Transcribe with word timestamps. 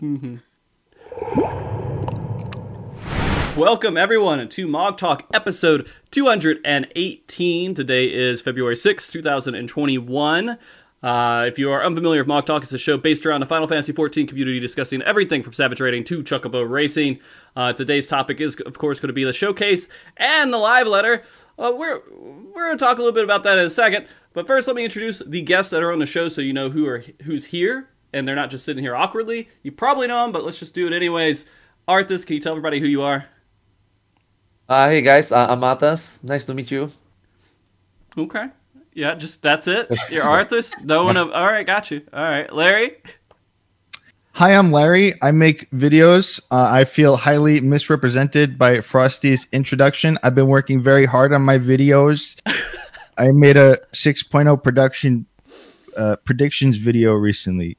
Unlucky. 0.00 0.40
Welcome 3.56 3.96
everyone 3.96 4.48
to 4.48 4.66
Mog 4.66 4.96
Talk 4.96 5.26
episode 5.34 5.90
218. 6.10 7.74
Today 7.74 8.06
is 8.06 8.40
February 8.40 8.76
6, 8.76 9.10
2021. 9.10 10.58
Uh, 11.02 11.44
if 11.48 11.58
you 11.58 11.70
are 11.70 11.84
unfamiliar 11.84 12.20
with 12.20 12.28
Mog 12.28 12.46
Talk, 12.46 12.62
it's 12.62 12.72
a 12.72 12.78
show 12.78 12.96
based 12.96 13.26
around 13.26 13.40
the 13.40 13.46
Final 13.46 13.66
Fantasy 13.66 13.92
XIV 13.92 14.28
community 14.28 14.60
discussing 14.60 15.02
everything 15.02 15.42
from 15.42 15.52
Savage 15.52 15.80
Raiding 15.80 16.04
to 16.04 16.22
Chocobo 16.22 16.68
Racing. 16.68 17.18
Uh, 17.56 17.72
today's 17.72 18.06
topic 18.06 18.40
is, 18.40 18.56
of 18.56 18.78
course, 18.78 19.00
going 19.00 19.08
to 19.08 19.14
be 19.14 19.24
the 19.24 19.32
showcase 19.32 19.88
and 20.16 20.52
the 20.52 20.58
live 20.58 20.86
letter. 20.86 21.22
Uh, 21.58 21.72
we're 21.76 22.00
we're 22.54 22.66
going 22.66 22.78
to 22.78 22.82
talk 22.82 22.96
a 22.96 23.00
little 23.00 23.14
bit 23.14 23.24
about 23.24 23.42
that 23.42 23.58
in 23.58 23.66
a 23.66 23.70
second, 23.70 24.06
but 24.32 24.46
first, 24.46 24.66
let 24.66 24.76
me 24.76 24.84
introduce 24.84 25.18
the 25.18 25.42
guests 25.42 25.70
that 25.70 25.82
are 25.82 25.92
on 25.92 25.98
the 25.98 26.06
show, 26.06 26.30
so 26.30 26.40
you 26.40 26.54
know 26.54 26.70
who 26.70 26.86
are 26.86 27.04
who's 27.22 27.46
here, 27.46 27.89
and 28.12 28.26
they're 28.26 28.36
not 28.36 28.50
just 28.50 28.64
sitting 28.64 28.82
here 28.82 28.96
awkwardly. 28.96 29.48
You 29.62 29.72
probably 29.72 30.06
know 30.06 30.22
them, 30.22 30.32
but 30.32 30.44
let's 30.44 30.58
just 30.58 30.74
do 30.74 30.86
it 30.86 30.92
anyways. 30.92 31.46
Arthars, 31.88 32.26
can 32.26 32.34
you 32.34 32.40
tell 32.40 32.52
everybody 32.52 32.80
who 32.80 32.86
you 32.86 33.02
are? 33.02 33.26
Uh, 34.68 34.88
hey 34.88 35.02
guys, 35.02 35.32
uh, 35.32 35.46
I'm 35.48 35.60
Arthars. 35.60 36.22
Nice 36.22 36.44
to 36.44 36.54
meet 36.54 36.70
you. 36.70 36.92
Okay. 38.16 38.46
Yeah, 38.92 39.14
just 39.14 39.42
that's 39.42 39.66
it. 39.66 39.88
You're 40.10 40.24
Arthars. 40.24 40.72
No 40.82 41.04
one 41.04 41.16
of. 41.16 41.30
All 41.32 41.46
right, 41.46 41.66
got 41.66 41.90
you. 41.90 42.02
All 42.12 42.22
right, 42.22 42.52
Larry. 42.52 42.96
Hi, 44.32 44.54
I'm 44.54 44.72
Larry. 44.72 45.14
I 45.22 45.32
make 45.32 45.70
videos. 45.70 46.40
Uh, 46.50 46.68
I 46.70 46.84
feel 46.84 47.16
highly 47.16 47.60
misrepresented 47.60 48.56
by 48.56 48.80
Frosty's 48.80 49.46
introduction. 49.52 50.18
I've 50.22 50.34
been 50.34 50.46
working 50.46 50.80
very 50.80 51.04
hard 51.04 51.32
on 51.32 51.42
my 51.42 51.58
videos. 51.58 52.40
I 53.18 53.32
made 53.32 53.56
a 53.56 53.76
6.0 53.92 54.62
production 54.62 55.26
uh, 55.96 56.16
predictions 56.24 56.76
video 56.76 57.12
recently. 57.12 57.76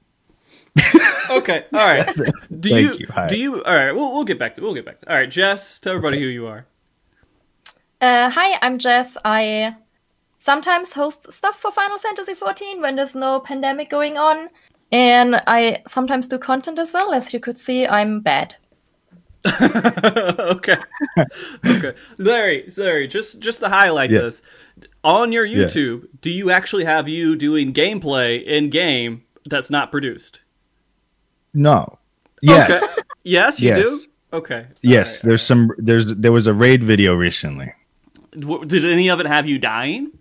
Okay. 1.29 1.65
All 1.73 1.79
right. 1.79 2.05
Do 2.59 2.69
Thank 2.69 2.71
you, 2.71 2.93
you. 2.99 3.07
Hi. 3.13 3.27
do 3.27 3.37
you? 3.37 3.63
All 3.63 3.73
right. 3.75 3.91
We'll 3.93 4.11
we'll 4.11 4.25
get 4.25 4.37
back 4.37 4.53
to 4.55 4.61
we'll 4.61 4.73
get 4.73 4.85
back 4.85 4.99
to. 4.99 5.09
All 5.09 5.15
right, 5.15 5.29
Jess. 5.29 5.79
Tell 5.79 5.93
everybody 5.93 6.19
who 6.19 6.27
you 6.27 6.45
are. 6.47 6.65
Uh, 8.01 8.29
hi, 8.29 8.57
I'm 8.61 8.77
Jess. 8.79 9.15
I 9.23 9.75
sometimes 10.39 10.91
host 10.93 11.31
stuff 11.31 11.55
for 11.55 11.71
Final 11.71 11.97
Fantasy 11.99 12.33
XIV 12.33 12.81
when 12.81 12.95
there's 12.95 13.15
no 13.15 13.39
pandemic 13.39 13.89
going 13.89 14.17
on. 14.17 14.49
And 14.91 15.41
I 15.47 15.83
sometimes 15.87 16.27
do 16.27 16.37
content 16.37 16.77
as 16.79 16.91
well. 16.91 17.13
As 17.13 17.33
you 17.33 17.39
could 17.39 17.57
see, 17.57 17.87
I'm 17.87 18.19
bad. 18.19 18.55
okay. 19.61 20.77
okay. 21.65 21.93
Larry, 22.17 22.69
Larry, 22.77 23.07
just 23.07 23.39
just 23.39 23.59
to 23.61 23.69
highlight 23.69 24.11
Yeah. 24.11 24.19
this, 24.21 24.41
on 25.03 25.31
your 25.31 25.45
Yeah. 25.45 25.65
YouTube, 25.65 26.07
do 26.21 26.29
you 26.29 26.51
actually 26.51 26.83
have 26.85 27.07
you 27.07 27.35
doing 27.37 27.71
gameplay 27.73 28.43
in 28.43 28.69
game 28.69 29.23
that's 29.49 29.69
not 29.69 29.91
produced? 29.91 30.41
No. 31.53 31.97
Yes. 32.41 32.69
Okay. 32.71 33.01
Yes, 33.23 33.59
you 33.61 33.69
Yes. 33.69 33.79
do. 33.83 33.99
Okay. 34.33 34.65
Yes. 34.81 35.21
There's 35.21 35.43
some. 35.43 35.71
There's 35.77 36.15
there 36.15 36.31
was 36.31 36.47
a 36.47 36.53
raid 36.53 36.83
video 36.83 37.15
recently. 37.15 37.71
Did 38.31 38.85
any 38.85 39.09
of 39.09 39.19
it 39.19 39.25
have 39.25 39.47
you 39.47 39.59
dying? 39.59 40.11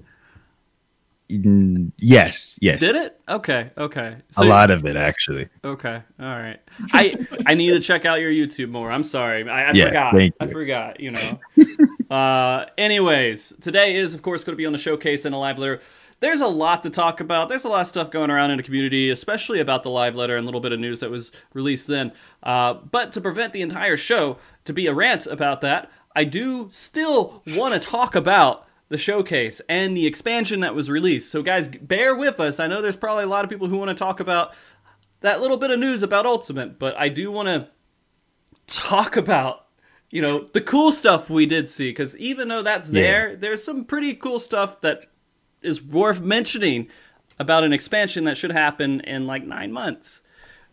Mm, 1.31 1.93
Yes. 1.99 2.59
Yes. 2.61 2.81
Did 2.81 2.97
it? 2.97 3.21
Okay. 3.29 3.71
Okay. 3.79 4.17
A 4.37 4.45
lot 4.45 4.71
of 4.73 4.85
it 4.85 4.97
actually. 4.97 5.49
Okay. 5.65 6.03
All 6.19 6.29
right. 6.29 6.59
I 6.93 7.15
I 7.47 7.55
need 7.55 7.71
to 7.71 7.81
check 7.81 8.05
out 8.05 8.21
your 8.21 8.33
YouTube 8.33 8.71
more. 8.71 8.91
I'm 8.91 9.05
sorry. 9.05 9.49
I, 9.49 9.71
I 9.71 9.73
Yeah, 9.73 9.87
forgot. 9.87 10.15
I 10.41 10.47
forgot. 10.49 10.99
You 11.01 11.13
know. 11.13 11.41
uh. 12.15 12.67
Anyways, 12.77 13.53
today 13.61 13.95
is 13.95 14.13
of 14.15 14.23
course 14.23 14.43
going 14.43 14.55
to 14.55 14.59
be 14.59 14.67
on 14.67 14.73
the 14.73 14.79
showcase 14.79 15.25
and 15.25 15.35
a 15.35 15.39
live 15.39 15.59
letter. 15.59 15.81
There's 16.21 16.41
a 16.43 16.47
lot 16.47 16.83
to 16.83 16.91
talk 16.91 17.21
about. 17.21 17.49
There's 17.49 17.65
a 17.65 17.69
lot 17.69 17.81
of 17.81 17.87
stuff 17.87 18.11
going 18.11 18.31
around 18.31 18.51
in 18.51 18.59
the 18.59 18.63
community, 18.63 19.11
especially 19.11 19.59
about 19.59 19.83
the 19.83 19.91
live 19.91 20.15
letter 20.15 20.37
and 20.37 20.45
a 20.45 20.47
little 20.47 20.61
bit 20.61 20.73
of 20.73 20.79
news 20.79 21.01
that 21.01 21.11
was 21.11 21.33
released 21.55 21.87
then. 21.87 22.13
Uh, 22.43 22.75
but 22.75 23.13
to 23.13 23.21
prevent 23.21 23.53
the 23.53 23.63
entire 23.63 23.97
show 23.97 24.37
to 24.67 24.73
be 24.73 24.87
a 24.87 24.95
rant 24.95 25.27
about 25.27 25.61
that, 25.63 25.91
I 26.15 26.25
do 26.25 26.69
still 26.71 27.43
want 27.57 27.75
to 27.75 27.81
talk 27.81 28.15
about 28.15 28.67
the 28.91 28.99
showcase 28.99 29.63
and 29.69 29.97
the 29.97 30.07
expansion 30.07 30.61
that 30.61 30.75
was 30.75 30.91
released. 30.91 31.31
So, 31.31 31.43
guys, 31.43 31.69
bear 31.69 32.15
with 32.15 32.39
us. 32.41 32.61
I 32.61 32.67
know 32.67 32.83
there's 32.83 32.97
probably 32.97 33.25
a 33.25 33.29
lot 33.29 33.45
of 33.45 33.51
people 33.51 33.69
who 33.69 33.79
want 33.79 33.89
to 33.89 33.95
talk 33.95 34.21
about 34.21 34.53
that 35.21 35.41
little 35.41 35.57
bit 35.57 35.71
of 35.71 35.79
news 35.79 36.03
about 36.03 36.27
Ultimate, 36.27 36.79
but 36.79 36.97
I 36.99 37.09
do 37.09 37.31
want 37.31 37.49
to 37.49 37.69
talk 38.67 39.17
about 39.17 39.67
you 40.11 40.21
know 40.21 40.47
the 40.53 40.61
cool 40.61 40.91
stuff 40.91 41.31
we 41.31 41.47
did 41.47 41.69
see 41.69 41.91
because 41.91 42.17
even 42.17 42.49
though 42.49 42.63
that's 42.63 42.91
Yeah. 42.91 43.03
there, 43.03 43.37
there's 43.37 43.63
some 43.63 43.85
pretty 43.85 44.15
cool 44.15 44.39
stuff 44.41 44.81
that 44.81 45.10
is 45.63 45.83
worth 45.83 46.21
mentioning 46.21 46.89
about 47.39 47.65
an 47.65 47.73
expansion 47.73 48.25
that 48.25 48.37
should 48.37 48.53
happen 48.53 49.01
in 49.01 49.27
like 49.27 49.45
nine 49.45 49.73
months. 49.73 50.23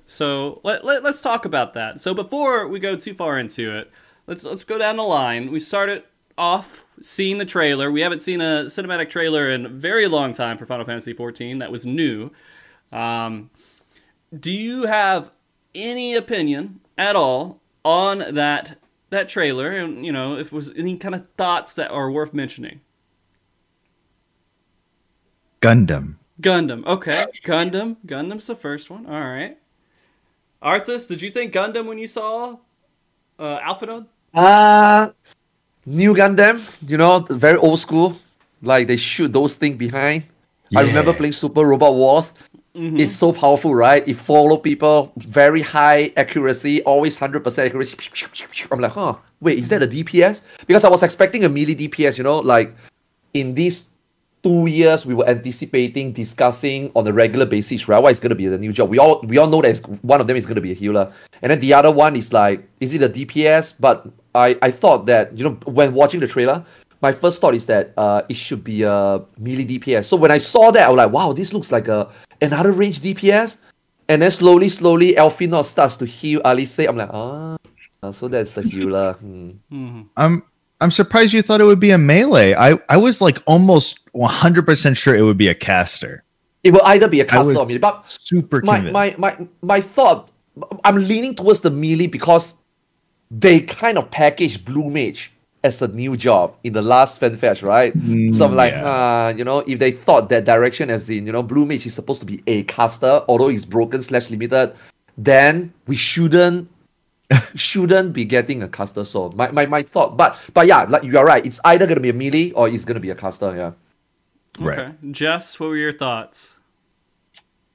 So 0.05 0.61
let, 0.63 0.85
let 0.85 1.03
let's 1.03 1.21
talk 1.21 1.45
about 1.45 1.73
that. 1.73 1.99
So 1.99 2.13
before 2.13 2.67
we 2.67 2.79
go 2.79 2.95
too 2.95 3.13
far 3.13 3.37
into 3.37 3.75
it, 3.75 3.91
let's 4.25 4.43
let's 4.43 4.63
go 4.63 4.77
down 4.77 4.97
the 4.97 5.03
line. 5.03 5.51
We 5.51 5.59
started 5.59 6.03
off 6.37 6.85
seeing 7.01 7.37
the 7.37 7.45
trailer. 7.45 7.91
We 7.91 8.01
haven't 8.01 8.21
seen 8.21 8.41
a 8.41 8.65
cinematic 8.65 9.09
trailer 9.09 9.49
in 9.49 9.65
a 9.65 9.69
very 9.69 10.07
long 10.07 10.33
time 10.33 10.57
for 10.57 10.65
Final 10.65 10.85
Fantasy 10.85 11.13
XIV. 11.13 11.59
That 11.59 11.71
was 11.71 11.85
new. 11.85 12.31
Um, 12.91 13.49
do 14.37 14.51
you 14.51 14.85
have 14.85 15.31
any 15.75 16.15
opinion 16.15 16.79
at 16.97 17.15
all 17.15 17.61
on 17.83 18.33
that 18.33 18.77
that 19.09 19.29
trailer? 19.29 19.71
And 19.71 20.05
you 20.05 20.11
know, 20.11 20.37
if 20.37 20.47
it 20.47 20.53
was 20.53 20.71
any 20.75 20.97
kind 20.97 21.15
of 21.15 21.27
thoughts 21.37 21.73
that 21.73 21.91
are 21.91 22.11
worth 22.11 22.33
mentioning. 22.33 22.81
Gundam. 25.61 26.15
Gundam. 26.41 26.85
Okay, 26.85 27.25
Gundam. 27.43 27.97
Gundam's 28.05 28.47
the 28.47 28.55
first 28.55 28.89
one. 28.89 29.05
All 29.05 29.25
right. 29.25 29.57
Arthars, 30.61 31.07
did 31.07 31.21
you 31.21 31.31
think 31.31 31.53
Gundam 31.53 31.85
when 31.85 31.97
you 31.97 32.07
saw 32.07 32.57
uh, 33.39 33.59
Alphinaud? 33.59 34.05
Uh, 34.33 35.09
new 35.85 36.13
Gundam, 36.13 36.61
you 36.87 36.97
know, 36.97 37.19
very 37.29 37.57
old 37.57 37.79
school. 37.79 38.17
Like 38.61 38.87
they 38.87 38.97
shoot 38.97 39.31
those 39.33 39.55
things 39.55 39.77
behind. 39.77 40.23
I 40.75 40.81
remember 40.81 41.13
playing 41.13 41.33
Super 41.33 41.65
Robot 41.65 41.93
Wars. 41.93 42.33
It's 42.79 43.13
so 43.13 43.33
powerful, 43.33 43.73
right? 43.73 44.07
It 44.07 44.13
follow 44.15 44.55
people, 44.55 45.11
very 45.17 45.61
high 45.61 46.13
accuracy, 46.15 46.83
always 46.83 47.17
100% 47.17 47.65
accuracy. 47.65 47.97
I'm 48.69 48.79
like, 48.79 48.91
huh, 48.91 49.15
wait, 49.41 49.57
is 49.57 49.69
that 49.69 49.81
a 49.81 49.87
DPS? 49.87 50.41
Because 50.67 50.83
I 50.83 50.89
was 50.89 51.01
expecting 51.01 51.43
a 51.43 51.49
melee 51.49 51.73
DPS, 51.73 52.19
you 52.19 52.23
know, 52.23 52.37
like 52.37 52.75
in 53.33 53.55
these 53.55 53.85
two 54.43 54.67
years 54.67 55.05
we 55.05 55.13
were 55.13 55.27
anticipating, 55.27 56.11
discussing 56.11 56.91
on 56.95 57.07
a 57.07 57.13
regular 57.13 57.45
basis, 57.45 57.87
right? 57.87 57.99
What 57.99 58.11
is 58.11 58.19
going 58.19 58.29
to 58.29 58.35
be 58.35 58.47
the 58.47 58.57
new 58.57 58.71
job? 58.71 58.89
We 58.89 58.99
all 58.99 59.21
we 59.21 59.37
all 59.37 59.47
know 59.47 59.61
that 59.61 59.79
one 60.03 60.21
of 60.21 60.27
them 60.27 60.37
is 60.37 60.45
going 60.45 60.55
to 60.55 60.61
be 60.61 60.71
a 60.71 60.75
healer, 60.75 61.11
and 61.41 61.51
then 61.51 61.59
the 61.59 61.73
other 61.73 61.91
one 61.91 62.15
is 62.15 62.33
like, 62.33 62.67
is 62.79 62.93
it 62.93 63.01
a 63.01 63.09
DPS? 63.09 63.73
But 63.79 64.07
I 64.35 64.57
I 64.61 64.71
thought 64.71 65.05
that 65.07 65.35
you 65.37 65.43
know 65.43 65.57
when 65.65 65.93
watching 65.93 66.19
the 66.19 66.27
trailer, 66.27 66.65
my 67.01 67.11
first 67.11 67.41
thought 67.41 67.55
is 67.55 67.65
that 67.65 67.93
uh 67.97 68.21
it 68.29 68.35
should 68.35 68.63
be 68.63 68.83
a 68.83 69.21
melee 69.37 69.65
DPS. 69.65 70.05
So 70.05 70.15
when 70.17 70.31
I 70.31 70.37
saw 70.37 70.71
that, 70.71 70.83
I 70.83 70.89
was 70.89 70.97
like, 70.97 71.11
wow, 71.11 71.33
this 71.33 71.53
looks 71.53 71.71
like 71.71 71.87
a 71.87 72.09
another 72.41 72.71
range 72.71 73.01
DPS. 73.01 73.57
And 74.09 74.21
then 74.21 74.31
slowly, 74.31 74.69
slowly, 74.69 75.15
Alphinaud 75.15 75.65
starts 75.65 75.97
to 75.97 76.05
heal 76.05 76.39
Alisaie. 76.43 76.87
I'm 76.87 76.95
like, 76.95 77.09
ah, 77.11 77.57
so 78.13 78.29
that's 78.29 78.53
the 78.53 78.61
healer. 78.61 79.13
Hmm. 79.13 80.03
I'm 80.15 80.43
I'm 80.79 80.91
surprised 80.91 81.33
you 81.33 81.41
thought 81.41 81.61
it 81.61 81.65
would 81.65 81.79
be 81.79 81.91
a 81.91 81.97
melee. 81.97 82.53
I 82.53 82.77
I 82.89 82.97
was 82.97 83.21
like 83.21 83.41
almost 83.45 83.99
100% 84.13 84.97
sure 84.97 85.15
it 85.15 85.21
would 85.23 85.37
be 85.37 85.47
a 85.47 85.55
caster. 85.55 86.23
It 86.63 86.71
will 86.71 86.85
either 86.85 87.07
be 87.07 87.21
a 87.21 87.25
caster 87.25 87.57
or 87.57 87.65
melee, 87.65 87.79
but 87.79 88.09
super 88.09 88.61
my, 88.63 88.75
convinced. 88.75 88.93
my 88.93 89.15
my 89.17 89.47
my 89.61 89.81
thought 89.81 90.29
i'm 90.83 90.95
leaning 90.95 91.35
towards 91.35 91.59
the 91.61 91.69
melee 91.69 92.07
because 92.07 92.53
they 93.29 93.59
kind 93.59 93.97
of 93.97 94.09
packaged 94.11 94.65
blue 94.65 94.89
mage 94.89 95.31
as 95.63 95.81
a 95.81 95.87
new 95.89 96.15
job 96.15 96.55
in 96.63 96.73
the 96.73 96.81
last 96.81 97.19
fanfest 97.19 97.61
right 97.61 97.93
so 98.35 98.45
i'm 98.45 98.53
like 98.53 98.71
yeah. 98.71 99.27
uh, 99.27 99.33
you 99.35 99.43
know 99.43 99.59
if 99.67 99.79
they 99.79 99.91
thought 99.91 100.29
that 100.29 100.45
direction 100.45 100.89
as 100.89 101.09
in 101.09 101.25
you 101.25 101.31
know 101.31 101.43
blue 101.43 101.65
mage 101.65 101.85
is 101.85 101.93
supposed 101.93 102.19
to 102.19 102.25
be 102.25 102.41
a 102.47 102.63
caster 102.63 103.23
although 103.27 103.49
he's 103.49 103.65
broken 103.65 104.01
slash 104.01 104.29
limited 104.29 104.73
then 105.17 105.73
we 105.87 105.95
shouldn't 105.95 106.69
shouldn't 107.55 108.13
be 108.13 108.23
getting 108.25 108.63
a 108.63 108.67
caster 108.69 109.03
soul 109.03 109.31
my, 109.35 109.51
my 109.51 109.65
my 109.65 109.83
thought 109.83 110.15
but 110.15 110.39
but 110.53 110.65
yeah 110.67 110.83
like 110.83 111.03
you're 111.03 111.25
right 111.25 111.45
it's 111.45 111.59
either 111.65 111.85
gonna 111.85 111.99
be 111.99 112.09
a 112.09 112.13
melee 112.13 112.51
or 112.51 112.69
it's 112.69 112.85
gonna 112.85 112.99
be 112.99 113.09
a 113.09 113.15
caster 113.15 113.55
yeah 113.55 113.71
Right. 114.59 114.79
Okay. 114.79 114.91
Jess, 115.11 115.59
what 115.59 115.67
were 115.69 115.77
your 115.77 115.93
thoughts? 115.93 116.55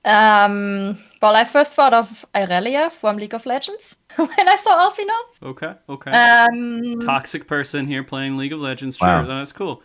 Um, 0.04 0.98
well, 1.20 1.36
I 1.36 1.44
first 1.44 1.76
thought 1.76 1.94
of 1.94 2.24
Irelia 2.34 2.90
from 2.90 3.16
League 3.18 3.34
of 3.34 3.46
Legends 3.46 3.96
when 4.16 4.48
I 4.48 4.56
saw 4.56 4.90
Alphinaud. 4.90 5.50
Okay. 5.50 5.74
Okay. 5.88 6.10
Um, 6.10 6.98
Toxic 7.00 7.46
person 7.46 7.86
here 7.86 8.02
playing 8.02 8.36
League 8.36 8.52
of 8.52 8.58
Legends. 8.58 8.96
Sure, 8.96 9.06
Wow. 9.06 9.26
that's 9.26 9.52
cool. 9.52 9.80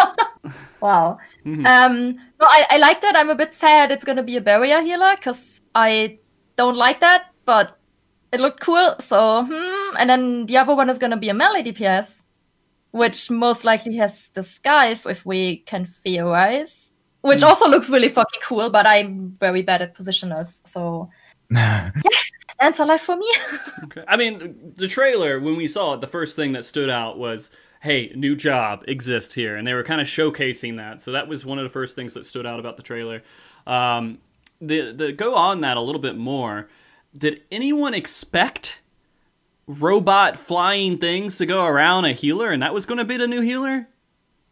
wow. 0.80 1.16
Um, 1.46 1.64
no, 2.16 2.46
I, 2.46 2.66
I 2.68 2.76
liked 2.78 3.04
it. 3.04 3.16
I'm 3.16 3.30
a 3.30 3.34
bit 3.34 3.54
sad 3.54 3.90
it's 3.90 4.04
gonna 4.04 4.22
be 4.22 4.36
a 4.36 4.42
barrier 4.42 4.82
healer 4.82 5.14
because 5.16 5.62
I 5.74 6.18
don't 6.56 6.76
like 6.76 7.00
that, 7.00 7.32
but 7.46 7.78
it 8.32 8.40
looked 8.40 8.60
cool. 8.60 8.96
So, 9.00 9.44
hmm. 9.44 9.96
And 9.98 10.08
then 10.08 10.46
the 10.46 10.56
other 10.56 10.74
one 10.74 10.90
is 10.90 10.98
gonna 10.98 11.16
be 11.16 11.28
a 11.28 11.34
melee 11.34 11.62
DPS, 11.62 12.22
which 12.92 13.30
most 13.30 13.64
likely 13.64 13.96
has 13.96 14.28
the 14.34 14.42
Scythe, 14.42 15.06
if 15.06 15.26
we 15.26 15.58
can 15.58 15.84
theorize. 15.84 16.92
Which 17.22 17.42
also 17.42 17.68
looks 17.68 17.90
really 17.90 18.08
fucking 18.08 18.40
cool, 18.42 18.70
but 18.70 18.86
I'm 18.86 19.34
very 19.38 19.60
bad 19.60 19.82
at 19.82 19.94
positionals, 19.94 20.66
so 20.66 21.10
Answer 22.60 22.84
life 22.84 23.02
for 23.02 23.16
me. 23.16 23.30
Okay. 23.84 24.04
I 24.06 24.16
mean, 24.16 24.74
the 24.76 24.86
trailer 24.86 25.40
when 25.40 25.56
we 25.56 25.66
saw 25.66 25.94
it, 25.94 26.00
the 26.00 26.06
first 26.06 26.36
thing 26.36 26.52
that 26.52 26.64
stood 26.64 26.90
out 26.90 27.18
was, 27.18 27.50
"Hey, 27.80 28.12
new 28.14 28.36
job 28.36 28.84
exists 28.86 29.34
here," 29.34 29.56
and 29.56 29.66
they 29.66 29.74
were 29.74 29.82
kind 29.82 30.00
of 30.00 30.06
showcasing 30.06 30.76
that. 30.76 31.00
So 31.00 31.12
that 31.12 31.26
was 31.26 31.44
one 31.44 31.58
of 31.58 31.64
the 31.64 31.70
first 31.70 31.96
things 31.96 32.14
that 32.14 32.26
stood 32.26 32.46
out 32.46 32.60
about 32.60 32.76
the 32.76 32.82
trailer. 32.82 33.22
Um, 33.66 34.18
the 34.60 34.92
the 34.92 35.12
go 35.12 35.34
on 35.34 35.62
that 35.62 35.76
a 35.76 35.80
little 35.80 36.00
bit 36.00 36.16
more. 36.16 36.68
Did 37.16 37.42
anyone 37.50 37.94
expect 37.94 38.78
robot 39.66 40.36
flying 40.36 40.98
things 40.98 41.38
to 41.38 41.46
go 41.46 41.64
around 41.64 42.04
a 42.04 42.12
healer, 42.12 42.50
and 42.50 42.62
that 42.62 42.74
was 42.74 42.86
going 42.86 42.98
to 42.98 43.04
be 43.04 43.16
the 43.16 43.26
new 43.26 43.40
healer? 43.40 43.88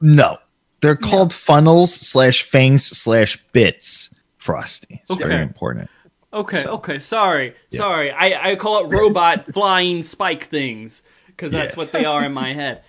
No, 0.01 0.39
they're 0.81 0.97
called 0.97 1.33
funnels 1.33 1.93
slash 1.95 2.43
fangs 2.43 2.87
slash 2.87 3.37
bits. 3.53 4.15
Frosty. 4.37 5.01
It's 5.03 5.11
Okay. 5.11 5.25
very 5.29 5.43
important. 5.43 5.91
Okay, 6.33 6.65
okay, 6.67 6.99
sorry, 6.99 7.55
sorry. 7.73 8.11
I, 8.11 8.51
I 8.51 8.57
call 8.57 8.85
it 8.85 8.89
robot 8.97 9.47
flying 9.55 10.03
spike 10.03 10.45
things 10.45 11.03
because 11.27 11.53
that's 11.53 11.73
Yeah. 11.73 11.77
what 11.77 11.93
they 11.93 12.05
are 12.05 12.25
in 12.25 12.33
my 12.33 12.53
head. 12.53 12.83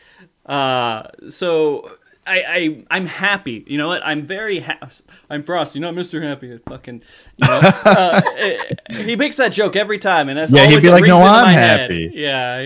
Uh, 0.45 1.03
so 1.29 1.89
I, 2.27 2.43
I 2.47 2.85
I'm 2.91 3.05
happy. 3.05 3.63
You 3.67 3.77
know 3.77 3.87
what? 3.87 4.01
I'm 4.05 4.25
very 4.25 4.59
happy. 4.59 4.87
I'm 5.29 5.41
Frosty, 5.41 5.79
not 5.79 5.95
Mister 5.95 6.21
Happy. 6.21 6.57
Fucking, 6.57 7.01
you 7.37 7.47
know, 7.47 7.59
uh, 7.63 8.21
eh, 8.37 8.73
he 9.03 9.15
makes 9.15 9.37
that 9.37 9.51
joke 9.51 9.75
every 9.75 9.97
time, 9.97 10.29
and 10.29 10.37
that's 10.37 10.51
Yeah, 10.51 10.65
he'd 10.65 10.73
always 10.73 10.83
be 10.83 10.89
like, 10.91 11.03
"No, 11.05 11.17
I'm 11.17 11.45
my 11.45 11.51
head." 11.53 11.79
happy. 11.81 12.11
Yeah, 12.13 12.59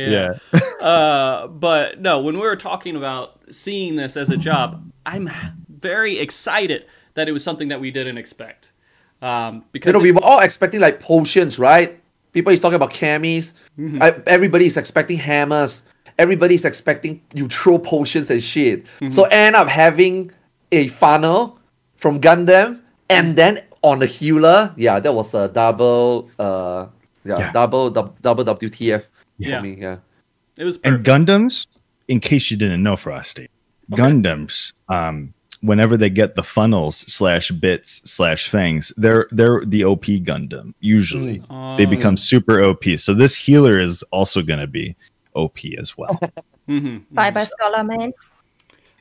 yeah. 0.52 0.60
uh, 0.86 1.48
but 1.48 2.02
no, 2.02 2.20
when 2.20 2.36
we 2.36 2.42
were 2.42 2.56
talking 2.58 2.96
about 2.96 3.40
seeing 3.52 3.96
this 3.96 4.18
as 4.18 4.30
a 4.30 4.38
job, 4.38 4.84
I'm 5.06 5.30
very 5.70 6.20
excited 6.20 6.86
that 7.14 7.30
it 7.30 7.32
was 7.32 7.44
something 7.44 7.68
that 7.70 7.80
we 7.80 7.92
didn't 7.92 8.18
expect. 8.18 8.72
Um, 9.22 9.64
because 9.72 9.90
You 9.90 9.94
know, 9.94 10.00
it- 10.00 10.04
we 10.04 10.12
were 10.12 10.24
all 10.24 10.40
expecting 10.40 10.82
like 10.82 11.00
potions, 11.00 11.58
right? 11.58 12.00
People 12.34 12.52
is 12.52 12.60
talking 12.60 12.76
about 12.76 12.92
chemist. 12.92 13.54
Mm-hmm. 13.80 14.02
I- 14.02 14.16
everybody 14.28 14.66
is 14.66 14.76
expecting 14.76 15.18
hammers. 15.18 15.84
Everybody 16.20 16.56
is 16.56 16.66
expecting 16.66 17.22
you 17.34 17.48
throw 17.48 17.78
potions 17.80 18.30
and 18.30 18.44
shit. 18.44 18.86
Mm-hmm. 19.00 19.10
So 19.10 19.24
end 19.26 19.56
up 19.56 19.68
having 19.68 20.32
a 20.72 20.88
funnel 20.90 21.60
from 21.96 22.20
Gundam, 22.22 22.80
and 23.10 23.36
then 23.36 23.62
on 23.82 24.00
the 24.00 24.06
healer, 24.06 24.74
yeah, 24.78 25.00
that 25.00 25.14
was 25.14 25.34
a 25.34 25.48
double, 25.50 26.30
uh, 26.40 26.88
yeah, 27.26 27.40
Yeah. 27.40 27.52
double, 27.52 27.90
dou- 27.90 28.14
double 28.22 28.44
WTF 28.44 29.04
Yeah. 29.38 29.58
for 29.58 29.64
me. 29.64 29.78
Yeah. 29.80 29.98
it 30.58 30.66
was 30.66 30.78
And. 30.84 31.04
Gundams, 31.04 31.66
in 32.08 32.20
case 32.20 32.52
you 32.52 32.58
didn't 32.58 32.84
know, 32.84 32.96
Frosty, 32.96 33.48
Gundams, 33.92 34.72
um, 34.90 35.34
whenever 35.62 35.98
they 35.98 36.10
get 36.10 36.36
the 36.36 36.44
funnels 36.44 36.96
slash 36.98 37.50
bits 37.52 38.02
slash 38.10 38.50
fangs, 38.50 38.94
they're 38.98 39.28
they're 39.32 39.64
the 39.66 39.84
OP 39.84 40.06
Gundam. 40.24 40.74
Usually, 40.80 41.40
they 41.40 41.86
Oh. 41.86 41.86
become 41.90 42.18
super 42.18 42.62
OP. 42.64 42.98
So 42.98 43.14
this 43.14 43.36
healer 43.36 43.80
is 43.80 44.04
also 44.12 44.42
going 44.42 44.60
to 44.60 44.68
be 44.68 44.96
OP 45.36 45.60
as 45.78 45.98
well. 45.98 46.20
Mhm. 46.70 47.04
bye 47.12 47.30
bye, 47.30 47.44
Scholar 47.44 47.84
Mains. 47.84 48.16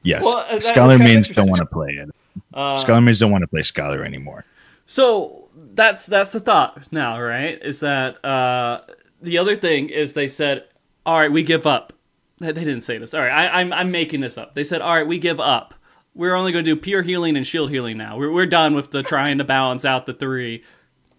Yes, 0.02 0.24
Well, 0.24 0.38
uh, 0.38 0.54
that- 0.54 0.64
Scholar 0.64 0.98
that's 0.98 1.08
mains 1.08 1.28
don't 1.28 1.48
want 1.48 1.60
to 1.60 1.66
play 1.66 1.90
it. 1.90 2.10
Uh, 2.52 2.76
Scholar 2.78 3.00
mains 3.00 3.20
don't 3.20 3.30
want 3.30 3.42
to 3.42 3.46
play 3.48 3.62
Scholar 3.62 4.04
anymore. 4.04 4.44
So 4.88 5.48
that's 5.54 6.06
that's 6.06 6.32
the 6.32 6.40
thought 6.40 6.92
now, 6.92 7.20
right? 7.20 7.56
Is 7.62 7.78
that 7.80 8.22
uh, 8.24 8.80
the 9.20 9.38
other 9.38 9.54
thing 9.54 9.90
is 9.90 10.14
they 10.14 10.26
said, 10.26 10.64
"All 11.06 11.18
right, 11.20 11.30
we 11.30 11.44
give 11.44 11.66
up." 11.66 11.92
They 12.40 12.50
they 12.50 12.64
didn't 12.64 12.80
say 12.82 12.98
this. 12.98 13.14
All 13.14 13.20
right, 13.20 13.30
I, 13.30 13.60
I'm 13.60 13.72
I'm 13.72 13.92
making 13.92 14.22
this 14.22 14.36
up. 14.36 14.54
They 14.56 14.64
said, 14.64 14.80
"All 14.82 14.94
right, 14.94 15.06
we 15.06 15.18
give 15.18 15.38
up. 15.38 15.72
We're 16.14 16.34
only 16.34 16.50
going 16.50 16.64
to 16.64 16.74
do 16.74 16.80
pure 16.80 17.02
healing 17.02 17.36
and 17.36 17.46
shield 17.46 17.70
healing 17.70 17.96
now. 17.96 18.18
We're 18.18 18.32
we're 18.32 18.46
done 18.46 18.74
with 18.74 18.90
the 18.90 19.04
trying 19.04 19.38
to 19.38 19.44
balance 19.44 19.84
out 19.84 20.06
the 20.06 20.14
three. 20.14 20.64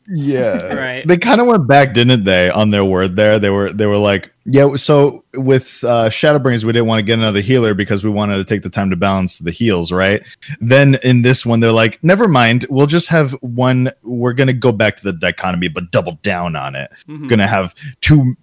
Yeah, 0.10 0.74
Right. 0.74 1.07
They 1.07 1.15
kind 1.18 1.39
of 1.39 1.48
went 1.48 1.65
back, 1.68 1.94
didn't 1.94 2.25
they, 2.25 2.50
on 2.50 2.69
their 2.71 2.83
word 2.83 3.15
there? 3.15 3.39
They 3.39 3.50
were 3.50 3.71
they 3.71 3.86
were 3.86 3.95
like, 3.98 4.33
yeah. 4.45 4.75
So 4.75 5.24
with 5.36 5.84
uh, 5.84 6.10
Shadowbringers, 6.10 6.63
we 6.63 6.74
didn't 6.74 6.88
want 6.88 7.00
to 7.00 7.04
get 7.04 7.19
another 7.19 7.42
healer 7.42 7.74
because 7.74 8.04
we 8.04 8.10
wanted 8.10 8.38
to 8.38 8.44
take 8.44 8.62
the 8.62 8.69
time 8.69 8.90
to 8.90 8.95
balance 8.95 9.40
the 9.40 9.51
heals, 9.51 9.92
right? 9.92 10.22
Then 10.60 10.98
in 11.04 11.22
this 11.22 11.45
one, 11.45 11.60
they're 11.60 11.72
like, 11.72 12.04
never 12.04 12.28
mind, 12.28 12.66
we'll 12.69 12.88
just 12.88 13.10
have 13.10 13.31
one. 13.42 13.92
We're 14.04 14.34
gonna 14.34 14.54
go 14.54 14.72
back 14.72 14.95
to 14.98 15.04
the 15.04 15.13
dichotomy, 15.13 15.69
but 15.69 15.92
double 15.92 16.19
down 16.24 16.56
on 16.56 16.75
it. 16.75 16.92
Mhm. 17.07 17.30
Gonna 17.30 17.48
have 17.48 17.74
two 18.01 18.36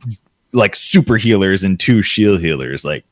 like 0.53 0.75
super 0.75 1.17
healers 1.17 1.63
and 1.65 1.79
two 1.79 2.03
shield 2.03 2.41
healers. 2.41 2.85
Like, 2.85 3.05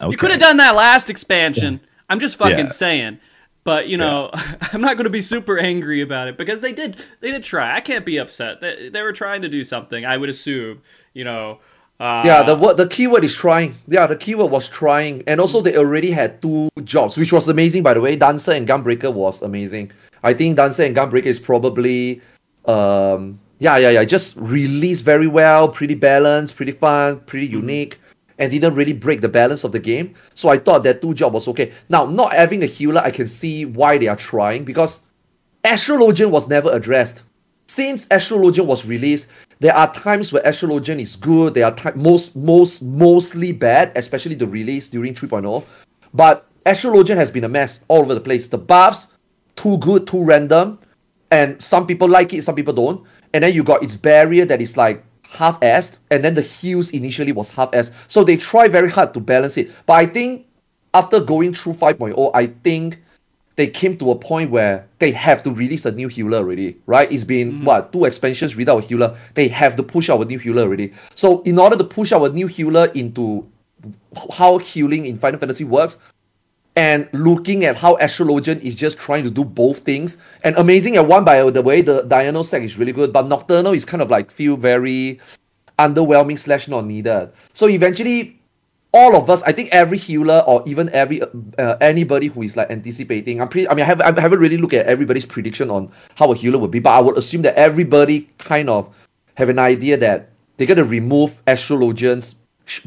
okay. 0.00 0.10
You 0.10 0.16
could 0.16 0.30
have 0.30 0.40
done 0.40 0.56
that 0.58 0.74
last 0.74 1.10
expansion. 1.10 1.80
I'm 2.08 2.20
just 2.20 2.36
fucking 2.38 2.58
Yeah. 2.58 2.66
saying. 2.68 3.18
But 3.64 3.88
you 3.88 3.98
know, 3.98 4.30
I'm 4.72 4.80
not 4.80 4.96
going 4.96 5.04
to 5.04 5.10
be 5.10 5.20
super 5.20 5.58
angry 5.58 6.00
about 6.00 6.28
it 6.28 6.38
because 6.38 6.60
they 6.60 6.72
did 6.72 6.96
they 7.20 7.30
did 7.30 7.44
try. 7.44 7.74
I 7.76 7.80
can't 7.80 8.06
be 8.06 8.16
upset. 8.16 8.62
They, 8.62 8.88
they 8.88 9.02
were 9.02 9.12
trying 9.12 9.42
to 9.42 9.48
do 9.50 9.62
something. 9.64 10.06
I 10.06 10.16
would 10.16 10.28
assume. 10.30 10.80
You 11.12 11.24
know. 11.24 11.58
Uh, 12.00 12.22
Yeah, 12.24 12.42
the 12.44 12.54
word, 12.54 12.76
the 12.76 12.86
keyword 12.86 13.24
is 13.24 13.34
trying. 13.34 13.76
Yeah, 13.88 14.06
the 14.06 14.16
keyword 14.16 14.50
was 14.50 14.68
trying, 14.68 15.22
and 15.26 15.40
also 15.40 15.60
they 15.60 15.76
already 15.76 16.10
had 16.10 16.40
two 16.40 16.68
jobs, 16.84 17.16
which 17.16 17.32
was 17.32 17.48
amazing, 17.48 17.82
by 17.82 17.94
the 17.94 18.00
way. 18.00 18.14
Dancer 18.14 18.52
and 18.52 18.68
Gunbreaker 18.68 19.12
was 19.12 19.42
amazing. 19.42 19.90
I 20.22 20.34
think 20.34 20.56
Dancer 20.56 20.84
and 20.84 20.96
Gunbreaker 20.96 21.26
is 21.26 21.40
probably, 21.40 22.20
um, 22.66 23.40
yeah, 23.58 23.76
yeah, 23.78 23.90
yeah, 23.90 24.04
just 24.04 24.36
released 24.36 25.02
very 25.04 25.26
well, 25.26 25.68
pretty 25.68 25.94
balanced, 25.94 26.54
pretty 26.56 26.72
fun, 26.72 27.18
pretty 27.20 27.46
unique, 27.46 27.98
and 28.38 28.52
didn't 28.52 28.74
really 28.74 28.92
break 28.92 29.20
the 29.20 29.28
balance 29.28 29.64
of 29.64 29.72
the 29.72 29.80
game. 29.80 30.14
So 30.36 30.48
I 30.48 30.58
thought 30.58 30.84
that 30.84 31.02
two 31.02 31.14
job 31.14 31.34
was 31.34 31.48
okay. 31.48 31.72
Now, 31.88 32.04
not 32.04 32.32
having 32.32 32.62
a 32.62 32.66
healer, 32.66 33.00
I 33.00 33.10
can 33.10 33.26
see 33.26 33.64
why 33.64 33.98
they 33.98 34.06
are 34.06 34.16
trying 34.16 34.64
because 34.64 35.00
Astrologian 35.64 36.30
was 36.30 36.48
never 36.48 36.70
addressed. 36.72 37.22
Since 37.66 38.06
Astrologian 38.06 38.66
was 38.66 38.86
released, 38.86 39.26
there 39.60 39.74
are 39.74 39.92
times 39.92 40.32
where 40.32 40.42
Astrologian 40.42 41.00
is 41.00 41.16
good. 41.16 41.54
There 41.54 41.64
are 41.64 41.74
ti- 41.74 41.96
most 41.96 42.36
most 42.36 42.82
mostly 42.82 43.52
bad, 43.52 43.92
especially 43.96 44.34
the 44.34 44.46
release 44.46 44.88
during 44.88 45.14
3.0. 45.14 45.64
But 46.14 46.46
Astrologian 46.64 47.16
has 47.16 47.30
been 47.30 47.44
a 47.44 47.48
mess 47.48 47.80
all 47.88 48.00
over 48.00 48.14
the 48.14 48.20
place. 48.20 48.48
The 48.48 48.58
buffs 48.58 49.08
too 49.56 49.76
good, 49.78 50.06
too 50.06 50.24
random, 50.24 50.78
and 51.30 51.62
some 51.62 51.86
people 51.86 52.08
like 52.08 52.32
it, 52.32 52.44
some 52.44 52.54
people 52.54 52.72
don't. 52.72 53.04
And 53.34 53.44
then 53.44 53.52
you 53.52 53.62
got 53.64 53.82
its 53.82 53.96
barrier 53.96 54.44
that 54.46 54.62
is 54.62 54.76
like 54.76 55.04
half-assed, 55.28 55.98
and 56.10 56.24
then 56.24 56.34
the 56.34 56.42
heals 56.42 56.90
initially 56.90 57.32
was 57.32 57.50
half-assed. 57.50 57.92
So 58.06 58.24
they 58.24 58.36
try 58.36 58.68
very 58.68 58.88
hard 58.88 59.12
to 59.14 59.20
balance 59.20 59.56
it. 59.56 59.70
But 59.84 59.94
I 59.94 60.06
think 60.06 60.46
after 60.94 61.20
going 61.20 61.52
through 61.52 61.74
5.0, 61.74 62.30
I 62.32 62.46
think 62.46 63.02
they 63.58 63.66
came 63.66 63.98
to 63.98 64.12
a 64.12 64.14
point 64.14 64.52
where 64.52 64.86
they 65.00 65.10
have 65.10 65.42
to 65.42 65.50
release 65.50 65.84
a 65.84 65.90
new 65.90 66.06
healer 66.06 66.38
already, 66.38 66.76
right? 66.86 67.10
It's 67.10 67.24
been 67.24 67.54
mm. 67.54 67.64
what 67.64 67.92
two 67.92 68.04
expansions 68.04 68.54
without 68.54 68.84
a 68.84 68.86
healer. 68.86 69.18
They 69.34 69.48
have 69.48 69.74
to 69.74 69.82
push 69.82 70.08
out 70.08 70.22
a 70.22 70.24
new 70.26 70.38
healer 70.38 70.62
already. 70.62 70.92
So 71.16 71.42
in 71.42 71.58
order 71.58 71.76
to 71.76 71.82
push 71.82 72.12
out 72.12 72.22
a 72.22 72.28
new 72.28 72.46
healer 72.46 72.86
into 72.94 73.50
how 74.38 74.58
healing 74.58 75.06
in 75.06 75.18
Final 75.18 75.40
Fantasy 75.40 75.64
works, 75.64 75.98
and 76.76 77.08
looking 77.12 77.64
at 77.64 77.74
how 77.74 77.96
Astrologian 77.96 78.60
is 78.60 78.76
just 78.76 78.96
trying 78.96 79.24
to 79.24 79.30
do 79.30 79.42
both 79.42 79.80
things, 79.80 80.18
and 80.44 80.56
amazing 80.56 80.94
at 80.94 81.08
one 81.08 81.24
by 81.24 81.42
the 81.50 81.60
way, 81.60 81.80
the 81.80 82.02
Diurnal 82.02 82.44
Sect 82.44 82.64
is 82.64 82.78
really 82.78 82.92
good, 82.92 83.12
but 83.12 83.26
Nocturnal 83.26 83.72
is 83.72 83.84
kind 83.84 84.00
of 84.00 84.08
like 84.08 84.30
feel 84.30 84.56
very 84.56 85.18
underwhelming 85.80 86.38
slash 86.38 86.68
not 86.68 86.86
needed. 86.86 87.32
So 87.54 87.68
eventually 87.68 88.37
all 88.92 89.16
of 89.16 89.28
us, 89.28 89.42
I 89.42 89.52
think 89.52 89.68
every 89.72 89.98
healer 89.98 90.42
or 90.46 90.62
even 90.66 90.88
every 90.90 91.20
uh, 91.22 91.76
anybody 91.80 92.28
who 92.28 92.42
is 92.42 92.56
like 92.56 92.70
anticipating, 92.70 93.40
I'm 93.40 93.48
pretty. 93.48 93.68
I 93.68 93.74
mean, 93.74 93.82
I 93.82 93.86
haven't, 93.86 94.18
I 94.18 94.20
haven't 94.20 94.38
really 94.38 94.56
looked 94.56 94.74
at 94.74 94.86
everybody's 94.86 95.26
prediction 95.26 95.70
on 95.70 95.90
how 96.14 96.32
a 96.32 96.36
healer 96.36 96.58
would 96.58 96.70
be, 96.70 96.78
but 96.78 96.90
I 96.90 97.00
would 97.00 97.18
assume 97.18 97.42
that 97.42 97.54
everybody 97.56 98.28
kind 98.38 98.70
of 98.70 98.88
have 99.34 99.48
an 99.48 99.58
idea 99.58 99.96
that 99.98 100.30
they're 100.56 100.66
gonna 100.66 100.84
remove 100.84 101.40
Astrologian's 101.46 102.34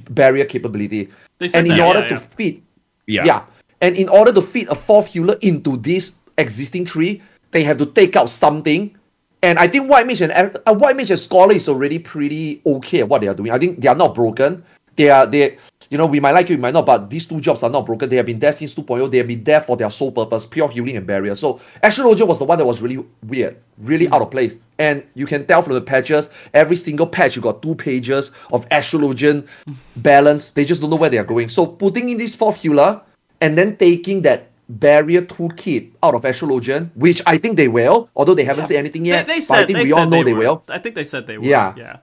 barrier 0.10 0.46
capability, 0.46 1.10
They 1.40 1.48
said 1.48 1.60
and 1.60 1.72
in 1.72 1.78
that, 1.78 1.88
order 1.88 2.00
yeah, 2.02 2.08
to 2.08 2.16
yeah. 2.16 2.36
fit 2.36 2.62
Yeah. 3.08 3.26
yeah. 3.26 3.44
And 3.82 3.96
in 3.96 4.10
order 4.10 4.32
to 4.32 4.42
fit 4.42 4.68
a 4.70 4.76
fourth 4.76 5.08
healer 5.08 5.38
into 5.42 5.78
this 5.78 6.12
existing 6.38 6.86
tree, 6.86 7.22
they 7.52 7.64
have 7.64 7.78
to 7.80 7.86
take 7.86 8.16
out 8.16 8.30
something. 8.30 8.96
And 9.42 9.58
I 9.58 9.68
think 9.68 9.90
White 9.90 10.06
Mage 10.06 10.22
and 10.22 10.32
uh, 10.32 10.74
White 10.76 10.96
Mage 10.96 11.10
and 11.10 11.20
Scholar 11.20 11.54
is 11.54 11.68
already 11.68 11.98
pretty 11.98 12.62
okay 12.66 13.00
at 13.00 13.10
what 13.10 13.22
they 13.22 13.28
are 13.28 13.34
doing. 13.34 13.50
I 13.52 13.58
think 13.58 13.82
they 13.82 13.88
are 13.88 13.96
not 13.96 14.14
broken. 14.14 14.64
They 14.98 15.10
are 15.10 15.26
they 15.26 15.58
you 15.92 15.98
know, 15.98 16.06
we 16.06 16.22
might 16.22 16.32
like 16.32 16.50
it, 16.50 16.56
we 16.56 16.58
might 16.58 16.74
not, 16.74 16.86
but 16.86 17.10
these 17.10 17.26
two 17.26 17.42
jobs 17.42 17.64
are 17.64 17.70
not 17.70 17.86
broken. 17.86 18.08
They 18.10 18.16
have 18.16 18.26
been 18.26 18.40
there 18.40 18.54
since 18.54 18.74
2.0. 18.74 19.12
They 19.12 19.18
have 19.18 19.28
been 19.28 19.44
there 19.44 19.60
for 19.60 19.76
their 19.76 19.90
sole 19.90 20.14
purpose, 20.14 20.46
pure 20.46 20.70
healing 20.70 20.96
and 20.96 21.06
barrier. 21.06 21.36
So 21.36 21.60
Astrologia 21.84 22.26
was 22.26 22.40
the 22.40 22.46
one 22.46 22.58
that 22.58 22.66
was 22.66 22.82
really 22.82 23.06
weird, 23.24 23.58
really 23.78 24.06
hmm. 24.06 24.14
out 24.14 24.22
of 24.22 24.32
place. 24.32 24.58
And 24.80 25.06
you 25.16 25.26
can 25.26 25.46
tell 25.46 25.62
from 25.62 25.74
the 25.74 25.82
patches, 25.82 26.30
every 26.54 26.78
single 26.78 27.06
patch 27.06 27.36
you 27.36 27.42
got 27.42 27.62
two 27.62 27.76
pages 27.76 28.32
of 28.54 28.68
Astrologian 28.70 29.46
balance. 29.98 30.52
They 30.52 30.64
just 30.64 30.80
don't 30.80 30.90
know 30.90 30.96
where 30.96 31.10
they 31.10 31.18
are 31.18 31.26
going. 31.26 31.50
So 31.50 31.68
putting 31.68 32.08
in 32.08 32.18
this 32.18 32.36
fourth 32.36 32.56
healer 32.62 33.02
and 33.42 33.58
then 33.58 33.76
taking 33.76 34.22
that 34.22 34.48
barrier 34.70 35.24
toolkit 35.24 35.92
out 36.02 36.16
of 36.16 36.22
Astrologian, 36.22 36.90
which 36.96 37.22
I 37.26 37.38
think 37.38 37.58
they 37.58 37.68
will, 37.68 38.10
although 38.16 38.34
they 38.34 38.46
haven't 38.46 38.68
said 38.68 38.78
anything 38.78 39.04
They, 39.04 39.10
yet. 39.10 39.28
they 39.28 39.40
but 39.40 39.44
said 39.44 39.58
I 39.58 39.66
think 39.66 39.78
they 39.80 39.84
we 39.84 39.92
all 39.92 40.10
know 40.10 40.24
they, 40.24 40.32
were. 40.32 40.40
will. 40.40 40.64
I 40.70 40.80
think 40.80 40.96
they 40.96 41.04
said 41.04 41.28
they 41.28 41.38
will. 41.38 41.46
Yeah. 41.48 41.74
Yeah. 41.76 41.98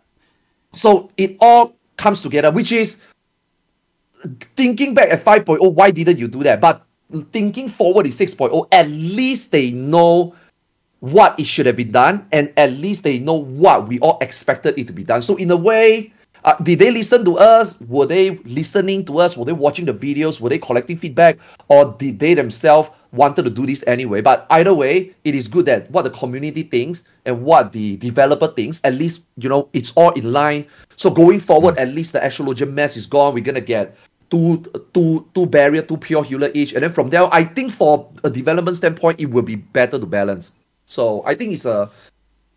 So 0.75 1.11
it 1.17 1.39
all 1.41 1.75
comes 1.97 2.21
together, 2.21 2.51
which 2.51 2.71
is 2.71 3.01
thinking 4.57 4.95
back 4.95 5.11
at 5.11 5.25
5.0, 5.25 5.73
why 5.73 5.91
didn't 5.91 6.19
you 6.19 6.29
do 6.29 6.43
that? 6.43 6.61
But 6.61 6.85
thinking 7.33 7.69
forward 7.69 8.07
in 8.07 8.13
6.0, 8.13 8.69
at 8.73 8.89
least 8.89 9.51
they 9.51 9.71
know 9.71 10.35
what 11.01 11.39
it 11.39 11.47
should 11.47 11.67
have 11.67 11.77
been 11.77 11.93
done, 11.93 12.27
and 12.33 12.53
at 12.57 12.73
least 12.73 13.05
they 13.05 13.19
know 13.19 13.35
what 13.35 13.87
we 13.87 14.01
all 14.01 14.19
expected 14.21 14.79
it 14.79 14.87
to 14.89 14.93
be 14.93 15.05
done. 15.05 15.23
So 15.23 15.37
in 15.37 15.51
a 15.51 15.57
way, 15.57 16.13
uh, 16.45 16.57
did 16.63 16.79
they 16.79 16.91
listen 16.91 17.25
to 17.25 17.39
us? 17.39 17.81
Were 17.81 18.07
they 18.07 18.31
listening 18.45 19.05
to 19.07 19.19
us? 19.19 19.37
Were 19.37 19.45
they 19.45 19.53
watching 19.53 19.85
the 19.85 19.95
videos? 19.95 20.41
Were 20.41 20.49
they 20.49 20.59
collecting 20.59 20.97
feedback? 20.97 21.39
Or 21.69 21.95
did 21.99 22.19
they 22.19 22.35
themselves 22.35 22.91
wanted 23.13 23.45
to 23.45 23.51
do 23.51 23.67
this 23.67 23.85
anyway? 23.87 24.21
But 24.21 24.47
either 24.51 24.75
way, 24.75 25.15
it 25.25 25.35
is 25.35 25.49
good 25.49 25.67
that 25.67 25.91
what 25.91 26.03
the 26.03 26.11
community 26.11 26.63
thinks 26.63 27.05
and 27.25 27.43
what 27.43 27.73
the 27.73 27.97
developer 27.97 28.49
thinks, 28.49 28.81
at 28.85 28.95
least, 28.95 29.23
you 29.37 29.49
know, 29.49 29.69
it's 29.73 29.93
all 29.93 30.11
in 30.13 30.33
line. 30.33 30.67
So 30.97 31.11
going 31.11 31.41
forward, 31.41 31.77
at 31.77 31.89
least 31.89 32.13
the 32.13 32.25
astrologer 32.25 32.67
mess 32.67 32.97
is 32.97 33.07
gone. 33.07 33.35
We're 33.35 33.45
gonna 33.45 33.61
get 33.61 33.97
two 34.31 34.65
two 34.93 35.29
two 35.35 35.47
barrier, 35.47 35.83
two 35.83 35.97
pure 35.97 36.25
healer 36.25 36.51
each. 36.55 36.73
And 36.73 36.83
then 36.83 36.93
from 36.93 37.11
there, 37.11 37.29
I 37.33 37.45
think 37.45 37.73
for 37.73 38.11
a 38.25 38.31
development 38.31 38.77
standpoint, 38.77 39.21
it 39.21 39.27
will 39.27 39.43
be 39.43 39.57
better 39.57 39.99
to 39.99 40.07
balance. 40.07 40.53
So 40.87 41.23
I 41.27 41.35
think 41.35 41.53
it's 41.53 41.65
a 41.65 41.91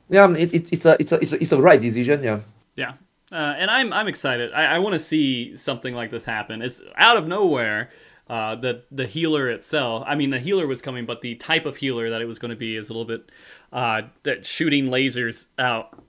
yeah, 0.10 0.30
it, 0.32 0.54
it, 0.54 0.74
it's 0.74 0.86
a 0.86 0.98
it's 1.00 1.12
a 1.12 1.20
it's 1.20 1.34
a 1.34 1.42
it's 1.42 1.52
a 1.52 1.62
right 1.62 1.80
decision, 1.80 2.24
yeah. 2.24 2.40
Yeah. 2.76 2.94
Uh, 3.32 3.56
and 3.58 3.72
I'm 3.72 3.94
I'm 3.94 4.08
excited. 4.08 4.52
I, 4.54 4.76
I 4.76 4.80
want 4.80 4.94
to 4.94 5.00
see 5.00 5.56
something 5.56 5.96
like 5.96 6.12
this 6.12 6.26
happen. 6.26 6.62
It's 6.62 6.82
out 6.96 7.18
of 7.18 7.28
nowhere. 7.28 7.90
Uh, 8.28 8.56
the 8.56 8.84
the 8.92 9.06
healer 9.06 9.50
itself. 9.50 10.04
I 10.06 10.16
mean, 10.16 10.30
the 10.30 10.40
healer 10.40 10.68
was 10.68 10.82
coming, 10.82 11.06
but 11.06 11.22
the 11.22 11.36
type 11.36 11.66
of 11.66 11.78
healer 11.78 12.10
that 12.10 12.22
it 12.22 12.26
was 12.26 12.40
going 12.40 12.52
to 12.52 12.56
be 12.56 12.76
is 12.76 12.90
a 12.90 12.94
little 12.94 13.06
bit 13.06 13.30
uh, 13.74 14.04
that 14.24 14.46
shooting 14.46 14.88
lasers 14.88 15.48
out, 15.58 16.02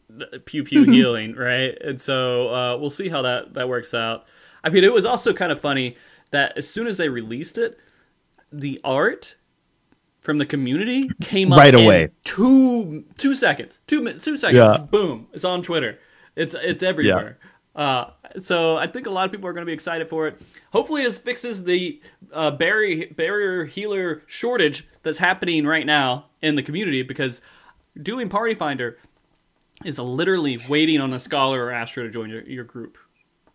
pew 0.44 0.62
pew 0.62 0.84
healing, 0.84 1.34
right? 1.34 1.76
And 1.80 2.00
so 2.00 2.54
uh, 2.54 2.76
we'll 2.76 2.90
see 2.90 3.08
how 3.08 3.22
that 3.22 3.54
that 3.54 3.68
works 3.68 3.92
out. 3.94 4.26
I 4.64 4.70
mean, 4.70 4.84
it 4.84 4.92
was 4.92 5.04
also 5.04 5.32
kind 5.32 5.50
of 5.52 5.60
funny 5.60 5.96
that 6.30 6.56
as 6.56 6.68
soon 6.68 6.86
as 6.86 6.96
they 6.96 7.08
released 7.08 7.58
it, 7.58 7.78
the 8.52 8.80
art 8.84 9.36
from 10.20 10.38
the 10.38 10.46
community 10.46 11.10
came 11.20 11.52
up 11.52 11.58
Right 11.58 11.74
away. 11.74 12.04
in 12.04 12.10
two 12.24 13.04
two 13.18 13.34
seconds, 13.34 13.80
two 13.86 14.12
two 14.18 14.36
seconds. 14.36 14.56
Yeah. 14.56 14.78
Boom! 14.78 15.26
It's 15.32 15.44
on 15.44 15.62
Twitter. 15.62 15.98
It's 16.36 16.54
it's 16.54 16.82
everywhere. 16.82 17.38
Uh, 17.74 18.10
so 18.40 18.76
I 18.76 18.86
think 18.86 19.06
a 19.06 19.10
lot 19.10 19.24
of 19.24 19.32
people 19.32 19.48
are 19.48 19.52
going 19.54 19.62
to 19.62 19.66
be 19.66 19.72
excited 19.72 20.08
for 20.08 20.28
it. 20.28 20.40
Hopefully, 20.72 21.02
this 21.04 21.18
fixes 21.18 21.64
the 21.64 22.00
uh, 22.32 22.50
barrier 22.50 23.06
barrier 23.14 23.64
healer 23.64 24.22
shortage 24.26 24.86
that's 25.02 25.18
happening 25.18 25.66
right 25.66 25.86
now 25.86 26.26
in 26.42 26.54
the 26.54 26.62
community 26.62 27.02
because 27.02 27.40
doing 28.00 28.28
Party 28.28 28.54
Finder 28.54 28.98
is 29.84 29.98
literally 29.98 30.58
waiting 30.68 31.00
on 31.00 31.12
a 31.14 31.18
scholar 31.18 31.64
or 31.64 31.70
astro 31.72 32.04
to 32.04 32.10
join 32.10 32.28
your, 32.30 32.42
your 32.42 32.64
group. 32.64 32.98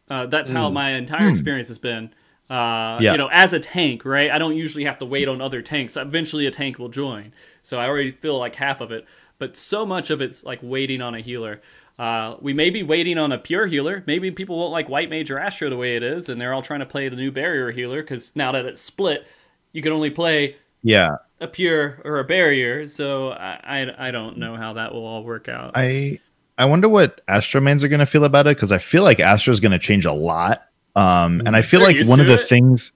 Uh, 0.10 0.26
that's 0.26 0.50
how 0.52 0.70
my 0.70 0.92
entire 0.92 1.30
experience 1.30 1.68
has 1.68 1.78
been. 1.78 2.12
Uh, 2.50 2.98
Yeah. 3.02 3.12
You 3.12 3.18
know, 3.18 3.30
as 3.32 3.52
a 3.54 3.60
tank, 3.60 4.06
right? 4.06 4.32
I 4.32 4.38
don't 4.38 4.56
usually 4.56 4.86
have 4.86 4.98
to 5.00 5.06
wait 5.06 5.28
on 5.28 5.42
other 5.42 5.62
tanks. 5.62 5.98
Eventually, 5.98 6.46
a 6.46 6.52
tank 6.52 6.80
will 6.80 6.90
join. 6.90 7.34
So 7.62 7.78
I 7.80 7.88
already 7.88 8.12
feel 8.12 8.38
like 8.40 8.56
half 8.56 8.80
of 8.82 8.92
it. 8.92 9.06
But 9.40 9.58
so 9.58 9.86
much 9.86 10.10
of 10.10 10.22
it's 10.22 10.44
like 10.44 10.60
waiting 10.64 11.02
on 11.02 11.14
a 11.14 11.20
healer. 11.20 11.62
Uh, 12.00 12.36
we 12.40 12.54
may 12.54 12.70
be 12.70 12.84
waiting 12.84 13.18
on 13.18 13.32
a 13.32 13.38
pure 13.38 13.66
healer. 13.68 14.04
Maybe 14.08 14.32
people 14.32 14.58
won't 14.58 14.72
like 14.72 14.88
White 14.88 15.10
Mage 15.10 15.30
or 15.32 15.40
Astro 15.40 15.70
the 15.70 15.78
way 15.78 15.96
it 15.96 16.04
is, 16.04 16.30
and 16.30 16.40
they're 16.40 16.54
all 16.54 16.62
trying 16.62 16.80
to 16.80 16.86
play 16.86 17.10
the 17.10 17.16
new 17.16 17.32
barrier 17.32 17.72
healer 17.72 18.02
because 18.02 18.32
now 18.36 18.52
that 18.52 18.66
it's 18.66 18.80
split, 18.82 19.28
you 19.74 19.82
can 19.82 19.92
only 19.92 20.10
play 20.12 20.56
Yeah. 20.84 21.18
a 21.42 21.48
pure 21.48 22.00
or 22.06 22.20
a 22.20 22.24
barrier. 22.24 22.88
So 22.88 23.32
I, 23.32 23.60
I, 23.64 24.08
I 24.08 24.12
don't 24.12 24.38
know 24.38 24.56
how 24.56 24.74
that 24.74 24.94
will 24.94 25.06
all 25.06 25.24
work 25.24 25.50
out. 25.50 25.72
I 25.76 26.20
I 26.58 26.66
wonder 26.66 26.90
what 26.90 27.26
Astromans 27.28 27.84
are 27.84 27.88
going 27.88 28.00
to 28.00 28.06
feel 28.06 28.24
about 28.24 28.48
it 28.48 28.58
because 28.58 28.72
I 28.72 28.78
feel 28.78 29.04
like 29.04 29.20
Astro's 29.20 29.60
going 29.60 29.72
to 29.72 29.80
change 29.80 30.06
a 30.06 30.12
lot. 30.12 30.64
Um, 30.96 31.42
and 31.46 31.56
I 31.56 31.62
feel 31.62 31.82
They're 31.82 31.94
like 31.94 32.08
one 32.08 32.20
of 32.20 32.28
the 32.28 32.34
it. 32.34 32.50
things, 32.50 32.92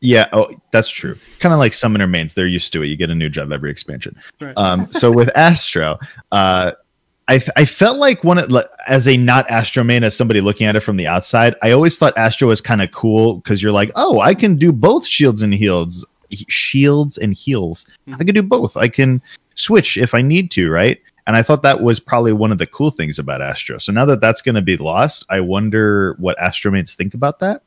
yeah, 0.00 0.28
oh, 0.32 0.48
that's 0.70 0.88
true. 0.88 1.16
Kind 1.38 1.52
of 1.52 1.58
like 1.58 1.74
Summoner 1.74 2.06
mains, 2.06 2.34
they're 2.34 2.46
used 2.46 2.72
to 2.72 2.82
it. 2.82 2.86
You 2.86 2.96
get 2.96 3.10
a 3.10 3.14
new 3.14 3.28
job 3.28 3.52
every 3.52 3.70
expansion. 3.70 4.16
Right. 4.40 4.56
Um, 4.56 4.90
so 4.92 5.12
with 5.12 5.30
Astro, 5.36 5.98
uh, 6.32 6.72
I 7.28 7.38
th- 7.38 7.50
I 7.54 7.64
felt 7.66 7.98
like 7.98 8.24
one 8.24 8.38
of, 8.38 8.52
as 8.88 9.06
a 9.06 9.16
not 9.16 9.48
Astro 9.48 9.84
main, 9.84 10.02
as 10.02 10.16
somebody 10.16 10.40
looking 10.40 10.66
at 10.66 10.74
it 10.74 10.80
from 10.80 10.96
the 10.96 11.06
outside, 11.06 11.54
I 11.62 11.70
always 11.70 11.98
thought 11.98 12.16
Astro 12.16 12.48
was 12.48 12.60
kind 12.60 12.82
of 12.82 12.90
cool 12.90 13.36
because 13.36 13.62
you're 13.62 13.72
like, 13.72 13.92
oh, 13.94 14.20
I 14.20 14.34
can 14.34 14.56
do 14.56 14.72
both 14.72 15.06
shields 15.06 15.40
and 15.42 15.54
heals, 15.54 16.04
shields 16.48 17.18
and 17.18 17.32
heals. 17.32 17.86
I 18.12 18.24
can 18.24 18.34
do 18.34 18.42
both. 18.42 18.76
I 18.76 18.88
can 18.88 19.22
switch 19.54 19.96
if 19.96 20.14
I 20.14 20.22
need 20.22 20.50
to, 20.52 20.70
right? 20.70 21.00
And 21.26 21.36
I 21.36 21.42
thought 21.42 21.62
that 21.62 21.80
was 21.80 22.00
probably 22.00 22.32
one 22.32 22.50
of 22.50 22.58
the 22.58 22.66
cool 22.66 22.90
things 22.90 23.18
about 23.18 23.40
Astro. 23.40 23.78
So 23.78 23.92
now 23.92 24.04
that 24.06 24.20
that's 24.20 24.42
going 24.42 24.56
to 24.56 24.62
be 24.62 24.76
lost, 24.76 25.24
I 25.28 25.40
wonder 25.40 26.14
what 26.18 26.36
Astromates 26.40 26.94
think 26.94 27.14
about 27.14 27.38
that. 27.38 27.62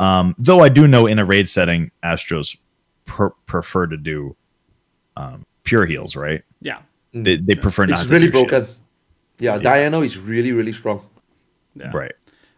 Um, 0.00 0.34
though 0.36 0.60
I 0.60 0.68
do 0.68 0.88
know 0.88 1.06
in 1.06 1.18
a 1.18 1.24
raid 1.24 1.48
setting, 1.48 1.90
Astros 2.04 2.56
per- 3.04 3.30
prefer 3.46 3.86
to 3.86 3.96
do 3.96 4.36
um, 5.16 5.46
pure 5.62 5.86
heals, 5.86 6.16
right? 6.16 6.42
yeah. 6.60 6.80
They, 7.12 7.36
they 7.36 7.54
prefer 7.54 7.86
not 7.86 7.94
It's 8.00 8.06
to 8.06 8.12
really 8.12 8.26
do 8.30 8.40
shit. 8.40 8.48
broken. 8.48 8.74
Yeah, 9.38 9.56
Diana 9.56 10.00
is 10.00 10.18
really, 10.18 10.52
really 10.52 10.72
strong. 10.72 11.02
Yeah. 11.74 11.90
Right. 11.94 12.12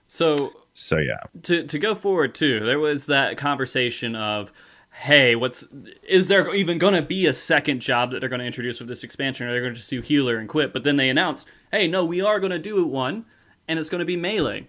So 0.09 0.53
So 0.73 0.99
yeah. 0.99 1.19
to 1.43 1.65
to 1.65 1.79
go 1.79 1.95
forward 1.95 2.35
too, 2.35 2.61
there 2.61 2.81
was 2.81 3.07
that 3.07 3.37
conversation 3.37 4.17
of, 4.17 4.53
hey, 4.99 5.37
what's 5.37 5.64
is 6.02 6.26
there 6.26 6.52
even 6.52 6.76
going 6.76 6.95
to 6.95 7.02
be 7.02 7.26
a 7.26 7.33
second 7.33 7.81
job 7.81 8.11
that 8.11 8.19
they're 8.19 8.28
going 8.28 8.40
to 8.40 8.47
introduce 8.47 8.81
with 8.81 8.88
this 8.88 9.05
expansion, 9.05 9.47
or 9.47 9.52
they're 9.52 9.61
going 9.61 9.73
to 9.73 9.78
just 9.78 9.90
do 9.90 10.00
healer 10.00 10.38
and 10.38 10.49
quit? 10.49 10.73
But 10.73 10.83
then 10.83 10.97
they 10.97 11.09
announced, 11.09 11.47
hey, 11.71 11.87
no, 11.87 12.05
we 12.05 12.21
are 12.21 12.40
going 12.40 12.50
to 12.50 12.59
do 12.59 12.85
one, 12.85 13.25
and 13.69 13.78
it's 13.78 13.88
going 13.88 14.00
to 14.00 14.05
be 14.05 14.17
melee. 14.17 14.67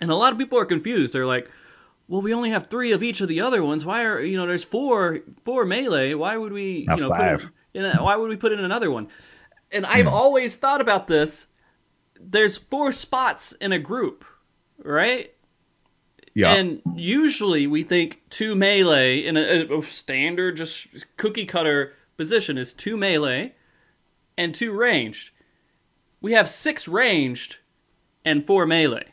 And 0.00 0.10
a 0.10 0.16
lot 0.16 0.32
of 0.32 0.38
people 0.38 0.58
are 0.58 0.64
confused. 0.64 1.14
They're 1.14 1.26
like, 1.26 1.48
well, 2.08 2.22
we 2.22 2.34
only 2.34 2.50
have 2.50 2.66
three 2.66 2.90
of 2.90 3.04
each 3.04 3.20
of 3.20 3.28
the 3.28 3.40
other 3.40 3.62
ones. 3.62 3.86
Why 3.86 4.04
are 4.04 4.20
you 4.20 4.36
know? 4.36 4.46
There's 4.46 4.64
four 4.64 5.20
four 5.44 5.64
melee. 5.64 6.14
Why 6.14 6.36
would 6.36 6.52
we 6.52 6.80
you 6.80 6.96
know? 6.96 7.10
Put 7.10 7.18
five. 7.18 7.50
in, 7.72 7.84
in 7.84 7.96
why 8.02 8.16
would 8.16 8.28
we 8.28 8.36
put 8.36 8.52
in 8.52 8.58
another 8.58 8.90
one? 8.90 9.08
And 9.70 9.86
I've 9.86 10.06
hmm. 10.06 10.12
always 10.12 10.56
thought 10.56 10.80
about 10.80 11.06
this. 11.06 11.46
There's 12.20 12.56
four 12.56 12.92
spots 12.92 13.52
in 13.52 13.72
a 13.72 13.78
group, 13.78 14.24
right? 14.82 15.32
Yeah. 16.34 16.54
And 16.54 16.80
usually 16.94 17.66
we 17.66 17.82
think 17.82 18.22
two 18.30 18.54
melee 18.54 19.18
in 19.18 19.36
a, 19.36 19.66
a 19.70 19.82
standard, 19.82 20.56
just 20.56 20.88
cookie 21.16 21.44
cutter 21.44 21.94
position 22.16 22.56
is 22.58 22.72
two 22.72 22.96
melee 22.96 23.54
and 24.36 24.54
two 24.54 24.72
ranged. 24.72 25.30
We 26.20 26.32
have 26.32 26.48
six 26.48 26.88
ranged 26.88 27.58
and 28.24 28.46
four 28.46 28.66
melee. 28.66 29.06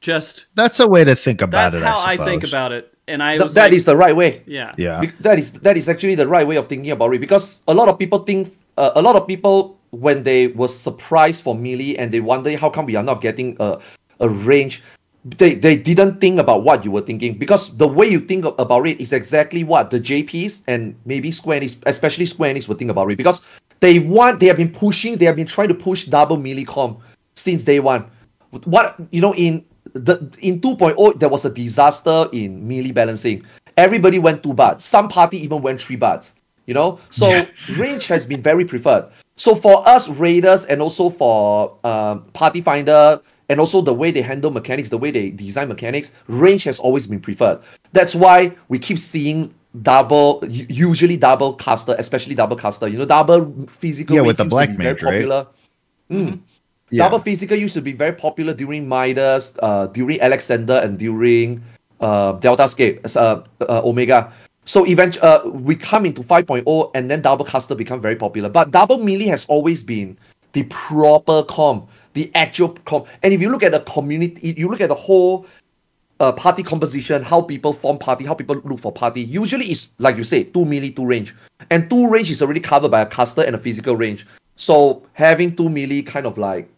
Just 0.00 0.46
that's 0.54 0.80
a 0.80 0.88
way 0.88 1.04
to 1.04 1.14
think 1.14 1.40
about 1.40 1.72
that's 1.72 1.76
it. 1.76 1.80
That's 1.80 2.00
how 2.00 2.06
I, 2.06 2.12
I, 2.14 2.16
think 2.16 2.44
about 2.44 2.72
it. 2.72 2.92
And 3.06 3.22
I 3.22 3.34
Th- 3.34 3.42
was 3.44 3.54
that 3.54 3.64
like, 3.64 3.72
is 3.72 3.84
the 3.84 3.96
right 3.96 4.14
way. 4.14 4.42
yeah, 4.46 4.74
Yeah. 4.76 5.04
That 5.20 5.38
is 5.38 5.52
that 5.52 5.76
is 5.76 5.88
actually 5.88 6.16
the 6.16 6.26
right 6.26 6.46
way 6.46 6.56
of 6.56 6.66
thinking 6.66 6.90
about 6.90 7.14
it 7.14 7.20
because 7.20 7.62
a 7.68 7.74
lot 7.74 7.88
of 7.88 7.98
people 7.98 8.18
think 8.18 8.52
uh, 8.76 8.90
a 8.96 9.02
lot 9.02 9.14
of 9.16 9.26
people 9.26 9.78
when 9.90 10.24
they 10.24 10.48
were 10.48 10.68
surprised 10.68 11.42
for 11.42 11.54
melee 11.54 11.94
and 11.96 12.10
they 12.10 12.20
wonder 12.20 12.56
how 12.56 12.68
come 12.68 12.86
we 12.86 12.96
are 12.96 13.02
not 13.02 13.20
getting 13.20 13.56
a 13.60 13.78
a 14.18 14.28
range 14.28 14.82
they 15.24 15.54
they 15.54 15.76
didn't 15.76 16.20
think 16.20 16.40
about 16.40 16.64
what 16.64 16.84
you 16.84 16.90
were 16.90 17.00
thinking 17.00 17.38
because 17.38 17.76
the 17.76 17.86
way 17.86 18.06
you 18.06 18.18
think 18.18 18.44
about 18.58 18.86
it 18.86 19.00
is 19.00 19.12
exactly 19.12 19.62
what 19.62 19.90
the 19.90 20.00
JPs 20.00 20.62
and 20.66 20.96
maybe 21.04 21.30
Square 21.30 21.60
Enix, 21.60 21.76
especially 21.86 22.26
Square 22.26 22.54
Enix, 22.54 22.66
will 22.66 22.74
think 22.74 22.90
about 22.90 23.10
it 23.10 23.16
because 23.16 23.40
they 23.78 24.00
want 24.00 24.40
they 24.40 24.46
have 24.46 24.56
been 24.56 24.72
pushing 24.72 25.16
they 25.16 25.24
have 25.24 25.36
been 25.36 25.46
trying 25.46 25.68
to 25.68 25.74
push 25.74 26.06
double 26.06 26.36
melee 26.36 26.64
com 26.64 26.98
since 27.34 27.62
day 27.62 27.78
one. 27.78 28.10
What 28.64 28.96
you 29.12 29.20
know 29.20 29.32
in 29.34 29.64
the 29.92 30.28
in 30.40 30.60
2.0 30.60 31.18
there 31.20 31.28
was 31.28 31.44
a 31.44 31.50
disaster 31.50 32.28
in 32.32 32.66
melee 32.66 32.90
balancing. 32.90 33.44
Everybody 33.76 34.18
went 34.18 34.42
two 34.42 34.54
bards. 34.54 34.84
Some 34.84 35.08
party 35.08 35.38
even 35.38 35.62
went 35.62 35.80
three 35.80 35.96
bards. 35.96 36.34
You 36.66 36.74
know, 36.74 36.98
so 37.10 37.46
range 37.76 38.06
has 38.06 38.26
been 38.26 38.42
very 38.42 38.64
preferred. 38.64 39.10
So 39.36 39.54
for 39.54 39.86
us 39.88 40.08
raiders 40.08 40.64
and 40.64 40.82
also 40.82 41.10
for 41.10 41.76
um, 41.84 42.22
party 42.32 42.60
finder 42.60 43.20
and 43.52 43.60
also 43.60 43.82
the 43.82 43.92
way 43.92 44.10
they 44.10 44.22
handle 44.22 44.50
mechanics, 44.50 44.88
the 44.88 44.98
way 44.98 45.10
they 45.10 45.30
design 45.30 45.68
mechanics, 45.68 46.10
range 46.26 46.64
has 46.64 46.78
always 46.80 47.06
been 47.06 47.20
preferred. 47.20 47.60
That's 47.92 48.14
why 48.14 48.56
we 48.68 48.78
keep 48.78 48.98
seeing 48.98 49.54
double, 49.82 50.42
usually 50.48 51.18
double 51.18 51.52
caster, 51.52 51.94
especially 51.98 52.34
double 52.34 52.56
caster. 52.56 52.88
You 52.88 52.96
know, 52.98 53.04
double 53.04 53.68
physical. 53.68 54.16
Yeah, 54.16 54.22
with 54.22 54.38
the 54.38 54.44
used 54.44 54.50
to 54.50 54.56
black 54.56 54.70
be 54.70 54.76
very 54.76 54.94
mage, 54.94 55.02
right? 55.02 55.12
popular. 55.12 55.46
Yeah. 56.90 57.04
Double 57.04 57.18
physical 57.18 57.56
used 57.56 57.74
to 57.74 57.80
be 57.80 57.92
very 57.92 58.12
popular 58.12 58.52
during 58.52 58.86
Midas, 58.86 59.52
uh, 59.62 59.86
during 59.86 60.20
Alexander, 60.20 60.74
and 60.84 60.98
during 60.98 61.62
uh, 62.00 62.34
Deltascape, 62.34 63.16
uh, 63.16 63.42
uh, 63.60 63.80
Omega. 63.82 64.32
So 64.64 64.86
eventually, 64.86 65.22
uh, 65.22 65.48
we 65.48 65.74
come 65.74 66.04
into 66.04 66.22
5.0, 66.22 66.90
and 66.94 67.10
then 67.10 67.22
double 67.22 67.44
caster 67.44 67.74
become 67.74 68.00
very 68.00 68.16
popular. 68.16 68.48
But 68.48 68.72
double 68.72 68.98
melee 68.98 69.26
has 69.26 69.46
always 69.46 69.82
been 69.82 70.18
the 70.52 70.64
proper 70.64 71.42
comp, 71.44 71.88
the 72.14 72.30
actual 72.34 72.70
comp. 72.70 73.06
And 73.22 73.32
if 73.32 73.40
you 73.40 73.50
look 73.50 73.62
at 73.62 73.72
the 73.72 73.80
community, 73.80 74.54
you 74.56 74.68
look 74.68 74.80
at 74.80 74.88
the 74.88 74.94
whole 74.94 75.46
uh, 76.20 76.32
party 76.32 76.62
composition, 76.62 77.22
how 77.22 77.42
people 77.42 77.72
form 77.72 77.98
party, 77.98 78.24
how 78.24 78.34
people 78.34 78.56
look 78.64 78.78
for 78.78 78.92
party. 78.92 79.22
Usually 79.22 79.66
it's 79.66 79.88
like 79.98 80.16
you 80.16 80.24
say, 80.24 80.44
two 80.44 80.64
melee, 80.64 80.90
two 80.90 81.04
range. 81.04 81.34
And 81.70 81.90
two 81.90 82.08
range 82.08 82.30
is 82.30 82.42
already 82.42 82.60
covered 82.60 82.90
by 82.90 83.00
a 83.00 83.06
caster 83.06 83.42
and 83.42 83.56
a 83.56 83.58
physical 83.58 83.96
range. 83.96 84.26
So 84.56 85.02
having 85.14 85.56
two 85.56 85.68
melee 85.68 86.02
kind 86.02 86.26
of 86.26 86.38
like 86.38 86.68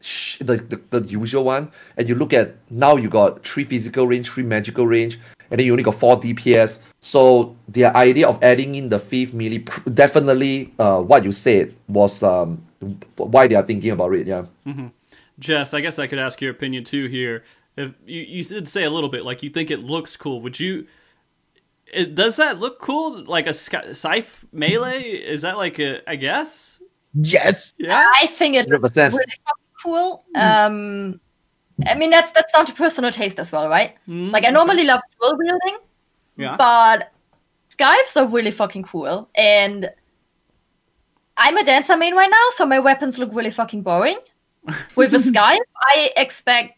sh- 0.00 0.38
the, 0.40 0.56
the, 0.56 0.98
the 0.98 1.08
usual 1.08 1.44
one. 1.44 1.70
And 1.96 2.08
you 2.08 2.14
look 2.14 2.32
at 2.32 2.56
now 2.68 2.96
you 2.96 3.08
got 3.08 3.44
three 3.46 3.64
physical 3.64 4.06
range, 4.06 4.28
three 4.28 4.44
magical 4.44 4.86
range, 4.86 5.18
and 5.50 5.58
then 5.58 5.66
you 5.66 5.72
only 5.72 5.84
got 5.84 5.94
four 5.94 6.20
DPS. 6.20 6.80
So 7.00 7.56
the 7.68 7.86
idea 7.86 8.28
of 8.28 8.42
adding 8.42 8.74
in 8.74 8.88
the 8.88 8.98
fifth 8.98 9.32
melee 9.32 9.64
definitely 9.94 10.72
uh, 10.78 11.00
what 11.00 11.24
you 11.24 11.32
said 11.32 11.74
was 11.88 12.22
um, 12.22 12.62
why 13.16 13.46
they 13.46 13.54
are 13.54 13.62
thinking 13.62 13.90
about 13.90 14.14
it. 14.14 14.26
Yeah. 14.26 14.46
Jess, 15.38 15.72
I 15.74 15.80
guess 15.80 15.98
I 15.98 16.06
could 16.06 16.18
ask 16.18 16.40
your 16.40 16.50
opinion 16.50 16.84
too 16.84 17.06
here. 17.06 17.44
If 17.76 17.92
you, 18.04 18.20
you 18.22 18.44
did 18.44 18.68
say 18.68 18.84
a 18.84 18.90
little 18.90 19.08
bit 19.08 19.24
like 19.24 19.42
you 19.42 19.50
think 19.50 19.70
it 19.70 19.80
looks 19.80 20.16
cool, 20.16 20.40
would 20.42 20.58
you? 20.60 20.86
It, 21.92 22.14
does 22.14 22.36
that 22.36 22.58
look 22.58 22.80
cool? 22.80 23.24
Like 23.24 23.46
a 23.46 23.54
sky, 23.54 23.92
scythe 23.92 24.44
melee? 24.52 25.00
Is 25.02 25.42
that 25.42 25.56
like 25.56 25.78
a? 25.78 26.08
I 26.08 26.16
guess. 26.16 26.80
Yes. 27.14 27.74
Yeah. 27.78 28.06
I 28.20 28.26
think 28.26 28.54
it 28.56 28.68
100%. 28.68 29.12
really 29.12 29.24
fucking 29.46 29.72
cool. 29.82 30.24
Um, 30.36 31.20
I 31.86 31.94
mean 31.96 32.10
that's 32.10 32.32
that's 32.32 32.52
down 32.52 32.66
to 32.66 32.72
personal 32.74 33.10
taste 33.10 33.38
as 33.38 33.50
well, 33.50 33.68
right? 33.68 33.96
Mm, 34.06 34.30
Like 34.32 34.44
I 34.44 34.50
normally 34.50 34.84
love 34.84 35.00
dual 35.20 35.36
wielding, 35.38 35.78
Yeah. 36.36 36.56
but 36.56 37.10
scythes 37.78 38.16
are 38.16 38.26
really 38.26 38.50
fucking 38.50 38.82
cool. 38.84 39.28
And 39.34 39.90
I'm 41.40 41.56
a 41.56 41.64
dancer 41.64 41.96
main 41.96 42.14
right 42.14 42.30
now, 42.30 42.46
so 42.50 42.66
my 42.66 42.78
weapons 42.78 43.18
look 43.18 43.30
really 43.32 43.50
fucking 43.50 43.82
boring. 43.82 44.18
With 44.94 45.14
a 45.14 45.18
scythe, 45.18 45.58
I 45.94 46.10
expect 46.16 46.74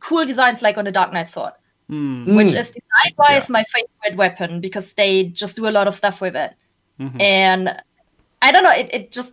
cool 0.00 0.24
designs 0.24 0.62
like 0.62 0.78
on 0.78 0.84
the 0.86 0.92
Dark 0.92 1.12
Knight 1.12 1.28
sword, 1.28 1.52
Hmm. 1.88 2.34
which 2.36 2.48
Mm. 2.48 2.60
is 2.60 2.68
design 2.70 3.12
wise 3.18 3.50
my 3.50 3.62
favorite 3.74 4.16
weapon 4.16 4.60
because 4.60 4.92
they 4.94 5.24
just 5.24 5.54
do 5.56 5.68
a 5.68 5.74
lot 5.78 5.86
of 5.86 5.94
stuff 5.94 6.20
with 6.20 6.34
it. 6.36 6.54
Mhm. 6.98 7.20
And 7.20 7.82
I 8.40 8.52
don't 8.52 8.64
know, 8.64 8.72
it, 8.72 8.88
it 8.92 9.12
just 9.12 9.32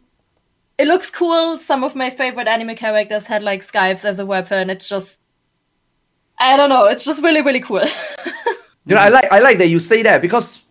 it 0.77 0.87
looks 0.87 1.09
cool. 1.09 1.57
Some 1.59 1.85
of 1.85 1.95
my 1.95 2.09
favorite 2.09 2.49
anime 2.49 2.75
characters 2.75 3.25
had 3.27 3.41
like 3.41 3.63
scythes 3.63 4.03
as 4.03 4.19
a 4.19 4.25
weapon. 4.25 4.69
It's 4.69 4.89
just 4.89 5.19
I 6.37 6.57
don't 6.57 6.67
know, 6.69 6.85
it's 6.91 7.03
just 7.05 7.23
really, 7.23 7.41
really 7.41 7.61
cool. 7.61 7.85
You 8.87 8.93
know, 8.95 9.01
I 9.01 9.09
like 9.09 9.31
I 9.31 9.39
like 9.39 9.57
that 9.59 9.69
you 9.69 9.79
say 9.79 10.03
that 10.03 10.21
because 10.21 10.61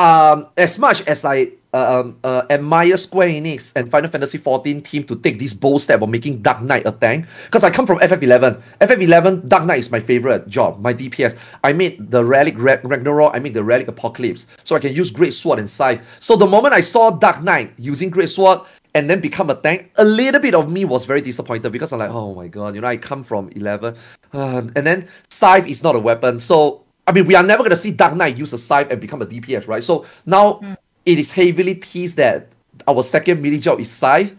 um, 0.00 0.48
as 0.56 0.76
much 0.78 1.06
as 1.06 1.24
I 1.24 1.52
uh, 1.72 2.00
um, 2.00 2.18
uh, 2.24 2.42
admire 2.50 2.96
Square 2.96 3.28
Enix 3.28 3.72
and 3.76 3.90
Final 3.90 4.10
Fantasy 4.10 4.38
XIV 4.38 4.84
team 4.84 5.04
to 5.04 5.16
take 5.16 5.38
this 5.38 5.54
bold 5.54 5.82
step 5.82 6.02
of 6.02 6.08
making 6.08 6.42
Dark 6.42 6.62
Knight 6.62 6.86
a 6.86 6.92
tank, 6.92 7.26
because 7.44 7.64
I 7.64 7.70
come 7.70 7.86
from 7.86 7.98
FF11. 7.98 8.60
FF11, 8.80 9.48
Dark 9.48 9.64
Knight 9.64 9.78
is 9.78 9.90
my 9.90 10.00
favorite 10.00 10.48
job, 10.48 10.80
my 10.80 10.92
DPS. 10.92 11.36
I 11.62 11.72
made 11.72 12.10
the 12.10 12.24
Relic 12.24 12.54
Ra- 12.58 12.82
Ragnarok, 12.82 13.34
I 13.34 13.38
made 13.38 13.54
the 13.54 13.64
Relic 13.64 13.88
Apocalypse, 13.88 14.46
so 14.64 14.74
I 14.74 14.80
can 14.80 14.94
use 14.94 15.10
Great 15.10 15.34
Sword 15.34 15.58
and 15.58 15.70
Scythe. 15.70 16.02
So 16.20 16.36
the 16.36 16.46
moment 16.46 16.74
I 16.74 16.80
saw 16.80 17.10
Dark 17.10 17.42
Knight 17.42 17.72
using 17.78 18.10
Great 18.10 18.30
Sword 18.30 18.60
and 18.94 19.08
then 19.08 19.20
become 19.20 19.50
a 19.50 19.54
tank, 19.54 19.92
a 19.96 20.04
little 20.04 20.40
bit 20.40 20.54
of 20.54 20.70
me 20.70 20.84
was 20.84 21.04
very 21.04 21.20
disappointed 21.20 21.70
because 21.70 21.92
I'm 21.92 22.00
like, 22.00 22.10
oh 22.10 22.34
my 22.34 22.48
god, 22.48 22.74
you 22.74 22.80
know, 22.80 22.88
I 22.88 22.96
come 22.96 23.22
from 23.22 23.48
11. 23.50 23.94
Uh, 24.32 24.62
and 24.74 24.86
then 24.86 25.08
Scythe 25.28 25.68
is 25.68 25.84
not 25.84 25.94
a 25.94 26.00
weapon, 26.00 26.40
so 26.40 26.82
I 27.06 27.12
mean, 27.12 27.26
we 27.26 27.34
are 27.34 27.42
never 27.42 27.62
going 27.62 27.70
to 27.70 27.76
see 27.76 27.90
Dark 27.90 28.14
Knight 28.14 28.36
use 28.36 28.52
a 28.52 28.58
scythe 28.58 28.88
and 28.90 29.00
become 29.00 29.20
a 29.20 29.26
DPS, 29.26 29.66
right? 29.66 29.82
So 29.82 30.06
now 30.26 30.60
it 31.06 31.18
is 31.18 31.32
heavily 31.32 31.74
teased 31.74 32.16
that 32.16 32.48
our 32.86 33.02
second 33.02 33.40
mini 33.42 33.58
job 33.58 33.80
is 33.80 33.90
scythe. 33.90 34.36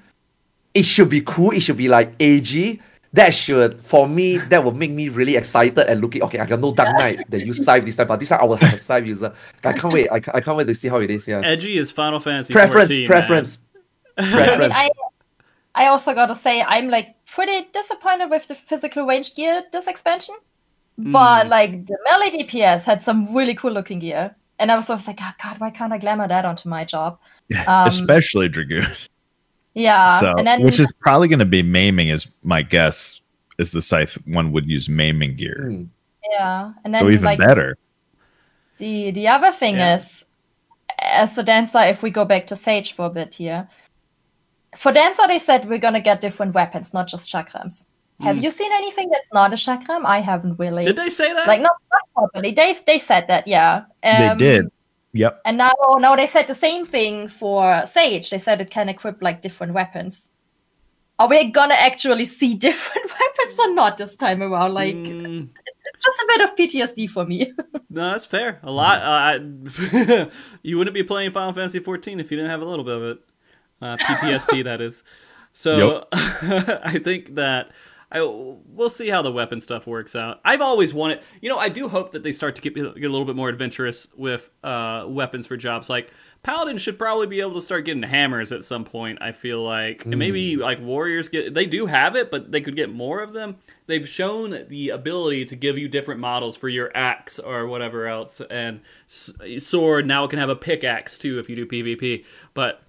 It 0.73 0.83
should 0.83 1.09
be 1.09 1.21
cool. 1.21 1.51
It 1.51 1.61
should 1.61 1.77
be 1.77 1.87
like 1.87 2.13
AG. 2.19 2.79
That 3.13 3.33
should, 3.33 3.81
for 3.81 4.07
me, 4.07 4.37
that 4.37 4.63
will 4.63 4.71
make 4.71 4.91
me 4.91 5.09
really 5.09 5.35
excited 5.35 5.77
and 5.79 5.99
looking. 5.99 6.23
Okay, 6.23 6.39
I 6.39 6.45
got 6.45 6.61
no 6.61 6.71
Dark 6.71 6.97
Knight 6.97 7.29
that 7.29 7.45
use 7.45 7.63
scythe 7.63 7.83
this 7.83 7.97
time, 7.97 8.07
but 8.07 8.21
this 8.21 8.29
time 8.29 8.39
I 8.39 8.45
will 8.45 8.55
have 8.55 8.73
a 8.73 8.77
scythe 8.77 9.05
user. 9.05 9.33
I 9.65 9.73
can't 9.73 9.93
wait. 9.93 10.09
I, 10.09 10.21
ca- 10.21 10.31
I 10.33 10.39
can't 10.39 10.55
wait 10.55 10.67
to 10.67 10.75
see 10.75 10.87
how 10.87 10.97
it 10.99 11.11
is. 11.11 11.27
Yeah, 11.27 11.41
Edgy 11.43 11.77
is 11.77 11.91
Final 11.91 12.21
Fantasy 12.21 12.53
preference, 12.53 12.87
14, 12.87 12.99
man. 13.01 13.07
preference, 13.07 13.57
I 14.17 14.57
mean. 14.57 14.71
I 14.71 14.89
I 15.75 15.87
also 15.87 16.13
gotta 16.13 16.35
say 16.35 16.61
I'm 16.61 16.89
like 16.89 17.15
pretty 17.25 17.67
disappointed 17.73 18.29
with 18.29 18.47
the 18.47 18.55
physical 18.55 19.05
range 19.05 19.35
gear 19.35 19.63
this 19.71 19.87
expansion. 19.87 20.35
Hmm. 20.97 21.11
But 21.11 21.47
like 21.47 21.85
the 21.85 21.97
melee 22.05 22.29
DPS 22.29 22.83
had 22.83 23.01
some 23.01 23.33
really 23.33 23.55
cool 23.55 23.71
looking 23.71 23.99
gear. 23.99 24.35
And 24.61 24.71
I 24.71 24.75
was 24.75 24.89
always 24.89 25.07
like, 25.07 25.17
oh, 25.21 25.31
God, 25.43 25.59
why 25.59 25.71
can't 25.71 25.91
I 25.91 25.97
glamour 25.97 26.27
that 26.27 26.45
onto 26.45 26.69
my 26.69 26.85
job? 26.85 27.17
Um, 27.67 27.87
Especially 27.87 28.47
Dragoon. 28.47 28.85
Yeah. 29.73 30.19
so, 30.19 30.35
and 30.37 30.45
then 30.45 30.63
which 30.63 30.79
is 30.79 30.87
probably 30.99 31.27
going 31.29 31.39
to 31.39 31.45
be 31.45 31.63
maiming, 31.63 32.09
is 32.09 32.27
my 32.43 32.61
guess. 32.61 33.21
Is 33.57 33.71
the 33.71 33.81
scythe 33.81 34.17
one 34.25 34.51
would 34.51 34.67
use 34.67 34.87
maiming 34.89 35.35
gear, 35.35 35.63
Hmm. 35.69 35.83
yeah. 36.31 36.73
And 36.83 36.93
then 36.93 37.01
so 37.01 37.09
even 37.09 37.23
like 37.23 37.39
better. 37.39 37.77
the 38.77 39.11
the 39.11 39.27
other 39.27 39.51
thing 39.51 39.75
Yeah. 39.77 39.95
is 39.95 40.23
as 40.99 41.37
a 41.37 41.43
dancer, 41.43 41.79
if 41.79 42.03
we 42.03 42.11
go 42.11 42.25
back 42.25 42.47
to 42.47 42.55
Sage 42.55 42.93
for 42.93 43.05
a 43.05 43.09
bit 43.09 43.35
here. 43.35 43.67
For 44.75 44.91
dancer 44.91 45.27
they 45.27 45.39
said 45.39 45.67
we're 45.69 45.77
gonna 45.79 46.01
get 46.01 46.21
different 46.21 46.53
weapons, 46.53 46.93
not 46.93 47.07
just 47.07 47.29
chakrams. 47.31 47.85
Have 48.21 48.43
you 48.43 48.51
seen 48.51 48.71
anything 48.71 49.09
that's 49.09 49.31
not 49.33 49.53
a 49.53 49.55
chakram? 49.55 50.05
I 50.05 50.19
haven't 50.19 50.57
really. 50.59 50.85
Did 50.85 50.95
they 50.95 51.09
say 51.09 51.33
that? 51.33 51.47
like 51.47 51.61
not, 51.61 51.75
not 51.91 52.01
properly. 52.15 52.51
They 52.51 52.75
they 52.85 52.97
said 52.97 53.27
that, 53.27 53.47
yeah. 53.47 53.85
Um, 54.03 54.37
they 54.37 54.45
did. 54.45 54.71
Yep. 55.13 55.41
And 55.45 55.57
now 55.57 55.73
now 55.99 56.15
they 56.15 56.27
said 56.27 56.47
the 56.47 56.55
same 56.55 56.85
thing 56.85 57.27
for 57.27 57.85
Sage. 57.85 58.29
They 58.29 58.37
said 58.37 58.61
it 58.61 58.69
can 58.69 58.89
equip 58.89 59.21
like 59.21 59.41
different 59.41 59.73
weapons. 59.73 60.29
Are 61.19 61.27
we 61.27 61.51
gonna 61.51 61.75
actually 61.75 62.25
see 62.39 62.55
different 62.55 63.11
weapons 63.19 63.59
or 63.59 63.73
not 63.73 63.97
this 63.97 64.15
time 64.15 64.41
around? 64.41 64.73
Like 64.73 64.95
Mm, 64.95 65.49
it's 65.93 66.03
just 66.03 66.19
a 66.19 66.25
bit 66.27 66.41
of 66.41 66.55
PTSD 66.55 67.09
for 67.09 67.25
me. 67.25 67.51
no, 67.89 68.11
that's 68.11 68.25
fair. 68.25 68.59
A 68.63 68.71
lot. 68.71 69.01
Uh, 69.01 69.05
I, 69.09 70.27
you 70.63 70.77
wouldn't 70.77 70.93
be 70.93 71.03
playing 71.03 71.31
Final 71.31 71.53
Fantasy 71.53 71.79
14 71.79 72.19
if 72.19 72.31
you 72.31 72.37
didn't 72.37 72.51
have 72.51 72.61
a 72.61 72.65
little 72.65 72.85
bit 72.85 72.95
of 72.95 73.03
it. 73.03 73.19
Uh, 73.81 73.97
PTSD, 73.97 74.63
that 74.63 74.79
is. 74.79 75.03
So 75.53 76.07
I 76.13 76.99
think 77.03 77.35
that 77.35 77.71
I 78.11 78.21
we'll 78.21 78.89
see 78.89 79.07
how 79.07 79.21
the 79.21 79.31
weapon 79.31 79.61
stuff 79.61 79.87
works 79.87 80.15
out. 80.15 80.41
I've 80.43 80.59
always 80.59 80.93
wanted, 80.93 81.21
you 81.41 81.47
know, 81.47 81.57
I 81.57 81.69
do 81.69 81.87
hope 81.87 82.11
that 82.11 82.23
they 82.23 82.33
start 82.33 82.55
to 82.55 82.61
get, 82.61 82.75
get 82.75 82.85
a 82.85 83.09
little 83.09 83.25
bit 83.25 83.37
more 83.37 83.47
adventurous 83.47 84.07
with 84.15 84.49
uh, 84.63 85.05
weapons 85.07 85.47
for 85.47 85.55
jobs. 85.55 85.89
Like 85.89 86.11
Paladin 86.43 86.77
should 86.77 86.99
probably 86.99 87.27
be 87.27 87.39
able 87.39 87.53
to 87.53 87.61
start 87.61 87.85
getting 87.85 88.03
hammers 88.03 88.51
at 88.51 88.65
some 88.65 88.83
point. 88.83 89.19
I 89.21 89.31
feel 89.31 89.63
like, 89.63 90.03
and 90.05 90.17
maybe 90.17 90.57
like 90.57 90.81
warriors 90.81 91.29
get 91.29 91.53
they 91.53 91.65
do 91.65 91.85
have 91.85 92.17
it, 92.17 92.29
but 92.29 92.51
they 92.51 92.59
could 92.59 92.75
get 92.75 92.91
more 92.91 93.21
of 93.21 93.31
them. 93.31 93.57
They've 93.87 94.07
shown 94.07 94.65
the 94.67 94.89
ability 94.89 95.45
to 95.45 95.55
give 95.55 95.77
you 95.77 95.87
different 95.87 96.19
models 96.19 96.57
for 96.57 96.67
your 96.67 96.91
axe 96.93 97.39
or 97.39 97.65
whatever 97.67 98.07
else, 98.07 98.41
and 98.49 98.81
s- 99.07 99.31
sword 99.59 100.05
now 100.05 100.25
it 100.25 100.29
can 100.29 100.39
have 100.39 100.49
a 100.49 100.55
pickaxe 100.55 101.17
too 101.17 101.39
if 101.39 101.49
you 101.49 101.55
do 101.55 101.65
PvP, 101.65 102.25
but. 102.53 102.83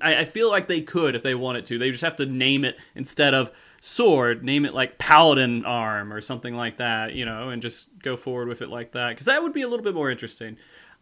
I, 0.00 0.20
I 0.20 0.24
feel 0.24 0.48
like 0.48 0.68
they 0.68 0.80
could 0.80 1.14
if 1.14 1.20
they 1.20 1.34
wanted 1.34 1.66
to. 1.66 1.78
They 1.78 1.90
just 1.90 2.02
have 2.02 2.16
to 2.16 2.24
name 2.24 2.64
it 2.64 2.78
instead 2.94 3.34
of 3.34 3.50
sword, 3.84 4.44
name 4.44 4.64
it 4.64 4.72
like 4.72 4.96
paladin 4.96 5.64
arm 5.64 6.12
or 6.12 6.20
something 6.20 6.54
like 6.54 6.76
that, 6.76 7.14
you 7.14 7.24
know, 7.24 7.48
and 7.48 7.60
just 7.60 7.88
go 7.98 8.16
forward 8.16 8.46
with 8.46 8.62
it 8.62 8.68
like 8.68 8.92
that 8.92 9.08
because 9.08 9.26
that 9.26 9.42
would 9.42 9.52
be 9.52 9.62
a 9.62 9.68
little 9.68 9.82
bit 9.82 9.92
more 9.92 10.08
interesting. 10.08 10.56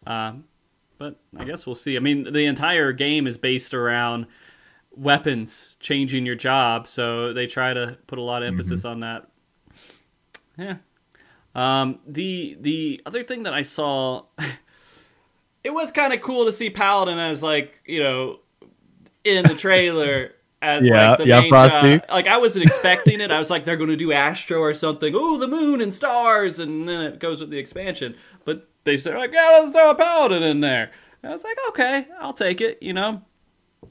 Um, 0.07 0.45
but 0.97 1.19
I 1.37 1.43
guess 1.45 1.67
we'll 1.67 1.75
see. 1.75 1.95
I 1.95 1.99
mean, 1.99 2.33
the 2.33 2.45
entire 2.45 2.91
game 2.91 3.27
is 3.27 3.37
based 3.37 3.75
around 3.75 4.25
weapons 4.89 5.77
changing 5.79 6.25
your 6.25 6.33
job, 6.33 6.87
so 6.87 7.33
they 7.33 7.45
try 7.45 7.71
to 7.71 7.99
put 8.07 8.17
a 8.17 8.23
lot 8.23 8.41
of 8.41 8.47
emphasis 8.47 8.83
on 8.83 9.01
that. 9.01 9.29
Yeah. 10.57 10.77
Um, 11.53 11.99
the 12.07 12.57
the 12.59 13.01
other 13.05 13.21
thing 13.21 13.43
that 13.43 13.53
I 13.53 13.61
saw, 13.61 14.23
it 15.63 15.69
was 15.69 15.91
kind 15.91 16.13
of 16.13 16.21
cool 16.21 16.45
to 16.45 16.51
see 16.51 16.71
Paladin 16.71 17.19
as 17.19 17.43
like 17.43 17.79
you 17.85 18.01
know 18.01 18.39
in 19.23 19.43
the 19.43 19.53
trailer 19.53 20.33
as 20.61 20.85
Yeah, 20.85 21.09
like 21.09 21.17
the 21.17 21.25
yeah, 21.25 21.41
main 21.41 21.49
Frosty. 21.49 21.99
job. 21.99 22.05
Like 22.09 22.27
I 22.27 22.37
wasn't 22.37 22.65
expecting 22.65 23.21
it. 23.21 23.31
I 23.31 23.39
was 23.39 23.49
like 23.49 23.63
they're 23.63 23.77
going 23.77 23.89
to 23.89 23.95
do 23.97 24.11
Astro 24.11 24.59
or 24.59 24.73
something. 24.73 25.13
Oh, 25.15 25.37
the 25.37 25.47
moon 25.47 25.81
and 25.81 25.93
stars, 25.93 26.59
and 26.59 26.87
then 26.87 27.01
it 27.13 27.19
goes 27.19 27.39
with 27.41 27.49
the 27.49 27.57
expansion. 27.59 28.15
But 28.45 28.67
they 28.83 28.97
start 28.97 29.17
like, 29.17 29.33
yeah, 29.33 29.59
let's 29.61 29.71
throw 29.71 29.91
a 29.91 29.95
Paladin 29.95 30.43
in 30.43 30.59
there. 30.61 30.91
And 31.23 31.29
I 31.31 31.33
was 31.33 31.43
like, 31.43 31.57
okay, 31.69 32.07
I'll 32.19 32.33
take 32.33 32.61
it. 32.61 32.81
You 32.81 32.93
know, 32.93 33.21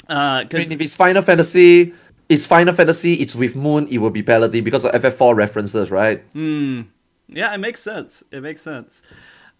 I 0.08 0.44
because 0.44 0.68
mean, 0.68 0.78
if 0.78 0.80
it's 0.84 0.94
Final 0.94 1.22
Fantasy, 1.22 1.94
it's 2.28 2.46
Final 2.46 2.74
Fantasy. 2.74 3.14
It's 3.14 3.34
with 3.34 3.56
Moon. 3.56 3.86
It 3.88 3.98
will 3.98 4.10
be 4.10 4.22
Paladin 4.22 4.64
because 4.64 4.84
of 4.84 4.92
FF4 4.92 5.34
references, 5.34 5.90
right? 5.90 6.22
Hmm. 6.32 6.82
Yeah, 7.28 7.54
it 7.54 7.58
makes 7.58 7.80
sense. 7.80 8.24
It 8.32 8.42
makes 8.42 8.60
sense. 8.62 9.02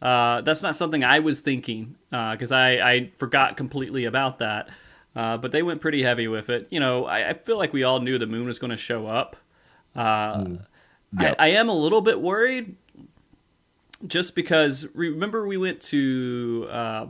Uh, 0.02 0.40
that's 0.40 0.62
not 0.62 0.76
something 0.76 1.04
I 1.04 1.20
was 1.20 1.40
thinking 1.40 1.96
because 2.10 2.52
I, 2.52 2.70
I 2.92 3.10
forgot 3.16 3.56
completely 3.56 4.06
about 4.06 4.38
that. 4.38 4.68
Uh, 5.16 5.36
but 5.36 5.50
they 5.52 5.62
went 5.62 5.80
pretty 5.80 6.02
heavy 6.02 6.28
with 6.28 6.48
it. 6.50 6.68
You 6.70 6.80
know, 6.80 7.04
I, 7.04 7.30
I 7.30 7.34
feel 7.34 7.58
like 7.58 7.72
we 7.72 7.82
all 7.82 8.00
knew 8.00 8.18
the 8.18 8.26
moon 8.26 8.46
was 8.46 8.58
going 8.58 8.70
to 8.70 8.76
show 8.76 9.06
up. 9.06 9.36
Uh, 9.94 10.44
Yep. 11.18 11.36
I, 11.38 11.46
I 11.46 11.48
am 11.54 11.68
a 11.68 11.74
little 11.74 12.00
bit 12.00 12.20
worried 12.20 12.76
just 14.06 14.34
because 14.34 14.86
remember 14.94 15.46
we 15.46 15.56
went 15.56 15.80
to. 15.82 16.68
Uh, 16.70 17.06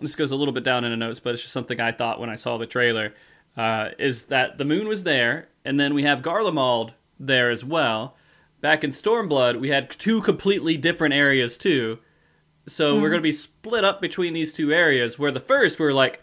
this 0.00 0.14
goes 0.14 0.30
a 0.30 0.36
little 0.36 0.54
bit 0.54 0.64
down 0.64 0.84
in 0.84 0.90
the 0.90 0.96
notes, 0.96 1.20
but 1.20 1.34
it's 1.34 1.42
just 1.42 1.52
something 1.52 1.80
I 1.80 1.92
thought 1.92 2.20
when 2.20 2.30
I 2.30 2.36
saw 2.36 2.56
the 2.56 2.66
trailer. 2.66 3.12
Uh, 3.56 3.90
is 3.98 4.26
that 4.26 4.58
the 4.58 4.64
moon 4.64 4.86
was 4.86 5.02
there, 5.02 5.48
and 5.64 5.78
then 5.78 5.92
we 5.92 6.04
have 6.04 6.22
Garlemald 6.22 6.92
there 7.18 7.50
as 7.50 7.64
well. 7.64 8.16
Back 8.60 8.84
in 8.84 8.90
Stormblood, 8.90 9.58
we 9.58 9.70
had 9.70 9.90
two 9.90 10.22
completely 10.22 10.76
different 10.76 11.12
areas 11.12 11.58
too. 11.58 11.98
So 12.66 12.94
we're 13.00 13.10
going 13.10 13.20
to 13.20 13.22
be 13.22 13.32
split 13.32 13.84
up 13.84 14.00
between 14.00 14.32
these 14.34 14.52
two 14.52 14.72
areas. 14.72 15.18
Where 15.18 15.32
the 15.32 15.40
first, 15.40 15.80
we 15.80 15.86
are 15.86 15.92
like, 15.92 16.22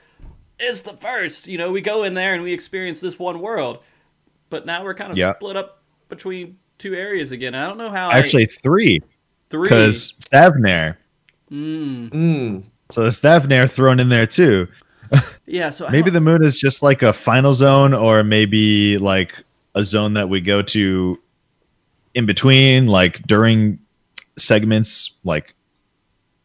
it's 0.59 0.81
the 0.81 0.93
first. 0.93 1.47
You 1.47 1.57
know, 1.57 1.71
we 1.71 1.81
go 1.81 2.03
in 2.03 2.13
there 2.13 2.33
and 2.33 2.43
we 2.43 2.53
experience 2.53 2.99
this 3.01 3.17
one 3.19 3.39
world. 3.39 3.79
But 4.49 4.65
now 4.65 4.83
we're 4.83 4.93
kind 4.93 5.11
of 5.11 5.17
Yeah. 5.17 5.35
split 5.35 5.57
up 5.57 5.81
between 6.09 6.57
two 6.77 6.93
areas 6.95 7.31
again. 7.31 7.53
I 7.55 7.67
don't 7.67 7.77
know 7.77 7.89
how. 7.89 8.09
I- 8.09 8.17
Actually, 8.19 8.45
three 8.45 9.01
three. 9.49 9.63
because 9.63 10.13
Thavnair 10.31 10.95
Mm. 11.51 12.09
Mm. 12.09 12.63
So 12.89 13.01
there's 13.03 13.21
Thavnair 13.21 13.69
thrown 13.71 13.99
in 13.99 14.09
there 14.09 14.27
too. 14.27 14.67
Yeah, 15.49 15.69
so 15.69 15.87
Maybe 15.87 16.09
the 16.09 16.19
moon 16.19 16.43
is 16.43 16.57
just 16.57 16.83
like 16.83 17.01
a 17.03 17.13
final 17.13 17.53
zone, 17.53 17.93
or 17.93 18.21
maybe 18.21 18.97
like 18.97 19.41
a 19.75 19.83
zone 19.85 20.13
that 20.15 20.27
we 20.27 20.41
go 20.41 20.61
to 20.61 21.17
in 22.15 22.25
between, 22.25 22.87
like 22.87 23.21
during 23.25 23.79
segments, 24.37 25.13
like 25.23 25.53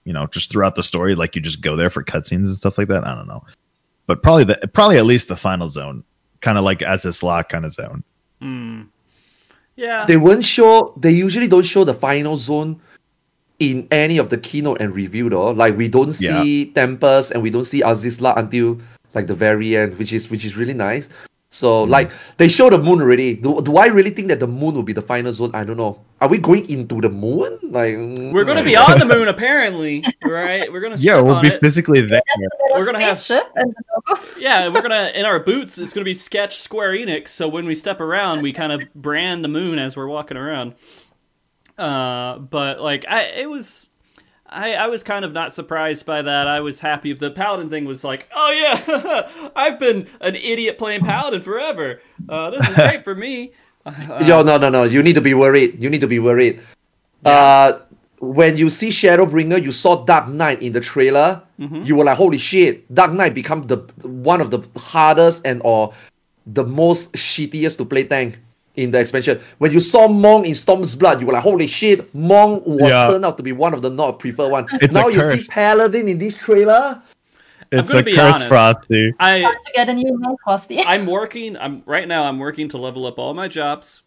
you 0.04 0.12
know, 0.12 0.26
just 0.28 0.50
throughout 0.52 0.76
the 0.76 0.84
story, 0.84 1.16
like 1.16 1.34
you 1.34 1.42
just 1.42 1.60
go 1.62 1.74
there 1.74 1.90
for 1.90 2.04
cutscenes 2.04 2.46
and 2.46 2.56
stuff 2.56 2.78
like 2.78 2.86
that. 2.88 3.04
I 3.04 3.14
don't 3.16 3.26
know, 3.26 3.44
but 4.12 4.22
probably 4.22 4.44
the 4.44 4.68
probably 4.74 4.98
at 4.98 5.06
least 5.06 5.28
the 5.28 5.36
final 5.36 5.68
zone, 5.70 6.04
kind 6.40 6.58
of 6.58 6.64
like 6.64 6.82
as 6.82 7.02
this 7.02 7.22
lock 7.22 7.48
kind 7.48 7.64
of 7.64 7.72
zone. 7.72 8.04
Mm. 8.42 8.88
Yeah. 9.76 10.04
They 10.04 10.18
won't 10.18 10.44
show. 10.44 10.92
They 10.98 11.12
usually 11.12 11.48
don't 11.48 11.62
show 11.64 11.84
the 11.84 11.94
final 11.94 12.36
zone 12.36 12.78
in 13.58 13.88
any 13.90 14.18
of 14.18 14.28
the 14.28 14.36
keynote 14.36 14.82
and 14.82 14.94
review 14.94 15.30
though. 15.30 15.50
Like 15.52 15.78
we 15.78 15.88
don't 15.88 16.14
Yeah. 16.20 16.42
see 16.42 16.66
Tempest 16.66 17.30
and 17.30 17.42
we 17.42 17.48
don't 17.48 17.64
see 17.64 17.80
Azys 17.80 18.20
Lla 18.20 18.34
until 18.36 18.78
like 19.14 19.28
the 19.28 19.34
very 19.34 19.76
end, 19.76 19.98
which 19.98 20.12
is 20.12 20.28
which 20.30 20.44
is 20.44 20.56
really 20.58 20.74
nice. 20.74 21.08
So 21.54 21.84
like 21.84 22.10
they 22.38 22.48
show 22.48 22.70
the 22.70 22.78
moon 22.78 23.02
already. 23.02 23.36
Do, 23.36 23.60
do 23.60 23.76
I 23.76 23.86
really 23.88 24.08
think 24.08 24.28
that 24.28 24.40
the 24.40 24.46
moon 24.46 24.74
will 24.74 24.82
be 24.82 24.94
the 24.94 25.02
final 25.02 25.34
zone? 25.34 25.50
I 25.52 25.64
don't 25.64 25.76
know. 25.76 26.00
Are 26.22 26.26
we 26.28 26.38
going 26.38 26.64
into 26.70 26.98
the 27.00 27.10
moon? 27.10 27.58
Like 27.62 27.92
We're 28.32 28.44
going 28.48 28.56
to 28.56 28.64
be 28.64 28.74
on 28.74 28.98
the 28.98 29.04
moon, 29.14 29.28
apparently, 29.28 30.02
right? 30.24 30.72
We're 30.72 30.80
going 30.80 30.96
to 30.96 31.02
Yeah, 31.02 31.20
we'll 31.20 31.34
on 31.36 31.42
be 31.42 31.48
it. 31.48 31.60
physically 31.60 32.00
there. 32.00 32.22
We're 32.72 32.86
gonna 32.86 33.00
have- 33.00 33.18
spaceship 33.18 33.52
and 33.54 33.68
the 33.74 33.84
logo. 34.14 34.22
Yeah, 34.40 34.68
we're 34.68 34.80
gonna 34.82 35.12
in 35.14 35.24
our 35.26 35.38
boots. 35.38 35.76
It's 35.78 35.92
gonna 35.92 36.04
be 36.06 36.14
sketch 36.14 36.56
Square 36.58 36.92
Enix. 36.94 37.28
So 37.28 37.46
when 37.48 37.66
we 37.66 37.74
step 37.74 38.00
around, 38.00 38.40
we 38.42 38.52
kind 38.54 38.72
of 38.72 38.82
brand 38.94 39.44
the 39.44 39.48
moon 39.48 39.78
as 39.78 39.94
we're 39.94 40.08
walking 40.08 40.36
around. 40.38 40.74
Uh, 41.78 42.38
but 42.38 42.80
like 42.80 43.04
I, 43.08 43.24
it 43.24 43.50
was. 43.50 43.88
I, 44.52 44.74
I 44.74 44.86
was 44.88 45.02
kind 45.02 45.24
of 45.24 45.32
not 45.32 45.52
surprised 45.52 46.06
by 46.06 46.22
that. 46.22 46.46
I 46.46 46.60
was 46.60 46.80
happy. 46.80 47.12
The 47.12 47.30
paladin 47.30 47.70
thing 47.70 47.84
was 47.84 48.04
like, 48.04 48.28
oh 48.34 48.50
yeah, 48.50 49.50
I've 49.56 49.78
been 49.78 50.08
an 50.20 50.36
idiot 50.36 50.78
playing 50.78 51.04
paladin 51.04 51.42
forever. 51.42 52.00
Uh, 52.28 52.50
this 52.50 52.68
is 52.68 52.74
great 52.74 53.04
for 53.04 53.14
me. 53.14 53.52
Uh, 53.84 54.22
Yo, 54.24 54.44
no, 54.44 54.56
no, 54.58 54.68
no. 54.68 54.84
You 54.84 55.02
need 55.02 55.16
to 55.16 55.20
be 55.20 55.34
worried. 55.34 55.82
You 55.82 55.90
need 55.90 56.02
to 56.02 56.06
be 56.06 56.20
worried. 56.20 56.60
Uh, 57.24 57.80
when 58.20 58.56
you 58.56 58.70
see 58.70 58.90
Shadowbringer, 58.90 59.60
you 59.60 59.72
saw 59.72 60.04
Dark 60.04 60.28
Knight 60.28 60.62
in 60.62 60.72
the 60.72 60.78
trailer. 60.80 61.42
Mm-hmm. 61.58 61.82
You 61.82 61.96
were 61.96 62.04
like, 62.04 62.16
"Holy 62.16 62.38
shit!" 62.38 62.86
Dark 62.94 63.10
Knight 63.10 63.34
become 63.34 63.66
the 63.66 63.78
one 64.06 64.40
of 64.40 64.52
the 64.52 64.62
hardest 64.78 65.42
and 65.44 65.60
or 65.64 65.92
the 66.46 66.62
most 66.62 67.12
shittiest 67.14 67.78
to 67.78 67.84
play 67.84 68.04
tank 68.04 68.38
in 68.76 68.90
the 68.90 68.98
expansion. 69.00 69.40
When 69.58 69.72
you 69.72 69.80
saw 69.80 70.08
Monk 70.08 70.46
in 70.46 70.52
Stormblood, 70.52 71.20
you 71.20 71.26
were 71.26 71.32
like, 71.34 71.42
"Holy 71.42 71.66
shit!" 71.66 72.14
Monk 72.14 72.64
was 72.66 72.80
Yeah. 72.90 73.08
turned 73.08 73.24
out 73.24 73.36
to 73.36 73.42
be 73.42 73.52
one 73.52 73.74
of 73.74 73.82
the 73.82 73.90
not 73.90 74.18
preferred 74.18 74.50
one. 74.50 74.66
It's 74.80 74.94
now 74.94 75.08
a 75.08 75.12
you 75.12 75.18
curse. 75.20 75.44
see 75.46 75.50
Paladin 75.52 76.08
in 76.08 76.18
this 76.18 76.34
trailer. 76.34 77.00
It's 77.70 77.92
a 77.94 78.02
be 78.02 78.14
curse, 78.14 78.34
honest. 78.34 78.48
Frosty. 78.48 79.14
I 79.18 79.40
Time 79.40 79.54
to 79.64 79.72
get 79.74 79.88
a 79.88 79.94
new 79.94 80.04
name, 80.04 80.36
Frosty. 80.44 80.80
I'm 80.86 81.06
working. 81.06 81.56
I'm 81.56 81.82
right 81.86 82.06
now. 82.06 82.24
I'm 82.24 82.38
working 82.38 82.68
to 82.68 82.78
level 82.78 83.06
up 83.06 83.18
all 83.18 83.32
my 83.34 83.48
jobs, 83.48 84.02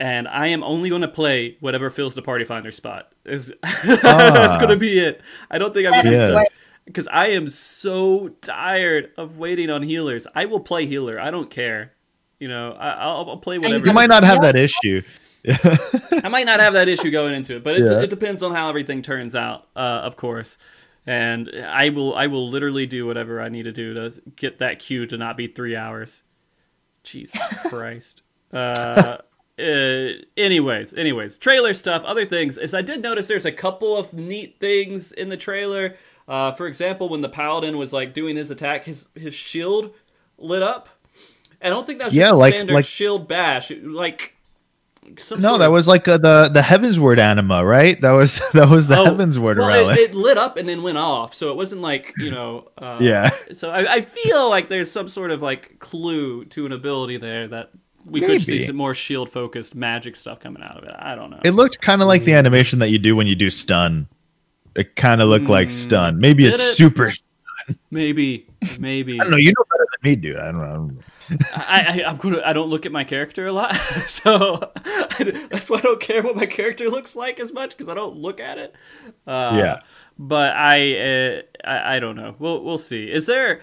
and 0.00 0.28
I 0.28 0.48
am 0.48 0.62
only 0.62 0.88
going 0.90 1.00
to 1.02 1.08
play 1.08 1.56
whatever 1.60 1.88
fills 1.90 2.14
the 2.14 2.22
party 2.22 2.44
finder 2.44 2.70
spot. 2.70 3.12
Is 3.24 3.52
that's 3.62 4.04
Ah. 4.04 4.56
going 4.58 4.70
to 4.70 4.76
be 4.76 4.98
it. 4.98 5.20
I 5.50 5.56
don't 5.58 5.72
think 5.72 5.86
I'm 5.86 5.92
That 5.92 6.04
going 6.04 6.14
to 6.16 6.22
is 6.22 6.28
Yeah. 6.30 6.34
great. 6.36 6.48
because 6.84 7.08
I 7.10 7.28
am 7.28 7.48
so 7.48 8.28
tired 8.42 9.10
of 9.16 9.38
waiting 9.38 9.70
on 9.70 9.82
healers. 9.82 10.26
I 10.34 10.44
will 10.44 10.60
play 10.60 10.84
healer. 10.86 11.18
I 11.18 11.30
don't 11.30 11.48
care. 11.50 11.92
You 12.38 12.48
know, 12.48 12.72
I, 12.72 12.90
I'll, 12.90 13.30
I'll 13.30 13.36
play 13.38 13.58
whatever. 13.58 13.86
You 13.86 13.92
might 13.92 14.08
not 14.08 14.24
have 14.24 14.42
that 14.42 14.56
issue. 14.56 15.02
I 16.22 16.28
might 16.28 16.46
not 16.46 16.60
have 16.60 16.72
that 16.74 16.88
issue 16.88 17.10
going 17.10 17.34
into 17.34 17.56
it, 17.56 17.62
but 17.64 17.76
it, 17.76 17.88
Yeah. 17.88 18.00
it 18.00 18.10
depends 18.10 18.42
on 18.42 18.54
how 18.54 18.68
everything 18.68 19.00
turns 19.02 19.34
out, 19.34 19.68
uh, 19.76 19.78
of 20.04 20.16
course. 20.16 20.58
And 21.06 21.50
I 21.66 21.90
will, 21.90 22.14
I 22.16 22.26
will 22.26 22.48
literally 22.48 22.84
do 22.84 23.06
whatever 23.06 23.40
I 23.40 23.48
need 23.48 23.62
to 23.64 23.72
do 23.72 23.94
to 23.94 24.20
get 24.34 24.58
that 24.58 24.80
queue 24.80 25.06
to 25.06 25.16
not 25.16 25.36
be 25.36 25.46
three 25.46 25.76
hours. 25.76 26.24
Jesus 27.04 27.40
Christ. 27.68 28.22
Uh, 28.52 29.18
uh, 29.58 30.08
anyways, 30.36 30.94
anyways, 30.94 31.38
trailer 31.38 31.72
stuff, 31.74 32.02
other 32.04 32.26
things. 32.26 32.58
Is 32.58 32.74
I 32.74 32.82
did 32.82 33.00
notice 33.02 33.28
there's 33.28 33.46
a 33.46 33.52
couple 33.52 33.96
of 33.96 34.12
neat 34.12 34.58
things 34.58 35.12
in 35.12 35.28
the 35.28 35.36
trailer. 35.36 35.94
Uh, 36.26 36.50
for 36.52 36.66
example, 36.66 37.08
when 37.08 37.20
the 37.20 37.28
paladin 37.28 37.78
was 37.78 37.92
like 37.92 38.12
doing 38.12 38.34
his 38.34 38.50
attack, 38.50 38.84
his 38.84 39.06
his 39.14 39.32
shield 39.34 39.94
lit 40.38 40.62
up. 40.62 40.88
I 41.62 41.68
don't 41.68 41.86
think 41.86 41.98
that 42.00 42.06
was 42.06 42.14
Yeah, 42.14 42.28
just 42.30 42.38
like- 42.40 42.54
standard 42.54 42.74
like- 42.74 42.84
shield 42.84 43.28
bash. 43.28 43.70
It- 43.70 43.84
like 43.86 44.32
some 45.18 45.40
No, 45.40 45.50
sort 45.50 45.58
that 45.60 45.66
of- 45.66 45.72
was 45.72 45.86
like 45.86 46.08
uh, 46.08 46.18
the 46.18 46.50
the 46.52 46.60
Heavensward 46.60 47.18
anima, 47.18 47.64
right? 47.64 48.00
That 48.00 48.10
was 48.10 48.40
that 48.54 48.68
was 48.68 48.86
the 48.88 48.96
Oh, 48.98 49.06
Heavensward 49.06 49.56
well, 49.58 49.68
relic. 49.68 49.98
it, 49.98 50.10
it 50.10 50.14
lit 50.14 50.36
up 50.36 50.56
and 50.56 50.68
then 50.68 50.82
went 50.82 50.98
off, 50.98 51.32
so 51.34 51.50
it 51.50 51.56
wasn't 51.56 51.80
like 51.80 52.12
you 52.18 52.30
know. 52.30 52.68
Uh, 52.76 52.98
Yeah. 53.00 53.30
So 53.52 53.70
I, 53.70 53.94
I 53.96 54.00
feel 54.00 54.50
like 54.50 54.68
there's 54.68 54.90
some 54.90 55.08
sort 55.08 55.30
of 55.30 55.42
like 55.42 55.78
clue 55.78 56.44
to 56.46 56.66
an 56.66 56.72
ability 56.72 57.18
there 57.18 57.46
that 57.48 57.70
we 58.04 58.20
could 58.20 58.40
see 58.40 58.60
some 58.62 58.76
more 58.76 58.94
shield 58.94 59.30
focused 59.30 59.74
magic 59.74 60.14
stuff 60.16 60.38
coming 60.40 60.62
out 60.62 60.76
of 60.76 60.84
it. 60.84 60.94
I 60.98 61.14
don't 61.16 61.30
know. 61.30 61.40
It 61.44 61.52
looked 61.52 61.80
kind 61.80 62.02
of 62.02 62.08
like 62.08 62.24
the 62.24 62.34
animation 62.34 62.78
that 62.80 62.90
you 62.90 62.98
do 62.98 63.16
when 63.16 63.26
you 63.26 63.34
do 63.34 63.50
stun. 63.50 64.06
It 64.76 64.94
kind 64.94 65.20
of 65.20 65.28
looked 65.28 65.48
like 65.48 65.70
stun. 65.70 66.18
Maybe 66.18 66.42
Did 66.44 66.54
it's 66.54 66.62
it? 66.62 66.74
super. 66.76 67.10
maybe, 67.90 68.46
maybe. 68.78 69.20
I 69.20 69.24
don't 69.24 69.30
know. 69.30 69.36
You 69.36 69.52
know 69.56 69.64
better 69.72 69.75
than 69.75 69.75
me, 70.02 70.16
dude. 70.16 70.36
I 70.36 70.52
don't 70.52 70.58
know. 70.60 70.90
I, 71.54 72.02
I 72.04 72.08
I'm 72.08 72.16
gonna 72.18 72.42
I 72.44 72.52
don't 72.52 72.68
look 72.68 72.86
at 72.86 72.92
my 72.92 73.04
character 73.04 73.46
a 73.46 73.52
lot, 73.52 73.74
so 74.06 74.72
that's 75.18 75.68
why 75.70 75.78
I 75.78 75.80
don't 75.82 76.00
care 76.00 76.22
what 76.22 76.36
my 76.36 76.46
character 76.46 76.88
looks 76.88 77.16
like 77.16 77.40
as 77.40 77.52
much 77.52 77.70
because 77.70 77.88
I 77.88 77.94
don't 77.94 78.16
look 78.16 78.38
at 78.40 78.58
it. 78.58 78.74
Uh, 79.26 79.52
Yeah. 79.62 79.80
but 80.18 80.54
I, 80.56 80.96
uh, 80.98 81.42
I 81.64 81.96
I 81.96 82.00
don't 82.00 82.16
know. 82.16 82.34
We'll 82.38 82.62
we'll 82.62 82.78
see. 82.78 83.10
Is 83.10 83.26
there 83.26 83.60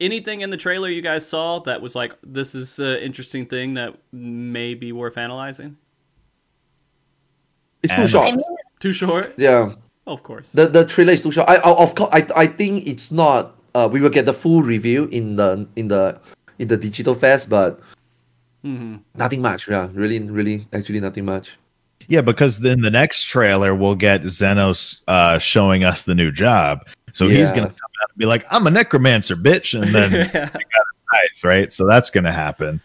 anything 0.00 0.40
in 0.40 0.50
the 0.50 0.56
trailer 0.56 0.88
you 0.88 1.02
guys 1.02 1.26
saw 1.26 1.58
that 1.60 1.80
was 1.82 1.94
like 1.94 2.14
this 2.22 2.54
is 2.54 2.78
an 2.78 2.98
interesting 2.98 3.46
thing 3.46 3.74
that 3.74 3.96
may 4.12 4.74
be 4.74 4.92
worth 4.92 5.16
analyzing? 5.18 5.76
It's 7.82 7.94
too 7.94 8.06
short. 8.06 8.28
I 8.28 8.30
mean, 8.36 8.44
Too 8.80 8.92
short? 8.92 9.34
yeah. 9.36 9.74
Of 10.06 10.22
course. 10.22 10.52
The 10.52 10.66
the 10.66 10.84
trailer 10.84 11.12
is 11.12 11.20
too 11.20 11.30
short. 11.32 11.48
I, 11.48 11.56
I 11.56 11.70
of 11.72 11.94
course 11.94 12.10
I 12.12 12.26
I 12.36 12.46
think 12.46 12.86
it's 12.86 13.10
not. 13.12 13.56
Uh, 13.74 13.88
we 13.90 14.00
will 14.00 14.10
get 14.10 14.26
the 14.26 14.32
full 14.32 14.62
review 14.62 15.08
in 15.12 15.36
the 15.36 15.66
in 15.76 15.88
the 15.88 16.20
in 16.58 16.68
the 16.68 16.76
digital 16.76 17.14
fest, 17.14 17.48
but 17.48 17.80
hmm 18.62 18.96
nothing 19.14 19.40
much. 19.42 19.68
Yeah, 19.68 19.88
really, 19.92 20.18
really, 20.20 20.66
actually 20.72 21.00
nothing 21.00 21.24
much. 21.24 21.58
Yeah, 22.08 22.20
because 22.20 22.58
then 22.58 22.80
the 22.82 22.90
next 22.90 23.24
trailer 23.24 23.74
we'll 23.74 23.94
get 23.94 24.22
Zenos 24.22 25.00
uh, 25.08 25.38
showing 25.38 25.84
us 25.84 26.02
the 26.02 26.14
new 26.14 26.30
job. 26.32 26.86
So 27.12 27.28
he's 27.28 27.50
gonna 27.52 27.68
come 27.68 27.90
out 28.02 28.10
and 28.10 28.18
be 28.18 28.26
like, 28.26 28.44
"I'm 28.50 28.66
a 28.66 28.70
necromancer, 28.70 29.36
bitch," 29.36 29.80
and 29.80 29.94
then 29.94 30.12
yeah. 30.34 30.48
scythe, 30.50 31.44
right? 31.44 31.72
So 31.72 31.86
that's 31.86 32.10
gonna 32.10 32.32
happen, 32.32 32.80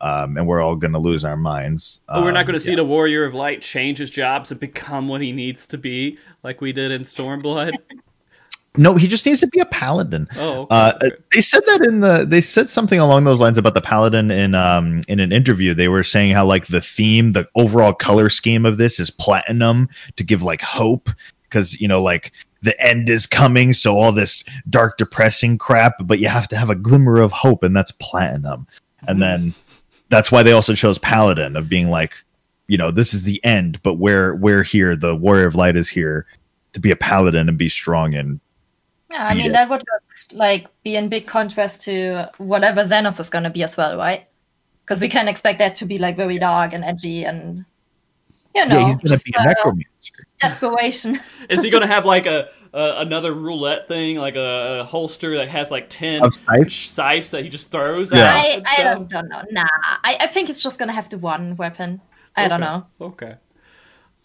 um, 0.00 0.36
and 0.36 0.46
we're 0.46 0.60
all 0.60 0.76
gonna 0.76 0.98
lose 0.98 1.24
our 1.24 1.36
minds. 1.36 2.00
But 2.08 2.22
we're 2.22 2.32
not 2.32 2.40
Um, 2.40 2.46
going 2.46 2.58
to 2.58 2.64
see 2.64 2.74
the 2.74 2.84
Warrior 2.84 3.24
of 3.24 3.34
Light 3.34 3.62
change 3.62 3.98
his 3.98 4.10
job 4.10 4.44
to 4.46 4.54
become 4.54 5.08
what 5.08 5.20
he 5.20 5.30
needs 5.32 5.66
to 5.68 5.78
be, 5.78 6.18
like 6.42 6.60
we 6.60 6.72
did 6.72 6.90
in 6.90 7.02
Stormblood. 7.02 7.74
No, 8.76 8.94
he 8.94 9.06
just 9.06 9.26
needs 9.26 9.40
to 9.40 9.46
be 9.46 9.60
a 9.60 9.66
paladin. 9.66 10.28
Oh, 10.36 10.62
okay. 10.62 10.66
Uh, 10.70 11.10
they 11.32 11.40
said 11.40 11.62
that 11.66 11.86
in 11.86 12.00
the 12.00 12.24
they 12.26 12.40
said 12.40 12.68
something 12.68 13.00
along 13.00 13.24
those 13.24 13.40
lines 13.40 13.58
about 13.58 13.74
the 13.74 13.80
paladin 13.80 14.30
in 14.30 14.54
um 14.54 15.02
in 15.08 15.20
an 15.20 15.32
interview. 15.32 15.74
They 15.74 15.88
were 15.88 16.04
saying 16.04 16.32
how 16.32 16.44
like 16.46 16.66
the 16.66 16.80
theme, 16.80 17.32
the 17.32 17.48
overall 17.54 17.92
color 17.92 18.28
scheme 18.28 18.66
of 18.66 18.78
this 18.78 19.00
is 19.00 19.10
platinum 19.10 19.88
to 20.16 20.24
give 20.24 20.42
like 20.42 20.62
hope 20.62 21.10
because 21.42 21.80
you 21.80 21.88
know 21.88 22.02
like 22.02 22.32
the 22.62 22.80
end 22.84 23.08
is 23.08 23.26
coming, 23.26 23.72
so 23.72 23.96
all 23.96 24.12
this 24.12 24.42
dark, 24.68 24.98
depressing 24.98 25.56
crap, 25.58 25.94
but 26.02 26.18
you 26.18 26.28
have 26.28 26.48
to 26.48 26.56
have 26.56 26.70
a 26.70 26.74
glimmer 26.74 27.20
of 27.20 27.30
hope, 27.30 27.62
and 27.62 27.76
that's 27.76 27.92
platinum. 27.92 28.66
And 29.06 29.22
then 29.22 29.54
that's 30.08 30.32
why 30.32 30.42
they 30.42 30.52
also 30.52 30.74
chose 30.74 30.98
paladin 30.98 31.54
of 31.56 31.68
being 31.68 31.88
like, 31.88 32.24
you 32.66 32.76
know, 32.76 32.90
this 32.90 33.14
is 33.14 33.22
the 33.22 33.42
end, 33.44 33.80
but 33.82 33.94
we're 33.94 34.34
we're 34.34 34.64
here. 34.64 34.96
The 34.96 35.14
warrior 35.14 35.46
of 35.46 35.54
light 35.54 35.76
is 35.76 35.88
here 35.88 36.26
to 36.72 36.80
be 36.80 36.90
a 36.90 36.96
paladin 36.96 37.48
and 37.48 37.56
be 37.56 37.68
strong 37.68 38.14
and 38.14 38.40
yeah, 39.10 39.26
I 39.26 39.34
mean 39.34 39.52
that 39.52 39.68
would 39.68 39.82
like 40.32 40.66
be 40.82 40.96
in 40.96 41.08
big 41.08 41.26
contrast 41.26 41.82
to 41.82 42.30
whatever 42.38 42.82
Zenos 42.82 43.20
is 43.20 43.30
gonna 43.30 43.50
be 43.50 43.62
as 43.62 43.76
well, 43.76 43.96
right? 43.96 44.26
Because 44.84 45.00
we 45.00 45.08
can 45.08 45.28
expect 45.28 45.58
that 45.58 45.74
to 45.76 45.86
be 45.86 45.98
like 45.98 46.16
very 46.16 46.38
dark 46.38 46.72
and 46.72 46.84
edgy 46.84 47.24
and 47.24 47.64
you 48.54 48.66
know 48.66 48.78
yeah, 48.78 48.84
he's 48.86 48.96
gonna 48.96 49.08
just, 49.08 49.24
be 49.24 49.32
a 49.36 49.40
uh, 49.40 49.44
necromancer. 49.44 50.26
desperation. 50.40 51.20
Is 51.50 51.62
he 51.62 51.70
gonna 51.70 51.86
have 51.86 52.04
like 52.04 52.26
a, 52.26 52.48
a 52.72 52.94
another 52.98 53.32
roulette 53.32 53.86
thing, 53.86 54.16
like 54.16 54.36
a, 54.36 54.80
a 54.80 54.84
holster 54.84 55.36
that 55.36 55.48
has 55.48 55.70
like 55.70 55.88
ten 55.88 56.22
Of 56.24 56.34
scythes? 56.34 56.74
scythes 56.74 57.30
that 57.32 57.42
he 57.42 57.48
just 57.48 57.70
throws 57.70 58.12
Yeah. 58.12 58.24
out? 58.24 58.34
I, 58.34 58.62
I 58.66 58.82
don't, 58.82 59.08
don't 59.10 59.28
know. 59.28 59.42
Nah, 59.50 59.66
I, 60.04 60.16
I 60.20 60.26
think 60.26 60.48
it's 60.50 60.62
just 60.62 60.78
gonna 60.78 60.92
have 60.92 61.08
the 61.10 61.18
one 61.18 61.56
weapon. 61.56 62.00
I 62.34 62.48
don't 62.48 62.60
know. 62.60 62.86
Okay. 63.00 63.36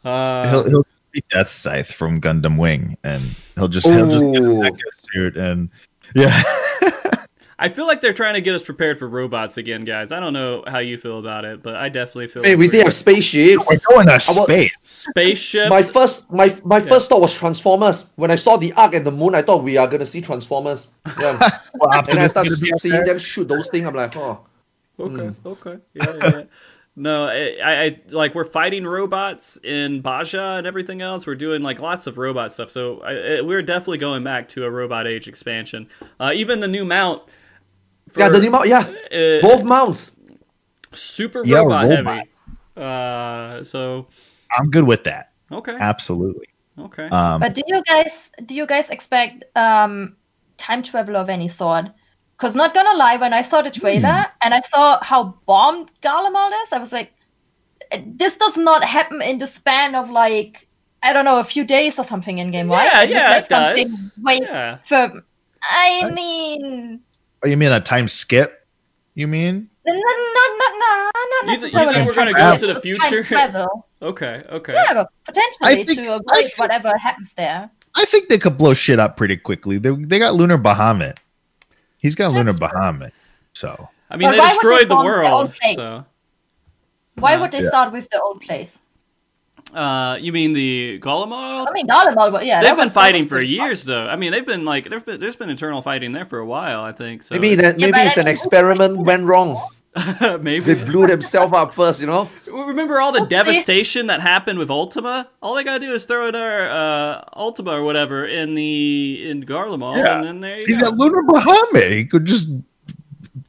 Uh, 0.04 0.50
he'll 0.50 0.70
he'll 0.70 0.86
be 1.12 1.24
Death 1.30 1.50
Scythe 1.50 1.92
from 1.92 2.20
Gundam 2.22 2.58
Wing, 2.58 2.98
and 3.04 3.22
he'll 3.56 3.68
just 3.68 3.88
he'll 3.88 4.10
just 4.10 4.26
get 4.26 4.44
a 4.44 4.92
suit 4.92 5.38
and 5.38 5.70
yeah. 6.16 6.44
I 7.62 7.70
feel 7.70 7.86
like 7.86 8.02
they're 8.02 8.12
trying 8.12 8.34
to 8.34 8.42
get 8.42 8.56
us 8.56 8.64
prepared 8.64 8.98
for 8.98 9.08
robots 9.08 9.58
again, 9.58 9.86
guys. 9.86 10.12
I 10.12 10.20
don't 10.20 10.34
know 10.34 10.64
how 10.66 10.80
you 10.80 10.98
feel 10.98 11.20
about 11.20 11.46
it, 11.46 11.62
but 11.62 11.76
I 11.76 11.90
definitely 11.90 12.28
feel. 12.28 12.42
Hey, 12.42 12.52
like 12.52 12.60
we 12.60 12.68
did 12.68 12.84
have 12.86 12.94
spaceships. 12.94 13.70
We're 13.70 13.78
going 13.88 14.08
to 14.08 14.20
space. 14.20 14.76
spaceships. 14.80 15.70
My 15.70 15.84
first, 15.84 16.32
my 16.32 16.60
my 16.66 16.80
first 16.80 17.08
thought 17.08 17.22
was 17.22 17.36
Transformers. 17.36 18.10
When 18.16 18.32
I 18.32 18.36
saw 18.36 18.58
the 18.58 18.74
arc 18.74 18.96
and 18.96 19.06
the 19.06 19.12
moon, 19.12 19.36
I 19.36 19.44
thought 19.44 19.64
we 19.64 19.78
are 19.78 19.88
gonna 19.88 20.08
see 20.08 20.22
Transformers. 20.22 20.88
Yeah. 21.20 21.38
Well, 21.74 21.90
and 21.90 21.96
I 21.96 22.00
Optimus 22.00 22.32
started 22.32 22.50
gonna 22.50 22.62
be 22.62 22.74
up 22.74 22.80
seeing 22.82 23.06
them 23.06 23.18
shoot 23.18 23.48
those 23.48 23.70
things. 23.70 23.88
I'm 23.88 23.96
like, 23.96 24.16
oh. 24.18 24.46
Okay. 25.00 25.28
Hmm. 25.28 25.48
Okay. 25.48 25.78
Yeah. 25.94 26.06
yeah, 26.06 26.30
yeah. 26.30 26.44
No, 26.96 27.26
I, 27.28 27.58
I, 27.64 27.84
I 27.86 28.02
like 28.10 28.36
we're 28.36 28.44
fighting 28.44 28.86
robots 28.86 29.58
in 29.64 30.04
Bozja 30.04 30.58
and 30.58 30.68
everything 30.68 31.02
else. 31.02 31.26
We're 31.26 31.36
doing 31.36 31.62
like 31.62 31.80
lots 31.80 32.06
of 32.06 32.18
robot 32.18 32.52
stuff. 32.52 32.70
So 32.70 33.00
I, 33.02 33.38
I, 33.38 33.42
we're 33.42 33.62
definitely 33.62 33.98
going 34.00 34.24
back 34.26 34.50
to 34.50 34.66
a 34.66 34.70
robot 34.70 35.08
age 35.08 35.28
expansion. 35.28 35.88
Uh, 36.20 36.32
even 36.36 36.60
the 36.60 36.68
new 36.68 36.84
mount. 36.84 37.24
Yeah, 38.18 38.28
the 38.28 38.40
new 38.42 38.52
mount. 38.52 38.68
Yeah, 38.68 38.80
uh, 39.12 39.42
both 39.42 39.64
mounts. 39.64 40.12
super 40.92 41.44
Yeah, 41.46 41.60
robot 41.60 41.86
robots. 41.90 42.30
heavy. 42.76 42.86
Uh, 42.86 43.64
so 43.64 44.08
I'm 44.58 44.70
good 44.70 44.84
with 44.86 45.06
that. 45.06 45.32
okay, 45.52 45.78
Absolutely. 45.80 46.48
okay. 46.78 47.08
Um, 47.08 47.40
But 47.40 47.54
do 47.54 47.62
you 47.68 47.82
guys 47.84 48.32
do 48.46 48.54
you 48.54 48.66
guys 48.68 48.90
expect 48.90 49.46
um 49.56 50.18
time 50.58 50.84
travel 50.84 51.16
of 51.16 51.30
any 51.30 51.48
sort? 51.48 51.86
Because 52.42 52.56
not 52.56 52.74
gonna 52.74 52.98
lie, 52.98 53.18
when 53.18 53.34
I 53.34 53.44
saw 53.44 53.62
the 53.62 53.70
trailer 53.70 54.26
hmm. 54.26 54.42
and 54.42 54.56
I 54.56 54.62
saw 54.62 54.98
how 55.04 55.36
bombed 55.46 55.92
Garlemald 56.02 56.52
is, 56.64 56.74
I 56.74 56.80
was 56.80 56.92
like, 56.92 57.14
this 58.04 58.36
does 58.36 58.58
not 58.58 58.84
happen 58.84 59.22
in 59.22 59.38
the 59.38 59.46
span 59.46 59.94
of 59.94 60.10
like 60.10 60.68
I 61.04 61.14
don't 61.14 61.24
know 61.24 61.40
a 61.40 61.44
few 61.44 61.64
days 61.64 62.00
or 62.00 62.04
something 62.04 62.40
in 62.40 62.50
game, 62.50 62.68
right? 62.68 62.90
Yeah, 62.92 63.04
It 63.04 63.10
yeah, 63.12 63.30
like 63.30 63.44
it 63.44 63.50
does. 63.50 63.90
something 63.90 64.24
Way 64.24 64.40
Yeah. 64.42 64.78
for 64.78 65.22
I 65.62 66.12
mean, 66.16 67.02
oh, 67.44 67.48
you 67.48 67.58
mean 67.58 67.72
a 67.72 67.80
time 67.80 68.08
skip? 68.08 68.66
You 69.14 69.28
mean? 69.28 69.70
not 69.86 69.94
not 69.94 70.52
not 70.58 70.74
not, 70.80 71.14
not 71.46 71.54
You 71.54 71.60
th- 71.62 71.74
you 71.74 71.94
think 71.94 72.10
we're 72.10 72.16
gonna 72.16 72.34
time 72.34 72.56
go 72.56 72.58
to 72.58 72.74
the 72.74 72.82
future? 72.82 73.24
travel. 73.24 73.88
Okay. 74.02 74.42
Okay. 74.50 74.74
Yeah, 74.74 74.96
but 74.96 75.10
potentially 75.26 75.70
I 75.70 75.84
think- 75.84 76.00
to 76.00 76.16
avoid 76.16 76.26
think- 76.34 76.58
whatever 76.58 76.98
happens 76.98 77.36
there. 77.36 77.70
I 77.94 78.06
think 78.06 78.30
they 78.30 78.40
could 78.40 78.58
blow 78.58 78.74
shit 78.74 78.98
up 78.98 79.16
pretty 79.16 79.38
quickly. 79.38 79.78
They, 79.78 79.92
they 79.92 80.18
got 80.18 80.34
Lunar 80.34 80.58
Bahamut. 80.58 81.20
He's 82.02 82.16
got 82.16 82.32
Lunar 82.32 82.52
That's 82.54 82.60
true. 82.60 82.68
Bahamut. 82.82 83.12
So 83.54 83.90
I 84.10 84.18
mean, 84.18 84.28
But 84.28 84.32
they 84.34 84.38
why 84.40 84.44
would 84.46 84.50
they 84.50 84.54
destroyed 84.56 84.90
the 84.90 84.96
bomb 84.96 85.06
their 85.06 85.24
own 85.24 85.32
world. 85.32 85.54
place? 85.56 85.76
So, 85.76 86.06
Why 87.16 87.32
Yeah. 87.34 87.40
would 87.42 87.52
they 87.52 87.60
Yeah. 87.62 87.68
start 87.70 87.92
with 87.94 88.10
their 88.10 88.22
own 88.24 88.40
place? 88.40 88.80
uh, 89.76 90.18
you 90.20 90.34
mean 90.34 90.52
the 90.54 91.00
Golemald? 91.02 91.68
I 91.70 91.72
mean, 91.72 91.88
Garlemald, 91.88 92.32
but 92.32 92.46
yeah, 92.46 92.62
They've 92.62 92.72
been 92.76 92.86
was- 92.86 92.94
fighting 92.94 93.24
for 93.24 93.36
pretty 93.38 93.58
fun. 93.58 93.68
years, 93.68 93.84
though. 93.86 94.06
I 94.08 94.16
mean, 94.18 94.32
they've 94.32 94.46
been 94.46 94.66
like 94.66 94.90
there's 94.90 95.04
been 95.04 95.20
there's 95.20 95.36
been 95.38 95.50
internal 95.50 95.82
fighting 95.82 96.12
there 96.12 96.26
for 96.26 96.40
a 96.40 96.46
while. 96.46 96.82
I 96.82 96.92
think 96.92 97.24
so. 97.24 97.36
Maybe 97.36 97.56
that 97.56 97.78
maybe 97.78 97.92
but 97.92 98.06
it's 98.08 98.18
an 98.18 98.28
experiment 98.28 98.98
went 98.98 99.24
wrong. 99.24 99.62
maybe 100.42 100.74
They 100.74 100.84
blew 100.84 101.06
themselves 101.08 101.52
up 101.54 101.74
first, 101.74 102.00
you 102.00 102.08
know. 102.08 102.30
Remember 102.48 103.02
all 103.02 103.12
the 103.12 103.20
Oopsie. 103.20 103.30
devastation 103.30 104.08
that 104.08 104.22
happened 104.22 104.58
with 104.58 104.70
Ultima? 104.70 105.30
All 105.42 105.54
they 105.56 105.64
gotta 105.66 105.80
do 105.80 105.94
is 105.94 106.06
throw 106.06 106.32
their 106.32 106.72
uh, 106.72 107.24
Ultima 107.36 107.72
or 107.72 107.84
whatever 107.84 108.26
in 108.26 108.56
the 108.56 109.30
in 109.30 109.44
Garlemald, 109.44 109.98
Yeah. 109.98 110.18
and 110.20 110.26
then 110.28 110.40
there 110.42 110.60
you 110.60 110.66
he's 110.66 110.78
go. 110.78 110.92
got 110.92 110.98
Lunar 110.98 111.24
Bahamut. 111.24 111.92
He 111.92 112.06
could 112.06 112.24
just 112.26 112.48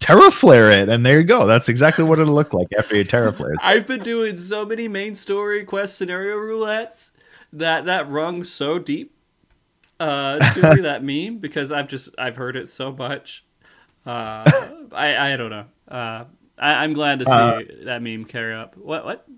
terraflare 0.00 0.72
it, 0.82 0.88
and 0.88 1.06
there 1.06 1.18
you 1.20 1.24
go. 1.24 1.46
That's 1.46 1.68
exactly 1.68 2.04
what 2.04 2.18
it'll 2.18 2.34
look 2.34 2.52
like 2.52 2.68
after 2.76 2.96
you 2.96 3.04
terraflare. 3.04 3.52
it. 3.52 3.58
I've 3.62 3.86
been 3.86 4.02
doing 4.02 4.36
so 4.36 4.64
many 4.64 4.88
main 4.88 5.14
story 5.14 5.64
quest 5.64 5.96
scenario 5.96 6.36
roulettes 6.36 7.10
that 7.52 7.84
that 7.84 8.08
rung 8.08 8.42
so 8.44 8.78
deep 8.80 9.14
uh, 10.00 10.36
to 10.54 10.74
me 10.74 10.80
that 10.82 11.04
meme 11.04 11.38
because 11.38 11.70
I've 11.70 11.86
just 11.88 12.10
I've 12.18 12.36
heard 12.36 12.56
it 12.56 12.68
so 12.68 12.90
much. 12.92 13.44
Uh, 14.04 14.42
I 14.92 15.32
I 15.32 15.36
don't 15.36 15.50
know. 15.50 15.66
Uh, 15.92 16.24
I, 16.58 16.84
I'm 16.84 16.94
glad 16.94 17.18
to 17.18 17.26
see 17.26 17.30
Uh, 17.30 17.60
that 17.84 18.02
meme 18.02 18.24
carry 18.24 18.54
up. 18.54 18.76
What 18.76 19.04
what? 19.04 19.28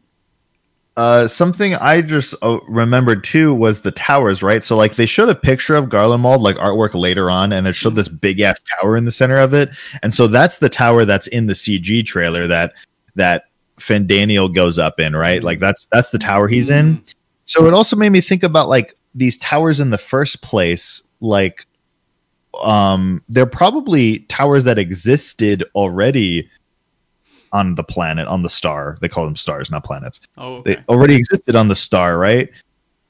Uh, 0.97 1.27
something 1.27 1.75
I 1.75 2.01
just 2.03 2.37
uh, 2.41 2.61
remembered 2.69 3.25
too 3.25 3.53
was 3.53 3.81
the 3.81 3.91
towers, 3.91 4.45
right? 4.45 4.63
So 4.63 4.77
like 4.77 4.95
they 4.95 5.07
showed 5.07 5.29
a 5.29 5.35
picture 5.35 5.75
of 5.75 5.87
Garlemald 5.87 6.41
like 6.41 6.55
artwork 6.57 6.95
later 6.95 7.29
on, 7.29 7.53
and 7.53 7.67
it 7.67 7.75
showed 7.75 7.97
this 7.97 8.09
big 8.09 8.41
ass 8.41 8.61
tower 8.81 8.97
in 8.97 9.05
the 9.05 9.11
center 9.11 9.39
of 9.39 9.53
it, 9.53 9.71
and 10.05 10.15
so 10.15 10.29
that's 10.29 10.59
the 10.59 10.69
tower 10.69 11.05
that's 11.05 11.27
in 11.27 11.47
the 11.49 11.55
CG 11.55 12.07
trailer 12.07 12.47
that 12.47 12.75
that 13.17 13.47
Fandaniel 13.81 14.55
goes 14.55 14.79
up 14.79 15.01
in, 15.01 15.17
right? 15.17 15.43
Like 15.43 15.59
that's 15.59 15.87
that's 15.87 16.11
the 16.11 16.19
tower 16.19 16.47
he's 16.47 16.71
in. 16.71 17.03
So 17.47 17.67
it 17.67 17.75
also 17.75 17.97
made 17.97 18.11
me 18.11 18.21
think 18.21 18.45
about 18.45 18.69
like 18.69 18.95
these 19.17 19.37
towers 19.39 19.81
in 19.81 19.91
the 19.91 19.99
first 19.99 20.43
place, 20.43 21.03
like 21.21 21.67
um 22.63 23.23
they're 23.29 23.47
probably 23.47 24.21
towers 24.21 24.65
that 24.65 24.79
existed 24.79 25.65
already 25.75 26.49
on 27.53 27.75
the 27.77 27.85
planet 27.85 28.27
on 28.29 28.43
the 28.43 28.49
star 28.49 28.99
they 29.01 29.09
call 29.09 29.25
them 29.25 29.37
stars 29.37 29.71
not 29.71 29.85
planets 29.85 30.21
Oh, 30.37 30.63
they 30.63 30.77
already 30.89 31.15
existed 31.17 31.55
on 31.57 31.69
the 31.69 31.77
star, 31.77 32.19
right? 32.19 32.51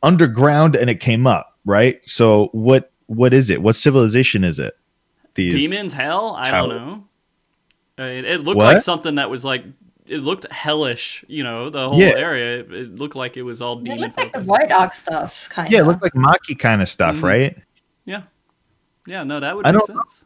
Underground, 0.02 0.76
and 0.76 0.90
it 0.90 1.00
came 1.00 1.26
up, 1.26 1.56
right? 1.64 1.98
So 2.06 2.48
what 2.52 2.90
what 3.06 3.32
is 3.32 3.48
it? 3.50 3.62
What 3.62 3.74
civilization 3.76 4.44
is 4.44 4.58
it? 4.58 4.76
These 5.34 5.54
demons 5.54 5.92
hell. 5.94 6.34
I 6.36 6.50
tower- 6.50 6.68
don't 6.68 6.76
know. 6.86 7.04
Uh, 7.98 8.02
It, 8.08 8.24
it 8.26 8.40
looked 8.42 8.58
What? 8.58 8.74
like 8.74 8.82
something 8.82 9.14
that 9.14 9.30
was 9.30 9.44
like 9.44 9.64
it 10.06 10.18
looked 10.18 10.50
hellish. 10.52 11.24
You 11.26 11.42
know, 11.44 11.70
the 11.70 11.88
whole 11.88 11.98
Yeah. 11.98 12.08
area. 12.16 12.60
It, 12.60 12.72
it 12.74 12.94
looked 12.96 13.16
like 13.16 13.38
it 13.38 13.42
was 13.42 13.62
all 13.62 13.76
They 13.76 13.84
demon 13.84 14.00
look 14.00 14.16
like 14.18 14.32
the 14.34 14.40
focused. 14.40 14.46
Void 14.46 14.72
Ark 14.72 14.92
stuff, 14.94 15.48
kind 15.48 15.68
of. 15.68 15.72
Yeah, 15.72 15.80
it 15.80 15.84
looked 15.86 16.02
like 16.02 16.12
Maki 16.12 16.58
kind 16.58 16.82
of 16.82 16.88
stuff, 16.90 17.16
Mhm. 17.16 17.22
right? 17.22 17.56
Yeah, 19.06 19.18
yeah. 19.18 19.24
No, 19.24 19.40
that 19.40 19.54
would 19.56 19.66
I 19.66 19.72
make 19.72 19.80
don't- 19.86 19.96
sense. 20.06 20.24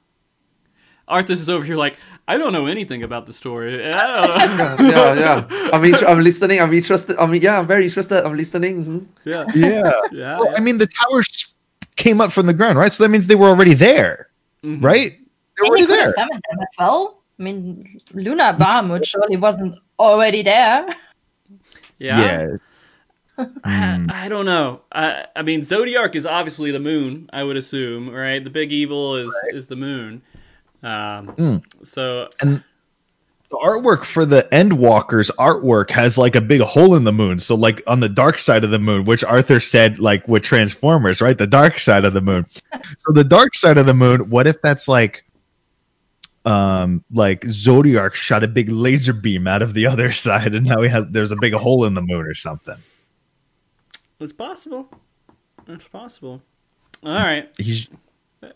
Arthars 1.09 1.41
is 1.41 1.49
over 1.49 1.65
here 1.65 1.77
like 1.77 1.97
I 2.29 2.37
don't 2.37 2.53
know 2.53 2.67
anything 2.67 3.03
about 3.03 3.25
the 3.25 3.33
story. 3.33 3.83
I 3.95 4.77
yeah, 4.93 5.15
yeah. 5.15 5.71
I'm 5.73 5.83
int- 5.83 6.03
I'm 6.07 6.21
listening. 6.21 6.61
I'm 6.61 6.73
interested. 6.75 7.17
I 7.17 7.25
mean, 7.25 7.41
yeah, 7.41 7.59
I'm 7.59 7.67
very 7.67 7.85
interested. 7.85 8.23
I'm 8.27 8.37
listening. 8.37 8.85
mhm. 8.85 9.07
yeah, 9.25 9.45
Yeah. 9.55 9.93
yeah. 10.13 10.39
well, 10.39 10.53
I 10.55 10.61
mean, 10.61 10.77
the 10.77 10.87
towers 10.87 11.55
came 11.97 12.21
up 12.21 12.31
from 12.31 12.45
the 12.47 12.53
ground, 12.53 12.79
right? 12.79 12.93
So 12.93 13.05
that 13.05 13.09
means 13.09 13.27
they 13.27 13.37
were 13.37 13.49
already 13.49 13.73
there, 13.73 14.29
Mhm. 14.63 14.85
right? 14.85 15.13
They're 15.57 15.65
And 15.65 15.79
you 15.79 15.87
already 15.87 15.87
there. 15.87 16.13
summoned 16.13 16.43
them 16.51 16.61
as 16.61 16.69
well. 16.79 17.23
I 17.41 17.43
mean, 17.43 17.83
Luna 18.13 18.55
Bahamut 18.61 19.07
surely 19.07 19.39
wasn't 19.39 19.77
already 19.99 20.43
there. 20.43 20.87
Yeah. 21.99 22.21
Yeah. 22.21 22.47
Mm. 23.39 24.11
I, 24.11 24.27
I 24.27 24.29
don't 24.29 24.47
know. 24.47 24.81
I 24.93 25.27
I 25.37 25.43
mean, 25.43 25.61
Zodiark 25.61 26.15
is 26.15 26.27
obviously 26.27 26.71
the 26.71 26.81
moon. 26.81 27.31
I 27.33 27.45
would 27.45 27.57
assume, 27.57 28.11
right? 28.11 28.43
The 28.43 28.51
big 28.51 28.73
evil 28.73 29.17
is 29.17 29.33
is 29.53 29.69
the 29.69 29.77
moon. 29.77 30.23
Um. 30.83 31.29
Mm. 31.29 31.65
So 31.87 32.29
The 32.41 33.57
artwork 33.57 34.05
for 34.05 34.27
the 34.27 34.47
Endwalkers 34.53 35.31
artwork 35.39 35.91
has 35.91 36.19
like 36.19 36.37
a 36.37 36.41
big 36.41 36.61
hole 36.61 36.97
in 36.97 37.05
the 37.05 37.13
moon. 37.13 37.39
So 37.39 37.55
like 37.55 37.83
on 37.87 38.01
the 38.01 38.09
dark 38.09 38.39
side 38.39 38.65
of 38.65 38.71
the 38.71 38.79
moon, 38.79 39.05
which 39.05 39.25
Arthur 39.25 39.61
said 39.61 39.99
like 39.99 40.27
with 40.29 40.43
Transformers, 40.43 41.21
right? 41.21 41.39
The 41.39 41.47
dark 41.47 41.79
side 41.79 42.05
of 42.05 42.13
the 42.13 42.21
moon. 42.21 42.47
so 42.99 43.13
the 43.13 43.25
dark 43.25 43.55
side 43.55 43.79
of 43.79 43.87
the 43.87 43.95
moon, 43.95 44.29
what 44.31 44.47
if 44.47 44.61
that's 44.63 44.89
like 44.89 45.25
um 46.45 47.05
like 47.13 47.43
Zodiark 47.43 48.15
shot 48.15 48.45
a 48.45 48.49
big 48.49 48.69
laser 48.69 49.13
beam 49.13 49.47
out 49.47 49.63
of 49.63 49.75
the 49.75 49.87
other 49.87 50.11
side 50.25 50.55
and 50.55 50.67
now 50.67 50.81
he 50.81 50.89
has 50.89 51.05
there's 51.11 51.33
a 51.33 51.37
big 51.37 51.53
hole 51.53 51.85
in 51.85 51.95
the 51.95 52.03
moon 52.03 52.27
or 52.27 52.35
something. 52.35 52.77
It's 54.21 54.33
possible. 54.33 54.89
It's 55.67 55.87
possible. 55.87 56.43
All 57.05 57.13
right. 57.13 57.49
He's 57.59 57.89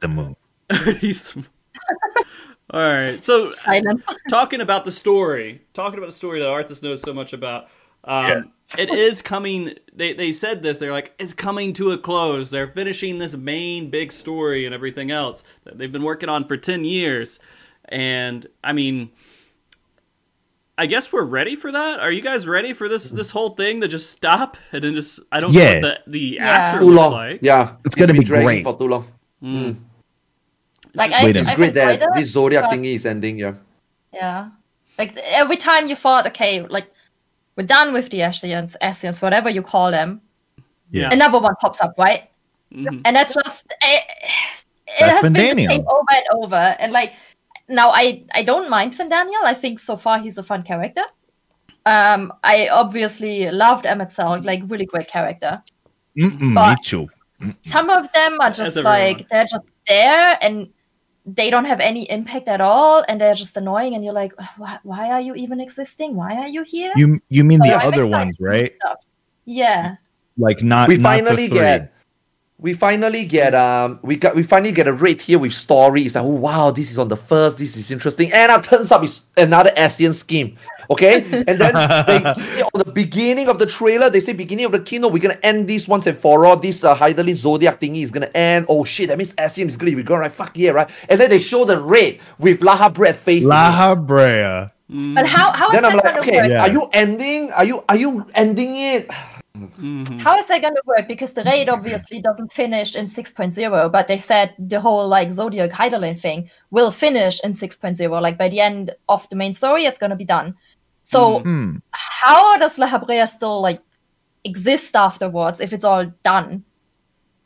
the 0.01 0.09
moon. 0.09 0.37
He's. 1.01 1.37
All 2.71 2.81
right. 2.93 3.23
So 3.23 3.53
Silent. 3.53 4.03
talking 4.31 4.61
about 4.61 4.85
the 4.85 4.91
story, 4.91 5.63
talking 5.75 5.99
about 5.99 6.07
the 6.09 6.15
story 6.15 6.41
that 6.41 6.49
Arthars 6.49 6.83
knows 6.83 7.03
so 7.03 7.13
much 7.13 7.33
about. 7.33 7.69
Um, 8.05 8.53
It 8.79 8.91
is 8.91 9.21
coming. 9.21 9.75
They 9.93 10.15
they 10.15 10.33
said 10.33 10.63
this. 10.63 10.79
They're 10.79 10.93
like, 10.93 11.13
it's 11.19 11.35
coming 11.35 11.75
to 11.75 11.91
a 11.91 11.99
close. 11.99 12.51
They're 12.51 12.67
finishing 12.67 13.19
this 13.19 13.37
main 13.37 13.91
big 13.91 14.11
story 14.11 14.65
and 14.65 14.75
everything 14.75 15.11
else 15.11 15.45
that 15.65 15.77
they've 15.79 15.93
been 15.93 16.03
working 16.03 16.29
on 16.31 16.49
for 16.49 16.57
ten 16.57 16.83
years. 16.85 17.39
And 17.91 18.47
I 18.65 18.73
mean, 18.73 19.11
I 20.79 20.87
guess 20.87 21.13
we're 21.13 21.25
ready 21.25 21.55
for 21.55 21.71
that. 21.71 22.01
Are 22.01 22.11
you 22.11 22.23
guys 22.23 22.47
ready 22.47 22.73
for 22.73 22.89
this 22.89 23.11
this 23.11 23.31
whole 23.31 23.51
thing 23.51 23.81
to 23.83 23.89
just 23.89 24.11
stop 24.11 24.57
and 24.73 24.83
then 24.83 24.95
just? 24.95 25.21
I 25.31 25.41
don't 25.41 25.53
Yeah. 25.53 25.79
know 25.81 25.89
what 25.89 25.99
the 26.07 26.11
the 26.11 26.19
Yeah. 26.37 26.49
after 26.51 26.79
Too 26.81 26.87
looks 26.87 26.97
long. 26.97 27.13
like. 27.13 27.39
Yeah, 27.43 27.73
It's 27.85 27.95
gonna 27.95 28.15
be 28.15 28.25
dragging 28.25 28.47
great. 28.47 28.65
for 28.65 28.79
too 28.79 28.89
long. 28.89 29.07
Mm. 29.43 29.77
Like 30.95 31.13
I, 31.13 31.25
Wait 31.25 31.37
a 31.37 31.41
I've 31.41 31.49
It's 31.49 31.57
great 31.57 31.75
that 31.75 32.01
this 32.15 32.35
Zodiark 32.35 32.63
but- 32.63 32.71
thingy 32.73 32.95
is 32.95 33.07
ending. 33.07 33.39
Yeah. 33.39 33.55
Yeah. 34.13 34.49
Like 34.99 35.17
every 35.17 35.57
time 35.57 35.89
you 35.89 35.97
thought, 35.97 36.27
okay, 36.29 36.63
like 36.67 36.89
we're 37.57 37.67
done 37.67 37.93
with 37.93 38.09
the 38.11 38.21
Ascians, 38.21 38.77
Ascians, 38.83 39.21
whatever 39.21 39.51
you 39.51 39.63
call 39.63 39.91
them, 39.91 40.21
Yeah. 40.91 41.11
another 41.13 41.39
one 41.39 41.55
pops 41.61 41.81
up, 41.81 41.95
right? 41.99 42.31
Mhm. 42.75 43.03
And 43.05 43.15
that's 43.17 43.35
just 43.35 43.67
it, 43.83 44.03
it 44.87 45.01
That's 45.01 45.13
has 45.13 45.23
been 45.23 45.33
the 45.35 45.41
same 45.67 45.87
over 45.87 46.13
and 46.13 46.27
over. 46.45 46.77
And 46.79 46.93
like 46.93 47.13
now, 47.69 47.91
I 47.91 48.25
I 48.35 48.43
don't 48.43 48.69
mind 48.71 48.95
Fandaniel. 48.95 49.45
I 49.45 49.55
think 49.55 49.79
so 49.81 49.97
far 49.97 50.19
he's 50.19 50.39
a 50.39 50.43
fun 50.43 50.63
character. 50.63 51.05
Um, 51.85 52.33
I 52.45 52.69
obviously 52.69 53.51
loved 53.51 53.85
Emet-Selch, 53.87 54.45
like 54.45 54.63
really 54.67 54.87
great 54.87 55.09
character. 55.09 55.63
Mm-mm, 56.17 56.41
me 56.41 56.55
But- 56.55 56.85
too. 56.85 57.09
Some 57.63 57.91
of 57.91 58.07
them 58.13 58.39
are 58.41 58.51
just 58.51 58.77
everyone. 58.77 58.93
like 58.93 59.29
they're 59.29 59.47
just 59.47 59.65
there, 59.89 60.39
and 60.41 60.69
they 61.27 61.51
don't 61.51 61.65
have 61.65 61.81
any 61.81 62.09
impact 62.11 62.47
at 62.49 62.61
all 62.61 63.05
and 63.09 63.21
they're 63.21 63.35
just 63.35 63.57
annoying 63.57 63.95
and 63.95 64.05
you're 64.05 64.13
like 64.13 64.33
why, 64.57 64.79
why 64.83 65.09
are 65.11 65.21
you 65.21 65.37
even 65.37 65.61
existing 65.61 66.17
why 66.17 66.35
are 66.37 66.49
you 66.49 66.65
here 66.65 66.91
You 66.97 67.21
you 67.29 67.45
mean 67.45 67.61
So 67.61 67.67
the 67.69 67.75
I'm 67.77 67.87
other 67.87 68.07
ones, 68.09 68.35
right? 68.41 68.73
stuff. 68.81 68.99
yeah 69.45 69.95
Like 70.37 70.65
not 70.65 70.89
we 70.89 70.97
not 70.97 71.03
the 71.19 71.25
finally 71.25 71.47
three. 71.49 71.59
get 71.59 71.93
we 72.63 72.75
finally 72.75 73.25
get 73.25 73.55
um 73.55 73.99
we 74.03 74.15
got 74.17 74.37
we 74.37 74.43
finally 74.45 74.73
get 74.73 74.87
a 74.87 74.93
rate 74.93 75.21
here 75.21 75.39
with 75.39 75.53
stories 75.53 76.15
like 76.15 76.25
oh 76.25 76.29
wow 76.29 76.71
this 76.71 76.93
is 76.93 76.99
on 76.99 77.09
the 77.09 77.17
first 77.17 77.59
this 77.59 77.77
is 77.77 77.91
interesting. 77.91 78.33
And 78.33 78.53
it 78.53 78.65
turns 78.65 78.93
out 78.93 79.03
it's 79.03 79.23
another 79.37 79.71
Ascian 79.71 80.15
scheme 80.15 80.57
okay? 80.89 81.23
And 81.49 81.59
then 81.61 81.75
they 82.07 82.35
say 82.41 82.63
on 82.63 82.79
the 82.79 82.93
beginning 82.93 83.49
of 83.49 83.59
the 83.59 83.67
trailer 83.67 84.09
they 84.09 84.21
say 84.21 84.33
beginning 84.33 84.65
of 84.65 84.73
the 84.73 84.81
keynote 84.81 85.13
we're 85.13 85.19
gonna 85.19 85.39
end 85.43 85.69
this 85.69 85.89
once 85.89 86.07
and 86.07 86.17
for 86.17 86.47
all. 86.47 86.57
This 86.57 86.85
uh, 86.85 86.95
Hydaelyn 86.95 87.35
Zodiark 87.35 87.81
thingy 87.81 88.05
is 88.05 88.13
gonna 88.13 88.31
end. 88.33 88.67
Oh 88.69 88.85
shit 88.85 89.09
that 89.09 89.19
means 89.19 89.35
Ascian 89.35 89.67
is 89.67 89.77
gonna 89.77 89.97
be 89.97 90.03
gone 90.05 90.21
right? 90.21 90.31
Fuck 90.31 90.57
yeah 90.57 90.71
right? 90.71 90.91
And 91.09 91.21
then 91.21 91.31
they 91.31 91.41
show 91.41 91.65
the 91.65 91.81
rate 91.81 92.21
with 92.39 92.61
Lahabrea 92.61 93.15
face 93.15 93.43
in 93.43 93.51
it. 93.51 93.55
La 93.55 93.95
Brea. 93.97 94.71
but 94.89 95.27
how 95.27 95.53
how 95.53 95.71
is 95.71 95.81
then 95.81 95.91
I'm 95.91 95.97
that 95.97 96.05
like 96.05 96.15
going 96.15 96.15
to 96.15 96.31
okay 96.31 96.43
work? 96.43 96.51
Yeah. 96.51 96.63
are 96.63 96.69
you 96.69 96.89
ending? 96.93 97.51
Are 97.53 97.65
you 97.65 97.83
are 97.89 97.97
you 97.97 98.27
ending 98.35 98.77
it 98.77 99.11
How 100.19 100.39
is 100.39 100.49
that 100.49 100.63
going 100.63 100.75
to 100.75 100.83
work? 100.87 101.09
Because 101.09 101.33
the 101.33 101.43
raid 101.45 101.69
obviously 101.69 102.21
doesn't 102.23 102.53
finish 102.53 102.95
in 102.95 103.07
6.0, 103.09 103.91
but 103.91 104.07
they 104.09 104.19
said 104.19 104.55
the 104.59 104.81
whole 104.81 105.09
like 105.09 105.29
Zodiark 105.29 105.71
Hydaelyn 105.73 106.19
thing 106.19 106.51
will 106.71 106.91
finish 106.91 107.41
in 107.43 107.55
6.0. 107.55 108.21
Like 108.21 108.39
by 108.39 108.49
the 108.49 108.61
end 108.61 108.93
of 109.09 109.29
the 109.29 109.37
main 109.37 109.53
story, 109.53 109.85
it's 109.85 109.99
going 109.99 110.11
to 110.11 110.17
be 110.17 110.25
done. 110.25 110.55
So 111.03 111.43
Hmm. 111.43 111.77
how 111.93 112.57
does 112.59 112.79
Lahabrea 112.79 113.29
still 113.29 113.61
like 113.61 113.81
exist 114.45 114.95
afterwards 114.97 115.61
if 115.61 115.73
it's 115.73 115.85
all 115.85 116.07
done? 116.23 116.65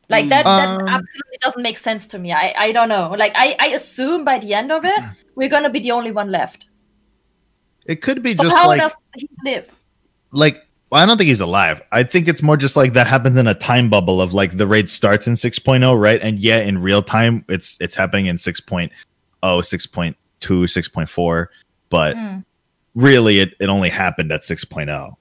Like 0.08 0.28
that, 0.28 0.44
that 0.44 0.68
Um, 0.68 0.78
absolutely 0.86 1.38
doesn't 1.40 1.62
make 1.62 1.78
sense 1.78 2.06
to 2.08 2.18
me. 2.18 2.32
I, 2.32 2.54
I 2.56 2.72
don't 2.72 2.88
know. 2.88 3.14
Like 3.16 3.32
I, 3.34 3.56
I 3.58 3.66
assume 3.68 4.24
by 4.24 4.38
the 4.38 4.54
end 4.54 4.70
of 4.70 4.84
it, 4.84 5.02
we're 5.34 5.48
gonna 5.48 5.70
be 5.70 5.80
the 5.80 5.92
only 5.92 6.12
one 6.12 6.30
left. 6.30 6.66
It 7.86 8.02
could 8.02 8.22
be 8.22 8.34
So 8.34 8.42
just 8.42 8.56
how 8.56 8.68
like 8.68 8.82
does 8.82 8.94
he 9.16 9.28
live? 9.44 9.72
like 10.32 10.65
well, 10.90 11.03
I 11.03 11.07
don't 11.07 11.16
think 11.18 11.29
he's 11.29 11.40
alive. 11.40 11.83
I 11.92 12.03
think 12.03 12.29
it's 12.29 12.42
more 12.42 12.57
just 12.57 12.77
like 12.77 12.92
that 12.92 13.07
happens 13.07 13.37
in 13.37 13.46
a 13.46 13.55
time 13.55 13.90
bubble 13.90 14.20
of 14.20 14.35
like 14.35 14.57
the 14.57 14.66
raid 14.66 14.88
starts 14.88 15.27
in 15.27 15.35
6.0, 15.35 16.01
right? 16.01 16.20
And 16.22 16.38
yeah, 16.38 16.59
in 16.61 16.79
real 16.79 17.03
time 17.03 17.44
it's 17.49 17.77
it's 17.81 17.94
happening 17.94 18.27
in 18.27 18.37
6.0, 18.37 18.90
6.2, 19.42 20.14
6.4, 20.40 21.46
but 21.90 22.16
Hmm. 22.16 22.38
really 22.94 23.40
it, 23.40 23.55
it 23.61 23.68
only 23.68 23.88
happened 23.88 24.33
at 24.33 24.42
6.0. 24.42 25.16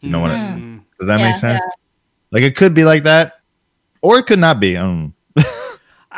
You 0.00 0.10
know 0.10 0.20
what 0.20 0.32
I, 0.32 0.36
Mm. 0.36 0.80
does 0.98 1.08
that 1.08 1.20
Yeah, 1.20 1.26
make 1.26 1.36
sense? 1.36 1.62
Like 2.32 2.42
it 2.42 2.56
could 2.56 2.74
be 2.74 2.84
like 2.84 3.04
that 3.04 3.34
or 4.02 4.18
it 4.18 4.26
could 4.26 4.38
not 4.38 4.60
be. 4.60 4.76
I 4.76 4.82
don't 4.82 5.02
know. 5.04 5.12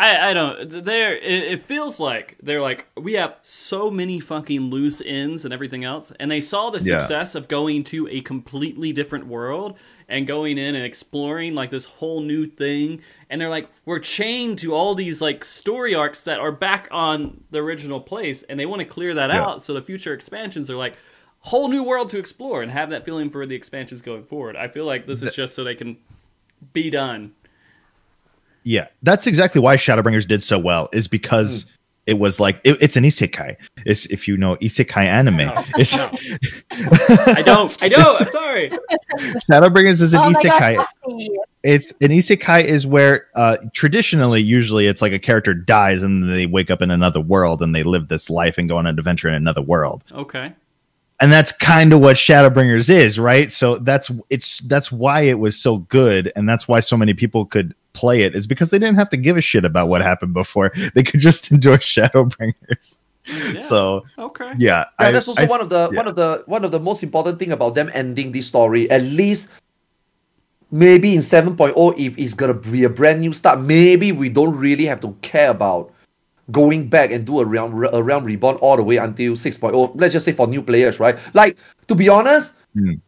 I, 0.00 0.30
I 0.30 0.32
don't. 0.32 0.84
There, 0.84 1.16
it, 1.16 1.42
it 1.42 1.60
feels 1.60 1.98
like 1.98 2.36
they're 2.40 2.60
like 2.60 2.86
we 2.96 3.14
have 3.14 3.34
so 3.42 3.90
many 3.90 4.20
fucking 4.20 4.70
loose 4.70 5.02
ends 5.04 5.44
and 5.44 5.52
everything 5.52 5.82
else, 5.84 6.12
and 6.20 6.30
they 6.30 6.40
saw 6.40 6.70
the 6.70 6.78
Yeah. 6.78 6.98
success 6.98 7.34
of 7.34 7.48
going 7.48 7.82
to 7.84 8.06
a 8.08 8.20
completely 8.20 8.92
different 8.92 9.26
world 9.26 9.76
and 10.08 10.24
going 10.24 10.56
in 10.56 10.76
and 10.76 10.84
exploring 10.84 11.56
like 11.56 11.70
this 11.70 11.84
whole 11.84 12.20
new 12.20 12.46
thing, 12.46 13.00
and 13.28 13.40
they're 13.40 13.50
like 13.50 13.68
we're 13.84 13.98
chained 13.98 14.60
to 14.60 14.72
all 14.72 14.94
these 14.94 15.20
like 15.20 15.44
story 15.44 15.96
arcs 15.96 16.22
that 16.24 16.38
are 16.38 16.52
back 16.52 16.86
on 16.92 17.42
the 17.50 17.58
original 17.58 18.00
place, 18.00 18.44
and 18.44 18.60
they 18.60 18.66
want 18.66 18.78
to 18.80 18.86
clear 18.86 19.14
that 19.14 19.30
Yeah. 19.30 19.42
out 19.44 19.62
so 19.62 19.74
the 19.74 19.82
future 19.82 20.14
expansions 20.14 20.70
are 20.70 20.76
like 20.76 20.94
whole 21.40 21.66
new 21.68 21.82
world 21.82 22.08
to 22.10 22.18
explore 22.18 22.62
and 22.62 22.70
have 22.70 22.90
that 22.90 23.04
feeling 23.04 23.30
for 23.30 23.46
the 23.46 23.56
expansions 23.56 24.00
going 24.02 24.22
forward. 24.22 24.54
I 24.54 24.68
feel 24.68 24.84
like 24.84 25.06
this 25.06 25.22
is 25.22 25.34
just 25.34 25.56
so 25.56 25.64
they 25.64 25.74
can 25.74 25.96
be 26.72 26.88
done. 26.88 27.32
Yeah, 28.64 28.88
that's 29.02 29.26
exactly 29.26 29.60
why 29.60 29.76
Shadowbringers 29.76 30.26
did 30.26 30.42
so 30.42 30.58
well. 30.58 30.88
Is 30.92 31.08
because 31.08 31.62
Hmm. 31.64 31.68
it 32.06 32.18
was 32.18 32.40
like 32.40 32.60
it, 32.64 32.76
it's 32.80 32.96
an 32.96 33.04
isekai. 33.04 33.56
It's 33.86 34.06
if 34.06 34.26
you 34.28 34.36
know 34.36 34.56
isekai 34.56 35.04
anime. 35.04 35.36
No, 35.38 35.54
it's 35.76 35.96
no. 35.96 36.10
I 37.34 37.42
don't. 37.42 37.76
I 37.82 37.88
don't. 37.88 38.20
I'm 38.20 38.26
sorry. 38.28 38.70
Shadowbringers 39.50 40.02
is 40.02 40.14
an 40.14 40.20
oh 40.20 40.30
isekai. 40.32 40.76
gosh, 40.76 40.88
It's 41.62 41.90
an 42.00 42.08
isekai 42.10 42.64
is 42.64 42.86
where 42.86 43.26
uh, 43.34 43.56
traditionally, 43.74 44.40
usually, 44.42 44.86
it's 44.86 45.02
like 45.02 45.12
a 45.12 45.18
character 45.18 45.54
dies 45.54 46.02
and 46.02 46.28
they 46.30 46.46
wake 46.46 46.70
up 46.70 46.82
in 46.82 46.90
another 46.90 47.20
world 47.20 47.62
and 47.62 47.74
they 47.74 47.82
live 47.82 48.08
this 48.08 48.30
life 48.30 48.58
and 48.58 48.68
go 48.68 48.76
on 48.76 48.86
an 48.86 48.98
adventure 48.98 49.28
in 49.28 49.34
another 49.34 49.62
world. 49.62 50.04
Okay. 50.12 50.52
And 51.20 51.32
that's 51.32 51.50
kind 51.50 51.92
of 51.92 52.00
what 52.00 52.14
Shadowbringers 52.16 52.88
is, 52.88 53.18
right? 53.18 53.50
So 53.50 53.76
that's 53.78 54.08
it's 54.30 54.60
that's 54.60 54.92
why 54.92 55.22
it 55.22 55.40
was 55.40 55.58
so 55.58 55.78
good, 55.78 56.30
and 56.36 56.48
that's 56.48 56.68
why 56.68 56.78
so 56.78 56.96
many 56.96 57.12
people 57.12 57.44
could 57.44 57.74
play 58.00 58.18
it 58.26 58.32
is 58.38 58.46
because 58.46 58.68
they 58.70 58.78
didn't 58.82 58.98
have 59.02 59.10
to 59.14 59.16
give 59.26 59.36
a 59.36 59.44
shit 59.50 59.64
about 59.64 59.88
what 59.90 60.00
happened 60.10 60.34
before. 60.42 60.68
They 60.94 61.02
could 61.08 61.20
just 61.20 61.50
enjoy 61.54 61.76
Shadowbringers. 61.94 62.86
Yeah. 63.28 63.58
So 63.70 63.78
Okay. 64.28 64.50
yeah, 64.56 64.84
Yeah, 65.00 65.06
I- 65.08 65.12
that's 65.12 65.28
also 65.28 65.42
I- 65.44 65.52
one 65.54 65.60
of 65.64 65.68
the 65.74 65.82
yeah. 65.90 65.98
one 66.00 66.08
of 66.12 66.14
the 66.16 66.30
one 66.46 66.62
of 66.66 66.70
the 66.76 66.80
most 66.80 67.00
important 67.02 67.38
thing 67.40 67.52
about 67.52 67.72
them 67.78 67.88
ending 68.02 68.32
this 68.32 68.46
story. 68.46 68.82
At 68.90 69.02
least 69.02 69.48
maybe 70.70 71.14
in 71.14 71.20
7.0, 71.20 71.74
if 71.98 72.16
it's 72.18 72.34
gonna 72.34 72.54
be 72.54 72.84
a 72.84 72.90
brand 72.90 73.20
new 73.20 73.32
start, 73.32 73.60
maybe 73.60 74.12
we 74.12 74.28
don't 74.28 74.56
really 74.56 74.84
have 74.86 75.00
to 75.00 75.16
care 75.22 75.50
about 75.50 75.92
going 76.50 76.88
back 76.88 77.10
and 77.12 77.26
do 77.28 77.40
a 77.40 77.44
realm 77.44 77.72
a 77.92 78.02
realm 78.02 78.24
reborn 78.24 78.56
all 78.64 78.76
the 78.76 78.82
way 78.82 78.96
until 78.96 79.32
6.0. 79.36 79.92
Let's 79.94 80.12
just 80.16 80.24
say 80.24 80.32
for 80.32 80.46
new 80.46 80.62
players, 80.62 80.96
right? 81.00 81.16
Like 81.34 81.56
to 81.88 81.94
be 81.94 82.08
honest, 82.08 82.52
Hmm. 82.74 83.00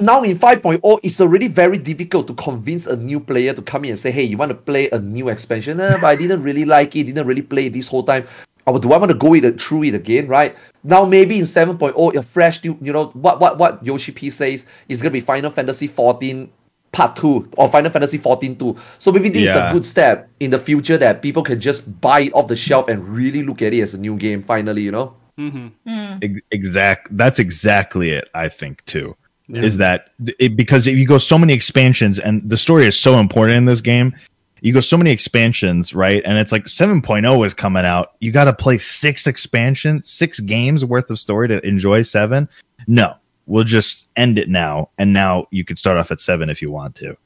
Now 0.00 0.22
in 0.22 0.38
5.0, 0.38 1.00
it's 1.02 1.20
already 1.20 1.48
very 1.48 1.78
difficult 1.78 2.26
to 2.28 2.34
convince 2.34 2.86
a 2.86 2.96
new 2.96 3.20
player 3.20 3.52
to 3.54 3.62
come 3.62 3.84
in 3.84 3.90
and 3.90 3.98
say, 3.98 4.10
hey, 4.10 4.22
you 4.22 4.36
want 4.36 4.50
to 4.50 4.56
play 4.56 4.88
a 4.90 4.98
new 4.98 5.28
expansion? 5.28 5.78
But 5.78 6.04
I 6.04 6.16
didn't 6.16 6.42
really 6.42 6.64
like 6.64 6.96
it, 6.96 7.04
didn't 7.04 7.26
really 7.26 7.42
play 7.42 7.66
it 7.66 7.72
this 7.72 7.88
whole 7.88 8.02
time. 8.02 8.26
Or 8.66 8.78
do 8.78 8.92
I 8.92 8.98
want 8.98 9.10
to 9.10 9.16
go 9.16 9.34
it 9.34 9.60
through 9.60 9.84
it 9.84 9.94
again, 9.94 10.28
right? 10.28 10.56
Now 10.84 11.04
maybe 11.04 11.38
in 11.38 11.44
7.0, 11.44 12.14
a 12.14 12.22
fresh 12.22 12.62
new, 12.62 12.76
you 12.80 12.92
know, 12.92 13.06
what 13.06 13.40
what 13.40 13.58
what 13.58 13.84
Yoshi 13.84 14.12
P 14.12 14.30
says 14.30 14.66
is 14.88 15.00
gonna 15.00 15.10
be 15.10 15.20
Final 15.20 15.50
Fantasy 15.50 15.86
14 15.86 16.50
part 16.92 17.16
2 17.16 17.50
or 17.56 17.68
Final 17.70 17.90
Fantasy 17.90 18.18
14 18.18 18.56
2. 18.56 18.76
So 18.98 19.12
maybe 19.12 19.28
this 19.28 19.48
is 19.48 19.56
a 19.56 19.70
good 19.72 19.86
step 19.86 20.28
in 20.40 20.50
the 20.50 20.58
future 20.58 20.98
that 20.98 21.22
people 21.22 21.42
can 21.42 21.60
just 21.60 22.00
buy 22.00 22.20
it 22.20 22.34
off 22.34 22.48
the 22.48 22.56
shelf 22.56 22.88
and 22.88 23.08
really 23.08 23.42
look 23.42 23.62
at 23.62 23.72
it 23.72 23.80
as 23.80 23.94
a 23.94 23.98
new 23.98 24.16
game 24.16 24.42
finally, 24.42 24.82
you 24.82 24.92
know? 24.92 25.16
Mm-hmm. 25.38 26.18
ex- 26.20 26.40
exact 26.50 27.16
that's 27.16 27.38
exactly 27.38 28.10
it 28.10 28.28
i 28.34 28.46
think 28.46 28.84
too 28.84 29.16
Yeah. 29.52 29.62
is 29.62 29.76
that 29.78 30.10
it, 30.38 30.56
because 30.56 30.86
if 30.86 30.96
you 30.96 31.06
go 31.06 31.18
so 31.18 31.36
many 31.38 31.52
expansions 31.52 32.18
and 32.18 32.48
the 32.48 32.56
story 32.56 32.86
is 32.86 32.96
so 32.96 33.18
important 33.18 33.56
in 33.56 33.64
this 33.64 33.80
game 33.80 34.14
you 34.62 34.72
go 34.72 34.80
so 34.80 34.96
many 34.96 35.10
expansions 35.10 35.92
right 35.94 36.22
and 36.24 36.38
it's 36.38 36.52
like 36.52 36.64
7.0 36.64 37.46
is 37.46 37.54
coming 37.54 37.84
out 37.84 38.12
you 38.20 38.30
got 38.30 38.44
to 38.44 38.52
play 38.52 38.78
six 38.78 39.26
expansions 39.26 40.08
six 40.08 40.38
games 40.40 40.84
worth 40.84 41.10
of 41.10 41.18
story 41.18 41.48
to 41.48 41.66
enjoy 41.66 42.02
seven 42.02 42.48
no 42.86 43.14
we'll 43.46 43.64
just 43.64 44.08
end 44.16 44.38
it 44.38 44.48
now 44.48 44.88
and 44.98 45.12
now 45.12 45.46
you 45.50 45.64
could 45.64 45.78
start 45.78 45.96
off 45.96 46.10
at 46.10 46.20
seven 46.20 46.48
if 46.50 46.62
you 46.62 46.70
want 46.70 46.94
to 46.96 47.16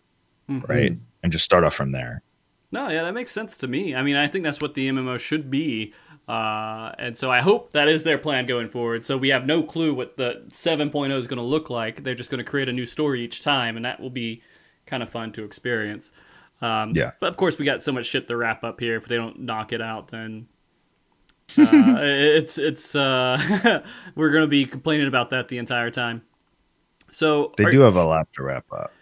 Mhm. 0.48 0.68
right 0.68 0.96
and 1.22 1.32
just 1.32 1.44
start 1.44 1.64
off 1.64 1.74
from 1.74 1.92
there 1.92 2.22
No, 2.72 2.88
yeah, 2.88 3.02
that 3.04 3.14
makes 3.14 3.30
sense 3.30 3.56
to 3.58 3.68
me. 3.68 3.94
I 3.94 4.02
mean, 4.02 4.16
I 4.16 4.26
think 4.26 4.42
that's 4.44 4.60
what 4.60 4.74
the 4.74 4.88
MMO 4.88 5.16
should 5.16 5.48
be. 5.48 5.92
Uh, 6.26 6.92
and 6.98 7.16
so 7.16 7.30
I 7.30 7.40
hope 7.40 7.72
that 7.72 7.87
is 7.88 8.02
their 8.02 8.16
plan 8.16 8.46
going 8.46 8.68
forward. 8.68 9.04
So 9.04 9.16
we 9.16 9.28
have 9.28 9.44
no 9.44 9.62
clue 9.62 9.92
what 9.92 10.16
the 10.16 10.42
7.0 10.48 11.10
is 11.18 11.26
going 11.26 11.38
to 11.38 11.42
look 11.42 11.68
like. 11.68 12.02
They're 12.02 12.14
just 12.14 12.30
going 12.30 12.42
to 12.42 12.50
create 12.50 12.68
a 12.68 12.72
new 12.72 12.87
story 12.87 13.22
each 13.22 13.42
time, 13.42 13.76
and 13.76 13.84
that 13.84 14.00
will 14.00 14.10
be 14.10 14.42
kind 14.87 15.02
of 15.02 15.10
fun 15.10 15.32
to 15.32 15.44
experience. 15.44 16.12
Um, 16.62 16.90
Yeah. 16.94 17.12
But 17.20 17.28
of 17.28 17.37
course, 17.37 17.58
we 17.58 17.64
got 17.64 17.82
so 17.82 17.92
much 17.92 18.06
shit 18.06 18.26
to 18.28 18.37
wrap 18.37 18.64
up 18.64 18.80
here. 18.80 18.96
If 18.96 19.06
they 19.06 19.16
don't 19.16 19.40
knock 19.40 19.72
it 19.72 19.82
out, 19.82 20.08
then 20.08 20.46
uh, 21.58 21.66
it's 22.00 22.56
it's 22.56 22.94
uh, 22.94 23.82
we're 24.14 24.30
going 24.30 24.44
to 24.44 24.48
be 24.48 24.64
complaining 24.64 25.08
about 25.08 25.30
that 25.30 25.48
the 25.48 25.58
entire 25.58 25.90
time. 25.90 26.22
So 27.10 27.52
they 27.58 27.70
do 27.70 27.80
have 27.80 27.96
a 27.96 28.04
lot 28.04 28.28
to 28.34 28.42
wrap 28.42 28.64
up 28.72 28.92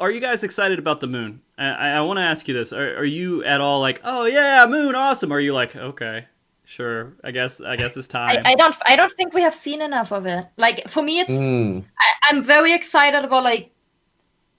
are 0.00 0.10
you 0.10 0.20
guys 0.20 0.42
excited 0.42 0.78
about 0.78 1.00
the 1.00 1.06
moon? 1.06 1.42
I, 1.58 1.90
I 1.90 2.00
want 2.00 2.16
to 2.18 2.22
ask 2.22 2.48
you 2.48 2.54
this: 2.54 2.72
are, 2.72 2.96
are 2.96 3.04
you 3.04 3.44
at 3.44 3.60
all 3.60 3.80
like, 3.80 4.00
oh 4.02 4.24
yeah, 4.24 4.66
moon, 4.66 4.94
awesome? 4.94 5.30
Or 5.30 5.36
are 5.36 5.40
you 5.40 5.52
like, 5.52 5.76
okay, 5.76 6.26
sure, 6.70 7.14
I 7.24 7.30
guess, 7.32 7.60
I 7.60 7.74
guess 7.76 7.96
it's 7.96 8.08
time. 8.08 8.42
I, 8.46 8.52
I 8.52 8.54
don't 8.54 8.74
I 8.86 8.94
don't 8.96 9.12
think 9.18 9.34
we 9.34 9.42
have 9.42 9.54
seen 9.54 9.82
enough 9.82 10.12
of 10.12 10.24
it. 10.26 10.44
Like 10.56 10.88
for 10.88 11.02
me, 11.02 11.18
it's 11.20 11.32
Mm. 11.32 11.84
I, 11.98 12.08
I'm 12.28 12.42
very 12.42 12.72
excited 12.72 13.24
about 13.24 13.42
like 13.44 13.72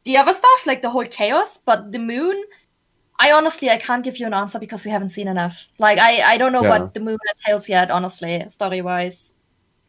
the 0.03 0.17
other 0.17 0.33
stuff, 0.33 0.65
like 0.65 0.81
the 0.81 0.89
whole 0.89 1.05
chaos, 1.05 1.57
but 1.65 1.91
the 1.91 1.99
moon. 1.99 2.43
I 3.23 3.31
honestly 3.33 3.69
I 3.69 3.77
can't 3.77 4.03
give 4.03 4.17
you 4.17 4.25
an 4.25 4.33
answer 4.33 4.59
because 4.59 4.83
we 4.83 4.91
haven't 4.91 5.09
seen 5.09 5.27
enough. 5.27 5.69
Like 5.79 5.99
I 5.99 6.21
I 6.33 6.37
don't 6.37 6.51
know 6.51 6.63
Yeah. 6.63 6.69
what 6.79 6.93
the 6.93 6.99
moon 6.99 7.17
entails 7.31 7.69
yet, 7.69 7.91
honestly, 7.91 8.43
story 8.49 8.81
wise. 8.81 9.31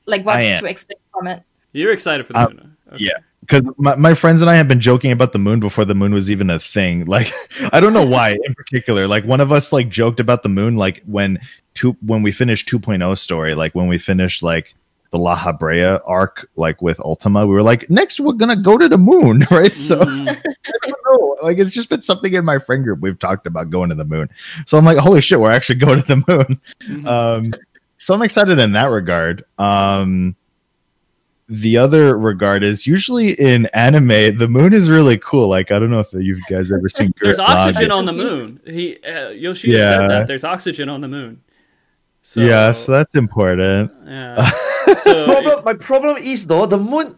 Like 0.07 0.25
what 0.27 0.37
to 0.39 0.67
expect 0.67 1.01
from 1.13 1.27
it. 1.29 1.43
You're 1.73 1.93
excited 1.93 2.27
for 2.27 2.35
the 2.35 2.39
Uh, 2.41 2.49
moon? 2.49 2.77
Okay. 2.93 3.05
yeah 3.09 3.19
because 3.41 3.67
my, 3.79 3.97
my 3.97 4.13
friends 4.15 4.43
and 4.43 4.51
i 4.51 4.55
have 4.55 4.69
been 4.69 4.79
joking 4.81 5.11
about 5.13 5.33
the 5.33 5.39
moon 5.39 5.59
before 5.61 5.85
the 5.87 5.95
moon 5.95 6.13
was 6.13 6.31
even 6.31 6.51
a 6.51 6.59
thing 6.59 7.05
like 7.17 7.33
i 7.73 7.81
don't 7.81 7.95
know 7.95 8.05
why 8.07 8.37
in 8.45 8.55
particular 8.55 9.09
like 9.09 9.25
one 9.25 9.41
of 9.41 9.51
us 9.51 9.73
like 9.73 9.89
joked 9.89 10.21
about 10.21 10.43
the 10.43 10.49
moon 10.51 10.77
like 10.77 11.03
when 11.07 11.39
two 11.75 11.97
when 12.05 12.23
we 12.23 12.33
finished 12.33 12.69
2.0 12.69 13.17
story 13.19 13.55
like 13.55 13.75
when 13.75 13.87
we 13.89 13.99
finished 13.99 14.43
like 14.43 14.75
the 15.11 15.19
Lahabrea 15.19 16.01
arc, 16.07 16.49
like 16.57 16.81
with 16.81 16.99
Ultima. 17.01 17.47
We 17.47 17.53
were 17.53 17.63
like, 17.63 17.91
next 17.91 18.19
we're 18.19 18.33
gonna 18.33 18.57
go 18.57 18.79
to 18.79 18.89
the 18.89 18.97
moon, 18.97 19.47
right? 19.51 19.75
So. 19.75 20.01
I 20.03 20.07
don't 20.87 21.01
know. 21.07 21.37
Like 21.43 21.59
it's 21.59 21.71
just 21.71 21.91
been 21.91 22.01
something 22.01 22.33
in 22.33 22.47
my 22.47 22.59
friend 22.59 22.83
group. 22.83 23.01
We've 23.01 23.19
talked 23.19 23.47
about 23.47 23.69
going 23.69 23.91
to 23.91 23.95
the 23.95 24.07
moon. 24.07 24.31
So 24.65 24.79
I'm 24.79 24.87
like, 24.87 24.97
holy 24.97 25.21
shit, 25.21 25.39
we're 25.39 25.51
actually 25.51 25.75
going 25.87 26.01
to 26.03 26.07
the 26.07 26.25
moon. 26.27 26.61
Mhm. 26.85 27.07
Um, 27.07 27.53
so 27.99 28.15
I'm 28.15 28.23
excited 28.23 28.59
in 28.59 28.73
that 28.73 28.87
regard. 28.87 29.45
Um, 29.59 30.35
the 31.47 31.77
other 31.77 32.17
regard 32.17 32.63
is 32.65 32.87
usually 32.87 33.33
in 33.33 33.67
anime, 33.75 34.39
the 34.39 34.49
moon 34.49 34.73
is 34.73 34.89
really 34.89 35.19
cool. 35.19 35.47
Like 35.49 35.71
I 35.71 35.79
don't 35.79 35.91
know 35.91 36.01
if 36.01 36.11
you 36.15 36.41
guys 36.49 36.73
ever 36.73 36.89
seen. 36.89 37.13
There's 37.21 37.39
oxygen 37.39 37.91
on 37.91 38.07
the 38.07 38.13
moon. 38.15 38.61
He 38.65 38.97
uh, 39.05 39.29
Yoshida 39.29 39.77
Yeah. 39.77 39.91
said 39.99 40.11
that 40.11 40.27
there's 40.27 40.45
oxygen 40.45 40.89
on 40.89 41.03
the 41.03 41.09
moon. 41.09 41.43
So, 42.23 42.41
yeah, 42.41 42.73
so 42.73 42.93
that's 42.93 43.15
important. 43.15 43.93
yeah. 44.07 44.51
So, 45.05 45.25
problem, 45.27 45.65
my 45.65 45.75
problem 45.75 46.17
is 46.19 46.47
though 46.47 46.67
the 46.67 46.77
moon, 46.77 47.17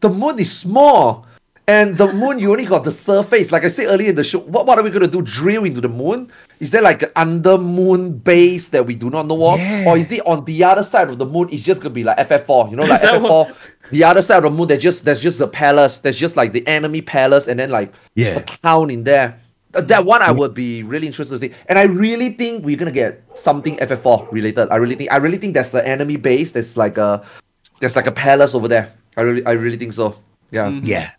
the 0.00 0.08
moon 0.08 0.38
is 0.38 0.56
small, 0.56 1.26
and 1.66 1.98
the 1.98 2.12
moon 2.12 2.38
you 2.38 2.50
only 2.52 2.64
got 2.64 2.84
the 2.84 2.92
surface. 2.92 3.50
Like 3.50 3.64
I 3.64 3.68
said 3.68 3.86
earlier 3.88 4.10
in 4.10 4.14
the 4.14 4.22
show, 4.24 4.38
what, 4.38 4.64
what 4.66 4.78
are 4.78 4.82
we 4.84 4.90
gonna 4.90 5.08
do? 5.08 5.20
Drill 5.20 5.64
into 5.64 5.80
the 5.80 5.88
moon? 5.88 6.30
Is 6.60 6.70
there 6.70 6.82
like 6.82 7.02
an 7.02 7.10
under 7.16 7.58
moon 7.58 8.16
base 8.16 8.68
that 8.68 8.86
we 8.86 8.94
do 8.94 9.10
not 9.10 9.26
know 9.26 9.52
of, 9.54 9.58
Yeah. 9.58 9.84
or 9.88 9.98
is 9.98 10.10
it 10.12 10.24
on 10.26 10.44
the 10.44 10.62
other 10.64 10.82
side 10.84 11.10
of 11.10 11.18
the 11.18 11.26
moon? 11.26 11.48
It's 11.50 11.64
just 11.64 11.80
gonna 11.82 11.92
be 11.94 12.04
like 12.04 12.16
FF4, 12.18 12.70
you 12.70 12.76
know, 12.76 12.84
like 12.84 13.02
Is 13.02 13.02
that 13.02 13.20
FF4. 13.20 13.54
The 13.90 14.04
other 14.04 14.22
side 14.22 14.38
of 14.38 14.44
the 14.44 14.50
moon, 14.50 14.68
there's 14.68 14.82
just 14.82 15.04
there's 15.04 15.20
just 15.20 15.38
the 15.38 15.48
palace. 15.48 15.98
There's 15.98 16.16
just 16.16 16.36
like 16.36 16.52
the 16.52 16.66
enemy 16.66 17.02
palace, 17.02 17.48
and 17.48 17.58
then 17.58 17.70
like 17.70 17.92
Yeah. 18.14 18.36
a 18.38 18.42
town 18.42 18.90
in 18.90 19.02
there. 19.04 19.40
Uh, 19.74 19.80
That 19.80 20.04
one 20.06 20.22
I 20.22 20.30
would 20.30 20.54
be 20.54 20.82
really 20.82 21.06
interested 21.06 21.34
to 21.34 21.38
see, 21.38 21.52
and 21.68 21.78
I 21.78 21.82
really 21.84 22.30
think 22.30 22.64
we're 22.64 22.76
gonna 22.76 22.92
get 22.92 23.22
something 23.34 23.76
FF4 23.78 24.30
related. 24.32 24.68
I 24.70 24.76
really 24.76 24.94
think 24.94 25.10
I 25.12 25.16
really 25.16 25.38
think 25.38 25.54
there's 25.54 25.74
an 25.74 25.84
enemy 25.84 26.16
base. 26.16 26.52
There's 26.52 26.76
like 26.76 26.96
a 26.98 27.22
there's 27.80 27.96
like 27.96 28.06
a 28.06 28.12
palace 28.12 28.54
over 28.54 28.68
there. 28.68 28.92
I 29.16 29.22
really 29.22 29.44
I 29.46 29.52
really 29.52 29.76
think 29.76 29.92
so. 29.92 30.16
Yeah, 30.50 30.68
Mhm. 30.70 30.86
Yeah. 30.86 31.10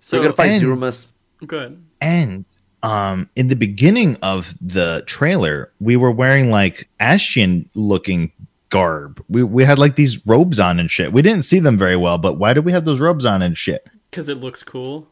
so 0.00 0.16
we're 0.18 0.24
gonna 0.24 0.34
fight 0.34 0.50
and- 0.50 0.62
Zeromus. 0.64 1.06
good. 1.46 1.82
And 2.00 2.44
um 2.82 3.28
in 3.36 3.48
the 3.48 3.56
beginning 3.56 4.16
of 4.22 4.54
the 4.60 5.02
trailer, 5.06 5.70
we 5.80 5.96
were 5.96 6.10
wearing 6.10 6.50
like 6.50 6.88
Ascian 7.00 7.66
looking 7.74 8.32
garb. 8.70 9.22
We 9.28 9.42
we 9.42 9.64
had 9.64 9.78
like 9.78 9.96
these 9.96 10.24
robes 10.26 10.58
on 10.58 10.80
and 10.80 10.90
shit. 10.90 11.12
We 11.12 11.20
didn't 11.22 11.42
see 11.44 11.58
them 11.60 11.76
very 11.76 11.96
well, 11.96 12.16
but 12.18 12.38
why 12.38 12.54
did 12.54 12.64
we 12.64 12.72
have 12.72 12.84
those 12.86 13.00
robes 13.00 13.26
on 13.26 13.42
and 13.42 13.56
shit? 13.58 13.86
Because 14.10 14.28
it 14.30 14.38
looks 14.38 14.62
cool. 14.62 15.06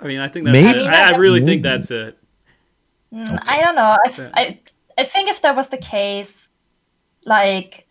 I 0.00 0.06
mean, 0.06 0.18
I 0.18 0.28
think 0.28 0.44
that's 0.46 0.52
Maybe- 0.64 0.80
it. 0.84 0.88
I, 0.88 1.12
I 1.12 1.16
really 1.16 1.40
think 1.40 1.62
that's 1.62 1.90
it. 1.90 2.18
Mm, 3.12 3.38
I 3.46 3.60
don't 3.60 3.76
know. 3.76 3.82
I, 3.82 3.98
f- 4.06 4.30
I, 4.34 4.60
I 4.98 5.04
think 5.04 5.28
if 5.30 5.40
that 5.42 5.54
was 5.54 5.68
the 5.68 5.78
case, 5.78 6.48
like, 7.24 7.86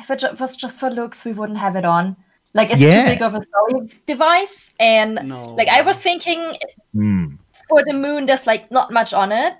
if 0.00 0.10
it 0.10 0.22
was 0.40 0.56
just 0.56 0.80
for 0.80 0.90
looks, 0.90 1.24
we 1.24 1.32
wouldn't 1.32 1.58
have 1.58 1.76
it 1.76 1.84
on. 1.84 2.16
Like, 2.54 2.70
it's 2.70 2.80
Yeah. 2.80 3.04
too 3.04 3.10
big 3.10 3.22
of 3.22 3.34
a 3.34 3.42
story 3.42 3.88
device. 4.06 4.72
And, 4.80 5.20
No. 5.24 5.54
like, 5.54 5.68
I 5.68 5.82
was 5.82 6.02
thinking 6.02 6.56
Hmm. 6.92 7.36
for 7.68 7.82
the 7.86 7.92
moon, 7.94 8.26
there's, 8.26 8.46
like, 8.46 8.70
not 8.70 8.92
much 8.92 9.12
on 9.14 9.30
it. 9.32 9.54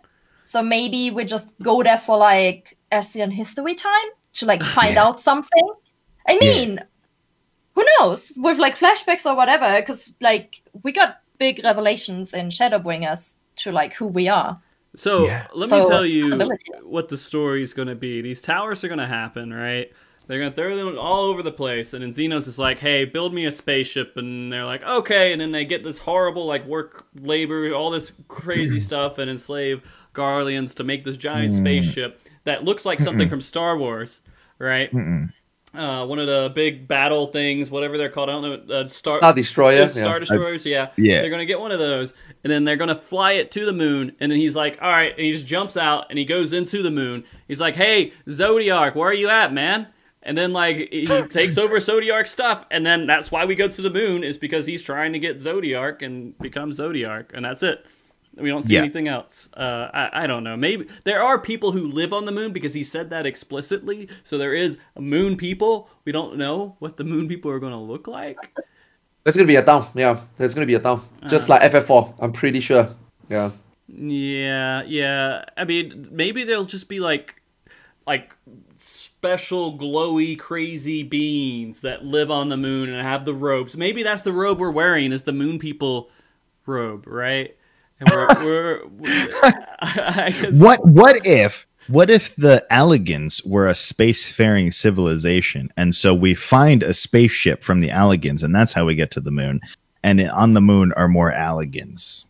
So 0.44 0.62
maybe 0.62 1.10
we 1.10 1.24
just 1.24 1.52
go 1.62 1.82
there 1.82 1.98
for, 1.98 2.16
like, 2.16 2.76
Ascian 2.90 3.32
history 3.32 3.74
time 3.74 4.08
to, 4.34 4.46
like, 4.46 4.62
find 4.78 4.94
Yeah. 4.94 5.04
out 5.04 5.20
something. 5.20 5.68
I 6.26 6.32
Yeah. 6.32 6.40
mean, 6.40 6.80
who 7.74 7.84
knows? 8.00 8.32
With, 8.36 8.58
like, 8.58 8.76
flashbacks 8.76 9.26
or 9.26 9.36
whatever. 9.36 9.78
Because, 9.80 10.14
like, 10.20 10.60
we 10.82 10.90
got 10.92 11.18
big 11.38 11.60
revelations 11.64 12.34
in 12.34 12.48
Shadowbringers 12.48 13.34
to, 13.56 13.72
like, 13.72 13.94
who 13.94 14.06
we 14.06 14.28
are. 14.28 14.60
So 14.96 15.24
Yeah. 15.24 15.46
let 15.54 15.70
me 15.70 15.78
So, 15.82 15.88
tell 15.88 16.06
you 16.06 16.22
possibility. 16.22 16.72
what 16.82 17.08
the 17.08 17.16
story 17.16 17.62
is 17.62 17.74
going 17.74 17.88
to 17.88 17.94
be. 17.94 18.20
These 18.22 18.40
towers 18.40 18.82
are 18.84 18.88
going 18.88 18.98
to 18.98 19.06
happen, 19.06 19.52
right? 19.52 19.90
They're 20.26 20.38
going 20.38 20.50
to 20.50 20.56
throw 20.56 20.76
them 20.76 20.98
all 20.98 21.24
over 21.24 21.42
the 21.42 21.52
place, 21.52 21.94
and 21.94 22.02
then 22.02 22.10
Zenos 22.12 22.46
is 22.48 22.58
like, 22.58 22.78
"Hey, 22.80 23.06
build 23.06 23.32
me 23.32 23.46
a 23.46 23.52
spaceship," 23.52 24.14
and 24.18 24.52
they're 24.52 24.64
like, 24.66 24.82
"Okay," 24.82 25.32
and 25.32 25.40
then 25.40 25.52
they 25.52 25.64
get 25.64 25.82
this 25.82 25.96
horrible 25.96 26.44
like 26.44 26.66
work 26.66 27.06
labor, 27.18 27.72
all 27.72 27.90
this 27.90 28.12
crazy 28.28 28.78
stuff, 28.88 29.16
and 29.16 29.30
enslave 29.30 29.80
Garleans 30.14 30.74
to 30.74 30.84
make 30.84 31.04
this 31.04 31.16
giant 31.16 31.54
Mm. 31.54 31.58
spaceship 31.58 32.20
that 32.44 32.62
looks 32.62 32.84
like 32.84 33.00
something 33.00 33.26
from 33.28 33.40
Star 33.40 33.78
Wars, 33.78 34.20
right? 34.58 34.90
Uh, 35.74 36.06
one 36.06 36.18
of 36.18 36.26
the 36.26 36.50
big 36.54 36.88
battle 36.88 37.26
things, 37.26 37.70
whatever 37.70 37.98
they're 37.98 38.08
called, 38.08 38.30
I 38.30 38.32
don't 38.32 38.68
know. 38.68 38.74
Uh, 38.74 38.86
Star, 38.86 39.18
Star 39.18 39.34
Destroyer. 39.34 39.82
it's 39.82 39.94
yeah. 39.94 40.02
Star 40.02 40.18
Destroyers, 40.18 40.64
yeah. 40.64 40.90
Yeah. 40.96 41.20
They're 41.20 41.30
gonna 41.30 41.44
get 41.44 41.60
one 41.60 41.72
of 41.72 41.78
those, 41.78 42.14
and 42.42 42.50
then 42.50 42.64
they're 42.64 42.76
gonna 42.76 42.94
fly 42.94 43.32
it 43.32 43.50
to 43.52 43.66
the 43.66 43.72
moon, 43.72 44.16
and 44.18 44.32
then 44.32 44.38
he's 44.38 44.56
like, 44.56 44.78
"All 44.80 44.90
right," 44.90 45.12
and 45.12 45.20
he 45.20 45.30
just 45.30 45.46
jumps 45.46 45.76
out 45.76 46.06
and 46.08 46.18
he 46.18 46.24
goes 46.24 46.54
into 46.54 46.82
the 46.82 46.90
moon. 46.90 47.24
He's 47.46 47.60
like, 47.60 47.76
"Hey, 47.76 48.14
Zodiark, 48.26 48.94
where 48.94 49.10
are 49.10 49.14
you 49.14 49.28
at, 49.28 49.52
man?" 49.52 49.88
And 50.22 50.38
then 50.38 50.54
like 50.54 50.88
he 50.90 51.06
takes 51.30 51.58
over 51.58 51.76
Zodiark 51.76 52.26
stuff, 52.28 52.64
and 52.70 52.84
then 52.86 53.06
that's 53.06 53.30
why 53.30 53.44
we 53.44 53.54
go 53.54 53.68
to 53.68 53.82
the 53.82 53.90
moon 53.90 54.24
is 54.24 54.38
because 54.38 54.64
he's 54.64 54.82
trying 54.82 55.12
to 55.12 55.18
get 55.18 55.36
Zodiark 55.36 56.00
and 56.00 56.36
become 56.38 56.70
Zodiark, 56.70 57.34
and 57.34 57.44
that's 57.44 57.62
it. 57.62 57.84
We 58.40 58.48
don't 58.50 58.62
see 58.62 58.74
Yeah. 58.74 58.80
anything 58.80 59.08
else. 59.08 59.48
Uh, 59.54 59.88
I, 59.92 60.24
I 60.24 60.26
don't 60.26 60.44
know. 60.44 60.56
Maybe 60.56 60.86
there 61.04 61.22
are 61.22 61.38
people 61.38 61.72
who 61.72 61.86
live 61.88 62.12
on 62.12 62.24
the 62.24 62.32
moon 62.32 62.52
because 62.52 62.74
he 62.74 62.84
said 62.84 63.10
that 63.10 63.26
explicitly. 63.26 64.08
So 64.22 64.38
there 64.38 64.54
is 64.54 64.78
moon 64.98 65.36
people. 65.36 65.88
We 66.04 66.12
don't 66.12 66.36
know 66.36 66.76
what 66.78 66.96
the 66.96 67.04
moon 67.04 67.28
people 67.28 67.50
are 67.50 67.58
going 67.58 67.72
to 67.72 67.78
look 67.78 68.06
like. 68.06 68.56
There's 69.24 69.36
gonna 69.36 69.46
be 69.48 69.56
a 69.56 69.62
town. 69.64 69.86
Yeah, 69.94 70.20
there's 70.38 70.54
gonna 70.54 70.66
be 70.66 70.74
a 70.74 70.80
town. 70.80 71.06
Just 71.28 71.50
Uh. 71.50 71.54
like 71.54 71.62
FF4. 71.72 72.14
I'm 72.18 72.32
pretty 72.32 72.60
sure. 72.60 72.88
Yeah. 73.28 73.50
Yeah, 73.86 74.82
yeah. 74.86 75.44
I 75.56 75.64
mean, 75.64 76.06
maybe 76.10 76.44
they'll 76.44 76.64
just 76.64 76.88
be 76.88 76.98
like, 77.00 77.42
like 78.06 78.34
special 78.78 79.76
glowy 79.76 80.38
crazy 80.38 81.02
beings 81.02 81.82
that 81.82 82.04
live 82.06 82.30
on 82.30 82.48
the 82.48 82.56
moon 82.56 82.88
and 82.88 83.02
have 83.06 83.24
the 83.26 83.34
robes. 83.34 83.76
Maybe 83.76 84.02
that's 84.02 84.22
the 84.22 84.32
robe 84.32 84.58
we're 84.60 84.70
wearing 84.70 85.12
is 85.12 85.24
the 85.24 85.32
moon 85.32 85.58
people 85.58 86.08
robe, 86.64 87.06
right? 87.06 87.54
And 88.00 88.10
we're, 88.10 88.26
we're, 88.44 88.86
we're 88.86 89.28
I 89.42 90.34
guess, 90.40 90.58
What 90.58 90.84
what 90.86 91.26
if 91.26 91.66
what 91.88 92.10
if 92.10 92.36
the 92.36 92.66
Allagans 92.70 93.46
were 93.46 93.66
a 93.66 93.72
spacefaring 93.72 94.72
civilization 94.74 95.70
and 95.76 95.94
so 95.94 96.14
we 96.14 96.34
find 96.34 96.82
a 96.82 96.92
spaceship 96.94 97.62
from 97.62 97.80
the 97.80 97.88
Allagans 97.88 98.42
and 98.42 98.54
that's 98.54 98.72
how 98.72 98.84
we 98.84 98.94
get 98.94 99.10
to 99.12 99.20
the 99.20 99.30
moon 99.30 99.60
and 100.02 100.20
on 100.30 100.54
the 100.54 100.60
moon 100.60 100.92
are 100.92 101.08
more 101.08 101.32
Allagans. 101.32 102.24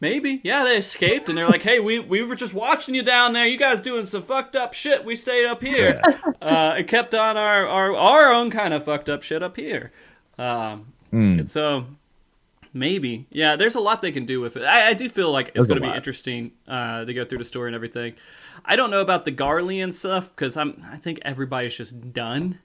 Maybe, 0.00 0.40
yeah, 0.44 0.62
they 0.62 0.76
escaped 0.76 1.28
and 1.28 1.36
they're 1.36 1.48
like, 1.48 1.62
"Hey, 1.62 1.80
we 1.80 1.98
we 1.98 2.22
were 2.22 2.36
just 2.36 2.54
watching 2.54 2.94
you 2.94 3.02
down 3.02 3.32
there. 3.32 3.46
You 3.48 3.58
guys 3.58 3.80
doing 3.80 4.04
some 4.04 4.22
fucked 4.22 4.54
up 4.54 4.72
shit. 4.72 5.04
We 5.04 5.16
stayed 5.16 5.44
up 5.44 5.60
here. 5.60 6.00
Uh, 6.40 6.76
it 6.78 6.86
kept 6.86 7.14
on 7.16 7.36
our, 7.36 7.66
our 7.66 7.96
our 7.96 8.32
own 8.32 8.50
kind 8.52 8.72
of 8.72 8.84
fucked 8.84 9.08
up 9.08 9.24
shit 9.24 9.42
up 9.42 9.56
here." 9.56 9.90
Um, 10.38 10.92
Hmm. 11.10 11.40
and 11.40 11.50
so 11.50 11.86
maybe, 12.72 13.26
yeah, 13.30 13.56
there's 13.56 13.74
a 13.74 13.80
lot 13.80 14.02
they 14.02 14.12
can 14.12 14.24
do 14.24 14.40
with 14.40 14.56
it. 14.56 14.64
I, 14.64 14.88
I 14.88 14.92
do 14.94 15.08
feel 15.08 15.30
like 15.32 15.52
it's 15.54 15.66
going 15.66 15.80
to 15.80 15.88
be 15.88 15.94
interesting 15.94 16.52
uh, 16.66 17.04
to 17.04 17.14
go 17.14 17.24
through 17.24 17.38
the 17.38 17.44
story 17.44 17.68
and 17.68 17.74
everything. 17.74 18.14
I 18.64 18.76
don't 18.76 18.90
know 18.90 19.00
about 19.00 19.24
the 19.24 19.32
Garlean 19.32 19.92
stuff 19.94 20.30
because 20.30 20.56
I'm 20.56 20.84
I 20.90 20.96
think 20.96 21.20
everybody's 21.22 21.76
just 21.76 22.12
done 22.12 22.58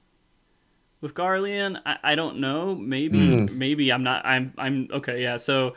with 1.02 1.14
Garlean. 1.14 1.80
I, 1.86 1.98
I 2.04 2.16
don't 2.16 2.40
know. 2.40 2.76
Maybe 2.76 3.18
maybe 3.48 3.92
I'm 3.92 4.04
not. 4.04 4.26
I'm 4.26 4.54
I'm 4.58 4.88
okay. 4.92 5.22
Yeah. 5.22 5.38
So 5.38 5.76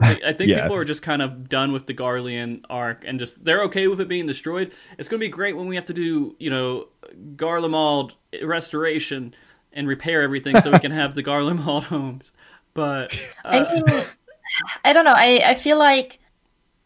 I, 0.00 0.20
I 0.26 0.32
think 0.32 0.50
Yeah. 0.50 0.62
people 0.62 0.76
are 0.76 0.84
just 0.84 1.02
kind 1.02 1.22
of 1.22 1.48
done 1.48 1.72
with 1.72 1.86
the 1.86 1.94
Garlean 1.94 2.62
arc 2.70 3.04
and 3.06 3.18
just 3.18 3.44
they're 3.44 3.62
okay 3.64 3.88
with 3.88 4.00
it 4.00 4.08
being 4.08 4.26
destroyed. 4.26 4.72
It's 4.98 5.08
going 5.08 5.20
to 5.20 5.26
be 5.26 5.30
great 5.30 5.56
when 5.56 5.66
we 5.66 5.74
have 5.76 5.86
to 5.86 5.94
do 5.94 6.36
you 6.38 6.50
know 6.50 6.88
Garlemald 7.36 8.12
restoration 8.42 9.34
and 9.72 9.86
repair 9.88 10.22
everything 10.22 10.58
so 10.60 10.70
we 10.70 10.78
can 10.78 10.92
have 10.92 11.14
the 11.14 11.22
Garlemald 11.22 11.82
homes. 11.94 12.32
But 12.76 13.18
I 13.44 13.58
uh, 13.58 13.74
mean, 13.74 13.84
I 14.84 14.92
don't 14.92 15.04
know. 15.04 15.14
I, 15.16 15.42
I 15.44 15.54
feel 15.54 15.78
like 15.78 16.18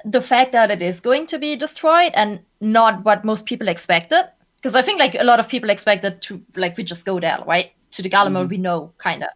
the 0.04 0.20
fact 0.20 0.52
that 0.52 0.70
it 0.70 0.80
is 0.80 1.00
going 1.00 1.26
to 1.26 1.38
be 1.38 1.56
destroyed 1.56 2.12
and 2.14 2.40
not 2.60 3.04
what 3.04 3.24
most 3.24 3.44
people 3.44 3.68
expected, 3.68 4.24
because 4.56 4.74
I 4.74 4.82
think 4.82 4.98
like 4.98 5.14
a 5.14 5.24
lot 5.24 5.40
of 5.40 5.48
people 5.48 5.68
expected 5.68 6.22
to 6.22 6.40
like 6.56 6.76
we 6.76 6.84
just 6.84 7.04
go 7.04 7.20
there, 7.20 7.38
right, 7.46 7.72
to 7.90 8.02
the 8.02 8.08
Garlemald 8.08 8.48
we 8.48 8.56
know, 8.56 8.92
kind 8.98 9.24
of. 9.24 9.30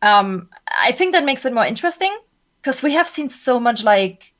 Um, 0.00 0.48
I 0.66 0.92
think 0.92 1.12
that 1.12 1.24
makes 1.24 1.44
it 1.44 1.52
more 1.52 1.66
interesting 1.66 2.16
because 2.60 2.82
we 2.82 2.92
have 2.94 3.06
seen 3.06 3.28
so 3.28 3.60
much 3.60 3.84
like 3.84 4.32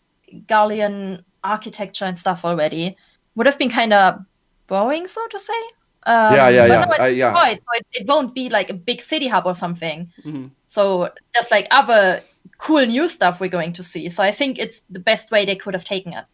Garlean 0.47 1.23
architecture 1.45 2.07
and 2.07 2.19
stuff 2.19 2.45
already. 2.45 2.97
Would 3.35 3.47
have 3.47 3.59
been 3.59 3.71
kind 3.71 3.93
of 3.93 4.25
boring, 4.67 5.07
so 5.07 5.27
to 5.29 5.39
say. 5.39 5.63
Um, 6.05 6.35
Yeah, 6.35 6.49
yeah, 6.49 6.67
yeah. 6.67 6.85
no, 6.85 6.93
it's 6.93 7.17
yeah. 7.17 7.33
destroyed, 7.33 7.59
so 7.59 7.79
it, 7.79 7.87
it 7.93 8.09
won't 8.09 8.35
be 8.35 8.49
like 8.49 8.71
a 8.71 8.75
big 8.75 9.01
city 9.01 9.29
hub 9.29 9.47
or 9.47 9.55
something. 9.55 10.11
mhm. 10.25 10.51
So 10.73 11.11
there's 11.35 11.51
like 11.51 11.69
other 11.71 12.23
cool 12.57 12.87
new 12.87 13.07
stuff 13.07 13.41
we're 13.41 13.53
going 13.53 13.75
to 13.75 13.83
see. 13.83 14.09
So 14.09 14.23
I 14.23 14.31
think 14.31 14.59
it's 14.59 14.81
the 14.89 15.01
best 15.01 15.31
way 15.31 15.45
they 15.45 15.55
could 15.55 15.75
have 15.75 15.85
taken 15.85 16.15
it. 16.15 16.25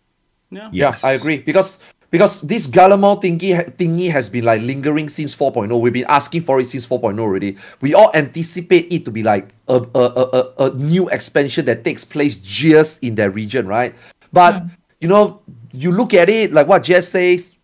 yeah. 0.51 0.69
Yeah, 0.71 0.93
Yes. 0.93 1.03
I 1.03 1.13
agree 1.19 1.39
because 1.39 1.79
because 2.13 2.41
this 2.43 2.69
Garlemald 2.69 3.21
thingy 3.21 3.51
thingy 3.75 4.09
has 4.13 4.31
been 4.31 4.45
like 4.45 4.63
lingering 4.63 5.09
since 5.09 5.35
4.0. 5.35 5.75
We've 5.81 5.93
been 5.93 6.07
asking 6.07 6.43
for 6.43 6.61
it 6.61 6.69
since 6.69 6.87
4.0 6.87 7.19
already. 7.19 7.59
We 7.81 7.95
all 7.95 8.13
anticipate 8.15 8.93
it 8.93 9.05
to 9.07 9.11
be 9.11 9.25
like 9.25 9.49
a 9.67 9.83
a, 9.99 10.05
a, 10.07 10.25
a, 10.39 10.71
a 10.71 10.75
new 10.79 11.09
expansion 11.09 11.65
that 11.65 11.83
takes 11.83 12.05
place 12.05 12.37
just 12.37 13.03
in 13.03 13.17
that 13.17 13.35
region, 13.35 13.67
right? 13.67 13.93
But 14.33 14.55
mm. 14.55 14.71
you 15.01 15.09
know, 15.09 15.43
you 15.73 15.91
look 15.91 16.15
at 16.15 16.29
it 16.29 16.53
like 16.53 16.69
what 16.69 16.85
Jess 16.85 17.09
says, 17.09 17.57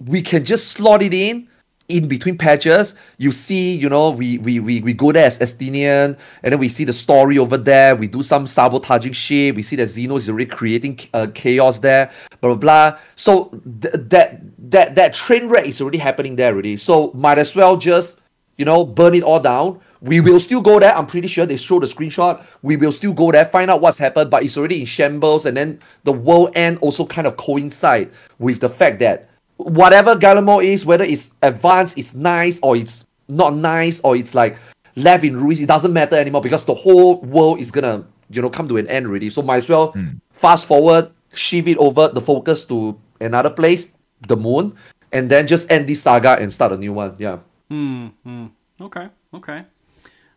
we 0.00 0.22
can 0.22 0.42
just 0.42 0.72
slot 0.72 1.02
it 1.02 1.12
in 1.12 1.52
in 1.88 2.08
between 2.08 2.38
patches, 2.38 2.94
you 3.18 3.30
see, 3.30 3.74
you 3.74 3.88
know, 3.88 4.10
we 4.10 4.38
we 4.38 4.58
we, 4.58 4.80
we 4.80 4.92
go 4.94 5.12
there 5.12 5.26
as 5.26 5.38
Estinian, 5.38 6.16
and 6.42 6.52
then 6.52 6.58
we 6.58 6.68
see 6.68 6.84
the 6.84 6.92
story 6.92 7.38
over 7.38 7.58
there. 7.58 7.94
We 7.94 8.08
do 8.08 8.22
some 8.22 8.46
sabotaging 8.46 9.12
shit. 9.12 9.54
We 9.54 9.62
see 9.62 9.76
that 9.76 9.88
Xeno 9.88 10.16
is 10.16 10.28
already 10.28 10.46
creating 10.46 11.00
uh, 11.12 11.26
chaos 11.34 11.80
there, 11.80 12.10
blah 12.40 12.54
blah 12.54 12.92
blah. 12.92 12.98
So 13.16 13.60
th- 13.82 13.94
that 14.08 14.40
that 14.70 14.94
that 14.94 15.14
train 15.14 15.48
wreck 15.48 15.66
is 15.66 15.80
already 15.80 15.98
happening 15.98 16.36
there 16.36 16.52
already. 16.52 16.78
So 16.78 17.12
might 17.12 17.38
as 17.38 17.54
well 17.54 17.76
just 17.76 18.20
you 18.56 18.64
know 18.64 18.84
burn 18.86 19.14
it 19.14 19.22
all 19.22 19.40
down. 19.40 19.80
We 20.00 20.20
will 20.20 20.40
still 20.40 20.60
go 20.60 20.78
there. 20.78 20.94
I'm 20.94 21.06
pretty 21.06 21.28
sure 21.28 21.46
they 21.46 21.56
show 21.56 21.80
the 21.80 21.86
screenshot. 21.86 22.44
We 22.62 22.76
will 22.76 22.92
still 22.92 23.12
go 23.12 23.32
there, 23.32 23.44
find 23.46 23.70
out 23.70 23.80
what's 23.80 23.96
happened, 23.96 24.30
but 24.30 24.42
it's 24.42 24.56
already 24.56 24.80
in 24.80 24.86
shambles, 24.86 25.46
and 25.46 25.56
then 25.56 25.80
the 26.04 26.12
world 26.12 26.52
end 26.54 26.78
also 26.80 27.04
kind 27.06 27.26
of 27.26 27.36
coincide 27.36 28.10
with 28.38 28.60
the 28.60 28.68
fact 28.68 28.98
that 29.00 29.28
whatever 29.56 30.14
Garlemald 30.14 30.64
is, 30.64 30.84
whether 30.86 31.04
it's 31.04 31.30
advanced, 31.42 31.98
it's 31.98 32.14
nice, 32.14 32.58
or 32.62 32.76
it's 32.76 33.06
not 33.28 33.54
nice, 33.54 34.00
or 34.00 34.16
it's 34.16 34.34
like 34.34 34.56
left 34.96 35.24
in 35.24 35.36
ruins, 35.40 35.60
it 35.60 35.66
doesn't 35.66 35.92
matter 35.92 36.16
anymore 36.16 36.40
because 36.42 36.64
the 36.64 36.74
whole 36.74 37.20
world 37.22 37.60
is 37.60 37.70
gonna, 37.70 38.04
you 38.30 38.42
know, 38.42 38.50
come 38.50 38.68
to 38.68 38.76
an 38.76 38.86
end 38.88 39.06
already. 39.06 39.30
So 39.30 39.42
might 39.42 39.58
as 39.58 39.68
well 39.68 39.92
Mm. 39.92 40.20
fast 40.32 40.66
forward, 40.66 41.10
shift 41.34 41.68
it 41.68 41.78
over 41.78 42.08
the 42.08 42.20
focus 42.20 42.64
to 42.66 42.98
another 43.20 43.50
place, 43.50 43.92
the 44.28 44.36
moon, 44.36 44.74
and 45.12 45.30
then 45.30 45.46
just 45.46 45.70
end 45.70 45.88
this 45.88 46.02
saga 46.02 46.38
and 46.40 46.52
start 46.52 46.72
a 46.72 46.76
new 46.76 46.92
one. 46.92 47.14
Yeah. 47.18 47.38
Hmm. 47.70 48.06
hmm. 48.24 48.46
Okay. 48.80 49.08
Okay. 49.32 49.58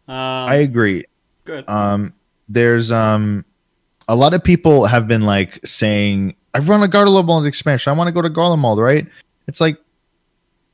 Um, 0.08 0.48
I 0.50 0.56
agree. 0.56 1.06
good. 1.46 1.68
Um, 1.70 2.14
there's 2.50 2.92
um, 2.92 3.44
a 4.08 4.16
lot 4.16 4.34
of 4.34 4.44
people 4.44 4.86
have 4.86 5.08
been 5.08 5.22
like 5.24 5.60
saying, 5.66 6.36
"I 6.58 6.66
run 6.66 6.84
a 6.84 6.88
Garlemald 6.88 7.48
expansion. 7.48 7.92
I 7.92 7.96
want 7.96 8.08
to 8.08 8.12
go 8.12 8.22
to 8.22 8.30
Garlemald." 8.30 8.78
Right? 8.80 9.08
It's 9.48 9.62
like, 9.62 9.78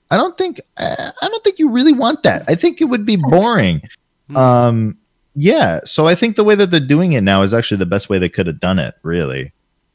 I 0.10 0.18
don't 0.18 0.38
think, 0.38 0.62
I 0.78 1.12
don't 1.22 1.44
think 1.44 1.60
you 1.60 1.70
really 1.70 1.94
want 1.94 2.24
that. 2.24 2.44
I 2.48 2.56
think 2.56 2.82
it 2.82 2.86
would 2.86 3.06
be 3.06 3.16
boring. 3.16 3.82
Hmm. 4.28 4.38
Um, 4.38 4.98
yeah. 5.36 5.80
So 5.86 6.08
I 6.08 6.16
think 6.16 6.36
the 6.36 6.44
way 6.44 6.56
that 6.56 6.72
they're 6.72 6.80
doing 6.80 7.14
it 7.14 7.22
now 7.22 7.42
is 7.42 7.54
actually 7.54 7.78
the 7.78 7.86
best 7.86 8.10
way 8.10 8.18
they 8.20 8.30
could 8.30 8.48
have 8.48 8.60
done 8.60 8.80
it. 8.80 8.96
Really. 9.04 9.52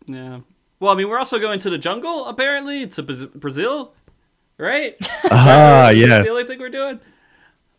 yeah. 0.06 0.40
Well, 0.80 0.92
I 0.92 0.94
mean, 0.94 1.08
we're 1.08 1.18
also 1.18 1.40
going 1.40 1.58
to 1.60 1.70
the 1.70 1.78
jungle 1.78 2.26
apparently 2.26 2.86
to 2.86 3.02
Brazil, 3.02 3.94
right? 4.58 4.96
Ah, 5.30 5.86
that 5.90 5.96
yeah. 5.96 6.22
the 6.22 6.28
only 6.28 6.44
thing 6.44 6.58
we're 6.60 6.68
doing. 6.68 7.00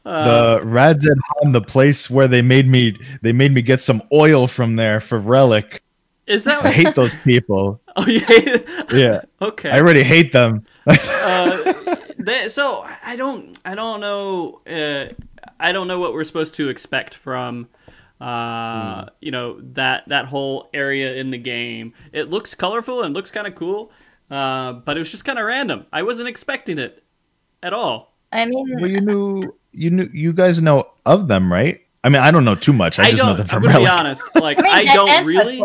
Uh, 0.05 0.57
the 0.57 0.66
Radzed 0.66 1.18
Han, 1.28 1.51
the 1.51 1.62
place 1.62 2.10
where 2.10 2.28
they 2.28 2.41
made 2.41 2.68
me, 2.68 2.97
they 3.22 3.32
made 3.32 3.53
me 3.53 3.62
get 3.62 3.80
some 3.80 4.01
oil 4.12 4.47
from 4.47 4.76
there 4.76 4.99
for 4.99 5.20
relic. 5.20 5.82
Is 6.30 6.44
that? 6.46 6.64
I 6.64 6.72
hate 6.72 6.96
those 6.96 7.16
people. 7.16 7.82
oh, 7.98 8.06
you 8.08 8.20
hate 8.20 8.48
it? 8.48 8.70
Yeah, 8.94 9.22
Okay. 9.42 9.70
I 9.72 9.80
already 9.80 10.04
hate 10.04 10.32
them. 10.32 10.64
uh, 10.88 11.74
they, 12.18 12.50
so 12.50 12.86
I 13.04 13.16
don't 13.16 13.58
I 13.66 13.76
don't 13.76 14.00
know 14.00 14.62
uh, 14.66 15.14
I 15.60 15.72
don't 15.72 15.88
know 15.88 16.00
what 16.00 16.14
we're 16.14 16.24
supposed 16.24 16.56
to 16.56 16.70
expect 16.70 17.16
from 17.16 17.68
uh, 18.22 19.06
you 19.22 19.32
know 19.32 19.60
that 19.74 20.08
that 20.08 20.26
whole 20.26 20.70
area 20.74 21.16
in 21.16 21.32
the 21.32 21.38
game. 21.38 21.94
It 22.14 22.30
looks 22.30 22.54
colorful 22.54 23.02
and 23.02 23.14
looks 23.14 23.32
kind 23.32 23.48
of 23.48 23.56
cool, 23.56 23.92
uh, 24.30 24.74
but 24.74 24.98
it 24.98 25.00
was 25.00 25.12
just 25.12 25.26
kind 25.26 25.40
of 25.40 25.46
random. 25.46 25.88
I 25.92 26.04
wasn't 26.04 26.30
expecting 26.30 26.78
it 26.78 27.04
at 27.64 27.74
all. 27.74 28.14
I 28.32 28.46
mean, 28.46 28.76
well, 28.80 28.90
you 28.90 29.02
knew, 29.02 29.56
you 29.72 29.90
knew, 29.90 30.10
you 30.14 30.34
guys 30.34 30.62
know 30.62 30.92
of 31.06 31.28
them, 31.28 31.52
right? 31.52 31.82
I 32.04 32.10
mean, 32.10 32.22
I 32.22 32.32
don't 32.32 32.46
know 32.46 32.56
too 32.56 32.74
much. 32.74 33.00
I, 33.00 33.04
I, 33.04 33.12
just 33.12 33.18
know 33.18 33.30
don't. 33.30 33.38
them 33.38 33.48
I'm 33.50 33.62
from 33.62 33.72
gonna 33.72 33.80
be 33.80 33.88
honest. 33.88 34.30
Like 34.36 34.60
I 34.60 34.62
mean, 34.62 34.72
I 34.90 34.94
don't 34.94 35.10
answer's 35.10 35.28
really. 35.28 35.64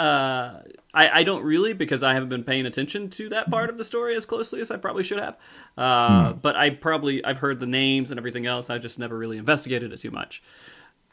From 0.00 0.06
there. 0.06 0.14
Uh, 0.14 0.62
I, 0.92 1.20
I 1.20 1.22
don't 1.22 1.44
really 1.44 1.72
because 1.72 2.02
I 2.02 2.14
haven't 2.14 2.30
been 2.30 2.42
paying 2.42 2.66
attention 2.66 3.10
to 3.10 3.28
that 3.28 3.50
part 3.50 3.70
of 3.70 3.76
the 3.76 3.84
story 3.84 4.16
as 4.16 4.26
closely 4.26 4.60
as 4.60 4.70
I 4.70 4.76
probably 4.76 5.04
should 5.04 5.20
have. 5.20 5.36
Uh, 5.76 6.32
But 6.32 6.56
I 6.56 6.70
probably 6.70 7.24
I've 7.24 7.38
heard 7.38 7.60
the 7.60 7.66
names 7.66 8.10
and 8.10 8.18
everything 8.18 8.46
else. 8.46 8.70
I've 8.70 8.82
just 8.82 8.98
never 8.98 9.16
really 9.16 9.38
investigated 9.38 9.92
it 9.92 9.98
too 9.98 10.10
much. 10.10 10.42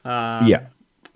Um, 0.04 0.48
Yeah. 0.48 0.66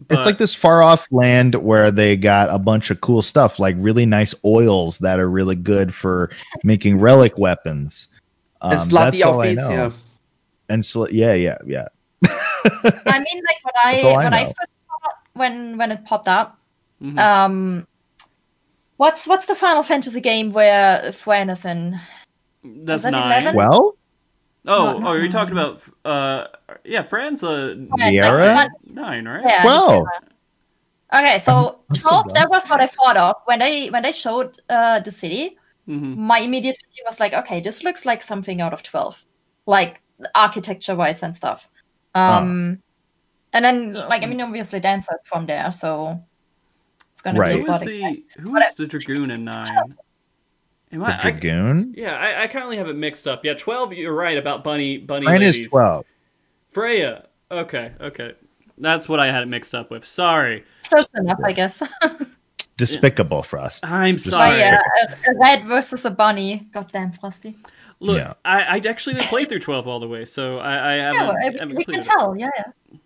but- 0.08 0.18
it's 0.20 0.26
like 0.28 0.38
this 0.38 0.54
far 0.54 0.84
off 0.84 1.08
land 1.12 1.56
where 1.56 1.90
they 1.92 2.16
got 2.18 2.50
a 2.50 2.60
bunch 2.60 2.92
of 2.92 3.02
cool 3.02 3.22
stuff, 3.24 3.58
like 3.60 3.76
really 3.80 4.06
nice 4.06 4.36
oils 4.46 5.00
that 5.00 5.20
are 5.20 5.30
really 5.30 5.56
good 5.56 5.94
for 5.94 6.30
making 6.64 7.00
relic 7.00 7.38
weapons. 7.38 8.10
Um, 8.62 8.74
and 8.74 8.82
sloppy 8.82 9.18
that's 9.18 9.24
all 9.24 9.42
I 9.42 9.50
outfits, 9.54 9.64
yeah. 9.70 9.92
And 10.70 10.86
sl- 10.86 11.10
yeah, 11.10 11.34
yeah, 11.34 11.58
yeah. 11.66 11.88
I 12.24 13.20
mean, 13.20 13.42
like 13.44 13.58
what 13.64 13.74
I 13.84 13.92
That's 13.94 14.04
all 14.04 14.20
I 14.20 14.24
when 14.26 14.34
I 14.36 14.46
first 14.46 14.74
saw 14.88 15.10
when 15.34 15.78
when 15.78 15.92
it 15.92 16.06
popped 16.06 16.28
up. 16.28 16.60
Mhm. 17.02 17.18
Um, 17.18 17.88
what's 18.98 19.28
what's 19.28 19.48
the 19.48 19.56
Final 19.56 19.84
Fantasy 19.84 20.22
game 20.22 20.52
where 20.52 21.12
Thwen 21.12 21.50
is 21.52 21.66
in? 21.66 22.00
that's 22.64 22.98
is 23.00 23.04
that 23.06 23.12
nine. 23.12 23.32
11? 23.42 23.56
Well, 23.56 23.96
Oh, 24.68 24.94
No, 24.94 25.00
no, 25.00 25.08
oh, 25.08 25.14
you're 25.14 25.24
no, 25.26 25.32
talking 25.32 25.54
about 25.54 25.82
uh, 26.06 26.46
yeah, 26.86 27.02
Fran's 27.02 27.42
uh, 27.44 27.74
Thwen, 27.76 27.90
like, 27.90 28.14
Viera? 28.14 28.54
one- 28.56 28.70
nine, 28.94 29.28
right? 29.28 29.44
yeah, 29.44 29.62
Twelve. 29.64 30.06
Okay, 31.14 31.40
so 31.40 31.80
I'm 31.92 31.98
twelve. 32.00 32.26
glad. 32.26 32.36
that 32.36 32.50
was 32.52 32.66
what 32.68 32.80
I 32.80 32.86
thought 32.88 33.18
of 33.18 33.36
when 33.46 33.58
they 33.60 33.90
when 33.90 34.04
they 34.04 34.12
showed 34.12 34.56
uh, 34.70 35.00
the 35.00 35.10
city. 35.12 35.58
hmm 35.88 36.14
My 36.28 36.38
immediate 36.40 36.78
feeling 36.78 37.06
was 37.10 37.20
like, 37.20 37.34
okay, 37.34 37.60
this 37.60 37.84
looks 37.84 38.06
like 38.06 38.22
something 38.22 38.62
out 38.62 38.72
of 38.74 38.84
twelve, 38.84 39.26
like 39.66 40.00
architecture 40.36 40.96
wise 40.96 41.24
and 41.24 41.36
stuff. 41.36 41.68
Um, 42.14 42.80
and 43.54 43.66
then 43.66 43.94
like 43.96 44.22
I 44.22 44.28
mean, 44.28 44.42
obviously 44.42 44.80
dancers 44.80 45.22
from 45.26 45.48
there, 45.48 45.72
so 45.72 46.22
it's 47.22 47.24
gonna 47.24 47.40
Right. 47.40 47.58
be 47.58 47.62
Who 47.64 47.72
was 47.72 47.82
the 47.82 48.24
who 48.40 48.52
was 48.52 48.76
the 48.76 48.88
dragoon 48.88 49.30
in 49.32 49.44
nine? 49.46 49.96
Am 50.92 51.00
the 51.00 51.06
I, 51.06 51.18
I, 51.18 51.22
dragoon. 51.22 51.94
yeah, 51.96 52.18
I, 52.18 52.44
I 52.44 52.48
currently 52.48 52.78
have 52.78 52.88
it 52.90 52.96
mixed 52.96 53.28
up. 53.28 53.46
Yeah, 53.46 53.54
twelve. 53.54 53.94
You're 53.94 54.14
right 54.16 54.38
about 54.38 54.64
bunny 54.64 54.98
bunny 54.98 55.26
Mine 55.26 55.40
ladies. 55.40 55.60
is 55.60 55.70
twelve. 55.70 56.06
Freya. 56.72 57.28
Okay, 57.52 57.92
okay, 58.02 58.34
that's 58.78 59.08
what 59.08 59.20
I 59.20 59.28
had 59.28 59.44
it 59.44 59.48
mixed 59.48 59.76
up 59.76 59.92
with. 59.92 60.04
Sorry, 60.06 60.64
Close 60.90 61.08
enough, 61.16 61.40
I 61.44 61.52
guess. 61.54 61.84
Despicable 62.78 63.44
Frost. 63.44 63.86
I'm 63.86 64.18
sorry. 64.18 64.50
But 64.52 64.58
yeah, 64.58 64.80
a, 65.28 65.32
a 65.32 65.38
red 65.38 65.64
versus 65.66 66.04
a 66.06 66.10
bunny. 66.10 66.68
Goddamn 66.74 67.12
frosty. 67.12 67.56
Look, 68.00 68.18
Yeah. 68.18 68.34
I, 68.44 68.78
I 68.78 68.90
actually 68.90 69.16
didn't 69.16 69.28
play 69.28 69.46
through 69.46 69.60
twelve 69.60 69.88
all 69.88 70.00
the 70.00 70.08
way, 70.08 70.26
so 70.26 70.58
I, 70.58 70.94
I 70.94 70.94
haven't. 70.96 71.20
Yeah, 71.22 71.34
we, 71.52 71.58
haven't 71.60 71.76
we 71.76 71.86
can 71.86 71.96
it. 71.96 72.02
tell. 72.04 72.36
Yeah, 72.36 72.50
yeah. 72.58 72.98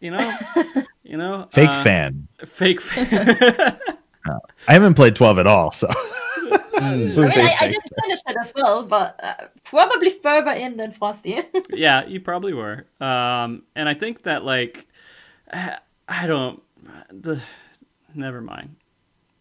You 0.00 0.10
know, 0.10 0.32
you 1.08 1.16
know, 1.16 1.48
Fake 1.52 1.68
uh, 1.68 1.84
fan. 1.84 2.28
fake 2.44 2.80
fan. 2.80 3.78
I 4.68 4.72
haven't 4.72 4.94
played 4.94 5.14
twelve 5.14 5.38
at 5.38 5.46
all, 5.46 5.70
so 5.72 5.88
I 6.78 6.96
mean, 6.96 7.18
I, 7.18 7.56
I 7.60 7.68
didn't 7.68 7.84
finish 8.02 8.20
it 8.26 8.36
as 8.40 8.52
well, 8.54 8.82
but 8.82 9.18
uh, 9.22 9.34
probably 9.64 10.10
further 10.10 10.50
in 10.52 10.76
than 10.76 10.92
Frosty. 10.92 11.42
yeah, 11.70 12.04
you 12.06 12.20
probably 12.20 12.52
were. 12.52 12.86
Um, 13.00 13.62
and 13.74 13.88
I 13.88 13.94
think 13.94 14.22
that 14.22 14.44
like, 14.44 14.88
I 15.52 15.78
I 16.08 16.26
don't. 16.26 16.62
The 17.10 17.40
never 18.14 18.40
mind. 18.40 18.76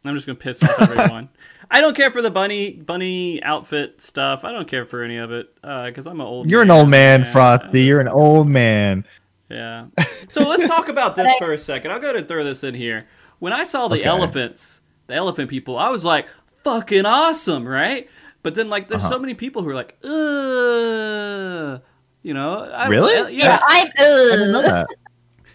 I'm 0.06 0.14
just 0.14 0.28
gonna 0.28 0.38
piss 0.38 0.64
off 0.64 0.80
everyone. 0.80 1.30
I 1.72 1.82
don't 1.82 1.96
care 1.96 2.12
for 2.12 2.22
the 2.22 2.30
bunny 2.30 2.72
bunny 2.72 3.42
outfit 3.42 4.02
stuff. 4.02 4.46
I 4.46 4.52
don't 4.52 4.68
care 4.68 4.86
for 4.86 5.02
any 5.02 5.18
of 5.18 5.32
it 5.32 5.54
because 5.62 6.06
I'm 6.06 6.22
an 6.22 6.28
old. 6.28 6.50
you're 6.50 6.62
an 6.62 6.72
old 6.72 6.90
man, 6.90 7.24
and- 7.24 7.30
Frosty. 7.32 7.84
You're 7.84 8.02
an 8.02 8.08
old 8.08 8.48
man. 8.48 9.04
Yeah. 9.50 9.88
So 10.28 10.48
let's 10.48 10.68
talk 10.68 10.90
about 10.90 11.16
this 11.16 11.32
for 11.40 11.52
a 11.54 11.58
second. 11.58 11.92
I'll 11.92 12.00
go 12.00 12.14
to 12.14 12.24
throw 12.24 12.44
this 12.44 12.64
in 12.64 12.74
here. 12.74 13.08
When 13.40 13.54
I 13.54 13.64
saw 13.64 13.88
the 13.88 14.00
Okay. 14.00 14.04
elephants, 14.10 14.82
the 15.08 15.14
elephant 15.14 15.50
people, 15.50 15.78
I 15.78 15.90
was 15.90 16.04
like, 16.06 16.28
fucking 16.64 17.06
awesome, 17.06 17.68
right? 17.68 18.10
But 18.44 18.56
then, 18.56 18.70
like, 18.70 18.88
there's 18.88 19.04
Uh-huh. 19.04 19.14
so 19.14 19.20
many 19.20 19.34
people 19.36 19.62
who 19.64 19.70
are 19.70 19.76
like, 19.76 19.98
ugh. 20.04 21.82
You 22.24 22.34
know? 22.34 22.60
I, 22.74 22.88
Really? 22.88 23.16
uh, 23.16 23.28
yeah, 23.28 23.46
yeah. 23.46 23.60
I. 23.64 23.92
I 23.98 24.04
didn't 24.04 24.52
know 24.52 24.60
Uh, 24.60 24.62
that. 24.64 24.88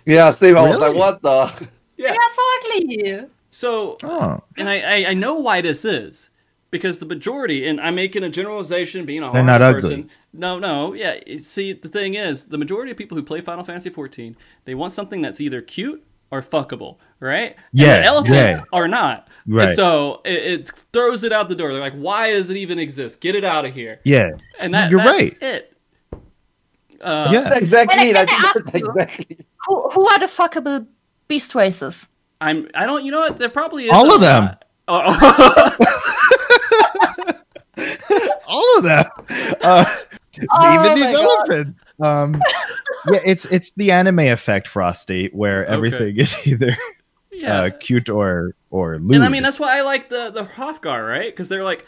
Yeah, 0.06 0.30
Steve, 0.30 0.56
I 0.56 0.62
was 0.66 0.78
like, 0.78 0.94
what 0.96 1.20
the? 1.22 1.52
Yeah. 1.96 2.14
yeah, 2.14 2.18
so 2.34 2.42
ugly. 2.56 3.26
So, 3.50 3.98
Oh, 4.02 4.40
and 4.56 4.68
I, 4.68 4.80
I, 5.04 5.10
I 5.10 5.14
know 5.14 5.34
why 5.34 5.60
this 5.60 5.84
is. 5.84 6.30
Because 6.70 7.00
the 7.00 7.06
majority, 7.06 7.66
and 7.66 7.80
I'm 7.80 7.96
making 7.96 8.22
a 8.22 8.28
generalization, 8.30 9.04
being 9.04 9.20
a 9.20 9.32
They're 9.32 9.42
horror 9.42 9.42
not 9.44 9.60
ugly. 9.62 10.06
No, 10.32 10.58
no, 10.60 10.94
yeah. 10.94 11.18
See, 11.42 11.72
the 11.72 11.88
thing 11.88 12.14
is, 12.14 12.44
the 12.44 12.58
majority 12.58 12.92
of 12.92 12.96
people 12.96 13.16
who 13.16 13.24
play 13.24 13.40
Final 13.40 13.64
Fantasy 13.64 13.90
14, 13.90 14.36
they 14.66 14.74
want 14.76 14.92
something 14.92 15.20
that's 15.20 15.40
either 15.40 15.62
cute 15.62 16.04
or 16.30 16.40
fuckable, 16.42 16.98
right? 17.18 17.56
And 17.56 17.64
Yeah, 17.72 17.96
the 17.98 18.04
elephants 18.04 18.58
yeah. 18.58 18.64
are 18.72 18.86
not. 18.86 19.26
And 19.46 19.54
Right. 19.56 19.74
so 19.74 20.20
it, 20.24 20.60
it 20.60 20.70
throws 20.92 21.24
it 21.24 21.32
out 21.32 21.48
the 21.48 21.56
door. 21.56 21.72
They're 21.72 21.80
like, 21.80 21.94
why 21.94 22.30
does 22.30 22.50
it 22.50 22.56
even 22.56 22.78
exist? 22.78 23.20
Get 23.20 23.34
it 23.34 23.42
out 23.42 23.64
of 23.64 23.74
here. 23.74 23.98
yeah. 24.04 24.30
And 24.60 24.72
that, 24.74 24.92
You're 24.92 25.00
that's 25.00 25.10
right. 25.10 25.36
It. 25.42 25.76
Uh, 27.00 27.30
Yeah. 27.32 27.40
That's 27.40 27.56
exactly 27.56 28.10
it. 28.10 28.16
I 28.16 28.20
When 28.24 28.28
I- 28.28 28.36
think 28.36 28.42
when 28.44 28.46
I 28.46 28.54
that's 28.54 28.56
asked 28.56 28.74
you- 28.74 28.90
exactly. 28.90 29.38
Who, 29.66 29.88
who 29.90 30.06
are 30.08 30.18
the 30.20 30.26
fuckable 30.26 30.86
beast 31.26 31.56
races? 31.56 32.06
I'm. 32.40 32.68
I 32.74 32.86
don't. 32.86 33.04
You 33.04 33.10
know 33.12 33.20
what? 33.20 33.36
There 33.36 33.48
probably 33.50 33.84
is 33.86 33.92
All 33.92 34.10
a 34.10 34.14
of 34.14 34.20
them. 34.22 34.44
lot. 34.44 34.64
All 38.70 38.78
of 38.78 38.84
them. 38.84 39.06
Uh, 39.62 39.84
Oh 40.52 40.74
even 40.74 40.94
these 40.94 41.12
God. 41.12 41.26
elephants. 41.48 41.84
Um, 42.00 42.40
yeah, 43.12 43.18
it's 43.26 43.44
it's 43.46 43.72
the 43.72 43.90
anime 43.90 44.20
effect, 44.20 44.68
Frosty, 44.68 45.28
where 45.32 45.64
Okay. 45.64 45.74
everything 45.74 46.16
is 46.16 46.46
either 46.46 46.76
yeah. 47.32 47.62
uh, 47.62 47.70
cute 47.80 48.08
or 48.08 48.54
or 48.70 48.98
lewd. 48.98 49.16
And 49.16 49.24
I 49.24 49.28
mean, 49.28 49.42
that's 49.42 49.58
why 49.58 49.76
I 49.76 49.82
like 49.82 50.08
the 50.08 50.30
the 50.30 50.44
Hrothgar, 50.44 51.06
right? 51.06 51.26
Because 51.30 51.48
they're 51.48 51.64
like, 51.64 51.84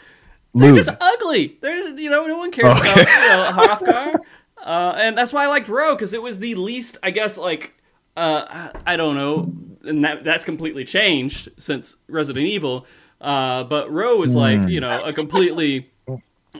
they're 0.53 0.73
Lewd. 0.73 0.85
just 0.85 0.95
ugly. 0.99 1.57
They're 1.61 1.97
you 1.97 2.09
know 2.09 2.25
no 2.27 2.37
one 2.37 2.51
cares 2.51 2.75
Okay. 2.75 2.91
about 2.91 2.97
you 2.97 3.05
know 3.05 3.51
Hrothgar, 3.55 4.15
uh, 4.61 4.93
and 4.97 5.17
that's 5.17 5.31
why 5.31 5.45
I 5.45 5.47
liked 5.47 5.69
Roe 5.69 5.95
because 5.95 6.13
it 6.13 6.21
was 6.21 6.39
the 6.39 6.55
least 6.55 6.97
I 7.01 7.11
guess 7.11 7.37
like 7.37 7.73
uh, 8.17 8.71
I 8.85 8.93
I 8.93 8.97
don't 8.97 9.15
know, 9.15 9.53
and 9.89 10.03
that 10.03 10.25
that's 10.25 10.43
completely 10.43 10.83
changed 10.83 11.47
since 11.57 11.95
Resident 12.09 12.45
Evil. 12.45 12.85
Uh, 13.21 13.63
but 13.63 13.89
Roe 13.89 14.17
was 14.17 14.35
like 14.35 14.67
you 14.69 14.81
know 14.81 15.01
a 15.01 15.13
completely 15.13 15.89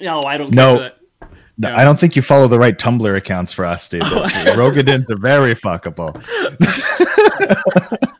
no 0.01 0.21
I 0.21 0.37
don't 0.37 0.51
No. 0.53 0.91
No, 1.55 1.69
Yeah. 1.69 1.79
I 1.79 1.83
don't 1.83 1.99
think 1.99 2.15
you 2.15 2.23
follow 2.23 2.47
the 2.47 2.57
right 2.57 2.75
Tumblr 2.75 3.15
accounts 3.15 3.53
for 3.53 3.63
us, 3.63 3.87
dude. 3.87 4.01
Roegadyns 4.01 5.07
are 5.11 5.19
very 5.19 5.53
fuckable. 5.53 6.11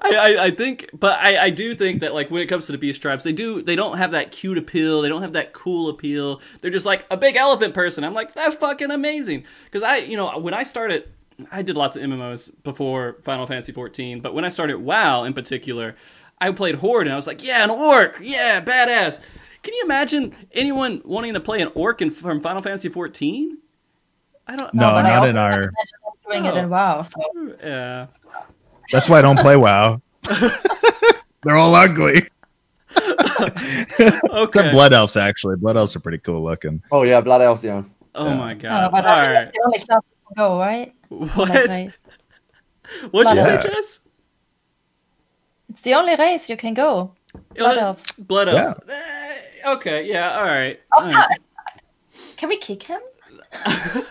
I, 0.00 0.14
I, 0.14 0.44
I 0.44 0.50
think, 0.50 0.90
but 0.92 1.18
I, 1.18 1.44
I 1.44 1.50
do 1.50 1.74
think 1.74 2.00
that 2.00 2.12
like 2.14 2.30
when 2.30 2.42
it 2.42 2.46
comes 2.46 2.66
to 2.66 2.72
the 2.72 2.78
beast 2.78 3.00
tribes, 3.02 3.24
they 3.24 3.32
do 3.32 3.62
they 3.62 3.76
don't 3.76 3.96
have 3.96 4.10
that 4.12 4.30
cute 4.30 4.58
appeal. 4.58 5.00
They 5.02 5.08
don't 5.08 5.22
have 5.22 5.32
that 5.32 5.52
cool 5.52 5.88
appeal. 5.88 6.40
They're 6.60 6.70
just 6.70 6.86
like 6.86 7.06
a 7.10 7.16
big 7.16 7.36
elephant 7.36 7.74
person. 7.74 8.04
I'm 8.04 8.14
like 8.14 8.34
that's 8.34 8.54
fucking 8.56 8.90
amazing 8.90 9.44
because 9.64 9.82
I 9.82 9.96
you 9.98 10.16
know 10.16 10.38
when 10.38 10.54
I 10.54 10.62
started, 10.64 11.08
I 11.50 11.62
did 11.62 11.76
lots 11.76 11.96
of 11.96 12.02
MMOs 12.02 12.50
before 12.62 13.18
Final 13.22 13.46
Fantasy 13.46 13.72
14, 13.72 14.20
but 14.20 14.34
when 14.34 14.44
I 14.44 14.48
started 14.50 14.78
WoW 14.78 15.24
in 15.24 15.32
particular, 15.32 15.96
I 16.40 16.52
played 16.52 16.76
Horde 16.76 17.06
and 17.06 17.12
I 17.12 17.16
was 17.16 17.26
like 17.26 17.42
yeah 17.42 17.64
an 17.64 17.70
orc 17.70 18.18
yeah 18.20 18.60
badass. 18.60 19.20
Can 19.68 19.74
you 19.74 19.82
imagine 19.84 20.34
anyone 20.52 21.02
wanting 21.04 21.34
to 21.34 21.40
play 21.40 21.60
an 21.60 21.70
orc 21.74 22.00
in, 22.00 22.08
from 22.08 22.40
Final 22.40 22.62
Fantasy 22.62 22.88
14? 22.88 23.58
I 24.46 24.56
don't 24.56 24.72
No, 24.72 24.86
know. 24.86 24.92
but 24.94 25.04
I 25.04 25.16
not 25.16 25.28
in 25.28 25.36
our- 25.36 25.50
can't 25.50 25.74
imagine 25.74 25.98
them 26.02 26.12
doing 26.30 26.44
it 26.46 26.56
in 26.56 26.70
WoW. 26.70 27.02
So 27.02 27.20
Yeah. 27.62 28.06
That's 28.90 29.10
why 29.10 29.18
I 29.18 29.20
don't 29.22 29.38
play 29.38 29.56
WoW. 29.56 30.00
They're 31.42 31.56
all 31.56 31.74
ugly. 31.74 32.28
Okay. 32.96 34.42
Except 34.44 34.72
Blood 34.72 34.92
Elves, 34.94 35.16
actually. 35.18 35.56
Blood 35.56 35.76
Elves 35.76 35.94
are 35.94 36.00
pretty 36.00 36.16
cool 36.18 36.42
looking. 36.42 36.82
Oh 36.90 37.02
yeah, 37.02 37.20
Blood 37.20 37.42
Elves. 37.42 37.62
Yeah. 37.62 37.82
Oh 38.14 38.24
Yeah. 38.26 38.36
my 38.38 38.54
no, 38.54 38.60
god. 38.60 38.90
but 38.90 39.04
All 39.04 39.10
I 39.12 39.28
right. 39.34 39.52
the 39.52 39.62
only 39.66 39.78
class 39.80 40.00
you 40.02 40.34
can 40.34 40.34
go, 40.48 40.58
right? 40.58 40.94
What? 41.10 41.48
That. 41.52 41.68
What'd 43.10 43.10
you 43.10 43.10
Blood 43.10 43.36
say, 43.36 43.50
elves. 43.50 43.62
Jess? 43.64 44.00
It's 45.68 45.82
the 45.82 45.92
only 45.94 46.16
race 46.16 46.48
you 46.48 46.56
can 46.56 46.72
go. 46.72 47.12
Blood 47.54 47.76
elves. 47.78 48.10
Blood 48.12 48.48
elves. 48.48 48.80
Eh, 48.88 49.38
okay, 49.66 50.06
yeah, 50.06 50.38
all 50.38 50.44
right. 50.44 50.80
All 50.92 51.04
right. 51.10 51.38
Can 52.36 52.48
we 52.48 52.56
kick 52.56 52.84
him? 52.84 53.00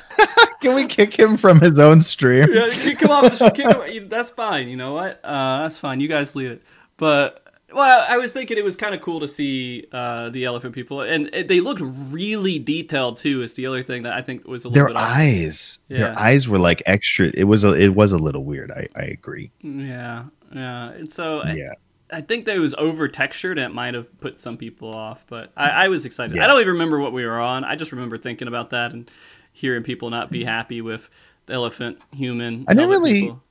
Can 0.62 0.76
we 0.76 0.86
kick 0.86 1.18
him 1.18 1.38
from 1.38 1.62
his 1.62 1.80
own 1.80 2.00
stream? 2.00 2.50
Yeah, 2.52 2.70
kick 2.72 3.00
him 3.00 3.12
off. 3.12 3.38
The, 3.38 3.52
kick 3.52 3.68
him, 3.72 4.10
that's 4.10 4.32
fine. 4.32 4.68
You 4.68 4.76
know 4.78 4.94
what? 4.94 5.20
Uh, 5.24 5.64
that's 5.64 5.78
fine. 5.78 6.00
You 6.00 6.08
guys 6.08 6.36
lead 6.36 6.52
it. 6.52 6.64
But 6.98 7.44
well, 7.74 8.06
I 8.10 8.18
was 8.18 8.34
thinking 8.34 8.58
it 8.58 8.64
was 8.64 8.76
kind 8.76 8.96
of 8.96 9.02
cool 9.02 9.20
to 9.20 9.28
see 9.28 9.86
uh, 9.92 10.30
the 10.30 10.46
elephant 10.46 10.74
people, 10.74 11.02
and 11.02 11.30
it, 11.34 11.48
they 11.48 11.60
looked 11.60 11.82
really 11.84 12.60
detailed 12.60 13.18
too. 13.18 13.42
Is 13.44 13.56
the 13.56 13.68
other 13.68 13.84
thing 13.84 14.04
that 14.04 14.14
I 14.14 14.22
think 14.22 14.48
was 14.48 14.66
a 14.66 14.70
little 14.70 14.86
Their 14.86 14.94
bit 14.94 14.98
eyes. 14.98 15.80
Yeah. 15.88 15.98
Their 15.98 16.20
eyes 16.20 16.48
were 16.48 16.60
like 16.60 16.82
extra. 16.86 17.30
It 17.34 17.44
was 17.44 17.64
a 17.64 17.74
it 17.74 17.94
was 17.94 18.12
a 18.12 18.18
little 18.18 18.44
weird. 18.44 18.72
I, 18.72 18.88
I 18.96 19.04
agree. 19.04 19.52
Yeah, 19.62 20.26
yeah. 20.54 20.90
And 20.92 21.12
so 21.12 21.44
Yeah. 21.46 21.72
I 21.72 21.76
think 22.22 22.46
that 22.46 22.56
it 22.56 22.60
was 22.60 22.74
over 22.78 23.08
textured 23.08 23.58
and 23.58 23.72
it 23.72 23.76
might 23.76 23.94
have 23.94 24.20
put 24.20 24.40
some 24.40 24.58
people 24.58 24.94
off, 24.96 25.26
but 25.28 25.52
I, 25.58 25.86
I 25.86 25.88
was 25.90 26.06
excited. 26.06 26.36
Yeah. 26.36 26.44
I 26.44 26.48
don't 26.48 26.62
even 26.62 26.74
remember 26.74 27.00
what 27.00 27.14
we 27.14 27.26
were 27.26 27.40
on. 27.40 27.64
I 27.64 27.76
just 27.76 27.92
remember 27.92 28.18
thinking 28.18 28.48
about 28.48 28.70
that 28.70 28.94
and 28.94 29.10
hearing 29.52 29.84
people 29.84 30.10
not 30.10 30.32
be 30.32 30.44
happy 30.44 30.82
with 30.82 31.10
the 31.48 31.54
elephant 31.54 32.00
human. 32.16 32.66
I 32.68 32.74
didn't 32.74 32.90
really- 32.90 33.22
people. 33.22 33.44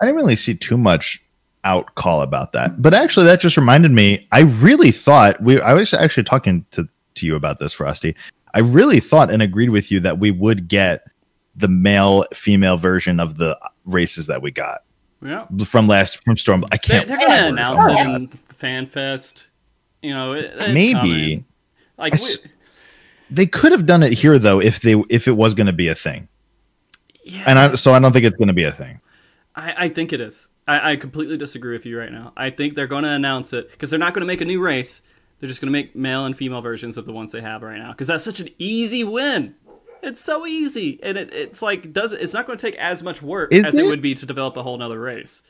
I 0.00 0.06
didn't 0.06 0.16
really 0.16 0.36
see 0.36 0.54
too 0.54 0.78
much 0.78 1.22
out 1.64 1.94
call 1.96 2.22
about 2.22 2.52
that. 2.52 2.80
But 2.80 2.94
actually 2.94 3.26
that 3.26 3.40
just 3.40 3.56
reminded 3.56 3.90
me, 3.90 4.26
I 4.32 4.40
really 4.40 4.90
thought 4.92 5.42
we 5.42 5.60
I 5.60 5.74
was 5.74 5.92
actually 5.92 6.22
talking 6.22 6.64
to, 6.70 6.88
to 7.16 7.26
you 7.26 7.34
about 7.36 7.58
this, 7.58 7.72
Frosty. 7.72 8.14
I 8.54 8.60
really 8.60 9.00
thought 9.00 9.30
and 9.30 9.42
agreed 9.42 9.70
with 9.70 9.90
you 9.90 10.00
that 10.00 10.18
we 10.18 10.30
would 10.30 10.68
get 10.68 11.02
the 11.56 11.68
male 11.68 12.24
female 12.32 12.78
version 12.78 13.18
of 13.20 13.36
the 13.36 13.58
races 13.84 14.26
that 14.28 14.42
we 14.42 14.50
got 14.50 14.82
Yeah. 15.22 15.46
from 15.64 15.88
last 15.88 16.22
from 16.24 16.36
Storm. 16.36 16.64
I 16.70 16.76
can't 16.76 17.08
they're 17.08 17.16
going 17.16 17.30
to 17.30 17.46
announce 17.48 17.80
Oh, 17.82 17.90
it 17.90 17.94
yeah. 17.94 18.16
in 18.16 18.28
FanFest. 18.28 19.46
You 20.02 20.14
know, 20.14 20.34
it, 20.34 20.56
Maybe. 20.72 21.44
Like, 21.98 22.14
I 22.14 22.18
we- 22.22 22.50
They 23.30 23.46
could 23.46 23.72
have 23.72 23.86
done 23.86 24.02
it 24.02 24.12
here 24.12 24.38
though 24.38 24.60
if 24.60 24.80
they 24.80 24.94
if 25.08 25.26
it 25.26 25.32
was 25.32 25.54
going 25.54 25.66
to 25.66 25.72
be 25.72 25.88
a 25.88 25.94
thing. 25.94 26.28
yeah, 27.24 27.44
And 27.46 27.58
I 27.58 27.74
so 27.74 27.92
I 27.94 27.98
don't 27.98 28.12
think 28.12 28.24
it's 28.26 28.36
going 28.36 28.48
to 28.48 28.54
be 28.54 28.64
a 28.64 28.72
thing. 28.72 29.00
I, 29.54 29.74
I 29.84 29.88
think 29.88 30.12
it 30.12 30.20
is. 30.20 30.48
I, 30.68 30.92
I 30.92 30.96
completely 30.96 31.36
disagree 31.36 31.72
with 31.72 31.86
you 31.86 31.98
right 31.98 32.12
now. 32.12 32.32
I 32.36 32.50
think 32.50 32.74
they're 32.74 32.86
going 32.86 33.04
to 33.04 33.10
announce 33.10 33.52
it 33.52 33.70
because 33.70 33.88
they're 33.90 33.98
not 33.98 34.12
going 34.14 34.20
to 34.20 34.26
make 34.26 34.40
a 34.40 34.44
new 34.44 34.60
race. 34.60 35.00
They're 35.38 35.48
just 35.48 35.60
going 35.60 35.68
to 35.68 35.72
make 35.72 35.94
male 35.96 36.24
and 36.26 36.36
female 36.36 36.60
versions 36.60 36.96
of 36.96 37.04
the 37.06 37.12
ones 37.12 37.32
they 37.32 37.40
have 37.40 37.62
right 37.62 37.78
now 37.78 37.90
because 37.92 38.06
that's 38.06 38.24
such 38.24 38.40
an 38.40 38.48
easy 38.58 39.02
win. 39.04 39.54
It's 40.02 40.20
so 40.20 40.46
easy, 40.46 41.00
and 41.02 41.16
it, 41.18 41.32
it's 41.32 41.62
like 41.62 41.92
does 41.92 42.12
it's 42.12 42.32
not 42.32 42.46
going 42.46 42.58
to 42.58 42.66
take 42.66 42.76
as 42.76 43.02
much 43.02 43.22
work 43.22 43.52
Is 43.52 43.64
as 43.64 43.74
it? 43.74 43.84
it? 43.84 43.88
would 43.88 44.02
be 44.02 44.14
to 44.14 44.26
develop 44.26 44.56
a 44.56 44.62
whole 44.62 44.78
nother 44.78 45.00
race. 45.00 45.42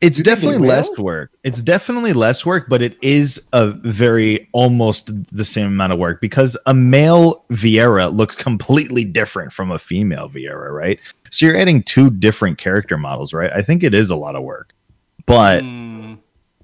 It's 0.00 0.18
You 0.18 0.24
definitely 0.24 0.58
less 0.58 0.90
work. 0.98 1.30
It's 1.44 1.62
definitely 1.62 2.12
less 2.12 2.44
work, 2.44 2.66
but 2.68 2.82
it 2.82 2.98
is 3.02 3.40
a 3.52 3.68
very 3.68 4.48
almost 4.52 5.12
the 5.32 5.44
same 5.44 5.68
amount 5.68 5.92
of 5.92 5.98
work 6.00 6.20
because 6.20 6.56
a 6.66 6.74
male 6.74 7.44
Viera 7.50 8.12
looks 8.12 8.34
completely 8.34 9.04
different 9.04 9.52
from 9.52 9.70
a 9.70 9.78
female 9.78 10.28
Viera, 10.28 10.72
right? 10.74 10.98
So 11.30 11.46
you're 11.46 11.56
adding 11.56 11.84
two 11.84 12.10
different 12.10 12.58
character 12.58 12.98
models, 12.98 13.32
right? 13.32 13.52
I 13.54 13.62
think 13.62 13.84
it 13.84 13.94
is 13.94 14.10
a 14.10 14.16
lot 14.16 14.34
of 14.34 14.42
work, 14.42 14.74
but 15.24 15.62
Hmm. 15.62 16.14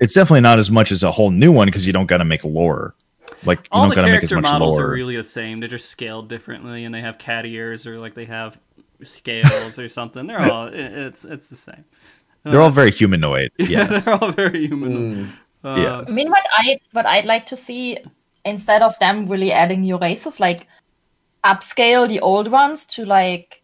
it's 0.01 0.15
definitely 0.15 0.41
not 0.41 0.59
as 0.59 0.71
much 0.71 0.91
as 0.91 1.05
a 1.05 1.13
whole 1.13 1.31
new 1.31 1.53
one 1.53 1.69
because 1.69 1.87
you 1.87 1.93
don't 1.93 2.07
got 2.07 2.19
to 2.19 2.25
make 2.25 2.43
lore. 2.43 2.97
Like 3.45 3.59
you 3.61 3.65
All 3.73 3.83
don't 3.83 3.91
the 3.91 3.95
got 3.97 4.03
to 4.07 4.13
make 4.13 4.23
as 4.23 4.31
character 4.31 4.37
much 4.37 4.53
models 4.53 4.75
lore. 4.79 4.87
are 4.87 4.91
really 4.91 5.17
the 5.17 5.23
same. 5.25 5.61
They're 5.61 5.69
just 5.69 5.89
scaled 5.91 6.29
differently, 6.29 6.85
and 6.85 6.95
they 6.95 7.01
have 7.01 7.19
cat 7.19 7.47
ears 7.47 7.87
or 7.87 7.99
like 7.99 8.15
they 8.15 8.25
have 8.25 8.59
scales 9.03 9.79
or 9.79 9.89
something. 9.89 10.27
They're 10.27 10.41
all 10.41 10.67
it's 10.73 11.25
it's 11.25 11.49
the 11.49 11.57
same. 11.57 11.85
They're 12.45 12.61
all 12.61 12.71
very 12.71 12.91
humanoid. 12.91 13.51
Yeah, 13.59 13.87
Yes. 13.91 14.05
they're 14.05 14.15
all 14.21 14.33
very 14.33 14.67
human. 14.67 14.93
Mm. 14.93 15.29
Uh, 15.65 15.77
Yes. 15.81 16.11
I 16.11 16.15
mean, 16.15 16.31
what 16.31 16.45
I 16.57 16.81
what 16.93 17.07
I'd 17.07 17.25
like 17.27 17.47
to 17.47 17.57
see 17.57 17.99
instead 18.45 18.83
of 18.83 18.99
them 18.99 19.25
really 19.29 19.53
adding 19.53 19.83
new 19.83 19.99
races, 19.99 20.41
like 20.41 20.67
upscale 21.45 22.09
the 22.09 22.21
old 22.21 22.49
ones 22.51 22.85
to 22.87 23.05
like 23.05 23.63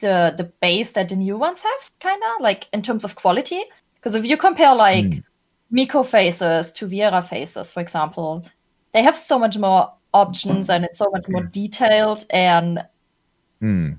the 0.00 0.34
the 0.36 0.44
base 0.60 0.92
that 0.92 1.08
the 1.08 1.16
new 1.16 1.36
ones 1.36 1.60
have, 1.62 1.90
kind 2.00 2.22
of 2.22 2.40
like 2.42 2.66
in 2.72 2.82
terms 2.82 3.04
of 3.04 3.14
quality. 3.16 3.62
Because 3.94 4.14
if 4.14 4.24
you 4.26 4.36
compare 4.36 4.74
like 4.74 5.04
Mm. 5.06 5.22
Miko 5.70 6.02
faces 6.04 6.70
to 6.72 6.86
Viera 6.86 7.24
faces, 7.24 7.70
for 7.70 7.80
example, 7.80 8.44
they 8.94 9.02
have 9.02 9.16
so 9.16 9.38
much 9.38 9.58
more 9.58 9.92
options 10.14 10.70
and 10.70 10.84
it's 10.84 10.98
so 10.98 11.10
much 11.12 11.26
more 11.28 11.42
detailed. 11.42 12.24
And 12.30 12.86
Hmm. 13.60 13.92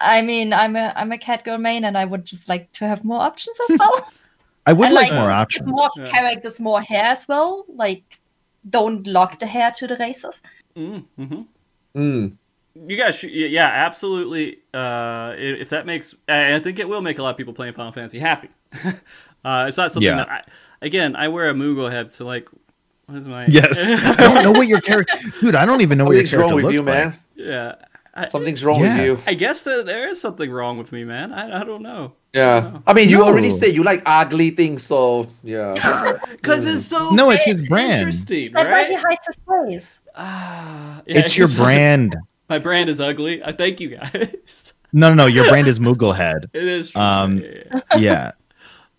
I 0.00 0.20
mean, 0.22 0.52
I'm 0.52 0.76
a 0.76 0.92
I'm 0.96 1.12
a 1.12 1.18
cat 1.18 1.44
girl 1.44 1.58
main, 1.58 1.84
and 1.84 1.96
I 1.96 2.04
would 2.04 2.24
just 2.26 2.48
like 2.48 2.70
to 2.72 2.86
have 2.86 3.04
more 3.04 3.20
options 3.20 3.56
as 3.70 3.76
well. 3.78 4.10
I 4.66 4.72
would 4.72 4.86
and 4.86 4.94
like, 4.94 5.10
like 5.10 5.20
more 5.20 5.30
options. 5.30 5.68
more 5.70 5.90
Yeah. 5.96 6.10
characters 6.10 6.58
more 6.60 6.80
hair 6.80 7.04
as 7.04 7.28
well. 7.28 7.64
Like, 7.68 8.18
don't 8.68 9.06
lock 9.06 9.38
the 9.38 9.46
hair 9.46 9.70
to 9.78 9.86
the 9.86 9.96
races. 9.96 10.42
mm, 10.76 11.04
mhm. 11.18 11.46
Mm. 11.96 12.36
You 12.88 12.96
guys, 12.96 13.14
should, 13.16 13.30
yeah, 13.30 13.68
absolutely. 13.86 14.58
Uh, 14.74 15.34
if 15.38 15.70
that 15.70 15.86
makes, 15.86 16.14
I 16.28 16.56
I 16.56 16.60
think 16.60 16.78
it 16.78 16.88
will 16.88 17.00
make 17.00 17.18
a 17.18 17.22
lot 17.22 17.30
of 17.30 17.36
people 17.36 17.54
playing 17.54 17.72
Final 17.74 17.92
Fantasy 17.92 18.18
happy. 18.18 18.50
uh, 19.44 19.64
it's 19.68 19.76
not 19.78 19.92
something 19.92 20.02
Yeah. 20.02 20.16
that, 20.16 20.28
I, 20.28 20.42
again, 20.82 21.16
I 21.16 21.28
wear 21.28 21.48
a 21.48 21.54
Moogle 21.54 21.90
head, 21.90 22.10
so 22.12 22.26
like, 22.26 22.48
what 23.06 23.18
is 23.18 23.28
my? 23.28 23.46
Yes. 23.46 23.78
I 24.04 24.14
don't 24.16 24.42
know 24.42 24.52
what 24.52 24.66
your 24.68 24.80
character, 24.80 25.16
dude. 25.40 25.54
I 25.54 25.64
don't 25.64 25.80
even 25.80 25.98
know 25.98 26.04
what 26.04 26.16
your 26.16 26.24
character 26.26 26.38
wrong 26.46 26.54
with 26.56 26.64
looks 26.64 26.74
you, 26.74 26.82
like. 26.82 26.86
man. 26.94 27.18
yeah. 27.36 27.74
I, 28.18 28.28
Something's 28.28 28.64
wrong 28.64 28.80
Yeah. 28.80 28.96
with 28.96 29.04
you. 29.04 29.18
I 29.26 29.34
guess 29.34 29.62
that 29.64 29.84
there 29.84 30.08
is 30.08 30.18
something 30.18 30.50
wrong 30.50 30.78
with 30.78 30.90
me, 30.90 31.04
man. 31.04 31.32
I, 31.34 31.60
I 31.60 31.64
don't 31.64 31.82
know. 31.82 32.14
Yeah. 32.32 32.78
I 32.86 32.94
mean, 32.94 33.10
you 33.10 33.18
No. 33.18 33.24
already 33.26 33.50
said 33.50 33.74
you 33.74 33.82
like 33.84 34.02
ugly 34.06 34.50
things, 34.50 34.84
so 34.84 35.28
yeah. 35.44 35.74
Because 36.30 36.64
it's 36.66 36.86
so 36.86 37.10
No, 37.10 37.28
it's 37.30 37.44
his 37.44 37.68
brand. 37.68 37.92
interesting, 37.98 38.52
That's 38.52 38.70
why 38.70 38.84
he 38.88 38.94
right? 38.94 39.04
hides 39.06 39.26
his 39.26 39.36
face. 39.46 40.00
Ah, 40.14 41.02
yeah, 41.06 41.18
It's 41.18 41.36
your 41.36 41.48
brand. 41.56 42.16
My 42.48 42.58
brand 42.58 42.88
is 42.88 43.00
ugly. 43.02 43.44
I 43.44 43.52
thank 43.52 43.80
you 43.80 43.96
guys. 43.98 44.72
No, 44.94 45.08
no, 45.10 45.14
no. 45.14 45.26
Your 45.26 45.46
brand 45.48 45.66
is 45.66 45.78
Mooglehead. 45.78 46.46
It 46.54 46.64
is. 46.64 46.90
True. 46.92 47.00
Um, 47.02 47.38
Yeah, 47.38 47.44
yeah, 47.44 47.80
yeah. 47.96 47.98
Yeah. 47.98 48.32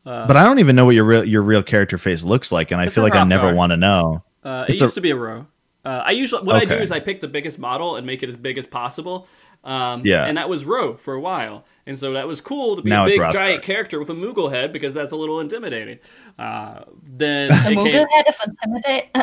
Uh, 0.07 0.25
But 0.27 0.37
I 0.37 0.43
don't 0.43 0.59
even 0.59 0.75
know 0.75 0.85
what 0.85 0.95
your 0.95 1.03
real 1.03 1.25
your 1.25 1.41
real 1.41 1.61
character 1.63 1.97
face 1.97 2.23
looks 2.23 2.51
like, 2.51 2.71
and 2.71 2.79
I 2.79 2.87
feel 2.89 3.03
like 3.03 3.15
I 3.15 3.23
never 3.25 3.53
want 3.53 3.71
to 3.71 3.77
know. 3.77 4.23
Uh, 4.43 4.65
it 4.67 4.73
It's 4.73 4.81
a- 4.81 4.85
used 4.85 4.95
to 4.95 5.01
be 5.01 5.11
a 5.11 5.15
row. 5.15 5.47
Uh, 5.83 6.01
I 6.05 6.11
usually 6.11 6.43
what 6.43 6.55
I 6.55 6.65
do 6.65 6.75
is 6.75 6.91
I 6.91 6.99
pick 6.99 7.21
the 7.21 7.27
biggest 7.27 7.59
model 7.59 7.95
and 7.97 8.05
make 8.07 8.23
it 8.23 8.29
as 8.29 8.35
big 8.37 8.57
as 8.57 8.65
possible. 8.67 9.27
Um, 9.63 10.01
Yeah. 10.05 10.25
and 10.25 10.37
that 10.37 10.47
was 10.47 10.63
row 10.65 10.95
for 10.95 11.13
a 11.13 11.19
while, 11.19 11.65
and 11.85 11.97
so 11.99 12.13
that 12.13 12.25
was 12.27 12.39
cool 12.41 12.75
to 12.77 12.81
be 12.81 12.89
Now 12.89 13.03
a 13.03 13.07
big 13.07 13.21
giant 13.31 13.63
character 13.63 13.99
with 13.99 14.09
a 14.09 14.13
Moogle 14.13 14.49
head 14.51 14.71
because 14.71 14.93
that's 14.93 15.11
a 15.11 15.15
little 15.17 15.39
intimidating. 15.41 15.99
Uh, 16.39 16.81
then 17.05 17.49
The 17.49 17.71
it 17.71 17.77
Moogle 17.77 17.91
came, 17.91 18.07
head 18.07 18.25
is 18.29 18.39
intimidate. 18.45 19.09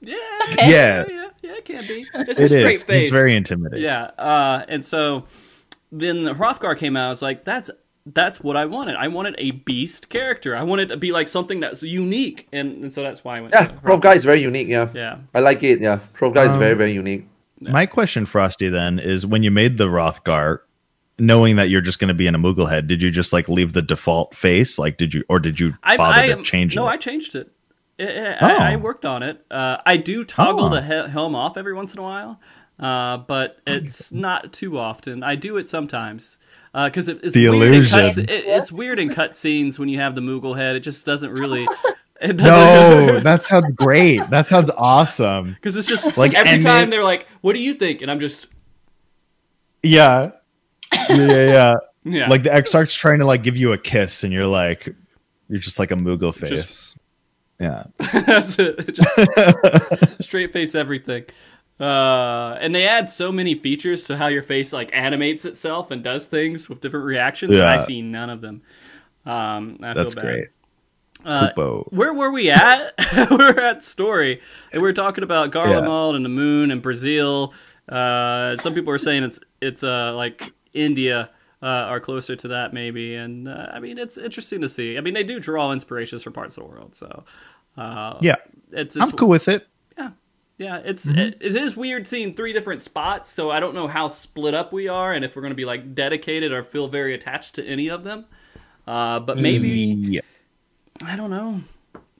yeah, 0.00 0.16
Okay. 0.52 0.70
Yeah. 0.70 0.70
yeah, 0.70 1.04
yeah, 1.08 1.28
yeah, 1.42 1.52
it 1.56 1.64
can 1.64 1.86
be. 1.86 2.06
It's 2.14 2.40
It 2.40 2.44
a 2.50 2.60
straight 2.60 2.74
is. 2.76 2.84
face. 2.84 3.02
It's 3.02 3.10
very 3.10 3.34
intimidating. 3.34 3.84
Yeah, 3.84 4.04
uh, 4.18 4.64
and 4.68 4.84
so 4.84 5.24
then 5.92 6.24
Hrothgar 6.34 6.76
came 6.78 6.96
out. 6.96 7.06
I 7.06 7.10
was 7.10 7.20
like, 7.22 7.44
that's 7.44 7.70
that's 8.06 8.40
what 8.40 8.56
I 8.56 8.66
wanted. 8.66 8.96
I 8.96 9.08
wanted 9.08 9.34
a 9.38 9.52
beast 9.52 10.08
character. 10.10 10.54
I 10.56 10.62
wanted 10.62 10.88
to 10.90 10.96
be 10.96 11.10
like 11.12 11.28
something 11.28 11.60
that's 11.60 11.82
unique, 11.82 12.48
and, 12.52 12.84
and 12.84 12.92
so 12.92 13.02
that's 13.02 13.24
why 13.24 13.38
I 13.38 13.40
went. 13.40 13.54
Yeah, 13.54 13.70
with 13.72 13.82
Probe 13.82 14.02
Guy 14.02 14.14
is 14.14 14.24
very 14.24 14.40
unique. 14.42 14.68
Yeah, 14.68 14.88
Yeah. 14.94 15.18
I 15.34 15.40
like 15.40 15.62
it. 15.62 15.80
Yeah, 15.80 16.00
Probe 16.12 16.34
Guy 16.34 16.44
is 16.44 16.50
Um, 16.50 16.58
very 16.58 16.74
very 16.74 16.92
unique. 16.92 17.26
My 17.60 17.86
question, 17.86 18.26
Frosty, 18.26 18.68
then 18.68 18.98
is 18.98 19.24
when 19.24 19.42
you 19.42 19.50
made 19.50 19.78
the 19.78 19.86
Hrothgar, 19.86 20.58
knowing 21.18 21.56
that 21.56 21.70
you're 21.70 21.80
just 21.80 21.98
going 21.98 22.08
to 22.08 22.14
be 22.14 22.26
in 22.26 22.34
a 22.34 22.38
Moogle 22.38 22.68
head, 22.68 22.88
did 22.88 23.00
you 23.00 23.10
just 23.10 23.32
like 23.32 23.48
leave 23.48 23.72
the 23.72 23.80
default 23.80 24.34
face? 24.36 24.78
Like, 24.78 24.98
did 24.98 25.14
you, 25.14 25.24
or 25.30 25.38
did 25.38 25.58
you 25.58 25.74
I, 25.82 25.96
bother 25.96 26.20
I 26.20 26.26
to 26.34 26.42
change 26.42 26.76
No, 26.76 26.82
it? 26.82 26.84
No, 26.86 26.90
I 26.90 26.96
changed 26.98 27.34
it. 27.36 27.50
I, 27.98 28.36
I, 28.40 28.72
I 28.72 28.74
Oh. 28.74 28.78
worked 28.78 29.06
on 29.06 29.22
it. 29.22 29.42
Uh, 29.50 29.78
I 29.86 29.96
do 29.96 30.24
toggle 30.24 30.66
Oh. 30.66 30.68
the 30.68 30.82
he- 30.82 31.10
helm 31.10 31.34
off 31.34 31.56
every 31.56 31.72
once 31.72 31.94
in 31.94 32.00
a 32.00 32.02
while, 32.02 32.40
uh, 32.78 33.18
but 33.18 33.60
it's 33.66 34.12
not 34.12 34.52
too 34.52 34.76
often. 34.78 35.22
I 35.22 35.36
do 35.36 35.56
it 35.56 35.68
sometimes 35.68 36.36
Uh, 36.74 36.88
because 36.88 37.06
it, 37.08 37.20
it's 37.22 37.34
The 37.34 37.48
weird. 37.48 37.62
In 37.62 37.72
illusion. 37.74 37.98
cut, 38.00 38.18
it, 38.18 38.30
it's 38.30 38.72
weird 38.72 38.98
in 38.98 39.08
cut 39.14 39.36
scenes 39.36 39.78
when 39.78 39.88
you 39.88 40.00
have 40.00 40.14
the 40.16 40.20
Moogle 40.20 40.56
head. 40.56 40.74
It 40.76 40.80
just 40.80 41.06
doesn't 41.06 41.30
really. 41.32 41.68
It 42.20 42.36
no, 42.36 43.20
that 43.22 43.44
sounds 43.44 43.72
great. 43.76 44.28
That 44.30 44.46
sounds 44.48 44.70
awesome. 44.76 45.52
because 45.54 45.76
it's 45.76 45.86
just 45.86 46.04
Like, 46.16 46.32
like 46.32 46.34
every 46.34 46.62
time 46.64 46.90
they- 46.90 46.96
they're 46.96 47.04
like, 47.04 47.28
"What 47.42 47.52
do 47.54 47.60
you 47.60 47.74
think?" 47.74 48.02
and 48.02 48.10
I'm 48.10 48.18
just 48.20 48.48
Yeah. 49.82 50.32
Yeah, 51.08 51.16
yeah, 51.16 51.46
yeah. 51.46 51.74
yeah, 52.04 52.28
Like 52.28 52.42
the 52.42 52.50
Exarch's 52.50 52.94
trying 52.94 53.18
to 53.20 53.26
like 53.26 53.42
give 53.42 53.56
you 53.56 53.72
a 53.72 53.78
kiss, 53.78 54.24
and 54.24 54.32
you're 54.32 54.46
like, 54.46 54.94
you're 55.48 55.58
just 55.60 55.78
like 55.78 55.90
a 55.90 55.96
Moogle 55.96 56.34
face. 56.34 56.50
Just- 56.50 56.96
yeah. 57.60 57.84
That's 58.26 58.58
it. 58.58 58.94
Just 58.94 60.22
straight 60.24 60.52
face 60.52 60.74
everything. 60.74 61.24
Uh, 61.80 62.56
and 62.60 62.74
they 62.74 62.86
add 62.86 63.10
so 63.10 63.32
many 63.32 63.54
features 63.56 64.04
to 64.04 64.16
how 64.16 64.28
your 64.28 64.42
face 64.42 64.72
like 64.72 64.90
animates 64.92 65.44
itself 65.44 65.90
and 65.90 66.04
does 66.04 66.26
things 66.26 66.68
with 66.68 66.80
different 66.80 67.04
reactions. 67.06 67.52
and 67.52 67.62
I 67.62 67.78
see 67.78 68.00
none 68.02 68.30
of 68.30 68.40
them. 68.40 68.62
Um, 69.26 69.78
I 69.82 69.94
That's 69.94 70.14
feel 70.14 70.22
bad. 70.22 70.32
great. 70.32 70.48
Uh, 71.24 71.82
where 71.90 72.12
were 72.12 72.30
we 72.30 72.50
at? 72.50 72.92
we're 73.30 73.58
at 73.58 73.82
story, 73.82 74.40
and 74.72 74.82
we're 74.82 74.92
talking 74.92 75.24
about 75.24 75.50
Garlemald 75.52 76.14
and 76.16 76.24
the 76.24 76.28
moon 76.28 76.70
and 76.70 76.82
Brazil. 76.82 77.54
Uh, 77.88 78.56
some 78.58 78.74
people 78.74 78.92
are 78.92 78.98
saying 78.98 79.22
it's 79.24 79.40
it's 79.62 79.82
uh, 79.82 80.12
like 80.14 80.52
India 80.74 81.30
uh, 81.62 81.66
are 81.66 81.98
closer 82.00 82.36
to 82.36 82.48
that 82.48 82.74
maybe, 82.74 83.14
and 83.14 83.48
uh, 83.48 83.68
I 83.72 83.80
mean 83.80 83.96
it's 83.96 84.18
interesting 84.18 84.60
to 84.60 84.68
see. 84.68 84.98
I 84.98 85.00
mean 85.00 85.14
they 85.14 85.24
do 85.24 85.40
draw 85.40 85.72
inspirations 85.72 86.22
from 86.22 86.34
parts 86.34 86.58
of 86.58 86.64
the 86.64 86.68
world, 86.68 86.94
so 86.94 87.24
uh, 87.78 88.18
Yeah. 88.20 88.36
it's, 88.72 88.94
I'm 88.96 89.10
cool 89.12 89.28
with 89.30 89.48
it. 89.48 89.66
Yeah. 90.58 90.80
It's 90.84 91.06
Mm-hmm. 91.06 91.18
it, 91.18 91.38
it 91.40 91.54
is 91.56 91.76
weird 91.76 92.06
seeing 92.06 92.34
three 92.34 92.52
different 92.52 92.82
spots, 92.82 93.30
so 93.30 93.50
I 93.50 93.60
don't 93.60 93.74
know 93.74 93.86
how 93.88 94.08
split 94.08 94.54
up 94.54 94.72
we 94.72 94.88
are, 94.88 95.12
and 95.12 95.24
if 95.24 95.34
we're 95.36 95.42
going 95.42 95.50
to 95.52 95.56
be 95.56 95.64
like 95.64 95.94
dedicated 95.94 96.52
or 96.52 96.62
feel 96.62 96.88
very 96.88 97.14
attached 97.14 97.54
to 97.56 97.64
any 97.66 97.88
of 97.88 98.04
them. 98.04 98.24
Uh, 98.86 99.20
but 99.20 99.40
maybe 99.40 99.68
Yeah. 99.68 100.20
I 101.02 101.16
don't 101.16 101.30
know. 101.30 101.60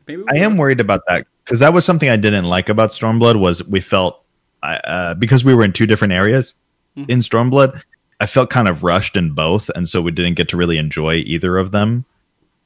Maybe 0.06 0.22
we 0.22 0.28
I 0.30 0.36
am 0.44 0.56
worried 0.56 0.80
about 0.80 1.02
that 1.08 1.26
because 1.44 1.60
that 1.60 1.72
was 1.72 1.84
something 1.84 2.08
I 2.08 2.16
didn't 2.16 2.44
like 2.46 2.68
about 2.68 2.90
Stormblood 2.90 3.38
was 3.38 3.62
we 3.64 3.80
felt 3.80 4.22
I- 4.62 4.80
uh, 4.84 5.14
because 5.14 5.44
we 5.44 5.54
were 5.54 5.62
in 5.64 5.72
two 5.72 5.86
different 5.86 6.12
areas 6.14 6.54
Mhm. 6.96 7.10
in 7.10 7.18
Stormblood. 7.20 7.82
I 8.20 8.26
felt 8.26 8.48
kind 8.48 8.68
of 8.68 8.82
rushed 8.82 9.16
in 9.16 9.32
both, 9.32 9.68
and 9.74 9.88
so 9.88 10.00
we 10.00 10.10
didn't 10.10 10.34
get 10.34 10.48
to 10.50 10.56
really 10.56 10.78
enjoy 10.78 11.16
either 11.26 11.58
of 11.58 11.70
them. 11.72 12.04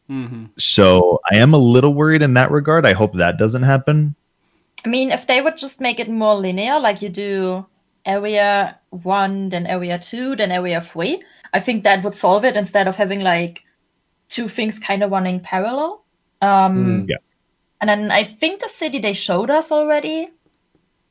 hmm 0.07 0.45
So 0.57 1.21
I 1.31 1.37
am 1.37 1.53
a 1.55 1.59
little 1.59 1.93
worried 1.95 2.23
in 2.23 2.35
that 2.35 2.51
regard. 2.51 2.87
I 2.87 2.93
hope 2.93 3.15
that 3.15 3.37
doesn't 3.39 3.63
happen. 3.65 4.15
I 4.85 4.89
mean, 4.89 5.11
if 5.11 5.27
they 5.27 5.41
would 5.41 5.57
just 5.57 5.81
make 5.81 5.99
it 6.01 6.09
more 6.09 6.35
linear, 6.35 6.79
like 6.79 7.03
you 7.03 7.09
do 7.09 7.67
area 8.05 8.79
one, 8.91 9.49
then 9.51 9.67
area 9.67 9.99
two, 9.99 10.37
then 10.37 10.51
area 10.53 10.81
three, 10.81 11.23
I 11.53 11.61
think 11.61 11.85
that 11.85 12.05
would 12.05 12.15
solve 12.15 12.45
it 12.45 12.57
instead 12.57 12.89
of 12.89 12.97
having 12.97 13.21
like 13.21 13.63
two 14.29 14.49
things 14.49 14.79
kind 14.79 15.03
of 15.03 15.11
running 15.11 15.41
parallel. 15.41 16.05
Um, 16.41 16.77
Mm. 16.77 17.09
Yeah. 17.09 17.17
And 17.81 17.89
then 17.89 18.11
I 18.11 18.25
think 18.25 18.61
the 18.61 18.69
city 18.69 18.99
they 18.99 19.13
showed 19.13 19.51
us 19.51 19.71
already 19.71 20.27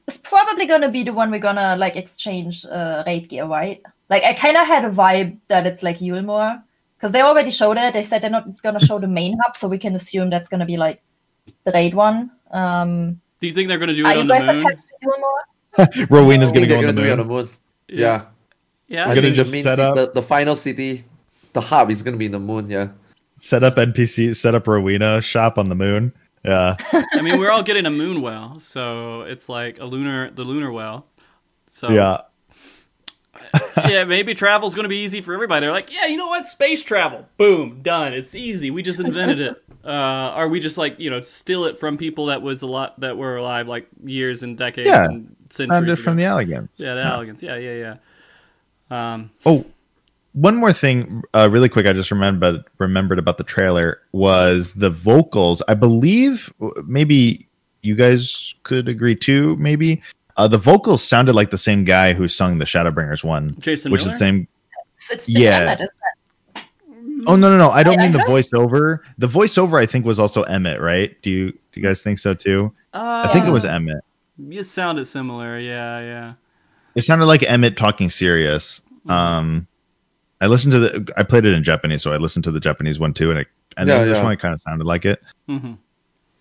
is 0.07 0.17
probably 0.17 0.65
going 0.65 0.81
to 0.81 0.89
be 0.89 1.03
the 1.03 1.13
one 1.13 1.31
we're 1.31 1.39
going 1.39 1.55
to 1.55 1.75
like 1.75 1.95
exchange 1.95 2.65
uh, 2.65 3.03
raid 3.05 3.29
gear, 3.29 3.45
right? 3.45 3.81
Like 4.09 4.23
I 4.23 4.33
kind 4.33 4.57
of 4.57 4.67
had 4.67 4.85
a 4.85 4.89
vibe 4.89 5.37
that 5.47 5.67
it's 5.67 5.83
like 5.83 5.99
Yulmore 5.99 6.61
because 6.97 7.11
they 7.11 7.21
already 7.21 7.51
showed 7.51 7.77
it. 7.77 7.93
They 7.93 8.03
said 8.03 8.21
they're 8.21 8.29
not 8.29 8.61
going 8.61 8.77
to 8.77 8.85
show 8.85 8.99
the 8.99 9.07
main 9.07 9.37
hub, 9.43 9.55
so 9.55 9.67
we 9.67 9.77
can 9.77 9.95
assume 9.95 10.29
that's 10.29 10.49
going 10.49 10.59
to 10.59 10.65
be 10.65 10.77
like 10.77 11.01
the 11.63 11.71
raid 11.71 11.93
one. 11.93 12.31
Um, 12.51 13.21
Do 13.39 13.47
you 13.47 13.53
think 13.53 13.67
they're 13.67 13.77
going 13.77 13.89
to 13.89 13.95
do 13.95 14.05
are 14.05 14.11
it 14.11 14.15
you 14.15 14.21
on 14.21 14.27
the 14.27 14.33
guys 14.33 14.47
moon? 14.47 14.65
attached 14.65 14.83
to 14.87 15.07
Yulmore? 15.07 16.09
Rowena's 16.09 16.51
going 16.51 16.63
to 16.63 16.67
go 16.67 16.77
on 16.77 16.81
the 16.85 16.93
gonna 16.93 16.93
do 16.93 17.01
it 17.03 17.09
moon. 17.09 17.19
on 17.19 17.27
the 17.27 17.33
moon. 17.33 17.49
Yeah. 17.87 17.97
Yeah, 17.97 18.25
Yeah, 18.87 18.99
I 19.07 19.11
I 19.11 19.15
Gonna 19.15 19.21
think 19.21 19.35
think 19.35 19.35
the 19.35 19.43
just 19.51 19.63
set 19.63 19.75
ci- 19.77 19.81
up- 19.81 19.95
the, 19.95 20.11
the 20.13 20.21
final 20.21 20.55
city, 20.55 21.03
the 21.53 21.61
hub 21.61 21.91
is 21.91 22.01
gonna 22.01 22.17
be 22.17 22.25
in 22.25 22.31
the 22.31 22.39
moon. 22.39 22.69
Yeah, 22.69 22.89
Set 23.37 23.63
up 23.63 23.75
NPC, 23.75 24.35
set 24.35 24.55
up 24.55 24.67
Rowena 24.67 25.21
shop 25.21 25.57
on 25.57 25.69
the 25.69 25.75
moon. 25.75 26.11
Yeah. 26.43 26.75
I 27.13 27.21
mean 27.21 27.39
we're 27.39 27.51
all 27.51 27.63
getting 27.63 27.85
a 27.85 27.89
moon 27.91 28.21
well, 28.21 28.59
so 28.59 29.21
it's 29.21 29.47
like 29.49 29.79
a 29.79 29.85
lunar 29.85 30.31
the 30.31 30.43
lunar 30.43 30.71
well. 30.71 31.05
So 31.69 31.89
Yeah. 31.89 32.21
yeah, 33.87 34.03
maybe 34.03 34.33
travel's 34.33 34.73
going 34.75 34.83
to 34.83 34.89
be 34.89 34.97
easy 35.03 35.21
for 35.21 35.33
everybody. 35.33 35.61
They're 35.65 35.71
like, 35.71 35.93
yeah, 35.93 36.05
you 36.07 36.17
know 36.17 36.27
what? 36.27 36.45
Space 36.45 36.83
travel. 36.83 37.27
Boom, 37.37 37.79
done. 37.81 38.13
It's 38.13 38.35
easy. 38.35 38.71
We 38.71 38.81
just 38.83 38.99
invented 38.99 39.39
it. 39.39 39.63
Uh, 39.87 40.33
or 40.35 40.49
we 40.49 40.59
just 40.59 40.77
like, 40.77 40.99
you 40.99 41.09
know, 41.09 41.21
steal 41.21 41.63
it 41.63 41.79
from 41.79 41.97
people 41.97 42.25
that 42.25 42.41
was 42.41 42.61
a 42.61 42.67
lot 42.67 42.99
that 42.99 43.17
were 43.17 43.37
alive 43.37 43.67
like 43.69 43.87
years 44.03 44.43
and 44.43 44.57
decades 44.57 44.87
Yeah. 44.89 45.05
and 45.05 45.33
centuries 45.49 45.75
Found 45.77 45.89
it 45.89 45.93
ago. 45.93 46.01
from 46.01 46.17
the 46.17 46.23
Allagans. 46.23 46.69
yeah, 46.75 46.93
the 46.95 47.01
Allagans. 47.01 47.41
Yeah, 47.41 47.55
yeah, 47.55 47.95
yeah. 48.91 49.13
Um, 49.13 49.31
Oh, 49.45 49.65
one 50.33 50.55
more 50.57 50.73
thing, 50.73 51.23
uh, 51.33 51.47
really 51.49 51.69
quick. 51.69 51.85
I 51.85 51.93
just 51.93 52.11
remembered 52.11 52.63
remembered 52.79 53.17
about 53.17 53.37
the 53.37 53.43
trailer 53.43 54.01
was 54.11 54.73
the 54.73 54.89
vocals. 54.89 55.63
I 55.69 55.73
believe 55.73 56.51
maybe 56.85 57.47
you 57.81 57.95
guys 57.95 58.53
could 58.63 58.87
agree 58.89 59.15
too. 59.15 59.55
Maybe 59.55 60.01
uh, 60.35 60.47
the 60.47 60.57
vocals 60.57 61.01
sounded 61.01 61.33
like 61.33 61.49
the 61.49 61.57
same 61.57 61.85
guy 61.85 62.13
who 62.13 62.27
sung 62.27 62.57
the 62.57 62.65
Shadowbringers 62.65 63.23
one, 63.23 63.55
Jason 63.59 63.91
which 63.91 64.01
Miller. 64.01 64.11
is 64.13 64.19
the 64.19 64.25
same. 64.25 64.47
It's, 64.95 65.11
it's 65.11 65.25
been 65.27 65.41
Yeah. 65.41 65.85
Emet, 67.17 67.21
isn't 67.21 67.27
it? 67.27 67.31
Oh 67.31 67.35
no, 67.35 67.49
no, 67.49 67.57
no! 67.57 67.71
I 67.71 67.83
don't 67.83 67.99
I- 67.99 68.03
I 68.03 68.09
mean 68.09 68.13
the 68.13 68.19
voiceover. 68.19 68.99
The 69.17 69.27
voiceover, 69.27 69.81
I 69.81 69.85
think, 69.85 70.05
was 70.05 70.19
also 70.19 70.43
Emet, 70.45 70.79
right? 70.79 71.19
Do 71.21 71.29
you 71.29 71.51
do 71.51 71.79
you 71.79 71.83
guys 71.83 72.01
think 72.01 72.19
so 72.19 72.33
too? 72.33 72.73
Uh, 72.93 73.25
I 73.29 73.33
think 73.33 73.45
it 73.45 73.51
was 73.51 73.65
Emet. 73.65 73.99
It 74.49 74.65
sounded 74.65 75.05
similar. 75.05 75.59
Yeah, 75.59 75.99
yeah. 75.99 76.33
It 76.95 77.01
sounded 77.03 77.25
like 77.25 77.41
Emet 77.41 77.75
talking 77.75 78.09
serious. 78.09 78.81
Mm-hmm. 78.99 79.11
Um, 79.11 79.67
I 80.41 80.47
listened 80.47 80.71
to 80.73 80.79
the. 80.79 81.13
I 81.17 81.23
played 81.23 81.45
it 81.45 81.53
in 81.53 81.63
Japanese, 81.63 82.01
so 82.03 82.11
I 82.13 82.17
listened 82.17 82.43
to 82.45 82.51
the 82.51 82.59
Japanese 82.59 82.99
one 82.99 83.13
too, 83.13 83.29
and 83.31 83.39
it 83.39 83.47
and 83.77 83.87
Yeah, 83.87 83.95
the 83.97 84.01
English 84.03 84.17
yeah. 84.19 84.23
one 84.23 84.37
kind 84.37 84.53
of 84.53 84.61
sounded 84.61 84.85
like 84.85 85.05
it. 85.05 85.21
hmm 85.47 85.73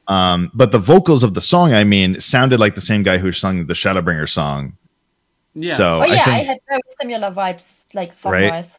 Um, 0.09 0.51
but 0.55 0.73
the 0.73 0.79
vocals 0.79 1.23
of 1.25 1.35
the 1.35 1.41
song, 1.41 1.75
I 1.75 1.85
mean, 1.85 2.21
sounded 2.21 2.61
like 2.61 2.75
the 2.75 2.81
same 2.81 3.03
guy 3.03 3.19
who 3.19 3.33
sung 3.33 3.67
the 3.67 3.75
Shadowbringer 3.75 4.29
song. 4.29 4.77
Yeah. 5.55 5.75
So 5.75 6.03
Oh 6.03 6.05
yeah, 6.05 6.23
I 6.27 6.41
I, 6.41 6.43
had 6.43 6.59
very 6.69 6.81
similar 7.01 7.31
vibes, 7.31 7.85
like 7.95 8.13
song 8.15 8.33
Right? 8.33 8.51
wise. 8.51 8.79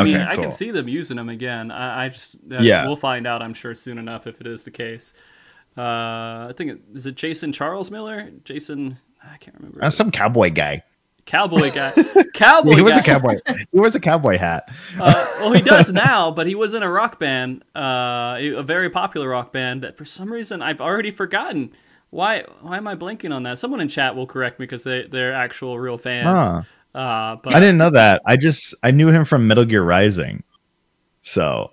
I 0.00 0.04
mean, 0.04 0.16
Okay, 0.16 0.26
I 0.28 0.36
can 0.36 0.50
see 0.52 0.70
them 0.70 0.88
using 0.88 1.16
them 1.16 1.28
again. 1.28 1.70
I, 1.70 2.04
I 2.04 2.08
just 2.08 2.36
uh, 2.50 2.58
Yeah. 2.60 2.86
we'll 2.86 2.96
find 2.96 3.26
out. 3.26 3.42
I'm 3.42 3.54
sure 3.54 3.74
soon 3.74 3.98
enough 3.98 4.26
if 4.26 4.40
it 4.40 4.46
is 4.46 4.64
the 4.64 4.70
case. 4.70 5.14
Uh, 5.76 6.48
I 6.48 6.52
think 6.56 6.70
it, 6.72 6.80
is 6.94 7.06
it 7.06 7.14
Jason 7.16 7.52
Charles 7.52 7.90
Miller? 7.90 8.30
Jason, 8.44 8.98
I 9.22 9.36
can't 9.38 9.56
remember. 9.56 9.84
uh, 9.84 9.90
some 9.90 10.10
cowboy 10.10 10.50
guy. 10.50 10.82
cowboy 11.26 11.70
guy. 11.72 11.92
Cowboy. 12.34 12.74
he 12.74 12.82
was 12.82 12.92
guy. 12.94 13.00
a 13.00 13.02
cowboy. 13.02 13.36
he 13.72 13.78
wears 13.78 13.94
a 13.94 14.00
cowboy 14.00 14.36
hat. 14.38 14.68
Uh, 15.00 15.26
well, 15.40 15.52
he 15.52 15.60
does 15.62 15.92
now, 15.92 16.30
but 16.30 16.46
he 16.46 16.54
was 16.54 16.72
in 16.74 16.82
a 16.82 16.90
rock 16.90 17.18
band, 17.18 17.62
uh, 17.74 18.36
a 18.38 18.62
very 18.62 18.88
popular 18.90 19.28
rock 19.28 19.52
band 19.52 19.82
that 19.82 19.96
for 19.98 20.04
some 20.04 20.30
reason 20.32 20.62
I've 20.62 20.80
already 20.80 21.10
forgotten. 21.10 21.72
Why? 22.10 22.44
Why 22.60 22.76
am 22.78 22.86
I 22.86 22.94
blanking 22.94 23.34
on 23.34 23.42
that? 23.42 23.58
Someone 23.58 23.80
in 23.80 23.88
chat 23.88 24.14
will 24.16 24.26
correct 24.26 24.58
me 24.60 24.64
because 24.64 24.84
they 24.84 25.06
they're 25.06 25.34
actual 25.34 25.78
real 25.78 25.98
fans. 25.98 26.66
Uh, 26.96 27.36
but 27.42 27.54
I 27.54 27.60
didn't 27.60 27.76
know 27.76 27.90
that. 27.90 28.22
I 28.24 28.38
just 28.38 28.74
I 28.82 28.90
knew 28.90 29.08
him 29.08 29.26
from 29.26 29.46
Metal 29.46 29.66
Gear 29.66 29.82
Rising. 29.84 30.42
So 31.20 31.72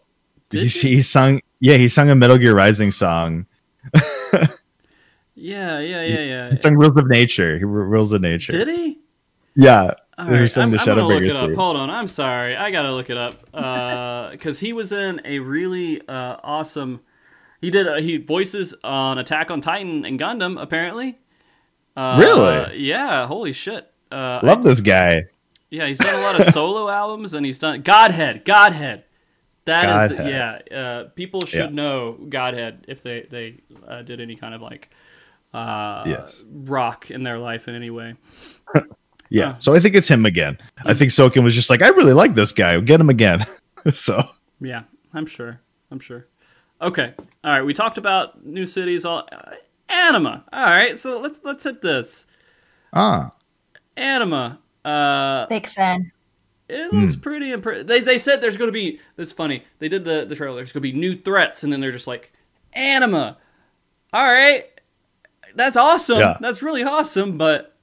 he, 0.52 0.68
he 0.68 1.02
sung 1.02 1.40
yeah 1.62 1.78
he 1.78 1.88
sung 1.88 2.10
a 2.10 2.16
Metal 2.16 2.38
Gear 2.38 2.54
Rising 2.54 2.92
song. 2.92 3.46
yeah, 5.36 5.80
yeah, 5.80 5.80
yeah, 5.80 6.20
yeah. 6.20 6.50
He 6.50 6.58
sung 6.58 6.76
Rules 6.76 6.98
of 6.98 7.08
Nature. 7.08 7.58
He 7.58 7.64
Rules 7.64 8.12
of 8.12 8.22
Nature. 8.22 8.52
Did 8.52 8.68
he? 8.68 9.00
Yeah. 9.56 9.94
All 10.18 10.26
He 10.26 10.32
right, 10.32 10.58
I'm, 10.58 10.72
the 10.72 10.80
I'm 10.80 10.86
gonna 10.86 11.08
look 11.08 11.24
it 11.24 11.36
up. 11.36 11.48
theme. 11.48 11.56
Hold 11.56 11.78
on, 11.78 11.90
I'm 11.90 12.08
sorry. 12.10 12.56
I 12.56 12.70
gotta 12.70 12.92
look 12.92 13.10
it 13.10 13.18
up 13.18 13.42
because 14.32 14.60
he 14.60 14.74
was 14.74 14.92
in 14.92 15.22
a 15.26 15.40
really 15.40 16.06
uh, 16.08 16.38
awesome. 16.44 17.00
He 17.62 17.70
did. 17.72 17.88
Uh, 17.88 17.96
he 18.02 18.18
voices 18.18 18.76
on 18.84 19.18
Attack 19.20 19.50
on 19.52 19.62
Titan 19.62 20.04
and 20.06 20.20
Gundam. 20.20 20.62
Apparently. 20.62 21.18
Uh, 21.96 22.18
Really? 22.20 22.80
Yeah. 22.80 23.26
Holy 23.28 23.54
shit. 23.54 23.93
Uh, 24.14 24.40
I- 24.42 24.46
Love 24.46 24.64
this 24.64 24.82
guy. 24.82 25.24
yeah, 25.70 25.88
he's 25.88 25.98
done 26.00 26.14
a 26.16 26.22
lot 26.22 26.40
of 26.40 26.54
solo 26.54 26.90
albums, 26.90 27.34
and 27.34 27.46
he's 27.46 27.60
done 27.60 27.82
Godhead. 27.82 28.46
Godhead. 28.46 29.04
That 29.66 30.12
is, 30.12 30.18
the, 30.18 30.30
yeah. 30.30 30.78
Uh, 30.78 31.04
people 31.16 31.46
should 31.46 31.70
Yeah. 31.72 31.76
know 31.76 32.14
Godhead 32.30 32.86
if 32.88 33.02
they 33.02 33.22
they 33.30 33.60
uh, 33.88 34.02
did 34.02 34.20
any 34.20 34.36
kind 34.36 34.54
of 34.54 34.62
like 34.62 34.90
uh, 35.54 36.04
Yes. 36.06 36.44
rock 36.52 37.10
in 37.12 37.24
their 37.24 37.40
life 37.40 37.68
in 37.68 37.76
any 37.76 37.90
way. 37.90 38.16
Yeah. 39.30 39.54
Huh. 39.54 39.58
So 39.60 39.74
I 39.74 39.80
think 39.80 39.96
it's 39.96 40.08
him 40.10 40.28
again. 40.28 40.60
I 40.86 40.94
think 40.94 41.10
Soken 41.12 41.44
was 41.44 41.56
just 41.56 41.68
like, 41.72 41.82
I 41.82 41.88
really 41.88 42.14
like 42.14 42.36
this 42.36 42.52
guy. 42.52 42.80
Get 42.82 43.00
him 43.00 43.10
again. 43.10 43.44
so 43.92 44.22
Yeah, 44.62 44.84
I'm 45.12 45.26
sure. 45.26 45.60
I'm 45.90 46.00
sure. 46.00 46.28
Okay. 46.80 47.14
All 47.44 47.52
right. 47.52 47.64
We 47.66 47.74
talked 47.74 47.98
about 47.98 48.46
new 48.46 48.68
cities. 48.68 49.06
All 49.06 49.28
uh, 49.32 49.54
Anima. 49.90 50.44
All 50.54 50.66
right. 50.66 50.96
So 51.00 51.20
let's 51.20 51.40
let's 51.44 51.64
hit 51.64 51.82
this. 51.82 52.28
Ah, 52.94 53.32
Anima. 53.98 54.60
Uh, 54.84 55.46
Big 55.48 55.68
fan. 55.68 56.12
it 56.70 56.94
looks 56.94 57.16
pretty 57.16 57.52
impressive. 57.52 57.88
They 57.88 58.00
they 58.02 58.18
said 58.18 58.42
there's 58.42 58.58
going 58.58 58.68
to 58.68 58.74
be. 58.74 59.00
That's 59.16 59.32
funny. 59.32 59.64
They 59.80 59.90
did 59.90 60.06
the 60.06 60.26
the 60.26 60.36
trailer. 60.36 60.56
There's 60.58 60.72
going 60.72 60.84
to 60.84 60.92
be 60.92 60.98
new 60.98 61.16
threats, 61.16 61.64
and 61.64 61.72
then 61.72 61.80
they're 61.80 61.92
just 61.92 62.08
like, 62.08 62.34
Anima. 62.74 63.38
All 64.12 64.24
right. 64.26 64.66
That's 65.56 65.78
awesome. 65.78 66.20
Yeah. 66.20 66.38
That's 66.40 66.64
really 66.64 66.84
awesome. 66.84 67.38
But 67.38 67.76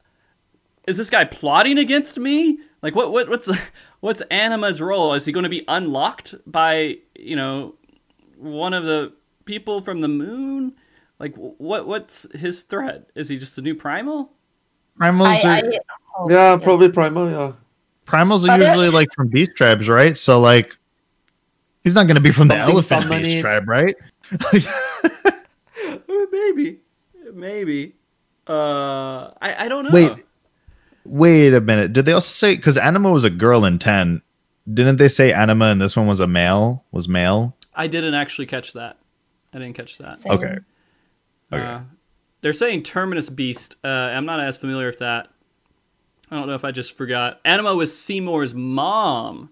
is 0.87 0.97
this 0.97 1.11
guy 1.11 1.25
plotting 1.25 1.79
against 1.79 2.19
me? 2.19 2.59
Like 2.83 2.95
what 2.95 3.13
what 3.13 3.29
what's 3.29 3.51
what's 4.01 4.21
Anima's 4.23 4.81
role? 4.81 5.15
Is 5.15 5.25
he 5.25 5.33
going 5.33 5.45
to 5.45 5.51
be 5.51 5.65
unlocked 5.69 6.35
by 6.47 6.99
you 7.15 7.37
know 7.37 7.75
one 8.37 8.75
of 8.75 8.85
the 8.85 9.13
people 9.45 9.81
from 9.81 10.01
the 10.01 10.09
moon? 10.09 10.75
Like 11.19 11.35
what 11.37 11.87
what's 11.87 12.27
his 12.35 12.63
threat? 12.63 13.11
Is 13.15 13.29
he 13.29 13.39
just 13.39 13.57
a 13.59 13.63
new 13.63 13.75
primal? 13.75 14.33
primals 14.99 15.45
I, 15.45 15.61
are 15.61 15.73
I 15.73 15.79
hope 16.13 16.31
Yeah, 16.31 16.51
he 16.53 16.59
is. 16.59 16.65
probably 16.65 16.89
primal. 16.91 17.31
Yeah. 17.31 17.53
primals 18.07 18.45
are 18.45 18.49
But 18.49 18.63
it- 18.63 18.67
usually 18.67 18.91
like 18.91 19.09
from 19.15 19.29
beast 19.29 19.53
tribes, 19.57 19.89
right? 19.89 20.17
So 20.17 20.41
like, 20.41 20.77
he's 21.85 21.95
not 21.95 22.07
going 22.07 22.17
to 22.17 22.21
be 22.21 22.31
from 22.33 22.49
the 22.49 22.57
elephant 22.57 23.03
summoned 23.05 23.25
beast 23.25 23.37
it. 23.37 23.41
tribe, 23.41 23.69
right? 23.69 23.97
Uh, 25.83 26.27
Maybe, 26.33 26.79
maybe. 27.33 27.95
Uh, 28.49 29.31
I 29.41 29.65
I 29.65 29.69
don't 29.69 29.85
know. 29.85 29.91
Wait, 29.93 30.13
wait 31.05 31.55
a 31.55 31.61
minute. 31.61 31.93
Did 31.93 32.05
they 32.05 32.13
also 32.13 32.29
say 32.29 32.57
because 32.57 32.77
Anima 32.77 33.11
was 33.11 33.25
a 33.25 33.31
girl 33.31 33.65
in 33.65 33.79
ten? 33.79 34.23
Didn't 34.73 34.97
they 34.97 35.09
say 35.09 35.33
Anima 35.33 35.67
and 35.67 35.81
this 35.81 35.97
one 35.97 36.07
was 36.07 36.21
a 36.21 36.27
male? 36.27 36.85
Was 36.93 37.09
male? 37.09 37.57
I 37.75 37.87
didn't 37.87 38.15
actually 38.15 38.47
catch 38.47 38.73
that. 38.75 38.99
I 39.53 39.59
didn't 39.59 39.75
catch 39.75 39.99
that. 39.99 40.17
Same. 40.19 40.33
Okay. 40.33 40.59
Okay. 41.53 41.63
Uh, 41.65 41.81
they're 42.43 42.53
saying 42.53 42.83
Terminus 42.83 43.29
Beast. 43.31 43.77
Uh, 43.85 43.89
I'm 43.89 44.27
not 44.27 44.41
as 44.41 44.57
familiar 44.57 44.87
with 44.87 44.99
that. 44.99 45.29
I 46.31 46.37
don't 46.37 46.47
know 46.47 46.55
if 46.55 46.64
I 46.64 46.70
just 46.70 46.97
forgot. 46.97 47.41
Anima 47.45 47.74
was 47.74 47.97
Seymour's 47.97 48.55
mom 48.55 49.51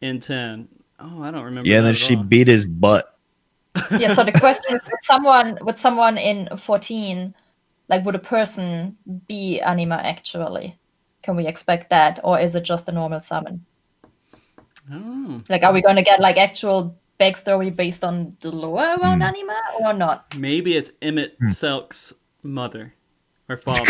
in 0.00 0.20
10. 0.20 0.68
Oh, 1.00 1.22
I 1.22 1.30
don't 1.30 1.44
remember. 1.44 1.68
Yeah, 1.68 1.80
that 1.80 1.86
then 1.86 1.94
she 1.94 2.16
all. 2.16 2.22
beat 2.24 2.48
his 2.48 2.66
butt. 2.66 3.14
yeah 3.98 4.12
so 4.12 4.24
the 4.24 4.32
question 4.32 4.74
is 4.74 4.82
would 4.86 5.04
someone 5.04 5.56
would 5.62 5.78
someone 5.78 6.18
in 6.18 6.48
14 6.56 7.32
like 7.88 8.04
would 8.04 8.16
a 8.16 8.18
person 8.18 8.96
be 9.28 9.60
anima 9.60 9.94
actually 9.96 10.76
can 11.22 11.36
we 11.36 11.46
expect 11.46 11.88
that 11.90 12.18
or 12.24 12.40
is 12.40 12.56
it 12.56 12.64
just 12.64 12.88
a 12.88 12.92
normal 12.92 13.20
summon 13.20 13.64
Oh, 14.90 15.42
like 15.48 15.62
are 15.62 15.72
we 15.72 15.80
going 15.82 15.94
to 15.96 16.02
get 16.02 16.18
like 16.18 16.38
actual 16.38 16.98
backstory 17.20 17.74
based 17.74 18.02
on 18.02 18.36
the 18.40 18.50
lore 18.50 18.96
around 18.96 19.22
anima 19.22 19.60
or 19.80 19.92
not 19.92 20.34
maybe 20.36 20.74
it's 20.76 20.90
Emet 21.00 21.32
Hmm. 21.38 21.50
Selch's 21.50 22.14
mother 22.42 22.94
or 23.48 23.56
father. 23.58 23.84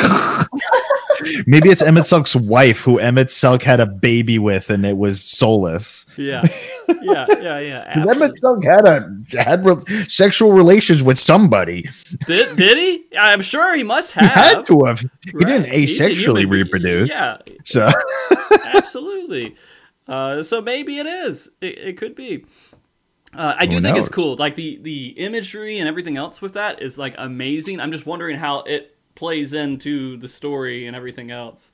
Maybe 1.46 1.68
it's 1.70 1.82
Emet-Selch's 1.82 2.36
wife, 2.36 2.78
who 2.80 2.98
Emet-Selch 2.98 3.62
had 3.62 3.80
a 3.80 3.86
baby 3.86 4.38
with, 4.38 4.70
and 4.70 4.84
it 4.86 4.96
was 4.96 5.22
soulless. 5.22 6.06
yeah, 6.16 6.42
yeah, 7.02 7.26
yeah, 7.40 7.58
yeah. 7.58 7.92
Emet. 7.94 8.32
Selch 8.42 8.64
had 8.64 8.86
a 8.86 9.42
had 9.42 9.64
re- 9.64 9.82
sexual 10.08 10.52
relations 10.52 11.02
with 11.02 11.18
somebody. 11.18 11.88
Did 12.26 12.56
did 12.56 12.76
he? 12.78 13.04
I'm 13.18 13.42
sure 13.42 13.74
he 13.76 13.82
must 13.82 14.12
have. 14.12 14.24
He 14.24 14.28
had 14.28 14.66
to 14.66 14.84
have. 14.84 15.00
He 15.00 15.08
Right. 15.34 15.46
didn't 15.46 15.66
asexually 15.66 16.48
reproduce. 16.48 17.08
Yeah, 17.08 17.38
So 17.64 17.90
absolutely. 18.64 19.56
Uh, 20.06 20.42
so 20.42 20.60
maybe 20.60 20.98
it 20.98 21.06
is. 21.06 21.50
It, 21.60 21.78
it 21.78 21.96
could 21.98 22.14
be. 22.14 22.44
Uh, 23.34 23.54
I 23.58 23.66
do 23.66 23.76
Who 23.76 23.82
think 23.82 23.98
it's 23.98 24.08
cool. 24.08 24.36
Like 24.36 24.54
the 24.54 24.78
the 24.82 25.08
imagery 25.18 25.78
and 25.78 25.86
everything 25.88 26.16
else 26.16 26.40
with 26.40 26.54
that 26.54 26.80
is 26.80 26.96
like 26.96 27.14
amazing. 27.18 27.78
I'm 27.80 27.92
just 27.92 28.06
wondering 28.06 28.38
how 28.38 28.60
it 28.62 28.96
plays 29.22 29.52
into 29.52 30.16
the 30.22 30.28
story 30.28 30.86
and 30.86 30.94
everything 30.96 31.30
else. 31.30 31.72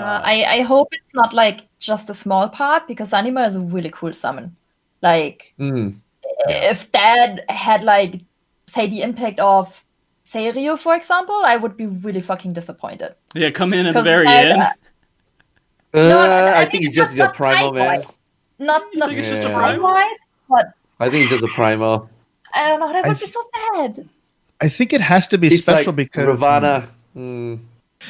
Uh, 0.00 0.20
I, 0.34 0.36
I 0.56 0.60
hope 0.62 0.88
it's 0.98 1.14
not 1.14 1.32
like 1.32 1.58
just 1.78 2.10
a 2.10 2.14
small 2.14 2.48
part 2.48 2.82
because 2.88 3.12
anima 3.12 3.42
is 3.50 3.56
a 3.56 3.60
really 3.60 3.90
cool 3.98 4.12
summon 4.12 4.46
like 5.08 5.52
Mm. 5.58 5.94
if 6.48 6.90
that 6.92 7.48
had 7.50 7.82
like 7.82 8.12
say 8.66 8.84
the 8.88 9.02
impact 9.02 9.38
of 9.40 9.84
Serio, 10.24 10.76
for 10.76 10.94
example, 10.94 11.40
I 11.44 11.56
would 11.62 11.76
be 11.76 11.86
really 12.06 12.22
fucking 12.22 12.52
disappointed. 12.54 13.14
Yeah, 13.34 13.50
come 13.50 13.74
in 13.78 13.84
at 13.86 13.94
the 13.94 14.02
very 14.02 14.26
I- 14.26 14.42
end. 14.44 14.62
uh, 14.62 14.70
Uh, 15.94 16.08
No, 16.12 16.18
I, 16.20 16.62
I 16.62 16.64
think 16.70 16.80
mean, 16.82 16.86
it's 16.88 16.96
just 16.96 17.12
not- 17.16 17.18
your 17.24 17.30
primal, 17.34 17.72
man. 17.72 17.88
time-wise. 17.88 18.06
Not 18.70 18.82
You 18.92 18.98
not 19.00 19.08
think 19.08 19.18
it's 19.20 19.28
just 19.34 19.46
a 19.46 19.52
primal? 19.52 19.82
wise, 19.92 20.20
but 20.48 20.66
I 21.04 21.10
think 21.10 21.20
it's 21.24 21.32
just 21.36 21.44
a 21.44 21.54
primal. 21.60 22.08
I 22.54 22.68
don't 22.68 22.80
know. 22.80 22.90
That 22.94 23.04
I 23.04 23.08
would 23.08 23.20
be 23.20 23.26
so 23.36 23.42
sad. 23.56 23.92
I 24.62 24.68
think 24.68 24.92
it 24.92 25.00
has 25.00 25.28
to 25.28 25.38
be 25.38 25.48
It's 25.48 25.62
special 25.62 25.92
like 25.92 25.96
because 25.96 26.28
Ravana. 26.28 26.88
Mm. 27.16 27.58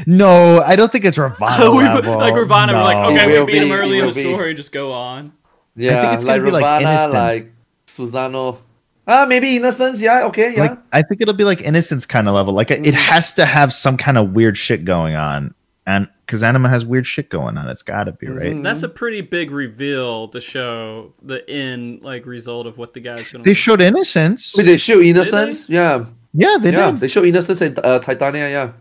No, 0.07 0.63
I 0.63 0.77
don't 0.77 0.91
think 0.91 1.05
it's 1.05 1.19
Ravana 1.19 1.71
we, 1.77 1.83
level. 1.85 2.17
like 2.19 2.35
Ravana, 2.35 2.73
we're 2.75 2.83
like, 2.83 2.97
okay, 3.13 3.27
we 3.27 3.39
will 3.39 3.47
beat 3.47 3.63
him 3.63 3.69
be, 3.69 3.75
early 3.75 3.99
in 3.99 4.07
the 4.07 4.13
be. 4.13 4.25
story, 4.29 4.55
just 4.55 4.73
go 4.73 4.93
on. 4.93 5.33
Yeah, 5.77 6.15
it's 6.15 6.25
like 6.25 6.41
gonna 6.41 6.47
be 6.47 6.51
like 6.53 6.63
Ravana, 6.63 6.89
Innocence. 6.91 7.15
like 7.15 7.53
Susano. 7.87 8.59
Ah, 9.07 9.27
maybe 9.29 9.57
Innocence. 9.57 10.01
Yeah, 10.01 10.25
okay, 10.27 10.55
yeah. 10.55 10.61
Like 10.63 10.79
I 10.93 11.03
think 11.03 11.21
it'll 11.21 11.35
be 11.35 11.45
like 11.45 11.61
innocence 11.61 12.07
kind 12.07 12.29
of 12.29 12.35
level. 12.35 12.53
Like 12.55 12.71
it 12.71 12.83
Mm. 12.83 12.93
has 12.93 13.35
to 13.35 13.45
have 13.45 13.73
some 13.75 13.97
kind 13.97 14.17
of 14.19 14.33
weird 14.33 14.57
shit 14.57 14.85
going 14.85 15.15
on, 15.17 15.55
and 15.87 16.09
because 16.25 16.43
Anima 16.43 16.69
has 16.69 16.87
weird 16.87 17.07
shit 17.07 17.29
going 17.29 17.59
on, 17.59 17.69
it's 17.69 17.83
got 17.83 18.05
to 18.05 18.13
be 18.13 18.29
right. 18.29 18.53
Mhm. 18.53 18.63
That's 18.63 18.83
a 18.85 18.89
pretty 18.89 19.21
big 19.21 19.51
reveal 19.51 20.29
to 20.29 20.41
show 20.41 21.13
the 21.23 21.49
end 21.51 22.01
like 22.03 22.25
result 22.27 22.67
of 22.67 22.79
what 22.79 22.95
the 22.95 23.01
guy's 23.01 23.29
gonna. 23.31 23.45
Do. 23.45 23.51
They 23.51 23.55
showed 23.55 23.83
innocence. 23.83 24.55
Wait, 24.57 24.65
they 24.65 24.77
show 24.79 25.01
Innocence. 25.01 25.69
Yeah, 25.69 26.05
Yeah, 26.35 26.57
they 26.61 26.73
yeah. 26.73 26.91
did. 26.91 27.01
They 27.01 27.09
show 27.09 27.25
Innocence 27.25 27.61
and 27.61 27.79
uh, 27.81 27.99
Titania. 27.99 28.49
Yeah. 28.49 28.73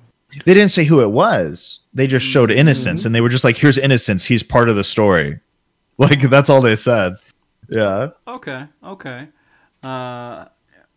They 0.46 0.54
didn't 0.54 0.72
say 0.72 0.86
who 0.86 1.02
it 1.02 1.12
was. 1.12 1.82
They 1.94 2.08
just 2.08 2.26
showed 2.26 2.50
Mm-hmm. 2.50 2.60
innocence, 2.60 3.04
and 3.06 3.14
they 3.14 3.20
were 3.20 3.28
just 3.30 3.44
like, 3.44 3.58
"Here's 3.58 3.78
innocence. 3.78 4.24
He's 4.24 4.44
part 4.44 4.70
of 4.70 4.76
the 4.76 4.84
story." 4.84 5.40
Like 5.98 6.22
that's 6.32 6.50
all 6.50 6.62
they 6.62 6.78
said. 6.78 7.18
Yeah. 7.70 8.10
Okay, 8.28 8.66
okay. 8.84 9.28
Uh, 9.84 10.46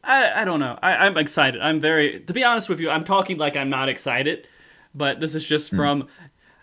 I 0.03 0.33
I 0.37 0.45
don't 0.45 0.61
know. 0.61 0.79
I, 0.83 0.97
I'm 1.07 1.19
excited. 1.19 1.61
I'm 1.61 1.81
very. 1.81 2.21
To 2.21 2.33
be 2.33 2.43
honest 2.43 2.69
with 2.71 2.81
you, 2.81 2.89
I'm 2.89 3.05
talking 3.05 3.37
like 3.37 3.55
I'm 3.55 3.69
not 3.69 3.89
excited, 3.91 4.47
but 4.95 5.21
this 5.21 5.35
is 5.35 5.45
just 5.45 5.71
from 5.75 6.09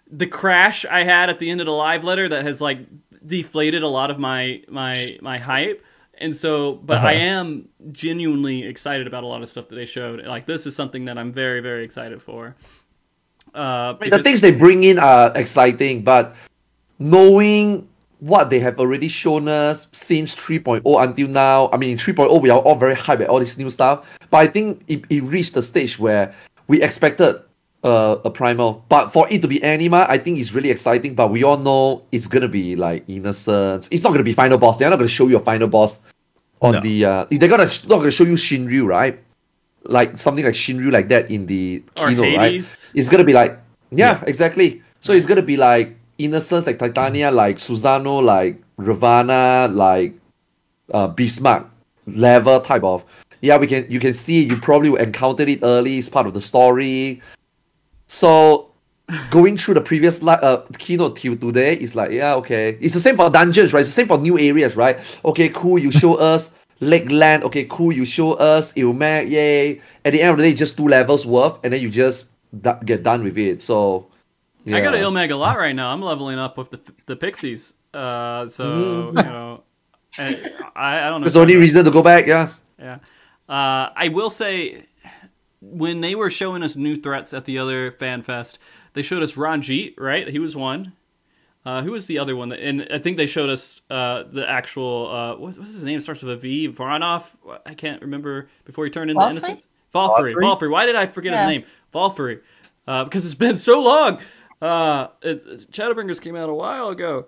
the 0.10 0.26
crash 0.26 0.86
I 0.86 1.04
had 1.04 1.30
at 1.30 1.38
the 1.38 1.52
end 1.52 1.62
of 1.62 1.66
the 1.68 1.74
live 1.74 2.04
letter 2.04 2.28
that 2.30 2.44
has 2.46 2.62
like 2.62 2.80
deflated 3.28 3.84
a 3.84 3.88
lot 3.88 4.10
of 4.10 4.18
my 4.18 4.64
my 4.70 5.18
my 5.22 5.38
hype. 5.38 5.84
And 6.22 6.36
so, 6.36 6.74
but 6.86 6.98
Uh-huh. 6.98 7.08
I 7.08 7.14
am 7.14 7.68
genuinely 7.92 8.64
excited 8.64 9.08
about 9.08 9.24
a 9.24 9.28
lot 9.28 9.42
of 9.42 9.50
stuff 9.50 9.68
that 9.70 9.76
they 9.76 9.86
showed. 9.86 10.24
Like 10.26 10.46
this 10.46 10.66
is 10.66 10.76
something 10.76 11.06
that 11.06 11.18
I'm 11.18 11.34
very 11.34 11.62
very 11.62 11.84
excited 11.84 12.22
for. 12.22 12.56
Uh, 13.54 13.94
the 13.94 14.24
things 14.24 14.40
they 14.40 14.52
bring 14.52 14.84
in 14.84 14.98
are 15.00 15.34
exciting, 15.36 16.04
but 16.04 16.36
knowing 17.00 17.88
what 18.20 18.50
they 18.52 18.60
have 18.60 18.80
already 18.80 19.10
shown 19.10 19.48
us 19.48 19.88
since 19.92 20.36
3.0 20.36 20.82
until 21.04 21.28
now, 21.28 21.70
I 21.74 21.78
mean, 21.78 21.98
3.0, 21.98 22.40
we 22.40 22.50
are 22.52 22.60
all 22.60 22.76
very 22.76 22.96
hyped 22.96 23.22
at 23.22 23.28
all 23.30 23.40
this 23.40 23.58
new 23.58 23.70
stuff, 23.72 24.06
but 24.30 24.38
I 24.38 24.48
think 24.48 24.84
it, 24.88 25.04
it 25.10 25.24
reached 25.24 25.56
the 25.56 25.64
stage 25.64 25.98
where 25.98 26.34
we 26.68 26.82
expected 26.84 27.42
uh, 27.84 28.18
a 28.24 28.30
primal. 28.30 28.86
But 28.90 29.10
for 29.10 29.28
it 29.32 29.42
to 29.42 29.48
be 29.48 29.62
Anima, 29.64 30.06
I 30.08 30.18
think 30.20 30.40
it's 30.40 30.54
really 30.54 30.70
exciting, 30.70 31.16
but 31.16 31.30
we 31.32 31.44
all 31.44 31.58
know 31.58 32.04
it's 32.12 32.28
going 32.28 32.44
to 32.44 32.48
be 32.48 32.76
like 32.76 33.04
Innocence. 33.10 33.90
It's 33.92 34.04
not 34.04 34.10
going 34.10 34.20
to 34.20 34.24
be 34.24 34.34
final 34.34 34.60
boss. 34.60 34.78
They're 34.78 34.90
not 34.90 34.98
going 34.98 35.10
to 35.10 35.14
show 35.14 35.28
you 35.28 35.38
a 35.38 35.40
final 35.44 35.68
boss 35.68 36.00
on 36.62 36.74
No. 36.74 36.80
the. 36.80 37.06
Uh, 37.06 37.26
they're 37.32 37.50
gonna, 37.50 37.70
not 37.88 38.04
to 38.04 38.12
show 38.12 38.24
you 38.24 38.36
Shinryu, 38.36 38.86
right? 38.86 39.20
Like 39.84 40.18
something 40.18 40.46
like 40.46 40.54
Shinryu 40.54 40.92
like 40.92 41.10
that 41.10 41.30
in 41.32 41.48
the 41.48 41.84
keynote, 41.96 42.38
right? 42.38 42.54
It's 42.54 43.10
gonna 43.10 43.24
be 43.24 43.34
like 43.34 43.58
yeah, 43.92 44.24
exactly. 44.26 44.82
So 45.00 45.14
it's 45.14 45.26
gonna 45.26 45.42
be 45.42 45.58
like 45.58 45.98
Innocence, 46.18 46.68
like 46.68 46.80
Titania, 46.80 47.32
like 47.32 47.58
Susano, 47.58 48.24
like 48.24 48.62
Ravana, 48.78 49.68
like 49.72 50.14
uh, 50.94 51.08
Bismarck 51.08 51.68
level 52.08 52.62
type 52.62 52.84
of. 52.84 53.04
Yeah, 53.42 53.58
we 53.58 53.66
can. 53.68 53.86
You 53.90 54.00
can 54.00 54.14
see. 54.14 54.44
You 54.44 54.58
probably 54.58 55.02
encountered 55.02 55.50
it 55.50 55.60
early. 55.64 55.98
It's 55.98 56.10
part 56.10 56.28
of 56.28 56.34
the 56.34 56.42
story. 56.42 57.22
So 58.08 58.71
going 59.30 59.58
through 59.58 59.76
the 59.76 59.82
previous 59.82 60.22
li- 60.22 60.38
uh, 60.42 60.58
keynote 60.78 61.18
till 61.18 61.36
today 61.36 61.76
is 61.76 61.96
like 61.96 62.12
yeah 62.12 62.36
okay. 62.36 62.78
It's 62.82 62.94
the 62.94 63.00
same 63.00 63.16
for 63.16 63.30
dungeons, 63.30 63.74
right? 63.74 63.82
It's 63.82 63.90
the 63.90 63.94
same 63.94 64.08
for 64.08 64.18
new 64.18 64.38
areas, 64.40 64.76
right? 64.76 64.98
Okay, 65.26 65.50
cool. 65.50 65.80
You 65.80 65.92
show 65.92 66.16
us 66.32 66.52
Lakeland. 66.80 67.44
Okay, 67.44 67.66
cool. 67.70 67.92
You 67.92 68.06
show 68.06 68.34
us 68.34 68.74
Il 68.76 68.94
Mheg. 68.94 69.30
Yay! 69.30 69.82
At 70.06 70.12
the 70.14 70.22
end 70.22 70.32
of 70.32 70.38
the 70.38 70.44
day, 70.44 70.54
just 70.54 70.78
two 70.78 70.88
levels 70.88 71.26
worth, 71.26 71.60
and 71.64 71.74
then 71.74 71.82
you 71.82 71.90
just 71.90 72.26
d- 72.62 72.72
get 72.86 73.04
done 73.04 73.24
with 73.24 73.38
it. 73.38 73.62
So 73.62 74.08
yeah. 74.66 74.78
I 74.78 74.82
got 74.82 74.92
to 74.92 75.02
a 75.02 75.36
lot 75.36 75.58
right 75.58 75.76
now. 75.76 75.90
I'm 75.92 76.02
leveling 76.02 76.40
up 76.40 76.58
with 76.58 76.72
the 76.72 76.80
the 77.06 77.16
pixies. 77.16 77.74
Uh, 77.94 78.48
so 78.48 79.08
you 79.16 79.24
know, 79.24 79.64
I, 80.18 80.36
I 80.76 81.10
don't 81.10 81.22
know. 81.22 81.26
There's 81.26 81.36
only 81.36 81.56
reason 81.56 81.86
to 81.86 81.92
go 81.92 82.02
back. 82.02 82.28
Yeah. 82.28 82.50
Yeah. 82.80 83.00
Uh, 83.50 83.92
I 83.96 84.10
will 84.14 84.30
say, 84.30 84.86
when 85.62 86.02
they 86.02 86.16
were 86.16 86.30
showing 86.30 86.64
us 86.64 86.76
new 86.76 86.96
threats 86.96 87.34
at 87.34 87.46
the 87.46 87.58
other 87.58 87.92
fan 87.92 88.22
fest, 88.22 88.60
they 88.94 89.02
showed 89.02 89.24
us 89.24 89.34
Ranjit, 89.34 89.96
right? 89.98 90.28
He 90.28 90.40
was 90.40 90.56
one. 90.56 90.94
Uh, 91.64 91.84
who 91.84 91.92
was 91.92 92.08
the 92.08 92.18
other 92.18 92.36
one? 92.36 92.50
That, 92.50 92.60
and 92.60 92.88
I 92.92 92.98
think 92.98 93.18
they 93.18 93.28
showed 93.28 93.50
us 93.50 93.80
uh, 93.92 94.24
the 94.24 94.50
actual 94.50 95.10
uh, 95.10 95.36
what, 95.36 95.58
what's 95.58 95.72
his 95.72 95.84
name? 95.84 96.00
It 96.00 96.02
starts 96.02 96.24
with 96.24 96.34
a 96.34 96.38
V. 96.38 96.70
Voronov. 96.70 97.24
I 97.66 97.76
can't 97.76 98.02
remember 98.02 98.50
before 98.66 98.84
he 98.86 98.90
turned 98.92 99.12
into 99.12 99.20
Valkyrie? 99.20 99.38
innocence. 99.38 99.68
Valkyrie. 99.94 100.32
Valkyrie? 100.34 100.46
Valkyrie. 100.46 100.70
Why 100.70 100.86
did 100.88 100.96
I 100.96 101.06
forget 101.06 101.34
Yeah. 101.34 101.42
his 101.46 101.50
name? 101.60 101.66
Valkyrie. 101.94 102.40
Uh, 102.88 103.04
because 103.04 103.26
it's 103.26 103.36
been 103.36 103.58
so 103.58 103.84
long. 103.84 104.20
Uh, 104.60 105.08
it, 105.22 105.46
Shadowbringers 105.72 106.20
came 106.20 106.36
out 106.36 106.50
a 106.50 106.54
while 106.54 106.90
ago. 106.90 107.28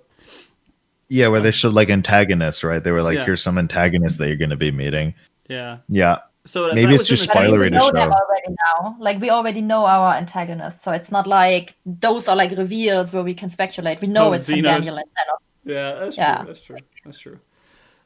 Yeah, 1.09 1.27
where 1.27 1.41
they 1.41 1.51
showed 1.51 1.73
like 1.73 1.89
antagonists, 1.91 2.63
right? 2.63 2.83
They 2.83 2.91
were 2.91 3.03
like, 3.03 3.17
Yeah. 3.17 3.25
here's 3.25 3.41
some 3.43 3.59
antagonists 3.59 4.17
that 4.17 4.27
you're 4.27 4.37
going 4.37 4.49
to 4.49 4.57
be 4.57 4.71
meeting. 4.71 5.13
Yeah. 5.47 5.77
Yeah. 5.89 6.19
So 6.45 6.67
that- 6.67 6.75
Maybe 6.75 6.87
that 6.91 6.99
it's 7.01 7.07
just 7.07 7.27
the 7.27 7.39
I 7.39 7.43
think 7.45 7.55
spoilery 7.55 7.59
we 7.61 7.69
to 7.69 7.75
know 7.75 7.85
show. 7.87 7.91
them 7.93 8.11
already 8.11 8.49
now. 8.65 8.95
Like 8.99 9.21
we 9.21 9.29
already 9.29 9.61
know 9.61 9.85
our 9.85 10.13
antagonists, 10.15 10.83
so 10.83 10.91
it's 10.91 11.11
not 11.11 11.25
like 11.25 11.75
those 11.85 12.27
are 12.27 12.35
like 12.35 12.51
reveals 12.57 13.13
where 13.13 13.23
we 13.23 13.33
can 13.33 13.49
speculate. 13.49 14.01
We 14.01 14.07
know 14.09 14.29
Oh, 14.29 14.33
it's 14.33 14.47
from 14.49 14.55
Zenos. 14.59 14.63
Daniel 14.63 14.97
and 14.97 15.05
Thanos. 15.07 15.37
Yeah, 15.63 15.91
that's 15.99 16.17
Yeah. 16.17 16.37
true. 16.37 16.47
That's 16.47 16.59
true. 16.59 16.77
That's 17.05 17.19
true. 17.19 17.39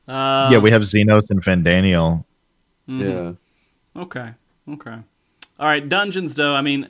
Uh, 0.07 0.49
yeah, 0.51 0.59
we 0.59 0.69
have 0.71 0.83
Zenos 0.83 1.29
and 1.31 1.41
Fandaniel. 1.43 2.23
mhm. 2.88 3.35
Yeah. 3.95 4.01
Okay. 4.03 4.29
Okay. 4.69 4.97
All 5.59 5.67
right. 5.67 5.89
Dungeons, 5.89 6.35
though. 6.35 6.53
I 6.55 6.61
mean, 6.61 6.89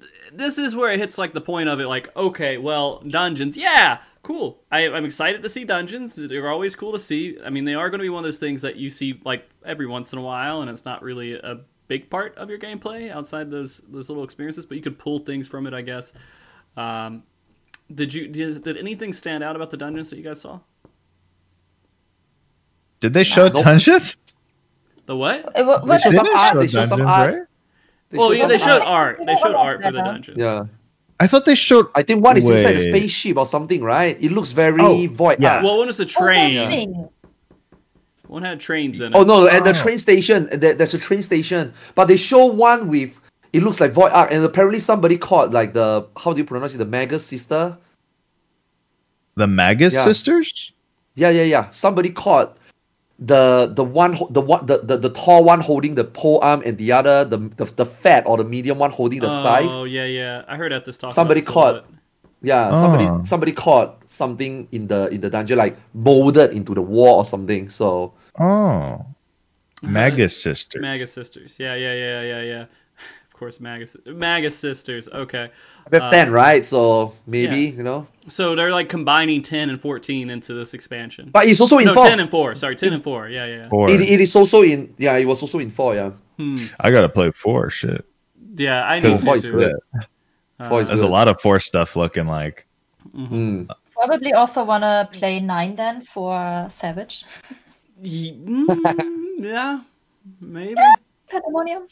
th- 0.00 0.12
this 0.32 0.56
is 0.58 0.74
where 0.74 0.90
it 0.90 0.98
hits 0.98 1.18
like 1.18 1.34
the 1.34 1.40
point 1.42 1.68
of 1.68 1.78
it. 1.80 1.86
Like, 1.86 2.08
okay, 2.16 2.56
well, 2.58 3.00
dungeons. 3.06 3.56
Yeah, 3.56 3.98
cool. 4.24 4.62
I, 4.72 4.88
I'm 4.88 5.04
excited 5.04 5.42
to 5.44 5.48
see 5.48 5.64
dungeons. 5.64 6.16
They're 6.16 6.48
always 6.48 6.74
cool 6.74 6.90
to 6.92 6.98
see. 6.98 7.38
I 7.44 7.50
mean, 7.50 7.64
they 7.64 7.74
are 7.74 7.88
going 7.90 8.00
to 8.00 8.02
be 8.04 8.08
one 8.08 8.24
of 8.24 8.26
those 8.26 8.38
things 8.38 8.62
that 8.62 8.74
you 8.76 8.90
see 8.90 9.20
like 9.24 9.48
every 9.64 9.86
once 9.86 10.12
in 10.12 10.18
a 10.18 10.22
while, 10.22 10.60
and 10.62 10.68
it's 10.70 10.84
not 10.84 11.02
really 11.02 11.34
a 11.34 11.60
big 11.86 12.10
part 12.10 12.36
of 12.36 12.48
your 12.50 12.58
gameplay 12.58 13.10
outside 13.10 13.50
those 13.50 13.80
those 13.88 14.08
little 14.08 14.24
experiences. 14.24 14.66
But 14.66 14.76
you 14.78 14.82
could 14.82 14.98
pull 14.98 15.18
things 15.20 15.46
from 15.46 15.66
it, 15.68 15.74
I 15.74 15.82
guess. 15.82 16.12
Um, 16.76 17.22
did 17.94 18.12
you 18.12 18.26
did, 18.26 18.62
did 18.64 18.76
anything 18.76 19.12
stand 19.12 19.44
out 19.44 19.54
about 19.54 19.70
the 19.70 19.76
dungeons 19.76 20.10
that 20.10 20.16
you 20.16 20.24
guys 20.24 20.40
saw? 20.40 20.60
Did 23.00 23.12
they 23.12 23.24
show 23.24 23.48
Nope. 23.48 23.64
dungeons? 23.64 24.16
The 25.06 25.16
what? 25.16 25.44
Wha- 25.44 25.52
They 25.54 25.62
what 25.62 26.00
show 26.00 26.08
is 26.08 26.14
some 26.14 26.24
didn't 26.24 26.38
art, 26.38 26.52
show 26.54 26.60
they 26.60 26.66
show 26.68 26.84
some 26.84 26.98
dungeons, 27.00 27.10
art. 27.10 27.34
right? 27.34 27.42
They 28.10 28.18
Well, 28.18 28.28
show 28.30 28.34
yeah, 28.34 28.46
they 28.46 28.58
showed 28.58 28.80
art. 28.82 29.18
art. 29.18 29.26
They 29.26 29.36
showed 29.36 29.54
art 29.54 29.82
for 29.82 29.92
the 29.92 29.98
dungeons. 30.02 30.38
Yeah. 30.38 30.64
I 31.20 31.26
thought 31.26 31.44
they 31.44 31.54
showed. 31.54 31.86
I 31.94 32.02
think 32.02 32.24
one 32.24 32.36
is 32.36 32.44
inside 32.48 32.76
a 32.76 32.80
spaceship 32.80 33.36
or 33.36 33.46
something, 33.46 33.82
right? 33.82 34.20
It 34.20 34.32
looks 34.32 34.50
very 34.50 34.80
Oh, 34.80 35.06
void. 35.08 35.38
yeah. 35.40 35.56
art. 35.56 35.64
Well, 35.64 35.78
one 35.78 35.86
was 35.86 36.00
a 36.00 36.04
Oh, 36.04 36.06
train. 36.06 36.68
thing. 36.68 37.08
One 38.26 38.42
had 38.42 38.58
trains 38.58 39.00
in 39.00 39.12
it. 39.12 39.16
Oh 39.16 39.22
no! 39.22 39.46
At 39.46 39.64
the 39.64 39.70
Oh. 39.70 39.74
train 39.74 39.98
station, 39.98 40.48
there's 40.52 40.94
a 40.94 40.98
train 40.98 41.22
station, 41.22 41.72
but 41.94 42.06
they 42.08 42.16
show 42.16 42.46
one 42.46 42.88
with 42.88 43.20
it 43.52 43.62
looks 43.62 43.78
like 43.80 43.92
Void 43.92 44.10
Ark, 44.12 44.30
and 44.32 44.42
apparently 44.44 44.80
somebody 44.80 45.16
called 45.16 45.52
like 45.52 45.72
the 45.74 46.06
how 46.16 46.32
do 46.32 46.38
you 46.38 46.44
pronounce 46.44 46.74
it? 46.74 46.78
The 46.78 46.84
Magus 46.86 47.24
sister. 47.24 47.76
The 49.36 49.46
Magus 49.46 49.94
Yeah. 49.94 50.04
sisters? 50.04 50.72
Yeah, 51.14 51.30
yeah, 51.30 51.42
yeah. 51.44 51.70
Somebody 51.70 52.10
caught 52.10 52.56
the 53.18 53.72
the 53.74 53.84
one 53.84 54.18
the 54.30 54.40
one 54.40 54.66
the, 54.66 54.78
the, 54.78 54.96
the 54.96 55.10
tall 55.10 55.44
one 55.44 55.60
holding 55.60 55.94
the 55.94 56.04
pole 56.04 56.40
arm 56.42 56.62
and 56.66 56.76
the 56.78 56.90
other 56.92 57.24
the, 57.24 57.38
the 57.56 57.64
the 57.76 57.84
fat 57.86 58.24
or 58.26 58.36
the 58.36 58.44
medium 58.44 58.78
one 58.78 58.90
holding 58.90 59.20
the 59.20 59.28
scythe. 59.28 59.70
Oh 59.70 59.84
yeah, 59.84 60.04
yeah. 60.04 60.44
I 60.48 60.56
heard 60.56 60.72
at 60.72 60.84
this 60.84 60.98
talk. 60.98 61.12
Somebody 61.12 61.40
about 61.40 61.46
this 61.46 61.54
a 61.54 61.58
little 61.58 61.72
caught- 61.82 61.90
bit. 61.90 61.98
Yeah, 62.42 62.74
somebody 62.74 63.04
Oh. 63.04 63.22
somebody 63.24 63.52
caught 63.52 64.02
something 64.10 64.68
in 64.72 64.88
the 64.88 65.08
in 65.08 65.20
the 65.20 65.30
dungeon 65.30 65.56
like 65.58 65.76
molded 65.94 66.52
into 66.52 66.74
the 66.74 66.82
wall 66.82 67.18
or 67.18 67.24
something. 67.24 67.70
So 67.70 68.12
Oh. 68.38 69.06
Magus 69.82 70.36
sisters. 70.42 70.82
Magus 70.82 71.12
sisters. 71.12 71.56
Yeah, 71.58 71.74
yeah, 71.74 71.94
yeah, 71.94 72.22
yeah, 72.22 72.42
yeah. 72.42 72.62
Of 72.62 73.38
course, 73.38 73.60
Magus 73.60 73.96
Magus 74.06 74.56
sisters. 74.56 75.08
Okay, 75.08 75.50
we 75.90 75.96
have 75.98 76.04
Uh, 76.08 76.10
ten, 76.10 76.32
right? 76.32 76.64
So 76.64 77.12
maybe 77.26 77.56
yeah. 77.66 77.76
you 77.76 77.82
know, 77.82 78.06
so 78.28 78.54
they're 78.54 78.70
like 78.72 78.88
combining 78.88 79.42
ten 79.42 79.70
and 79.70 79.80
fourteen 79.80 80.30
into 80.30 80.54
this 80.54 80.74
expansion. 80.74 81.30
but 81.32 81.46
it's 81.46 81.60
also 81.60 81.78
in 81.78 81.86
no, 81.86 81.94
four. 81.94 82.06
ten 82.06 82.20
and 82.20 82.30
four. 82.30 82.54
Sorry, 82.54 82.76
ten 82.76 82.92
and 82.92 83.02
four. 83.02 83.28
Yeah, 83.28 83.46
yeah. 83.46 83.68
Four. 83.68 83.90
It, 83.90 84.00
it 84.00 84.20
is 84.20 84.34
also 84.36 84.62
in 84.62 84.94
yeah. 84.98 85.16
It 85.16 85.26
was 85.26 85.42
also 85.42 85.58
in 85.58 85.70
four. 85.70 85.94
Yeah, 85.94 86.10
Hmm. 86.38 86.56
I 86.80 86.90
gotta 86.90 87.08
play 87.08 87.30
four. 87.32 87.70
Shit. 87.70 88.04
Yeah, 88.56 88.84
I 88.88 89.00
Four 89.00 89.10
need 89.10 89.36
is 89.38 89.44
to. 89.44 89.50
good. 89.52 89.72
too. 89.72 90.68
Four 90.68 90.80
is 90.82 90.86
Uh, 90.86 90.90
There's 90.90 91.00
a 91.02 91.08
lot 91.08 91.28
of 91.28 91.40
four 91.40 91.58
stuff 91.60 91.96
looking 91.96 92.26
like. 92.26 92.66
Mm. 93.14 93.68
Probably 93.92 94.32
also 94.32 94.64
wanna 94.64 95.08
play 95.12 95.40
nine 95.40 95.76
then 95.76 96.02
for 96.02 96.66
Savage. 96.70 97.24
mm, 98.02 98.66
yeah, 99.38 99.80
maybe. 100.40 100.74
Pandemonium. 101.34 101.88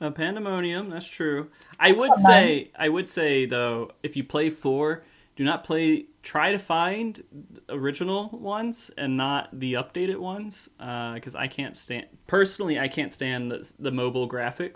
A 0.00 0.10
pandemonium, 0.10 0.90
that's 0.90 1.06
true. 1.06 1.48
I 1.80 1.92
would 1.92 2.10
Come 2.12 2.24
on. 2.26 2.30
say, 2.32 2.70
I 2.78 2.88
would 2.88 3.08
say 3.08 3.46
though, 3.46 3.92
if 4.02 4.16
you 4.16 4.24
play 4.24 4.50
four, 4.50 5.04
do 5.36 5.44
not 5.44 5.64
play. 5.64 6.06
Try 6.22 6.50
to 6.52 6.58
find 6.58 7.22
original 7.68 8.28
ones 8.30 8.90
and 8.98 9.16
not 9.16 9.48
the 9.58 9.74
updated 9.74 10.18
ones, 10.18 10.68
because 10.78 11.34
I 11.36 11.46
can't 11.46 11.76
stand. 11.76 12.06
Personally, 12.26 12.80
I 12.80 12.88
can't 12.88 13.14
stand 13.14 13.52
the, 13.52 13.72
the 13.78 13.92
mobile 13.92 14.26
graphic 14.26 14.74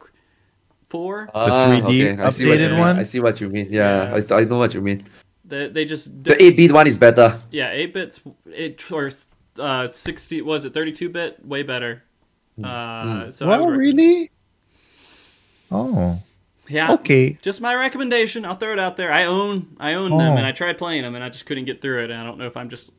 four. 0.88 1.28
Ah, 1.34 1.66
3D 1.68 1.82
okay, 2.12 2.22
I 2.22 2.30
see 2.30 2.46
what 2.48 2.58
you 2.60 2.66
updated 2.66 2.70
mean. 2.70 2.78
one? 2.78 2.98
I 2.98 3.02
see 3.04 3.20
what 3.20 3.40
you 3.40 3.48
mean. 3.48 3.68
Yeah, 3.70 4.14
I, 4.30 4.34
I 4.34 4.44
know 4.44 4.58
what 4.58 4.72
you 4.74 4.80
mean. 4.80 5.02
They, 5.44 5.68
they 5.68 5.84
just 5.84 6.22
The 6.22 6.40
eight 6.42 6.56
bit 6.56 6.72
one 6.72 6.86
is 6.86 6.96
better. 6.98 7.38
yeah, 7.50 7.70
eight 7.72 7.92
bits. 7.92 8.20
It 8.46 8.90
or 8.92 9.10
uh, 9.58 9.88
sixty 9.88 10.40
was 10.40 10.64
it 10.64 10.72
thirty 10.72 10.92
two 10.92 11.08
bit? 11.08 11.44
Way 11.44 11.62
better. 11.64 12.04
Uh, 12.64 13.30
so 13.30 13.46
I 13.46 13.58
Well, 13.58 13.70
rec- 13.70 13.78
really? 13.78 14.30
Oh. 15.70 16.18
yeah, 16.68 16.92
Okay. 16.92 17.38
just 17.42 17.60
my 17.60 17.74
recommendation. 17.74 18.44
I'll 18.44 18.54
throw 18.56 18.72
it 18.72 18.78
out 18.78 18.96
there. 18.96 19.12
I 19.12 19.24
own 19.24 19.76
I 19.78 19.94
own 19.94 20.10
them, 20.10 20.32
Oh. 20.32 20.36
and 20.36 20.44
I 20.46 20.52
tried 20.52 20.78
playing 20.78 21.02
them, 21.02 21.14
and 21.14 21.22
I 21.24 21.28
just 21.28 21.46
couldn't 21.46 21.64
get 21.64 21.80
through 21.80 22.04
it. 22.04 22.10
And 22.10 22.20
I 22.20 22.24
don't 22.24 22.38
know 22.38 22.46
if 22.46 22.56
I'm 22.56 22.68
just 22.68 22.92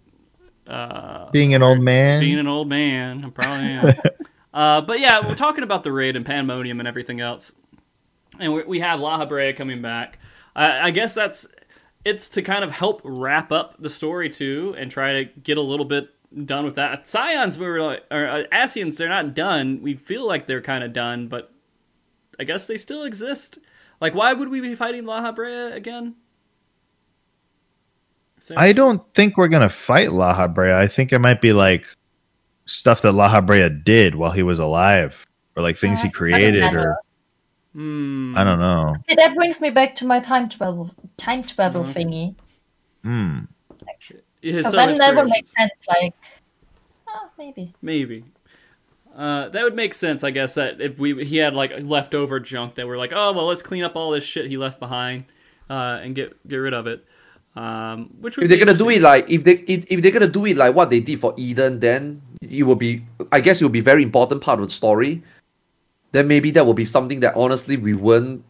uh, 0.68 1.30
Being 1.32 1.54
an 1.54 1.64
old 1.64 1.82
man. 1.82 2.20
being 2.22 2.40
an 2.40 2.48
old 2.48 2.70
man. 2.70 3.26
I 3.26 3.30
probably 3.30 3.66
am. 3.66 3.94
uh, 4.54 4.82
but 4.82 5.00
yeah, 5.00 5.28
we're 5.28 5.36
talking 5.36 5.64
about 5.64 5.84
the 5.84 5.92
raid 5.92 6.16
and 6.16 6.26
pandemonium 6.26 6.80
and 6.80 6.88
everything 6.88 7.20
else, 7.20 7.52
and 8.40 8.54
we, 8.54 8.64
we 8.64 8.80
have 8.80 9.00
Lahabrea 9.00 9.56
coming 9.56 9.82
back. 9.82 10.20
I, 10.56 10.88
I 10.88 10.92
guess 10.92 11.14
that's 11.14 11.48
it's 12.06 12.30
to 12.30 12.42
kind 12.42 12.64
of 12.64 12.72
help 12.72 13.02
wrap 13.04 13.52
up 13.52 13.76
the 13.80 13.90
story 13.90 14.30
too, 14.30 14.74
and 14.78 14.90
try 14.90 15.24
to 15.24 15.26
get 15.42 15.58
a 15.58 15.62
little 15.62 15.86
bit 15.86 16.10
done 16.46 16.66
with 16.66 16.76
that. 16.76 17.08
Scions, 17.08 17.58
we 17.58 17.68
were 17.68 17.82
like, 17.82 18.04
or 18.12 18.26
uh, 18.26 18.44
Ascians, 18.52 18.98
they're 18.98 19.10
not 19.10 19.34
done. 19.34 19.80
We 19.82 19.96
feel 19.96 20.28
like 20.28 20.46
they're 20.46 20.62
kind 20.62 20.84
of 20.84 20.94
done, 20.94 21.28
but 21.28 21.52
I 22.40 22.44
guess 22.44 22.68
they 22.68 22.78
still 22.78 23.04
exist. 23.04 23.60
Like, 24.00 24.16
why 24.16 24.34
would 24.34 24.50
we 24.50 24.62
be 24.62 24.76
fighting 24.76 25.04
Lahabrea 25.04 25.74
again? 25.76 26.16
Sam? 28.40 28.58
I 28.58 28.74
don't 28.74 29.02
think 29.14 29.38
we're 29.38 29.48
gonna 29.48 29.70
fight 29.70 30.10
Lahabrea. 30.10 30.74
I 30.74 30.88
think 30.88 31.14
it 31.14 31.20
might 31.20 31.42
be 31.42 31.54
like 31.54 31.86
stuff 32.66 33.02
that 33.04 33.14
Lahabrea 33.14 33.84
did 33.84 34.16
while 34.16 34.32
he 34.32 34.42
was 34.42 34.58
alive, 34.58 35.28
or 35.56 35.62
like 35.62 35.78
things 35.78 36.02
he 36.02 36.10
created, 36.10 36.60
doesn't 36.62 36.76
or 36.76 36.80
matter. 36.80 36.98
Hmm. 37.74 38.38
I 38.38 38.44
don't 38.44 38.60
know. 38.60 38.96
See, 39.08 39.16
that 39.16 39.36
brings 39.36 39.62
me 39.62 39.70
back 39.70 39.96
to 39.96 40.06
my 40.06 40.20
time 40.20 40.50
travel 40.50 40.92
time 41.18 41.44
travel 41.44 41.84
Mhm. 41.84 41.94
thingy. 41.94 42.36
Hmm. 43.04 43.40
His 44.42 44.58
Because 44.58 44.72
then 44.74 44.98
that 44.98 45.16
would 45.16 45.26
inspirations. 45.26 45.30
make 45.30 45.48
sense. 45.48 45.88
Like, 45.88 46.16
oh, 47.08 47.30
maybe. 47.38 47.74
Maybe. 47.82 48.26
Uh, 49.16 49.50
that 49.50 49.64
would 49.64 49.76
make 49.76 49.94
sense, 49.94 50.24
I 50.24 50.32
guess. 50.32 50.54
That 50.56 50.80
if 50.80 50.98
we 50.98 51.26
he 51.26 51.38
had 51.38 51.54
like 51.54 51.72
leftover 51.82 52.40
junk 52.40 52.76
that 52.76 52.88
we're 52.88 52.98
like, 52.98 53.12
oh 53.14 53.34
well, 53.34 53.46
let's 53.46 53.62
clean 53.62 53.84
up 53.84 53.96
all 53.96 54.12
this 54.12 54.24
shit 54.24 54.46
he 54.48 54.58
left 54.58 54.80
behind, 54.80 55.26
uh, 55.70 56.00
and 56.02 56.16
get 56.16 56.36
get 56.48 56.58
rid 56.58 56.74
of 56.74 56.88
it. 56.88 57.06
Um, 57.54 58.12
which 58.22 58.38
would 58.38 58.46
If 58.46 58.50
they're 58.50 58.66
gonna 58.66 58.78
do 58.78 58.90
it 58.90 59.02
like 59.02 59.30
if 59.30 59.44
they 59.44 59.56
if, 59.68 59.84
if 59.92 60.02
they're 60.02 60.12
gonna 60.14 60.28
do 60.28 60.46
it 60.46 60.56
like 60.56 60.74
what 60.74 60.90
they 60.90 61.02
did 61.02 61.20
for 61.20 61.34
Eden, 61.36 61.82
then 61.82 62.22
it 62.42 62.64
will 62.64 62.76
be 62.80 63.04
I 63.34 63.42
guess 63.42 63.60
it 63.62 63.66
will 63.66 63.70
be 63.70 63.82
very 63.82 64.02
important 64.02 64.42
part 64.42 64.60
of 64.62 64.68
the 64.70 64.74
story. 64.74 65.22
Then 66.14 66.30
maybe 66.30 66.52
that 66.52 66.66
will 66.66 66.74
be 66.74 66.86
something 66.86 67.20
that 67.20 67.36
honestly 67.36 67.76
we 67.76 67.94
won't 67.94 68.46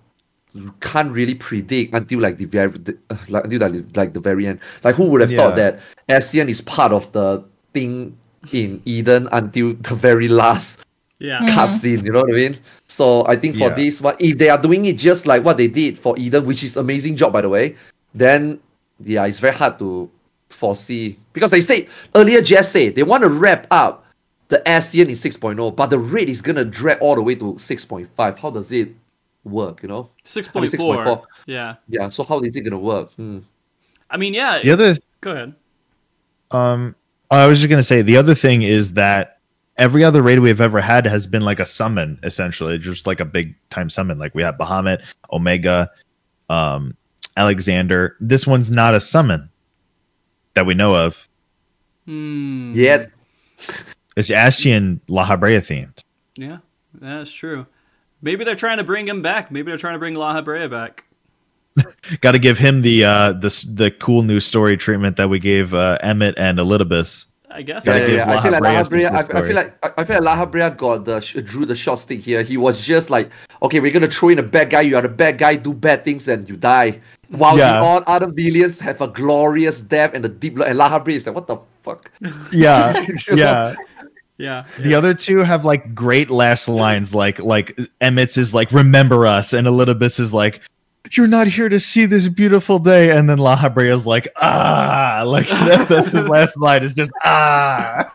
can't 0.79 1.11
really 1.11 1.35
predict 1.35 1.93
until 1.93 2.19
like 2.19 2.37
the 2.37 2.45
very 2.45 2.73
uh, 3.09 3.17
like 3.29 3.45
until 3.45 3.59
like, 3.59 3.97
like 3.97 4.13
the 4.13 4.19
very 4.19 4.47
end. 4.47 4.59
Like 4.83 4.95
who 4.95 5.05
would 5.05 5.21
have 5.21 5.31
thought 5.31 5.55
that 5.55 5.79
Ascian 6.09 6.49
is 6.49 6.61
part 6.61 6.91
of 6.91 7.11
the 7.13 7.43
thing 7.73 8.17
in 8.51 8.81
Eden 8.85 9.29
until 9.31 9.73
the 9.73 9.95
very 9.95 10.27
last 10.27 10.79
yeah, 11.19 11.39
cutscene, 11.49 12.03
you 12.03 12.11
know 12.11 12.21
what 12.21 12.31
I 12.33 12.35
mean? 12.37 12.57
So 12.87 13.25
I 13.27 13.35
think 13.35 13.55
for 13.55 13.69
Yeah. 13.69 13.75
this 13.75 14.01
one, 14.01 14.15
if 14.19 14.37
they 14.37 14.49
are 14.49 14.57
doing 14.57 14.85
it 14.85 14.97
just 14.97 15.27
like 15.27 15.43
what 15.43 15.57
they 15.57 15.67
did 15.67 15.99
for 15.99 16.17
Eden, 16.17 16.45
which 16.45 16.63
is 16.63 16.75
amazing 16.75 17.15
job 17.15 17.31
by 17.31 17.41
the 17.41 17.49
way, 17.49 17.75
then 18.13 18.59
yeah, 18.99 19.25
it's 19.25 19.39
very 19.39 19.55
hard 19.55 19.77
to 19.79 20.09
foresee 20.49 21.17
because 21.33 21.51
they 21.51 21.61
say 21.61 21.87
earlier. 22.15 22.41
Jess 22.41 22.71
said 22.71 22.95
they 22.95 23.03
want 23.03 23.23
to 23.23 23.29
wrap 23.29 23.67
up 23.71 24.05
the 24.49 24.61
Ascian 24.65 25.07
in 25.07 25.15
6.0, 25.15 25.75
but 25.75 25.87
the 25.87 25.97
rate 25.97 26.27
is 26.27 26.41
gonna 26.41 26.65
drag 26.65 26.99
all 26.99 27.15
the 27.15 27.21
way 27.21 27.35
to 27.35 27.53
6.5. 27.53 28.37
How 28.39 28.49
does 28.49 28.71
it 28.71 28.93
work? 29.43 29.83
You 29.83 29.89
know? 29.89 30.09
six 30.23 30.49
I 30.53 30.59
mean, 30.59 30.69
point 30.69 30.81
four. 30.81 30.95
6.4. 30.97 31.23
Yeah, 31.45 31.75
Yeah. 31.87 32.09
So 32.09 32.23
how 32.23 32.39
is 32.41 32.55
it 32.55 32.61
gonna 32.61 32.79
work? 32.79 33.11
Hmm. 33.13 33.39
I 34.09 34.17
mean, 34.17 34.33
yeah. 34.33 34.59
The 34.59 34.71
other 34.71 34.95
Go 35.21 35.31
ahead. 35.31 35.55
Um, 36.51 36.95
I 37.29 37.45
was 37.47 37.59
just 37.59 37.69
gonna 37.69 37.83
say 37.83 38.01
the 38.01 38.17
other 38.17 38.35
thing 38.35 38.61
is 38.61 38.93
that 38.93 39.39
every 39.77 40.03
other 40.03 40.21
raid 40.21 40.39
we've 40.39 40.61
ever 40.61 40.81
had 40.81 41.05
has 41.07 41.27
been 41.27 41.43
like 41.43 41.59
a 41.59 41.65
summon, 41.65 42.19
essentially, 42.23 42.77
just 42.77 43.07
like 43.07 43.19
a 43.19 43.25
big 43.25 43.55
time 43.69 43.89
summon. 43.89 44.17
Like 44.17 44.35
we 44.35 44.43
have 44.43 44.55
Bahamut, 44.55 45.03
Omega, 45.31 45.89
um, 46.49 46.95
Alexander. 47.37 48.17
This 48.19 48.45
one's 48.45 48.71
not 48.71 48.93
a 48.93 48.99
summon. 48.99 49.49
that 50.53 50.65
we 50.65 50.73
know 50.73 50.95
of. 50.95 51.27
Hmm. 52.05 52.73
Yet, 52.75 53.11
It's 54.17 54.29
Ascian 54.29 54.99
Lahabrea 55.07 55.61
themed. 55.61 56.03
Yeah, 56.35 56.57
that's 56.93 57.31
true. 57.31 57.65
Maybe 58.21 58.43
they're 58.43 58.55
trying 58.55 58.77
to 58.77 58.83
bring 58.83 59.07
him 59.07 59.21
back. 59.21 59.51
Maybe 59.51 59.71
they're 59.71 59.77
trying 59.77 59.93
to 59.95 59.99
bring 59.99 60.15
Lahabrea 60.15 60.69
back. 60.69 61.05
Got 62.21 62.33
to 62.33 62.39
give 62.39 62.57
him 62.57 62.81
the 62.81 63.05
uh 63.05 63.33
the 63.33 63.49
the 63.73 63.91
cool 63.91 64.23
new 64.23 64.39
story 64.39 64.75
treatment 64.77 65.15
that 65.17 65.29
we 65.29 65.39
gave 65.39 65.73
uh, 65.73 65.97
Emet 66.03 66.33
and 66.37 66.59
Elidibus. 66.59 67.27
I 67.49 67.63
guess. 67.63 67.85
Yeah, 67.85 67.97
yeah, 67.97 68.07
yeah. 68.07 68.31
I 68.31 68.41
feel 68.41 68.51
like 68.51 68.61
Lahabrea 68.63 68.85
some 68.85 68.99
Habrea. 68.99 69.27
cool 69.29 69.37
I, 69.37 69.41
I 69.41 69.47
feel 69.47 69.55
like 69.55 69.85
I, 69.85 69.91
I 69.97 70.03
feel 70.05 70.21
like 70.21 70.37
Lahabrea 70.37 70.77
got 70.77 71.05
the 71.05 71.19
drew 71.45 71.65
the 71.65 71.75
short 71.75 71.99
stick 71.99 72.19
here. 72.21 72.43
He 72.43 72.57
was 72.57 72.81
just 72.81 73.09
like, 73.09 73.29
okay, 73.61 73.79
we're 73.79 73.91
gonna 73.91 74.07
throw 74.07 74.29
in 74.29 74.39
a 74.39 74.43
bad 74.43 74.69
guy. 74.69 74.81
You 74.81 74.95
are 74.97 75.01
the 75.01 75.09
bad 75.09 75.37
guy. 75.37 75.55
Do 75.55 75.73
bad 75.73 76.03
things 76.05 76.27
and 76.27 76.47
you 76.47 76.57
die. 76.57 76.99
While 77.29 77.57
Yeah. 77.57 77.79
the 77.79 77.85
all 77.85 78.03
other 78.07 78.27
villains 78.27 78.79
have 78.81 79.01
a 79.01 79.07
glorious 79.07 79.81
death 79.81 80.13
and 80.13 80.23
the 80.23 80.29
deep 80.29 80.55
blood. 80.55 80.69
And 80.69 80.79
Lahabrea 80.79 81.15
is 81.15 81.25
like, 81.25 81.35
what 81.35 81.47
the 81.47 81.57
fuck? 81.81 82.11
Yeah, 82.51 83.05
yeah. 83.33 83.75
Yeah. 84.41 84.65
The 84.79 84.95
other 84.95 85.13
two 85.13 85.39
have 85.39 85.65
like 85.65 85.93
great 85.93 86.29
last 86.29 86.67
lines, 86.67 87.13
like 87.13 87.39
like 87.39 87.77
Emet's 88.01 88.37
is 88.37 88.53
like 88.53 88.71
"Remember 88.71 89.27
us," 89.27 89.53
and 89.53 89.67
Elidibus 89.67 90.19
is 90.19 90.33
like, 90.33 90.61
"You're 91.11 91.27
not 91.27 91.47
here 91.47 91.69
to 91.69 91.79
see 91.79 92.05
this 92.07 92.27
beautiful 92.27 92.79
day," 92.79 93.15
and 93.15 93.29
then 93.29 93.37
Lahabrea's 93.37 94.07
like, 94.07 94.27
"Ah," 94.41 95.23
like 95.25 95.47
that, 95.47 95.87
that's 95.89 96.09
his 96.09 96.27
last 96.27 96.57
line 96.57 96.81
is 96.83 96.93
just 96.93 97.11
"Ah." 97.23 98.11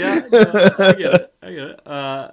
Yeah, 0.00 0.20
no, 0.32 0.40
I 0.78 0.92
get 0.92 1.14
it. 1.14 1.34
I 1.42 1.50
get 1.52 1.64
it. 1.68 1.86
Uh, 1.86 2.30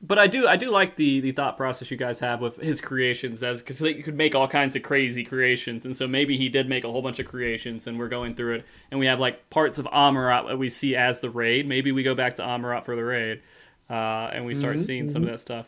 but 0.00 0.18
I 0.18 0.26
do, 0.26 0.46
I 0.46 0.56
do 0.56 0.70
like 0.70 0.96
the 0.96 1.20
the 1.20 1.32
thought 1.32 1.56
process 1.56 1.90
you 1.90 1.96
guys 1.96 2.18
have 2.20 2.40
with 2.40 2.56
his 2.56 2.80
creations, 2.80 3.42
as 3.42 3.60
because 3.60 3.80
you 3.80 4.02
could 4.02 4.16
make 4.16 4.34
all 4.34 4.48
kinds 4.48 4.76
of 4.76 4.82
crazy 4.82 5.24
creations, 5.24 5.84
and 5.86 5.96
so 5.96 6.06
maybe 6.08 6.36
he 6.36 6.48
did 6.48 6.68
make 6.68 6.84
a 6.84 6.90
whole 6.90 7.02
bunch 7.02 7.18
of 7.18 7.26
creations, 7.26 7.86
and 7.86 7.98
we're 7.98 8.08
going 8.08 8.34
through 8.34 8.54
it, 8.56 8.64
and 8.90 9.00
we 9.00 9.06
have 9.06 9.20
like 9.20 9.48
parts 9.50 9.78
of 9.78 9.86
Amaurot 9.86 10.48
that 10.48 10.58
we 10.58 10.68
see 10.68 10.96
as 10.96 11.20
the 11.20 11.30
raid. 11.30 11.66
Maybe 11.68 11.92
we 11.92 12.02
go 12.02 12.14
back 12.14 12.34
to 12.36 12.42
Amaurot 12.42 12.84
for 12.84 12.96
the 12.96 13.04
raid, 13.04 13.42
uh, 13.90 14.30
and 14.32 14.44
we 14.44 14.54
start 14.54 14.80
seeing 14.80 15.06
some 15.06 15.22
of 15.22 15.28
that 15.30 15.40
stuff. 15.40 15.66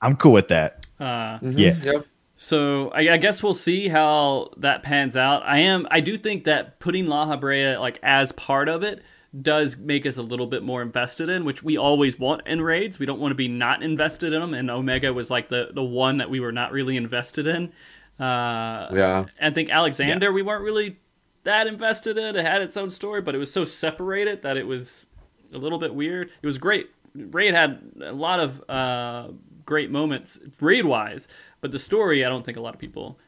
I'm 0.00 0.16
cool 0.16 0.32
with 0.32 0.48
that. 0.48 0.86
Uh, 1.00 1.38
Yeah. 1.42 1.74
Yep. 1.82 2.06
So 2.40 2.90
I, 2.90 3.14
I 3.14 3.16
guess 3.16 3.42
we'll 3.42 3.52
see 3.52 3.88
how 3.88 4.50
that 4.58 4.84
pans 4.84 5.16
out. 5.16 5.42
I 5.44 5.58
am, 5.58 5.88
I 5.90 5.98
do 5.98 6.16
think 6.16 6.44
that 6.44 6.78
putting 6.78 7.06
Lahabrea 7.06 7.80
like 7.80 7.98
as 8.00 8.30
part 8.30 8.68
of 8.68 8.84
it 8.84 9.02
does 9.42 9.76
make 9.76 10.06
us 10.06 10.16
a 10.16 10.22
little 10.22 10.46
bit 10.46 10.62
more 10.62 10.80
invested 10.80 11.28
in, 11.28 11.44
which 11.44 11.62
we 11.62 11.76
always 11.76 12.18
want 12.18 12.46
in 12.46 12.62
raids. 12.62 12.98
We 12.98 13.06
don't 13.06 13.20
want 13.20 13.30
to 13.32 13.36
be 13.36 13.48
not 13.48 13.82
invested 13.82 14.32
in 14.32 14.40
them, 14.40 14.54
and 14.54 14.70
Omega 14.70 15.12
was 15.12 15.30
like 15.30 15.48
the 15.48 15.68
the 15.72 15.84
one 15.84 16.18
that 16.18 16.30
we 16.30 16.40
were 16.40 16.52
not 16.52 16.72
really 16.72 16.96
invested 16.96 17.46
in. 17.46 17.72
Uh, 18.18 18.88
Yeah. 18.92 19.24
I 19.40 19.50
think 19.50 19.70
Alexander 19.70 20.32
we 20.32 20.42
weren't 20.42 20.64
really 20.64 20.96
that 21.44 21.66
invested 21.66 22.16
in. 22.18 22.36
It 22.36 22.44
had 22.44 22.62
its 22.62 22.76
own 22.76 22.90
story, 22.90 23.20
but 23.20 23.34
it 23.34 23.38
was 23.38 23.52
so 23.52 23.64
separated 23.64 24.42
that 24.42 24.56
it 24.56 24.66
was 24.66 25.06
a 25.52 25.58
little 25.58 25.78
bit 25.78 25.94
weird. 25.94 26.30
It 26.42 26.46
was 26.46 26.58
great. 26.58 26.90
Raid 27.14 27.54
had 27.54 27.80
a 28.02 28.12
lot 28.12 28.40
of 28.40 28.62
uh, 28.68 29.28
great 29.64 29.90
moments 29.90 30.38
raid 30.60 30.84
wise, 30.84 31.28
but 31.60 31.70
the 31.72 31.78
story 31.78 32.24
I 32.24 32.28
don't 32.28 32.44
think 32.44 32.56
a 32.56 32.60
lot 32.60 32.74
of 32.74 32.80
people 32.80 33.18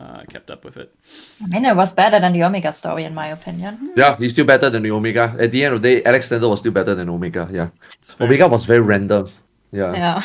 uh, 0.00 0.22
kept 0.32 0.50
up 0.50 0.64
with 0.64 0.76
it. 0.76 0.94
I 1.44 1.46
mean, 1.48 1.64
it 1.64 1.76
was 1.76 1.92
better 1.92 2.18
than 2.18 2.32
the 2.32 2.42
Omega 2.42 2.72
story, 2.72 3.04
in 3.04 3.14
my 3.14 3.28
opinion. 3.28 3.92
Yeah, 3.96 4.16
he's 4.16 4.32
still 4.32 4.46
better 4.46 4.70
than 4.70 4.82
the 4.82 4.90
Omega. 4.90 5.36
At 5.38 5.50
the 5.52 5.64
end 5.64 5.74
of 5.74 5.82
the 5.82 5.96
day, 5.96 6.04
Alexander 6.04 6.48
was 6.48 6.60
still 6.60 6.72
better 6.72 6.94
than 6.94 7.08
Omega. 7.10 7.48
Yeah. 7.52 7.68
Omega 8.20 8.48
was 8.48 8.64
very 8.64 8.80
random. 8.80 9.28
Yeah. 9.72 9.92
Yeah. 9.92 10.22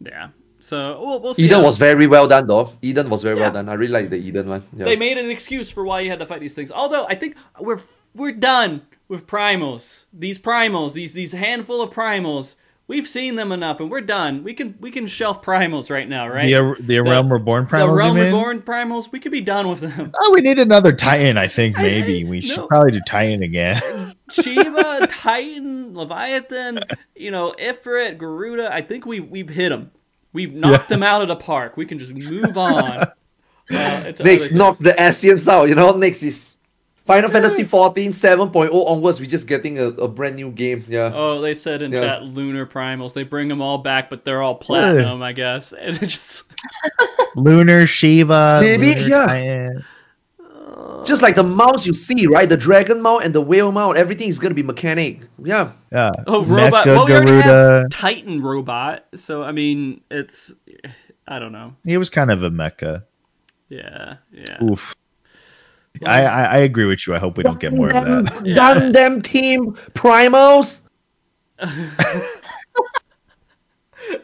yeah. 0.00 0.28
So 0.60 0.76
we'll, 1.04 1.20
we'll 1.20 1.34
see. 1.34 1.44
Eden 1.44 1.60
how- 1.60 1.66
was 1.66 1.76
very 1.78 2.06
well 2.06 2.26
done 2.28 2.46
though. 2.46 2.72
Eden 2.82 3.08
was 3.10 3.22
very 3.22 3.36
Yeah. 3.36 3.44
well 3.44 3.52
done. 3.52 3.68
I 3.68 3.74
really 3.74 3.92
like 3.92 4.10
the 4.10 4.16
Eden 4.16 4.48
one. 4.48 4.62
Yeah. 4.76 4.84
They 4.86 4.96
made 4.96 5.18
an 5.18 5.30
excuse 5.30 5.70
for 5.70 5.84
why 5.84 6.00
you 6.00 6.10
had 6.10 6.18
to 6.20 6.26
fight 6.26 6.40
these 6.40 6.54
things. 6.54 6.70
Although 6.72 7.06
I 7.06 7.14
think 7.14 7.36
we're 7.58 7.80
we're 8.14 8.32
done 8.32 8.82
with 9.08 9.26
primals. 9.26 10.04
These 10.12 10.38
primals, 10.38 10.92
these 10.94 11.12
these 11.12 11.32
handful 11.32 11.82
of 11.82 11.90
primals. 11.90 12.54
We've 12.90 13.06
seen 13.06 13.36
them 13.36 13.52
enough, 13.52 13.78
and 13.78 13.88
we're 13.88 14.00
done. 14.00 14.42
We 14.42 14.52
can 14.52 14.74
we 14.80 14.90
can 14.90 15.06
shelf 15.06 15.42
primals 15.42 15.90
right 15.90 16.08
now, 16.08 16.26
right? 16.26 16.50
The 16.50 16.74
the 16.82 16.98
Realm 16.98 17.32
Reborn 17.32 17.66
primals. 17.66 17.86
the. 17.86 17.92
Realm 17.92 18.16
you 18.16 18.24
mean? 18.24 18.32
Reborn 18.32 18.62
primals. 18.62 19.12
We 19.12 19.20
could 19.20 19.30
be 19.30 19.42
done 19.42 19.68
with 19.68 19.78
them. 19.78 20.10
Oh, 20.20 20.32
we 20.34 20.40
need 20.40 20.58
another 20.58 20.92
Titan. 20.92 21.38
I 21.38 21.46
think 21.46 21.76
maybe 21.76 22.26
I- 22.26 22.28
we 22.28 22.40
should 22.40 22.66
probably 22.66 22.90
do 22.90 23.00
Titan 23.06 23.44
again. 23.44 24.12
Shiva, 24.32 25.06
Titan, 25.08 25.94
Leviathan, 25.94 26.80
you 27.14 27.30
know, 27.30 27.54
Ifrit, 27.60 28.18
Garuda. 28.18 28.74
I 28.74 28.80
think 28.80 29.06
we 29.06 29.20
we've 29.20 29.50
hit 29.50 29.68
them. 29.68 29.92
We've 30.32 30.52
knocked 30.52 30.88
them 30.88 31.04
out 31.04 31.22
of 31.22 31.28
the 31.28 31.36
park. 31.36 31.76
We 31.76 31.86
can 31.86 31.96
just 31.96 32.12
move 32.12 32.58
on. 32.58 33.06
Uh, 33.72 34.02
it's 34.04 34.18
Next, 34.18 34.46
other 34.46 34.56
knock 34.56 34.78
the 34.78 34.90
Ascians 34.94 35.46
out. 35.46 35.68
You 35.68 35.76
know, 35.76 35.92
next 35.92 36.24
is 36.24 36.56
Final 37.10 37.30
Fantasy 37.30 37.64
14 37.64 38.12
7.0 38.12 38.72
onwards. 38.72 39.18
We're 39.18 39.28
just 39.28 39.48
getting 39.48 39.80
a, 39.80 39.86
a 39.86 40.06
brand 40.06 40.36
new 40.36 40.52
game. 40.52 40.84
Yeah. 40.86 41.10
Oh, 41.12 41.40
they 41.40 41.54
said 41.54 41.82
in 41.82 41.92
Yeah. 41.92 42.00
chat 42.00 42.22
lunar 42.22 42.66
primals. 42.66 43.14
They 43.14 43.24
bring 43.24 43.48
them 43.48 43.60
all 43.60 43.78
back, 43.78 44.08
but 44.10 44.24
they're 44.24 44.40
all 44.40 44.54
platinum, 44.54 45.20
I 45.20 45.32
guess. 45.32 45.72
And 45.80 46.00
it's 46.00 46.14
just 46.14 46.44
Lunar 47.36 47.84
Shiva. 47.86 48.60
Maybe, 48.62 48.94
Lunar 48.94 49.08
yeah. 49.08 49.26
Titan. 49.26 49.84
Just 51.04 51.20
like 51.20 51.34
the 51.34 51.42
mounts 51.42 51.84
you 51.84 51.94
see, 51.94 52.28
right? 52.28 52.48
The 52.48 52.56
dragon 52.56 53.00
mount 53.00 53.24
and 53.24 53.34
the 53.34 53.40
whale 53.40 53.72
mount, 53.72 53.96
everything 53.96 54.28
is 54.28 54.38
gonna 54.38 54.54
be 54.54 54.62
mechanic. 54.62 55.22
Yeah. 55.42 55.72
Yeah. 55.90 56.12
oh 56.28 56.44
robot. 56.44 56.86
Mecha 56.86 56.94
well, 56.94 57.06
we 57.06 57.14
already 57.14 57.40
have 57.40 57.90
Titan 57.90 58.40
robot. 58.40 59.06
So 59.16 59.42
I 59.42 59.50
mean, 59.50 60.02
it's 60.12 60.52
I 61.26 61.40
don't 61.40 61.50
know. 61.50 61.74
He 61.84 61.96
was 61.96 62.08
kind 62.08 62.30
of 62.30 62.44
a 62.44 62.50
mecha. 62.50 63.02
Yeah, 63.68 64.16
yeah. 64.32 64.62
Oof. 64.62 64.94
I, 66.06 66.24
I 66.24 66.44
I 66.44 66.56
agree 66.58 66.86
with 66.86 67.06
you. 67.06 67.14
I 67.14 67.18
hope 67.18 67.36
we 67.36 67.42
don't 67.42 67.60
get 67.60 67.72
more 67.72 67.88
of 67.88 67.92
that. 67.94 68.24
Gundam 68.44 69.22
Team 69.22 69.72
Primos. 69.94 70.80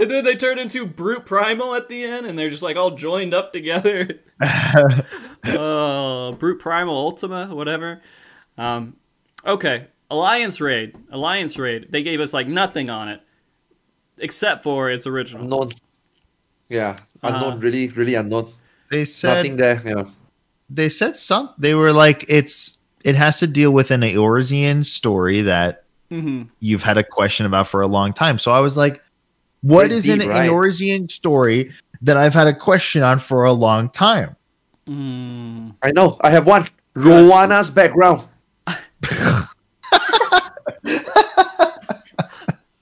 And 0.01 0.11
then 0.11 0.25
they 0.25 0.37
turn 0.37 0.59
into 0.59 0.85
brute 0.87 1.27
primal 1.27 1.75
at 1.75 1.89
the 1.89 2.05
end, 2.05 2.27
and 2.27 2.39
they're 2.39 2.51
just 2.51 2.63
like 2.63 2.77
all 2.77 2.93
joined 2.93 3.33
up 3.35 3.53
together. 3.53 4.21
uh, 4.41 6.33
brute 6.39 6.59
primal 6.59 6.97
ultima, 6.97 7.55
whatever. 7.55 8.01
Um, 8.59 8.97
okay, 9.45 9.87
alliance 10.11 10.61
raid, 10.61 10.97
alliance 11.11 11.59
raid. 11.59 11.87
They 11.91 12.03
gave 12.03 12.21
us 12.21 12.33
like 12.33 12.49
nothing 12.49 12.91
on 12.91 13.09
it, 13.09 13.21
except 14.19 14.65
for 14.65 14.91
its 14.91 15.07
original. 15.07 15.45
Unknown. 15.45 15.71
Yeah. 16.69 16.97
Unknown. 17.23 17.53
Uh, 17.55 17.57
really, 17.59 17.89
really 17.89 18.15
unknown. 18.15 18.53
They 18.91 19.05
said 19.05 19.37
Nothing 19.37 19.57
there. 19.57 19.83
Yeah. 19.85 20.05
They 20.69 20.89
said 20.89 21.17
some. 21.17 21.55
They 21.59 21.75
were 21.75 21.93
like 21.93 22.25
it's 22.29 22.79
it 23.05 23.15
has 23.15 23.39
to 23.41 23.47
deal 23.47 23.71
with 23.71 23.91
an 23.91 24.01
Eorzean 24.03 24.85
story 24.85 25.43
that 25.43 25.85
hmm 26.11 26.45
you've 26.61 26.83
had 26.83 26.99
a 26.99 27.05
question 27.05 27.47
about 27.47 27.69
for 27.69 27.81
a 27.81 27.87
long 27.87 28.13
time. 28.13 28.39
So 28.39 28.53
I 28.53 28.61
was 28.61 28.77
like, 28.77 29.03
what 29.63 29.89
Very 29.89 29.99
is 29.99 30.09
an 30.09 30.21
deep, 30.21 30.29
right? 30.29 30.51
Eorzean 30.51 31.11
story 31.11 31.73
that 32.03 32.17
I've 32.17 32.35
had 32.35 32.47
a 32.47 32.55
question 32.55 33.03
on 33.03 33.19
for 33.19 33.45
a 33.45 33.53
long 33.53 33.91
time? 33.91 34.37
Mm. 34.87 35.75
I 35.83 35.91
know. 35.93 36.17
I 36.21 36.31
have 36.31 36.47
one. 36.47 36.69
Rowena's 36.95 37.71
background. 37.71 38.27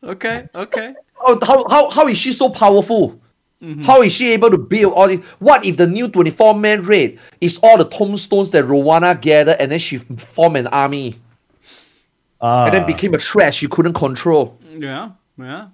Okay, 0.04 0.46
okay. 0.54 0.94
Oh, 1.20 1.38
how, 1.42 1.64
how, 1.68 1.90
how 1.90 2.08
is 2.08 2.18
she 2.18 2.32
so 2.32 2.50
powerful? 2.50 3.18
Mm-hmm. 3.64 3.82
How 3.82 4.02
is 4.02 4.12
she 4.12 4.32
able 4.32 4.50
to 4.50 4.58
build 4.58 4.92
all 4.92 5.08
this? 5.08 5.20
What 5.38 5.64
if 5.64 5.78
the 5.78 5.86
new 5.86 6.08
24 6.08 6.54
man 6.54 6.84
raid 6.84 7.18
is 7.40 7.58
all 7.62 7.78
the 7.78 7.86
tombstones 7.88 8.50
that 8.50 8.64
Rowena 8.64 9.14
gathered 9.14 9.56
and 9.58 9.72
then 9.72 9.78
she 9.78 9.96
formed 9.98 10.58
an 10.58 10.66
army 10.66 11.18
Uh, 12.42 12.64
and 12.66 12.74
then 12.74 12.86
became 12.86 13.14
a 13.14 13.18
trash 13.18 13.56
she 13.56 13.68
couldn't 13.68 13.94
control? 13.94 14.58
Yeah, 14.76 15.12
yeah. 15.38 15.68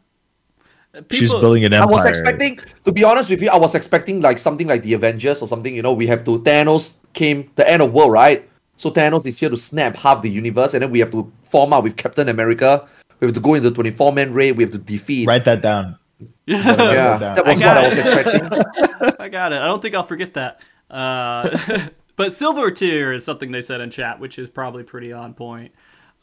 Uh, 0.95 1.01
she's 1.11 1.33
building 1.35 1.65
an 1.65 1.73
empire. 1.73 1.89
I 1.89 1.91
was 1.91 2.05
expecting, 2.07 2.61
to 2.85 2.93
be 2.93 3.03
honest 3.03 3.29
with 3.31 3.43
you, 3.43 3.51
I 3.51 3.57
was 3.57 3.75
expecting 3.75 4.21
like 4.21 4.39
something 4.39 4.69
like 4.69 4.83
the 4.85 4.95
Avengers 4.95 5.43
or 5.43 5.49
something. 5.49 5.75
You 5.75 5.83
know, 5.83 5.93
we 5.93 6.07
have 6.07 6.25
to 6.27 6.39
Thanos 6.43 6.95
came 7.13 7.51
the 7.57 7.69
end 7.69 7.83
of 7.83 7.93
world, 7.93 8.13
right? 8.13 8.49
So 8.77 8.91
Thanos 8.91 9.27
is 9.27 9.39
here 9.39 9.51
to 9.51 9.57
snap 9.57 9.97
half 9.97 10.23
the 10.23 10.31
universe, 10.31 10.75
and 10.75 10.83
then 10.83 10.91
we 10.93 11.01
have 11.01 11.11
to 11.11 11.31
form 11.43 11.73
up 11.73 11.83
with 11.83 11.97
Captain 11.97 12.29
America. 12.29 12.87
We 13.19 13.27
have 13.27 13.35
to 13.35 13.41
go 13.41 13.55
into 13.55 13.71
24 13.71 14.13
man 14.13 14.33
raid. 14.33 14.57
We 14.57 14.63
have 14.63 14.73
to 14.73 14.79
defeat. 14.79 15.27
Write 15.27 15.45
that 15.45 15.61
down. 15.61 15.99
Yeah, 16.47 17.19
down. 17.19 17.35
that 17.35 17.47
was 17.47 17.63
I 17.63 17.67
what 17.67 17.75
got 17.75 17.85
I 17.85 17.89
was 17.89 17.97
it. 17.97 18.07
expecting. 18.07 19.13
I 19.21 19.29
got 19.29 19.53
it. 19.53 19.61
I 19.61 19.67
don't 19.67 19.81
think 19.81 19.95
I'll 19.95 20.03
forget 20.03 20.35
that. 20.35 20.61
Uh, 20.91 21.89
but 22.17 22.35
silver 22.35 22.71
tier 22.71 23.13
is 23.13 23.25
something 23.25 23.51
they 23.53 23.63
said 23.63 23.81
in 23.81 23.91
chat, 23.91 24.19
which 24.21 24.39
is 24.39 24.49
probably 24.49 24.83
pretty 24.83 25.13
on 25.13 25.35
point 25.35 25.73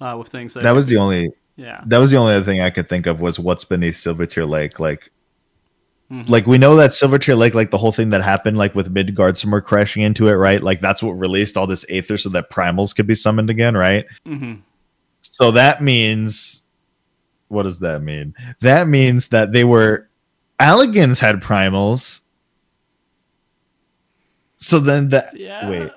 uh, 0.01 0.15
with 0.17 0.27
things 0.29 0.53
that. 0.55 0.63
That 0.63 0.71
was 0.73 0.87
the 0.87 0.97
only 0.97 1.31
yeah. 1.55 1.83
that 1.87 1.97
was 1.97 2.11
the 2.11 2.17
only 2.17 2.33
other 2.35 2.45
thing 2.45 2.61
I 2.61 2.69
could 2.69 2.89
think 2.89 3.05
of 3.07 3.21
was 3.21 3.39
what's 3.39 3.63
beneath 3.65 3.95
Silvertear 3.95 4.47
Lake. 4.47 4.79
Like 4.79 5.11
Mhm. 6.11 6.29
like 6.29 6.47
we 6.47 6.57
know 6.57 6.77
that 6.77 6.93
Silver 6.93 7.19
Silvertear 7.19 7.37
Lake, 7.37 7.53
like 7.53 7.69
the 7.69 7.77
whole 7.77 7.91
thing 7.91 8.11
that 8.11 8.21
happened, 8.21 8.57
like 8.57 8.73
with 8.73 8.93
Midgardsormr 8.93 9.61
crashing 9.65 10.03
into 10.03 10.29
it, 10.29 10.35
right? 10.35 10.63
Like 10.63 10.79
that's 10.79 11.03
what 11.03 11.11
released 11.13 11.57
all 11.57 11.67
this 11.67 11.83
aether 11.89 12.17
so 12.17 12.29
that 12.29 12.49
primals 12.49 12.95
could 12.95 13.07
be 13.07 13.15
summoned 13.15 13.49
again, 13.49 13.75
right? 13.75 14.05
hmm 14.25 14.53
So 15.21 15.51
that 15.51 15.81
means 15.83 16.63
what 17.47 17.63
does 17.63 17.79
that 17.79 18.01
mean? 18.01 18.33
That 18.61 18.87
means 18.87 19.29
that 19.29 19.51
they 19.51 19.63
were 19.63 20.09
Allagans 20.59 21.19
had 21.19 21.41
primals. 21.41 22.21
So 24.57 24.79
then 24.79 25.09
that 25.09 25.35
Yeah. 25.37 25.69
wait. 25.69 25.91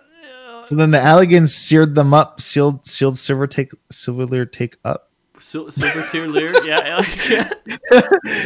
So 0.65 0.77
then 0.77 0.91
the 0.91 0.99
Allagans 0.99 1.49
seared 1.49 1.95
them 1.95 2.13
up, 2.13 2.41
sealed 2.41 2.85
sealed 2.87 3.19
silver 3.19 3.47
take 3.47 3.73
silver 3.91 4.45
take 4.45 4.77
up. 4.85 5.11
Sil- 5.41 5.71
Silver 5.73 6.07
Tier 6.07 6.27
Lear, 6.29 6.53
yeah, 6.67 7.01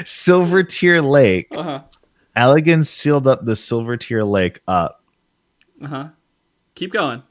Silvertear 0.05 1.03
Lake. 1.09 1.49
Uh 1.51 1.63
huh. 1.63 1.83
Allagans 2.37 2.87
sealed 2.87 3.27
up 3.27 3.45
the 3.45 3.53
Silvertear 3.53 4.27
Lake 4.29 4.61
up. 4.69 5.03
Uh 5.83 5.87
huh. 5.89 6.09
Keep 6.77 6.93
going. 6.93 7.23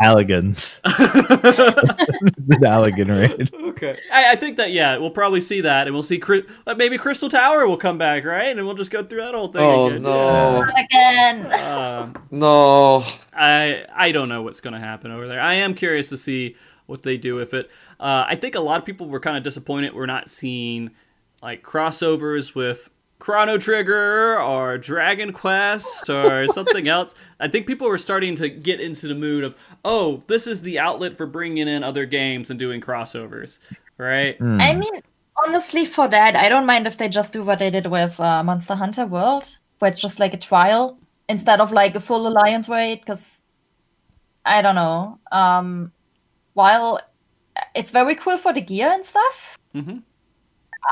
Allagans. 0.00 0.80
it's 0.84 2.50
an 2.50 2.60
Allagan 2.62 3.08
raid. 3.08 3.54
Okay. 3.54 3.98
I, 4.12 4.32
I 4.32 4.36
think 4.36 4.56
that 4.56 4.70
yeah, 4.70 4.96
we'll 4.96 5.10
probably 5.10 5.40
see 5.40 5.60
that, 5.62 5.86
and 5.86 5.94
we'll 5.94 6.02
see 6.02 6.18
Cri- 6.18 6.44
uh, 6.66 6.74
maybe 6.74 6.98
Crystal 6.98 7.28
Tower 7.28 7.66
will 7.66 7.76
come 7.76 7.98
back, 7.98 8.24
right? 8.24 8.56
And 8.56 8.64
we'll 8.66 8.74
just 8.74 8.90
go 8.90 9.04
through 9.04 9.22
that 9.22 9.34
whole 9.34 9.48
thing. 9.48 9.62
Oh 9.62 9.86
again. 9.88 10.02
no, 10.02 10.62
Again. 10.62 11.46
Yeah. 11.50 11.98
Um, 12.00 12.14
no. 12.30 13.04
I 13.32 13.84
I 13.94 14.12
don't 14.12 14.28
know 14.28 14.42
what's 14.42 14.60
going 14.60 14.74
to 14.74 14.80
happen 14.80 15.10
over 15.10 15.26
there. 15.28 15.40
I 15.40 15.54
am 15.54 15.74
curious 15.74 16.08
to 16.10 16.16
see 16.16 16.56
what 16.86 17.02
they 17.02 17.16
do 17.16 17.34
with 17.34 17.52
it. 17.54 17.70
Uh, 18.00 18.24
I 18.26 18.34
think 18.34 18.54
a 18.54 18.60
lot 18.60 18.78
of 18.78 18.84
people 18.86 19.08
were 19.08 19.20
kind 19.20 19.36
of 19.36 19.42
disappointed 19.42 19.94
we're 19.94 20.06
not 20.06 20.30
seeing 20.30 20.90
like 21.42 21.62
crossovers 21.62 22.54
with 22.54 22.88
Chrono 23.18 23.58
Trigger 23.58 24.40
or 24.40 24.78
Dragon 24.78 25.32
Quest 25.32 26.08
or 26.08 26.46
something 26.52 26.86
else. 26.88 27.14
I 27.40 27.48
think 27.48 27.66
people 27.66 27.88
were 27.88 27.98
starting 27.98 28.34
to 28.36 28.48
get 28.48 28.80
into 28.80 29.08
the 29.08 29.14
mood 29.14 29.44
of, 29.44 29.54
oh, 29.84 30.22
this 30.28 30.46
is 30.46 30.60
the 30.60 30.78
outlet 30.78 31.16
for 31.16 31.26
bringing 31.26 31.68
in 31.68 31.82
other 31.82 32.06
games 32.06 32.50
and 32.50 32.58
doing 32.58 32.80
crossovers, 32.80 33.58
right? 33.96 34.36
Hmm. 34.38 34.60
I 34.60 34.74
mean, 34.74 35.02
honestly, 35.46 35.84
for 35.84 36.08
that, 36.08 36.36
I 36.36 36.48
don't 36.48 36.66
mind 36.66 36.86
if 36.86 36.96
they 36.96 37.08
just 37.08 37.32
do 37.32 37.42
what 37.42 37.58
they 37.58 37.70
did 37.70 37.86
with 37.86 38.18
uh, 38.20 38.42
Monster 38.44 38.74
Hunter 38.76 39.06
World, 39.06 39.58
where 39.78 39.90
it's 39.90 40.00
just 40.00 40.20
like 40.20 40.34
a 40.34 40.38
trial 40.38 40.98
instead 41.28 41.60
of 41.60 41.72
like 41.72 41.94
a 41.94 42.00
full 42.00 42.26
alliance 42.26 42.68
raid. 42.68 43.00
Because 43.00 43.42
I 44.44 44.62
don't 44.62 44.74
know. 44.76 45.18
Um, 45.32 45.92
while 46.54 47.00
it's 47.74 47.90
very 47.90 48.14
cool 48.14 48.38
for 48.38 48.52
the 48.52 48.60
gear 48.60 48.90
and 48.90 49.04
stuff, 49.04 49.58
Mhm. 49.74 50.02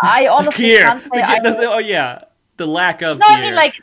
I 0.02 0.26
honestly 0.30 0.66
Gear. 0.66 0.82
can't 0.82 1.04
The 1.04 1.10
say. 1.14 1.22
I 1.22 1.40
the- 1.40 1.50
the- 1.50 1.70
oh 1.72 1.78
yeah, 1.78 2.24
the 2.56 2.66
lack 2.66 3.02
of. 3.02 3.18
no, 3.18 3.26
gear. 3.28 3.36
I 3.38 3.40
mean 3.40 3.54
like. 3.54 3.80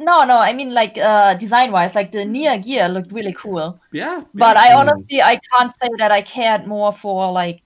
No, 0.00 0.24
no, 0.24 0.38
I 0.38 0.52
mean 0.52 0.72
like 0.74 0.96
uh 0.98 1.34
design 1.34 1.72
wise, 1.72 1.94
like 1.96 2.12
the 2.12 2.24
Nier 2.24 2.58
gear 2.58 2.88
looked 2.88 3.10
really 3.12 3.32
cool. 3.32 3.80
yeah, 3.92 4.22
But 4.34 4.54
yeah. 4.56 4.62
I 4.62 4.74
honestly 4.74 5.20
I 5.22 5.40
can't 5.52 5.72
say 5.82 5.88
that 5.98 6.12
I 6.12 6.22
cared 6.22 6.66
more 6.66 6.92
for 6.92 7.32
like 7.32 7.62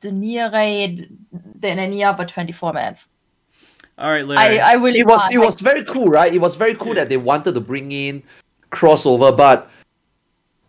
the 0.00 0.10
Nier 0.10 0.50
raid 0.52 1.08
than 1.54 1.78
any 1.78 2.02
other 2.02 2.24
24 2.24 2.72
minutes. 2.72 3.06
all 3.98 4.10
right, 4.10 4.26
Larry. 4.26 4.58
I, 4.60 4.72
I 4.72 4.74
really 4.74 5.00
It 5.00 5.06
was 5.06 5.20
can't. 5.22 5.34
it 5.34 5.38
Like, 5.38 5.46
was 5.46 5.60
very 5.60 5.84
cool, 5.84 6.08
right? 6.08 6.34
It 6.34 6.40
was 6.40 6.56
very 6.56 6.74
cool 6.74 6.94
that 6.94 7.08
they 7.08 7.16
wanted 7.16 7.54
to 7.54 7.60
bring 7.60 7.92
in 7.92 8.22
crossover, 8.72 9.36
but 9.36 9.70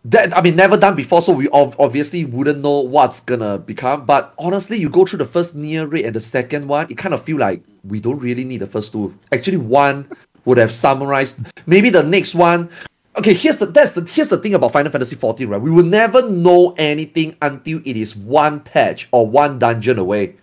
that 0.04 0.36
I 0.36 0.42
mean 0.42 0.56
never 0.56 0.76
done 0.76 0.94
before, 0.94 1.22
so 1.22 1.32
we 1.32 1.48
ov- 1.48 1.78
obviously 1.80 2.24
wouldn't 2.24 2.60
know 2.60 2.80
what's 2.80 3.20
gonna 3.20 3.58
become. 3.58 4.04
But 4.04 4.34
honestly, 4.38 4.76
you 4.78 4.88
go 4.88 5.04
through 5.04 5.18
the 5.18 5.24
first 5.24 5.54
Nier 5.54 5.86
rate 5.86 6.04
and 6.04 6.14
the 6.14 6.20
second 6.20 6.68
one, 6.68 6.86
it 6.90 6.98
kind 6.98 7.14
of 7.14 7.22
feel 7.22 7.38
like 7.38 7.62
we 7.84 8.00
don't 8.00 8.18
really 8.18 8.44
need 8.44 8.58
the 8.58 8.66
first 8.66 8.92
two. 8.92 9.14
Actually, 9.32 9.56
one 9.58 10.06
would 10.44 10.58
have 10.58 10.72
summarized. 10.72 11.40
Maybe 11.66 11.90
the 11.90 12.02
next 12.02 12.34
one. 12.34 12.70
Okay, 13.16 13.32
here's 13.32 13.58
the 13.58 13.66
that's 13.66 13.92
the 13.92 14.02
here's 14.02 14.28
the 14.28 14.38
thing 14.38 14.54
about 14.54 14.72
Final 14.72 14.90
Fantasy 14.90 15.16
XIV, 15.16 15.48
right? 15.48 15.60
We 15.60 15.70
will 15.70 15.84
never 15.84 16.28
know 16.28 16.74
anything 16.76 17.36
until 17.40 17.80
it 17.84 17.96
is 17.96 18.16
one 18.16 18.60
patch 18.60 19.08
or 19.12 19.26
one 19.26 19.58
dungeon 19.58 19.98
away. 19.98 20.36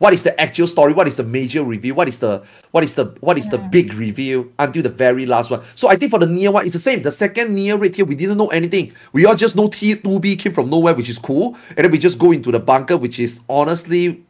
What 0.00 0.14
is 0.14 0.22
the 0.22 0.32
actual 0.40 0.66
story? 0.66 0.94
What 0.94 1.06
is 1.06 1.16
the 1.16 1.22
major 1.22 1.62
reveal? 1.62 1.94
What 1.94 2.08
is 2.08 2.18
the 2.18 2.42
what 2.70 2.82
is 2.82 2.94
the 2.94 3.04
what 3.20 3.36
is 3.36 3.50
the 3.50 3.58
big 3.58 3.92
reveal 3.92 4.46
until 4.58 4.82
the 4.82 4.88
very 4.88 5.26
last 5.26 5.50
one? 5.50 5.60
So 5.74 5.88
I 5.88 5.96
think 5.96 6.10
for 6.10 6.18
the 6.18 6.26
Nier 6.26 6.50
one, 6.50 6.64
it's 6.64 6.72
the 6.72 6.78
same. 6.78 7.02
The 7.02 7.12
second 7.12 7.54
Nier 7.54 7.76
right 7.76 7.94
here, 7.94 8.06
we 8.06 8.14
didn't 8.14 8.38
know 8.38 8.48
anything. 8.48 8.94
We 9.12 9.26
all 9.26 9.34
just 9.34 9.56
know 9.56 9.68
T2B 9.68 10.38
came 10.38 10.54
from 10.54 10.70
nowhere, 10.70 10.94
which 10.94 11.10
is 11.10 11.18
cool, 11.18 11.54
and 11.76 11.84
then 11.84 11.90
we 11.90 11.98
just 11.98 12.18
go 12.18 12.32
into 12.32 12.50
the 12.50 12.58
bunker, 12.58 12.96
which 12.96 13.20
is 13.20 13.40
honestly 13.46 14.24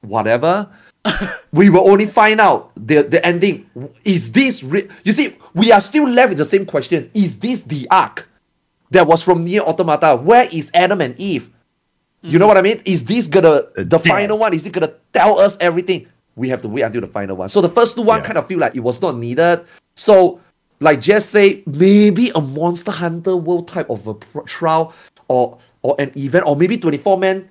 whatever. 0.00 0.70
we 1.52 1.68
will 1.68 1.86
only 1.86 2.06
find 2.06 2.40
out 2.40 2.72
the 2.74 3.02
the 3.02 3.20
ending. 3.26 3.68
Is 4.06 4.32
this 4.32 4.62
re- 4.62 4.88
you 5.04 5.12
see? 5.12 5.36
We 5.52 5.70
are 5.70 5.82
still 5.82 6.08
left 6.08 6.30
with 6.30 6.38
the 6.38 6.46
same 6.46 6.64
question. 6.64 7.10
Is 7.12 7.38
this 7.40 7.60
the 7.60 7.86
arc 7.90 8.26
that 8.90 9.06
was 9.06 9.22
from 9.22 9.44
Nier 9.44 9.60
automata? 9.60 10.16
Where 10.16 10.48
is 10.50 10.70
Adam 10.72 11.02
and 11.02 11.14
Eve? 11.20 11.51
You 12.22 12.38
know 12.38 12.46
what 12.46 12.56
I 12.56 12.62
mean? 12.62 12.80
Is 12.84 13.04
this 13.04 13.26
gonna 13.26 13.62
the 13.74 13.84
dead. 13.84 14.04
final 14.06 14.38
one? 14.38 14.54
Is 14.54 14.64
it 14.64 14.72
gonna 14.72 14.92
tell 15.12 15.38
us 15.38 15.56
everything? 15.60 16.06
We 16.36 16.48
have 16.48 16.62
to 16.62 16.68
wait 16.68 16.82
until 16.82 17.00
the 17.02 17.06
final 17.08 17.36
one. 17.36 17.48
So 17.48 17.60
the 17.60 17.68
first 17.68 17.96
two 17.96 18.02
one 18.02 18.20
Yeah. 18.20 18.26
kind 18.26 18.38
of 18.38 18.46
feel 18.46 18.58
like 18.58 18.74
it 18.76 18.80
was 18.80 19.02
not 19.02 19.16
needed. 19.16 19.64
So 19.96 20.40
like 20.80 21.00
just 21.00 21.30
say 21.30 21.62
maybe 21.66 22.30
a 22.34 22.40
Monster 22.40 22.92
Hunter 22.92 23.36
World 23.36 23.68
type 23.68 23.90
of 23.90 24.06
a 24.06 24.14
pro- 24.14 24.44
trial 24.44 24.94
or 25.28 25.58
or 25.82 25.96
an 25.98 26.12
event 26.16 26.46
or 26.46 26.56
maybe 26.56 26.76
twenty 26.78 26.98
four 26.98 27.18
man 27.18 27.48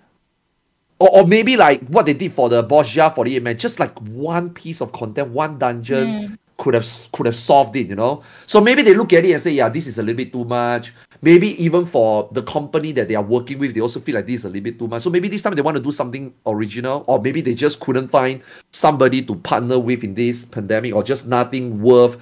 or, 0.99 1.09
or 1.11 1.27
maybe 1.27 1.57
like 1.57 1.81
what 1.87 2.05
they 2.05 2.13
did 2.13 2.31
for 2.31 2.47
the 2.47 2.63
Bozja 2.63 3.13
48 3.13 3.41
man, 3.41 3.57
just 3.57 3.79
like 3.79 3.97
one 3.99 4.51
piece 4.51 4.81
of 4.81 4.91
content, 4.91 5.29
one 5.29 5.57
dungeon 5.57 6.27
hmm. 6.27 6.33
Could 6.61 6.75
have 6.75 6.87
could 7.11 7.25
have 7.25 7.35
solved 7.35 7.75
it, 7.75 7.87
you 7.87 7.95
know. 7.95 8.21
So 8.45 8.61
maybe 8.61 8.83
they 8.83 8.93
look 8.93 9.11
at 9.13 9.25
it 9.25 9.31
and 9.31 9.41
say, 9.41 9.49
yeah, 9.49 9.67
this 9.67 9.87
is 9.87 9.97
a 9.97 10.03
little 10.03 10.17
bit 10.17 10.31
too 10.31 10.45
much. 10.45 10.93
Maybe 11.23 11.57
even 11.63 11.87
for 11.87 12.29
the 12.31 12.43
company 12.43 12.91
that 12.93 13.07
they 13.07 13.15
are 13.15 13.23
working 13.23 13.57
with, 13.57 13.73
they 13.73 13.81
also 13.81 13.99
feel 13.99 14.13
like 14.13 14.27
this 14.27 14.41
is 14.41 14.45
a 14.45 14.49
little 14.49 14.61
bit 14.61 14.77
too 14.77 14.87
much. 14.87 15.01
So 15.01 15.09
maybe 15.09 15.27
this 15.27 15.41
time 15.41 15.55
they 15.55 15.63
want 15.63 15.77
to 15.77 15.83
do 15.83 15.91
something 15.91 16.31
original, 16.45 17.03
or 17.07 17.19
maybe 17.19 17.41
they 17.41 17.55
just 17.55 17.79
couldn't 17.79 18.09
find 18.09 18.43
somebody 18.69 19.23
to 19.23 19.33
partner 19.33 19.79
with 19.79 20.03
in 20.03 20.13
this 20.13 20.45
pandemic, 20.45 20.93
or 20.93 21.01
just 21.01 21.25
nothing 21.25 21.81
worth 21.81 22.17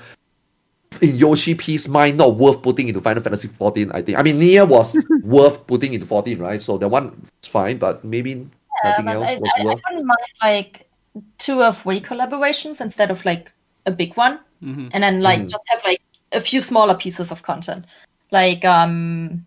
in 1.02 1.18
Yoshi 1.18 1.54
P's 1.54 1.90
mind, 1.90 2.18
not 2.18 2.36
worth 2.36 2.62
putting 2.62 2.88
into 2.88 3.02
Final 3.02 3.22
Fantasy 3.22 3.50
14. 3.50 3.92
I 3.92 4.02
think. 4.02 4.18
I 4.18 4.24
mean, 4.24 4.40
Nier 4.40 4.66
was 4.66 4.96
worth 5.24 5.68
putting 5.68 5.94
into 5.94 6.06
14, 6.06 6.40
right? 6.40 6.62
So 6.62 6.78
that 6.78 6.88
one 6.88 7.28
is 7.44 7.50
fine, 7.50 7.78
but 7.78 8.06
maybe 8.06 8.48
nothing 8.86 9.06
but 9.06 9.16
else 9.16 9.28
I, 9.28 9.36
was 9.36 9.52
I, 9.58 9.62
I 9.62 9.66
worth. 9.66 9.82
wouldn't 9.90 10.08
mind 10.08 10.20
like 10.42 10.90
two 11.38 11.62
or 11.62 11.74
three 11.74 12.00
collaborations 12.00 12.80
instead 12.80 13.12
of 13.12 13.26
like 13.26 13.52
a 13.86 13.92
big 13.92 14.16
one, 14.18 14.40
Mhm. 14.62 14.90
and 14.94 15.04
then 15.04 15.22
like 15.22 15.42
Mhm. 15.42 15.50
just 15.50 15.68
have 15.70 15.82
like 15.84 16.02
a 16.32 16.42
few 16.42 16.62
smaller 16.62 16.96
pieces 16.96 17.32
of 17.32 17.42
content. 17.44 17.86
Like 18.32 18.64
um, 18.66 19.46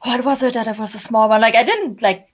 what 0.00 0.24
was 0.24 0.42
it 0.42 0.54
that 0.54 0.66
it 0.68 0.78
was 0.78 0.94
a 0.94 0.98
small 0.98 1.28
one? 1.28 1.40
Like 1.40 1.54
I 1.56 1.64
didn't 1.64 2.02
like 2.02 2.28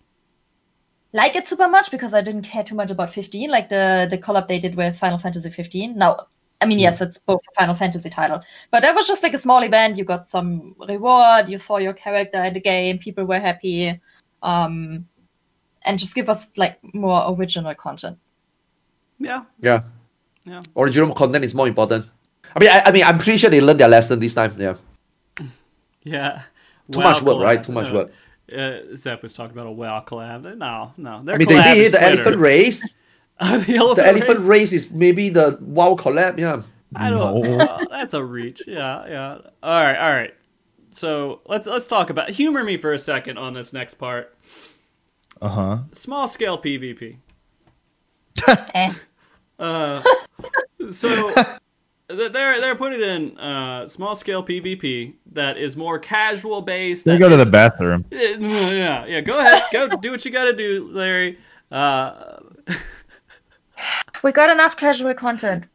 like 1.14 1.36
it 1.36 1.46
super 1.46 1.68
much 1.68 1.90
because 1.90 2.14
I 2.14 2.20
didn't 2.22 2.42
care 2.42 2.64
too 2.64 2.74
much 2.74 2.90
about 2.90 3.10
15, 3.10 3.50
like 3.50 3.68
the 3.68 4.06
the 4.10 4.18
collab 4.18 4.48
they 4.48 4.58
did 4.58 4.74
with 4.76 4.96
Final 4.98 5.18
Fantasy 5.18 5.50
15. 5.50 5.96
Now, 5.96 6.26
I 6.60 6.66
mean, 6.66 6.78
yes, 6.78 7.00
it's 7.00 7.18
both 7.18 7.40
a 7.50 7.54
Final 7.60 7.74
Fantasy 7.74 8.08
title, 8.10 8.40
but 8.70 8.82
that 8.82 8.94
was 8.94 9.06
just 9.08 9.22
like 9.22 9.34
a 9.34 9.38
small 9.38 9.62
event. 9.62 9.98
You 9.98 10.04
got 10.04 10.26
some 10.26 10.74
reward, 10.88 11.48
you 11.48 11.58
saw 11.58 11.78
your 11.78 11.92
character 11.92 12.42
in 12.44 12.54
the 12.54 12.60
game, 12.60 12.98
people 12.98 13.24
were 13.24 13.40
happy, 13.40 14.00
um, 14.42 15.06
and 15.82 15.98
just 15.98 16.14
give 16.14 16.30
us 16.30 16.56
like 16.56 16.78
more 16.94 17.24
original 17.36 17.74
content. 17.74 18.18
yeah, 19.18 19.44
Yeah. 19.60 19.82
Yeah. 20.44 20.60
Original 20.76 21.14
content 21.14 21.44
is 21.44 21.54
more 21.54 21.68
important. 21.68 22.06
I 22.54 22.58
mean, 22.60 22.68
I, 22.70 22.82
I 22.86 22.90
mean, 22.92 23.04
I'm 23.04 23.18
pretty 23.18 23.38
sure 23.38 23.48
they 23.50 23.60
learned 23.60 23.80
their 23.80 23.88
lesson 23.88 24.18
this 24.20 24.34
time. 24.34 24.54
Yeah. 24.58 24.74
yeah. 26.02 26.42
Too 26.90 26.98
WoW 26.98 27.04
much 27.04 27.22
work, 27.22 27.38
right? 27.38 27.62
Too 27.62 27.72
much 27.72 27.90
Uh, 27.90 27.94
work. 27.94 28.12
Uh, 28.54 28.94
Zep 28.96 29.22
was 29.22 29.32
talking 29.32 29.52
about 29.52 29.66
a 29.68 29.70
WoW 29.72 30.02
collab. 30.06 30.56
No, 30.58 30.92
no. 30.96 31.22
Their 31.22 31.36
I 31.36 31.38
mean, 31.38 31.48
they 31.48 31.54
did 31.74 31.92
the 31.92 31.98
Twitter. 31.98 32.12
elephant 32.22 32.36
race. 32.38 32.82
the 33.40 33.76
elephant, 33.76 33.96
The 33.96 34.06
elephant 34.06 34.38
race? 34.40 34.48
race 34.48 34.72
is 34.72 34.90
maybe 34.90 35.28
the 35.30 35.58
WoW 35.60 35.94
collab. 35.96 36.38
Yeah. 36.38 36.62
I 36.94 37.08
don't. 37.08 37.42
No. 37.42 37.56
well, 37.56 37.80
that's 37.88 38.12
a 38.12 38.22
reach. 38.22 38.62
Yeah, 38.66 39.06
yeah. 39.08 39.38
All 39.62 39.82
right, 39.82 39.96
all 39.96 40.12
right. 40.12 40.34
So 40.94 41.40
let's 41.46 41.66
let's 41.66 41.86
talk 41.86 42.10
about 42.10 42.28
humor 42.28 42.62
me 42.64 42.76
for 42.76 42.92
a 42.92 42.98
second 42.98 43.38
on 43.38 43.54
this 43.54 43.72
next 43.72 43.94
part. 43.94 44.36
Uh 45.40 45.48
huh. 45.48 45.78
Small 45.92 46.28
scale 46.28 46.58
PvP. 46.58 47.16
Eh. 48.74 48.92
Uh, 49.58 50.02
so 50.90 51.32
they're 52.08 52.60
they're 52.60 52.74
putting 52.74 53.00
in 53.00 53.38
uh, 53.38 53.88
small 53.88 54.14
scale 54.14 54.44
PvP 54.44 55.14
that 55.32 55.56
is 55.56 55.76
more 55.76 55.98
casual 55.98 56.62
based. 56.62 57.04
They 57.04 57.18
go 57.18 57.28
to 57.28 57.36
the 57.36 57.46
bathroom. 57.46 58.04
Yeah, 58.10 59.06
yeah. 59.06 59.20
Go 59.20 59.38
ahead, 59.38 59.62
go 59.72 59.88
do 59.88 60.10
what 60.10 60.24
you 60.24 60.30
got 60.30 60.44
to 60.44 60.52
do, 60.52 60.88
Larry. 60.92 61.38
Uh, 61.70 62.40
We 64.22 64.32
got 64.32 64.50
enough 64.50 64.76
casual 64.76 65.14
content. 65.14 65.68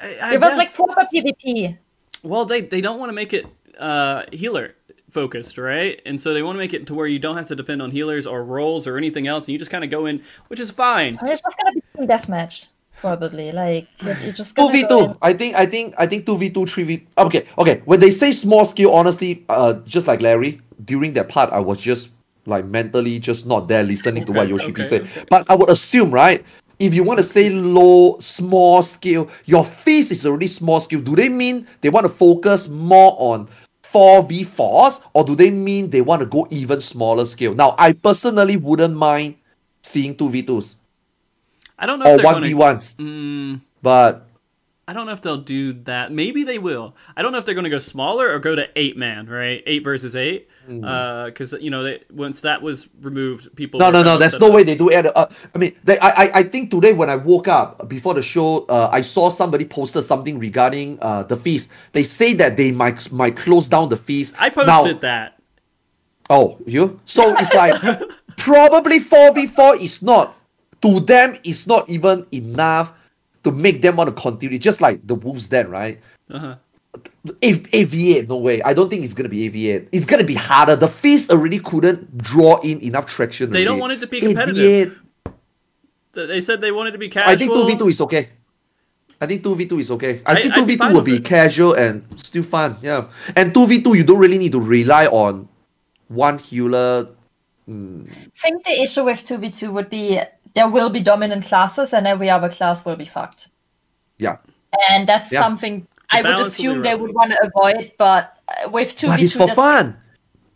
I, 0.00 0.16
I 0.22 0.34
It 0.34 0.40
was 0.40 0.56
like 0.56 0.72
proper 0.74 1.06
PvP. 1.12 1.76
Well, 2.22 2.44
they 2.44 2.60
they 2.60 2.80
don't 2.80 2.98
want 2.98 3.10
to 3.10 3.14
make 3.14 3.32
it 3.32 3.46
uh, 3.78 4.22
healer 4.32 4.74
focused, 5.10 5.58
right? 5.58 6.00
And 6.06 6.20
so 6.20 6.34
they 6.34 6.42
want 6.42 6.56
to 6.56 6.58
make 6.58 6.72
it 6.72 6.86
to 6.88 6.94
where 6.94 7.06
you 7.06 7.18
don't 7.18 7.36
have 7.36 7.46
to 7.46 7.56
depend 7.56 7.82
on 7.82 7.90
healers 7.90 8.26
or 8.26 8.44
rolls 8.44 8.86
or 8.86 8.96
anything 8.96 9.26
else, 9.26 9.46
and 9.46 9.52
you 9.52 9.58
just 9.58 9.70
kind 9.70 9.84
of 9.84 9.90
go 9.90 10.06
in, 10.06 10.22
which 10.48 10.60
is 10.60 10.70
fine. 10.70 11.18
I 11.20 11.24
mean, 11.24 11.32
it's 11.32 11.42
just 11.42 11.56
gonna 11.56 11.72
be 11.72 11.82
team 11.96 12.08
deathmatch, 12.08 12.68
probably. 13.00 13.52
Like 13.52 13.88
it- 14.02 14.22
it's 14.22 14.38
just 14.38 14.56
two 14.56 14.70
v 14.70 14.84
two. 14.88 15.16
I 15.22 15.32
think. 15.32 15.54
I 15.54 15.66
think. 15.66 15.94
I 15.98 16.06
think 16.06 16.26
two 16.26 16.36
v 16.36 16.50
two, 16.50 16.66
three 16.66 16.84
v. 16.84 17.06
Okay. 17.18 17.44
Okay. 17.58 17.82
When 17.84 18.00
they 18.00 18.10
say 18.10 18.32
small 18.32 18.64
scale, 18.64 18.90
honestly, 18.90 19.44
uh, 19.48 19.74
just 19.86 20.06
like 20.06 20.20
Larry, 20.20 20.60
during 20.84 21.12
that 21.14 21.28
part, 21.28 21.50
I 21.52 21.60
was 21.60 21.80
just 21.80 22.08
like 22.46 22.64
mentally 22.66 23.18
just 23.18 23.46
not 23.46 23.68
there 23.68 23.82
listening 23.82 24.24
to 24.26 24.32
what 24.32 24.42
Okay, 24.42 24.50
Yoshi 24.50 24.72
P 24.72 24.82
okay, 24.82 24.88
said. 24.88 25.02
okay. 25.02 25.24
But 25.30 25.48
I 25.50 25.54
would 25.54 25.70
assume, 25.70 26.10
right? 26.10 26.44
If 26.78 26.92
you 26.92 27.02
want 27.04 27.18
to 27.18 27.24
say 27.24 27.48
low, 27.50 28.18
small 28.20 28.82
scale, 28.82 29.30
your 29.46 29.64
face 29.64 30.10
is 30.10 30.26
already 30.26 30.48
small 30.48 30.80
scale. 30.80 31.00
Do 31.00 31.14
they 31.16 31.28
mean 31.28 31.66
they 31.80 31.88
want 31.88 32.04
to 32.04 32.12
focus 32.12 32.68
more 32.68 33.14
on 33.18 33.48
4v4s 33.84 35.00
or 35.14 35.24
do 35.24 35.34
they 35.36 35.50
mean 35.50 35.88
they 35.90 36.00
want 36.02 36.20
to 36.20 36.26
go 36.26 36.46
even 36.50 36.80
smaller 36.80 37.24
scale? 37.26 37.54
Now, 37.54 37.74
I 37.78 37.92
personally 37.92 38.56
wouldn't 38.56 38.94
mind 38.96 39.36
seeing 39.82 40.14
2v2s 40.16 40.74
I 41.78 41.86
don't 41.86 41.98
know 41.98 42.06
or 42.06 42.14
if 42.16 42.22
they're 42.22 42.32
1v1s, 42.34 42.96
Mm, 42.96 43.60
but 43.82 44.26
I 44.86 44.92
don't 44.92 45.06
know 45.06 45.12
if 45.12 45.22
they'll 45.22 45.38
do 45.38 45.72
that. 45.84 46.12
Maybe 46.12 46.44
they 46.44 46.58
will. 46.58 46.94
I 47.16 47.22
don't 47.22 47.32
know 47.32 47.38
if 47.38 47.46
they're 47.46 47.54
going 47.54 47.64
to 47.64 47.70
go 47.70 47.78
smaller 47.78 48.30
or 48.30 48.38
go 48.38 48.54
to 48.54 48.68
eight 48.76 48.96
man, 48.98 49.26
right? 49.26 49.62
Eight 49.66 49.82
versus 49.82 50.14
eight. 50.14 50.48
Because 50.66 51.52
you 51.60 51.70
know, 51.70 51.82
they, 51.82 52.02
once 52.10 52.40
that 52.42 52.62
was 52.62 52.88
removed, 53.00 53.54
people. 53.56 53.80
no, 53.80 53.90
no, 53.90 54.02
no. 54.02 54.16
There's 54.16 54.38
no 54.40 54.46
about 54.46 54.56
way 54.56 54.62
they 54.64 54.74
do 54.76 54.90
it. 54.90 55.06
Uh, 55.16 55.26
I 55.54 55.58
mean, 55.58 55.74
they, 55.84 55.98
I, 55.98 56.08
I, 56.08 56.38
I 56.38 56.42
think 56.44 56.70
today 56.70 56.92
when 56.92 57.10
I 57.10 57.16
woke 57.16 57.48
up 57.48 57.88
before 57.88 58.14
the 58.14 58.22
show, 58.22 58.64
uh, 58.66 58.88
I 58.90 59.00
saw 59.02 59.28
somebody 59.30 59.64
posted 59.64 60.04
something 60.04 60.38
regarding 60.38 60.98
uh, 61.02 61.22
the 61.24 61.36
feast. 61.36 61.70
They 61.92 62.02
say 62.04 62.32
that 62.34 62.56
they 62.56 62.70
might 62.70 63.10
might 63.12 63.36
close 63.36 63.68
down 63.68 63.88
the 63.88 63.96
feast. 63.96 64.34
I 64.38 64.48
Now- 64.48 64.80
posted 64.80 65.00
that. 65.02 65.38
Oh, 66.30 66.56
you? 66.66 67.00
So 67.04 67.36
it's 67.36 67.52
like 67.54 67.74
probably 68.38 69.00
4v4 69.00 69.80
is 69.80 70.00
not 70.00 70.34
to 70.84 71.00
them 71.00 71.36
it's 71.44 71.66
not 71.66 71.88
even 71.88 72.26
enough 72.32 72.92
to 73.42 73.50
make 73.50 73.80
them 73.82 73.96
want 73.96 74.08
to 74.14 74.16
continue. 74.20 74.58
Just 74.58 74.80
like 74.80 75.00
the 75.06 75.14
Wolves 75.14 75.48
then, 75.48 75.68
right? 75.70 75.98
Uh-huh. 76.30 76.56
A- 77.42 77.58
AV8, 77.80 78.28
no 78.28 78.36
way. 78.36 78.62
I 78.62 78.72
don't 78.74 78.88
think 78.88 79.02
it's 79.04 79.14
gonna 79.14 79.28
be 79.28 79.48
AV8. 79.48 79.88
It's 79.92 80.04
gonna 80.06 80.24
be 80.24 80.34
harder. 80.34 80.76
The 80.76 80.88
Feast 80.88 81.30
already 81.30 81.58
couldn't 81.58 82.16
draw 82.18 82.60
in 82.60 82.80
enough 82.82 83.06
traction. 83.06 83.50
They 83.50 83.64
don't 83.64 83.78
want 83.80 83.94
it 83.94 84.00
to 84.00 84.06
be 84.06 84.20
competitive. 84.20 85.00
AV8, 85.26 85.32
Th- 86.14 86.28
They 86.28 86.40
said 86.40 86.60
they 86.60 86.70
wanted 86.70 86.92
to 86.92 86.98
be 86.98 87.08
casual. 87.08 87.32
I 87.32 87.36
think 87.36 87.50
2v2 87.52 87.90
is 87.90 88.00
okay. 88.02 88.28
I 89.20 89.26
think 89.26 89.42
2v2 89.42 89.80
is 89.80 89.90
okay. 89.92 90.20
I, 90.26 90.32
I- 90.32 90.42
think 90.42 90.54
2v2 90.54 90.92
will 90.92 91.02
be 91.02 91.16
it. 91.16 91.24
casual 91.24 91.72
and 91.74 92.04
still 92.22 92.42
fun. 92.44 92.76
Yeah. 92.82 93.08
And 93.34 93.52
2v2, 93.52 93.96
you 93.96 94.04
don't 94.04 94.18
really 94.18 94.38
need 94.38 94.52
to 94.52 94.60
rely 94.60 95.06
on 95.06 95.48
one 96.08 96.38
healer. 96.38 97.08
I 97.66 97.72
think 98.36 98.62
the 98.64 98.82
issue 98.82 99.04
with 99.04 99.24
2v2 99.24 99.72
would 99.72 99.88
be 99.90 100.20
there 100.54 100.68
will 100.68 100.88
be 100.90 101.00
dominant 101.00 101.44
classes 101.44 101.92
and 101.92 102.06
every 102.06 102.30
other 102.30 102.48
class 102.48 102.84
will 102.84 102.96
be 102.96 103.04
fucked. 103.04 103.48
Yeah. 104.18 104.36
And 104.90 105.08
that's 105.08 105.30
Yeah. 105.32 105.40
something 105.42 105.86
I 106.10 106.18
would 106.18 106.22
balance 106.24 106.38
will 106.38 106.44
be 106.44 106.48
assume 106.70 106.82
they 106.82 106.94
would 106.94 107.14
want 107.14 107.32
to 107.32 107.38
avoid, 107.46 107.92
but 107.98 108.38
uh, 108.48 108.70
with 108.70 108.94
2v2, 108.96 109.08
But 109.08 109.20
it's 109.22 109.32
for 109.36 109.46
there's, 109.46 109.56
fun. 109.56 109.96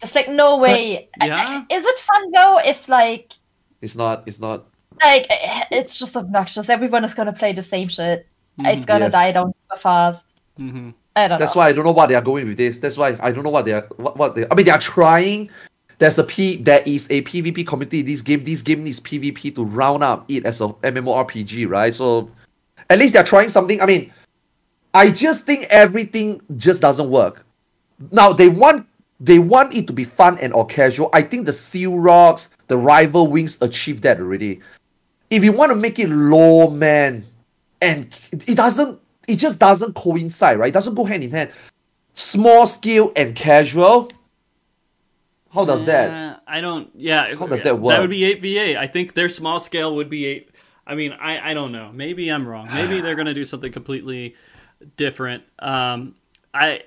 there's 0.00 0.14
like 0.14 0.28
no 0.28 0.56
way. 0.58 1.08
I- 1.20 1.26
yeah. 1.26 1.64
Is 1.70 1.84
it 1.84 1.98
fun 1.98 2.30
though? 2.32 2.58
If 2.64 2.88
like 2.88 3.32
It's 3.80 3.96
not. 3.96 4.22
It's 4.26 4.40
not. 4.40 4.66
like 5.02 5.26
it's 5.70 5.98
just 5.98 6.16
obnoxious. 6.16 6.68
Everyone 6.68 7.04
is 7.04 7.14
gonna 7.14 7.32
play 7.32 7.52
the 7.52 7.62
same 7.62 7.88
shit. 7.88 8.26
It's 8.60 8.84
gonna 8.86 9.06
Yes. 9.06 9.12
die 9.12 9.32
down 9.32 9.52
super 9.70 9.80
fast. 9.80 10.40
hmm 10.56 10.90
I 11.16 11.26
don't 11.26 11.30
know. 11.30 11.38
That's 11.44 11.54
know. 11.56 11.60
why 11.60 11.68
I 11.68 11.72
don't 11.72 11.84
know 11.84 11.92
what 11.92 12.08
they 12.08 12.14
are 12.14 12.22
going 12.22 12.46
with 12.46 12.56
this. 12.58 12.78
That's 12.78 12.96
why 12.96 13.16
I 13.20 13.32
don't 13.32 13.42
know 13.42 13.50
what 13.50 13.64
they 13.64 13.72
are. 13.72 13.88
What, 13.96 14.16
what 14.16 14.34
they. 14.36 14.46
I 14.48 14.54
mean, 14.54 14.66
they 14.66 14.70
are 14.70 14.78
trying. 14.78 15.50
There's 15.98 16.18
a 16.18 16.24
P. 16.24 16.56
There 16.56 16.82
is 16.86 17.06
a 17.10 17.22
PvP 17.22 17.66
community. 17.66 18.02
This 18.02 18.22
game. 18.22 18.44
This 18.44 18.62
game 18.62 18.84
needs 18.84 19.00
PvP 19.00 19.54
to 19.56 19.64
round 19.64 20.04
up 20.04 20.24
it 20.28 20.46
as 20.46 20.60
a 20.60 20.68
MMORPG, 20.68 21.68
right? 21.68 21.94
So, 21.94 22.30
at 22.88 22.98
least 22.98 23.14
they're 23.14 23.24
trying 23.24 23.50
something. 23.50 23.80
I 23.80 23.86
mean, 23.86 24.12
I 24.94 25.10
just 25.10 25.44
think 25.44 25.66
everything 25.70 26.40
just 26.56 26.80
doesn't 26.80 27.10
work. 27.10 27.44
Now 28.12 28.32
they 28.32 28.48
want 28.48 28.86
they 29.20 29.38
want 29.38 29.74
it 29.74 29.86
to 29.88 29.92
be 29.92 30.04
fun 30.04 30.38
and 30.38 30.52
or 30.52 30.64
casual. 30.66 31.10
I 31.12 31.22
think 31.22 31.46
the 31.46 31.52
Seal 31.52 31.98
Rocks, 31.98 32.50
the 32.68 32.76
Rival 32.76 33.26
Wings 33.26 33.58
achieved 33.60 34.02
that 34.04 34.20
already. 34.20 34.60
If 35.30 35.44
you 35.44 35.52
want 35.52 35.70
to 35.70 35.76
make 35.76 35.98
it 35.98 36.08
low, 36.08 36.70
man, 36.70 37.26
and 37.82 38.18
it 38.32 38.56
doesn't, 38.56 38.98
it 39.26 39.36
just 39.36 39.58
doesn't 39.58 39.94
coincide, 39.94 40.58
right? 40.58 40.68
It 40.68 40.74
doesn't 40.74 40.94
go 40.94 41.04
hand 41.04 41.24
in 41.24 41.32
hand. 41.32 41.50
Small 42.14 42.66
scale 42.66 43.12
and 43.16 43.34
casual. 43.34 44.10
How 45.58 45.64
does 45.64 45.86
that? 45.86 46.10
Uh, 46.12 46.38
I 46.46 46.60
don't. 46.60 46.88
Yeah. 46.94 47.34
How 47.34 47.48
does 47.48 47.64
that 47.64 47.80
work? 47.80 47.90
That 47.92 48.00
would 48.00 48.10
be 48.10 48.24
eight 48.24 48.40
VA. 48.40 48.80
I 48.80 48.86
think 48.86 49.14
their 49.14 49.28
small 49.28 49.58
scale 49.58 49.96
would 49.96 50.08
be 50.08 50.24
eight. 50.24 50.50
I 50.86 50.94
mean, 50.94 51.12
I 51.12 51.50
I 51.50 51.54
don't 51.54 51.72
know. 51.72 51.90
Maybe 51.92 52.28
I'm 52.28 52.46
wrong. 52.46 52.68
Maybe 52.72 53.00
they're 53.00 53.16
gonna 53.16 53.34
do 53.34 53.44
something 53.44 53.72
completely 53.72 54.36
different. 54.96 55.42
Um, 55.58 56.14
I 56.54 56.82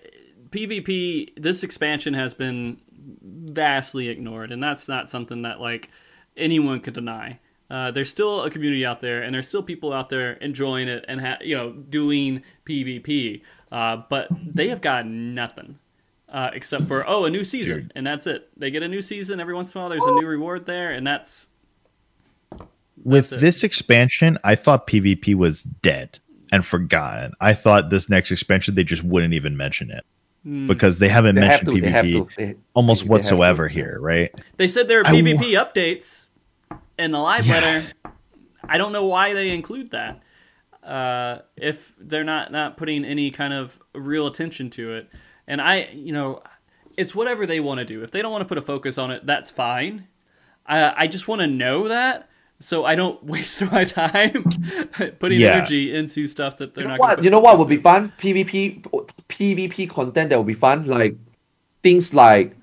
PvP. 0.51 1.33
This 1.35 1.63
expansion 1.63 2.13
has 2.13 2.33
been 2.33 2.77
vastly 3.21 4.07
ignored, 4.07 4.53
and 4.53 4.63
that's 4.63 4.87
not 4.87 5.09
something 5.09 5.41
that 5.41 5.59
like 5.59 5.89
anyone 6.37 6.79
could 6.79 6.93
deny. 6.93 7.39
Uh, 7.69 7.91
there's 7.91 8.09
still 8.09 8.43
a 8.43 8.49
community 8.49 8.85
out 8.85 9.01
there, 9.01 9.21
and 9.21 9.35
there's 9.35 9.49
still 9.49 9.63
people 9.63 9.91
out 9.91 10.09
there 10.09 10.33
enjoying 10.33 10.87
it 10.87 11.03
and 11.09 11.19
ha- 11.19 11.39
you 11.41 11.57
know 11.57 11.73
doing 11.73 12.41
PvP. 12.65 13.41
Uh, 13.69 14.03
but 14.09 14.29
they 14.31 14.69
have 14.69 14.79
got 14.79 15.05
nothing 15.05 15.77
uh, 16.31 16.49
except 16.53 16.87
for 16.87 17.03
oh 17.07 17.25
a 17.25 17.29
new 17.29 17.43
season, 17.43 17.91
and 17.95 18.07
that's 18.07 18.25
it. 18.25 18.49
They 18.57 18.71
get 18.71 18.83
a 18.83 18.87
new 18.87 19.01
season 19.01 19.39
every 19.39 19.53
once 19.53 19.73
in 19.75 19.79
a 19.79 19.81
while. 19.83 19.89
There's 19.89 20.03
a 20.05 20.11
new 20.13 20.25
reward 20.27 20.65
there, 20.65 20.91
and 20.91 21.05
that's 21.05 21.49
With 23.03 23.33
it. 23.33 23.39
this 23.39 23.63
expansion, 23.63 24.37
I 24.43 24.55
thought 24.55 24.87
PvP 24.87 25.35
was 25.35 25.63
dead 25.63 26.19
and 26.51 26.65
forgotten. 26.65 27.33
I 27.41 27.53
thought 27.53 27.89
this 27.89 28.09
next 28.09 28.31
expansion 28.31 28.75
they 28.75 28.83
just 28.83 29.03
wouldn't 29.03 29.33
even 29.33 29.55
mention 29.57 29.91
it 29.91 30.05
Hmm. 30.43 30.67
because 30.67 30.99
they 30.99 31.09
haven't 31.09 31.35
They 31.35 31.41
have 31.45 31.63
mentioned 31.65 31.75
to. 31.75 31.81
They 31.81 31.91
have 31.91 32.05
PvP 32.05 32.29
to. 32.29 32.35
They, 32.37 32.55
almost 32.73 33.03
they 33.03 33.09
whatsoever 33.09 33.67
here, 33.67 33.97
right? 33.99 34.31
They 34.57 34.67
said 34.67 34.87
there 34.87 35.01
are 35.01 35.07
I 35.07 35.11
PvP 35.11 35.53
updates 35.53 36.27
in 36.97 37.11
the 37.11 37.19
live 37.19 37.47
letter. 37.47 37.85
I 38.63 38.77
don't 38.77 38.91
know 38.91 39.05
why 39.05 39.33
they 39.33 39.49
include 39.51 39.91
that. 39.91 40.21
Uh, 40.83 41.39
if 41.55 41.93
they're 41.99 42.23
not 42.23 42.51
not 42.51 42.75
putting 42.77 43.05
any 43.05 43.29
kind 43.31 43.53
of 43.53 43.77
real 43.93 44.25
attention 44.27 44.69
to 44.71 44.93
it, 44.93 45.09
and 45.51 45.61
I, 45.61 45.89
you 45.93 46.13
know, 46.13 46.41
it's 46.95 47.13
whatever 47.13 47.45
they 47.45 47.59
want 47.59 47.79
to 47.79 47.85
do. 47.85 48.01
If 48.03 48.11
they 48.11 48.21
don't 48.21 48.31
want 48.31 48.41
to 48.41 48.47
put 48.47 48.57
a 48.57 48.61
focus 48.61 48.97
on 48.97 49.11
it, 49.11 49.25
that's 49.25 49.51
fine. 49.51 50.07
I 50.65 51.03
I 51.03 51.07
just 51.07 51.27
want 51.27 51.41
to 51.41 51.47
know 51.47 51.89
that. 51.89 52.29
So 52.61 52.85
I 52.85 52.95
don't 52.95 53.21
waste 53.33 53.61
my 53.71 53.83
time 53.83 54.43
putting 55.19 55.39
Yeah. 55.41 55.55
energy 55.57 55.93
into 55.93 56.25
stuff 56.27 56.55
that 56.57 56.73
they're 56.73 56.83
You 56.85 56.87
know 56.87 56.95
not. 56.95 56.99
gonna 57.01 57.15
what? 57.15 57.23
You 57.25 57.29
know 57.29 57.39
what 57.41 57.59
would 57.59 57.67
be 57.67 57.77
fun? 57.77 58.13
PvP, 58.17 58.81
PvP 59.27 59.89
content 59.89 60.29
that 60.29 60.37
would 60.37 60.47
be 60.47 60.53
fun. 60.67 60.85
Like 60.87 61.17
things 61.83 62.13
like 62.13 62.55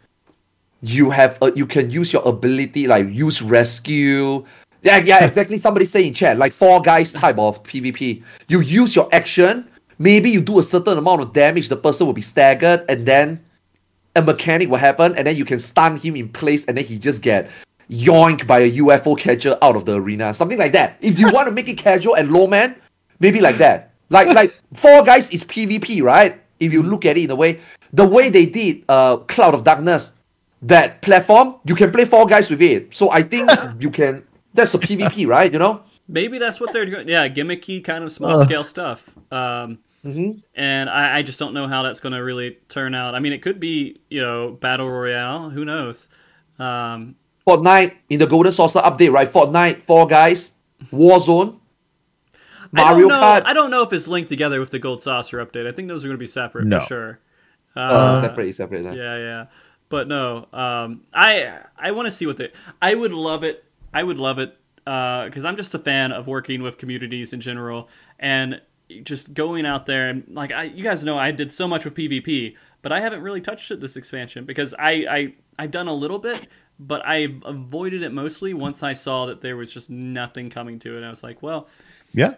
you 0.80 1.10
have, 1.10 1.36
a, 1.42 1.52
you 1.54 1.66
can 1.66 1.90
use 1.90 2.12
your 2.12 2.26
ability, 2.26 2.86
like 2.86 3.06
use 3.10 3.42
rescue. 3.42 4.46
Yeah, 4.82 4.98
yeah, 4.98 5.24
exactly. 5.24 5.58
Somebody 5.58 5.84
say 5.86 6.06
in 6.06 6.14
chat, 6.14 6.38
like 6.38 6.52
four 6.52 6.80
guys 6.80 7.12
type 7.12 7.36
of 7.36 7.62
PvP. 7.64 8.22
You 8.48 8.60
use 8.60 8.94
your 8.96 9.08
action. 9.12 9.68
Maybe 9.98 10.30
you 10.30 10.40
do 10.40 10.58
a 10.58 10.62
certain 10.62 10.96
amount 10.96 11.22
of 11.22 11.32
damage. 11.32 11.68
The 11.68 11.76
person 11.76 12.06
will 12.06 12.14
be 12.14 12.22
staggered, 12.22 12.84
and 12.88 13.04
then 13.04 13.44
a 14.14 14.22
mechanic 14.22 14.68
will 14.68 14.78
happen, 14.78 15.14
and 15.16 15.26
then 15.26 15.36
you 15.36 15.44
can 15.44 15.58
stun 15.58 15.96
him 15.96 16.16
in 16.16 16.28
place, 16.28 16.64
and 16.66 16.76
then 16.76 16.84
he 16.84 16.98
just 16.98 17.22
get 17.22 17.50
yoinked 17.90 18.46
by 18.46 18.60
a 18.60 18.70
UFO 18.72 19.18
catcher 19.18 19.56
out 19.62 19.76
of 19.76 19.84
the 19.86 19.94
arena. 19.94 20.32
Something 20.34 20.58
like 20.58 20.72
that. 20.72 20.96
If 21.00 21.18
you 21.18 21.30
want 21.32 21.48
to 21.48 21.52
make 21.52 21.68
it 21.68 21.78
casual 21.78 22.14
and 22.14 22.30
low 22.30 22.46
man, 22.46 22.76
maybe 23.20 23.40
like 23.40 23.56
that. 23.58 23.92
Like 24.10 24.28
like 24.28 24.58
four 24.74 25.02
guys 25.02 25.30
is 25.30 25.44
PvP, 25.44 26.02
right? 26.02 26.40
If 26.60 26.72
you 26.72 26.82
look 26.82 27.04
at 27.04 27.16
it 27.16 27.24
in 27.24 27.30
a 27.30 27.36
way, 27.36 27.60
the 27.92 28.06
way 28.06 28.30
they 28.30 28.46
did 28.46 28.84
uh 28.88 29.18
Cloud 29.28 29.54
of 29.54 29.64
Darkness, 29.64 30.12
that 30.62 31.02
platform, 31.02 31.56
you 31.64 31.74
can 31.74 31.90
play 31.90 32.04
four 32.04 32.26
guys 32.26 32.50
with 32.50 32.62
it. 32.62 32.94
So 32.94 33.10
I 33.10 33.22
think 33.22 33.50
you 33.80 33.90
can 33.90 34.24
that's 34.54 34.74
a 34.74 34.78
PvP, 34.78 35.26
right? 35.26 35.52
You 35.52 35.58
know? 35.58 35.82
Maybe 36.08 36.38
that's 36.38 36.58
what 36.58 36.72
they're 36.72 36.86
doing. 36.86 37.08
Yeah, 37.08 37.28
gimmicky 37.28 37.84
kind 37.84 38.02
of 38.02 38.10
small 38.10 38.40
Ugh. 38.40 38.46
scale 38.46 38.64
stuff. 38.64 39.14
Um, 39.30 39.78
Mhm. 40.04 40.42
And 40.54 40.88
I, 40.88 41.18
I 41.18 41.22
just 41.22 41.38
don't 41.38 41.54
know 41.54 41.66
how 41.66 41.82
that's 41.82 42.00
going 42.00 42.12
to 42.12 42.22
really 42.22 42.58
turn 42.68 42.94
out. 42.94 43.14
I 43.14 43.18
mean, 43.20 43.32
it 43.32 43.42
could 43.42 43.58
be 43.60 44.00
you 44.08 44.20
know 44.22 44.52
battle 44.52 44.88
royale. 44.88 45.50
Who 45.50 45.64
knows? 45.64 46.08
Um, 46.58 47.16
Fortnite 47.46 47.94
in 48.08 48.18
the 48.18 48.26
Golden 48.26 48.52
Saucer 48.52 48.80
update, 48.80 49.12
right? 49.12 49.28
Fortnite, 49.30 49.82
four 49.82 50.06
guys, 50.06 50.50
Warzone, 50.92 51.58
I 52.24 52.66
Mario 52.72 53.08
don't 53.08 53.08
know. 53.08 53.20
Kart. 53.26 53.44
I 53.44 53.52
don't 53.54 53.70
know 53.70 53.82
if 53.82 53.92
it's 53.92 54.06
linked 54.08 54.28
together 54.28 54.60
with 54.60 54.70
the 54.70 54.78
gold 54.78 55.02
saucer 55.02 55.44
update. 55.44 55.66
I 55.66 55.72
think 55.72 55.88
those 55.88 56.04
are 56.04 56.08
going 56.08 56.16
to 56.18 56.22
be 56.22 56.26
separate 56.26 56.66
No. 56.66 56.80
for 56.80 56.86
sure. 56.86 57.18
Uh, 57.74 57.80
Uh, 57.80 58.20
separate, 58.20 58.54
separate. 58.54 58.84
huh? 58.84 58.92
Yeah, 58.92 59.16
yeah. 59.16 59.46
But 59.88 60.06
no, 60.08 60.46
um, 60.52 61.02
I 61.14 61.60
I 61.78 61.92
want 61.92 62.06
to 62.06 62.10
see 62.10 62.26
what 62.26 62.36
they. 62.36 62.50
I 62.82 62.94
would 62.94 63.12
love 63.12 63.42
it. 63.44 63.64
I 63.94 64.02
would 64.02 64.18
love 64.18 64.38
it 64.38 64.54
because 64.84 65.44
I'm 65.46 65.56
just 65.56 65.74
a 65.74 65.78
fan 65.78 66.12
of 66.12 66.26
working 66.26 66.62
with 66.62 66.76
communities 66.76 67.32
in 67.32 67.40
general 67.40 67.88
and 68.18 68.60
just 69.02 69.34
going 69.34 69.66
out 69.66 69.86
there 69.86 70.08
and 70.08 70.24
like 70.28 70.50
I, 70.52 70.64
you 70.64 70.82
guys 70.82 71.04
know 71.04 71.18
I 71.18 71.30
did 71.30 71.50
so 71.50 71.68
much 71.68 71.84
with 71.84 71.94
PvP, 71.94 72.56
but 72.82 72.92
I 72.92 73.00
haven't 73.00 73.22
really 73.22 73.40
touched 73.40 73.70
it 73.70 73.80
this 73.80 73.96
expansion 73.96 74.44
because 74.44 74.74
I 74.78 74.90
I 75.08 75.34
I've 75.58 75.70
done 75.70 75.88
a 75.88 75.94
little 75.94 76.18
bit, 76.18 76.46
but 76.78 77.02
I 77.04 77.28
avoided 77.44 78.02
it 78.02 78.12
mostly 78.12 78.54
once 78.54 78.82
I 78.82 78.92
saw 78.92 79.26
that 79.26 79.40
there 79.40 79.56
was 79.56 79.72
just 79.72 79.90
nothing 79.90 80.50
coming 80.50 80.78
to 80.80 80.96
it. 80.96 81.04
I 81.04 81.10
was 81.10 81.22
like, 81.22 81.42
well, 81.42 81.68
Yeah. 82.14 82.34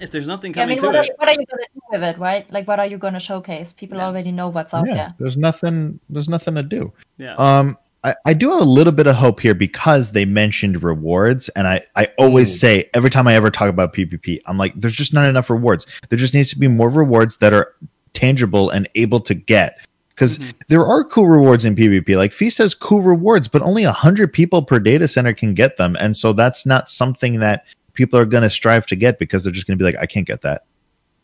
if 0.00 0.10
there's 0.10 0.26
nothing 0.28 0.52
Yeah, 0.54 0.62
I 0.62 0.64
coming 0.64 0.76
mean, 0.76 0.86
what 0.86 0.92
to 0.92 0.98
are, 0.98 1.02
it, 1.02 1.08
you, 1.08 1.14
what 1.16 1.28
are 1.28 1.32
you 1.32 1.46
gonna 1.46 1.66
do 1.74 1.80
with 1.92 2.02
it, 2.02 2.18
right? 2.18 2.50
Like, 2.52 2.68
what 2.68 2.78
are 2.78 2.86
you 2.86 2.98
gonna 2.98 3.20
showcase? 3.20 3.72
People 3.72 4.00
already 4.00 4.30
know 4.32 4.48
what's 4.50 4.74
out 4.74 4.86
yeah. 4.86 4.94
there. 4.94 5.14
There's 5.18 5.36
nothing 5.36 5.98
there's 6.10 6.28
nothing 6.28 6.54
to 6.54 6.62
do. 6.62 6.92
yeah. 7.18 7.34
Um, 7.34 7.76
I, 8.04 8.14
I 8.26 8.34
do 8.34 8.50
have 8.50 8.60
a 8.60 8.64
little 8.64 8.92
bit 8.92 9.06
of 9.06 9.14
hope 9.14 9.38
here 9.40 9.54
because 9.54 10.12
they 10.12 10.24
mentioned 10.24 10.82
rewards, 10.82 11.48
and 11.50 11.68
I, 11.68 11.82
I 11.94 12.08
always 12.18 12.52
Mm. 12.52 12.58
say 12.58 12.90
every 12.94 13.10
time 13.10 13.28
I 13.28 13.34
ever 13.34 13.50
talk 13.50 13.68
about 13.68 13.94
PvP, 13.94 14.40
I'm 14.46 14.58
like, 14.58 14.72
there's 14.74 14.96
just 14.96 15.14
not 15.14 15.28
enough 15.28 15.48
rewards. 15.50 15.86
There 16.08 16.18
just 16.18 16.34
needs 16.34 16.50
to 16.50 16.58
be 16.58 16.66
more 16.68 16.88
rewards 16.90 17.36
that 17.38 17.52
are 17.52 17.74
tangible 18.12 18.70
and 18.70 18.88
able 18.96 19.20
to 19.20 19.34
get. 19.34 19.78
because 20.10 20.38
Mm-hmm. 20.38 20.50
there 20.68 20.84
are 20.84 21.04
cool 21.04 21.26
rewards 21.28 21.64
in 21.64 21.74
PvP. 21.74 22.16
Like 22.16 22.32
Feast 22.34 22.58
has 22.58 22.74
cool 22.74 23.00
rewards, 23.02 23.48
but 23.48 23.62
only 23.62 23.82
hundred 23.84 24.32
people 24.32 24.62
per 24.62 24.78
data 24.78 25.06
center 25.08 25.32
can 25.32 25.54
get 25.54 25.76
them, 25.78 25.96
and 26.00 26.16
so 26.16 26.32
that's 26.32 26.66
not 26.66 26.88
something 26.88 27.38
that 27.40 27.64
people 27.94 28.18
are 28.18 28.24
going 28.26 28.42
to 28.42 28.50
strive 28.50 28.84
to 28.86 28.96
get 28.96 29.18
because 29.18 29.44
they're 29.44 29.52
just 29.52 29.66
going 29.66 29.78
to 29.78 29.82
be 29.82 29.86
like, 29.90 30.00
I 30.02 30.06
can't 30.06 30.26
get 30.26 30.42
that. 30.42 30.62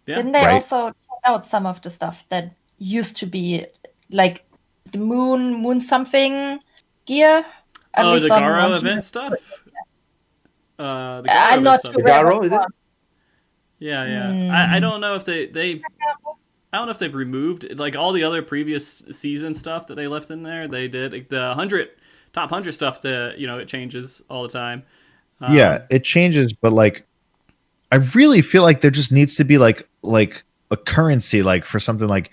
Yeah. 0.07 0.17
Didn't 0.17 0.33
they 0.33 0.41
Right. 0.45 0.53
also 0.55 0.87
take 0.89 1.25
out 1.25 1.45
some 1.45 1.67
of 1.67 1.83
the 1.83 1.91
stuff 1.91 2.25
that 2.31 2.57
used 2.79 3.17
to 3.17 3.27
be 3.27 3.67
like 4.11 4.45
the 4.93 4.99
moon 4.99 5.55
moon 5.55 5.81
something 5.81 6.59
gear? 7.09 7.45
At 7.95 8.05
oh, 8.05 8.13
least 8.13 8.29
the 8.29 8.35
Garo 8.35 8.77
event 8.77 9.03
stuff. 9.03 9.33
Uh, 10.79 11.23
the 11.23 11.29
Garo 11.29 11.53
I'm 11.53 11.63
not 11.65 11.81
sure. 11.85 11.95
Garo, 11.95 12.45
it 12.45 12.47
is 12.47 12.53
it? 12.53 12.61
Yeah, 13.81 14.05
yeah. 14.07 14.33
Hmm. 14.33 14.51
I, 14.51 14.77
I 14.77 14.81
don't 14.81 15.01
know 15.01 15.15
if 15.15 15.25
they 15.25 15.47
they've. 15.47 15.83
I 16.73 16.77
don't 16.77 16.87
know 16.87 16.93
if 16.93 16.99
they've 16.99 17.15
removed 17.15 17.79
like 17.79 17.97
all 17.97 18.13
the 18.13 18.23
other 18.23 18.43
previous 18.43 19.03
season 19.11 19.55
stuff 19.55 19.87
that 19.87 19.95
they 19.95 20.07
left 20.07 20.31
in 20.31 20.43
there. 20.43 20.69
They 20.69 20.87
did 20.87 21.13
like, 21.13 21.29
the 21.29 21.55
hundred 21.55 21.89
top 22.33 22.51
hundred 22.51 22.73
stuff. 22.73 23.03
that 23.03 23.39
you 23.39 23.47
know 23.47 23.59
it 23.59 23.67
changes 23.67 24.23
all 24.29 24.43
the 24.43 24.51
time. 24.51 24.85
Um, 25.41 25.55
yeah, 25.55 25.83
it 25.91 26.05
changes, 26.05 26.53
but 26.53 26.73
like, 26.73 27.07
I 27.91 27.97
really 27.97 28.43
feel 28.43 28.63
like 28.63 28.81
there 28.81 28.91
just 28.91 29.11
needs 29.11 29.37
to 29.37 29.45
be 29.45 29.57
like 29.57 29.89
like 30.03 30.45
a 30.71 30.77
currency, 30.77 31.43
like 31.43 31.65
for 31.65 31.81
something 31.81 32.09
like. 32.09 32.31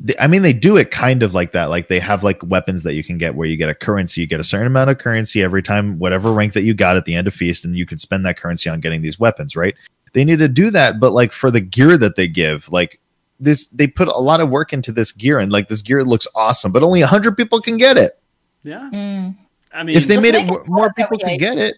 The- 0.00 0.22
I 0.22 0.26
mean, 0.26 0.42
they 0.42 0.52
do 0.52 0.76
it 0.76 0.90
kind 0.90 1.22
of 1.22 1.34
like 1.34 1.52
that. 1.52 1.66
Like 1.66 1.88
they 1.88 1.98
have 2.00 2.22
like 2.22 2.40
weapons 2.44 2.82
that 2.84 2.94
you 2.94 3.02
can 3.02 3.18
get 3.18 3.34
where 3.34 3.48
you 3.48 3.56
get 3.56 3.68
a 3.68 3.74
currency. 3.74 4.20
You 4.20 4.26
get 4.26 4.40
a 4.40 4.44
certain 4.44 4.66
amount 4.66 4.90
of 4.90 4.98
currency 4.98 5.42
every 5.42 5.62
time, 5.62 5.98
whatever 5.98 6.32
rank 6.32 6.52
that 6.52 6.62
you 6.62 6.74
got 6.74 6.96
at 6.96 7.04
the 7.04 7.14
end 7.14 7.26
of 7.26 7.34
feast, 7.34 7.64
and 7.64 7.76
you 7.76 7.86
can 7.86 7.98
spend 7.98 8.24
that 8.26 8.36
currency 8.36 8.70
on 8.70 8.80
getting 8.80 9.02
these 9.02 9.18
weapons. 9.18 9.56
Right? 9.56 9.74
They 10.12 10.24
need 10.24 10.38
to 10.38 10.48
do 10.48 10.70
that, 10.70 11.00
but 11.00 11.12
like 11.12 11.32
for 11.32 11.50
the 11.50 11.60
gear 11.60 11.96
that 11.98 12.16
they 12.16 12.28
give, 12.28 12.70
like 12.70 13.00
this, 13.40 13.66
they 13.68 13.86
put 13.86 14.08
a 14.08 14.18
lot 14.18 14.40
of 14.40 14.48
work 14.50 14.72
into 14.72 14.90
this 14.92 15.12
gear, 15.12 15.38
and 15.38 15.52
like 15.52 15.68
this 15.68 15.82
gear 15.82 16.04
looks 16.04 16.26
awesome, 16.34 16.72
but 16.72 16.82
only 16.82 17.00
hundred 17.02 17.36
people 17.36 17.60
can 17.60 17.76
get 17.76 17.96
it. 17.96 18.18
yeah. 18.62 18.88
Mm. 18.92 19.36
I 19.72 19.82
mean, 19.82 19.96
if 19.96 20.06
they 20.08 20.16
made 20.18 20.34
it 20.34 20.44
it 20.44 20.46
more, 20.46 20.64
more 20.66 20.78
more 20.78 20.92
people 20.94 21.18
can 21.18 21.36
get 21.36 21.58
it. 21.58 21.76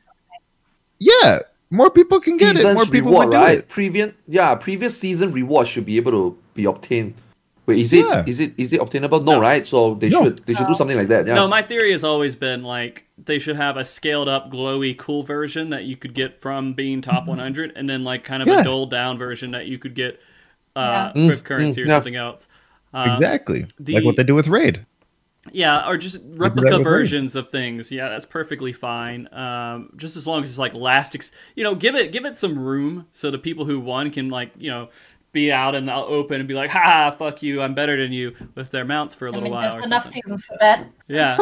Yeah, 1.01 1.41
more 1.71 1.91
people 1.91 2.21
can 2.21 2.37
get 2.37 2.57
it. 2.57 2.63
More 2.63 2.85
people 2.85 3.11
reward, 3.11 3.29
would 3.29 3.35
do 3.35 3.41
right? 3.41 3.59
it. 3.59 3.69
Previous, 3.69 4.13
yeah, 4.29 4.55
previous 4.55 4.97
season 4.97 5.33
reward 5.33 5.67
should 5.67 5.85
be 5.85 5.97
able 5.97 6.13
to 6.13 6.39
be 6.55 6.67
obtained. 6.67 7.15
Wait, 7.71 7.79
is 7.83 7.93
it 7.93 8.05
Yeah. 8.07 8.25
is 8.27 8.41
it 8.41 8.53
is 8.57 8.73
it 8.73 8.81
obtainable? 8.81 9.21
No, 9.23 9.33
No. 9.33 9.41
right? 9.41 9.67
So 9.67 9.95
they 9.95 10.09
No. 10.09 10.25
should 10.25 10.39
they 10.47 10.55
should 10.55 10.67
do 10.67 10.75
something 10.75 10.97
like 10.97 11.09
that. 11.09 11.27
Yeah. 11.27 11.35
No, 11.35 11.49
my 11.49 11.63
theory 11.63 11.93
has 11.93 12.05
always 12.05 12.37
been 12.37 12.63
like 12.63 13.07
they 13.23 13.39
should 13.39 13.57
have 13.57 13.77
a 13.77 13.85
scaled 13.85 14.29
up, 14.29 14.51
glowy, 14.53 14.97
cool 14.97 15.23
version 15.23 15.71
that 15.71 15.85
you 15.85 15.97
could 15.97 16.15
get 16.15 16.41
from 16.41 16.73
being 16.75 17.01
top 17.01 17.27
100, 17.27 17.73
and 17.77 17.89
then 17.89 18.05
like 18.05 18.25
kind 18.25 18.43
of 18.43 18.49
Yeah. 18.49 18.61
a 18.61 18.65
dulled 18.65 18.91
down 18.91 19.19
version 19.19 19.51
that 19.53 19.67
you 19.67 19.79
could 19.79 19.95
get 19.95 20.21
uh, 20.77 21.11
Yeah. 21.15 21.27
with 21.27 21.41
Mm, 21.41 21.45
currency 21.45 21.81
mm, 21.81 21.85
or 21.85 21.89
yeah. 21.89 21.97
something 21.97 22.17
else. 22.17 22.49
Uh, 22.95 23.17
exactly, 23.19 23.67
the- 23.79 23.95
like 23.95 24.05
what 24.05 24.17
they 24.17 24.23
do 24.25 24.35
with 24.35 24.47
Raid. 24.49 24.87
Yeah, 25.53 25.89
or 25.89 25.97
just 25.97 26.19
replica 26.35 26.79
versions 26.81 27.35
of 27.35 27.49
things. 27.49 27.91
Yeah, 27.91 28.11
that's 28.11 28.27
perfectly 28.27 28.73
fine. 28.75 29.27
Um, 29.33 29.91
just 29.97 30.15
as 30.17 30.27
long 30.27 30.43
as 30.43 30.51
it's 30.51 30.59
like 30.59 30.75
last, 30.75 31.15
ex- 31.15 31.33
you 31.57 31.65
know, 31.65 31.75
give 31.75 31.95
it 31.95 32.13
give 32.13 32.27
it 32.27 32.37
some 32.37 32.59
room 32.59 33.07
so 33.11 33.31
the 33.31 33.39
people 33.39 33.65
who 33.65 33.81
won 33.81 34.11
can 34.11 34.29
like 34.29 34.51
you 34.59 34.71
know 34.71 34.91
be 35.32 35.52
out 35.52 35.74
in 35.74 35.86
the 35.86 35.94
open 35.94 36.40
and 36.40 36.48
be 36.48 36.55
like, 36.55 36.70
ha, 36.70 37.15
fuck 37.16 37.43
you, 37.43 37.62
I'm 37.62 37.74
better 37.74 37.97
than 38.01 38.12
you 38.12 38.35
with 38.55 38.70
their 38.70 38.85
mounts 38.85 39.15
for 39.15 39.27
a 39.27 39.31
I 39.31 39.35
little 39.35 39.44
mean, 39.44 39.52
while. 39.52 39.70
there's 39.70 39.85
or 39.85 39.86
enough 39.86 40.05
something. 40.05 40.23
seasons 40.23 40.44
for 40.44 40.57
that. 40.61 40.86
Yeah. 41.09 41.36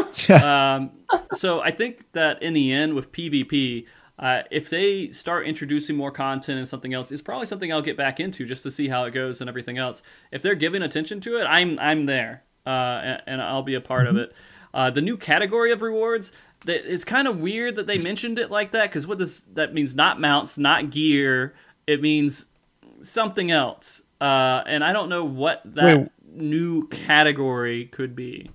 um, 0.74 0.90
so 1.35 1.60
I 1.60 1.70
think 1.70 2.05
that 2.12 2.43
in 2.43 2.52
the 2.55 2.73
end, 2.73 2.94
with 2.94 3.12
PvP, 3.12 3.86
uh, 4.19 4.43
if 4.51 4.69
they 4.69 5.10
start 5.10 5.47
introducing 5.47 5.97
more 5.97 6.10
content 6.10 6.59
and 6.59 6.66
something 6.66 6.93
else, 6.93 7.12
it's 7.12 7.23
probably 7.23 7.47
something 7.47 7.73
I'll 7.73 7.82
get 7.82 7.97
back 7.97 8.19
into 8.19 8.44
just 8.47 8.62
to 8.65 8.70
see 8.70 8.89
how 8.89 9.05
it 9.05 9.12
goes 9.12 9.40
and 9.40 9.48
everything 9.48 9.78
else. 9.78 10.02
If 10.32 10.43
they're 10.43 10.55
giving 10.56 10.82
attention 10.82 11.20
to 11.20 11.36
it, 11.39 11.44
I'm 11.44 11.78
I'm 11.78 12.06
there, 12.06 12.43
uh, 12.66 12.69
and, 13.02 13.23
and 13.27 13.43
I'll 13.43 13.62
be 13.62 13.74
a 13.74 13.81
part 13.81 14.06
of 14.06 14.16
it. 14.16 14.35
Uh, 14.74 14.90
the 14.90 15.01
new 15.01 15.16
category 15.16 15.70
of 15.70 15.82
rewards, 15.82 16.32
that 16.66 16.93
it's 16.93 17.05
kind 17.05 17.28
of 17.28 17.39
weird 17.39 17.77
that 17.77 17.86
they 17.86 17.97
mentioned 17.98 18.39
it 18.39 18.51
like 18.51 18.73
that 18.73 18.90
because 18.90 19.06
what 19.06 19.19
does 19.19 19.40
that 19.55 19.73
means? 19.73 19.94
Not 19.94 20.20
mounts, 20.20 20.59
not 20.59 20.90
gear. 20.90 21.55
It 21.86 22.02
means 22.02 22.47
something 23.01 23.51
else, 23.51 24.03
uh, 24.20 24.62
and 24.66 24.85
I 24.85 24.93
don't 24.93 25.09
know 25.09 25.25
what 25.25 25.62
that 25.65 25.99
Wait. 25.99 26.09
new 26.35 26.87
category 26.89 27.87
could 27.87 28.15
be. 28.16 28.51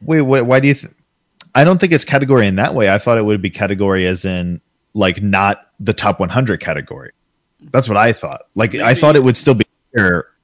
Wait, 0.00 0.22
wait, 0.22 0.42
why 0.42 0.60
do 0.60 0.68
you? 0.68 0.74
Th- 0.74 0.92
I 1.54 1.64
don't 1.64 1.78
think 1.78 1.92
it's 1.92 2.04
category 2.04 2.46
in 2.46 2.56
that 2.56 2.74
way. 2.74 2.90
I 2.90 2.98
thought 2.98 3.18
it 3.18 3.24
would 3.24 3.42
be 3.42 3.50
category 3.50 4.06
as 4.06 4.24
in 4.24 4.60
like 4.94 5.22
not 5.22 5.70
the 5.80 5.92
top 5.92 6.18
100 6.18 6.60
category. 6.60 7.10
That's 7.70 7.88
what 7.88 7.96
I 7.96 8.12
thought. 8.12 8.42
Like 8.54 8.74
I 8.74 8.94
thought 8.94 9.16
it 9.16 9.22
would 9.22 9.36
still 9.36 9.54
be 9.54 9.64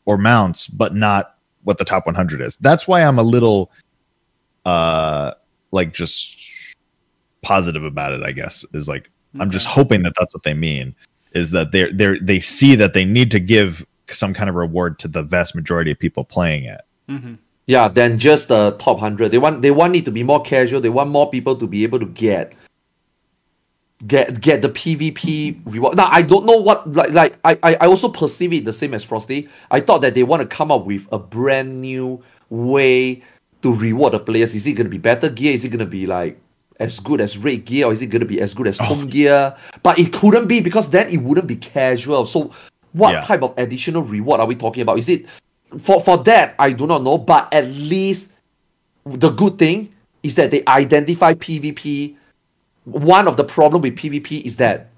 or 0.04 0.18
mounts, 0.18 0.66
but 0.66 0.94
not 0.94 1.36
what 1.64 1.78
the 1.78 1.84
top 1.84 2.06
100 2.06 2.40
is. 2.40 2.56
That's 2.56 2.86
why 2.86 3.02
I'm 3.02 3.18
a 3.18 3.22
little, 3.22 3.70
uh, 4.64 5.34
like 5.70 5.92
just 5.92 6.76
positive 7.42 7.84
about 7.84 8.12
it. 8.12 8.22
I 8.22 8.32
guess 8.32 8.64
is 8.74 8.88
like 8.88 9.10
I'm 9.38 9.50
just 9.50 9.66
hoping 9.66 10.02
that 10.02 10.14
that's 10.18 10.32
what 10.32 10.42
they 10.42 10.54
mean. 10.54 10.94
Is 11.32 11.50
that 11.50 11.72
they're 11.72 11.92
they 11.92 12.18
they 12.18 12.40
see 12.40 12.74
that 12.76 12.94
they 12.94 13.04
need 13.04 13.30
to 13.30 13.40
give 13.40 13.86
some 14.06 14.34
kind 14.34 14.48
of 14.48 14.56
reward 14.56 14.98
to 15.00 15.08
the 15.08 15.22
vast 15.22 15.54
majority 15.54 15.90
of 15.90 15.98
people 15.98 16.24
playing 16.24 16.64
it. 16.64 16.80
hmm 17.08 17.34
Yeah, 17.66 17.88
than 17.88 18.18
just 18.18 18.48
the 18.48 18.72
top 18.78 18.98
hundred. 18.98 19.30
They 19.30 19.38
want 19.38 19.62
they 19.62 19.70
want 19.70 19.96
it 19.96 20.04
to 20.06 20.10
be 20.10 20.22
more 20.22 20.42
casual. 20.42 20.80
They 20.80 20.88
want 20.88 21.10
more 21.10 21.30
people 21.30 21.56
to 21.56 21.66
be 21.66 21.82
able 21.84 21.98
to 22.00 22.06
get 22.06 22.54
get 24.06 24.40
get 24.40 24.62
the 24.62 24.68
PvP 24.68 25.60
reward. 25.64 25.96
Now 25.96 26.08
I 26.10 26.22
don't 26.22 26.46
know 26.46 26.56
what 26.56 26.90
like 26.92 27.10
like 27.10 27.38
I, 27.44 27.58
I 27.62 27.74
I 27.82 27.86
also 27.86 28.08
perceive 28.08 28.52
it 28.52 28.64
the 28.64 28.72
same 28.72 28.94
as 28.94 29.04
Frosty. 29.04 29.48
I 29.70 29.80
thought 29.80 30.00
that 30.02 30.14
they 30.14 30.22
want 30.22 30.42
to 30.42 30.48
come 30.48 30.70
up 30.70 30.86
with 30.86 31.06
a 31.12 31.18
brand 31.18 31.80
new 31.82 32.22
way 32.48 33.22
to 33.62 33.74
reward 33.74 34.12
the 34.14 34.20
players. 34.20 34.54
Is 34.54 34.66
it 34.66 34.72
gonna 34.72 34.88
be 34.88 34.98
better 34.98 35.28
gear? 35.28 35.52
Is 35.52 35.64
it 35.64 35.70
gonna 35.70 35.86
be 35.86 36.06
like 36.06 36.40
as 36.80 37.00
good 37.00 37.20
as 37.20 37.36
raid 37.36 37.64
gear 37.64 37.86
or 37.86 37.92
is 37.92 38.02
it 38.02 38.06
gonna 38.06 38.24
be 38.24 38.40
as 38.40 38.54
good 38.54 38.66
as 38.66 38.78
home 38.78 39.04
oh. 39.04 39.06
gear? 39.06 39.54
But 39.82 39.98
it 39.98 40.12
couldn't 40.12 40.46
be 40.46 40.60
because 40.60 40.90
then 40.90 41.08
it 41.10 41.18
wouldn't 41.18 41.46
be 41.46 41.56
casual. 41.56 42.26
So 42.26 42.52
what 42.92 43.12
Yeah. 43.12 43.20
type 43.22 43.42
of 43.42 43.54
additional 43.56 44.02
reward 44.02 44.40
are 44.40 44.46
we 44.46 44.54
talking 44.54 44.82
about? 44.82 44.98
Is 44.98 45.08
it 45.08 45.26
for 45.78 46.00
for 46.00 46.18
that 46.24 46.54
I 46.58 46.72
do 46.72 46.86
not 46.86 47.02
know, 47.02 47.18
but 47.18 47.52
at 47.52 47.68
least 47.68 48.32
the 49.04 49.30
good 49.30 49.58
thing 49.58 49.92
is 50.22 50.34
that 50.36 50.50
they 50.50 50.62
identify 50.66 51.34
PvP. 51.34 52.16
One 52.84 53.28
of 53.28 53.36
the 53.36 53.44
problem 53.44 53.82
with 53.82 53.96
PvP 53.96 54.42
is 54.42 54.56
that 54.56 54.90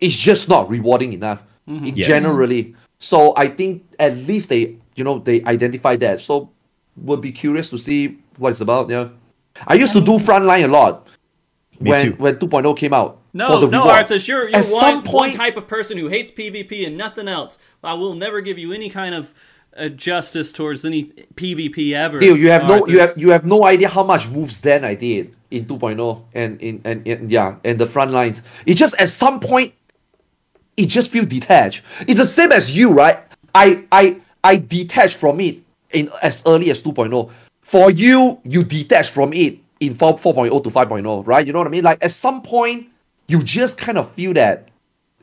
it's 0.00 0.16
just 0.16 0.48
not 0.48 0.68
rewarding 0.68 1.12
enough. 1.12 1.42
Mm-hmm. 1.68 1.86
It 1.86 1.96
Yes. 1.98 2.08
Generally, 2.08 2.74
so 2.98 3.32
I 3.36 3.48
think 3.48 3.84
at 3.98 4.16
least 4.16 4.48
they 4.48 4.76
you 4.96 5.04
know 5.04 5.18
they 5.18 5.42
identify 5.44 5.96
that. 5.96 6.20
So 6.20 6.50
would 6.96 7.20
be 7.20 7.32
curious 7.32 7.70
to 7.70 7.78
see 7.78 8.18
what 8.36 8.50
it's 8.50 8.60
about. 8.60 8.90
Yeah, 8.90 9.08
I 9.66 9.74
used 9.74 9.92
to 9.94 10.00
do 10.00 10.18
frontline 10.18 10.64
a 10.64 10.68
lot 10.68 11.07
Me 11.80 11.90
when 11.90 12.00
too. 12.02 12.12
when 12.12 12.36
2.0 12.36 12.76
came 12.76 12.92
out. 12.92 13.20
No, 13.32 13.46
for 13.46 13.60
the 13.66 13.68
no, 13.68 13.84
rewards. 13.84 14.10
Arthars, 14.10 14.28
you're, 14.28 14.48
you're 14.48 14.58
At 14.58 14.66
one, 14.66 14.80
some 14.80 15.02
point, 15.02 15.14
one 15.14 15.32
type 15.32 15.56
of 15.56 15.68
person 15.68 15.96
who 15.96 16.08
hates 16.08 16.30
PvP 16.30 16.86
and 16.86 16.96
nothing 16.96 17.28
else. 17.28 17.58
I 17.84 17.94
will 17.94 18.14
never 18.14 18.40
give 18.40 18.58
you 18.58 18.72
any 18.72 18.90
kind 18.90 19.14
of 19.14 19.32
uh, 19.76 19.88
justice 19.88 20.52
towards 20.52 20.84
any 20.84 21.04
PvP 21.34 21.92
ever. 21.92 22.20
Neil, 22.20 22.36
you 22.36 22.50
have 22.50 22.66
no 22.66 22.86
you 22.86 22.98
have 23.00 23.16
you 23.16 23.30
have 23.30 23.46
no 23.46 23.64
idea 23.64 23.88
how 23.88 24.02
much 24.02 24.28
moves 24.28 24.60
then 24.60 24.84
I 24.84 24.94
did 24.94 25.34
in 25.50 25.66
2.0 25.66 26.22
and 26.34 26.60
in 26.60 26.80
and, 26.84 27.06
and 27.06 27.30
yeah 27.30 27.56
and 27.64 27.78
the 27.78 27.86
front 27.86 28.10
lines. 28.10 28.42
It 28.66 28.74
just 28.74 28.96
at 29.00 29.08
some 29.08 29.40
point 29.40 29.72
it 30.76 30.86
just 30.86 31.10
feel 31.10 31.24
detached. 31.24 31.82
It's 32.00 32.18
the 32.18 32.24
same 32.24 32.52
as 32.52 32.74
you, 32.74 32.92
right? 32.92 33.18
I 33.54 33.84
I 33.92 34.20
I 34.42 34.56
detach 34.56 35.14
from 35.14 35.40
it 35.40 35.58
in 35.92 36.10
as 36.22 36.42
early 36.46 36.70
as 36.70 36.80
2.0. 36.80 37.30
For 37.60 37.90
you, 37.90 38.40
you 38.44 38.64
detach 38.64 39.10
from 39.10 39.32
it 39.32 39.58
in 39.80 39.94
4, 39.94 40.14
4.0 40.16 40.64
to 40.64 40.70
5.0, 40.70 41.26
right? 41.26 41.46
You 41.46 41.52
know 41.52 41.58
what 41.60 41.68
I 41.68 41.70
mean? 41.70 41.84
Like 41.84 42.04
at 42.04 42.12
some 42.12 42.42
point 42.42 42.88
you 43.28 43.42
just 43.42 43.78
kind 43.78 43.98
of 43.98 44.10
feel 44.12 44.32
that 44.34 44.68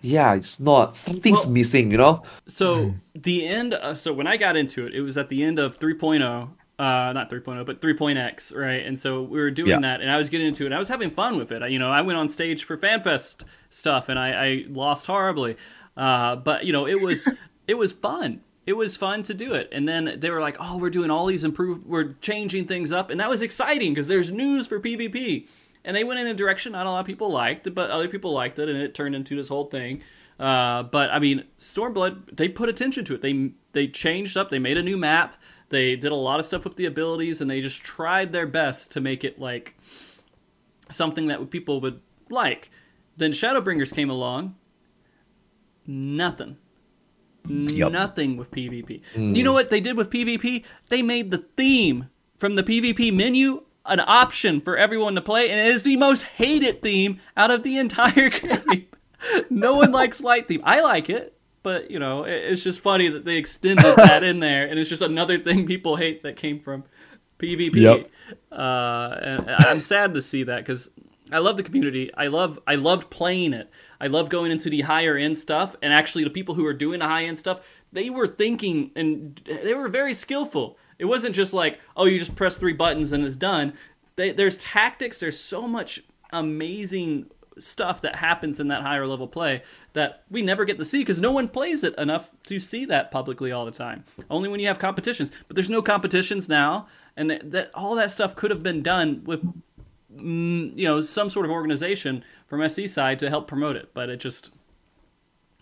yeah, 0.02 0.36
it's 0.36 0.60
not 0.60 0.98
something's 0.98 1.45
Well- 1.45 1.53
missing, 1.53 1.90
you 1.91 1.98
know? 1.98 2.22
So 2.48 2.94
the 3.15 3.45
end. 3.48 3.73
Uh, 3.73 3.95
so 3.95 4.14
when 4.14 4.27
I 4.27 4.38
got 4.38 4.56
into 4.56 4.86
it, 4.86 4.94
it 4.94 5.02
was 5.02 5.18
at 5.18 5.30
the 5.30 5.44
end 5.44 5.57
of 5.57 5.80
3.0. 5.80 6.49
Uh, 6.77 7.11
not 7.14 7.30
3.0, 7.32 7.65
but 7.65 7.80
3.x, 7.82 8.52
right? 8.52 8.86
And 8.86 8.99
so 8.99 9.23
we 9.23 9.40
were 9.40 9.49
doing 9.49 9.69
Yeah. 9.69 9.80
that, 9.80 10.02
and 10.02 10.11
I 10.11 10.18
was 10.18 10.27
getting 10.30 10.45
into 10.45 10.64
it. 10.64 10.68
And 10.68 10.76
I 10.76 10.77
was 10.77 10.90
having 10.90 11.10
fun 11.10 11.38
with 11.38 11.52
it. 11.52 11.64
I, 11.64 11.68
you 11.68 11.80
know, 11.80 11.90
I 11.90 12.02
went 12.02 12.19
on 12.19 12.27
stage 12.30 12.65
for 12.65 12.77
FanFest 12.77 13.45
stuff, 13.69 14.10
and 14.10 14.19
I, 14.19 14.30
I 14.48 14.65
lost 14.69 15.07
horribly. 15.07 15.56
Uh, 15.98 16.36
but 16.36 16.65
you 16.65 16.73
know, 16.73 16.86
it 16.86 17.02
was 17.02 17.27
it 17.68 17.76
was 17.76 17.94
fun. 17.94 18.41
It 18.65 18.73
was 18.73 18.97
fun 18.97 19.23
to 19.23 19.33
do 19.33 19.53
it. 19.53 19.69
And 19.71 19.87
then 19.87 20.15
they 20.19 20.29
were 20.29 20.41
like, 20.41 20.57
"Oh, 20.59 20.77
we're 20.77 20.89
doing 20.89 21.11
all 21.11 21.25
these 21.27 21.43
improved. 21.43 21.85
We're 21.85 22.13
changing 22.21 22.65
things 22.65 22.91
up," 22.91 23.09
and 23.09 23.19
that 23.19 23.29
was 23.29 23.41
exciting 23.41 23.93
because 23.93 24.07
there's 24.07 24.31
news 24.31 24.67
for 24.67 24.79
PvP. 24.79 25.47
And 25.83 25.95
they 25.95 26.03
went 26.03 26.19
in 26.19 26.27
a 26.27 26.33
direction 26.33 26.71
not 26.71 26.87
a 26.87 26.89
lot 26.89 26.99
of 26.99 27.05
people 27.05 27.31
liked, 27.31 27.73
but 27.75 27.91
other 27.91 28.07
people 28.07 28.31
liked 28.31 28.57
it, 28.57 28.67
and 28.67 28.79
it 28.79 28.95
turned 28.95 29.15
into 29.15 29.35
this 29.35 29.49
whole 29.49 29.65
thing. 29.65 30.01
Uh, 30.39 30.83
but 30.83 31.11
I 31.11 31.19
mean, 31.19 31.45
Stormblood, 31.57 32.35
they 32.35 32.49
put 32.49 32.69
attention 32.69 33.05
to 33.05 33.13
it. 33.15 33.21
They 33.21 33.51
they 33.73 33.87
changed 33.87 34.35
up. 34.35 34.49
They 34.49 34.59
made 34.59 34.77
a 34.77 34.83
new 34.83 34.97
map. 34.97 35.37
They 35.69 35.95
did 35.95 36.11
a 36.11 36.15
lot 36.15 36.39
of 36.39 36.45
stuff 36.45 36.63
with 36.63 36.75
the 36.75 36.85
abilities, 36.85 37.41
and 37.41 37.49
they 37.49 37.61
just 37.61 37.81
tried 37.81 38.31
their 38.31 38.47
best 38.47 38.91
to 38.91 39.01
make 39.01 39.23
it 39.23 39.39
like 39.39 39.75
something 40.89 41.27
that 41.27 41.49
people 41.49 41.79
would 41.81 42.01
like. 42.29 42.69
Then 43.17 43.31
Shadowbringers 43.31 43.93
came 43.93 44.09
along. 44.09 44.55
Nothing. 45.87 46.57
Yup. 47.47 47.91
Nothing 47.91 48.38
with 48.38 48.51
PvP. 48.51 49.01
You 49.15 49.43
know 49.43 49.53
what 49.53 49.69
they 49.69 49.80
did 49.80 49.97
with 49.97 50.09
PvP? 50.09 50.63
They 50.89 51.01
made 51.01 51.31
the 51.31 51.45
theme 51.57 52.09
from 52.38 52.55
the 52.55 52.63
PvP 52.63 53.13
menu 53.13 53.63
an 53.85 53.99
option 53.99 54.61
for 54.61 54.77
everyone 54.77 55.15
to 55.15 55.22
play, 55.22 55.49
and 55.49 55.59
it 55.59 55.67
is 55.67 55.84
the 55.84 55.97
most 55.97 56.23
hated 56.23 56.81
theme 56.81 57.19
out 57.38 57.51
of 57.51 57.63
the 57.63 57.77
entire 57.77 58.30
game. 58.31 58.88
no 59.49 59.76
one 59.76 59.91
likes 59.91 60.22
light 60.22 60.47
theme. 60.47 60.61
I 60.63 60.81
like 60.81 61.09
it, 61.09 61.38
but 61.63 61.91
you 61.91 61.99
know, 61.99 62.23
it's 62.23 62.63
just 62.63 62.80
funny 62.80 63.07
that 63.09 63.26
they 63.26 63.38
extended 63.38 63.85
that 63.97 64.23
in 64.23 64.39
there, 64.39 64.65
and 64.65 64.80
it's 64.80 64.89
just 64.89 65.01
another 65.01 65.38
thing 65.38 65.65
people 65.65 65.95
hate 65.97 66.23
that 66.23 66.35
came 66.35 66.59
from 66.59 66.84
PvP. 67.39 67.76
Yep. 67.76 68.09
Uh, 68.51 69.17
and 69.22 69.49
I'm 69.49 69.81
sad 69.81 70.13
to 70.15 70.22
see 70.22 70.43
that 70.43 70.57
because 70.57 70.89
I 71.31 71.39
love 71.39 71.57
the 71.57 71.63
community. 71.63 72.11
I 72.15 72.27
love 72.27 72.59
I 72.65 72.76
loved 72.76 73.09
playing 73.09 73.53
it. 73.53 73.69
I 73.99 74.07
love 74.07 74.30
going 74.30 74.51
into 74.51 74.69
the 74.69 74.81
higher 74.81 75.17
end 75.17 75.38
stuff, 75.38 75.76
and 75.81 75.93
actually, 75.93 76.23
the 76.23 76.30
people 76.30 76.55
who 76.55 76.65
are 76.65 76.73
doing 76.73 76.99
the 76.99 77.07
high 77.07 77.26
end 77.26 77.38
stuff, 77.38 77.65
they 77.91 78.09
were 78.09 78.27
thinking 78.27 78.91
and 78.95 79.41
they 79.45 79.73
were 79.73 79.88
very 79.88 80.13
skillful. 80.13 80.77
It 80.99 81.05
wasn't 81.05 81.35
just 81.35 81.53
like, 81.53 81.80
oh, 81.95 82.05
you 82.05 82.19
just 82.19 82.35
press 82.35 82.57
three 82.57 82.73
buttons 82.73 83.11
and 83.11 83.26
it's 83.26 83.35
done. 83.35 83.73
They, 84.15 84.31
there's 84.31 84.57
tactics. 84.57 85.19
There's 85.19 85.39
so 85.39 85.67
much 85.67 86.01
amazing 86.31 87.27
stuff 87.57 88.01
that 88.01 88.17
happens 88.17 88.59
in 88.59 88.67
that 88.67 88.81
higher 88.81 89.07
level 89.07 89.27
play 89.27 89.63
that 89.93 90.23
we 90.30 90.41
never 90.41 90.65
get 90.65 90.77
to 90.77 90.85
see 90.85 90.99
because 90.99 91.22
no 91.22 91.31
one 91.31 91.47
plays 91.47 91.84
it 91.84 91.95
enough 91.97 92.30
to 92.43 92.59
see 92.59 92.85
that 92.85 93.11
publicly 93.11 93.51
all 93.51 93.65
the 93.65 93.72
time. 93.72 94.03
Only 94.30 94.49
when 94.49 94.59
you 94.59 94.67
have 94.67 94.80
competitions. 94.80 95.31
But 95.47 95.55
there's 95.55 95.69
no 95.69 95.81
competitions 95.81 96.49
now, 96.49 96.88
and 97.15 97.30
that, 97.30 97.51
that 97.51 97.72
all 97.73 97.95
that 97.95 98.11
stuff 98.11 98.35
could 98.35 98.51
have 98.51 98.63
been 98.63 98.81
done 98.81 99.23
with 99.23 99.41
Mm, 100.15 100.77
you 100.77 100.87
know 100.87 101.01
some 101.01 101.29
sort 101.29 101.45
of 101.45 101.51
organization 101.51 102.23
from 102.47 102.67
SC 102.67 102.87
side 102.87 103.19
to 103.19 103.29
help 103.29 103.47
promote 103.47 103.75
it, 103.75 103.93
but 103.93 104.09
it 104.09 104.17
just 104.17 104.51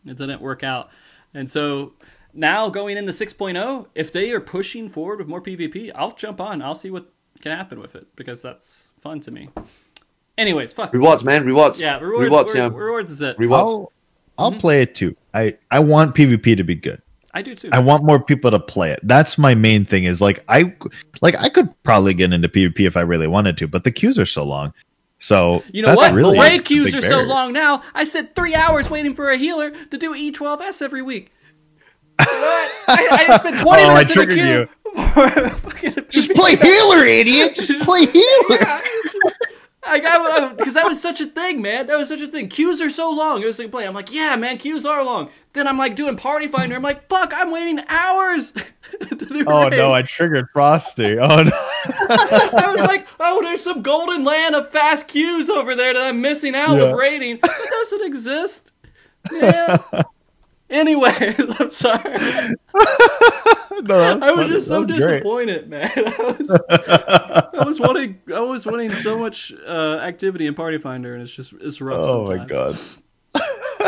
it 0.06 0.18
didn't 0.18 0.42
work 0.42 0.64
out. 0.64 0.90
And 1.34 1.50
so 1.50 1.94
now 2.34 2.70
going 2.70 2.98
into 2.98 3.12
6.0, 3.12 3.88
if 3.96 4.12
they 4.12 4.32
are 4.32 4.40
pushing 4.40 4.90
forward 4.90 5.20
with 5.20 5.28
more 5.28 5.42
PvP, 5.42 5.92
I'll 5.96 6.14
jump 6.14 6.42
on. 6.42 6.62
I'll 6.62 6.76
see 6.76 6.90
what 6.90 7.12
can 7.42 7.52
happen 7.52 7.80
with 7.80 7.96
it 7.96 8.08
because 8.16 8.42
that's 8.42 8.90
fun 9.02 9.20
to 9.22 9.32
me. 9.32 9.50
Anyways, 10.38 10.74
fuck 10.74 10.94
rewards, 10.94 11.24
man, 11.24 11.46
rewards. 11.46 11.80
Yeah, 11.80 12.00
rewards. 12.00 12.24
rewards, 12.24 12.56
yeah. 12.56 12.62
yeah. 12.64 12.72
rewards 12.74 13.12
is 13.12 13.22
it. 13.22 13.38
Rewards. 13.38 13.70
I'll, 13.70 13.92
I'll 14.38 14.52
mm-hmm. 14.52 14.60
play 14.60 14.82
it 14.82 14.96
too. 14.96 15.16
I, 15.34 15.58
I 15.70 15.80
want 15.80 16.16
PvP 16.16 16.58
to 16.58 16.64
be 16.64 16.76
good. 16.76 17.03
I 17.34 17.42
do 17.42 17.56
too. 17.56 17.70
I 17.72 17.80
want 17.80 18.04
more 18.04 18.20
people 18.20 18.52
to 18.52 18.60
play 18.60 18.92
it. 18.92 19.00
That's 19.04 19.38
my 19.38 19.56
main 19.56 19.86
thing. 19.86 20.04
Is 20.04 20.22
like 20.22 20.44
I 20.48 20.76
like 21.22 21.36
I 21.36 21.50
could 21.50 21.70
probably 21.84 22.14
get 22.14 22.32
into 22.32 22.48
PvP 22.48 22.86
if 22.86 22.96
I 22.96 23.02
really 23.02 23.28
wanted 23.28 23.58
to, 23.58 23.68
but 23.68 23.84
the 23.84 23.92
queues 23.92 24.20
are 24.20 24.26
so 24.26 24.44
long. 24.44 24.74
So 25.18 25.64
you 25.72 25.82
know 25.82 25.96
what? 25.96 26.14
Really 26.14 26.36
the 26.36 26.42
raid 26.42 26.66
queues 26.66 26.94
are 26.94 27.02
so 27.02 27.24
long 27.24 27.54
now. 27.54 27.82
I 27.94 28.04
sit 28.04 28.36
three 28.36 28.56
hours 28.56 28.90
waiting 28.90 29.14
for 29.16 29.32
a 29.32 29.38
healer 29.38 29.72
to 29.72 29.98
do 29.98 30.14
E12S 30.14 30.82
every 30.82 31.02
week. 31.02 31.32
What? 32.18 32.30
I, 32.88 33.26
I 33.30 33.38
spent 33.38 33.60
20 33.62 33.84
Oh, 33.84 33.88
I 33.90 34.02
in 34.02 34.08
the 34.08 34.28
queue. 34.28 34.46
you. 35.96 36.02
Just 36.10 36.32
play 36.36 36.56
healer, 36.56 37.04
idiot. 37.04 37.56
Just 37.56 37.82
play 37.82 38.06
healer. 38.06 38.82
I 39.86 40.00
got 40.00 40.58
because 40.58 40.74
that 40.76 40.86
was 40.86 41.02
such 41.02 41.20
a 41.22 41.26
thing, 41.26 41.62
man. 41.62 41.88
That 41.88 41.98
was 41.98 42.08
such 42.08 42.22
a 42.22 42.28
thing. 42.28 42.48
Queues 42.50 42.82
are 42.82 42.90
so 42.90 43.12
long. 43.12 43.42
It 43.42 43.46
was 43.46 43.60
like 43.60 43.72
play. 43.72 43.86
I'm 43.86 43.94
like, 43.94 44.14
yeah, 44.14 44.36
man, 44.36 44.58
queues 44.58 44.86
are 44.86 45.04
long. 45.04 45.30
Then 45.54 45.68
I'm 45.68 45.78
like 45.78 45.96
doing 45.96 46.16
Party 46.18 46.48
Finder. 46.48 46.76
I'm 46.76 46.82
like, 46.82 47.08
fuck, 47.10 47.32
I'm 47.36 47.52
waiting 47.52 47.80
hours. 47.88 48.54
Oh 49.48 49.70
raid. 49.70 49.78
no, 49.78 49.92
I 49.92 50.04
triggered 50.04 50.48
Frosty. 50.54 51.18
Oh 51.20 51.42
no. 51.44 51.52
I 52.10 52.72
was 52.76 52.82
like, 52.82 53.08
oh, 53.20 53.42
there's 53.42 53.64
some 53.64 53.82
golden 53.82 54.24
land 54.24 54.54
of 54.54 54.72
fast 54.72 55.08
queues 55.08 55.50
over 55.50 55.74
there 55.76 55.94
that 55.96 56.06
I'm 56.06 56.22
missing 56.22 56.54
out 56.54 56.78
Yeah. 56.78 56.84
with 56.92 56.96
raiding. 57.00 57.40
That 57.42 57.68
doesn't 57.72 58.06
exist. 58.06 58.72
Yeah. 59.32 59.78
Anyway, 60.74 61.36
I'm 61.60 61.72
sorry. 61.72 62.18
No, 63.82 63.98
that's 63.98 64.22
I 64.24 64.32
was 64.32 64.46
funny. 64.46 64.50
just 64.56 64.68
so 64.68 64.86
That 64.86 64.94
was 64.94 65.04
great. 65.06 65.14
disappointed, 65.18 65.70
man. 65.70 65.92
I 65.98 66.36
was, 66.40 67.50
I 67.60 67.64
was 67.66 67.80
wanting, 67.80 68.20
I 68.34 68.40
was 68.40 68.66
wanting 68.66 68.94
so 68.94 69.18
much 69.18 69.52
uh, 69.68 69.98
activity 70.02 70.46
in 70.48 70.54
Party 70.54 70.78
Finder, 70.78 71.14
and 71.16 71.24
it's 71.24 71.32
just 71.32 71.54
it's 71.60 71.82
rough. 71.82 72.00
Oh 72.06 72.26
my 72.26 72.46
god. 72.46 72.78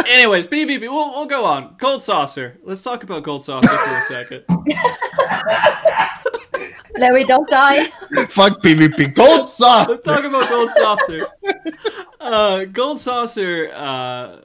Anyways, 0.07 0.47
PvP. 0.47 0.81
We'll, 0.81 1.11
we'll 1.11 1.27
go 1.27 1.45
on. 1.45 1.75
Gold 1.77 2.01
Saucer. 2.03 2.57
Let's 2.63 2.81
talk 2.81 3.03
about 3.03 3.23
Gold 3.23 3.45
Saucer 3.45 3.67
for 3.69 3.97
a 3.97 4.01
second. 4.07 4.43
Larry, 6.97 7.23
don't 7.25 7.49
die. 7.49 7.85
Fuck 8.29 8.61
PvP. 8.63 9.13
Gold 9.13 9.49
Saucer. 9.49 9.91
Let's 9.91 10.05
talk 10.07 10.23
about 10.23 10.49
Gold 10.49 10.69
Saucer. 10.75 11.27
Uh, 12.19 12.65
Gold 12.65 12.99
Saucer, 12.99 13.71
uh, 13.73 14.37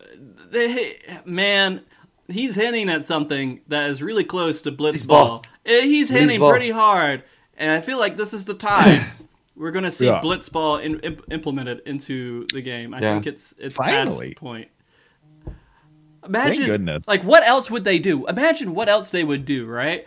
they, 0.51 0.99
man, 1.25 1.83
he's 2.32 2.57
hinting 2.57 2.89
at 2.89 3.05
something 3.05 3.61
that 3.69 3.89
is 3.90 4.02
really 4.02 4.24
close 4.24 4.62
to 4.62 4.73
Blitzball. 4.73 5.43
Blitzball. 5.43 5.44
Eh, 5.66 5.82
He's 5.82 6.09
hinting 6.09 6.40
Blitzball. 6.40 6.51
pretty 6.51 6.70
hard, 6.70 7.23
and 7.57 7.70
I 7.70 7.81
feel 7.81 7.98
like 7.98 8.16
this 8.16 8.32
is 8.32 8.44
the 8.44 8.55
time. 8.55 9.05
We're 9.57 9.73
gonna 9.73 9.90
see 9.90 10.07
Yeah. 10.07 10.20
Blitzball 10.23 10.82
in, 10.82 11.01
imp- 11.01 11.24
implemented 11.31 11.82
into 11.86 12.47
the 12.52 12.62
game. 12.62 12.94
I 12.94 12.98
Yeah. 13.01 13.12
think 13.15 13.27
it's 13.27 13.55
it's 13.59 13.74
Finally. 13.77 14.28
past 14.28 14.36
point. 14.39 14.69
Imagine, 16.24 16.66
goodness. 16.66 17.02
like, 17.07 17.23
what 17.24 17.47
else 17.47 17.70
would 17.70 17.85
they 17.85 17.98
do? 17.98 18.27
Imagine 18.27 18.74
what 18.74 18.89
else 18.89 19.11
they 19.11 19.24
would 19.24 19.44
do, 19.47 19.66
right? 19.66 20.07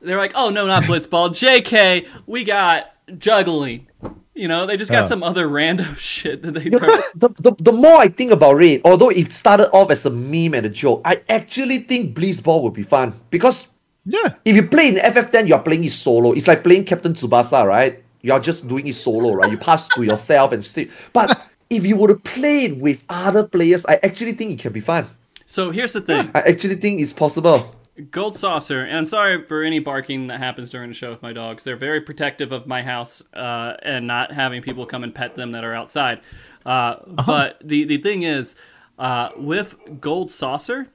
They're 0.00 0.18
like, 0.18 0.32
oh 0.34 0.50
no, 0.50 0.66
not 0.66 0.82
Blitzball. 0.84 1.30
JK, 1.30 2.06
we 2.26 2.44
got 2.44 2.92
juggling. 3.18 3.86
You 4.34 4.48
know, 4.48 4.66
they 4.66 4.76
just 4.76 4.90
got 4.90 5.02
Yeah. 5.02 5.06
some 5.06 5.22
other 5.22 5.46
random 5.48 5.94
shit 5.98 6.42
that 6.42 6.52
they. 6.54 6.64
Yeah, 6.70 6.78
but 6.80 7.04
the, 7.14 7.28
the, 7.50 7.52
the 7.70 7.72
more 7.72 7.98
I 7.98 8.08
think 8.08 8.32
about 8.32 8.60
it, 8.62 8.80
although 8.84 9.10
it 9.10 9.32
started 9.32 9.70
off 9.72 9.90
as 9.90 10.04
a 10.06 10.10
meme 10.10 10.54
and 10.54 10.66
a 10.66 10.68
joke, 10.70 11.02
I 11.04 11.22
actually 11.28 11.78
think 11.78 12.16
Blitzball 12.16 12.62
would 12.62 12.72
be 12.74 12.82
fun. 12.82 13.14
Because 13.30 13.68
Yeah. 14.04 14.34
if 14.44 14.56
you 14.56 14.66
play 14.66 14.88
in 14.88 14.96
FF10, 14.96 15.46
you're 15.48 15.60
playing 15.60 15.84
it 15.84 15.92
solo. 15.92 16.32
It's 16.32 16.48
like 16.48 16.64
playing 16.64 16.84
Captain 16.84 17.14
Tsubasa, 17.14 17.64
right? 17.64 18.02
You're 18.22 18.40
just 18.40 18.66
doing 18.66 18.86
it 18.88 18.96
solo, 18.96 19.32
right? 19.34 19.50
You 19.52 19.58
pass 19.58 19.86
to 19.88 20.02
yourself 20.02 20.52
and 20.52 20.64
still. 20.64 20.86
But 21.12 21.40
if 21.70 21.86
you 21.86 21.94
were 21.96 22.08
to 22.08 22.16
play 22.16 22.64
it 22.64 22.78
with 22.78 23.04
other 23.08 23.44
players, 23.46 23.86
I 23.86 24.00
actually 24.02 24.32
think 24.32 24.50
it 24.52 24.58
can 24.58 24.72
be 24.72 24.80
fun. 24.80 25.06
So 25.46 25.70
here's 25.70 25.92
the 25.92 26.00
thing. 26.00 26.30
I 26.34 26.40
actually 26.40 26.76
think 26.76 27.00
it's 27.00 27.12
possible. 27.12 27.74
Gold 28.10 28.36
Saucer, 28.36 28.82
and 28.82 28.98
I'm 28.98 29.04
sorry 29.04 29.46
for 29.46 29.62
any 29.62 29.78
barking 29.78 30.26
that 30.26 30.38
happens 30.38 30.68
during 30.68 30.88
the 30.88 30.94
show 30.94 31.10
with 31.10 31.22
my 31.22 31.32
dogs. 31.32 31.62
They're 31.62 31.76
very 31.76 32.00
protective 32.00 32.50
of 32.50 32.66
my 32.66 32.82
house 32.82 33.22
uh, 33.34 33.76
and 33.82 34.06
not 34.06 34.32
having 34.32 34.62
people 34.62 34.84
come 34.84 35.04
and 35.04 35.14
pet 35.14 35.36
them 35.36 35.52
that 35.52 35.62
are 35.62 35.74
outside. 35.74 36.20
Uh, 36.66 36.96
But 37.06 37.60
the, 37.62 37.84
the 37.84 37.98
thing 37.98 38.22
is, 38.22 38.56
uh, 38.98 39.30
with 39.36 39.76
Gold 40.00 40.30
Saucer, 40.30 40.88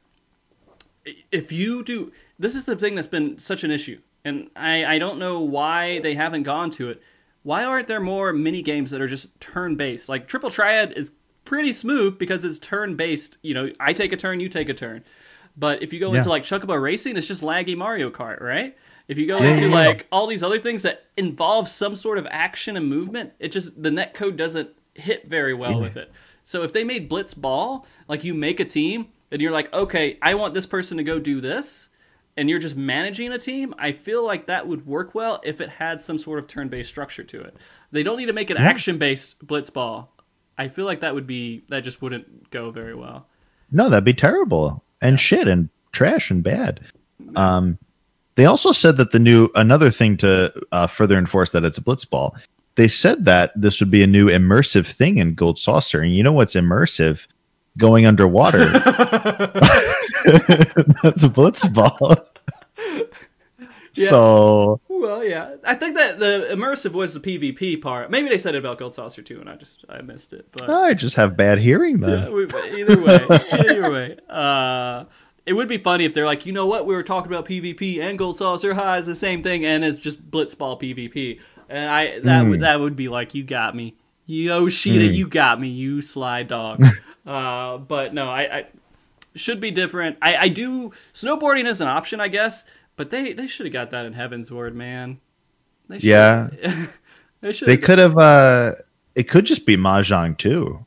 if 1.31 1.53
you 1.53 1.83
do, 1.83 2.11
this 2.37 2.53
is 2.53 2.65
the 2.65 2.75
thing 2.75 2.95
that's 2.95 3.07
been 3.07 3.39
such 3.39 3.63
an 3.63 3.71
issue, 3.71 3.99
and 4.25 4.49
I, 4.55 4.85
I 4.85 4.99
don't 4.99 5.19
know 5.19 5.39
why 5.39 5.99
they 5.99 6.15
haven't 6.15 6.43
gone 6.43 6.69
to 6.71 6.89
it. 6.89 7.01
Why 7.43 7.63
aren't 7.63 7.87
there 7.87 8.01
more 8.01 8.33
mini 8.33 8.61
games 8.61 8.91
that 8.91 8.99
are 8.99 9.07
just 9.07 9.39
turn 9.39 9.75
based? 9.75 10.09
Like 10.09 10.27
Triple 10.27 10.51
Triad 10.51 10.91
is 10.93 11.13
pretty 11.45 11.71
smooth 11.71 12.19
because 12.19 12.43
it's 12.43 12.59
turn 12.59 12.95
based. 12.95 13.37
You 13.41 13.53
know, 13.53 13.71
I 13.79 13.93
take 13.93 14.11
a 14.11 14.17
turn, 14.17 14.41
you 14.41 14.49
take 14.49 14.67
a 14.67 14.73
turn. 14.73 15.05
But 15.59 15.83
if 15.83 15.91
you 15.91 15.99
go 15.99 16.11
Yeah. 16.13 16.19
into 16.19 16.29
like 16.29 16.43
Chocobo 16.43 16.81
Racing, 16.81 17.17
it's 17.17 17.27
just 17.27 17.41
laggy 17.41 17.75
Mario 17.75 18.09
Kart, 18.09 18.41
right? 18.41 18.77
If 19.09 19.17
you 19.17 19.27
go 19.27 19.41
Yeah, 19.43 19.55
into 19.55 19.67
yeah, 19.67 19.87
like 19.87 20.07
all 20.11 20.25
these 20.25 20.41
other 20.41 20.57
things 20.59 20.83
that 20.83 21.07
involve 21.17 21.67
some 21.67 21.95
sort 21.95 22.17
of 22.17 22.25
action 22.31 22.77
and 22.77 22.87
movement, 22.87 23.33
it 23.39 23.51
just 23.51 23.81
the 23.81 23.91
net 23.91 24.13
code 24.13 24.37
doesn't 24.37 24.69
hit 24.95 25.27
very 25.27 25.53
well 25.53 25.79
with 25.81 25.97
it. 25.97 26.11
So 26.43 26.63
if 26.63 26.71
they 26.71 26.83
made 26.83 27.09
Blitz 27.09 27.33
Ball, 27.33 27.85
like 28.07 28.23
you 28.23 28.33
make 28.33 28.59
a 28.59 28.65
team 28.65 29.07
and 29.31 29.41
you're 29.41 29.51
like, 29.51 29.71
okay, 29.73 30.17
I 30.21 30.35
want 30.35 30.53
this 30.53 30.65
person 30.65 30.97
to 30.97 31.03
go 31.03 31.19
do 31.19 31.41
this, 31.41 31.89
and 32.37 32.49
you're 32.49 32.59
just 32.59 32.77
managing 32.77 33.31
a 33.33 33.37
team, 33.37 33.75
I 33.77 33.91
feel 33.91 34.25
like 34.25 34.45
that 34.45 34.65
would 34.65 34.87
work 34.87 35.13
well 35.13 35.41
if 35.43 35.59
it 35.59 35.69
had 35.69 35.99
some 35.99 36.17
sort 36.17 36.39
of 36.39 36.47
turn-based 36.47 36.89
structure 36.89 37.23
to 37.23 37.41
it. 37.41 37.57
They 37.91 38.01
don't 38.01 38.17
need 38.17 38.27
to 38.27 38.33
make 38.33 38.49
an 38.49 38.57
action-based 38.57 39.45
Blitz 39.45 39.69
Ball. 39.69 40.09
I 40.57 40.69
feel 40.69 40.85
like 40.85 41.01
that 41.01 41.13
would 41.13 41.27
be 41.27 41.63
that 41.69 41.83
just 41.83 42.01
wouldn't 42.01 42.49
go 42.49 42.71
very 42.71 42.95
well. 42.95 43.27
No, 43.71 43.89
that'd 43.89 44.03
be 44.05 44.13
terrible 44.13 44.83
and 45.01 45.19
shit 45.19 45.47
and 45.47 45.69
trash 45.91 46.31
and 46.31 46.43
bad. 46.43 46.79
Um, 47.35 47.77
they 48.35 48.45
also 48.45 48.71
said 48.71 48.97
that 48.97 49.11
the 49.11 49.19
new 49.19 49.49
another 49.55 49.91
thing 49.91 50.17
to 50.17 50.53
uh, 50.71 50.87
further 50.87 51.17
enforce 51.17 51.51
that 51.51 51.63
it's 51.63 51.77
a 51.77 51.81
blitzball. 51.81 52.31
They 52.75 52.87
said 52.87 53.25
that 53.25 53.51
this 53.55 53.79
would 53.79 53.91
be 53.91 54.03
a 54.03 54.07
new 54.07 54.27
immersive 54.27 54.87
thing 54.89 55.17
in 55.17 55.35
Gold 55.35 55.59
Saucer, 55.59 55.99
and 56.01 56.15
you 56.15 56.23
know 56.23 56.31
what's 56.31 56.55
immersive? 56.55 57.27
Going 57.77 58.05
underwater. 58.05 58.59
That's 61.03 61.23
a 61.23 61.29
blitzball. 61.29 62.23
Yeah. 63.95 64.09
So 64.09 64.81
Well, 64.99 65.23
yeah, 65.23 65.55
I 65.65 65.75
think 65.75 65.95
that 65.95 66.19
the 66.19 66.47
immersive 66.51 66.91
was 66.91 67.13
the 67.13 67.19
PvP 67.19 67.81
part. 67.81 68.11
Maybe 68.11 68.29
they 68.29 68.37
said 68.37 68.55
it 68.55 68.59
about 68.59 68.77
Gold 68.79 68.93
Saucer 68.93 69.21
too, 69.21 69.39
and 69.39 69.49
I 69.49 69.55
just 69.55 69.85
I 69.89 70.01
missed 70.01 70.33
it. 70.33 70.47
But 70.51 70.69
I 70.69 70.93
just 70.93 71.15
have 71.15 71.37
bad 71.37 71.59
hearing 71.59 71.99
then. 71.99 72.23
Yeah, 72.23 72.29
we- 72.29 72.79
either 72.81 73.01
way, 73.01 73.25
either 73.51 73.91
way, 73.91 74.17
uh, 74.29 75.05
it 75.45 75.53
would 75.53 75.67
be 75.67 75.77
funny 75.77 76.05
if 76.05 76.13
they're 76.13 76.25
like, 76.25 76.45
you 76.45 76.51
know 76.53 76.65
what, 76.67 76.85
we 76.85 76.93
were 76.93 77.03
talking 77.03 77.31
about 77.31 77.45
PvP 77.45 77.99
and 78.01 78.17
Gold 78.19 78.37
Saucer 78.37 78.73
High 78.73 78.97
is 78.97 79.05
the 79.05 79.15
same 79.15 79.41
thing, 79.41 79.65
and 79.65 79.83
it's 79.85 79.97
just 79.97 80.29
Blitzball 80.29 80.79
PvP, 80.81 81.39
and 81.69 81.89
I 81.89 82.19
that 82.19 82.43
Hmm. 82.43 82.49
would 82.51 82.59
that 82.61 82.79
would 82.79 82.95
be 82.95 83.07
like, 83.09 83.33
you 83.33 83.43
got 83.43 83.75
me, 83.75 83.95
Yoshida, 84.25 85.05
you 85.05 85.27
got 85.27 85.59
me, 85.59 85.69
you 85.69 86.01
sly 86.01 86.43
dog. 86.43 86.83
uh, 87.25 87.77
but 87.77 88.13
no, 88.13 88.29
I, 88.29 88.41
I 88.57 88.65
should 89.35 89.59
be 89.59 89.71
different. 89.71 90.17
I, 90.21 90.35
I 90.35 90.47
do 90.49 90.91
snowboarding 91.13 91.65
is 91.65 91.81
an 91.81 91.87
option, 91.87 92.19
I 92.19 92.27
guess, 92.27 92.65
but 92.99 93.11
they 93.11 93.31
they 93.31 93.47
should 93.47 93.65
have 93.65 93.71
got 93.71 93.91
that 93.91 94.05
in 94.05 94.13
Heavensward, 94.13 94.73
man. 94.73 95.21
They 95.87 95.99
Yeah. 95.99 96.49
they 97.41 97.53
should. 97.53 97.69
They 97.69 97.77
could 97.77 97.97
have. 97.97 98.17
uh 98.17 98.73
It 99.15 99.23
could 99.29 99.45
just 99.45 99.65
be 99.65 99.77
mahjong 99.77 100.37
too. 100.37 100.85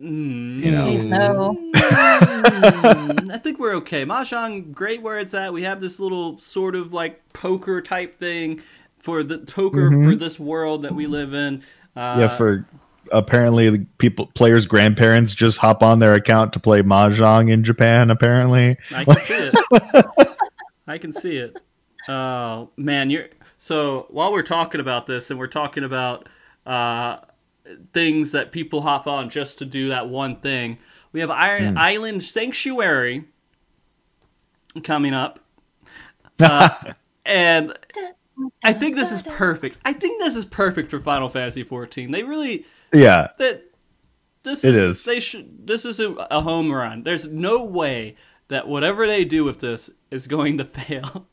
Mm. 0.00 0.64
You 0.64 0.70
know. 0.72 0.84
Please 0.86 1.04
no. 1.04 1.54
Mm, 1.74 3.30
I 3.30 3.36
think 3.36 3.58
we're 3.58 3.74
okay. 3.74 4.06
Mahjong, 4.06 4.72
great 4.72 5.02
where 5.02 5.18
it's 5.18 5.34
at. 5.34 5.52
We 5.52 5.64
have 5.64 5.82
this 5.82 6.00
little 6.00 6.38
sort 6.38 6.74
of 6.74 6.94
like 6.94 7.20
poker 7.34 7.82
type 7.82 8.14
thing 8.14 8.62
for 8.98 9.22
the 9.22 9.40
poker 9.40 9.90
Mhm. 9.90 10.08
for 10.08 10.16
this 10.16 10.40
world 10.40 10.82
that 10.84 10.94
we 10.94 11.06
live 11.06 11.34
in. 11.34 11.62
Uh, 11.94 12.16
yeah, 12.20 12.28
for 12.28 12.66
apparently 13.12 13.68
the 13.68 13.86
people 13.98 14.30
players' 14.34 14.66
grandparents 14.66 15.34
just 15.34 15.58
hop 15.58 15.82
on 15.82 15.98
their 15.98 16.14
account 16.14 16.54
to 16.54 16.58
play 16.58 16.80
mahjong 16.80 17.50
in 17.50 17.62
Japan. 17.64 18.10
Apparently, 18.10 18.78
I 18.96 19.04
can 19.04 19.16
see 19.16 19.34
it. 19.52 20.06
I 20.86 20.98
can 20.98 21.12
see 21.12 21.36
it. 21.36 21.56
Oh 22.08 22.70
man, 22.76 23.10
you're 23.10 23.28
so 23.56 24.06
while 24.10 24.32
we're 24.32 24.42
talking 24.42 24.80
about 24.80 25.06
this 25.06 25.30
and 25.30 25.38
we're 25.38 25.46
talking 25.46 25.84
about 25.84 26.28
uh, 26.66 27.18
things 27.92 28.32
that 28.32 28.52
people 28.52 28.82
hop 28.82 29.06
on 29.06 29.28
just 29.28 29.58
to 29.58 29.64
do 29.64 29.88
that 29.88 30.08
one 30.08 30.36
thing. 30.36 30.78
We 31.12 31.20
have 31.20 31.30
Iron 31.30 31.78
Island 31.78 32.22
Sanctuary 32.22 33.24
coming 34.82 35.14
up, 35.14 35.38
uh, 36.40 36.92
and 37.24 37.72
I 38.64 38.72
think 38.72 38.96
this 38.96 39.12
is 39.12 39.22
perfect. 39.22 39.78
I 39.84 39.92
think 39.92 40.20
this 40.20 40.34
is 40.34 40.44
perfect 40.44 40.90
for 40.90 40.98
Final 40.98 41.28
Fantasy 41.28 41.62
14. 41.62 42.10
They 42.10 42.24
really 42.24 42.66
yeah, 42.92 43.28
that 43.38 43.70
this 44.42 44.64
is. 44.64 45.04
they 45.04 45.20
should 45.20 45.66
this 45.66 45.84
is 45.84 46.00
a, 46.00 46.12
a 46.30 46.40
home 46.40 46.72
run. 46.72 47.02
There's 47.02 47.26
no 47.26 47.64
way 47.64 48.16
that 48.48 48.68
whatever 48.68 49.06
they 49.06 49.24
do 49.24 49.44
with 49.44 49.58
this 49.60 49.90
is 50.10 50.26
going 50.26 50.58
to 50.58 50.64
fail. 50.78 51.26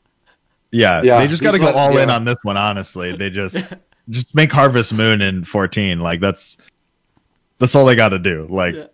yeah, 0.70 1.02
Yeah, 1.02 1.20
They 1.20 1.28
just 1.28 1.42
got 1.42 1.52
to 1.52 1.58
go 1.58 1.66
ones- 1.66 1.76
all 1.76 1.96
in 1.98 2.10
on 2.10 2.24
this 2.24 2.38
one. 2.42 2.56
Honestly, 2.56 3.14
they 3.16 3.30
just 3.30 3.72
just 4.08 4.34
make 4.34 4.50
Harvest 4.52 4.92
Moon 4.92 5.20
in 5.22 5.44
fourteen. 5.44 6.00
Like 6.00 6.20
that's 6.20 6.58
that's 7.58 7.74
all 7.74 7.84
they 7.84 7.96
got 7.96 8.10
to 8.10 8.18
do. 8.18 8.46
Like 8.48 8.74
Yeah. 8.74 8.86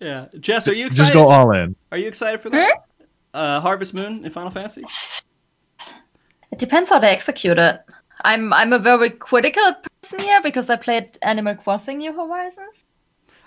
Yeah, 0.00 0.26
Jess, 0.40 0.66
are 0.66 0.74
you 0.74 0.86
excited? 0.86 1.02
just 1.02 1.12
go 1.12 1.28
all 1.28 1.52
in. 1.52 1.76
Are 1.92 1.96
you 1.98 2.08
excited 2.08 2.40
for 2.40 2.50
that? 2.50 2.78
Uh, 3.32 3.60
Harvest 3.60 3.94
Moon 3.94 4.24
in 4.24 4.30
Final 4.32 4.50
Fantasy. 4.50 4.82
It 6.50 6.58
depends 6.58 6.90
how 6.90 6.98
they 6.98 7.10
execute 7.10 7.56
it. 7.58 7.80
I'm 8.24 8.52
I'm 8.52 8.72
a 8.72 8.78
very 8.80 9.10
critical 9.10 9.74
person 10.02 10.18
here 10.20 10.42
because 10.42 10.68
I 10.68 10.74
played 10.76 11.16
Animal 11.22 11.54
Crossing 11.54 11.98
New 11.98 12.12
Horizons. 12.12 12.84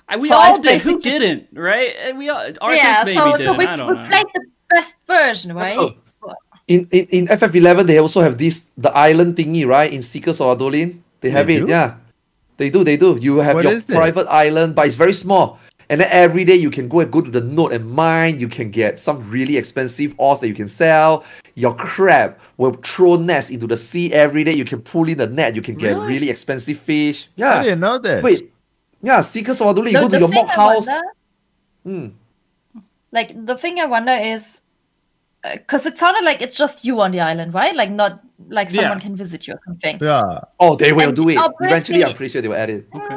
I, 0.08 0.18
we 0.18 0.30
So 0.30 0.36
all 0.36 0.56
it's 0.58 0.64
did. 0.68 0.82
Who 0.82 1.00
didn't? 1.00 1.48
Right? 1.54 1.96
Uh, 1.98 2.16
we 2.16 2.30
all, 2.30 2.46
Arthars 2.62 2.78
yeah, 2.78 3.02
maybe 3.06 3.18
so 3.18 3.38
did. 3.38 3.44
so 3.46 3.54
we, 3.54 3.66
I 3.66 3.76
don't 3.76 3.88
we 3.90 3.94
know. 3.96 4.08
played 4.10 4.26
the 4.34 4.46
best 4.70 4.96
version, 5.08 5.54
right? 5.56 5.78
Oh. 5.78 5.94
In, 6.68 6.88
in 6.92 7.06
in 7.12 7.24
FF11, 7.28 7.86
they 7.86 8.00
also 8.00 8.22
have 8.22 8.38
this 8.38 8.70
the 8.78 8.90
island 8.94 9.36
thingy, 9.38 9.68
right? 9.68 9.92
In 9.94 10.02
Seekers 10.02 10.42
of 10.42 10.58
Adoulin, 10.58 10.98
they 11.22 11.30
have 11.30 11.46
They 11.48 11.58
it. 11.58 11.60
do? 11.62 11.68
Yeah, 11.70 11.96
they 12.58 12.70
do. 12.72 12.84
They 12.84 12.98
do. 12.98 13.18
You 13.22 13.38
have 13.38 13.54
What 13.56 13.66
your 13.66 13.74
is 13.74 13.84
it? 13.86 13.94
private 13.94 14.26
island, 14.30 14.74
but 14.74 14.88
it's 14.88 14.96
very 14.98 15.14
small. 15.14 15.60
And 15.90 16.02
then 16.02 16.10
every 16.10 16.44
day 16.44 16.56
you 16.56 16.72
can 16.72 16.88
go 16.90 17.02
and 17.02 17.12
go 17.14 17.22
to 17.22 17.30
the 17.30 17.42
node 17.42 17.72
and 17.74 17.86
mine. 17.86 18.40
You 18.40 18.48
can 18.50 18.72
get 18.72 19.00
some 19.00 19.30
really 19.30 19.58
expensive 19.58 20.16
ores 20.18 20.40
that 20.40 20.48
you 20.48 20.56
can 20.58 20.68
sell. 20.68 21.24
Your 21.54 21.76
crab 21.78 22.40
will 22.58 22.74
throw 22.82 23.18
nets 23.18 23.52
into 23.52 23.68
the 23.68 23.78
sea 23.78 24.10
every 24.12 24.44
day. 24.44 24.54
You 24.54 24.66
can 24.66 24.82
pull 24.82 25.08
in 25.08 25.20
the 25.20 25.28
net. 25.28 25.54
You 25.54 25.62
can 25.62 25.76
get 25.78 25.94
Really? 25.94 26.08
really 26.08 26.30
expensive 26.32 26.80
fish. 26.80 27.30
Yeah, 27.38 27.60
I 27.62 27.64
didn't 27.64 27.82
know 27.82 28.00
that. 28.00 28.24
Wait. 28.24 28.50
Yeah, 29.06 29.22
Seekers 29.22 29.62
of 29.62 29.68
Adoulin. 29.76 29.92
You 29.92 30.00
The- 30.00 30.08
go 30.08 30.10
to 30.10 30.20
your 30.20 30.30
thing 30.30 30.46
mob 30.46 30.50
I 30.50 30.54
house. 30.62 30.88
wonder- 30.88 31.12
Hmm. 31.86 32.08
like 33.12 33.30
the 33.50 33.56
thing 33.64 33.80
I 33.80 33.86
wonder 33.86 34.12
is 34.34 34.62
because 35.54 35.86
it 35.86 35.98
sounded 36.00 36.24
like 36.26 36.42
it's 36.42 36.58
just 36.58 36.84
you 36.84 37.00
on 37.02 37.12
the 37.12 37.20
island, 37.22 37.54
right? 37.54 37.76
Like 37.76 37.92
not 37.92 38.20
like 38.50 38.70
Yeah. 38.72 38.82
someone 38.82 39.00
can 39.00 39.16
visit 39.16 39.48
you 39.48 39.54
or 39.54 39.60
something. 39.68 40.00
yeah, 40.02 40.40
Oh, 40.60 40.76
they 40.76 40.92
will 40.92 41.10
And 41.10 41.16
do 41.16 41.30
it. 41.30 41.38
Eventually, 41.62 42.04
I'm 42.04 42.16
pretty 42.16 42.32
sure 42.34 42.42
they 42.42 42.48
will 42.48 42.58
add 42.66 42.72
it. 42.72 42.88
Okay. 42.96 43.16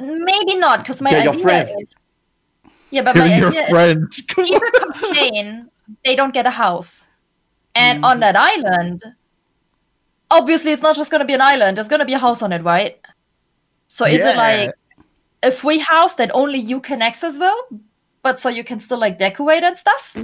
Mm, 0.00 0.18
maybe 0.32 0.56
not 0.56 0.80
because 0.80 1.00
my 1.00 1.10
They're 1.12 1.22
your 1.24 1.32
idea 1.34 1.44
friend. 1.44 1.68
is 1.82 1.94
yeah, 2.90 3.02
but 3.02 3.14
my 3.16 3.28
They're 3.28 3.38
your 3.38 3.48
idea 3.48 3.62
is 3.62 3.68
friends. 3.70 4.22
people 4.34 4.60
complain 4.82 5.68
they 6.04 6.16
don't 6.16 6.34
get 6.34 6.46
a 6.46 6.50
house, 6.64 7.06
and 7.76 7.98
Mm-hmm. 7.98 8.10
on 8.10 8.20
that 8.20 8.34
island, 8.36 9.02
obviously 10.30 10.72
it's 10.72 10.82
not 10.82 10.96
just 10.96 11.10
going 11.12 11.20
to 11.20 11.30
be 11.32 11.34
an 11.34 11.40
island. 11.54 11.76
There's 11.76 11.88
going 11.88 12.00
to 12.00 12.10
be 12.12 12.14
a 12.14 12.18
house 12.18 12.42
on 12.42 12.52
it, 12.52 12.62
right? 12.64 12.98
So 13.92 14.06
is 14.06 14.22
it 14.22 14.36
like 14.38 14.72
a 15.42 15.52
free 15.52 15.76
house 15.76 16.14
that 16.14 16.30
only 16.32 16.58
you 16.58 16.80
can 16.80 17.02
access, 17.02 17.36
well, 17.36 17.68
but 18.22 18.40
so 18.40 18.48
you 18.48 18.64
can 18.64 18.80
still 18.80 18.96
like 18.96 19.18
decorate 19.18 19.62
and 19.62 19.76
stuff? 19.76 20.16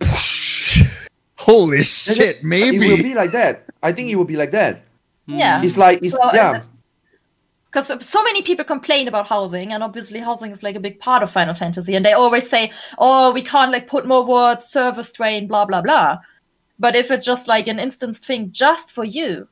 Holy 1.38 1.84
shit! 1.84 2.42
Maybe 2.42 2.84
it 2.84 2.96
will 2.96 3.04
be 3.04 3.14
like 3.14 3.30
that. 3.30 3.66
I 3.80 3.92
think 3.92 4.10
it 4.10 4.16
will 4.16 4.24
be 4.24 4.34
like 4.34 4.50
that. 4.50 4.82
Yeah. 5.28 5.62
It's 5.62 5.76
like 5.76 6.02
it's 6.02 6.16
So, 6.16 6.34
yeah. 6.34 6.62
because 7.70 8.04
so 8.04 8.24
many 8.24 8.42
people 8.42 8.64
complain 8.64 9.06
about 9.06 9.28
housing 9.28 9.72
and 9.72 9.84
obviously 9.84 10.18
housing 10.18 10.50
is 10.50 10.64
like 10.64 10.74
a 10.74 10.80
big 10.80 10.98
part 10.98 11.22
of 11.22 11.30
final 11.30 11.54
fantasy 11.54 11.94
and 11.94 12.04
they 12.04 12.14
always 12.14 12.50
say 12.50 12.72
oh 12.98 13.32
we 13.32 13.42
can't 13.42 13.70
like 13.70 13.86
put 13.86 14.04
more 14.04 14.26
words 14.26 14.64
server 14.64 15.04
strain 15.04 15.46
blah 15.46 15.64
blah 15.64 15.80
blah 15.80 16.18
but 16.80 16.96
if 16.96 17.12
it's 17.12 17.24
just 17.24 17.46
like 17.46 17.68
an 17.68 17.78
instanced 17.78 18.24
thing 18.24 18.50
just 18.50 18.90
for 18.90 19.04
you 19.04 19.46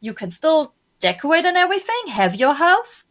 you 0.00 0.12
can 0.12 0.30
still 0.30 0.75
decorate 1.00 1.44
and 1.46 1.56
everything 1.56 2.02
have 2.08 2.34
your 2.34 2.54
house 2.54 3.04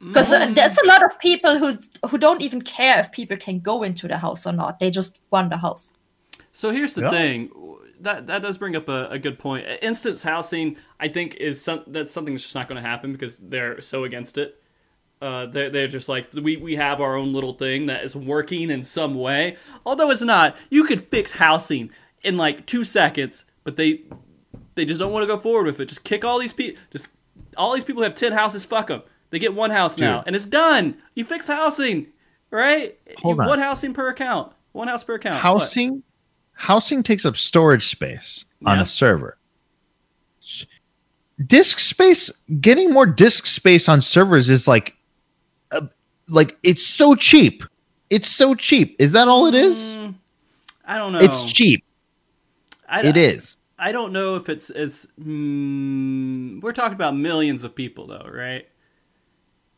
because 0.00 0.32
Mm. 0.32 0.54
there's 0.56 0.76
a 0.78 0.86
lot 0.86 1.04
of 1.04 1.18
people 1.20 1.58
who 1.58 1.72
who 2.08 2.18
don't 2.18 2.42
even 2.42 2.60
care 2.62 2.98
if 2.98 3.12
people 3.12 3.36
can 3.36 3.60
go 3.60 3.82
into 3.82 4.08
the 4.08 4.16
house 4.18 4.46
or 4.46 4.52
not 4.52 4.78
they 4.78 4.90
just 4.90 5.20
want 5.30 5.50
the 5.50 5.56
house 5.58 5.92
So 6.52 6.70
here's 6.70 6.94
the 6.94 7.02
Yeah. 7.02 7.10
thing. 7.10 7.50
That 8.00 8.26
that 8.26 8.42
does 8.42 8.58
bring 8.58 8.74
up 8.76 8.88
a, 8.88 9.08
a 9.10 9.18
good 9.18 9.38
point. 9.38 9.64
Instance 9.80 10.22
housing, 10.24 10.76
I 10.98 11.08
think, 11.08 11.36
is 11.36 11.62
some 11.62 11.84
that's 11.86 12.10
something 12.10 12.34
that's 12.34 12.42
just 12.42 12.54
not 12.54 12.68
going 12.68 12.82
to 12.82 12.88
happen 12.88 13.12
because 13.12 13.38
they're 13.38 13.80
so 13.80 14.04
against 14.04 14.36
it. 14.38 14.60
Uh, 15.22 15.46
they're, 15.46 15.70
they're 15.70 15.86
just 15.98 16.08
like 16.08 16.24
we, 16.34 16.56
we 16.56 16.74
have 16.76 17.00
our 17.00 17.14
own 17.16 17.32
little 17.32 17.52
thing 17.54 17.86
that 17.86 18.02
is 18.04 18.16
working 18.16 18.70
in 18.70 18.82
some 18.82 19.14
way, 19.14 19.56
although 19.86 20.10
it's 20.10 20.20
not. 20.36 20.56
You 20.68 20.82
could 20.84 21.02
fix 21.14 21.30
housing 21.32 21.90
in 22.24 22.36
like 22.36 22.66
two 22.66 22.82
seconds, 22.84 23.44
but 23.64 23.76
they 23.76 24.02
they 24.74 24.84
just 24.84 24.98
don't 25.00 25.12
want 25.12 25.22
to 25.22 25.26
go 25.26 25.38
forward 25.38 25.66
with 25.66 25.80
it. 25.80 25.88
Just 25.88 26.04
kick 26.04 26.24
all 26.24 26.38
these 26.38 26.52
people. 26.52 26.80
Just 26.90 27.08
all 27.56 27.74
these 27.74 27.84
people 27.84 28.02
have 28.02 28.14
ten 28.14 28.32
houses. 28.32 28.64
Fuck 28.64 28.88
them. 28.88 29.02
They 29.30 29.38
get 29.38 29.54
one 29.54 29.70
house 29.70 29.98
now, 29.98 30.22
and 30.26 30.36
it's 30.36 30.46
done. 30.46 30.96
You 31.14 31.24
fix 31.24 31.46
housing, 31.48 32.08
right? 32.50 32.98
Hold 33.18 33.36
you, 33.36 33.42
on. 33.42 33.48
One 33.48 33.58
housing 33.58 33.94
per 33.94 34.08
account. 34.08 34.52
One 34.72 34.88
house 34.88 35.04
per 35.04 35.14
account. 35.14 35.36
What? 35.36 35.42
housing 35.42 36.02
housing 36.54 37.02
takes 37.02 37.24
up 37.24 37.36
storage 37.36 37.88
space 37.88 38.44
on 38.64 38.78
a 38.78 38.86
server 38.86 39.38
disk 41.46 41.80
space 41.80 42.30
getting 42.60 42.90
more 42.92 43.06
disk 43.06 43.46
space 43.46 43.88
on 43.88 44.00
servers 44.00 44.48
is 44.50 44.68
like 44.68 44.94
uh, 45.72 45.80
like 46.28 46.56
it's 46.62 46.86
so 46.86 47.14
cheap 47.14 47.64
it's 48.10 48.28
so 48.28 48.54
cheap 48.54 48.94
is 48.98 49.12
that 49.12 49.28
all 49.28 49.46
it 49.46 49.54
is 49.54 49.94
Mm, 49.96 50.14
I 50.84 50.98
don't 50.98 51.12
know. 51.12 51.18
it's 51.20 51.52
cheap 51.52 51.84
I, 52.88 53.06
it 53.06 53.16
is 53.16 53.56
I 53.82 53.92
don't 53.92 54.12
know 54.12 54.36
if 54.36 54.48
it's 54.48 54.70
as. 54.70 55.06
Mm, 55.20 56.60
we're 56.62 56.72
talking 56.72 56.94
about 56.94 57.16
millions 57.16 57.64
of 57.64 57.74
people, 57.74 58.06
though, 58.06 58.28
right? 58.32 58.68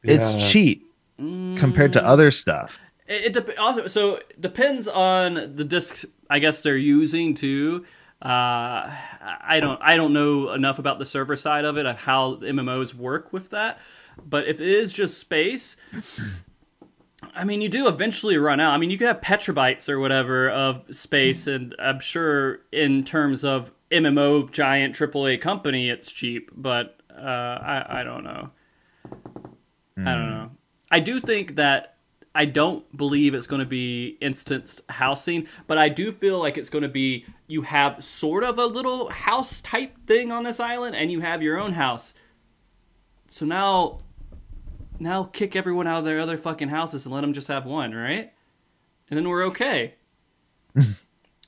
it's 0.02 0.35
Yeah. 0.35 0.48
cheap 0.51 0.93
compared 1.56 1.93
to 1.94 2.05
other 2.05 2.31
stuff 2.31 2.78
It, 3.06 3.24
it 3.24 3.32
dep- 3.32 3.59
also 3.59 3.86
so 3.86 4.16
it 4.16 4.39
depends 4.40 4.86
on 4.86 5.56
the 5.56 5.64
discs. 5.64 6.05
I 6.28 6.39
guess 6.40 6.62
they're 6.62 6.76
using 6.76 7.32
too. 7.35 7.86
Uh, 8.20 8.90
I 9.43 9.59
don't. 9.60 9.81
I 9.82 9.97
don't 9.97 10.12
know 10.12 10.52
enough 10.52 10.78
about 10.78 10.98
the 10.98 11.05
server 11.05 11.36
side 11.36 11.64
of 11.64 11.76
it 11.78 11.86
of 11.86 11.97
how 11.97 12.36
MMOs 12.36 12.94
work 12.94 13.32
with 13.32 13.51
that. 13.51 13.78
But 14.26 14.47
if 14.47 14.60
it 14.60 14.68
is 14.68 14.93
just 14.93 15.18
space, 15.18 15.76
I 17.35 17.44
mean, 17.44 17.60
you 17.60 17.68
do 17.68 17.89
eventually 17.89 18.39
run 18.39 18.60
out. 18.60 18.72
I 18.72 18.78
mean, 18.78 18.90
you 18.90 18.97
could 18.98 19.09
have 19.09 19.20
petabytes 19.20 19.89
or 19.89 19.98
whatever 20.01 20.48
of 20.51 20.82
space, 20.94 21.47
and 21.47 21.74
I'm 21.78 22.01
sure 22.01 22.60
in 22.72 23.05
terms 23.05 23.44
of 23.44 23.72
MMO 23.90 24.51
giant 24.51 24.94
AAA 24.94 25.40
company, 25.40 25.90
it's 25.90 26.11
cheap. 26.11 26.51
But 26.55 27.01
uh, 27.11 27.20
I, 27.20 28.01
I 28.01 28.05
don't 28.05 28.24
know. 28.24 28.51
I 29.97 30.15
don't 30.15 30.31
know. 30.31 30.51
I 30.90 31.01
do 31.01 31.20
think 31.20 31.56
that 31.56 31.94
I 32.35 32.47
don't 32.47 32.97
believe 32.97 33.32
it's 33.35 33.47
going 33.47 33.61
to 33.61 33.66
be 33.66 34.19
instanced 34.20 34.82
housing, 34.89 35.47
but 35.69 35.78
I 35.78 35.89
do 35.89 36.11
feel 36.11 36.40
like 36.40 36.59
it's 36.59 36.69
going 36.69 36.82
to 36.82 36.89
be 36.89 37.24
you 37.47 37.62
have 37.62 38.02
sort 38.02 38.43
of 38.43 38.59
a 38.59 38.66
little 38.66 39.09
house 39.11 39.61
type 39.61 39.97
thing 40.06 40.32
on 40.32 40.43
this 40.43 40.59
island, 40.59 40.97
and 40.97 41.12
you 41.12 41.20
have 41.20 41.43
your 41.43 41.59
own 41.59 41.73
house. 41.73 42.12
So 43.28 43.47
now, 43.47 44.01
now 44.98 45.24
kick 45.24 45.55
everyone 45.55 45.86
out 45.86 45.98
of 45.98 46.05
their 46.05 46.19
other 46.19 46.36
fucking 46.36 46.69
houses 46.69 47.06
and 47.06 47.15
let 47.15 47.20
them 47.20 47.32
just 47.32 47.48
have 47.48 47.66
one, 47.66 47.94
right? 47.94 48.32
And 49.09 49.16
then 49.16 49.28
we're 49.28 49.44
okay. 49.47 49.94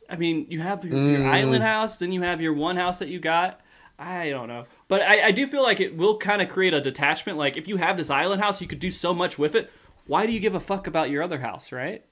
I 0.08 0.16
mean, 0.16 0.46
you 0.48 0.60
have 0.60 0.84
your, 0.84 0.96
your 0.96 1.20
Mm. 1.20 1.26
island 1.32 1.64
house, 1.64 1.98
then 1.98 2.12
you 2.12 2.22
have 2.22 2.40
your 2.40 2.52
one 2.52 2.76
house 2.76 2.98
that 3.00 3.08
you 3.08 3.18
got. 3.20 3.60
I 3.98 4.28
don't 4.28 4.48
know, 4.48 4.66
but 4.88 5.00
I, 5.00 5.28
I 5.28 5.30
do 5.30 5.46
feel 5.46 5.62
like 5.62 5.80
it 5.80 5.96
will 5.96 6.18
kind 6.18 6.42
of 6.42 6.50
create 6.50 6.74
a 6.74 6.80
detachment. 6.82 7.38
Like 7.38 7.56
if 7.56 7.66
you 7.66 7.76
have 7.78 7.96
this 7.96 8.10
island 8.10 8.42
house, 8.42 8.60
you 8.60 8.66
could 8.68 8.78
do 8.78 8.90
so 8.90 9.14
much 9.14 9.38
with 9.38 9.54
it. 9.54 9.70
Why 10.06 10.26
do 10.26 10.32
you 10.32 10.40
give 10.40 10.54
a 10.54 10.60
fuck 10.60 10.86
about 10.86 11.08
your 11.08 11.22
other 11.22 11.38
house, 11.40 11.72
right? 11.72 12.04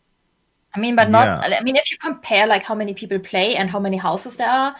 I 0.74 0.80
mean, 0.80 0.96
but 0.96 1.10
not. 1.10 1.46
Yeah. 1.48 1.58
I 1.58 1.62
mean, 1.62 1.76
if 1.76 1.90
you 1.92 1.98
compare 1.98 2.46
like 2.46 2.62
how 2.62 2.74
many 2.74 2.94
people 2.94 3.18
play 3.18 3.54
and 3.54 3.68
how 3.70 3.78
many 3.78 3.98
houses 3.98 4.36
there 4.36 4.48
are, 4.48 4.74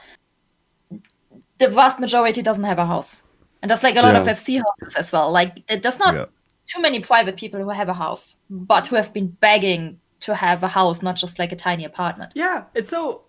the 1.59 1.69
vast 1.69 2.01
majority 2.01 2.43
doesn't 2.43 2.65
have 2.65 2.79
a 2.79 2.87
house, 2.87 3.23
and 3.63 3.71
there's 3.71 3.83
like 3.83 3.97
a 3.97 4.03
lot 4.03 4.17
of 4.17 4.27
FC 4.27 4.57
houses 4.63 4.97
as 4.97 5.13
well. 5.13 5.31
Like 5.31 5.67
there's 5.67 5.99
not 5.99 6.15
Yeah. 6.15 6.25
too 6.67 6.81
many 6.81 7.01
private 7.01 7.37
people 7.37 7.61
who 7.61 7.69
have 7.69 7.89
a 7.89 7.95
house, 7.95 8.37
but 8.51 8.87
who 8.87 8.97
have 8.97 9.13
been 9.13 9.29
begging 9.29 10.01
to 10.25 10.35
have 10.35 10.63
a 10.63 10.69
house, 10.69 11.03
not 11.03 11.17
just 11.17 11.39
like 11.39 11.53
a 11.53 11.57
tiny 11.57 11.85
apartment. 11.85 12.33
Yeah, 12.35 12.65
and 12.75 12.87
so 12.87 13.23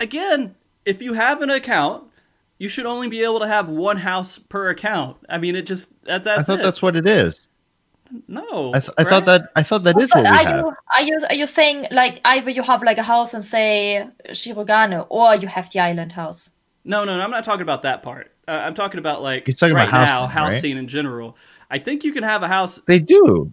again, 0.00 0.54
if 0.84 1.02
you 1.02 1.12
have 1.12 1.42
an 1.42 1.50
account, 1.50 2.04
you 2.58 2.68
should 2.68 2.86
only 2.86 3.08
be 3.08 3.22
able 3.22 3.40
to 3.40 3.46
have 3.48 3.68
one 3.68 3.96
house 3.98 4.38
per 4.38 4.68
account. 4.70 5.16
I 5.28 5.38
mean, 5.38 5.54
it 5.56 5.66
just 5.66 5.92
that, 6.04 6.24
that's 6.24 6.40
I 6.40 6.42
thought 6.42 6.60
it. 6.60 6.62
that's 6.62 6.82
what 6.82 6.96
it 6.96 7.06
is. 7.06 7.40
no. 8.28 8.72
I, 8.74 8.80
th- 8.80 8.90
I 8.98 9.02
right? 9.02 9.08
thought 9.10 9.26
that 9.26 9.42
I 9.56 9.62
thought 9.62 9.84
that 9.84 10.00
is 10.00 10.10
So 10.10 10.20
what 10.22 10.30
we 10.30 10.38
are 10.38 10.42
have. 10.44 10.56
you 10.56 10.74
are 10.96 11.02
you 11.02 11.18
are 11.28 11.34
you 11.34 11.46
saying 11.46 11.86
like 11.90 12.20
either 12.24 12.50
you 12.50 12.62
have 12.62 12.82
like 12.82 12.98
a 12.98 13.02
house 13.02 13.34
and 13.34 13.44
say 13.44 14.08
Shirogane, 14.30 15.06
or 15.10 15.34
you 15.36 15.48
have 15.48 15.70
the 15.70 15.80
island 15.80 16.12
house? 16.12 16.50
No, 16.84 17.04
no, 17.04 17.16
no. 17.18 17.22
I'm 17.24 17.30
not 17.30 17.44
talking 17.44 17.62
about 17.62 17.82
that 17.82 18.02
part. 18.02 18.32
Uh, 18.46 18.62
I'm 18.64 18.74
talking 18.74 18.98
about 18.98 19.22
like 19.22 19.46
You're 19.46 19.54
talking 19.54 19.74
right 19.74 19.88
about 19.88 19.98
house 19.98 20.08
now, 20.08 20.20
one, 20.22 20.30
house 20.30 20.52
right? 20.52 20.60
scene 20.62 20.78
in 20.78 20.88
general. 20.88 21.36
I 21.70 21.78
think 21.78 22.02
you 22.02 22.12
can 22.12 22.22
have 22.22 22.42
a 22.42 22.48
house 22.48 22.80
They 22.86 22.98
do. 22.98 23.52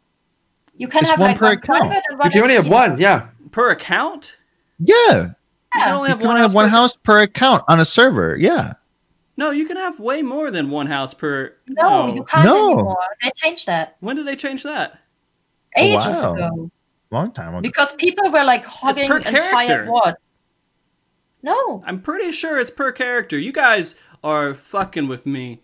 You 0.78 0.88
can 0.88 1.02
It's 1.02 1.10
have 1.12 1.20
one 1.20 1.30
like 1.32 1.38
per 1.38 1.46
one 1.46 1.54
account. 1.58 1.80
private 1.92 2.04
and 2.10 2.24
You 2.26 2.30
can 2.32 2.42
only 2.44 2.56
have 2.56 2.66
FC 2.66 2.70
one, 2.72 2.98
yeah. 2.98 3.28
per 3.52 3.72
account. 3.72 4.38
Yeah. 4.80 4.94
You 4.96 5.06
can 5.14 5.36
Yeah. 5.76 5.96
only 5.96 6.08
You 6.08 6.10
have 6.10 6.20
can 6.20 6.28
one 6.28 6.36
only 6.36 6.42
house 6.42 6.52
have 6.52 6.56
one 6.56 6.66
per- 6.66 6.70
house 6.70 6.96
per 6.98 7.22
account 7.22 7.64
on 7.68 7.80
a 7.80 7.86
server. 7.86 8.36
Yeah. 8.38 8.74
No, 9.38 9.52
you 9.52 9.66
can 9.66 9.76
have 9.78 10.00
way 10.00 10.22
more 10.22 10.50
than 10.52 10.70
one 10.70 10.88
house 10.88 11.14
per. 11.14 11.54
No, 11.68 12.08
you 12.14 12.22
oh. 12.22 12.24
can't 12.26 12.46
No. 12.46 12.72
anymore. 12.74 12.98
They 13.22 13.32
changed 13.36 13.66
that 13.68 13.96
When 14.00 14.16
did 14.16 14.26
they 14.28 14.36
change 14.36 14.64
that? 14.64 14.98
ages 15.78 16.22
wow. 16.22 16.32
ago 16.34 16.72
Long 17.12 17.32
time 17.34 17.50
ago. 17.50 17.62
because 17.62 17.94
people 17.96 18.32
were 18.32 18.44
like 18.46 18.64
hogging 18.66 19.08
per 19.10 19.18
entire 19.18 19.42
character. 19.42 19.86
wards. 19.92 20.18
No, 21.44 21.84
I'm 21.86 22.02
pretty 22.02 22.32
sure 22.32 22.58
it's 22.60 22.72
per 22.72 22.92
character. 22.92 23.38
You 23.38 23.52
guys 23.52 23.96
are 24.24 24.54
fucking 24.56 25.08
with 25.08 25.26
me 25.26 25.62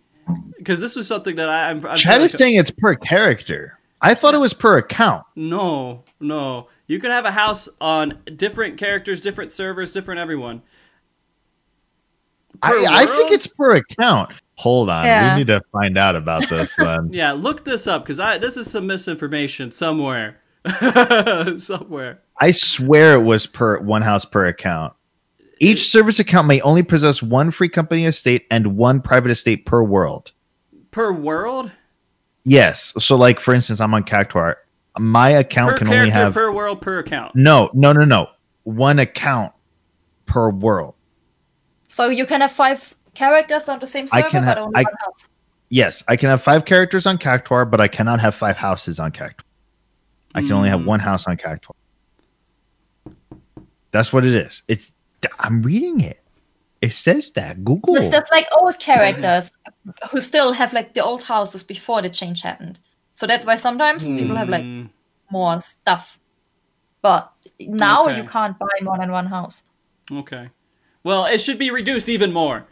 because 0.56 0.80
this 0.80 0.94
was 0.94 1.08
something 1.08 1.36
that 1.36 1.48
I, 1.48 1.70
I'm. 1.70 1.84
I'm 1.86 1.96
Chad 1.96 2.14
feel 2.16 2.22
is 2.24 2.34
like- 2.34 2.38
saying 2.38 2.54
it's 2.56 2.70
per 2.70 2.94
character. 2.94 3.78
I 4.02 4.14
thought 4.14 4.34
it 4.34 4.38
was 4.38 4.52
per 4.52 4.78
account. 4.78 5.24
No, 5.36 6.02
no. 6.18 6.68
You 6.88 6.98
can 6.98 7.12
have 7.12 7.24
a 7.24 7.30
house 7.30 7.68
on 7.80 8.18
different 8.36 8.76
characters, 8.76 9.20
different 9.20 9.52
servers, 9.52 9.92
different 9.92 10.20
everyone. 10.20 10.62
I, 12.60 12.86
I 12.90 13.06
think 13.06 13.30
it's 13.30 13.46
per 13.46 13.76
account. 13.76 14.32
Hold 14.56 14.90
on. 14.90 15.04
Yeah. 15.04 15.34
We 15.34 15.38
need 15.40 15.46
to 15.46 15.62
find 15.72 15.96
out 15.96 16.16
about 16.16 16.48
this 16.48 16.74
then. 16.78 17.10
Yeah, 17.12 17.32
look 17.32 17.64
this 17.64 17.86
up 17.86 18.04
because 18.04 18.20
I 18.20 18.38
this 18.38 18.56
is 18.56 18.70
some 18.70 18.86
misinformation 18.86 19.70
somewhere. 19.70 20.40
somewhere. 21.58 22.20
I 22.38 22.50
swear 22.50 23.14
it 23.14 23.22
was 23.22 23.46
per 23.46 23.80
one 23.80 24.02
house 24.02 24.24
per 24.24 24.46
account. 24.46 24.92
Each 25.58 25.88
service 25.88 26.18
account 26.18 26.48
may 26.48 26.60
only 26.62 26.82
possess 26.82 27.22
one 27.22 27.52
free 27.52 27.68
company 27.68 28.04
estate 28.04 28.46
and 28.50 28.76
one 28.76 29.00
private 29.00 29.30
estate 29.30 29.64
per 29.64 29.82
world. 29.82 30.32
Per 30.90 31.12
world? 31.12 31.70
Yes. 32.44 32.92
So, 32.98 33.16
like 33.16 33.38
for 33.40 33.54
instance, 33.54 33.80
I'm 33.80 33.94
on 33.94 34.02
Cactuar. 34.04 34.56
My 34.98 35.30
account 35.30 35.72
Per 35.72 35.78
can 35.78 35.88
only 35.88 36.10
have 36.10 36.34
per 36.34 36.50
world, 36.52 36.80
per 36.82 36.98
account. 36.98 37.34
no, 37.34 37.70
no, 37.72 37.92
no, 37.92 38.04
no. 38.04 38.28
One 38.64 38.98
account 38.98 39.52
per 40.26 40.50
world. 40.50 40.94
so 41.88 42.08
you 42.08 42.26
can 42.26 42.40
have 42.40 42.52
five 42.52 42.94
characters 43.14 43.68
on 43.68 43.78
the 43.80 43.86
same 43.86 44.06
I 44.12 44.20
server, 44.22 44.30
can 44.30 44.44
but 44.44 44.58
only 44.58 44.76
I- 44.76 44.82
one 44.82 44.94
house. 45.00 45.28
Yes, 45.70 46.04
I 46.08 46.16
can 46.16 46.28
have 46.28 46.42
five 46.42 46.66
characters 46.66 47.06
on 47.06 47.16
Cactuar, 47.16 47.70
but 47.70 47.80
I 47.80 47.88
cannot 47.88 48.20
have 48.20 48.34
five 48.34 48.56
houses 48.56 48.98
on 48.98 49.10
Cactuar. 49.12 49.44
I 50.34 50.42
can 50.42 50.52
only 50.52 50.68
have 50.68 50.80
Mm. 50.80 50.86
one 50.86 51.00
house 51.00 51.26
on 51.26 51.36
Cactuar. 51.38 51.74
That's 53.90 54.12
what 54.12 54.24
it 54.24 54.34
is. 54.34 54.62
It's 54.68 54.92
I'm 55.38 55.62
reading 55.62 56.00
it. 56.00 56.20
It 56.80 56.92
says 56.92 57.30
that 57.32 57.64
Google. 57.64 57.94
There's, 57.94 58.10
there's 58.10 58.28
like 58.32 58.46
old 58.58 58.78
characters 58.78 59.50
who 60.10 60.20
still 60.20 60.52
have 60.52 60.72
like 60.72 60.94
the 60.94 61.02
old 61.04 61.24
houses 61.24 61.62
before 61.62 62.02
the 62.02 62.10
change 62.10 62.42
happened. 62.42 62.80
So 63.12 63.26
that's 63.26 63.46
why 63.46 63.56
sometimes 63.56 64.08
people 64.08 64.36
have 64.36 64.48
like 64.48 64.66
Mm, 64.66 64.90
more 65.30 65.60
stuff. 65.60 66.18
But 67.02 67.32
now 67.60 68.06
Okay. 68.06 68.16
you 68.18 68.24
can't 68.24 68.58
buy 68.58 68.66
more 68.82 68.98
than 68.98 69.12
one 69.12 69.26
house. 69.26 69.64
okay. 70.10 70.50
Well, 71.04 71.26
it 71.26 71.40
should 71.40 71.58
be 71.58 71.70
reduced 71.70 72.08
even 72.08 72.32
more. 72.32 72.66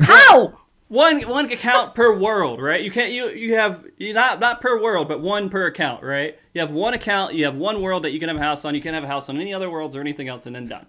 How? 0.00 0.58
One 0.88 1.22
one 1.22 1.50
account 1.50 1.94
per 1.94 2.14
world, 2.18 2.60
right? 2.60 2.82
You 2.82 2.90
can't 2.90 3.12
you 3.12 3.28
you 3.30 3.54
have 3.54 3.86
you 3.96 4.12
not 4.12 4.40
not 4.40 4.60
per 4.60 4.80
world, 4.80 5.08
but 5.08 5.20
one 5.22 5.48
per 5.48 5.66
account, 5.66 6.02
right? 6.04 6.38
You 6.52 6.60
have 6.60 6.70
one 6.70 6.92
account, 6.92 7.34
you 7.34 7.46
have 7.46 7.54
one 7.56 7.80
world 7.80 8.02
that 8.04 8.12
you 8.12 8.20
can 8.20 8.28
have 8.28 8.36
a 8.36 8.40
house 8.40 8.64
on. 8.66 8.74
You 8.74 8.82
can't 8.82 8.94
have 8.94 9.04
a 9.04 9.06
house 9.08 9.28
on 9.30 9.40
any 9.40 9.54
other 9.54 9.70
worlds 9.70 9.96
or 9.96 10.00
anything 10.00 10.28
else, 10.28 10.44
and 10.46 10.54
then 10.54 10.66
done. 10.68 10.86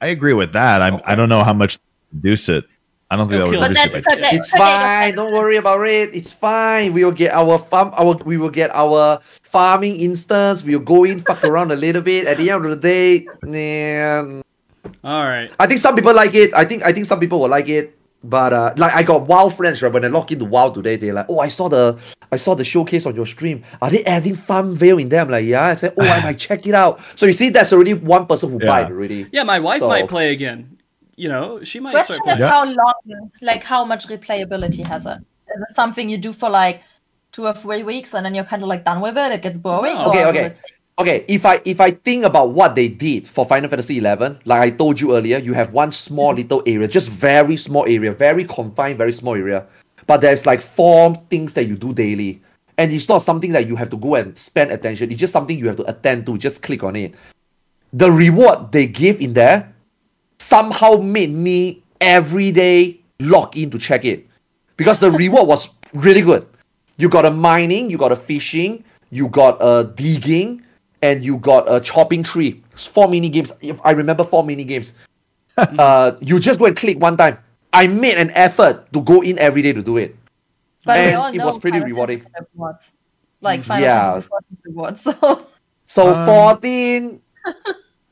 I 0.00 0.08
agree 0.08 0.34
with 0.34 0.52
that. 0.52 0.82
I'm, 0.82 0.98
I 1.04 1.14
don't 1.14 1.28
know 1.28 1.44
how 1.44 1.52
much 1.52 1.76
to 1.76 1.80
reduce 2.12 2.48
it. 2.48 2.64
I 3.12 3.16
don't 3.16 3.28
think 3.28 3.44
They'll 3.44 3.50
that 3.50 3.52
kill 3.52 3.60
would 3.60 3.76
it. 3.76 3.78
reduce 3.78 3.92
But 3.92 3.92
it. 3.92 3.92
then- 3.92 4.02
by 4.02 4.08
but 4.08 4.20
then- 4.22 4.34
It's 4.40 4.50
fine. 4.50 5.14
Don't 5.16 5.32
worry 5.32 5.56
about 5.56 5.84
it. 5.86 6.14
It's 6.16 6.32
fine. 6.32 6.92
We 6.94 7.04
will 7.04 7.12
get 7.12 7.32
our 7.34 7.58
farm. 7.58 7.90
Our 8.00 8.16
we 8.24 8.38
will 8.38 8.48
get 8.48 8.70
our 8.74 9.20
farming 9.42 9.96
instance. 10.00 10.64
We'll 10.64 10.80
go 10.80 11.04
in, 11.04 11.20
fuck 11.20 11.44
around 11.44 11.72
a 11.72 11.76
little 11.76 12.00
bit. 12.00 12.26
At 12.26 12.38
the 12.38 12.48
end 12.50 12.64
of 12.64 12.70
the 12.72 12.80
day, 12.80 13.26
nah, 13.44 14.40
All 15.04 15.24
right. 15.28 15.50
I 15.60 15.66
think 15.66 15.80
some 15.80 15.94
people 15.94 16.14
like 16.14 16.34
it. 16.34 16.54
I 16.54 16.64
think 16.64 16.82
I 16.84 16.92
think 16.92 17.04
some 17.06 17.20
people 17.20 17.38
will 17.40 17.50
like 17.52 17.68
it. 17.68 17.94
But 18.24 18.52
uh, 18.52 18.72
like 18.78 18.94
I 18.94 19.02
got 19.02 19.26
WoW 19.26 19.48
friends 19.50 19.82
right 19.82 19.92
when 19.92 20.04
I 20.04 20.08
log 20.08 20.30
into 20.30 20.44
WoW 20.46 20.70
today, 20.70 20.94
they're 20.96 21.12
like, 21.12 21.26
"Oh, 21.28 21.40
I 21.40 21.48
saw 21.48 21.68
the 21.68 21.98
I 22.30 22.36
saw 22.38 22.54
the 22.54 22.62
showcase 22.64 23.04
on 23.04 23.16
your 23.16 23.26
stream. 23.26 23.64
Are 23.82 23.90
they 23.90 24.04
adding 24.04 24.36
FarmVille 24.36 25.02
in 25.02 25.08
there?" 25.10 25.24
Like, 25.26 25.44
"Yeah." 25.44 25.66
I 25.66 25.76
said, 25.76 25.92
"Oh, 25.98 26.06
I 26.06 26.22
might 26.22 26.38
check 26.48 26.64
it 26.66 26.72
out." 26.74 27.00
So 27.16 27.26
you 27.26 27.32
see, 27.34 27.50
that's 27.50 27.72
already 27.74 27.94
one 27.94 28.26
person 28.26 28.50
who 28.50 28.58
Yeah. 28.62 28.66
buy 28.70 28.80
it 28.82 28.90
already. 28.94 29.26
Yeah, 29.32 29.42
my 29.42 29.58
wife 29.58 29.80
So- 29.80 29.88
might 29.88 30.06
play 30.08 30.30
again. 30.30 30.78
You 31.22 31.28
know, 31.28 31.62
she 31.62 31.78
might 31.78 31.92
Question 31.92 32.16
start 32.16 32.30
is 32.30 32.38
playing. 32.38 32.50
how 32.50 32.64
long, 32.64 33.30
like 33.42 33.62
how 33.62 33.84
much 33.84 34.08
replayability 34.08 34.84
has 34.88 35.06
it? 35.06 35.18
Is 35.54 35.62
it 35.70 35.76
something 35.76 36.10
you 36.10 36.18
do 36.18 36.32
for 36.32 36.50
like 36.50 36.82
two 37.30 37.46
or 37.46 37.54
three 37.54 37.84
weeks 37.84 38.12
and 38.12 38.26
then 38.26 38.34
you're 38.34 38.42
kind 38.52 38.60
of 38.60 38.68
like 38.68 38.84
done 38.84 39.00
with 39.00 39.16
it? 39.16 39.30
It 39.30 39.40
gets 39.40 39.56
boring. 39.56 39.94
No. 39.94 40.10
Okay, 40.10 40.24
okay. 40.24 40.54
Okay, 40.98 41.24
if 41.28 41.46
I 41.46 41.60
if 41.64 41.80
I 41.80 41.92
think 41.92 42.24
about 42.24 42.50
what 42.50 42.74
they 42.74 42.88
did 42.88 43.28
for 43.28 43.44
Final 43.44 43.70
Fantasy 43.70 43.98
eleven, 43.98 44.40
like 44.46 44.62
I 44.62 44.70
told 44.70 45.00
you 45.00 45.14
earlier, 45.16 45.38
you 45.38 45.52
have 45.52 45.72
one 45.72 45.92
small 45.92 46.30
mm-hmm. 46.30 46.42
little 46.42 46.62
area, 46.66 46.88
just 46.88 47.08
very 47.08 47.56
small 47.56 47.86
area, 47.86 48.12
very 48.12 48.42
confined, 48.42 48.98
very 48.98 49.12
small 49.12 49.36
area. 49.36 49.64
But 50.08 50.22
there's 50.22 50.44
like 50.44 50.60
four 50.60 51.14
things 51.30 51.54
that 51.54 51.66
you 51.66 51.76
do 51.76 51.94
daily. 51.94 52.42
And 52.78 52.90
it's 52.90 53.08
not 53.08 53.22
something 53.22 53.52
that 53.52 53.68
you 53.68 53.76
have 53.76 53.90
to 53.90 53.96
go 53.96 54.16
and 54.16 54.36
spend 54.36 54.72
attention. 54.72 55.12
It's 55.12 55.20
just 55.20 55.32
something 55.32 55.56
you 55.56 55.68
have 55.68 55.76
to 55.76 55.88
attend 55.88 56.26
to. 56.26 56.36
Just 56.36 56.62
click 56.62 56.82
on 56.82 56.96
it. 56.96 57.14
The 57.92 58.10
reward 58.10 58.72
they 58.72 58.86
give 58.86 59.20
in 59.20 59.34
there 59.34 59.71
somehow 60.42 60.96
made 60.96 61.30
me 61.32 61.82
every 62.00 62.50
day 62.50 62.98
log 63.20 63.56
in 63.56 63.70
to 63.70 63.78
check 63.78 64.04
it. 64.04 64.26
Because 64.76 64.98
the 64.98 65.10
reward 65.10 65.46
was 65.46 65.68
really 65.94 66.22
good. 66.22 66.46
You 66.96 67.08
got 67.08 67.24
a 67.24 67.30
mining, 67.30 67.90
you 67.90 67.96
got 67.98 68.10
a 68.12 68.16
fishing, 68.16 68.84
you 69.10 69.28
got 69.28 69.56
a 69.60 69.84
digging, 69.84 70.62
and 71.02 71.24
you 71.24 71.36
got 71.38 71.70
a 71.70 71.80
chopping 71.80 72.22
tree. 72.22 72.62
It's 72.72 72.86
four 72.86 73.08
mini 73.08 73.28
games. 73.28 73.52
If 73.60 73.78
I 73.84 73.92
remember 73.92 74.24
four 74.24 74.42
mini 74.44 74.64
games. 74.64 74.94
uh, 75.56 76.12
you 76.20 76.40
just 76.40 76.58
go 76.58 76.66
and 76.66 76.74
click 76.76 76.98
one 76.98 77.16
time. 77.16 77.38
I 77.72 77.86
made 77.86 78.16
an 78.18 78.30
effort 78.32 78.90
to 78.92 79.00
go 79.00 79.22
in 79.22 79.38
every 79.38 79.62
day 79.62 79.72
to 79.72 79.82
do 79.82 79.96
it. 79.96 80.16
But 80.84 80.98
we 80.98 81.04
And 81.04 81.16
all 81.16 81.28
it 81.28 81.36
know 81.38 81.46
was 81.46 81.58
pretty 81.58 81.78
Final 81.78 81.88
rewarding. 81.92 82.24
Rewards. 82.54 82.92
Like 83.40 83.62
Final 83.64 83.84
Yeah. 83.84 84.12
Fantasy 84.20 84.56
rewards. 84.64 85.02
So 85.22 85.46
So 85.84 86.14
Um, 86.14 86.26
14, 86.26 87.20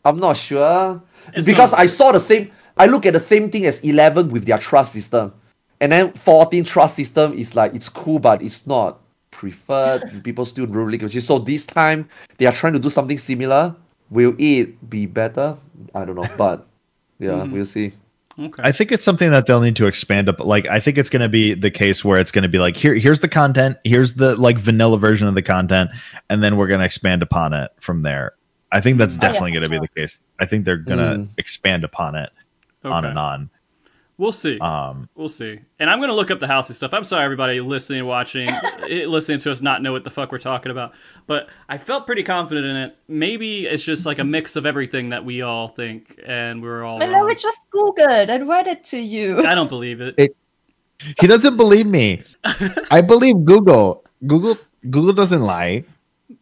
I'm 0.05 0.19
not 0.21 0.37
sure. 0.37 1.01
It's 1.35 1.47
because 1.47 1.73
not- 1.73 1.81
I 1.81 1.87
saw 1.87 2.13
the 2.13 2.21
same, 2.21 2.51
I 2.77 2.87
look 2.87 3.07
at 3.07 3.13
the 3.13 3.21
same 3.21 3.51
thing 3.51 3.67
as 3.67 3.81
11 3.81 4.31
with 4.31 4.45
their 4.47 4.59
trust 4.59 4.93
system. 4.93 5.33
And 5.81 5.93
then 5.93 6.13
14 6.13 6.65
trust 6.65 6.97
system 6.97 7.33
is 7.33 7.57
like, 7.57 7.75
it's 7.75 7.89
cool, 7.89 8.19
but 8.19 8.43
it's 8.43 8.67
not 8.67 8.99
preferred. 9.31 10.23
People 10.25 10.45
still 10.45 10.67
don't 10.67 10.75
really 10.77 10.99
give 10.99 11.15
a. 11.15 11.21
So 11.21 11.39
this 11.39 11.65
time, 11.67 12.09
they 12.39 12.47
are 12.47 12.53
trying 12.53 12.75
to 12.75 12.79
do 12.79 12.91
something 12.91 13.19
similar. 13.19 13.75
Will 14.11 14.35
it 14.39 14.91
be 14.91 15.07
better? 15.07 15.57
I 15.95 16.05
don't 16.05 16.17
know, 16.17 16.29
but 16.37 16.67
yeah, 17.19 17.31
Mhm. 17.31 17.53
we'll 17.53 17.67
see. 17.67 17.93
Okay. 18.39 18.63
I 18.63 18.73
think 18.73 18.91
it's 18.93 19.05
something 19.05 19.31
that 19.33 19.47
they'll 19.47 19.61
need 19.61 19.77
to 19.77 19.87
expand 19.87 20.29
up. 20.29 20.41
Like, 20.41 20.67
I 20.69 20.81
think 20.81 20.97
it's 20.97 21.11
going 21.11 21.21
to 21.23 21.29
be 21.29 21.53
the 21.53 21.71
case 21.71 22.05
where 22.05 22.19
it's 22.19 22.31
going 22.33 22.43
to 22.45 22.49
be 22.49 22.59
like, 22.59 22.75
here, 22.77 22.95
here's 22.95 23.21
the 23.21 23.29
content, 23.29 23.77
here's 23.85 24.15
the 24.15 24.35
like 24.37 24.57
vanilla 24.59 24.99
version 24.99 25.29
of 25.29 25.35
the 25.35 25.43
content, 25.43 25.91
and 26.31 26.43
then 26.43 26.57
we're 26.57 26.67
going 26.69 26.81
to 26.81 26.87
expand 26.87 27.23
upon 27.23 27.53
it 27.53 27.71
from 27.81 28.01
there. 28.03 28.33
I 28.73 28.81
think 28.81 28.99
that's 28.99 29.17
Mm. 29.17 29.23
Oh, 29.23 29.27
yeah, 29.27 29.33
definitely 29.33 29.51
going 29.53 29.63
to 29.65 29.69
be 29.71 29.79
the 29.79 29.89
case. 30.01 30.19
I 30.39 30.47
think 30.47 30.65
they're 30.65 30.77
going 30.77 30.99
to 30.99 31.05
Mm. 31.23 31.29
expand 31.39 31.85
upon 31.85 32.15
it 32.17 32.31
on 32.85 33.05
and 33.05 33.19
on. 33.19 33.51
We'll 34.17 34.33
see. 34.33 34.59
Um, 34.59 35.09
We'll 35.15 35.31
see. 35.31 35.61
And 35.79 35.89
I'm 35.89 35.99
going 35.99 36.11
to 36.11 36.15
look 36.15 36.31
up 36.31 36.41
the 36.41 36.47
housey 36.47 36.73
stuff. 36.73 36.93
I'm 36.93 37.05
sorry, 37.05 37.25
everybody 37.25 37.59
listening, 37.63 38.05
watching, 38.05 38.51
listening 38.91 39.39
to 39.41 39.51
us 39.51 39.63
not 39.63 39.81
know 39.83 39.93
what 39.93 40.05
the 40.05 40.11
fuck 40.11 40.31
we're 40.31 40.37
talking 40.39 40.71
about. 40.71 40.93
But 41.27 41.49
I 41.71 41.79
felt 41.79 42.05
pretty 42.05 42.23
confident 42.23 42.67
in 42.67 42.77
it. 42.77 42.97
Maybe 43.09 43.67
it's 43.67 43.83
just 43.83 44.05
like 44.05 44.19
a 44.19 44.25
mix 44.25 44.57
of 44.57 44.67
everything 44.67 45.09
that 45.09 45.25
we 45.25 45.41
all 45.41 45.69
think, 45.69 46.21
and 46.27 46.63
we're 46.63 46.85
all. 46.85 47.03
I 47.03 47.07
know 47.07 47.15
wrong. 47.21 47.27
we 47.29 47.35
just 47.35 47.61
Googled 47.75 48.29
and 48.29 48.47
read 48.47 48.67
it 48.67 48.85
to 48.85 48.99
you. 48.99 49.43
I 49.47 49.55
don't 49.55 49.69
believe 49.71 50.03
it. 50.03 50.15
It- 50.19 50.37
he 51.19 51.27
doesn't 51.27 51.57
believe 51.57 51.87
me. 51.87 52.23
I 52.91 53.01
believe 53.01 53.43
Google. 53.47 54.05
Google 54.27 54.59
Google 54.91 55.15
doesn't 55.15 55.41
lie. 55.41 55.85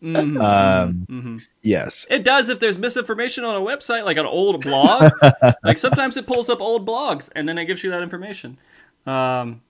Mhm, 0.02 0.40
Um, 0.40 1.06
mhm. 1.10 1.42
Yes. 1.62 2.06
It 2.08 2.22
does 2.22 2.48
if 2.48 2.60
there's 2.60 2.78
misinformation 2.78 3.44
on 3.44 3.56
a 3.56 3.60
website, 3.60 4.04
like 4.04 4.16
an 4.16 4.26
old 4.26 4.62
blog. 4.62 5.12
like 5.64 5.78
sometimes 5.78 6.16
it 6.16 6.26
pulls 6.26 6.48
up 6.48 6.60
old 6.60 6.86
blogs 6.86 7.30
and 7.34 7.48
then 7.48 7.58
it 7.58 7.64
gives 7.64 7.82
you 7.82 7.90
that 7.90 8.02
information. 8.02 8.58
Um, 9.06 9.62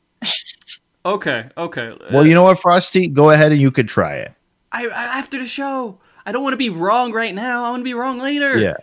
okay, 1.04 1.48
okay. 1.56 1.96
Well, 2.12 2.26
you 2.26 2.34
know 2.34 2.42
what, 2.42 2.60
Frosty? 2.60 3.06
Go 3.06 3.30
ahead 3.30 3.52
and 3.52 3.60
you 3.60 3.70
could 3.70 3.88
try 3.88 4.16
it. 4.16 4.32
I, 4.72 4.86
I 4.86 5.18
after 5.18 5.38
the 5.38 5.46
show, 5.46 5.98
I 6.26 6.32
don't 6.32 6.42
want 6.42 6.52
to 6.52 6.58
be 6.58 6.70
wrong 6.70 7.12
right 7.12 7.34
now. 7.34 7.64
I 7.64 7.70
want 7.70 7.80
to 7.80 7.84
be 7.84 7.94
wrong 7.94 8.18
later. 8.18 8.58
Yeah. 8.58 8.74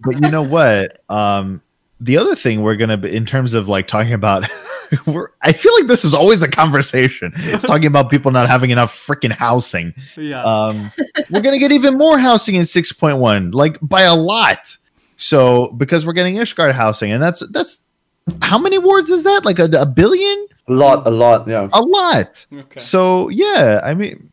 But 0.00 0.22
you 0.22 0.30
know 0.30 0.42
what? 0.42 1.02
Um, 1.10 1.60
the 2.00 2.18
other 2.18 2.34
thing 2.34 2.62
we're 2.62 2.76
gonna 2.76 2.96
be 2.96 3.14
in 3.14 3.24
terms 3.26 3.54
of 3.54 3.68
like 3.68 3.86
talking 3.86 4.12
about 4.12 4.48
we're 5.06 5.28
I 5.42 5.52
feel 5.52 5.72
like 5.74 5.86
this 5.86 6.04
is 6.04 6.14
always 6.14 6.42
a 6.42 6.48
conversation. 6.48 7.32
It's 7.36 7.64
talking 7.66 7.86
about 7.86 8.10
people 8.10 8.30
not 8.30 8.48
having 8.48 8.70
enough 8.70 8.94
freaking 9.06 9.32
housing. 9.32 9.94
yeah. 10.16 10.42
Um, 10.42 10.90
we're 11.30 11.40
gonna 11.42 11.58
get 11.58 11.72
even 11.72 11.96
more 11.98 12.18
housing 12.18 12.54
in 12.56 12.62
6.1, 12.62 13.54
like 13.54 13.78
by 13.82 14.02
a 14.02 14.14
lot. 14.14 14.76
So 15.16 15.68
because 15.72 16.04
we're 16.06 16.12
getting 16.12 16.36
Ishgard 16.36 16.72
housing, 16.72 17.12
and 17.12 17.22
that's 17.22 17.46
that's 17.48 17.82
how 18.42 18.58
many 18.58 18.78
wards 18.78 19.10
is 19.10 19.22
that? 19.24 19.44
Like 19.44 19.58
a, 19.58 19.64
a 19.78 19.86
billion? 19.86 20.46
A 20.68 20.72
lot, 20.72 21.06
a 21.06 21.10
lot, 21.10 21.46
yeah. 21.46 21.68
A 21.72 21.82
lot. 21.82 22.46
okay. 22.52 22.80
So 22.80 23.28
yeah, 23.28 23.80
I 23.84 23.94
mean, 23.94 24.30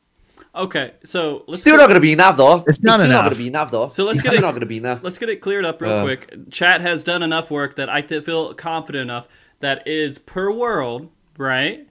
Okay. 0.54 0.92
So 1.06 1.44
let's 1.48 1.62
Still 1.62 1.76
get, 1.76 1.82
not 1.84 1.88
gonna 1.88 2.00
be 2.02 2.12
enough 2.12 2.36
though. 2.36 2.64
It's 2.68 2.82
not 2.82 2.96
still 2.96 3.06
enough. 3.06 3.24
not 3.24 3.30
gonna 3.30 3.36
be 3.36 3.48
enough 3.48 3.72
though. 3.72 3.88
So 3.88 4.04
let's 4.04 4.20
get 4.22 4.30
still 4.32 4.40
it- 4.40 4.46
not 4.46 4.54
gonna 4.54 4.66
be 4.66 4.78
enough. 4.78 5.00
let's 5.02 5.18
get 5.18 5.30
it 5.30 5.38
cleared 5.38 5.64
up 5.66 5.82
real 5.82 5.92
Uh. 5.92 6.04
quick. 6.04 6.34
Chat 6.52 6.82
has 6.82 7.04
done 7.06 7.24
enough 7.24 7.50
work 7.52 7.76
that 7.78 7.90
I 7.90 8.02
th- 8.02 8.26
feel 8.26 8.54
confident 8.54 9.04
enough 9.04 9.28
that 9.62 9.88
is 9.88 10.18
per 10.20 10.52
world, 10.52 11.10
right? 11.38 11.88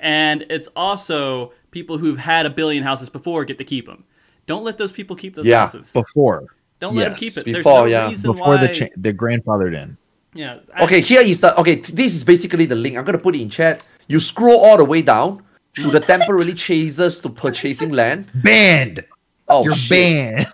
And 0.00 0.44
it's 0.50 0.68
also 0.74 1.52
people 1.70 1.98
who've 1.98 2.18
had 2.18 2.46
a 2.46 2.50
billion 2.50 2.82
houses 2.82 3.08
before 3.08 3.44
get 3.44 3.58
to 3.58 3.64
keep 3.64 3.86
them. 3.86 4.04
Don't 4.46 4.64
let 4.64 4.78
those 4.78 4.92
people 4.92 5.14
keep 5.16 5.34
those 5.34 5.46
Yeah, 5.46 5.60
houses. 5.60 5.92
before 5.92 6.46
Don't 6.80 6.94
let 6.96 7.04
them 7.04 7.12
yes, 7.12 7.20
keep 7.20 7.36
it. 7.36 7.44
before, 7.44 7.52
There's 7.52 7.64
no 7.64 7.84
yeah. 7.86 8.08
reason 8.08 8.32
before 8.32 8.48
why. 8.48 8.66
the 8.66 8.74
cha- 8.74 8.94
the 8.96 9.12
grandfathered 9.12 9.74
in. 9.80 9.96
yeah. 10.34 10.58
I- 10.74 10.84
Okay, 10.84 11.00
here 11.00 11.20
is 11.22 11.40
the 11.40 11.56
okay. 11.60 11.76
This 11.76 12.14
is 12.14 12.24
basically 12.24 12.66
the 12.66 12.74
link. 12.74 12.96
I'm 12.96 13.04
gonna 13.04 13.18
put 13.18 13.36
it 13.36 13.40
in 13.42 13.50
chat. 13.50 13.84
You 14.08 14.18
scroll 14.18 14.58
all 14.58 14.76
the 14.76 14.84
way 14.84 15.02
down 15.02 15.42
to 15.74 15.90
the 15.90 16.00
temporarily 16.00 16.54
chasers 16.54 17.20
to 17.20 17.28
purchasing 17.30 17.92
land. 17.92 18.28
Banned. 18.34 19.04
Oh, 19.48 19.64
You're 19.64 19.74
shit. 19.76 19.90
banned. 19.90 20.46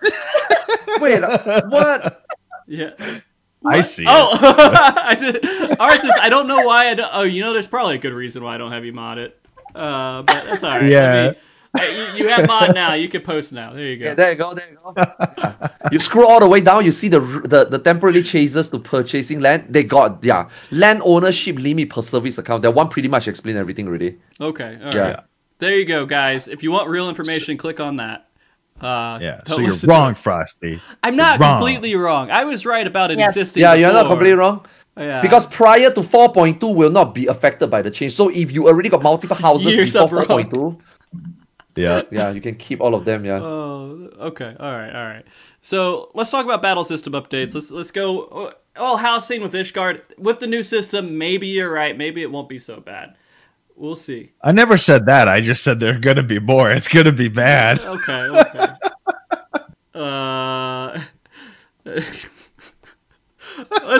Wait, 1.01 1.23
uh, 1.23 1.61
what? 1.69 2.25
Yeah. 2.67 2.91
I 3.65 3.81
see. 3.81 4.05
Oh, 4.07 4.29
I 4.41 5.15
did. 5.15 5.41
Arthars, 5.41 6.17
I 6.21 6.29
don't 6.29 6.47
know 6.47 6.61
why 6.61 6.89
I 6.89 6.93
don't. 6.93 7.09
Oh, 7.13 7.23
you 7.23 7.41
know, 7.41 7.53
there's 7.53 7.67
probably 7.67 7.95
a 7.95 7.99
good 7.99 8.13
reason 8.13 8.43
why 8.43 8.55
I 8.55 8.57
don't 8.57 8.71
have 8.71 8.85
you 8.85 8.93
mod 8.93 9.17
it. 9.17 9.39
Uh, 9.75 10.21
but 10.23 10.45
that's 10.45 10.63
all 10.63 10.79
right. 10.79 10.89
Yeah. 10.89 11.11
I 11.11 11.25
mean, 11.25 11.35
uh, 11.77 12.13
you, 12.17 12.23
you 12.23 12.29
have 12.29 12.47
mod 12.47 12.73
now. 12.73 12.93
You 12.93 13.07
can 13.09 13.21
post 13.21 13.53
now. 13.53 13.73
There 13.73 13.85
you 13.85 13.97
go. 13.97 14.05
Yeah, 14.05 14.13
there 14.15 14.31
you 14.31 14.37
go. 14.37 14.53
There 14.55 14.69
you 14.69 14.77
go. 14.81 15.69
you 15.91 15.99
scroll 15.99 16.27
all 16.27 16.39
the 16.39 16.47
way 16.47 16.61
down. 16.61 16.83
You 16.83 16.91
see 16.91 17.09
the 17.09 17.21
r- 17.21 17.41
the, 17.41 17.65
the 17.65 17.77
temporarily 17.77 18.23
chasers 18.23 18.69
to 18.69 18.79
purchasing 18.79 19.39
land. 19.39 19.65
They 19.69 19.83
got 19.83 20.23
yeah 20.23 20.49
land 20.71 21.01
ownership 21.03 21.59
limit 21.59 21.89
per 21.89 22.01
service 22.01 22.37
account. 22.37 22.63
That 22.63 22.71
one 22.71 22.89
pretty 22.89 23.07
much 23.07 23.27
explain 23.27 23.57
everything 23.57 23.87
already. 23.87 24.17
Okay. 24.41 24.77
All 24.79 24.85
right. 24.85 24.95
Yeah. 24.95 25.19
There 25.59 25.77
you 25.77 25.85
go, 25.85 26.05
guys. 26.05 26.47
If 26.47 26.63
you 26.63 26.71
want 26.71 26.87
real 26.89 27.09
information, 27.09 27.57
click 27.57 27.79
on 27.81 27.97
that. 27.97 28.28
Uh, 28.81 29.19
Yeah. 29.21 29.41
So 29.47 29.59
you're 29.59 29.73
wrong. 29.87 30.13
Frosty. 30.15 30.81
I'm 31.03 31.15
not 31.15 31.39
wrong. 31.39 31.57
completely 31.57 31.95
wrong. 31.95 32.31
I 32.31 32.45
was 32.45 32.65
right 32.65 32.85
about 32.87 33.11
it 33.11 33.19
Yes. 33.19 33.35
existing. 33.35 33.61
Yeah, 33.61 33.73
you're 33.73 33.93
not 33.93 34.07
completely 34.07 34.33
wrong. 34.37 34.65
Yeah. 34.97 35.21
Because 35.21 35.45
prior 35.45 35.89
to 35.91 36.01
4.2 36.01 36.73
will 36.75 36.89
not 36.91 37.13
be 37.15 37.27
affected 37.27 37.67
by 37.69 37.81
the 37.81 37.91
change. 37.91 38.13
So 38.13 38.29
if 38.29 38.51
you 38.51 38.67
already 38.67 38.89
got 38.89 39.01
multiple 39.01 39.35
houses 39.35 39.75
before 39.75 40.01
of 40.03 40.11
wrong. 40.11 40.25
4.2, 40.25 40.77
Yeah. 41.75 42.01
yeah, 42.11 42.31
you 42.31 42.41
can 42.41 42.55
keep 42.55 42.81
all 42.81 42.93
of 42.95 43.05
them. 43.05 43.23
Yeah. 43.23 43.39
Oh, 43.41 44.09
okay. 44.19 44.55
All 44.59 44.71
right. 44.71 44.93
All 44.93 45.05
right. 45.05 45.25
So 45.61 46.09
let's 46.13 46.29
talk 46.31 46.43
about 46.45 46.61
battle 46.61 46.83
system 46.83 47.13
updates. 47.13 47.53
Let's 47.55 47.71
let's 47.71 47.91
go. 47.91 48.53
Oh, 48.77 48.95
housing 48.97 49.41
with 49.41 49.53
Ishgard 49.53 50.01
with 50.17 50.39
the 50.39 50.47
new 50.47 50.63
system. 50.63 51.17
Maybe 51.17 51.47
you're 51.47 51.71
right. 51.71 51.97
Maybe 51.97 52.21
it 52.21 52.31
won't 52.31 52.47
be 52.49 52.57
so 52.57 52.79
bad. 52.79 53.15
We'll 53.79 53.95
see. 53.95 54.31
I 54.43 54.51
never 54.51 54.75
said 54.77 55.05
that. 55.05 55.29
I 55.29 55.39
just 55.39 55.63
said 55.63 55.79
there 55.79 55.95
are 55.95 55.99
gonna 55.99 56.21
be 56.21 56.37
more. 56.39 56.69
It's 56.69 56.89
gonna 56.89 57.13
be 57.13 57.29
bad. 57.29 57.79
Okay. 57.89 58.27
Okay. 58.27 58.67
uh. 59.95 60.99
Let's 61.85 62.27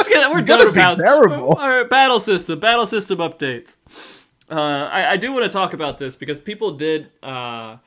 get. 0.08 0.30
We're 0.30 0.42
gonna 0.42 0.46
done 0.46 0.66
with 0.68 0.76
be 0.76 0.82
house. 0.82 1.00
terrible. 1.00 1.54
All 1.54 1.70
right, 1.70 1.90
battle 1.90 2.20
system. 2.20 2.60
Battle 2.60 2.86
system 2.86 3.20
updates. 3.20 3.78
Uh, 4.50 4.90
I, 4.92 5.12
I 5.12 5.18
do 5.18 5.32
want 5.32 5.46
to 5.46 5.50
talk 5.50 5.74
about 5.74 5.98
this 5.98 6.16
because 6.16 6.42
people 6.42 6.72
did. 6.72 7.10
Uh, 7.24 7.78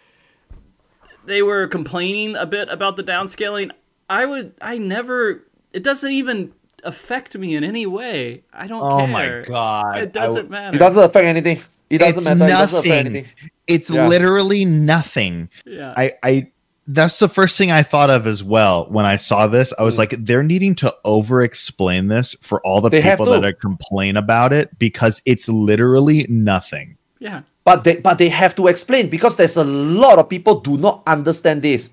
they 1.24 1.43
were 1.43 1.66
complaining 1.69 2.36
a 2.36 2.47
bit 2.47 2.69
about 2.70 2.97
the 2.97 3.05
downscaling. 3.05 3.70
I 4.10 4.24
would. 4.27 4.55
I 4.60 4.78
never. 4.78 5.44
It 5.73 5.82
doesn't 5.82 6.10
even 6.10 6.52
affect 6.85 7.36
me 7.39 7.55
in 7.55 7.62
any 7.64 7.86
way. 7.86 8.43
I 8.52 8.66
don't 8.66 8.82
Oh 8.82 8.98
care. 8.98 9.09
my 9.09 9.43
god. 9.47 9.98
It 9.98 10.12
doesn't 10.12 10.48
w- 10.48 10.51
matter. 10.51 10.77
It 10.77 10.81
doesn't 10.81 11.02
affect 11.05 11.27
anything. 11.27 11.60
It 11.93 11.98
doesn't 11.98 12.16
it's 12.19 12.24
matter. 12.27 12.44
It 12.44 12.48
doesn't 12.48 12.78
affect 12.81 12.86
nothing. 12.89 13.06
anything. 13.16 13.31
It's 13.66 13.90
Yeah. 13.90 14.09
literally 14.09 14.64
nothing. 14.64 15.48
yeah. 15.66 15.94
I, 15.97 16.12
I 16.23 16.47
that's 16.89 17.20
the 17.20 17.28
first 17.28 17.56
thing 17.56 17.70
I 17.70 17.85
thought 17.85 18.10
of 18.10 18.27
as 18.27 18.43
well 18.43 18.86
when 18.90 19.06
I 19.06 19.14
saw 19.14 19.47
this. 19.47 19.73
I 19.78 19.85
was 19.85 19.94
Mm. 19.94 19.98
like, 19.98 20.14
they're 20.27 20.43
needing 20.43 20.74
to 20.77 20.93
over 21.05 21.43
explain 21.44 22.09
this 22.09 22.35
for 22.43 22.60
all 22.66 22.81
the 22.81 22.89
They 22.90 23.01
people 23.02 23.27
that 23.27 23.44
are 23.44 23.52
complain 23.52 24.16
about 24.16 24.52
it 24.52 24.77
because 24.81 25.23
it's 25.24 25.48
literally 25.48 26.27
nothing. 26.28 26.97
yeah. 27.20 27.43
But 27.64 27.85
they 27.85 27.98
but 27.98 28.19
they 28.19 28.28
have 28.28 28.56
to 28.56 28.66
explain 28.66 29.09
because 29.09 29.36
there's 29.36 29.56
a 29.56 29.62
lot 29.62 30.19
of 30.19 30.28
people 30.28 30.59
do 30.59 30.77
not 30.77 31.02
understand 31.06 31.62
this. 31.62 31.86
A 31.86 31.90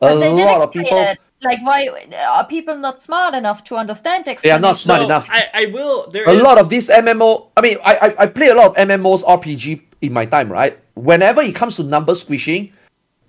But 0.00 0.20
they 0.20 0.28
did 0.36 0.44
lot 0.44 0.60
of 0.60 0.68
explain 0.76 0.84
people. 0.84 1.14
It. 1.40 1.44
Like, 1.44 1.60
why 1.62 1.88
are 2.28 2.46
people 2.46 2.76
not 2.76 3.00
smart 3.02 3.34
enough 3.34 3.64
to 3.64 3.76
understand 3.76 4.24
the 4.24 4.38
They 4.42 4.50
are 4.50 4.58
not 4.60 4.76
smart 4.76 5.00
So, 5.00 5.04
enough. 5.04 5.26
I, 5.30 5.46
I 5.54 5.66
will. 5.66 6.10
There 6.10 6.24
a 6.24 6.32
is- 6.32 6.42
lot 6.42 6.58
of 6.58 6.68
these 6.68 6.88
MMO. 6.88 7.48
I 7.56 7.60
mean, 7.60 7.78
I, 7.84 7.96
I 7.96 8.14
I 8.24 8.26
play 8.26 8.48
a 8.48 8.54
lot 8.54 8.66
of 8.70 8.76
MMOs 8.76 9.22
RPG 9.24 9.82
in 10.02 10.12
my 10.12 10.24
time, 10.26 10.50
right? 10.50 10.78
Whenever 10.94 11.42
it 11.42 11.54
comes 11.54 11.76
to 11.76 11.82
number 11.82 12.14
squishing, 12.14 12.72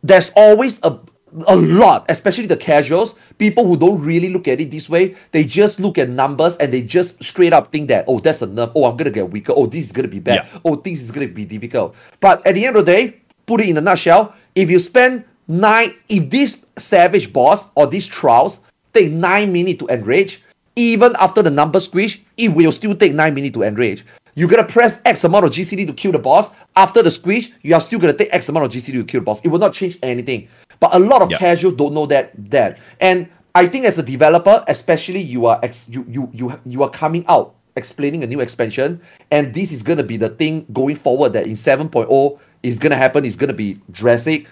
there's 0.04 0.32
always 0.36 0.80
a 0.84 1.00
a 1.48 1.56
lot, 1.56 2.06
especially 2.08 2.46
the 2.48 2.56
casuals, 2.56 3.16
people 3.38 3.66
who 3.68 3.76
don't 3.76 4.02
really 4.02 4.32
look 4.32 4.48
at 4.48 4.62
it 4.62 4.72
this 4.72 4.90
way. 4.90 5.14
They 5.32 5.44
just 5.44 5.78
look 5.80 5.98
at 5.98 6.10
numbers 6.10 6.56
and 6.58 6.74
they 6.74 6.82
just 6.82 7.22
straight 7.22 7.52
up 7.52 7.72
think 7.72 7.90
that 7.90 8.06
oh, 8.08 8.20
that's 8.20 8.42
a 8.42 8.48
nerf. 8.48 8.72
Oh, 8.76 8.86
I'm 8.86 8.96
gonna 8.96 9.12
get 9.12 9.30
weaker. 9.30 9.52
Oh, 9.56 9.66
this 9.68 9.86
is 9.86 9.92
gonna 9.92 10.08
be 10.08 10.20
bad. 10.20 10.48
Yeah. 10.48 10.60
Oh, 10.64 10.76
this 10.78 11.02
is 11.02 11.12
gonna 11.12 11.28
be 11.28 11.44
difficult. 11.46 11.96
But 12.22 12.46
at 12.48 12.56
the 12.56 12.66
end 12.66 12.78
of 12.78 12.86
the 12.86 12.92
day, 12.96 13.20
put 13.46 13.60
it 13.62 13.68
in 13.70 13.78
a 13.78 13.82
nutshell. 13.82 14.34
If 14.56 14.72
you 14.72 14.80
spend 14.80 15.26
nine, 15.48 15.94
if 16.10 16.30
this 16.30 16.66
savage 16.78 17.32
boss 17.34 17.66
or 17.76 17.88
these 17.88 18.06
trials 18.06 18.60
take 18.94 19.12
nine 19.12 19.52
minutes 19.52 19.80
to 19.80 19.88
enrage, 19.88 20.42
even 20.76 21.16
after 21.20 21.42
the 21.42 21.50
number 21.52 21.80
squish, 21.80 22.22
it 22.38 22.50
will 22.50 22.72
still 22.72 22.96
take 22.96 23.14
nine 23.14 23.34
minutes 23.34 23.54
to 23.56 23.64
enrage. 23.64 24.06
You're 24.36 24.50
gonna 24.50 24.64
press 24.68 25.02
X 25.06 25.24
amount 25.24 25.46
of 25.46 25.52
GCD 25.52 25.88
to 25.88 25.94
kill 25.94 26.12
the 26.12 26.20
boss. 26.20 26.52
After 26.76 27.02
the 27.02 27.10
squish, 27.10 27.52
you 27.64 27.74
are 27.74 27.82
still 27.82 27.98
gonna 27.98 28.14
take 28.14 28.30
X 28.32 28.48
amount 28.50 28.66
of 28.68 28.72
GCD 28.72 29.00
to 29.00 29.04
kill 29.04 29.22
the 29.22 29.26
boss. 29.26 29.42
It 29.44 29.48
will 29.48 29.58
not 29.60 29.74
change 29.74 29.98
anything. 30.04 30.48
But 30.80 30.94
a 30.94 31.00
lot 31.00 31.24
of 31.24 31.32
Yeah. 31.32 31.38
casual 31.40 31.72
don't 31.72 31.94
know 31.94 32.06
that 32.06 32.32
that. 32.52 32.78
And 33.02 33.28
I 33.56 33.66
think 33.66 33.86
as 33.86 33.98
a 33.98 34.04
developer, 34.04 34.64
especially 34.68 35.22
you 35.22 35.48
are 35.48 35.60
ex- 35.64 35.88
you 35.90 36.06
you 36.08 36.30
you 36.34 36.54
you 36.68 36.84
are 36.84 36.90
coming 36.92 37.26
out 37.28 37.56
explaining 37.76 38.24
a 38.24 38.28
new 38.28 38.40
expansion, 38.40 39.02
and 39.32 39.56
this 39.56 39.72
is 39.72 39.82
gonna 39.82 40.04
be 40.04 40.18
the 40.18 40.30
thing 40.30 40.68
going 40.72 40.96
forward 40.98 41.34
that 41.34 41.48
in 41.48 41.56
7.0 41.56 42.38
is 42.62 42.78
gonna 42.78 42.96
happen. 42.96 43.26
Is 43.26 43.36
gonna 43.36 43.54
be 43.54 43.80
drastic. 43.92 44.46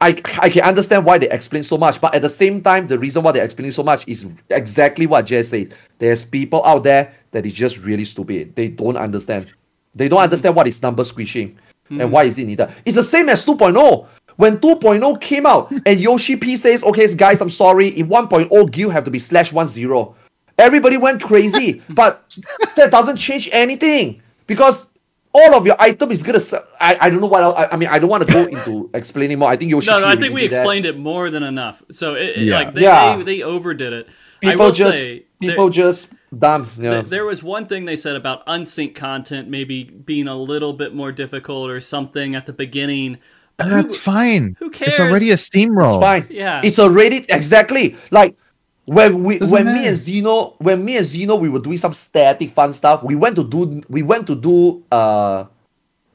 I, 0.00 0.10
I 0.40 0.48
can 0.48 0.62
understand 0.62 1.04
why 1.04 1.18
they 1.18 1.28
explain 1.28 1.64
so 1.64 1.76
much, 1.76 2.00
but 2.00 2.14
at 2.14 2.22
the 2.22 2.28
same 2.28 2.62
time, 2.62 2.86
the 2.86 2.98
reason 2.98 3.22
why 3.22 3.32
they're 3.32 3.44
explaining 3.44 3.72
so 3.72 3.82
much 3.82 4.06
is 4.06 4.26
exactly 4.50 5.06
what 5.06 5.26
Jess 5.26 5.48
said. 5.48 5.74
There's 5.98 6.24
people 6.24 6.64
out 6.64 6.84
there 6.84 7.14
that 7.32 7.44
is 7.44 7.52
just 7.52 7.78
really 7.78 8.04
stupid. 8.04 8.54
They 8.54 8.68
don't 8.68 8.96
understand. 8.96 9.52
They 9.94 10.08
don't 10.08 10.20
understand 10.20 10.54
what 10.54 10.68
is 10.68 10.80
number 10.82 11.02
squishing 11.02 11.58
and 11.90 12.02
hmm. 12.02 12.10
why 12.10 12.24
is 12.24 12.38
it 12.38 12.46
needed. 12.46 12.70
It's 12.84 12.96
the 12.96 13.02
same 13.02 13.28
as 13.28 13.44
2.0. 13.44 14.06
When 14.36 14.58
2.0 14.58 15.20
came 15.20 15.46
out 15.46 15.72
and 15.84 15.98
Yoshi 15.98 16.36
P 16.36 16.56
says, 16.56 16.84
okay, 16.84 17.12
guys, 17.14 17.40
I'm 17.40 17.50
sorry, 17.50 17.88
in 17.88 18.08
1.0, 18.08 18.70
guild 18.70 18.92
have 18.92 19.04
to 19.04 19.10
be 19.10 19.18
slash 19.18 19.50
10. 19.50 20.14
Everybody 20.58 20.96
went 20.96 21.22
crazy, 21.22 21.82
but 21.90 22.36
that 22.76 22.92
doesn't 22.92 23.16
change 23.16 23.48
anything 23.52 24.22
because 24.46 24.90
all 25.38 25.54
of 25.54 25.66
your 25.66 25.76
item 25.78 26.10
is 26.10 26.22
gonna. 26.22 26.40
se- 26.40 26.64
I, 26.80 26.96
I 27.00 27.10
don't 27.10 27.20
know 27.20 27.26
what 27.26 27.42
else, 27.42 27.54
I, 27.56 27.66
I 27.72 27.76
mean. 27.76 27.88
I 27.88 27.98
don't 27.98 28.10
want 28.10 28.26
to 28.26 28.32
go 28.32 28.44
into 28.46 28.90
explaining 28.94 29.38
more. 29.38 29.50
I 29.50 29.56
think 29.56 29.70
Yoshi. 29.70 29.86
No, 29.90 30.00
no, 30.00 30.06
I 30.08 30.16
think 30.16 30.34
we 30.34 30.42
did 30.42 30.52
that. 30.52 30.60
explained 30.60 30.84
it 30.86 30.98
more 30.98 31.30
than 31.30 31.42
enough. 31.42 31.82
So 31.90 32.14
it, 32.14 32.30
it- 32.36 32.46
Yeah. 32.48 32.54
like 32.58 32.74
they, 32.74 32.82
Yeah. 32.82 33.16
they 33.16 33.22
they 33.24 33.42
overdid 33.42 33.92
it. 33.92 34.08
People 34.40 34.70
just 34.70 34.98
say 34.98 35.24
people 35.40 35.68
just 35.70 36.12
dumb. 36.36 36.70
Yeah. 36.78 37.00
Th- 37.00 37.06
There 37.06 37.24
was 37.24 37.42
one 37.42 37.66
thing 37.66 37.84
they 37.86 37.96
said 37.96 38.14
about 38.16 38.46
unsync 38.46 38.94
content 38.94 39.48
maybe 39.48 39.84
being 39.84 40.28
a 40.28 40.36
little 40.36 40.72
bit 40.72 40.94
more 40.94 41.10
difficult 41.12 41.70
or 41.70 41.80
something 41.80 42.34
at 42.36 42.46
the 42.46 42.52
beginning. 42.52 43.18
But 43.56 43.68
that's 43.70 43.96
who- 43.96 44.00
fine. 44.12 44.56
who 44.60 44.70
cares? 44.70 44.90
It's 44.92 45.00
already 45.00 45.30
a 45.32 45.36
steamroll. 45.36 45.96
It's 45.96 45.98
fine. 46.10 46.26
Yeah. 46.30 46.60
It's 46.62 46.78
already 46.78 47.24
exactly 47.28 47.96
like 48.12 48.36
when 48.88 49.22
we 49.22 49.38
Doesn't 49.38 49.52
when 49.66 49.74
me 49.74 49.86
and 49.86 49.96
Zeno 49.96 50.54
when 50.58 50.84
me 50.84 50.96
and 50.96 51.04
Zeno 51.06 51.36
we 51.36 51.48
were 51.48 51.60
doing 51.60 51.76
some 51.78 51.92
static 51.92 52.50
fun 52.50 52.72
stuff. 52.72 53.02
We 53.02 53.14
went 53.14 53.36
to 53.36 53.44
do 53.44 53.82
we 53.88 54.02
went 54.02 54.26
to 54.28 54.34
do 54.34 54.82
uh 54.90 55.44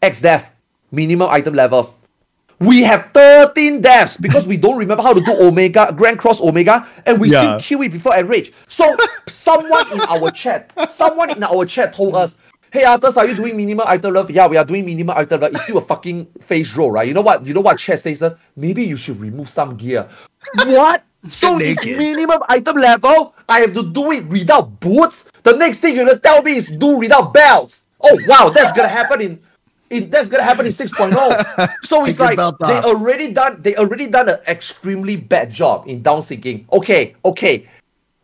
XDev 0.01 0.45
minimum 0.91 1.29
item 1.29 1.53
level. 1.53 1.93
We 2.59 2.81
have 2.83 3.09
13 3.13 3.81
deaths 3.81 4.15
because 4.17 4.47
we 4.47 4.57
don't 4.57 4.77
remember 4.77 5.03
how 5.03 5.13
to 5.13 5.19
do 5.21 5.33
Omega, 5.41 5.93
Grand 5.95 6.17
Cross 6.17 6.39
Omega, 6.41 6.87
and 7.05 7.19
we 7.19 7.29
Yeah. 7.29 7.57
still 7.59 7.79
kill 7.79 7.85
it 7.85 7.91
before 7.91 8.15
Enrage. 8.15 8.53
So 8.67 8.95
someone 9.27 9.91
in 9.91 10.01
our 10.01 10.31
chat, 10.31 10.71
someone 10.89 11.29
in 11.31 11.43
our 11.43 11.65
chat 11.65 11.93
told 11.93 12.15
us, 12.15 12.37
Hey 12.71 12.85
Arthur, 12.85 13.11
are 13.19 13.27
you 13.27 13.35
doing 13.35 13.55
minimal 13.55 13.85
item 13.87 14.13
love? 14.15 14.31
Yeah, 14.31 14.47
we 14.47 14.57
are 14.57 14.65
doing 14.65 14.85
minimal 14.85 15.15
item 15.15 15.41
love. 15.41 15.53
It's 15.53 15.63
still 15.63 15.77
a 15.77 15.81
fucking 15.81 16.25
face 16.41 16.75
roll, 16.75 16.91
right? 16.91 17.07
You 17.07 17.13
know 17.13 17.21
what? 17.21 17.45
You 17.45 17.53
know 17.53 17.61
what 17.61 17.77
chat 17.77 17.99
says? 17.99 18.23
us? 18.23 18.33
Maybe 18.55 18.83
you 18.83 18.97
should 18.97 19.19
remove 19.19 19.47
some 19.49 19.75
gear. 19.77 20.07
What? 20.65 21.03
So 21.29 21.57
it's 21.59 21.85
minimum 21.85 22.43
item 22.49 22.77
level. 22.77 23.33
I 23.47 23.61
have 23.61 23.73
to 23.73 23.83
do 23.83 24.11
it 24.11 24.27
without 24.27 24.79
boots. 24.79 25.29
The 25.43 25.55
next 25.55 25.79
thing 25.79 25.95
you're 25.95 26.05
gonna 26.05 26.19
tell 26.19 26.43
me 26.43 26.57
is 26.57 26.67
do 26.67 26.97
without 26.97 27.33
belts. 27.33 27.83
Oh 28.01 28.19
wow, 28.27 28.49
that's 28.49 28.73
gonna 28.73 28.89
happen 28.89 29.21
in, 29.21 29.39
in 29.89 30.09
that's 30.09 30.27
gonna 30.27 30.43
happen 30.43 30.65
in 30.65 30.71
6.0. 30.71 31.15
So 31.83 32.05
it's 32.05 32.19
like 32.19 32.37
they 32.37 32.79
already 32.83 33.31
done 33.31 33.61
they 33.61 33.75
already 33.75 34.07
done 34.07 34.27
an 34.29 34.39
extremely 34.47 35.15
bad 35.15 35.51
job 35.51 35.87
in 35.87 36.01
down 36.01 36.19
syncing. 36.19 36.65
Okay, 36.71 37.15
okay. 37.23 37.69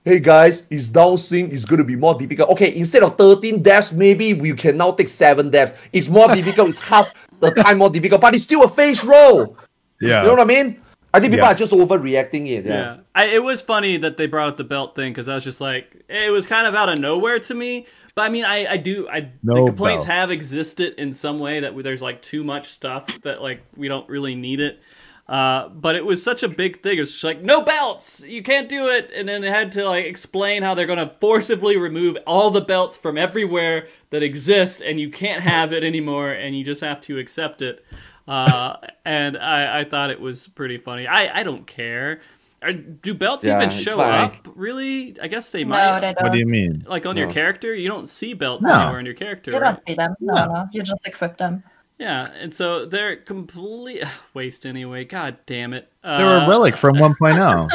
Hey 0.04 0.20
guys, 0.20 0.64
is 0.70 0.90
down 0.90 1.18
sync 1.18 1.54
is 1.54 1.66
gonna 1.66 1.84
be 1.84 1.96
more 1.96 2.16
difficult. 2.16 2.50
Okay, 2.50 2.76
instead 2.76 3.04
of 3.04 3.18
13 3.18 3.62
deaths, 3.62 3.92
maybe 3.92 4.34
we 4.34 4.54
can 4.54 4.76
now 4.76 4.92
take 4.92 5.08
seven 5.08 5.50
deaths. 5.50 5.74
It's 5.94 6.10
more 6.10 6.28
difficult, 6.34 6.70
it's 6.70 6.82
half 6.82 7.14
the 7.40 7.52
time 7.52 7.78
more 7.78 7.90
difficult, 7.90 8.20
but 8.20 8.34
it's 8.34 8.44
still 8.44 8.64
a 8.64 8.70
face 8.70 9.04
roll. 9.04 9.56
Yeah. 10.02 10.22
You 10.22 10.28
know 10.28 10.36
what 10.36 10.42
I 10.42 10.46
mean? 10.46 10.82
I 11.14 11.20
think 11.20 11.32
people 11.34 11.46
Yeah. 11.48 11.52
are 11.52 11.56
just 11.56 11.72
overreacting 11.72 12.48
it. 12.48 12.66
Yeah. 12.66 12.74
Yeah, 12.74 12.98
I, 13.16 13.26
it 13.26 13.44
was 13.44 13.62
funny 13.62 13.98
that 13.98 14.18
they 14.18 14.28
brought 14.28 14.50
up 14.50 14.58
the 14.58 14.64
belt 14.64 14.96
thing 14.96 15.12
because 15.12 15.28
I 15.28 15.36
was 15.36 15.44
just 15.44 15.60
like, 15.60 16.04
it 16.08 16.32
was 16.32 16.46
kind 16.46 16.68
of 16.68 16.76
out 16.76 16.90
of 16.90 17.00
nowhere 17.00 17.40
to 17.40 17.54
me. 17.56 17.88
But 18.16 18.24
I 18.24 18.30
mean, 18.30 18.46
I, 18.46 18.66
I 18.74 18.78
do, 18.78 19.08
I 19.10 19.22
the 19.22 19.30
No 19.44 19.66
complaints 19.66 20.06
belts. 20.06 20.20
have 20.20 20.32
existed 20.32 20.94
in 20.98 21.14
some 21.14 21.40
way 21.40 21.62
that 21.62 21.76
there's 21.84 22.02
like 22.02 22.22
too 22.22 22.44
much 22.44 22.68
stuff 22.68 23.22
that 23.22 23.42
like 23.42 23.62
we 23.76 23.88
don't 23.88 24.08
really 24.10 24.36
need 24.36 24.60
it. 24.60 24.80
Uh, 25.28 25.70
but 25.70 25.96
it 25.96 26.04
was 26.04 26.24
such 26.24 26.42
a 26.42 26.48
big 26.48 26.82
thing. 26.82 26.98
It 26.98 27.02
was 27.02 27.12
just 27.12 27.24
like 27.24 27.42
no 27.44 27.62
belts, 27.62 28.22
you 28.26 28.42
can't 28.42 28.68
do 28.68 28.88
it, 28.88 29.12
and 29.16 29.30
then 29.30 29.42
they 29.42 29.50
had 29.52 29.72
to 29.74 29.84
like 29.88 30.06
explain 30.06 30.64
how 30.64 30.74
they're 30.74 30.88
gonna 30.88 31.14
forcibly 31.22 31.78
remove 31.78 32.18
all 32.26 32.50
the 32.50 32.62
belts 32.62 32.98
from 32.98 33.16
everywhere 33.16 33.86
that 34.10 34.24
exist, 34.24 34.82
and 34.82 35.00
you 35.00 35.12
can't 35.12 35.44
have 35.44 35.72
it 35.72 35.84
anymore, 35.84 36.32
and 36.32 36.58
you 36.58 36.64
just 36.66 36.82
have 36.82 37.00
to 37.02 37.20
accept 37.20 37.62
it. 37.62 37.86
Uh, 38.30 38.78
and 39.06 39.38
I, 39.38 39.80
I 39.80 39.84
thought 39.86 40.12
it 40.12 40.22
was 40.22 40.48
pretty 40.48 40.78
funny. 40.78 41.08
I, 41.08 41.40
I 41.40 41.44
don't 41.44 41.66
care. 41.66 42.22
Are, 42.62 42.74
do 42.74 43.14
belts 43.14 43.44
Yeah, 43.46 43.58
even 43.58 43.70
show 43.72 43.98
fine. 43.98 44.26
up? 44.26 44.36
Really? 44.56 45.20
I 45.20 45.28
guess 45.28 45.52
they 45.52 45.64
No, 45.64 45.70
might. 45.72 46.00
they 46.02 46.14
don't. 46.14 46.24
What 46.24 46.32
do 46.34 46.38
you 46.38 46.46
mean? 46.46 46.86
like 46.88 47.06
on 47.06 47.18
your 47.18 47.32
character, 47.32 47.74
you 47.74 47.88
don't 47.88 48.08
see 48.08 48.34
belts 48.34 48.66
No. 48.68 48.74
anywhere 48.74 49.00
on 49.00 49.06
your 49.06 49.16
character, 49.16 49.52
You 49.52 49.60
right? 49.60 49.74
don't 49.76 49.88
see 49.88 49.96
them. 49.96 50.16
No, 50.20 50.36
No. 50.36 50.46
no. 50.46 50.68
You 50.72 50.84
just 50.84 51.08
equip 51.08 51.38
them. 51.38 51.64
Yeah, 51.98 52.32
and 52.40 52.52
so 52.54 52.86
they're 52.86 53.16
complete 53.18 54.04
waste 54.34 54.66
anyway. 54.66 55.06
God 55.06 55.38
damn 55.46 55.74
it. 55.74 55.92
Uh, 56.04 56.18
they're 56.18 56.38
a 56.38 56.48
relic 56.48 56.78
from 56.78 56.96
1.0. 56.98 57.70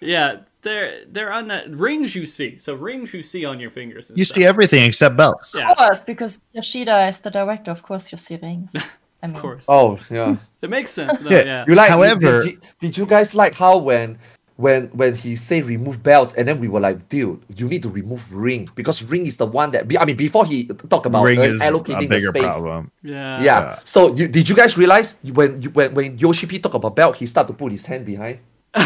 Yeah, 0.00 0.38
they're 0.62 1.04
they're 1.06 1.32
on 1.32 1.48
the 1.48 1.64
rings 1.68 2.14
you 2.14 2.24
see. 2.24 2.56
So 2.58 2.74
rings 2.74 3.12
you 3.12 3.22
see 3.22 3.44
on 3.44 3.60
your 3.60 3.70
fingers. 3.70 4.08
And 4.10 4.18
You 4.18 4.24
stuff. 4.24 4.36
see 4.36 4.44
everything 4.46 4.84
except 4.84 5.16
belts. 5.16 5.54
Yeah, 5.54 5.70
Of 5.72 5.76
course, 5.76 6.04
because 6.04 6.40
Yoshida 6.52 7.08
is 7.08 7.20
the 7.20 7.30
director. 7.30 7.70
Of 7.70 7.82
course, 7.82 8.10
you 8.12 8.18
see 8.18 8.38
rings. 8.42 8.74
I 9.22 9.26
mean, 9.26 9.36
of 9.36 9.42
course. 9.42 9.66
Oh 9.68 9.98
yeah. 10.10 10.36
It 10.62 10.70
makes 10.70 10.90
sense. 10.90 11.20
Though, 11.20 11.30
Yeah. 11.36 11.44
yeah. 11.44 11.64
You 11.68 11.74
like? 11.74 11.90
However- 11.90 12.42
did, 12.42 12.60
did, 12.60 12.60
did 12.80 12.96
you 12.98 13.06
guys 13.06 13.34
like 13.34 13.54
how 13.54 13.76
when 13.78 14.18
when 14.56 14.88
when 14.88 15.14
he 15.14 15.36
say 15.36 15.62
remove 15.62 16.02
belts 16.02 16.34
and 16.34 16.46
then 16.46 16.60
we 16.60 16.68
were 16.68 16.80
like, 16.80 17.08
dude, 17.08 17.40
you 17.56 17.66
need 17.66 17.82
to 17.82 17.88
remove 17.88 18.22
ring 18.32 18.68
because 18.74 19.02
ring 19.02 19.26
is 19.26 19.36
the 19.38 19.46
one 19.46 19.70
that 19.72 19.86
I 19.98 20.04
mean 20.04 20.16
before 20.16 20.44
he 20.44 20.64
talk 20.88 21.06
about 21.06 21.24
Ring 21.24 21.38
uh, 21.38 21.42
is 21.44 21.62
a 21.62 21.64
allocating 21.70 22.00
the 22.00 22.06
bigger 22.08 22.28
space. 22.28 22.42
problem. 22.42 22.90
Yeah. 23.02 23.38
Yeah. 23.38 23.44
Yeah. 23.44 23.78
So 23.84 24.14
you, 24.14 24.28
did 24.28 24.48
you 24.48 24.54
guys 24.54 24.76
realize 24.76 25.14
when 25.22 25.62
you, 25.62 25.70
when 25.70 25.94
when 25.94 26.18
Yoshi 26.18 26.46
P 26.46 26.58
talk 26.58 26.74
about 26.74 26.94
belt, 26.94 27.16
he 27.16 27.24
start 27.26 27.46
to 27.48 27.54
put 27.54 27.72
his 27.72 27.84
hand 27.86 28.04
behind. 28.06 28.38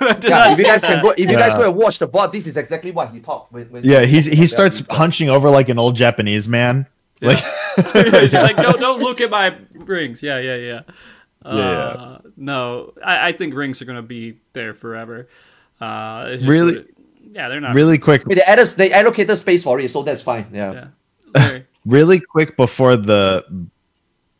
Yeah. 0.00 0.52
If 0.52 0.58
you 0.58 0.64
say 0.64 0.70
guys 0.70 0.80
can 0.82 1.02
go, 1.02 1.10
if 1.10 1.18
you 1.28 1.36
guys 1.36 1.54
go 1.54 1.64
and 1.68 1.74
watch 1.74 1.98
the 1.98 2.06
board, 2.06 2.30
this 2.30 2.46
is 2.46 2.56
exactly 2.56 2.92
what 2.92 3.10
he 3.10 3.18
talked. 3.18 3.52
When, 3.52 3.64
when 3.70 3.82
Yeah, 3.84 4.02
he's 4.04 4.26
talked 4.26 4.38
he 4.38 4.46
starts 4.46 4.80
belt. 4.80 4.96
hunching 4.96 5.28
over 5.28 5.50
like 5.50 5.68
an 5.68 5.78
old 5.78 5.96
Japanese 5.96 6.48
man. 6.48 6.86
Like 7.20 7.38
He's 7.76 8.32
like, 8.32 8.56
don't 8.56 8.80
don't 8.80 9.00
look 9.02 9.20
at 9.20 9.30
my 9.30 9.56
rings. 9.74 10.22
Yeah, 10.22 10.38
yeah, 10.38 10.56
yeah. 10.56 10.80
Uh, 11.44 11.56
Yeah. 11.56 12.18
No, 12.36 12.92
I, 13.04 13.28
I 13.28 13.32
think 13.32 13.54
rings 13.54 13.80
are 13.82 13.84
gonna 13.84 14.02
be 14.02 14.38
there 14.52 14.74
forever. 14.74 15.28
Uh, 15.80 16.26
it's 16.28 16.42
just 16.42 16.50
Really- 16.50 16.76
what 16.78 16.84
it- 16.86 16.94
yeah, 17.30 17.48
they're 17.48 17.60
not 17.60 17.74
really 17.74 17.98
quick 17.98 18.22
I 18.24 18.28
mean, 18.28 18.38
they 18.38 18.42
added 18.42 18.66
they 18.78 18.90
allocated 18.92 19.36
space 19.38 19.62
for 19.62 19.78
it, 19.78 19.90
so 19.90 20.02
that's 20.02 20.22
fine. 20.22 20.46
Yeah. 20.52 20.86
Yeah. 21.34 21.58
Really 21.86 22.20
quick 22.20 22.56
before 22.56 22.96
the 22.96 23.44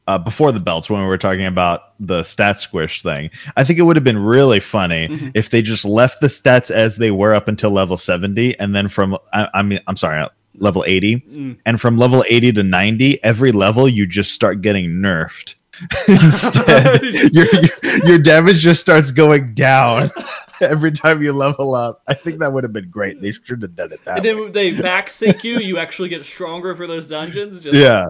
uh, 0.06 0.18
before 0.18 0.52
the 0.52 0.60
belts 0.60 0.88
when 0.90 1.00
we 1.02 1.06
were 1.06 1.18
talking 1.18 1.44
about 1.46 1.92
the 2.00 2.22
stat 2.22 2.56
squish 2.58 3.02
thing 3.02 3.30
i 3.56 3.64
think 3.64 3.78
it 3.78 3.82
would 3.82 3.96
have 3.96 4.04
been 4.04 4.18
really 4.18 4.60
funny 4.60 5.08
Mm-hmm. 5.08 5.28
if 5.34 5.50
they 5.50 5.60
just 5.62 5.84
left 5.84 6.20
the 6.22 6.28
stats 6.28 6.70
as 6.70 6.96
they 6.96 7.10
were 7.10 7.34
up 7.34 7.46
until 7.48 7.70
level 7.70 7.96
70 7.98 8.58
and 8.58 8.74
then 8.74 8.88
from 8.88 9.16
i, 9.34 9.48
I 9.54 9.62
mean 9.62 9.80
i'm 9.86 9.96
sorry 9.96 10.20
uh, 10.22 10.28
level 10.60 10.84
80 10.86 11.16
Mm. 11.16 11.56
and 11.66 11.80
from 11.80 11.96
level 11.96 12.24
80 12.28 12.52
to 12.52 12.62
90 12.62 13.22
every 13.24 13.52
level 13.52 13.88
you 13.88 14.06
just 14.06 14.32
start 14.32 14.60
getting 14.60 14.90
nerfed 14.90 15.54
instead 16.08 17.02
your, 17.32 17.46
your 17.54 17.70
your 18.04 18.18
damage 18.18 18.58
just 18.58 18.80
starts 18.80 19.10
going 19.12 19.54
down 19.54 20.10
every 20.60 20.90
time 20.90 21.22
you 21.22 21.32
level 21.32 21.74
up 21.74 22.02
i 22.08 22.14
think 22.14 22.40
that 22.40 22.52
would 22.52 22.64
have 22.64 22.72
been 22.72 22.90
great 22.90 23.20
they 23.20 23.30
should 23.32 23.62
have 23.62 23.76
done 23.76 23.92
it 23.92 24.00
that 24.04 24.16
and 24.16 24.24
way. 24.24 24.30
then 24.32 24.40
when 24.42 24.52
they 24.52 24.80
back 24.80 25.08
sync 25.08 25.44
you, 25.44 25.58
you 25.60 25.78
actually 25.78 26.08
get 26.08 26.24
stronger 26.24 26.74
for 26.74 26.86
those 26.86 27.06
dungeons. 27.08 27.60
Just, 27.60 27.76
yeah 27.76 28.06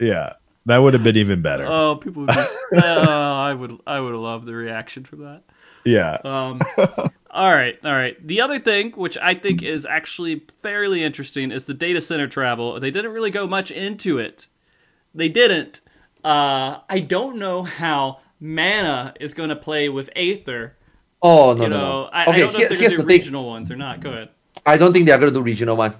yeah 0.00 0.32
that 0.66 0.78
would 0.78 0.92
have 0.92 1.04
been 1.04 1.16
even 1.16 1.40
better 1.40 1.64
Oh, 1.66 1.96
people 1.96 2.22
would. 2.26 2.34
Be, 2.34 2.78
uh, 2.78 2.82
I 2.84 3.54
would. 3.54 3.78
I 3.86 3.98
would 4.00 4.12
love 4.14 4.44
the 4.44 4.54
reaction 4.54 5.04
from 5.04 5.20
that. 5.20 5.42
yeah 5.84 6.18
Um, 6.24 6.60
all 7.30 7.54
right, 7.54 7.78
all 7.84 7.92
right. 7.94 8.16
The 8.26 8.40
other 8.40 8.58
thing, 8.58 8.92
which 8.92 9.16
I 9.18 9.34
think 9.34 9.62
is 9.62 9.84
actually 9.86 10.42
fairly 10.62 11.02
interesting, 11.04 11.50
is 11.52 11.64
the 11.64 11.74
data 11.74 12.00
center 12.00 12.26
travel. 12.26 12.78
They 12.80 12.90
didn't 12.90 13.12
really 13.12 13.30
go 13.30 13.46
much 13.46 13.70
into 13.70 14.18
it. 14.18 14.48
They 15.14 15.28
didn't. 15.28 15.80
Uh, 16.24 16.78
I 16.88 17.00
don't 17.00 17.36
know 17.38 17.62
how 17.62 18.18
Mana 18.40 19.14
is 19.20 19.34
going 19.34 19.48
to 19.50 19.56
play 19.56 19.88
with 19.88 20.10
Aether. 20.16 20.76
Oh 21.22 21.52
no 21.54 21.64
You 21.64 21.68
no 21.70 21.76
know, 21.78 22.02
no. 22.02 22.04
I, 22.12 22.24
I 22.24 22.26
okay, 22.28 22.38
don't 22.40 22.52
know 22.52 22.58
here- 22.58 22.62
if 22.64 22.68
they're 22.70 22.78
here's 22.78 22.96
going 22.96 23.06
the 23.08 23.12
to 23.14 23.18
do 23.18 23.18
thing. 23.18 23.18
regional 23.20 23.46
ones 23.48 23.70
or 23.70 23.76
not. 23.76 24.00
Go 24.00 24.10
ahead. 24.10 24.28
I 24.66 24.76
don't 24.76 24.92
think 24.92 25.06
they're 25.06 25.18
gonna 25.18 25.30
do 25.32 25.42
regional 25.42 25.76
one. 25.76 25.94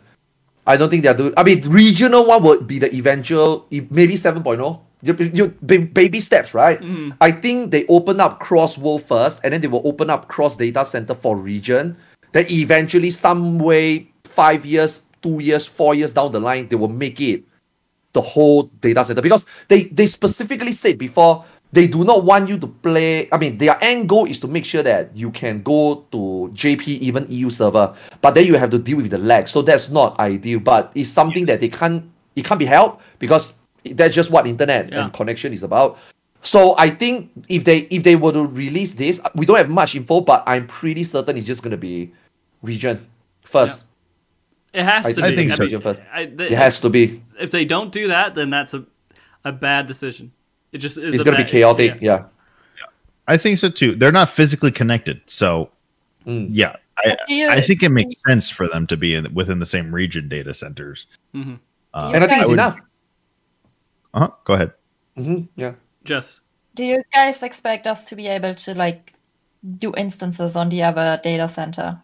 I 0.67 0.77
don't 0.77 0.91
think 0.91 1.03
they're 1.03 1.15
doing. 1.15 1.33
I 1.37 1.43
mean, 1.45 1.67
regional 1.69 2.27
one 2.27 2.43
would 2.43 2.67
be 2.67 2.79
the 2.79 2.95
eventual, 2.95 3.67
maybe 3.71 4.15
7.0. 4.17 4.81
You, 5.01 5.15
you, 5.15 5.47
baby 5.49 6.19
steps, 6.21 6.55
right? 6.55 6.81
Mm-hmm. 6.81 7.11
I 7.21 7.31
think 7.31 7.71
they 7.71 7.87
open 7.87 8.21
up 8.21 8.41
cross 8.41 8.77
world 8.77 9.05
first, 9.05 9.41
and 9.45 9.53
then 9.53 9.61
they 9.61 9.69
will 9.69 9.87
open 9.87 10.11
up 10.11 10.29
cross 10.29 10.57
data 10.57 10.85
center 10.85 11.15
for 11.15 11.37
region. 11.37 11.97
Then 12.33 12.47
eventually, 12.51 13.11
some 13.11 13.59
way, 13.59 14.11
five 14.25 14.67
years, 14.67 15.03
two 15.23 15.39
years, 15.41 15.67
four 15.67 15.95
years 15.95 16.13
down 16.15 16.33
the 16.33 16.41
line, 16.41 16.69
they 16.69 16.77
will 16.77 16.89
make 16.89 17.21
it 17.21 17.45
the 18.13 18.21
whole 18.21 18.65
data 18.81 19.05
center 19.05 19.21
because 19.21 19.45
they 19.69 19.85
they 19.85 20.07
specifically 20.07 20.73
said 20.73 20.99
before 20.99 21.45
they 21.73 21.87
do 21.87 22.05
not 22.05 22.25
want 22.25 22.49
you 22.49 22.59
to 22.59 22.67
play. 22.67 23.29
I 23.31 23.37
mean, 23.37 23.59
their 23.59 23.77
end 23.83 24.09
goal 24.09 24.25
is 24.25 24.41
to 24.41 24.49
make 24.49 24.65
sure 24.65 24.83
that 24.83 25.15
you 25.15 25.31
can 25.31 25.63
go 25.63 26.07
to 26.11 26.51
JP 26.55 26.89
even 26.89 27.27
EU 27.29 27.51
server, 27.51 27.95
but 28.21 28.35
then 28.35 28.47
you 28.47 28.57
have 28.57 28.71
to 28.71 28.79
deal 28.79 28.97
with 28.97 29.11
the 29.11 29.19
lag. 29.19 29.49
So 29.49 29.63
that's 29.63 29.91
not 29.91 30.19
ideal. 30.19 30.61
But 30.61 30.91
it's 30.95 31.11
something 31.11 31.45
that 31.45 31.61
they 31.61 31.69
can't 31.69 32.11
it 32.37 32.45
can't 32.45 32.59
be 32.59 32.65
helped 32.65 33.03
because 33.19 33.53
that's 33.85 34.15
just 34.15 34.31
what 34.31 34.47
internet 34.47 34.91
Yeah. 34.93 35.05
and 35.05 35.13
connection 35.13 35.53
is 35.53 35.63
about. 35.63 35.99
So 36.43 36.77
I 36.79 36.91
think 36.91 37.31
if 37.49 37.65
they 37.65 37.79
if 37.91 38.03
they 38.05 38.17
were 38.17 38.33
to 38.33 38.47
release 38.47 38.95
this, 38.95 39.21
we 39.35 39.45
don't 39.47 39.57
have 39.59 39.69
much 39.69 39.95
info, 39.95 40.21
but 40.21 40.43
I'm 40.47 40.67
pretty 40.67 41.05
certain 41.05 41.37
it's 41.37 41.47
just 41.47 41.63
gonna 41.63 41.77
be 41.77 42.13
region 42.63 43.07
first. 43.43 43.85
It 44.73 44.85
has 44.85 45.07
I- 45.07 45.13
to 45.13 45.23
I 45.25 45.31
be. 45.31 45.37
think 45.37 45.53
so. 45.53 45.65
mean, 45.65 45.97
I- 46.13 46.27
they- 46.27 46.47
It 46.51 46.53
has 46.59 46.81
to 46.81 46.91
be. 46.91 47.23
if 47.41 47.51
they 47.51 47.65
don't 47.65 47.91
do 47.91 48.09
that, 48.09 48.35
then 48.35 48.51
that's 48.51 48.75
a 48.75 48.85
a 49.45 49.53
bad 49.53 49.87
decision. 49.87 50.31
It 50.73 50.79
just 50.79 50.99
is 50.99 51.15
It's 51.15 51.25
gonna 51.25 51.37
be 51.39 51.43
bad- 51.45 51.51
chaotic. 51.51 51.99
yeah. 52.01 52.25
yeah. 52.79 52.87
I 53.27 53.37
think 53.37 53.59
so 53.59 53.71
too. 53.71 53.95
They're 53.95 54.13
not 54.13 54.29
physically 54.31 54.71
connected, 54.71 55.21
so 55.27 55.71
Mm. 56.27 56.49
yeah, 56.53 56.77
I, 56.99 57.17
Do 57.29 57.49
I 57.51 57.61
think 57.61 57.83
it 57.83 57.89
makes 57.91 58.15
sense 58.27 58.51
for 58.51 58.67
them 58.69 58.87
to 58.89 58.97
be 58.97 59.15
in, 59.15 59.33
within 59.33 59.61
the 59.61 59.67
same 59.67 59.95
region 59.95 60.29
data 60.29 60.53
centers. 60.53 61.07
Mhm. 61.35 61.59
Uh, 61.95 62.11
And 62.15 62.25
I 62.25 62.27
think 62.27 62.31
guys- 62.31 62.41
it's 62.41 62.49
would- 62.49 62.55
enough. 62.55 62.77
Uh-huh, 64.19 64.31
go 64.45 64.55
ahead. 64.55 64.73
hmm 65.17 65.43
Yeah. 65.57 65.75
Jess. 66.05 66.41
Do 66.75 66.85
you 66.85 67.03
guys 67.13 67.43
expect 67.43 67.87
us 67.87 68.05
to 68.07 68.17
be 68.17 68.27
able 68.29 68.55
to 68.55 68.75
like 68.75 69.15
do 69.79 69.93
instances 69.97 70.57
on 70.57 70.69
the 70.69 70.83
other 70.83 71.21
data 71.23 71.49
center 71.49 72.01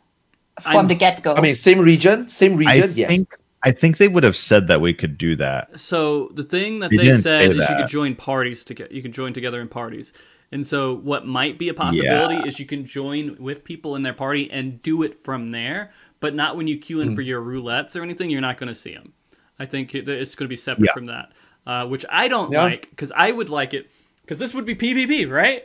from 0.62 0.76
I'm- 0.76 0.88
the 0.88 0.94
get 0.94 1.22
go? 1.22 1.34
I 1.34 1.40
mean, 1.40 1.54
same 1.54 1.80
region, 1.80 2.28
same 2.28 2.52
I 2.54 2.56
region. 2.56 2.92
yes. 2.94 3.08
think 3.08 3.28
I 3.66 3.70
think 3.72 3.96
they 3.96 4.08
would 4.08 4.24
have 4.24 4.36
said 4.36 4.66
that 4.68 4.80
we 4.82 4.92
could 4.92 5.16
do 5.16 5.36
that. 5.36 5.80
So 5.80 6.28
the 6.34 6.42
thing 6.42 6.80
that 6.80 6.90
He 6.92 6.98
they 6.98 7.12
said 7.12 7.22
say 7.22 7.44
is 7.46 7.54
you 7.54 7.58
that. 7.60 7.78
could 7.78 7.88
join 7.88 8.14
parties 8.14 8.62
together. 8.64 8.92
You 8.92 9.00
can 9.00 9.10
join 9.12 9.32
together 9.32 9.60
in 9.60 9.68
parties. 9.68 10.12
And 10.52 10.66
so 10.66 10.94
what 10.96 11.26
might 11.26 11.58
be 11.58 11.68
a 11.70 11.74
possibility 11.74 12.34
Yeah. 12.34 12.44
is 12.46 12.60
you 12.60 12.66
can 12.66 12.84
join 12.84 13.36
with 13.40 13.64
people 13.64 13.96
in 13.96 14.02
their 14.02 14.12
party 14.12 14.50
and 14.50 14.82
do 14.82 15.02
it 15.02 15.14
from 15.18 15.48
there, 15.48 15.92
but 16.20 16.34
not 16.34 16.56
when 16.58 16.68
you 16.68 16.76
queue 16.78 17.00
in 17.00 17.14
for 17.16 17.22
your 17.22 17.40
roulettes 17.40 17.96
or 17.96 18.02
anything. 18.02 18.28
You're 18.28 18.42
not 18.42 18.58
going 18.58 18.68
to 18.68 18.74
see 18.74 18.92
them. 18.94 19.14
I 19.58 19.64
think 19.64 19.94
it's 19.94 20.34
going 20.34 20.44
to 20.46 20.48
be 20.56 20.56
separate 20.56 20.88
Yeah. 20.88 20.92
from 20.94 21.06
that, 21.06 21.32
uh, 21.66 21.86
which 21.86 22.04
I 22.10 22.28
don't 22.28 22.52
Yeah. 22.52 22.62
like 22.64 22.90
because 22.90 23.12
I 23.16 23.30
would 23.32 23.48
like 23.50 23.74
it 23.74 23.90
because 24.22 24.38
this 24.38 24.54
would 24.54 24.64
be 24.66 24.74
PvP, 24.74 25.30
right? 25.30 25.64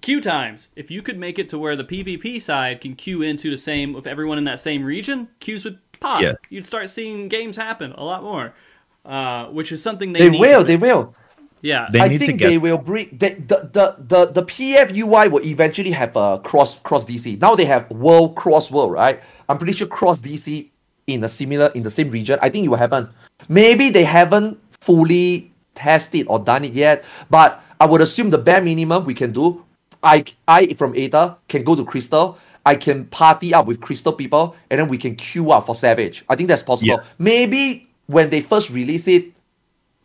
Queue 0.00 0.20
times. 0.20 0.68
If 0.76 0.90
you 0.90 1.00
could 1.02 1.18
make 1.18 1.38
it 1.38 1.48
to 1.50 1.58
where 1.58 1.74
the 1.76 1.84
PvP 1.84 2.40
side 2.40 2.80
can 2.80 2.94
queue 2.94 3.22
into 3.22 3.50
the 3.50 3.56
same 3.58 3.92
with 3.94 4.06
everyone 4.06 4.36
in 4.38 4.44
that 4.44 4.60
same 4.60 4.84
region, 4.84 5.28
queues 5.40 5.64
would 5.64 5.78
pop. 6.00 6.20
Yes. 6.20 6.36
You'd 6.50 6.64
start 6.66 6.90
seeing 6.90 7.28
games 7.28 7.56
happen 7.56 7.92
a 7.92 8.04
lot 8.04 8.22
more, 8.22 8.52
uh, 9.04 9.46
which 9.46 9.72
is 9.72 9.82
something 9.82 10.12
they 10.12 10.20
They 10.20 10.30
need 10.30 10.40
will, 10.40 10.64
they 10.64 10.76
will. 10.76 11.14
Yeah, 11.62 11.88
They 11.90 12.00
I 12.00 12.08
need 12.08 12.18
to 12.20 12.26
think 12.26 12.38
get- 12.38 12.48
they 12.48 12.58
will 12.58 12.76
bring 12.78 13.08
the, 13.18 13.30
the 13.30 13.70
the 13.72 13.96
the 13.98 14.26
the 14.26 14.42
PF 14.42 14.94
UI 14.94 15.28
will 15.28 15.42
eventually 15.44 15.90
have 15.92 16.14
a 16.14 16.38
cross 16.44 16.78
cross 16.80 17.04
DC. 17.06 17.40
Now 17.40 17.54
they 17.56 17.64
have 17.64 17.90
world 17.90 18.36
cross 18.36 18.70
world, 18.70 18.92
right? 18.92 19.20
I'm 19.48 19.56
pretty 19.56 19.72
sure 19.72 19.86
cross 19.86 20.20
DC 20.20 20.68
in 21.06 21.24
a 21.24 21.28
similar 21.28 21.68
in 21.74 21.82
the 21.82 21.90
same 21.90 22.10
region. 22.10 22.38
I 22.42 22.50
think 22.50 22.66
it 22.66 22.68
will 22.68 22.76
happen. 22.76 23.08
Maybe 23.48 23.88
they 23.90 24.04
haven't 24.04 24.58
fully 24.86 25.50
tested 25.74 26.26
or 26.28 26.38
done 26.38 26.64
it 26.64 26.72
yet, 26.72 27.04
but 27.28 27.62
I 27.80 27.86
would 27.86 28.00
assume 28.00 28.30
the 28.30 28.38
bare 28.38 28.62
minimum 28.62 29.04
we 29.04 29.14
can 29.14 29.32
do. 29.32 29.64
I 30.02 30.24
I 30.46 30.72
from 30.74 30.94
Aether 30.96 31.36
can 31.48 31.64
go 31.64 31.74
to 31.74 31.84
Crystal. 31.84 32.38
I 32.64 32.74
can 32.74 33.04
party 33.06 33.54
up 33.54 33.66
with 33.66 33.80
Crystal 33.80 34.12
people, 34.12 34.56
and 34.70 34.80
then 34.80 34.88
we 34.88 34.98
can 34.98 35.14
queue 35.14 35.50
up 35.52 35.66
for 35.66 35.74
Savage. 35.74 36.24
I 36.28 36.34
think 36.34 36.48
that's 36.48 36.62
possible. 36.62 36.98
Yeah. 36.98 37.04
Maybe 37.18 37.88
when 38.06 38.30
they 38.30 38.40
first 38.40 38.70
release 38.70 39.06
it, 39.06 39.32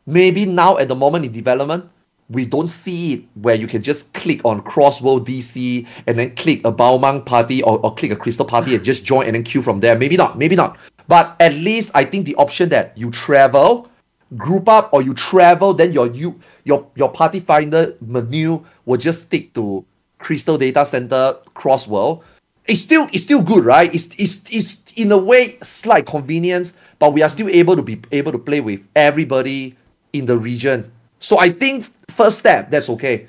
maybe 0.05 0.45
now 0.45 0.77
at 0.77 0.87
the 0.87 0.95
moment 0.95 1.25
in 1.25 1.31
development, 1.31 1.89
we 2.29 2.45
don't 2.45 2.69
see 2.69 3.13
it 3.13 3.23
where 3.41 3.55
you 3.55 3.67
can 3.67 3.81
just 3.81 4.13
click 4.13 4.45
on 4.45 4.61
Crossworld 4.61 5.25
DC 5.25 5.87
and 6.07 6.17
then 6.17 6.35
click 6.35 6.59
a 6.65 6.71
Baumang 6.71 7.25
party 7.25 7.61
or, 7.63 7.79
or 7.79 7.93
click 7.93 8.11
a 8.11 8.15
Crystal 8.15 8.45
party 8.45 8.75
and 8.75 8.83
just 8.83 9.03
join 9.03 9.25
and 9.25 9.35
then 9.35 9.43
queue 9.43 9.61
from 9.61 9.79
there. 9.79 9.97
Maybe 9.97 10.17
not, 10.17 10.37
maybe 10.37 10.55
not. 10.55 10.77
But 11.07 11.35
at 11.39 11.53
least 11.53 11.91
I 11.93 12.05
think 12.05 12.25
the 12.25 12.35
option 12.35 12.69
that 12.69 12.97
you 12.97 13.11
travel, 13.11 13.90
group 14.37 14.69
up, 14.69 14.89
or 14.93 15.01
you 15.01 15.13
travel, 15.13 15.73
then 15.73 15.93
your 15.93 16.07
you 16.07 16.39
your 16.63 16.87
your 16.95 17.09
party 17.09 17.39
finder 17.39 17.95
menu 18.01 18.63
will 18.85 18.97
just 18.97 19.25
stick 19.25 19.53
to 19.53 19.85
Crystal 20.19 20.57
Data 20.57 20.85
Center 20.85 21.35
Cross 21.53 21.87
World. 21.87 22.23
It's 22.65 22.81
still 22.81 23.07
it's 23.11 23.23
still 23.23 23.41
good, 23.41 23.65
right? 23.65 23.93
It's 23.93 24.07
it's 24.17 24.41
it's 24.51 24.77
in 24.95 25.11
a 25.11 25.17
way 25.17 25.57
slight 25.61 26.05
convenience, 26.05 26.73
but 26.99 27.13
we 27.13 27.21
are 27.21 27.29
still 27.29 27.49
able 27.49 27.75
to 27.75 27.81
be 27.81 27.99
able 28.11 28.31
to 28.31 28.37
play 28.37 28.61
with 28.61 28.85
everybody 28.95 29.75
in 30.13 30.25
the 30.25 30.37
region. 30.37 30.91
So 31.19 31.39
I 31.39 31.49
think 31.49 31.89
first 32.09 32.39
step 32.39 32.69
that's 32.69 32.89
okay, 32.89 33.27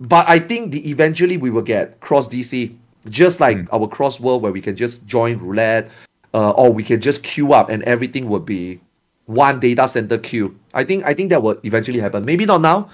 but 0.00 0.28
I 0.28 0.38
think 0.38 0.72
the 0.72 0.90
eventually 0.90 1.36
we 1.36 1.50
will 1.50 1.62
get 1.62 2.00
cross 2.00 2.28
DC, 2.28 2.74
just 3.08 3.40
like 3.40 3.58
our 3.72 3.86
cross 3.86 4.18
world 4.18 4.42
where 4.42 4.52
we 4.52 4.60
can 4.60 4.76
just 4.76 5.06
join 5.06 5.38
roulette, 5.38 5.90
uh, 6.34 6.50
or 6.50 6.72
we 6.72 6.82
can 6.82 7.00
just 7.00 7.22
queue 7.22 7.52
up 7.52 7.68
and 7.68 7.82
everything 7.84 8.28
would 8.28 8.44
be 8.44 8.80
one 9.26 9.60
data 9.60 9.86
center 9.88 10.18
queue. 10.18 10.58
I 10.74 10.84
think 10.84 11.04
I 11.04 11.14
think 11.14 11.30
that 11.30 11.42
will 11.42 11.58
eventually 11.64 12.00
happen. 12.00 12.24
Maybe 12.24 12.44
not 12.46 12.60
now, 12.60 12.90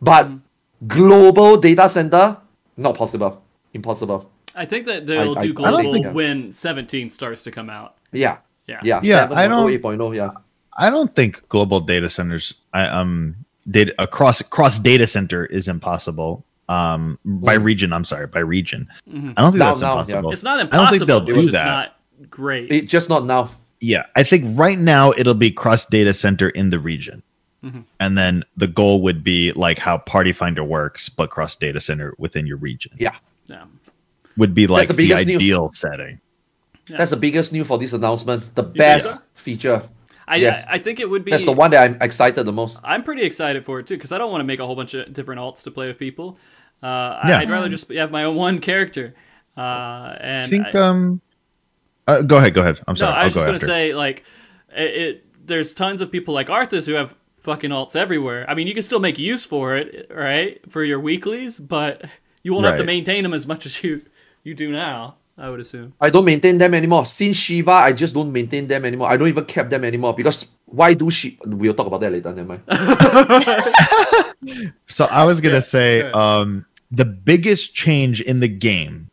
but 0.00 0.28
global 0.86 1.56
data 1.56 1.88
center 1.88 2.36
not 2.76 2.94
possible, 2.94 3.42
impossible. 3.72 4.30
I 4.54 4.64
think 4.66 4.86
that 4.86 5.06
they'll 5.06 5.36
I- 5.36 5.42
do 5.42 5.50
I- 5.50 5.52
global 5.52 5.78
I 5.78 5.82
don't 5.82 5.92
think- 5.92 6.14
when 6.14 6.52
17 6.52 7.10
starts 7.10 7.42
to 7.44 7.50
come 7.50 7.68
out. 7.70 7.94
Yeah, 8.12 8.36
Yeah. 8.66 8.80
yeah, 8.82 9.00
Yeah, 9.02 9.28
I 9.32 9.48
don't- 9.48 9.68
8.0, 9.70 10.12
yeah. 10.14 10.30
I 10.78 10.90
don't 10.90 11.14
think 11.14 11.42
global 11.48 11.80
data 11.80 12.08
centers, 12.10 12.52
I, 12.74 12.86
um, 12.86 13.36
data 13.68 13.94
across 13.98 14.42
cross 14.42 14.78
data 14.78 15.06
center 15.06 15.46
is 15.46 15.68
impossible. 15.68 16.44
Um, 16.68 17.18
by 17.24 17.56
Mm. 17.58 17.64
region, 17.64 17.92
I'm 17.92 18.04
sorry, 18.04 18.26
by 18.26 18.40
region. 18.40 18.88
I 19.08 19.10
don't 19.10 19.52
think 19.52 19.56
Now- 19.56 19.74
that's 19.74 19.80
now, 19.80 20.04
yeah. 20.08 20.22
It's 20.32 20.42
not 20.42 20.60
impossible. 20.60 20.60
I 20.60 20.60
don't 20.60 20.60
impossible. 20.66 20.98
think 20.98 21.06
they'll 21.08 21.18
it's 21.36 21.44
do 21.44 21.50
just 21.50 21.52
that. 21.52 21.64
not 21.64 22.30
great. 22.30 22.70
It 22.72 22.88
just 22.88 23.08
not 23.08 23.24
now. 23.24 23.50
Yeah, 23.80 24.04
I 24.16 24.22
think 24.22 24.58
right 24.58 24.78
now 24.78 25.12
it'll 25.12 25.34
be 25.34 25.50
cross 25.50 25.86
data 25.86 26.14
center 26.14 26.48
in 26.50 26.70
the 26.70 26.78
region. 26.78 27.22
Mm-hmm. 27.64 27.80
And 28.00 28.16
then 28.18 28.44
the 28.56 28.66
goal 28.68 29.02
would 29.02 29.24
be 29.24 29.52
like 29.52 29.78
how 29.78 29.98
Party 29.98 30.32
Finder 30.32 30.62
works, 30.62 31.08
but 31.08 31.30
cross 31.30 31.56
data 31.56 31.80
center 31.80 32.14
within 32.18 32.46
your 32.46 32.58
region 32.58 32.92
Yeah, 32.98 33.16
yeah. 33.46 33.64
would 34.36 34.54
be 34.54 34.66
like 34.66 34.88
the 34.88 34.94
the, 34.94 35.08
biggest 35.08 35.26
news. 35.26 35.36
ideal 35.36 35.70
setting. 35.72 36.20
that's 36.86 37.10
the 37.10 37.16
biggest 37.16 37.52
news 37.52 37.66
for 37.66 37.78
this 37.78 37.92
announcement. 37.92 38.54
The 38.54 38.62
best 38.62 39.06
so? 39.06 39.20
feature. 39.34 39.82
I, 40.28 40.36
Yes. 40.36 40.64
I 40.68 40.74
I 40.74 40.78
think 40.78 41.00
it 41.00 41.08
would 41.10 41.24
be. 41.24 41.30
That's 41.30 41.44
the 41.44 41.52
one 41.52 41.70
that 41.70 41.82
I'm 41.82 41.98
excited 42.02 42.44
the 42.44 42.52
most. 42.52 42.78
I'm 42.84 43.02
pretty 43.02 43.22
excited 43.22 43.64
for 43.64 43.80
it 43.80 43.86
too 43.86 43.96
because 43.96 44.12
I 44.12 44.18
don't 44.18 44.30
want 44.30 44.40
to 44.40 44.44
make 44.44 44.60
a 44.60 44.66
whole 44.66 44.76
bunch 44.76 44.94
of 44.94 45.12
different 45.12 45.40
alts 45.40 45.62
to 45.64 45.70
play 45.70 45.86
with 45.88 45.98
people. 45.98 46.38
Uh, 46.82 47.20
Yeah. 47.26 47.38
I, 47.38 47.40
I'd 47.42 47.50
rather 47.50 47.68
just 47.68 47.90
have 47.92 48.10
my 48.10 48.24
own 48.24 48.36
one 48.46 48.58
character. 48.60 49.14
Uh, 49.56 50.14
and 50.20 50.46
I 50.46 50.48
think 50.48 50.66
I- 50.74 50.78
um 50.78 51.20
uh, 52.06 52.22
go 52.22 52.36
ahead, 52.36 52.54
go 52.54 52.60
ahead. 52.62 52.80
I'm 52.86 52.92
no, 52.92 52.96
sorry. 52.96 53.14
I 53.14 53.18
I'll 53.20 53.24
was 53.26 53.34
go 53.34 53.40
just 53.40 53.46
gonna 53.46 53.54
after. 53.56 53.66
say 53.66 53.94
like 53.94 54.24
it, 54.74 54.94
it. 55.02 55.22
There's 55.46 55.74
tons 55.74 56.00
of 56.00 56.10
people 56.10 56.34
like 56.34 56.48
Arthars 56.48 56.86
who 56.86 56.94
have 56.94 57.14
fucking 57.38 57.70
alts 57.70 57.94
everywhere. 57.94 58.44
I 58.48 58.54
mean, 58.54 58.66
you 58.66 58.74
can 58.74 58.82
still 58.82 58.98
make 58.98 59.18
use 59.18 59.44
for 59.44 59.76
it, 59.76 60.10
right, 60.10 60.60
for 60.70 60.82
your 60.82 60.98
weeklies, 60.98 61.60
but 61.60 62.04
you 62.42 62.52
won't 62.52 62.66
have 62.66 62.78
to 62.78 62.84
maintain 62.84 63.22
them 63.22 63.32
as 63.34 63.46
much 63.46 63.66
as 63.66 63.84
you 63.84 64.02
you 64.42 64.54
do 64.54 64.72
now. 64.72 65.16
I 65.38 65.50
would 65.50 65.60
assume. 65.60 65.92
I 66.00 66.08
don't 66.08 66.24
maintain 66.24 66.56
them 66.56 66.72
anymore. 66.72 67.04
Since 67.04 67.36
Shiva, 67.36 67.70
I 67.70 67.92
just 67.92 68.14
don't 68.14 68.32
maintain 68.32 68.66
them 68.66 68.86
anymore. 68.86 69.10
I 69.10 69.18
don't 69.18 69.28
even 69.28 69.44
keep 69.44 69.68
them 69.68 69.84
anymore 69.84 70.14
because 70.14 70.46
why 70.64 70.94
do 70.94 71.10
she? 71.10 71.38
We'll 71.44 71.74
talk 71.74 71.86
about 71.86 72.00
that 72.00 72.10
later. 72.10 72.32
Never 72.32 72.48
mind. 72.48 72.62
So 74.86 75.06
I 75.06 75.24
was 75.24 75.40
gonna 75.40 75.54
Yeah, 75.56 75.60
say, 75.60 76.02
good. 76.02 76.14
um, 76.14 76.66
the 76.90 77.04
biggest 77.04 77.74
change 77.74 78.20
in 78.20 78.40
the 78.40 78.48
game 78.48 79.10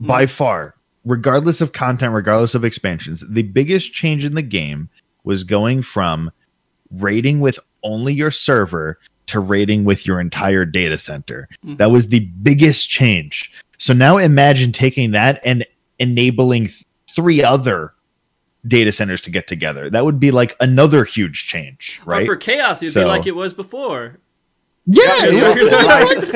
Hmm. 0.00 0.06
by 0.06 0.26
far, 0.26 0.74
regardless 1.04 1.60
of 1.60 1.72
content, 1.72 2.12
regardless 2.14 2.54
of 2.54 2.64
expansions, 2.64 3.24
the 3.28 3.42
biggest 3.42 3.92
change 3.92 4.24
in 4.24 4.34
the 4.34 4.42
game 4.42 4.88
was 5.24 5.44
going 5.44 5.82
from 5.82 6.30
raiding 6.90 7.40
with 7.40 7.58
only 7.82 8.14
your 8.14 8.30
server 8.30 8.98
to 9.26 9.40
raiding 9.40 9.84
with 9.84 10.06
your 10.06 10.20
entire 10.20 10.64
data 10.64 10.98
center. 10.98 11.48
Hmm. 11.62 11.76
That 11.76 11.90
was 11.90 12.08
the 12.08 12.20
biggest 12.20 12.88
change. 12.88 13.50
So 13.78 13.92
now 13.92 14.16
imagine 14.18 14.72
taking 14.72 15.12
that 15.12 15.40
and 15.44 15.66
enabling 15.98 16.66
th- 16.66 16.84
three 17.14 17.42
other 17.42 17.92
data 18.66 18.92
centers 18.92 19.20
to 19.22 19.30
get 19.30 19.46
together. 19.46 19.90
That 19.90 20.04
would 20.04 20.18
be 20.18 20.30
like 20.30 20.56
another 20.60 21.04
huge 21.04 21.46
change, 21.46 22.00
Right. 22.04 22.18
right? 22.18 22.26
for 22.26 22.36
chaos, 22.36 22.82
it'd 22.82 22.94
be 22.94 23.04
like 23.04 23.26
it 23.26 23.34
was 23.36 23.52
before. 23.52 24.18
Yeah, 24.86 25.24
Yeah, 25.24 25.54
it 25.56 26.18
was 26.18 26.30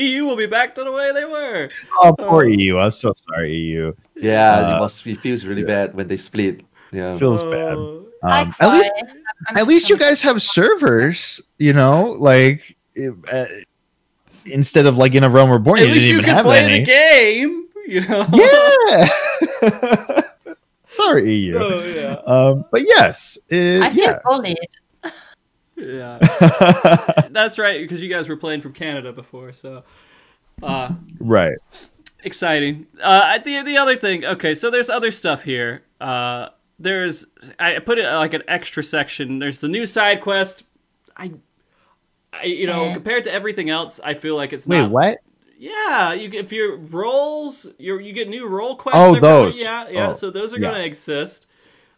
EU 0.00 0.24
will 0.24 0.36
be 0.36 0.46
back 0.46 0.74
to 0.76 0.84
the 0.84 0.92
way 0.92 1.12
they 1.12 1.24
were. 1.26 1.68
Oh, 2.02 2.14
poor 2.18 2.46
EU. 2.46 2.78
I'm 2.78 2.90
so 2.92 3.12
sorry, 3.14 3.52
EU. 3.54 3.92
Yeah, 4.16 4.52
Uh, 4.56 4.76
it 4.76 4.80
must. 4.80 5.06
It 5.06 5.18
feels 5.18 5.44
really 5.44 5.64
bad 5.64 5.94
when 5.94 6.08
they 6.08 6.16
split. 6.16 6.62
Yeah. 6.90 7.14
Feels 7.18 7.42
bad. 7.42 7.74
Oh. 7.76 8.06
Um, 8.22 8.54
at 8.60 8.72
least. 8.72 8.92
I'm 9.48 9.56
at 9.58 9.66
least 9.66 9.88
you 9.90 9.96
guys 9.98 10.22
have 10.22 10.40
servers. 10.42 11.40
You 11.58 11.72
know, 11.74 12.16
like 12.18 12.76
uh, 13.32 13.44
instead 14.46 14.86
of 14.86 14.96
like 14.98 15.14
in 15.14 15.22
a 15.22 15.28
realm 15.28 15.50
reborn, 15.50 15.80
At 15.80 15.86
you 15.88 15.92
least 15.92 16.06
didn't 16.06 16.12
you 16.12 16.18
even 16.22 16.24
can 16.24 16.34
have 16.34 16.44
play 16.46 16.64
any. 16.64 16.78
the 16.80 16.84
game. 16.86 17.68
You 17.86 18.00
know. 18.08 18.26
Yeah. 18.32 20.22
sorry, 20.88 21.32
EU. 21.32 21.58
Oh 21.58 21.84
yeah. 21.84 22.12
Um, 22.26 22.64
but 22.70 22.82
yes, 22.86 23.38
uh, 23.52 23.80
I 23.84 23.90
feel 23.90 24.04
yeah. 24.04 24.18
bullied. 24.24 24.58
Yeah. 25.76 26.18
That's 27.30 27.58
right, 27.58 27.80
because 27.80 28.02
you 28.02 28.08
guys 28.08 28.28
were 28.28 28.36
playing 28.36 28.60
from 28.60 28.72
Canada 28.72 29.12
before, 29.12 29.52
so 29.52 29.84
uh 30.62 30.90
right. 31.20 31.56
exciting. 32.24 32.86
Uh 33.00 33.38
the 33.38 33.62
the 33.62 33.76
other 33.76 33.96
thing, 33.96 34.24
okay, 34.24 34.54
so 34.54 34.70
there's 34.70 34.90
other 34.90 35.12
stuff 35.12 35.44
here. 35.44 35.82
Uh 36.00 36.48
there's 36.80 37.26
I 37.58 37.78
put 37.78 37.98
it 37.98 38.10
like 38.10 38.34
an 38.34 38.42
extra 38.48 38.82
section. 38.82 39.38
There's 39.38 39.60
the 39.60 39.68
new 39.68 39.86
side 39.86 40.20
quest. 40.20 40.64
I 41.16 41.32
I 42.32 42.44
you 42.44 42.66
know, 42.66 42.86
Eh. 42.86 42.94
compared 42.94 43.24
to 43.24 43.32
everything 43.32 43.70
else, 43.70 44.00
I 44.02 44.14
feel 44.14 44.34
like 44.36 44.52
it's 44.52 44.66
Wait, 44.66 44.78
not 44.80 44.90
Wait, 44.90 45.10
what? 45.10 45.18
Yeah, 45.58 46.12
you 46.12 46.28
get- 46.28 46.44
if 46.44 46.52
your 46.52 46.76
roles, 46.76 47.66
you 47.78 47.98
you 47.98 48.12
get 48.12 48.28
new 48.28 48.46
role 48.46 48.76
quests. 48.76 49.00
Oh, 49.00 49.18
those. 49.18 49.56
Yeah, 49.56 49.88
yeah. 49.90 50.10
Oh, 50.10 50.12
so 50.12 50.30
those 50.30 50.54
are 50.54 50.58
yeah. 50.58 50.68
going 50.68 50.80
to 50.80 50.86
exist. 50.86 51.46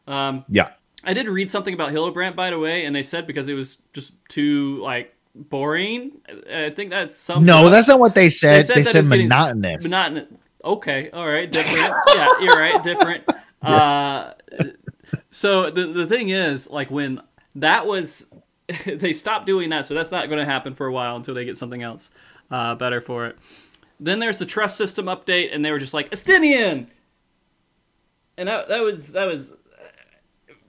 Um, 0.07 0.45
Yeah. 0.49 0.71
I 1.05 1.15
did 1.15 1.29
read 1.29 1.51
something 1.51 1.73
about 1.73 1.93
Hildibrand, 1.93 2.37
by 2.37 2.51
the 2.51 2.59
way, 2.59 2.85
and 2.85 2.95
they 2.95 3.03
said 3.03 3.27
because 3.27 3.49
it 3.49 3.55
was 3.55 3.79
just 3.93 4.13
too 4.29 4.79
like 4.83 5.15
boring. 5.35 6.13
I 6.53 6.71
think 6.71 6.91
that's 6.91 7.17
something. 7.17 7.47
No, 7.47 7.69
that's 7.71 7.89
not 7.89 8.01
what 8.01 8.15
they 8.15 8.29
said. 8.29 8.65
They 8.65 8.67
said, 8.85 8.97
it's 8.97 9.09
getting 9.09 9.29
monotonous. 9.29 9.85
Monotonous. 9.85 10.29
Okay, 10.63 11.11
all 11.11 11.27
right, 11.27 11.51
different. 11.51 11.95
yeah, 12.15 12.29
you're 12.41 12.59
right, 12.59 12.83
different. 12.83 13.25
Uh, 13.63 14.33
so 15.31 15.71
the 15.71 15.85
the 15.89 16.07
thing 16.07 16.31
is, 16.31 16.71
like 16.71 16.91
when 16.91 17.21
that 17.57 17.87
was, 17.87 18.27
they 18.87 19.13
stopped 19.13 19.45
doing 19.45 19.69
that, 19.69 19.85
so 19.85 19.93
that's 19.93 20.11
not 20.11 20.31
going 20.31 20.39
to 20.39 20.47
happen 20.47 20.73
for 20.75 20.87
a 20.87 20.93
while 20.93 21.15
until 21.17 21.35
they 21.35 21.45
get 21.45 21.59
something 21.59 21.83
else 21.83 22.11
uh, 22.51 22.75
better 22.75 23.01
for 23.01 23.27
it. 23.27 23.39
Then 23.99 24.19
there's 24.19 24.39
the 24.39 24.47
trust 24.47 24.77
system 24.77 25.07
update, 25.07 25.55
and 25.55 25.65
they 25.65 25.71
were 25.71 25.79
just 25.79 25.95
like 25.95 26.11
Estinian, 26.11 26.87
and 28.37 28.49
that 28.49 28.69
that 28.69 28.83
was 28.83 29.13
that 29.13 29.27
was 29.27 29.53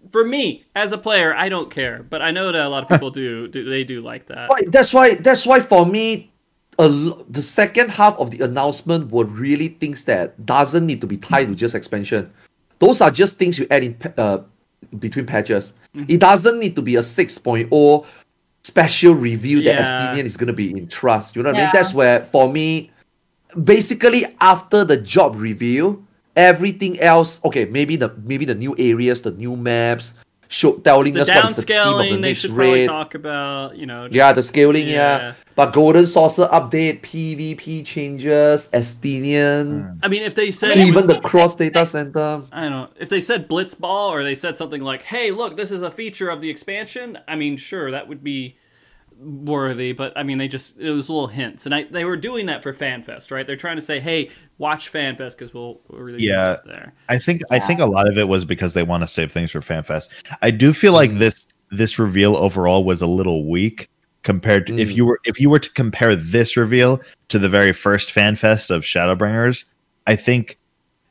for 0.10 0.26
me 0.26 0.66
as 0.76 0.92
a 0.92 0.98
player. 0.98 1.34
I 1.34 1.48
don't 1.48 1.72
care, 1.72 2.04
but 2.04 2.22
I 2.22 2.32
know 2.32 2.52
that 2.52 2.66
a 2.66 2.70
lot 2.70 2.84
of 2.84 2.90
people 2.90 3.10
do. 3.22 3.48
do 3.48 3.64
they 3.70 3.84
do 3.84 4.02
like 4.02 4.28
that? 4.28 4.50
That's 4.68 4.94
why. 4.94 5.16
That's 5.16 5.46
why 5.46 5.62
for 5.62 5.86
me, 5.86 6.32
a 6.78 6.90
the 7.30 7.42
second 7.42 7.90
half 7.90 8.18
of 8.18 8.32
the 8.32 8.44
announcement 8.44 9.12
were 9.12 9.26
really 9.26 9.70
things 9.70 10.06
that 10.06 10.46
doesn't 10.46 10.86
need 10.86 11.00
to 11.02 11.08
be 11.08 11.18
tied 11.18 11.48
to 11.48 11.56
just 11.56 11.76
expansion. 11.76 12.32
Those 12.80 13.00
are 13.00 13.12
just 13.12 13.38
things 13.38 13.60
you 13.60 13.68
add 13.70 13.84
in 13.84 13.98
uh, 14.18 14.40
between 15.00 15.26
patches. 15.26 15.72
It 16.08 16.20
doesn't 16.20 16.58
need 16.58 16.76
to 16.78 16.82
be 16.82 16.96
a 16.96 17.02
6.0 17.02 18.06
special 18.64 19.14
review 19.14 19.62
that 19.64 19.76
Yeah. 19.76 19.84
Estinian 19.84 20.26
is 20.26 20.38
gonna 20.38 20.54
be 20.54 20.72
in 20.72 20.88
trust. 20.88 21.36
You 21.36 21.44
know 21.44 21.52
what 21.52 21.60
I 21.60 21.64
mean? 21.64 21.70
That's 21.74 21.94
where 21.94 22.26
for 22.26 22.52
me, 22.52 22.92
basically 23.64 24.26
after 24.40 24.86
the 24.86 24.98
job 24.98 25.36
review, 25.36 26.06
everything 26.36 27.00
else, 27.00 27.40
okay, 27.44 27.66
maybe 27.66 27.96
the 27.96 28.12
maybe 28.24 28.46
the 28.46 28.56
new 28.56 28.76
areas, 28.78 29.22
the 29.22 29.32
new 29.32 29.56
maps, 29.56 30.14
show 30.52 30.74
telling 30.78 31.14
The 31.14 31.22
us 31.22 31.30
what 31.30 31.50
is 31.50 31.56
the 31.56 31.62
theme 31.64 31.78
of 31.78 31.98
the 31.98 32.04
downscaling 32.04 32.10
they 32.10 32.18
next 32.18 32.40
should 32.40 32.52
probably 32.52 32.74
raid. 32.74 32.88
talk 32.88 33.16
about. 33.16 33.78
You 33.78 33.86
know. 33.86 34.08
Yeah, 34.12 34.34
the 34.34 34.44
scaling, 34.44 34.88
yeah. 34.88 35.18
Yeah. 35.18 35.34
But 35.56 35.74
Golden 35.74 36.08
Saucer 36.08 36.48
update, 36.48 37.02
PvP 37.02 37.86
changes, 37.86 38.70
Estinian, 38.74 39.92
hmm. 39.92 40.00
I 40.04 40.08
mean, 40.08 40.24
if 40.24 40.36
they 40.36 40.52
said 40.52 40.78
even 40.78 41.08
the 41.08 41.20
cross 41.22 41.56
data 41.56 41.86
center. 41.86 42.44
I 42.52 42.62
don't 42.62 42.72
know. 42.72 42.90
If 43.00 43.10
they 43.10 43.22
said 43.22 43.50
Blitzball 43.50 44.10
or 44.12 44.24
they 44.24 44.36
said 44.36 44.58
something 44.58 44.82
like, 44.82 45.04
"Hey, 45.04 45.32
look, 45.32 45.58
this 45.58 45.72
is 45.72 45.82
a 45.82 45.92
feature 45.92 46.30
of 46.30 46.42
the 46.42 46.50
expansion," 46.50 47.18
I 47.28 47.36
mean, 47.36 47.58
sure, 47.58 47.92
that 47.92 48.08
would 48.08 48.24
be 48.24 48.58
worthy. 49.22 49.94
But 49.94 50.14
I 50.16 50.24
mean, 50.24 50.38
they 50.38 50.48
just 50.48 50.78
it 50.80 50.92
was 50.92 51.10
little 51.10 51.28
hints, 51.28 51.66
and 51.66 51.74
I 51.76 51.84
they 51.84 52.06
were 52.06 52.18
doing 52.18 52.48
that 52.48 52.64
for 52.64 52.74
FanFest, 52.74 53.32
right? 53.32 53.46
They're 53.46 53.56
trying 53.56 53.76
to 53.78 53.82
say, 53.82 54.00
"Hey, 54.00 54.30
watch 54.58 54.92
FanFest 54.92 55.32
because 55.38 55.54
we'll, 55.54 55.82
we'll 55.88 56.02
release 56.02 56.22
Yeah. 56.24 56.56
stuff 56.56 56.66
there." 56.66 56.94
I 57.10 57.18
think 57.20 57.42
I 57.52 57.60
think 57.60 57.80
a 57.80 57.86
lot 57.86 58.08
of 58.10 58.18
it 58.18 58.28
was 58.28 58.46
because 58.46 58.74
they 58.74 58.84
want 58.84 59.04
to 59.04 59.08
save 59.08 59.32
things 59.32 59.52
for 59.52 59.62
FanFest. 59.62 60.10
I 60.42 60.52
do 60.52 60.74
feel 60.74 60.94
like 60.94 61.18
this 61.18 61.48
this 61.70 61.98
reveal 61.98 62.36
overall 62.36 62.84
was 62.84 63.02
a 63.02 63.08
little 63.08 63.50
weak 63.50 63.88
compared 64.24 64.68
to 64.68 64.78
if 64.78 64.90
Mm. 64.90 64.96
you 64.96 65.06
were 65.06 65.20
if 65.26 65.40
you 65.40 65.50
were 65.50 65.60
to 65.60 65.70
compare 65.72 66.16
this 66.16 66.58
reveal 66.58 67.02
to 67.30 67.40
the 67.40 67.50
very 67.50 67.74
first 67.74 68.14
FanFest 68.14 68.70
of 68.70 68.84
Shadowbringers, 68.84 69.64
I 70.08 70.16
think 70.16 70.58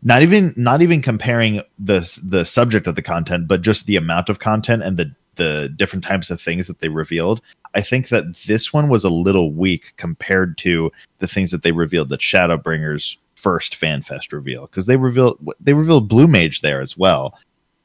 not 0.02 0.22
even 0.22 0.52
not 0.56 0.82
even 0.82 1.02
comparing 1.02 1.62
the 1.78 2.00
the 2.24 2.44
subject 2.44 2.86
of 2.86 2.94
the 2.94 3.02
content, 3.02 3.48
but 3.48 3.62
just 3.62 3.86
the 3.86 3.96
amount 3.96 4.28
of 4.28 4.38
content 4.38 4.82
and 4.82 4.96
the 4.96 5.14
the 5.36 5.72
different 5.76 6.04
types 6.04 6.30
of 6.30 6.40
things 6.40 6.66
that 6.66 6.80
they 6.80 6.88
revealed. 6.88 7.40
I 7.74 7.80
think 7.80 8.08
that 8.08 8.36
this 8.46 8.72
one 8.72 8.88
was 8.88 9.04
a 9.04 9.10
little 9.10 9.52
weak 9.52 9.94
compared 9.96 10.58
to 10.58 10.90
the 11.18 11.28
things 11.28 11.50
that 11.50 11.62
they 11.62 11.72
revealed 11.72 12.08
that 12.08 12.20
Shadowbringers 12.20 13.16
first 13.34 13.80
FanFest 13.80 14.32
reveal 14.32 14.66
because 14.66 14.86
they 14.86 14.96
revealed 14.96 15.38
they 15.60 15.72
revealed 15.72 16.08
Blue 16.08 16.26
Mage 16.26 16.60
there 16.60 16.80
as 16.80 16.96
well, 16.96 17.38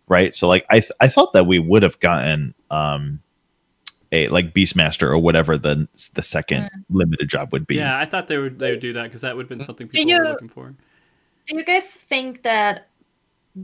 right? 0.07 0.34
So 0.34 0.48
like 0.48 0.66
I 0.70 0.80
th- 0.80 0.91
I 0.99 1.07
thought 1.07 1.34
that 1.34 1.48
we 1.48 1.60
would 1.60 1.84
have 1.84 1.99
gotten 1.99 2.53
um 2.72 3.22
a 4.12 4.28
like 4.30 4.53
Beastmaster 4.53 5.03
or 5.03 5.20
whatever 5.20 5.57
the 5.57 5.88
the 6.14 6.22
second 6.22 6.70
limited 6.90 7.30
job 7.30 7.52
would 7.52 7.68
be. 7.68 7.76
Yeah, 7.76 7.98
I 7.98 8.06
thought 8.06 8.28
they 8.28 8.38
would 8.38 8.60
they 8.60 8.72
would 8.72 8.80
do 8.80 8.94
that 8.94 9.03
because 9.03 9.22
that 9.22 9.36
would 9.36 9.44
have 9.44 9.49
been 9.49 9.62
something 9.62 9.88
Do 9.88 9.94
people 9.94 10.18
were 10.18 10.30
looking 10.30 10.49
for. 10.49 10.74
Do 11.48 11.56
you 11.56 11.64
guys 11.64 11.94
think 11.94 12.44
that 12.44 12.88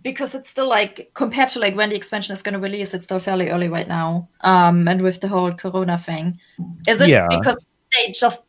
because 0.01 0.33
it's 0.35 0.49
still 0.49 0.67
like 0.69 1.11
compared 1.13 1.49
to 1.49 1.59
like 1.59 1.75
when 1.75 1.89
the 1.89 1.95
expansion 1.95 2.33
is 2.33 2.41
going 2.41 2.53
to 2.53 2.59
release, 2.59 2.93
it's 2.93 3.05
still 3.05 3.19
fairly 3.19 3.49
early 3.49 3.67
right 3.67 3.87
now, 3.87 4.29
um, 4.41 4.87
and 4.87 5.01
with 5.01 5.19
the 5.21 5.27
whole 5.27 5.51
Corona 5.51 5.97
thing, 5.97 6.39
is 6.87 7.01
it 7.01 7.09
Yeah. 7.09 7.27
because 7.29 7.65
they 7.93 8.11
just 8.11 8.41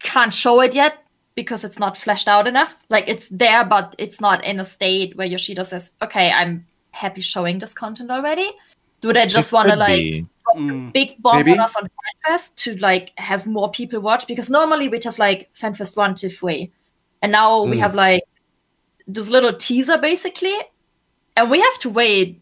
can't 0.00 0.32
show 0.32 0.60
it 0.60 0.74
yet 0.74 0.98
because 1.34 1.64
it's 1.64 1.78
not 1.80 1.96
fleshed 1.96 2.28
out 2.28 2.46
enough? 2.46 2.76
Like 2.90 3.08
it's 3.08 3.28
there, 3.28 3.64
but 3.64 3.94
it's 3.98 4.20
not 4.20 4.44
in 4.44 4.60
a 4.60 4.64
state 4.64 5.16
where 5.16 5.26
Yoshida 5.26 5.64
says, 5.64 5.92
"Okay, 6.00 6.30
I'm 6.30 6.64
happy 6.92 7.20
showing 7.22 7.58
this 7.58 7.74
content 7.74 8.10
already." 8.10 8.50
Do 9.00 9.12
they 9.12 9.26
just 9.26 9.52
want 9.52 9.70
to 9.70 9.76
like. 9.76 10.24
Mm. 10.56 10.92
big 10.92 11.20
bomb 11.20 11.38
Maybe. 11.38 11.52
on 11.52 11.58
us 11.60 11.74
on 11.74 11.88
FanFest 12.28 12.54
to 12.56 12.76
like 12.76 13.12
have 13.18 13.44
more 13.46 13.70
people 13.72 13.98
watch 13.98 14.26
because 14.28 14.50
normally 14.50 14.88
we'd 14.88 15.02
have 15.02 15.18
like 15.18 15.48
FanFest 15.54 15.96
one 15.96 16.14
to 16.16 16.28
three, 16.28 16.70
and 17.22 17.32
now 17.32 17.62
we 17.64 17.78
Mm. 17.78 17.80
have 17.80 17.94
like 17.94 18.22
this 19.08 19.28
little 19.30 19.52
teaser 19.54 19.98
basically, 19.98 20.54
and 21.36 21.50
we 21.50 21.60
have 21.60 21.78
to 21.80 21.90
wait 21.90 22.40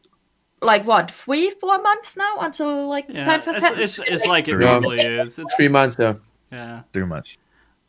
like 0.61 0.87
what 0.87 1.11
three 1.11 1.51
four 1.51 1.81
months 1.83 2.17
now 2.17 2.39
until 2.41 2.89
like 2.89 3.07
Yeah, 3.09 3.39
FanFest 3.41 3.79
it's, 3.79 3.99
it's, 3.99 4.09
it's 4.09 4.27
like 4.27 4.49
it 4.49 4.53
Yeah. 4.61 4.71
normally 4.73 5.01
is. 5.01 5.39
It's, 5.39 5.55
Three 5.57 5.69
months, 5.69 5.97
yeah. 5.99 6.15
yeah. 6.51 6.83
Too 6.93 7.07
much. 7.07 7.39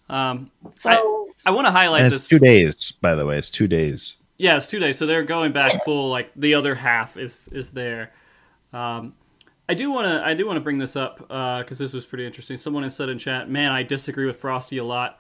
Um, 0.10 0.50
so 0.76 1.30
I 1.46 1.52
want 1.52 1.66
to 1.68 1.72
highlight 1.72 2.04
it's 2.06 2.14
this. 2.14 2.28
two 2.28 2.40
days, 2.40 2.94
by 3.02 3.16
the 3.16 3.26
way. 3.26 3.38
It's 3.38 3.50
two 3.50 3.68
days. 3.68 4.16
Yeah, 4.38 4.58
it's 4.58 4.68
two 4.68 4.80
days, 4.80 4.98
so 4.98 5.06
they're 5.06 5.24
going 5.24 5.52
back 5.52 5.86
full. 5.86 6.10
Like 6.10 6.32
the 6.36 6.56
other 6.56 6.76
half 6.76 7.16
is 7.18 7.48
is 7.52 7.72
there. 7.72 8.12
Um, 8.74 9.14
I 9.70 9.76
do 9.76 9.92
want 9.92 10.08
to 10.08 10.26
I 10.28 10.34
do 10.34 10.46
want 10.48 10.58
to 10.58 10.62
bring 10.62 10.78
this 10.80 10.96
up 10.96 11.20
because 11.20 11.78
this 11.78 11.94
was 11.94 12.06
pretty 12.06 12.26
interesting. 12.26 12.58
Someone 12.58 12.84
has 12.84 12.96
said 12.96 13.10
in 13.10 13.18
chat, 13.20 13.50
"Man, 13.50 13.72
I 13.72 13.84
disagree 13.84 14.26
with 14.26 14.38
Frosty 14.38 14.78
a 14.80 14.84
lot." 14.84 15.20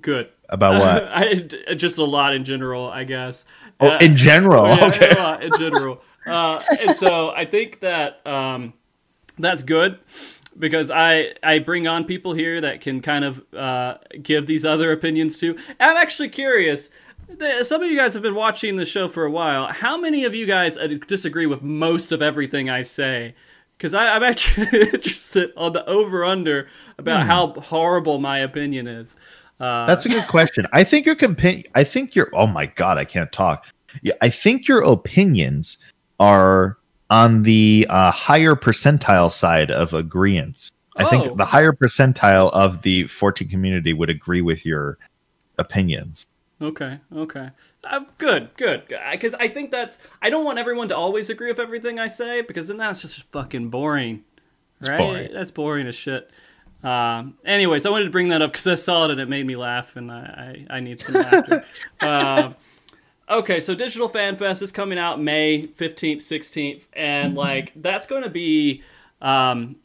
Good. 0.00 0.30
About 0.48 0.80
what? 0.80 1.08
I, 1.10 1.34
just 1.74 1.98
a 1.98 2.04
lot 2.04 2.34
in 2.34 2.44
general, 2.44 2.88
I 2.88 3.04
guess. 3.04 3.44
Oh, 3.80 3.96
in 3.98 4.16
general. 4.16 4.66
yeah, 4.68 4.86
okay. 4.86 5.14
lot 5.14 5.42
in 5.42 5.52
general. 5.58 6.02
Uh, 6.26 6.62
and 6.80 6.94
so 6.94 7.30
I 7.30 7.44
think 7.44 7.80
that 7.80 8.26
um, 8.26 8.74
that's 9.38 9.62
good 9.62 9.98
because 10.58 10.90
I 10.90 11.34
I 11.42 11.58
bring 11.60 11.86
on 11.86 12.04
people 12.04 12.34
here 12.34 12.60
that 12.60 12.80
can 12.80 13.00
kind 13.00 13.24
of 13.24 13.42
uh, 13.54 13.96
give 14.22 14.46
these 14.46 14.64
other 14.64 14.92
opinions 14.92 15.38
too. 15.38 15.56
I'm 15.80 15.96
actually 15.96 16.28
curious. 16.28 16.90
Some 17.62 17.82
of 17.82 17.90
you 17.90 17.96
guys 17.96 18.14
have 18.14 18.22
been 18.22 18.34
watching 18.34 18.76
the 18.76 18.86
show 18.86 19.06
for 19.06 19.24
a 19.24 19.30
while. 19.30 19.66
How 19.66 19.98
many 19.98 20.24
of 20.24 20.34
you 20.34 20.46
guys 20.46 20.78
uh, 20.78 20.88
disagree 21.06 21.46
with 21.46 21.62
most 21.62 22.10
of 22.10 22.22
everything 22.22 22.70
I 22.70 22.82
say? 22.82 23.34
Because 23.76 23.94
I'm 23.94 24.22
actually 24.22 24.66
interested 24.92 25.52
on 25.56 25.72
the 25.72 25.86
over 25.86 26.24
under 26.24 26.68
about 26.96 27.26
how 27.26 27.52
horrible 27.60 28.18
my 28.18 28.38
opinion 28.38 28.86
is. 28.88 29.14
Uh, 29.60 29.86
That's 29.86 30.06
a 30.06 30.08
good 30.08 30.26
question. 30.28 30.66
I 30.72 30.84
think 30.84 31.06
your 31.06 31.16
compa- 31.16 31.66
I 31.74 31.84
think 31.84 32.14
your 32.14 32.30
oh 32.32 32.46
my 32.46 32.66
god, 32.66 32.98
I 32.98 33.04
can't 33.04 33.30
talk. 33.32 33.66
Yeah, 34.02 34.14
I 34.20 34.28
think 34.28 34.68
your 34.68 34.82
opinions 34.82 35.78
are 36.20 36.78
on 37.10 37.42
the 37.42 37.86
uh, 37.88 38.10
higher 38.12 38.54
percentile 38.54 39.32
side 39.32 39.70
of 39.70 39.94
agreements. 39.94 40.70
I 40.96 41.04
Oh. 41.04 41.08
think 41.10 41.36
the 41.36 41.44
higher 41.44 41.72
percentile 41.72 42.52
of 42.52 42.82
the 42.82 43.04
14 43.06 43.48
community 43.48 43.92
would 43.92 44.10
agree 44.10 44.42
with 44.42 44.66
your 44.66 44.98
opinions. 45.58 46.26
Okay, 46.60 46.98
okay. 47.14 47.50
Uh, 47.84 48.00
good, 48.18 48.50
good. 48.56 48.82
Because 49.12 49.34
I 49.34 49.46
think 49.48 49.70
that's. 49.70 49.98
I 50.20 50.28
don't 50.28 50.44
want 50.44 50.58
everyone 50.58 50.88
to 50.88 50.96
always 50.96 51.30
agree 51.30 51.48
with 51.48 51.60
everything 51.60 52.00
I 52.00 52.08
say 52.08 52.42
because 52.42 52.68
then 52.68 52.78
that's 52.78 53.02
just 53.02 53.22
fucking 53.30 53.70
boring. 53.70 54.24
Right? 54.82 54.98
boring. 54.98 55.28
That's 55.32 55.50
boring 55.52 55.86
as 55.86 55.94
shit. 55.94 56.30
Um, 56.82 57.38
anyways, 57.44 57.86
I 57.86 57.90
wanted 57.90 58.04
to 58.04 58.10
bring 58.10 58.28
that 58.28 58.42
up 58.42 58.52
because 58.52 58.66
I 58.66 58.74
saw 58.76 59.04
it 59.04 59.10
and 59.10 59.20
it 59.20 59.28
made 59.28 59.46
me 59.46 59.56
laugh, 59.56 59.96
and 59.96 60.10
I, 60.12 60.64
I, 60.70 60.76
I 60.76 60.80
need 60.80 61.00
some 61.00 61.14
laughter. 61.16 61.64
um, 62.00 62.54
okay, 63.28 63.60
so 63.60 63.74
Digital 63.74 64.08
Fan 64.08 64.36
Fest 64.36 64.62
is 64.62 64.70
coming 64.70 64.98
out 64.98 65.20
May 65.20 65.66
15th, 65.66 66.18
16th, 66.18 66.84
and 66.92 67.34
like 67.34 67.72
that's 67.76 68.06
going 68.06 68.22
to 68.22 68.30
be. 68.30 68.82
Um, 69.20 69.76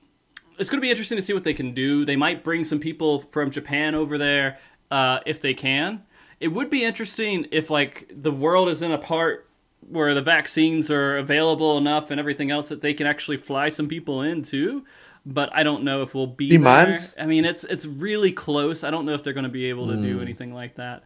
it's 0.60 0.70
going 0.70 0.80
to 0.80 0.86
be 0.86 0.91
interesting 0.91 1.15
to 1.15 1.22
see 1.22 1.34
what 1.34 1.44
they 1.44 1.56
can 1.56 1.74
do. 1.74 2.06
They 2.06 2.15
might 2.15 2.44
bring 2.44 2.64
some 2.64 2.80
people 2.80 3.20
from 3.32 3.49
Japan 3.49 3.95
over 3.95 4.20
there 4.20 4.60
uh, 4.91 5.20
if 5.26 5.41
they 5.41 5.56
can. 5.56 6.03
It 6.40 6.49
would 6.49 6.70
be 6.70 6.84
interesting 6.84 7.48
if 7.52 7.72
like 7.72 8.11
the 8.15 8.32
world 8.32 8.70
is 8.70 8.84
in 8.84 8.91
a 8.91 8.98
part 8.99 9.49
where 9.90 10.14
the 10.14 10.22
vaccines 10.22 10.91
are 10.91 11.18
available 11.18 11.78
enough 11.78 12.11
and 12.11 12.20
everything 12.20 12.52
else 12.52 12.70
that 12.70 12.82
they 12.82 12.94
can 12.94 13.07
actually 13.07 13.38
fly 13.38 13.70
some 13.70 13.88
people 13.88 14.22
in 14.22 14.44
too. 14.44 14.86
But 15.25 15.49
I 15.53 15.63
don't 15.63 15.83
know 15.83 16.01
if 16.01 16.13
we'll 16.13 16.27
be 16.27 16.49
Three 16.49 16.57
there. 16.57 16.63
months? 16.63 17.15
I 17.17 17.25
mean, 17.25 17.45
it's 17.45 17.63
it's 17.63 17.85
really 17.85 18.31
close. 18.33 18.83
I 18.83 18.91
don't 18.91 19.05
know 19.05 19.13
if 19.13 19.23
they're 19.23 19.33
going 19.33 19.45
to 19.45 19.49
be 19.49 19.65
able 19.65 19.87
to 19.87 19.95
Hmm. 19.95 20.01
do 20.01 20.21
anything 20.21 20.53
like 20.53 20.75
that. 20.75 21.03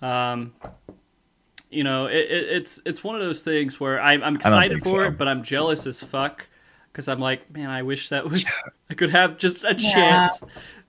Um, 0.00 0.54
you 1.70 1.84
know, 1.84 2.06
it, 2.06 2.16
it, 2.30 2.48
it's 2.56 2.80
it's 2.86 3.04
one 3.04 3.14
of 3.16 3.20
those 3.20 3.42
things 3.42 3.78
where 3.78 4.00
I'm, 4.00 4.22
I'm 4.22 4.36
excited 4.36 4.70
think 4.82 4.84
for 4.84 5.02
so. 5.02 5.08
it, 5.08 5.18
but 5.18 5.28
I'm 5.28 5.42
jealous 5.42 5.86
as 5.86 6.00
fuck 6.00 6.48
because 6.90 7.06
I'm 7.06 7.20
like, 7.20 7.50
man, 7.54 7.68
I 7.70 7.82
wish 7.82 8.08
that 8.08 8.24
was 8.28 8.50
I 8.90 8.94
could 8.94 9.10
have 9.10 9.36
just 9.38 9.62
a 9.64 9.74
Yeah. 9.76 9.92
chance. 9.92 10.42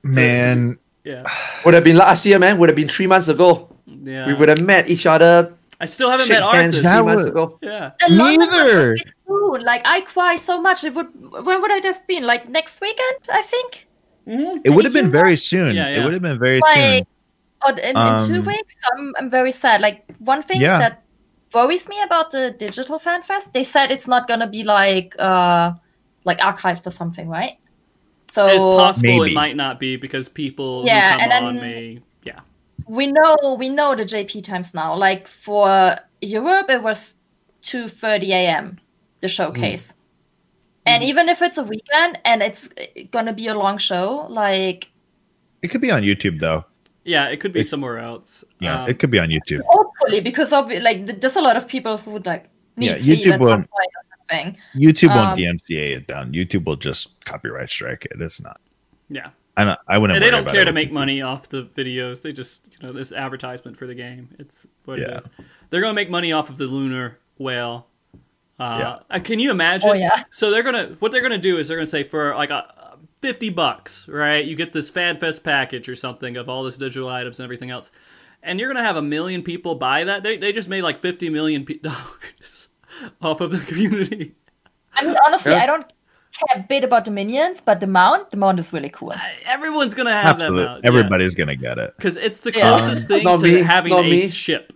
Man, 0.04 0.80
Yeah, 1.04 1.24
Would 1.66 1.74
have 1.74 1.84
been 1.84 1.98
last 1.98 2.26
year, 2.26 2.40
man. 2.40 2.58
Would 2.58 2.70
have 2.70 2.76
been 2.76 2.88
three 2.90 3.06
months 3.08 3.28
ago. 3.28 3.70
yeah. 3.86 4.26
We 4.28 4.34
would 4.34 4.50
have 4.50 4.62
met 4.62 4.90
each 4.90 5.06
other, 5.06 5.56
I 5.80 5.86
still 5.88 6.10
haven't 6.10 6.30
met 6.30 6.42
hands 6.44 6.76
Arthur. 6.76 6.82
three 6.82 6.82
That 6.84 7.06
months 7.06 7.24
ago. 7.26 7.60
Yeah, 7.62 7.92
The 8.00 8.14
London 8.16 8.40
one 8.48 8.50
Neither. 8.50 8.98
Would 9.32 9.60
soon. 9.62 9.66
Like 9.66 9.82
I 9.86 10.02
cry 10.02 10.36
so 10.36 10.62
much. 10.62 10.84
It 10.84 10.94
would. 10.96 11.10
When 11.48 11.62
would 11.62 11.72
it 11.72 11.84
have 11.86 12.06
been? 12.08 12.24
Like 12.26 12.50
next 12.50 12.82
weekend, 12.82 13.18
I 13.32 13.42
think. 13.42 13.88
it 14.66 14.70
would 14.70 14.86
have 14.86 14.94
been 14.94 15.12
very 15.12 15.36
soon. 15.38 15.76
Yeah, 15.76 15.90
yeah. 15.90 15.96
It 16.02 16.04
would 16.04 16.14
have 16.14 16.22
been 16.22 16.40
very 16.40 16.60
Like, 16.60 17.06
soon. 17.06 17.06
or 17.66 17.72
in, 17.80 17.98
in 17.98 18.28
two 18.28 18.40
Um, 18.40 18.46
weeks, 18.46 18.76
I'm 18.94 19.14
I'm 19.18 19.30
very 19.30 19.52
sad. 19.52 19.82
Like 19.82 20.06
one 20.20 20.42
thing 20.44 20.62
Yeah. 20.62 20.78
that 20.80 21.04
worries 21.54 21.90
me 21.90 21.98
about 22.04 22.32
the 22.32 22.52
digital 22.58 22.98
fan 23.00 23.24
fest, 23.24 23.52
they 23.54 23.64
said 23.64 23.92
it's 23.92 24.08
not 24.08 24.28
gonna 24.28 24.48
be 24.48 24.64
like 24.64 25.16
uh 25.20 25.74
like 26.24 26.38
archived 26.40 26.86
or 26.88 26.92
something, 26.92 27.28
right? 27.30 27.58
So 28.28 28.48
it's 28.48 28.64
possible 28.64 29.20
Maybe. 29.20 29.32
it 29.32 29.36
might 29.36 29.56
not 29.58 29.80
be 29.80 29.98
because 29.98 30.30
people 30.30 30.84
Yeah, 30.86 31.12
come 31.18 31.22
and 31.22 31.32
on 31.34 31.56
then- 31.58 31.66
may. 31.66 32.00
Yeah, 32.24 32.40
we 32.88 33.12
know 33.12 33.36
we 33.60 33.68
know 33.70 33.96
the 33.96 34.06
JP 34.06 34.44
times 34.44 34.74
now. 34.74 34.96
Like 34.96 35.28
for 35.28 35.98
Europe, 36.22 36.70
it 36.70 36.82
was 36.84 37.16
two 37.62 37.90
thirty 37.90 38.32
a.m. 38.32 38.80
the 39.22 39.28
showcase, 39.28 39.94
and 40.86 41.04
even 41.04 41.30
if 41.30 41.42
it's 41.42 41.58
a 41.58 41.64
weekend 41.64 42.20
and 42.26 42.42
it's 42.42 42.70
gonna 43.12 43.34
be 43.34 43.48
a 43.48 43.56
long 43.56 43.78
show, 43.78 44.26
like 44.30 44.92
It 45.62 45.70
could 45.70 45.82
be 45.82 45.92
on 45.92 46.02
YouTube 46.02 46.40
though. 46.40 46.66
yeah, 47.06 47.28
it 47.30 47.40
could 47.40 47.54
be 47.54 47.62
It- 47.62 47.68
somewhere 47.68 48.00
else. 48.00 48.44
Yeah, 48.60 48.84
Um, 48.84 48.90
it 48.90 49.00
could 49.00 49.12
be 49.12 49.20
on 49.20 49.30
YouTube. 49.30 49.62
hopefully 49.68 50.20
because 50.22 50.52
of 50.54 50.70
like 50.72 51.06
th- 51.06 51.20
there's 51.20 51.36
a 51.36 51.42
lot 51.42 51.56
of 51.58 51.68
people 51.68 51.98
who 51.98 52.12
would 52.12 52.26
like 52.26 52.50
need 52.78 52.88
Yeah, 52.88 52.96
YouTube 52.98 53.40
won't- 53.40 53.66
avoid 53.66 53.92
us 54.00 54.28
thing. 54.30 54.58
YouTube 54.76 55.10
won't 55.10 55.32
Um, 55.32 55.38
DMCA 55.38 55.94
it 55.98 56.08
down. 56.08 56.32
YouTube 56.34 56.64
will 56.66 56.78
just 56.78 57.10
copyright 57.26 57.70
strike 57.70 58.06
it. 58.06 58.14
It's 58.20 58.40
not. 58.42 58.60
Yeah. 59.10 59.30
I 59.58 59.66
don't, 59.66 59.80
I 59.90 59.98
wouldn't. 59.98 60.22
They 60.22 60.32
don't 60.32 60.48
care 60.48 60.64
to 60.64 60.72
make 60.72 60.90
YouTube. 60.90 60.94
money 60.94 61.22
off 61.22 61.50
the 61.50 61.64
videos. 61.66 62.22
They 62.22 62.32
just, 62.32 62.70
you 62.80 62.88
know, 62.88 62.94
this 62.94 63.12
advertisement 63.12 63.76
for 63.76 63.86
the 63.86 63.94
game. 63.94 64.30
It's 64.40 64.66
what 64.86 64.98
it 65.00 65.10
Yeah. 65.10 65.18
is. 65.18 65.30
They're 65.70 65.82
going 65.82 65.92
to 65.92 65.96
make 65.96 66.10
money 66.10 66.32
off 66.32 66.50
of 66.50 66.56
the 66.58 66.66
lunar 66.68 67.20
whale. 67.38 67.88
Uh, 68.60 68.78
Yeah. 69.10 69.16
uh, 69.16 69.20
Can 69.20 69.40
you 69.40 69.52
imagine? 69.52 69.90
Oh, 69.90 69.94
yeah. 69.94 70.24
So 70.30 70.52
they're 70.52 70.64
gonna, 70.64 70.96
what 71.00 71.12
they're 71.12 71.22
gonna 71.22 71.38
do 71.38 71.58
is 71.58 71.68
they're 71.68 71.78
gonna 71.78 71.88
say 71.88 72.04
for 72.04 72.36
like 72.36 72.50
a 72.52 72.96
fifty 73.22 73.50
bucks, 73.50 74.08
right? 74.08 74.44
You 74.46 74.56
get 74.56 74.74
this 74.74 74.92
FanFest 74.92 75.44
package 75.44 75.88
or 75.90 75.96
something 75.96 76.38
of 76.38 76.50
all 76.50 76.64
this 76.64 76.78
digital 76.78 77.10
items 77.10 77.40
and 77.40 77.44
everything 77.46 77.70
else, 77.72 77.92
and 78.44 78.60
you're 78.60 78.72
gonna 78.72 78.86
have 78.86 78.98
a 78.98 79.02
million 79.02 79.42
people 79.44 79.76
buy 79.76 80.04
that. 80.04 80.24
They 80.24 80.38
they 80.38 80.52
just 80.52 80.70
made 80.70 80.82
like 80.84 81.02
fifty 81.02 81.30
million 81.30 81.66
dollars 81.82 82.70
off 83.22 83.42
of 83.42 83.52
the 83.52 83.60
community. 83.60 84.36
I 84.94 85.06
mean, 85.06 85.16
honestly, 85.26 85.54
Yeah. 85.54 85.64
I 85.64 85.66
don't 85.66 85.86
care 86.34 86.62
a 86.64 86.66
bit 86.68 86.84
about 86.84 87.06
the 87.06 87.12
minions, 87.12 87.62
but 87.62 87.80
the 87.80 87.88
mount, 87.88 88.30
the 88.30 88.38
mount 88.38 88.60
is 88.60 88.72
really 88.74 88.90
cool. 88.90 89.14
Everyone's 89.46 89.94
gonna 89.96 90.12
have 90.12 90.36
Absolutely, 90.36 90.64
that. 90.64 90.70
Mount, 90.72 90.86
everybody's 90.86 91.34
gonna 91.36 91.56
get 91.56 91.78
it. 91.80 91.94
because 91.98 92.18
it's 92.18 92.42
the 92.42 92.52
Yeah. 92.54 92.78
closest 92.78 93.08
thing 93.08 93.24
to 93.26 93.38
me, 93.40 93.62
having 93.64 93.92
not 93.92 94.06
a 94.06 94.10
me. 94.10 94.28
ship. 94.28 94.74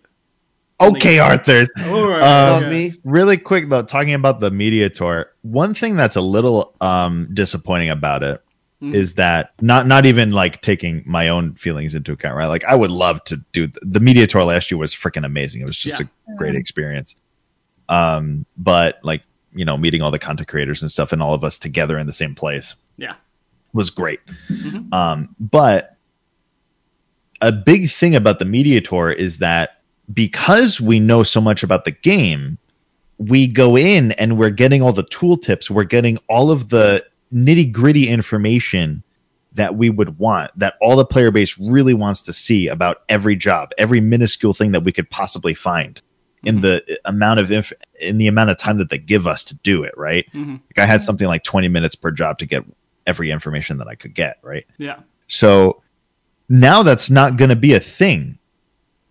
Okay, 0.82 1.20
Arthur. 1.20 1.66
All 1.88 2.10
right, 2.10 2.22
Um, 2.24 2.64
okay. 2.64 2.70
me. 2.90 2.94
Really 3.04 3.38
quick 3.38 3.70
though, 3.70 3.82
talking 3.84 4.14
about 4.14 4.40
the 4.42 4.52
media 4.52 4.90
tour, 4.90 5.32
one 5.42 5.74
thing 5.74 5.96
that's 5.96 6.16
a 6.18 6.22
little 6.22 6.76
um 6.82 7.30
disappointing 7.34 7.90
about 7.90 8.24
it 8.24 8.42
is 8.82 9.14
Mhm. 9.14 9.16
that 9.16 9.50
not 9.62 9.88
not 9.88 10.06
even 10.06 10.32
like 10.32 10.62
taking 10.62 11.02
my 11.06 11.30
own 11.30 11.54
feelings 11.56 11.96
into 11.96 12.12
account, 12.12 12.36
right? 12.36 12.48
Like 12.48 12.66
I 12.66 12.76
would 12.76 12.92
love 12.92 13.24
to 13.26 13.38
do 13.54 13.68
the 13.82 14.02
media 14.02 14.28
tour 14.28 14.44
last 14.44 14.70
year 14.70 14.78
was 14.78 14.94
freaking 14.94 15.26
amazing. 15.26 15.62
It 15.62 15.66
was 15.66 15.78
just 15.78 16.00
Yeah. 16.02 16.08
a 16.34 16.36
great 16.36 16.56
experience. 16.56 17.16
Um, 17.88 18.46
but 18.58 19.00
like 19.04 19.22
you 19.54 19.64
know, 19.64 19.78
meeting 19.78 20.02
all 20.02 20.12
the 20.12 20.20
content 20.20 20.50
creators 20.50 20.82
and 20.82 20.92
stuff, 20.92 21.14
and 21.14 21.22
all 21.22 21.34
of 21.34 21.46
us 21.46 21.58
together 21.58 21.98
in 21.98 22.06
the 22.06 22.12
same 22.14 22.36
place 22.36 22.76
Yeah. 22.98 23.14
was 23.72 23.90
great. 23.90 24.20
Mhm. 24.50 24.94
Um, 24.94 25.30
but 25.40 25.96
a 27.42 27.54
big 27.54 27.90
thing 27.90 28.14
about 28.16 28.40
the 28.40 28.46
media 28.46 28.82
tour 28.82 29.10
is 29.12 29.38
that 29.38 29.75
because 30.14 30.80
we 30.82 31.00
know 31.00 31.24
so 31.24 31.42
much 31.42 31.64
about 31.64 31.86
the 31.86 31.92
game, 31.92 32.58
we 33.18 33.48
go 33.48 33.78
in 33.78 34.12
and 34.14 34.38
we're 34.38 34.50
getting 34.50 34.82
all 34.82 34.94
the 34.94 35.04
tooltips, 35.06 35.70
we're 35.70 35.84
getting 35.84 36.18
all 36.30 36.52
of 36.52 36.70
the 36.70 37.06
nitty 37.34 37.72
gritty 37.72 38.08
information 38.08 39.02
that 39.54 39.76
we 39.76 39.90
would 39.90 40.20
want, 40.20 40.52
that 40.60 40.76
all 40.82 40.96
the 40.98 41.06
player 41.06 41.32
base 41.32 41.58
really 41.58 41.94
wants 41.94 42.22
to 42.24 42.34
see 42.34 42.68
about 42.68 43.04
every 43.08 43.36
job, 43.38 43.72
every 43.78 44.02
minuscule 44.02 44.54
thing 44.54 44.74
that 44.74 44.84
we 44.84 44.92
could 44.92 45.10
possibly 45.10 45.54
find 45.54 46.02
in 46.44 46.58
Mhm. 46.58 46.62
the 46.62 47.00
amount 47.06 47.40
of 47.40 47.52
inf- 47.52 47.72
in 48.02 48.18
the 48.18 48.28
amount 48.28 48.50
of 48.50 48.58
time 48.58 48.78
that 48.78 48.90
they 48.90 48.98
give 48.98 49.26
us 49.26 49.44
to 49.46 49.56
do 49.64 49.82
it, 49.82 49.94
right? 49.98 50.26
Mhm. 50.34 50.60
Like 50.76 50.80
I 50.80 50.86
had 50.86 51.02
something 51.02 51.26
like 51.28 51.44
20 51.44 51.70
minutes 51.70 51.96
per 51.96 52.12
job 52.12 52.38
to 52.40 52.46
get 52.46 52.64
every 53.08 53.32
information 53.32 53.78
that 53.78 53.88
I 53.88 53.96
could 53.96 54.14
get, 54.14 54.38
right? 54.44 54.66
Yeah. 54.78 54.98
So 55.28 55.82
now 56.50 56.84
that's 56.84 57.10
not 57.10 57.38
going 57.38 57.50
to 57.50 57.56
be 57.56 57.74
a 57.74 57.80
thing. 57.80 58.38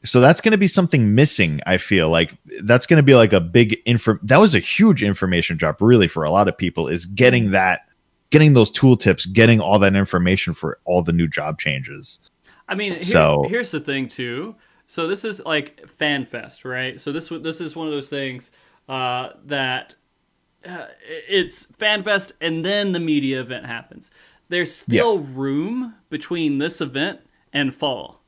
So 0.05 0.21
that's 0.21 0.41
going 0.41 0.53
to 0.53 0.59
be 0.59 0.69
something 0.69 1.15
missing. 1.15 1.61
I 1.67 1.79
feel 1.79 2.11
like 2.11 2.37
that's 2.63 2.87
going 2.87 2.99
to 2.99 3.03
be 3.03 3.15
like 3.15 3.33
a 3.33 3.41
big 3.41 3.81
info. 3.87 4.19
That 4.23 4.39
was 4.39 4.55
a 4.55 4.59
huge 4.59 5.03
information 5.03 5.57
drop, 5.57 5.81
really, 5.81 6.09
for 6.09 6.25
a 6.25 6.31
lot 6.31 6.47
of 6.47 6.57
people. 6.57 6.89
Is 6.89 7.07
getting 7.07 7.53
that, 7.53 7.89
getting 8.31 8.55
those 8.55 8.71
tooltips, 8.71 9.31
getting 9.33 9.61
all 9.61 9.79
that 9.79 9.97
information 9.97 10.53
for 10.55 10.79
all 10.85 11.03
the 11.03 11.13
new 11.13 11.27
job 11.27 11.59
changes. 11.59 12.21
I 12.69 12.75
mean, 12.75 12.93
here, 12.93 13.03
So- 13.03 13.47
here's 13.49 13.71
the 13.71 13.81
thing 13.81 14.09
too. 14.09 14.57
So 14.87 15.09
this 15.09 15.25
is 15.25 15.41
like 15.45 15.81
FanFest, 15.99 16.65
right? 16.65 17.01
So 17.01 17.11
this 17.11 17.29
this 17.29 17.61
is 17.61 17.75
one 17.75 17.87
of 17.87 17.93
those 17.93 18.11
things 18.11 18.53
uh, 18.89 19.31
that 19.47 19.95
uh, 20.67 20.87
it's 21.29 21.67
FanFest 21.67 22.33
and 22.41 22.65
then 22.65 22.93
the 22.93 23.01
media 23.01 23.41
event 23.41 23.67
happens. 23.67 24.11
There's 24.51 24.75
still 24.75 25.19
room 25.21 25.95
between 26.11 26.59
this 26.59 26.81
event 26.83 27.21
and 27.53 27.75
fall. 27.75 28.24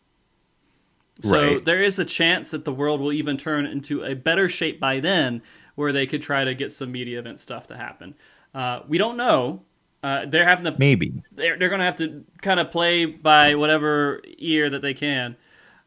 So 1.22 1.54
Right. 1.54 1.64
there 1.64 1.80
is 1.82 1.98
a 1.98 2.04
chance 2.04 2.50
that 2.50 2.64
the 2.64 2.72
world 2.72 3.00
will 3.00 3.12
even 3.12 3.36
turn 3.36 3.64
into 3.66 4.04
a 4.04 4.14
better 4.14 4.48
shape 4.48 4.78
by 4.78 5.00
then, 5.00 5.42
where 5.74 5.92
they 5.92 6.06
could 6.06 6.22
try 6.22 6.44
to 6.44 6.54
get 6.54 6.72
some 6.72 6.92
media 6.92 7.18
event 7.18 7.40
stuff 7.40 7.66
to 7.68 7.76
happen. 7.76 8.14
Uh, 8.54 8.80
we 8.88 8.98
don't 8.98 9.16
know. 9.16 9.62
Uh, 10.02 10.26
they're 10.26 10.44
having 10.46 10.64
to 10.64 10.74
Maybe. 10.78 11.12
they're 11.32 11.58
they're 11.58 11.68
gonna 11.70 11.84
have 11.84 11.96
to 11.96 12.24
kind 12.42 12.60
of 12.60 12.70
play 12.70 13.06
by 13.06 13.54
whatever 13.54 14.20
ear 14.38 14.68
that 14.70 14.82
they 14.82 14.94
can. 14.94 15.36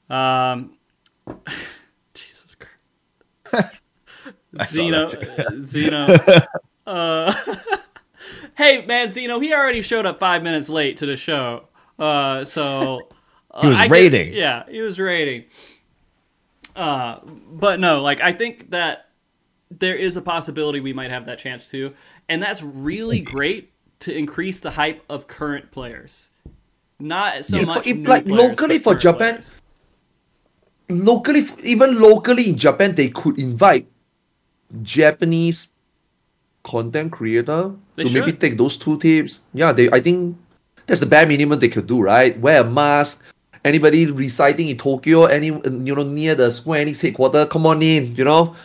Um, 0.10 0.77
Jesus 2.14 2.56
Christ, 3.43 3.76
Zeno, 4.68 5.07
Zeno. 5.61 6.18
Uh, 6.88 7.31
hey 8.57 8.84
man, 8.88 9.11
Zeno, 9.11 9.39
he 9.39 9.53
already 9.53 9.84
showed 9.84 10.07
up 10.07 10.19
five 10.19 10.41
minutes 10.41 10.69
late 10.69 10.97
to 10.97 11.06
the 11.06 11.15
show, 11.15 11.68
uh, 11.99 12.43
so 12.43 13.10
uh, 13.51 13.61
He 13.61 13.67
was 13.67 13.77
I 13.77 13.85
raiding. 13.88 14.34
yeah, 14.34 14.63
he 14.69 14.81
was 14.81 14.99
raiding. 14.99 15.45
Uh, 16.76 17.19
but 17.51 17.80
no, 17.80 18.01
like 18.01 18.21
I 18.21 18.31
think 18.31 18.71
that 18.71 19.09
there 19.69 19.95
is 19.95 20.17
a 20.17 20.21
possibility 20.21 20.80
we 20.80 20.93
might 20.93 21.11
have 21.11 21.26
that 21.26 21.39
chance 21.39 21.69
too, 21.69 21.93
and 22.27 22.41
that's 22.41 22.61
really 22.63 23.19
great 23.19 23.71
to 23.99 24.15
increase 24.15 24.59
the 24.61 24.71
hype 24.71 25.03
of 25.09 25.27
current 25.27 25.71
players. 25.71 26.30
Not 26.99 27.45
so 27.45 27.57
If- 27.57 27.67
much 27.67 27.88
if, 27.88 27.97
new 27.97 28.07
like, 28.09 28.26
players, 28.26 28.39
locally 28.49 28.80
for 28.80 28.95
Japan, 28.95 29.35
players. 29.35 29.55
locally, 30.89 31.43
even 31.63 31.99
locally 31.99 32.49
in 32.49 32.57
Japan, 32.57 32.95
they 32.95 33.09
could 33.09 33.39
invite 33.39 33.88
Japanese 34.84 35.67
content 36.63 37.11
creator 37.11 37.71
They 37.95 38.03
to 38.03 38.09
maybe 38.13 38.34
take 38.34 38.57
those 38.57 38.77
two 38.77 38.97
tips. 38.97 39.39
Yeah, 39.53 39.71
they. 39.71 39.89
I 39.91 39.99
think 39.99 40.38
that's 40.85 40.99
the 40.99 41.05
bare 41.07 41.26
minimum 41.26 41.59
they 41.59 41.69
could 41.69 41.88
do, 41.88 42.01
right? 42.01 42.38
Wear 42.39 42.61
a 42.61 42.63
mask. 42.69 43.23
Anybody 43.65 44.06
residing 44.06 44.69
in 44.69 44.77
Tokyo, 44.77 45.26
any 45.26 45.48
you 45.48 45.95
know 45.95 46.03
near 46.03 46.36
the 46.36 46.52
Square 46.52 46.86
Enix 46.86 47.02
headquarters, 47.02 47.48
come 47.49 47.65
on 47.65 47.81
in. 47.81 48.15
You 48.15 48.23
know, 48.23 48.56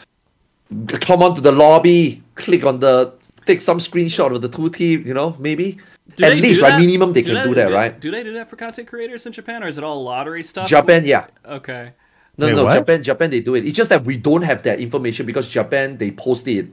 come 1.00 1.22
on 1.22 1.34
to 1.34 1.40
the 1.40 1.52
lobby. 1.52 2.22
Click 2.36 2.64
on 2.64 2.80
the. 2.80 3.12
Take 3.44 3.60
some 3.60 3.78
screenshot 3.78 4.34
of 4.34 4.40
the 4.40 4.48
two 4.48 4.70
tip. 4.70 5.04
You 5.04 5.14
know, 5.14 5.36
maybe. 5.38 5.78
Do 6.16 6.24
At 6.24 6.36
least, 6.36 6.60
right? 6.60 6.70
that? 6.70 6.80
Minimum 6.80 7.12
they 7.12 7.22
can 7.22 7.46
do 7.46 7.54
that, 7.54 7.72
right? 7.72 7.98
Do 7.98 8.10
they 8.10 8.22
do 8.22 8.32
that 8.34 8.48
for 8.48 8.56
content 8.56 8.86
creators 8.88 9.26
in 9.26 9.32
Japan, 9.32 9.64
or 9.64 9.66
is 9.66 9.78
it 9.78 9.84
all 9.84 10.02
lottery 10.04 10.42
stuff? 10.42 10.68
Japan, 10.68 11.04
yeah. 11.04 11.26
Okay. 11.44 11.92
No, 12.36 12.46
Wait, 12.46 12.54
no, 12.54 12.64
what? 12.64 12.74
Japan, 12.74 13.02
Japan, 13.02 13.30
they 13.30 13.40
do 13.40 13.54
it. 13.54 13.64
It's 13.64 13.76
just 13.76 13.90
that 13.90 14.04
we 14.04 14.16
don't 14.16 14.42
have 14.42 14.62
that 14.64 14.80
information 14.80 15.24
because 15.24 15.48
Japan 15.48 15.96
they 15.98 16.10
post 16.10 16.46
it 16.48 16.68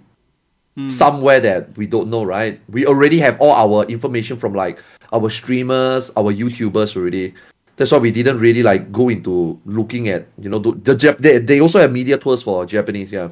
Hmm. 0.77 0.87
somewhere 0.87 1.41
that 1.41 1.75
we 1.75 1.85
don't 1.85 2.09
know, 2.09 2.23
right? 2.23 2.61
We 2.69 2.85
already 2.85 3.19
have 3.19 3.37
all 3.41 3.51
our 3.51 3.83
information 3.87 4.37
from 4.37 4.53
like 4.53 4.79
our 5.11 5.29
streamers, 5.29 6.09
our 6.15 6.31
YouTubers 6.31 6.95
already. 6.95 7.33
That's 7.77 7.91
why 7.91 7.97
we 7.97 8.11
didn't 8.11 8.39
really 8.39 8.63
like 8.63 8.91
go 8.91 9.09
into 9.09 9.59
looking 9.65 10.09
at 10.09 10.27
you 10.37 10.49
know 10.49 10.59
the, 10.59 10.71
the 10.73 10.95
Jap- 10.95 11.17
they, 11.17 11.39
they 11.39 11.59
also 11.61 11.79
have 11.79 11.91
media 11.91 12.17
tours 12.17 12.43
for 12.43 12.65
Japanese, 12.65 13.11
yeah. 13.11 13.29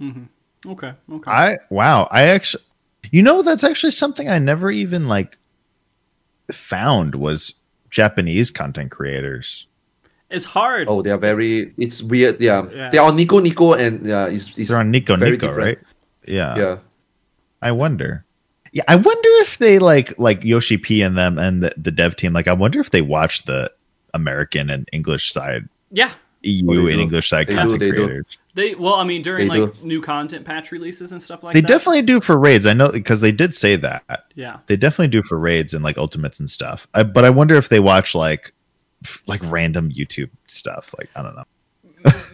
Mm-hmm. 0.00 0.70
Okay. 0.70 0.92
Okay. 1.12 1.30
I 1.30 1.58
wow. 1.70 2.08
I 2.10 2.22
actually, 2.28 2.64
you 3.10 3.22
know, 3.22 3.42
that's 3.42 3.64
actually 3.64 3.90
something 3.90 4.28
I 4.28 4.38
never 4.38 4.70
even 4.70 5.08
like 5.08 5.36
found 6.50 7.14
was 7.14 7.54
Japanese 7.90 8.50
content 8.50 8.90
creators. 8.90 9.66
it's 10.30 10.44
hard. 10.46 10.88
Oh, 10.88 11.02
they 11.02 11.10
are 11.10 11.18
very. 11.18 11.74
It's 11.76 12.02
weird, 12.02 12.40
yeah. 12.40 12.64
Yeah. 12.72 12.88
They 12.90 12.98
are 12.98 13.08
on 13.08 13.16
Nico 13.16 13.38
Nico 13.40 13.74
and 13.74 14.06
yeah, 14.06 14.26
it's, 14.26 14.56
it's 14.56 14.70
They're 14.70 14.78
on 14.78 14.90
Nico 14.90 15.16
Nico, 15.16 15.36
different. 15.36 15.58
right? 15.58 15.78
Yeah. 16.26 16.56
Yeah. 16.56 16.76
I 17.60 17.72
wonder. 17.72 18.24
Yeah, 18.72 18.84
I 18.88 18.96
wonder 18.96 19.28
if 19.42 19.58
they 19.58 19.78
like 19.78 20.18
like 20.18 20.42
Yoshi 20.44 20.78
P 20.78 21.02
and 21.02 21.16
them 21.16 21.38
and 21.38 21.62
the, 21.62 21.74
the 21.76 21.90
dev 21.90 22.16
team. 22.16 22.32
Like, 22.32 22.48
I 22.48 22.54
wonder 22.54 22.80
if 22.80 22.90
they 22.90 23.02
watch 23.02 23.44
the 23.44 23.70
American 24.14 24.70
and 24.70 24.88
English 24.92 25.32
side, 25.32 25.68
yeah. 25.90 26.12
EU 26.42 26.64
Oh, 26.70 26.86
and 26.86 26.96
do. 26.96 27.00
English 27.02 27.28
side 27.28 27.46
They 27.46 27.52
do, 27.52 27.58
content 27.58 27.80
they 27.80 27.90
do. 27.92 28.04
creators. 28.06 28.38
They 28.54 28.74
well, 28.74 28.94
I 28.94 29.04
mean, 29.04 29.22
during 29.22 29.48
They 29.48 29.60
like 29.60 29.78
do. 29.80 29.86
new 29.86 30.00
content 30.02 30.44
patch 30.44 30.72
releases 30.72 31.12
and 31.12 31.22
stuff 31.22 31.42
like 31.42 31.54
They 31.54 31.60
that. 31.60 31.68
They 31.68 31.72
definitely 31.74 32.02
do 32.02 32.20
for 32.20 32.38
raids. 32.38 32.66
I 32.66 32.72
know 32.72 32.90
because 32.90 33.20
they 33.20 33.30
did 33.32 33.54
say 33.54 33.76
that. 33.76 34.26
Yeah. 34.34 34.58
They 34.66 34.76
definitely 34.76 35.08
do 35.08 35.22
for 35.22 35.38
raids 35.38 35.72
and 35.74 35.84
like 35.84 35.98
ultimates 35.98 36.40
and 36.40 36.50
stuff. 36.50 36.86
I, 36.94 37.02
but 37.04 37.24
I 37.24 37.30
wonder 37.30 37.54
if 37.56 37.68
they 37.68 37.80
watch 37.80 38.14
like 38.14 38.52
like 39.26 39.40
random 39.44 39.90
YouTube 39.90 40.30
stuff. 40.46 40.94
Like 40.98 41.10
I 41.14 41.22
don't 41.22 41.36
know. 41.36 41.44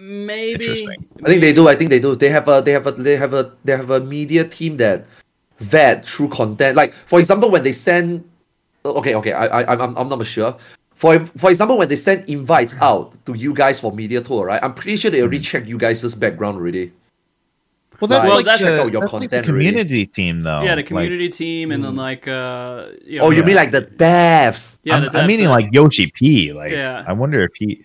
Maybe. 0.01 0.52
Interesting. 0.65 1.06
I 1.24 1.28
think 1.28 1.40
they 1.43 1.52
do. 1.52 1.69
I 1.69 1.77
think 1.77 1.90
they 1.90 2.01
do. 2.01 2.16
They 2.16 2.31
have 2.31 2.48
a 2.48 2.62
they 2.65 2.73
have 2.73 2.86
a 2.86 2.93
they 2.93 3.16
have 3.16 3.35
a 3.35 3.52
they 3.65 3.77
have 3.77 3.90
a 3.90 4.01
media 4.01 4.44
team 4.44 4.77
that 4.78 5.05
vet 5.60 6.06
through 6.06 6.28
content. 6.28 6.76
Like 6.76 6.94
for 7.06 7.18
example, 7.18 7.51
when 7.51 7.62
they 7.62 7.72
send, 7.72 8.24
okay, 8.85 9.14
okay, 9.16 9.32
I 9.32 9.62
I 9.62 9.72
I'm 9.85 9.97
I'm 9.97 10.09
not 10.09 10.26
sure. 10.26 10.56
For 10.94 11.18
for 11.36 11.51
example, 11.51 11.78
when 11.78 11.89
they 11.89 11.97
send 11.97 12.28
invites 12.28 12.76
out 12.80 13.14
to 13.26 13.35
you 13.35 13.55
guys 13.55 13.78
for 13.78 13.93
media 13.93 14.20
tour, 14.20 14.47
right? 14.47 14.62
I'm 14.62 14.74
pretty 14.74 14.97
sure 14.97 15.10
they 15.10 15.20
already 15.22 15.40
checked 15.40 15.66
you 15.66 15.78
guys' 15.78 16.14
background 16.14 16.56
already. 16.59 16.93
Well, 18.01 18.06
that's 18.09 18.20
Right. 18.22 18.26
Well, 18.28 18.36
like 18.36 18.44
that's- 18.44 18.60
the, 18.60 18.80
out 18.82 18.93
your 18.93 19.01
that's 19.02 19.12
like 19.12 19.22
the 19.22 19.28
content 19.39 19.48
already. 19.51 19.68
community 19.70 20.06
team, 20.06 20.40
though. 20.43 20.62
Yeah, 20.62 20.76
the 20.76 20.82
Like, 20.82 20.86
community 20.86 21.28
team, 21.30 21.72
and 21.72 21.82
then 21.82 21.97
like 21.97 22.28
uh. 22.28 22.86
You 23.05 23.18
know, 23.18 23.24
Oh, 23.26 23.30
you 23.30 23.39
Yeah. 23.40 23.47
mean 23.47 23.56
like 23.56 23.72
the 23.72 23.82
devs? 23.82 24.78
Yeah, 24.85 24.97
I'm, 24.97 25.02
the 25.10 25.18
I'm 25.18 25.26
meaning 25.26 25.47
are- 25.47 25.51
like 25.59 25.68
Yoshi 25.72 26.10
P. 26.12 26.52
Like, 26.52 26.70
Yeah. 26.72 27.05
I 27.06 27.12
wonder 27.12 27.43
if 27.43 27.51
he. 27.56 27.82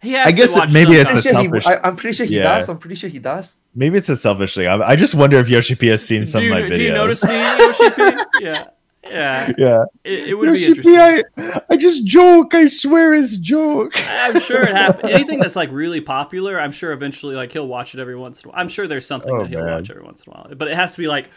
He 0.00 0.12
has 0.12 0.28
I 0.28 0.36
guess 0.36 0.52
that 0.52 0.58
watch 0.60 0.72
maybe 0.72 0.92
some 1.04 1.16
it's 1.18 1.26
I'm 1.26 1.44
the 1.44 1.48
pretty 1.50 1.60
sure 1.64 1.72
he, 1.72 1.78
I, 1.78 1.88
I'm 1.88 1.96
pretty 1.96 2.16
sure 2.16 2.26
he 2.26 2.36
Yeah. 2.36 2.42
does. 2.58 2.68
I'm 2.68 2.78
pretty 2.78 2.94
sure 2.96 3.10
he 3.10 3.18
does. 3.18 3.56
Maybe 3.76 3.98
it's 3.98 4.08
a 4.08 4.16
selfish 4.16 4.54
thing. 4.54 4.66
I, 4.66 4.76
I 4.80 4.96
just 4.96 5.14
wonder 5.14 5.38
if 5.38 5.48
Yoshi 5.48 5.74
P 5.74 5.86
has 5.88 6.04
seen 6.04 6.24
some 6.26 6.40
do, 6.40 6.48
of 6.52 6.54
my 6.58 6.62
videos. 6.62 6.76
do 6.76 6.82
you 6.82 6.92
notice 6.92 7.22
me, 7.24 7.32
Yoshi 7.58 7.90
P? 7.90 8.02
Yeah, 8.40 8.64
yeah. 9.04 9.52
Yeah. 9.58 9.84
It, 10.02 10.28
it 10.30 10.34
would 10.34 10.52
be 10.52 10.58
Yoshi 10.60 10.70
interesting. 10.70 10.94
P, 11.36 11.42
I, 11.42 11.60
I 11.70 11.76
just 11.76 12.04
joke. 12.06 12.54
I 12.54 12.66
swear 12.66 13.12
it's 13.14 13.36
joke. 13.36 13.92
I'm 14.08 14.40
sure 14.40 14.62
it 14.62 14.74
happens. 14.74 15.12
Anything 15.14 15.38
that's 15.40 15.54
like 15.56 15.70
really 15.70 16.00
popular, 16.00 16.58
I'm 16.60 16.72
sure 16.72 16.92
eventually 16.92 17.36
like 17.36 17.52
he'll 17.52 17.68
watch 17.68 17.94
it 17.94 18.00
every 18.00 18.16
once 18.16 18.42
in 18.42 18.48
a 18.48 18.52
while. 18.52 18.60
I'm 18.60 18.68
sure 18.68 18.86
there's 18.88 19.06
something 19.06 19.30
Oh, 19.32 19.42
that 19.42 19.48
he'll 19.50 19.60
man. 19.64 19.74
watch 19.74 19.90
every 19.90 20.02
once 20.02 20.22
in 20.26 20.32
a 20.32 20.36
while, 20.36 20.54
but 20.56 20.68
it 20.68 20.74
has 20.74 20.92
to 20.94 20.98
be 20.98 21.06
like 21.06 21.30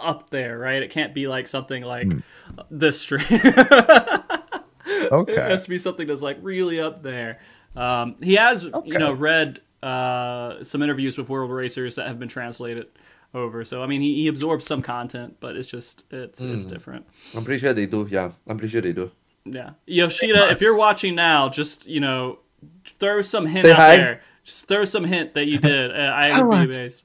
up 0.00 0.30
there, 0.30 0.58
right? 0.58 0.82
It 0.82 0.90
can't 0.90 1.14
be 1.14 1.28
like 1.28 1.46
something 1.46 1.82
like 1.84 2.10
Hmm. 2.12 2.18
this 2.70 3.00
stream. 3.00 3.22
Okay. 5.12 5.32
It 5.32 5.38
has 5.38 5.64
to 5.64 5.70
be 5.70 5.78
something 5.78 6.06
that's 6.06 6.22
like 6.22 6.38
really 6.42 6.80
up 6.80 7.02
there. 7.02 7.38
Um, 7.76 8.16
he 8.22 8.34
has, 8.34 8.64
you 8.64 8.98
know, 8.98 9.12
read 9.12 9.60
uh, 9.82 10.62
some 10.64 10.82
interviews 10.82 11.16
with 11.18 11.28
world 11.28 11.50
racers 11.50 11.94
that 11.96 12.06
have 12.08 12.18
been 12.18 12.28
translated 12.28 12.86
over. 13.34 13.62
So 13.64 13.82
I 13.82 13.86
mean, 13.86 14.00
he, 14.00 14.14
he 14.22 14.28
absorbs 14.28 14.64
some 14.66 14.82
content, 14.82 15.36
but 15.40 15.56
it's 15.56 15.68
just 15.68 16.04
it's 16.10 16.40
it's 16.40 16.64
Hmm. 16.64 16.68
different. 16.70 17.06
I'm 17.36 17.44
pretty 17.44 17.60
sure 17.60 17.72
they 17.72 17.86
do. 17.86 18.06
Yeah, 18.10 18.32
I'm 18.46 18.56
pretty 18.58 18.72
sure 18.72 18.80
they 18.80 18.92
do. 18.92 19.10
Yeah, 19.44 19.70
Yoshida, 19.86 20.50
if 20.50 20.60
you're 20.60 20.74
watching 20.74 21.14
now, 21.14 21.48
just 21.48 21.86
you 21.86 22.00
know, 22.00 22.38
throw 22.98 23.22
some 23.22 23.46
hint 23.46 23.64
Say 23.64 23.70
out 23.72 23.76
hi. 23.76 23.96
there. 23.96 24.20
Just 24.44 24.66
throw 24.68 24.84
some 24.84 25.04
hint 25.04 25.34
that 25.34 25.46
you 25.46 25.58
did. 25.58 25.90
Uh, 25.90 26.12
I 26.16 26.22
Tell 26.30 26.48
would 26.48 26.70
be 26.70 26.84
us. 26.84 27.04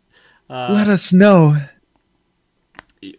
Let 0.49 0.87
us 0.87 1.11
know. 1.13 1.57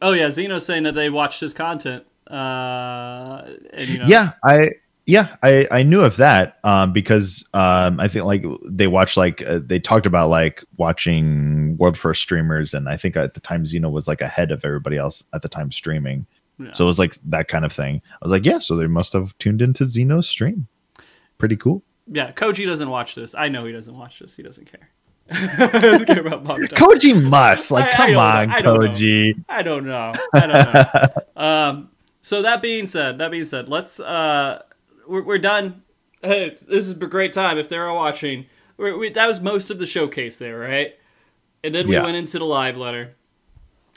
Oh 0.01 0.13
yeah, 0.13 0.31
Zeno's 0.31 0.65
saying 0.65 0.83
that 0.85 0.95
they 0.95 1.11
watched 1.11 1.41
his 1.41 1.53
content. 1.53 2.05
Uh, 2.31 3.43
and 3.73 3.89
you 3.89 3.99
know, 3.99 4.07
Yeah, 4.07 4.33
I 4.43 4.71
yeah, 5.07 5.37
I 5.43 5.67
I 5.71 5.83
knew 5.83 6.01
of 6.03 6.17
that 6.17 6.59
um 6.65 6.93
because 6.93 7.45
um 7.55 8.01
I 8.01 8.09
think 8.09 8.25
like 8.25 8.45
they 8.67 8.87
watched 8.87 9.17
like 9.17 9.43
uh, 9.47 9.61
they 9.63 9.79
talked 9.79 10.07
about 10.07 10.31
like 10.31 10.65
watching 10.77 11.77
world 11.77 11.99
first 11.99 12.23
streamers 12.23 12.73
and 12.75 12.89
I 12.89 12.97
think 12.97 13.17
at 13.17 13.35
the 13.35 13.41
time 13.41 13.65
Xeno 13.65 13.91
was 13.91 14.09
like 14.09 14.21
ahead 14.21 14.51
of 14.51 14.65
everybody 14.65 14.97
else 14.97 15.23
at 15.35 15.43
the 15.43 15.49
time 15.49 15.71
streaming. 15.73 16.27
Yeah. 16.59 16.73
So 16.73 16.85
it 16.85 16.87
was 16.87 16.99
like 16.99 17.17
that 17.25 17.49
kind 17.49 17.65
of 17.65 17.73
thing. 17.73 18.01
I 18.13 18.19
was 18.23 18.31
like, 18.33 18.45
yeah, 18.45 18.61
so 18.61 18.77
they 18.77 18.87
must 18.87 19.13
have 19.13 19.37
tuned 19.39 19.61
into 19.61 19.85
Xeno's 19.85 20.29
stream. 20.29 20.69
Pretty 21.37 21.57
cool. 21.57 21.83
yeah. 22.07 22.31
Koji 22.33 22.65
doesn't 22.65 22.89
watch 22.89 23.15
this. 23.15 23.35
I 23.35 23.49
know 23.49 23.65
he 23.65 23.73
doesn't 23.73 23.97
watch 23.97 24.21
this. 24.21 24.37
He 24.37 24.43
doesn't 24.43 24.71
care. 24.71 24.89
doesn't 25.81 26.07
care 26.07 26.21
about 26.21 26.45
Bob 26.45 26.61
Koji 26.61 27.21
must 27.29 27.71
like 27.71 27.87
I- 27.87 27.89
I 27.89 27.93
come 27.97 28.13
know. 28.13 28.19
on, 28.21 28.51
I 28.51 28.61
don't 28.61 28.85
know. 28.85 28.89
Koji. 28.91 29.45
I 29.49 29.63
don't 29.63 29.85
know. 29.87 30.13
I 30.33 30.47
don't 30.47 30.75
know. 30.75 31.09
um, 31.43 31.89
so 32.23 32.43
that 32.43 32.63
being 32.63 32.87
said, 32.87 33.19
that 33.19 33.31
being 33.31 33.45
said, 33.47 33.69
let's 33.69 33.99
uh, 34.01 34.63
we're, 35.07 35.23
we're 35.23 35.39
done. 35.39 35.83
Hey, 36.23 36.57
this 36.67 36.87
is 36.87 36.91
a 36.93 36.95
great 36.95 37.33
time 37.33 37.59
if 37.59 37.69
they're 37.69 37.93
watching. 37.93 38.47
we 38.77 38.93
we, 38.93 39.09
that 39.11 39.27
was 39.27 39.41
most 39.41 39.71
of 39.71 39.79
the 39.79 39.87
showcase 39.87 40.39
there, 40.39 40.59
right? 40.59 40.95
And 41.63 41.75
then 41.75 41.87
we 41.89 41.95
Yeah. 41.95 42.03
went 42.03 42.17
into 42.17 42.39
the 42.39 42.45
live 42.45 42.77
letter. 42.77 43.15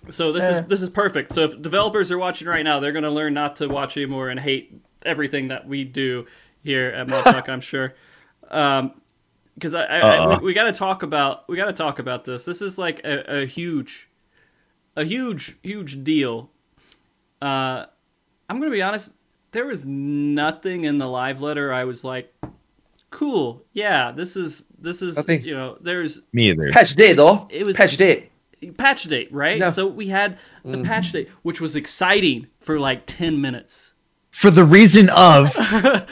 So 0.09 0.31
this 0.31 0.43
is 0.45 0.65
this 0.67 0.81
is 0.81 0.89
perfect. 0.89 1.33
So 1.33 1.41
if 1.45 1.61
developers 1.61 2.11
are 2.11 2.17
watching 2.17 2.47
right 2.47 2.63
now, 2.63 2.79
they're 2.79 2.91
gonna 2.91 3.09
learn 3.11 3.33
not 3.33 3.55
to 3.57 3.67
watch 3.67 3.97
anymore 3.97 4.29
and 4.29 4.39
hate 4.39 4.73
everything 5.05 5.49
that 5.49 5.67
we 5.67 5.83
do 5.83 6.25
here 6.63 6.89
at 6.89 7.07
Mudfuck, 7.07 7.49
I'm 7.49 7.61
sure. 7.61 7.93
Um, 8.49 9.01
because 9.55 9.73
I, 9.73 9.83
I, 9.85 9.97
I 9.97 10.17
Uh-uh. 10.17 10.39
we, 10.39 10.47
we 10.47 10.53
got 10.53 10.65
to 10.65 10.71
talk 10.71 11.01
about 11.01 11.47
we 11.49 11.57
got 11.57 11.65
to 11.65 11.73
talk 11.73 11.97
about 11.99 12.25
this. 12.25 12.45
This 12.45 12.61
is 12.61 12.77
like 12.77 12.99
a, 13.03 13.41
a 13.41 13.45
huge, 13.45 14.07
a 14.95 15.03
huge, 15.03 15.57
huge 15.63 16.03
deal. 16.03 16.51
Uh, 17.41 17.85
I'm 18.49 18.59
gonna 18.59 18.71
be 18.71 18.81
honest. 18.83 19.11
There 19.57 19.65
was 19.65 19.87
nothing 19.87 20.83
in 20.83 20.99
the 20.99 21.07
live 21.07 21.41
letter 21.41 21.73
I 21.73 21.85
was 21.85 22.03
like, 22.03 22.31
cool. 23.09 23.65
Yeah, 23.73 24.11
this 24.11 24.35
is 24.35 24.63
this 24.77 25.01
is 25.01 25.15
Nothing. 25.15 25.41
you 25.41 25.55
know. 25.55 25.79
There's 25.81 26.21
Me 26.31 26.51
either. 26.51 26.69
Patch 26.69 26.93
date 26.93 27.13
though. 27.13 27.47
It 27.49 27.65
was- 27.65 27.75
patch 27.75 27.97
date. 27.97 28.29
patch 28.77 29.05
date, 29.05 29.33
right? 29.33 29.57
Yeah. 29.57 29.71
So 29.71 29.87
we 29.87 30.09
had 30.09 30.37
the 30.63 30.77
mm-hmm. 30.77 30.83
patch 30.83 31.11
date, 31.11 31.29
which 31.41 31.59
was 31.59 31.75
exciting 31.75 32.45
for 32.59 32.79
like 32.79 33.07
ten 33.07 33.41
minutes. 33.41 33.93
For 34.29 34.51
the 34.51 34.63
reason 34.63 35.09
of 35.09 35.57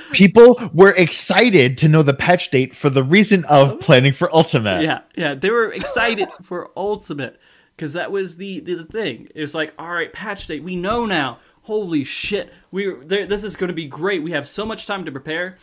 people 0.11 0.59
were 0.73 0.95
excited 0.97 1.77
to 1.77 1.87
know 1.87 2.01
the 2.01 2.15
patch 2.15 2.49
date 2.49 2.75
for 2.75 2.89
the 2.89 3.03
reason 3.03 3.45
of 3.47 3.79
planning 3.79 4.13
for 4.13 4.35
Ultimate. 4.35 4.81
Yeah, 4.81 5.01
yeah, 5.15 5.35
they 5.35 5.51
were 5.51 5.71
excited 5.71 6.29
for 6.41 6.71
Ultimate 6.75 7.39
because 7.77 7.93
that 7.93 8.11
was 8.11 8.37
the, 8.37 8.59
the 8.61 8.73
the 8.73 8.85
thing. 8.85 9.27
It 9.35 9.41
was 9.41 9.53
like, 9.53 9.75
all 9.77 9.91
right, 9.91 10.11
patch 10.11 10.47
date. 10.47 10.63
We 10.63 10.75
know 10.75 11.05
now. 11.05 11.37
Holy 11.65 12.03
shit, 12.03 12.53
we 12.71 12.93
there, 13.05 13.25
this 13.25 13.43
is 13.43 13.55
going 13.55 13.67
to 13.69 13.73
be 13.73 13.85
great. 13.85 14.21
We 14.23 14.31
have 14.31 14.47
so 14.47 14.65
much 14.65 14.85
time 14.87 15.03
to 15.05 15.11
prepare. 15.11 15.57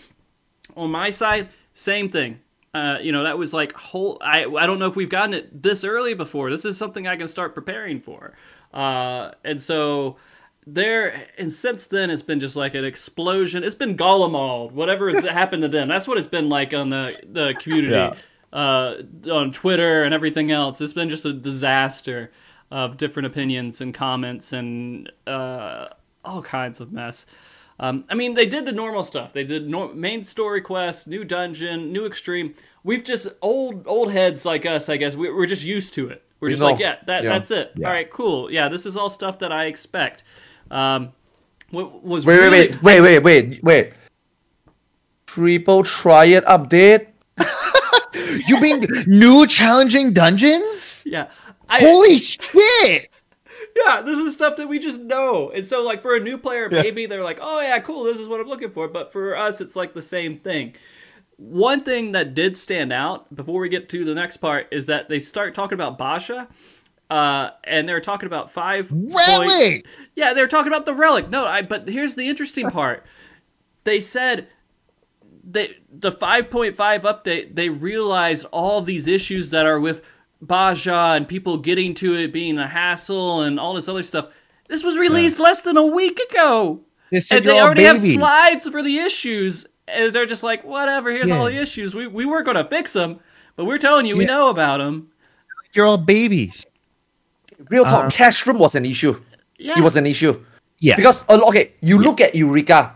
On 0.77 0.91
my 0.91 1.11
side, 1.11 1.49
same 1.75 2.09
thing. 2.11 2.41
Uh, 2.75 2.99
you 3.03 3.13
know, 3.13 3.25
that 3.25 3.37
was 3.39 3.53
like 3.53 3.73
whole. 3.75 4.19
I 4.21 4.45
I 4.47 4.67
don't 4.67 4.79
know 4.79 4.87
if 4.89 4.97
we've 4.97 5.11
gotten 5.11 5.35
it 5.35 5.63
this 5.63 5.85
early 5.85 6.15
before. 6.15 6.51
This 6.51 6.65
is 6.65 6.77
something 6.79 7.07
I 7.07 7.17
can 7.17 7.29
start 7.29 7.55
preparing 7.55 8.01
for. 8.01 8.33
Uh, 8.73 9.33
and 9.45 9.61
so 9.61 10.17
there 10.67 11.27
and 11.39 11.53
since 11.53 11.87
then 11.89 12.09
it's 12.11 12.23
been 12.23 12.41
just 12.41 12.57
like 12.57 12.75
an 12.75 12.85
explosion. 12.85 13.63
It's 13.63 13.75
been 13.75 13.97
Garlemald, 13.97 14.73
whatever 14.73 15.11
has 15.11 15.25
happened 15.41 15.63
to 15.63 15.69
them. 15.69 15.89
That's 15.89 16.09
what 16.09 16.19
it's 16.19 16.27
been 16.27 16.49
like 16.49 16.73
on 16.73 16.89
the 16.91 17.19
the 17.29 17.55
community, 17.61 17.93
Yeah. 17.95 18.15
uh, 18.53 19.03
on 19.31 19.53
Twitter 19.53 20.03
and 20.05 20.15
everything 20.15 20.51
else. 20.51 20.81
It's 20.81 20.95
been 20.95 21.09
just 21.11 21.25
a 21.27 21.33
disaster 21.33 22.33
of 22.73 22.97
different 22.97 23.27
opinions 23.27 23.83
and 23.83 23.93
comments 23.93 24.51
and 24.53 25.13
uh, 25.27 25.89
all 26.25 26.41
kinds 26.43 26.81
of 26.81 26.91
mess. 26.91 27.27
Um, 27.79 28.05
I 28.09 28.15
mean, 28.15 28.33
they 28.33 28.47
did 28.47 28.65
the 28.65 28.73
normal 28.73 29.05
stuff. 29.05 29.33
They 29.35 29.45
did 29.45 29.69
nor- 29.69 29.93
main 29.93 30.25
story 30.25 30.63
quest, 30.63 31.07
new 31.07 31.23
dungeon, 31.23 31.93
new 31.93 32.07
extreme. 32.07 32.55
We've 32.83 33.05
just 33.05 33.29
old 33.43 33.87
old 33.87 34.11
heads 34.11 34.47
like 34.47 34.65
us, 34.65 34.89
I 34.89 34.97
guess. 34.97 35.15
We, 35.15 35.31
we're 35.31 35.47
just 35.47 35.65
used 35.65 35.93
to 35.95 36.09
it. 36.09 36.25
We're 36.41 36.49
We 36.49 36.53
just 36.53 36.63
like, 36.63 36.79
yeah, 36.79 36.97
that 37.07 37.25
Yeah. 37.25 37.31
that's 37.31 37.51
it. 37.51 37.73
Yeah. 37.77 37.87
All 37.87 37.93
right, 37.93 38.11
cool. 38.11 38.51
Yeah, 38.51 38.69
this 38.69 38.87
is 38.87 38.97
all 38.97 39.11
stuff 39.11 39.39
that 39.41 39.53
I 39.53 39.67
expect. 39.67 40.25
Um, 40.71 41.13
what 41.71 42.03
was 42.03 42.25
Wait, 42.25 42.37
really, 42.39 42.69
wait, 42.69 42.83
wait, 42.83 43.01
wait, 43.01 43.19
wait, 43.23 43.49
wait, 43.49 43.63
wait. 43.65 43.93
Triple 45.27 45.85
triad 45.85 46.45
update. 46.47 47.09
You 48.47 48.61
mean 48.61 48.85
new 49.07 49.47
challenging 49.47 50.13
dungeons? 50.13 51.03
Yeah, 51.07 51.29
I, 51.73 51.81
Holy 51.81 52.19
shit! 52.19 53.11
yeah, 53.77 54.03
this 54.03 54.19
is 54.19 54.35
stuff 54.35 54.57
that 54.57 54.69
we 54.69 54.79
just 54.79 55.01
know. 55.01 55.51
And 55.51 55.67
so, 55.67 55.83
like, 55.83 56.03
for 56.03 56.15
a 56.15 56.21
new 56.21 56.37
player, 56.37 56.69
maybe 56.69 57.07
they're 57.07 57.25
like, 57.25 57.39
oh, 57.41 57.61
yeah, 57.61 57.79
cool, 57.79 58.05
this 58.05 58.19
is 58.19 58.29
what 58.29 58.41
I'm 58.41 58.47
looking 58.47 58.71
for. 58.71 58.89
But 58.89 59.13
for 59.13 59.37
us, 59.37 59.61
it's 59.61 59.77
like 59.77 59.95
the 59.95 60.03
same 60.03 60.37
thing. 60.37 60.75
One 61.37 61.81
thing 61.81 62.13
that 62.13 62.35
did 62.35 62.57
stand 62.59 62.93
out 62.93 63.35
before 63.35 63.61
we 63.61 63.69
get 63.69 63.89
to 63.91 64.05
the 64.05 64.15
next 64.15 64.37
part 64.37 64.69
is 64.71 64.87
that 64.87 65.09
they 65.09 65.19
start 65.19 65.55
talking 65.55 65.75
about 65.75 65.99
Bozja. 65.99 66.49
Uh, 67.11 67.51
and 67.65 67.87
they're 67.89 68.01
talking 68.01 68.27
about 68.27 68.51
five 68.51 68.89
point- 68.89 69.15
Relic! 69.15 69.87
Yeah, 70.15 70.33
they're 70.33 70.49
talking 70.49 70.73
about 70.73 70.87
the 70.87 70.95
relic. 70.95 71.29
No, 71.29 71.47
I. 71.47 71.61
But 71.61 71.87
here's 71.89 72.15
the 72.15 72.29
interesting 72.29 72.71
part. 72.71 73.05
They 73.85 74.01
said 74.01 74.49
they 75.45 75.77
the 75.91 76.13
5.5 76.13 76.75
update. 76.75 77.55
They 77.55 77.69
realized 77.69 78.47
all 78.51 78.81
these 78.81 79.09
issues 79.09 79.51
that 79.51 79.67
are 79.67 79.79
with 79.81 80.03
Bozja 80.45 81.17
and 81.17 81.29
people 81.29 81.59
getting 81.59 81.95
to 81.95 82.15
it 82.15 82.33
being 82.33 82.59
a 82.59 82.67
hassle 82.67 83.43
and 83.43 83.61
all 83.61 83.75
this 83.75 83.89
other 83.89 84.03
stuff. 84.03 84.29
This 84.69 84.83
was 84.83 84.97
released 84.97 85.39
less 85.39 85.61
than 85.61 85.77
a 85.77 85.85
week 85.85 86.19
ago, 86.31 86.81
They 87.11 87.21
and 87.31 87.45
they 87.45 87.59
all 87.59 87.67
already 87.67 87.85
have 87.85 87.99
slides 88.01 88.69
for 88.69 88.83
the 88.83 88.99
issues. 88.99 89.67
And 89.87 90.13
they're 90.13 90.27
just 90.27 90.43
like, 90.43 90.65
whatever. 90.65 91.11
Here's 91.11 91.31
all 91.31 91.45
the 91.45 91.57
issues. 91.57 91.95
We 91.95 92.07
we 92.07 92.25
weren't 92.25 92.47
going 92.47 92.57
to 92.57 92.65
fix 92.65 92.93
them, 92.93 93.21
but 93.57 93.67
we're 93.67 93.79
telling 93.79 94.07
you 94.07 94.17
we 94.17 94.25
know 94.25 94.49
about 94.49 94.79
them. 94.79 95.11
You're 95.75 95.87
all 95.87 95.99
babies. 95.99 96.65
Real 97.69 97.85
talk, 97.85 98.07
Uh, 98.07 98.11
Castrum 98.11 98.59
was 98.59 98.75
an 98.75 98.85
issue. 98.85 99.21
Yeah, 99.59 99.79
It 99.79 99.83
was 99.83 99.97
an 99.97 100.07
issue. 100.07 100.43
Yeah. 100.79 100.97
Because 100.97 101.25
uh, 101.29 101.41
okay, 101.49 101.73
you 101.81 101.99
look 101.99 102.21
at 102.21 102.35
Eureka. 102.35 102.95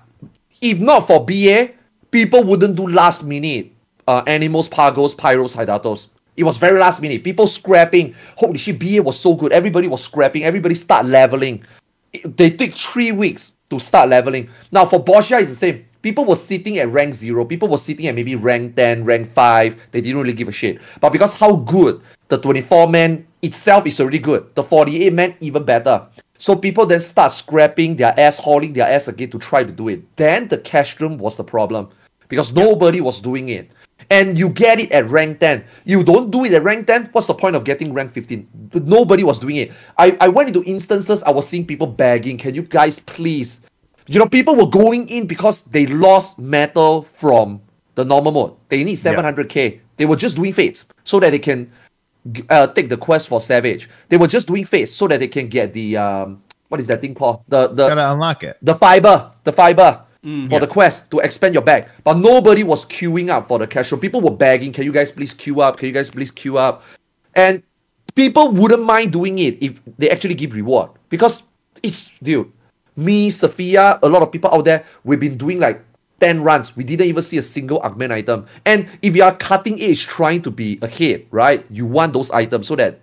If 0.60 0.78
not 0.78 1.06
for 1.06 1.24
BA, 1.24 1.70
people 2.10 2.42
wouldn't 2.42 2.76
do 2.76 2.86
last 2.86 3.22
minute 3.24 3.72
uh, 4.08 4.22
Anemos, 4.24 4.70
pagos, 4.70 5.14
pyros, 5.14 5.54
hydatos. 5.54 6.06
It 6.36 6.44
was 6.44 6.58
very 6.58 6.78
last 6.78 7.00
minute. 7.00 7.24
People 7.24 7.46
scrapping. 7.46 8.14
Holy 8.36 8.58
shit, 8.58 8.78
BA 8.78 9.02
was 9.02 9.18
so 9.18 9.34
good. 9.34 9.52
Everybody 9.52 9.88
was 9.88 10.02
scrapping. 10.04 10.44
Everybody 10.44 10.74
start 10.74 11.06
leveling. 11.06 11.64
They 12.24 12.50
took 12.50 12.72
three 12.72 13.12
weeks 13.12 13.52
to 13.70 13.78
start 13.78 14.08
leveling. 14.08 14.48
Now 14.70 14.86
for 14.86 15.02
Bozja, 15.02 15.40
it's 15.40 15.50
the 15.50 15.56
same. 15.56 15.86
People 16.02 16.24
were 16.24 16.36
sitting 16.36 16.78
at 16.78 16.88
rank 16.88 17.14
zero. 17.14 17.44
People 17.44 17.68
were 17.68 17.78
sitting 17.78 18.06
at 18.06 18.14
maybe 18.14 18.36
rank 18.36 18.76
10, 18.76 19.04
rank 19.04 19.26
5. 19.26 19.76
They 19.90 20.00
didn't 20.00 20.20
really 20.20 20.34
give 20.34 20.46
a 20.46 20.52
shit. 20.52 20.78
But 21.00 21.10
because 21.10 21.36
how 21.36 21.56
good 21.56 22.00
the 22.28 22.38
24 22.38 22.88
man 22.88 23.26
itself 23.42 23.86
is 23.86 23.98
already 23.98 24.20
good, 24.20 24.54
the 24.54 24.62
48 24.62 25.12
man 25.12 25.34
even 25.40 25.64
better. 25.64 26.06
So 26.38 26.54
people 26.54 26.86
then 26.86 27.00
start 27.00 27.32
scrapping 27.32 27.96
their 27.96 28.14
ass, 28.20 28.38
hauling 28.38 28.74
their 28.74 28.86
ass 28.86 29.08
again 29.08 29.30
to 29.30 29.38
try 29.38 29.64
to 29.64 29.72
do 29.72 29.88
it. 29.88 30.04
Then 30.16 30.48
the 30.48 30.58
Castrum 30.58 31.18
was 31.18 31.38
the 31.38 31.44
problem 31.44 31.88
because 32.28 32.52
nobody 32.52 33.00
was 33.00 33.20
doing 33.20 33.48
it. 33.48 33.72
And 34.10 34.38
you 34.38 34.48
get 34.50 34.78
it 34.78 34.92
at 34.92 35.08
rank 35.08 35.40
10. 35.40 35.64
You 35.84 36.04
don't 36.04 36.30
do 36.30 36.44
it 36.44 36.52
at 36.52 36.62
rank 36.62 36.86
10, 36.86 37.10
what's 37.12 37.26
the 37.26 37.34
point 37.34 37.56
of 37.56 37.64
getting 37.64 37.92
rank 37.92 38.12
15? 38.12 38.70
Nobody 38.84 39.24
was 39.24 39.38
doing 39.38 39.56
it. 39.56 39.72
I, 39.98 40.16
I 40.20 40.28
went 40.28 40.48
into 40.48 40.62
instances, 40.64 41.22
I 41.24 41.30
was 41.30 41.48
seeing 41.48 41.66
people 41.66 41.86
begging, 41.86 42.38
can 42.38 42.54
you 42.54 42.62
guys 42.62 43.00
please? 43.00 43.60
You 44.06 44.20
know, 44.20 44.26
people 44.28 44.54
were 44.54 44.68
going 44.68 45.08
in 45.08 45.26
because 45.26 45.62
they 45.62 45.86
lost 45.86 46.38
mettle 46.38 47.02
from 47.02 47.60
the 47.96 48.04
normal 48.04 48.30
mode. 48.30 48.56
They 48.68 48.84
need 48.84 48.98
700k. 48.98 49.80
They 49.96 50.06
were 50.06 50.16
just 50.16 50.36
doing 50.36 50.52
fates 50.52 50.84
so 51.04 51.18
that 51.20 51.30
they 51.30 51.40
can 51.40 51.72
uh, 52.50 52.68
take 52.68 52.88
the 52.88 52.96
quest 52.96 53.28
for 53.28 53.40
Savage. 53.40 53.88
They 54.08 54.16
were 54.16 54.28
just 54.28 54.46
doing 54.46 54.64
fates 54.64 54.92
so 54.92 55.08
that 55.08 55.18
they 55.18 55.28
can 55.28 55.48
get 55.48 55.72
the 55.72 55.96
um 55.96 56.42
what 56.68 56.80
is 56.80 56.86
that 56.88 57.00
thing 57.00 57.14
called? 57.14 57.42
The 57.48 57.68
the 57.68 57.88
Gotta 57.88 58.12
unlock 58.12 58.42
it. 58.44 58.58
the 58.62 58.74
fiber, 58.74 59.32
the 59.44 59.52
fiber 59.52 60.02
Mm. 60.24 60.48
for 60.50 60.58
the 60.58 60.66
quest 60.66 61.08
to 61.12 61.20
expand 61.20 61.54
your 61.54 61.62
bag. 61.62 61.86
But 62.02 62.18
nobody 62.18 62.64
was 62.64 62.84
queuing 62.84 63.28
up 63.28 63.46
for 63.46 63.58
the 63.58 63.66
Castrum. 63.66 64.00
People 64.00 64.20
were 64.20 64.30
begging, 64.34 64.72
"Can 64.72 64.84
you 64.84 64.92
guys 64.92 65.12
please 65.12 65.32
queue 65.32 65.60
up? 65.60 65.76
Can 65.78 65.86
you 65.86 65.92
guys 65.94 66.10
please 66.10 66.30
queue 66.32 66.58
up?" 66.58 66.82
And 67.34 67.62
people 68.14 68.50
wouldn't 68.50 68.82
mind 68.82 69.12
doing 69.12 69.38
it 69.38 69.62
if 69.62 69.78
they 69.98 70.08
actually 70.10 70.34
give 70.34 70.52
reward 70.54 70.90
because 71.10 71.42
it's 71.82 72.10
dude. 72.22 72.50
Me, 72.96 73.30
Sophia, 73.30 73.98
a 74.02 74.08
lot 74.08 74.22
of 74.22 74.32
people 74.32 74.50
out 74.52 74.64
there, 74.64 74.82
we've 75.04 75.20
been 75.20 75.36
doing 75.36 75.60
like 75.60 75.84
10 76.20 76.42
runs. 76.42 76.74
We 76.74 76.82
didn't 76.82 77.06
even 77.06 77.22
see 77.22 77.36
a 77.36 77.42
single 77.42 77.78
augment 77.80 78.10
item. 78.10 78.46
And 78.64 78.88
if 79.02 79.14
you 79.14 79.22
are 79.22 79.36
cutting 79.36 79.78
edge 79.82 80.06
trying 80.06 80.40
to 80.42 80.50
be 80.50 80.78
ahead, 80.80 81.26
right? 81.30 81.62
You 81.70 81.84
want 81.84 82.14
those 82.14 82.30
items 82.30 82.68
so 82.68 82.74
that 82.76 83.00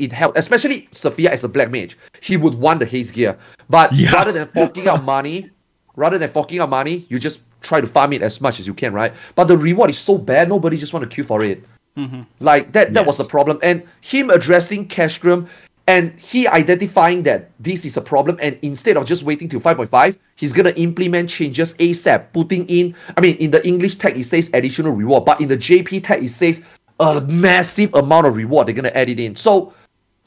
it 0.00 0.12
helps. 0.12 0.36
Especially 0.38 0.88
Sophia 0.90 1.30
as 1.32 1.44
a 1.44 1.48
black 1.48 1.70
mage. 1.70 1.96
He 2.20 2.36
would 2.36 2.54
want 2.54 2.80
the 2.80 2.86
haze 2.86 3.12
gear. 3.12 3.38
But 3.70 3.92
Yeah. 3.94 4.10
rather 4.12 4.32
than 4.32 4.48
forking 4.52 4.88
out 4.88 5.04
money, 5.14 5.48
rather 5.96 6.18
than 6.18 6.30
forking 6.30 6.60
out 6.60 6.70
money, 6.70 7.06
you 7.08 7.18
just 7.18 7.40
try 7.60 7.80
to 7.80 7.86
farm 7.86 8.12
it 8.12 8.22
as 8.22 8.40
much 8.40 8.60
as 8.60 8.66
you 8.66 8.74
can, 8.74 8.92
right? 8.92 9.12
But 9.34 9.44
the 9.48 9.56
reward 9.56 9.90
is 9.90 9.98
so 9.98 10.16
bad, 10.18 10.48
nobody 10.48 10.76
just 10.76 10.92
want 10.92 11.08
to 11.08 11.12
queue 11.12 11.24
for 11.24 11.42
it. 11.42 11.64
Mm-hmm. 11.96 12.22
Like 12.40 12.72
that 12.72 12.92
that 12.94 13.06
was 13.06 13.16
the 13.16 13.24
problem. 13.24 13.58
And 13.62 13.82
him 14.02 14.30
addressing 14.30 14.88
Castrum 14.88 15.48
and 15.88 16.12
he 16.18 16.46
identifying 16.46 17.22
that 17.22 17.50
this 17.60 17.84
is 17.84 17.96
a 17.96 18.00
problem 18.00 18.36
and 18.40 18.58
instead 18.62 18.96
of 18.96 19.06
just 19.06 19.22
waiting 19.22 19.48
till 19.48 19.60
5.5, 19.60 20.18
he's 20.36 20.52
gonna 20.52 20.74
implement 20.76 21.30
changes 21.30 21.74
ASAP, 21.74 22.26
putting 22.32 22.66
in 22.66 22.94
I 23.16 23.20
mean 23.20 23.36
in 23.36 23.50
the 23.50 23.66
English 23.66 23.96
tag 23.96 24.18
it 24.18 24.24
says 24.24 24.50
additional 24.52 24.92
reward, 24.92 25.24
but 25.24 25.40
in 25.40 25.48
the 25.48 25.56
JP 25.56 26.04
tag 26.04 26.22
it 26.22 26.30
says 26.30 26.62
a 27.00 27.20
massive 27.22 27.94
amount 27.94 28.26
of 28.26 28.36
reward 28.36 28.68
they're 28.68 28.74
gonna 28.74 28.88
add 28.88 29.08
it 29.08 29.18
in. 29.18 29.34
So 29.34 29.72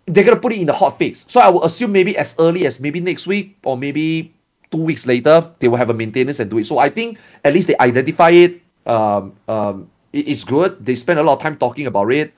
they're 0.08 0.24
gonna 0.24 0.40
put 0.40 0.54
it 0.54 0.60
in 0.60 0.66
the 0.66 0.74
hot 0.74 0.98
fix. 0.98 1.24
So 1.28 1.40
I 1.40 1.50
will 1.50 1.64
assume 1.64 1.92
maybe 1.92 2.18
as 2.18 2.36
early 2.40 2.66
as 2.66 2.80
maybe 2.80 3.00
next 3.00 3.28
week 3.28 3.58
or 3.64 3.78
maybe 3.78 4.34
two 4.72 4.78
weeks 4.84 5.06
later 5.08 5.50
they 5.60 5.68
will 5.68 5.78
have 5.78 5.90
a 5.90 5.94
maintenance 5.94 6.40
and 6.40 6.50
do 6.50 6.58
it. 6.60 6.66
So 6.68 6.78
I 6.78 6.90
think 6.90 7.18
at 7.44 7.54
least 7.54 7.68
they 7.68 7.78
identify 7.80 8.30
it. 8.32 8.62
Um, 8.86 9.34
um, 9.48 9.90
it- 10.14 10.28
it's 10.28 10.44
good. 10.44 10.84
They 10.84 10.96
spend 10.96 11.20
a 11.20 11.24
lot 11.24 11.38
of 11.38 11.42
time 11.42 11.58
talking 11.58 11.88
about 11.88 12.12
it. 12.12 12.34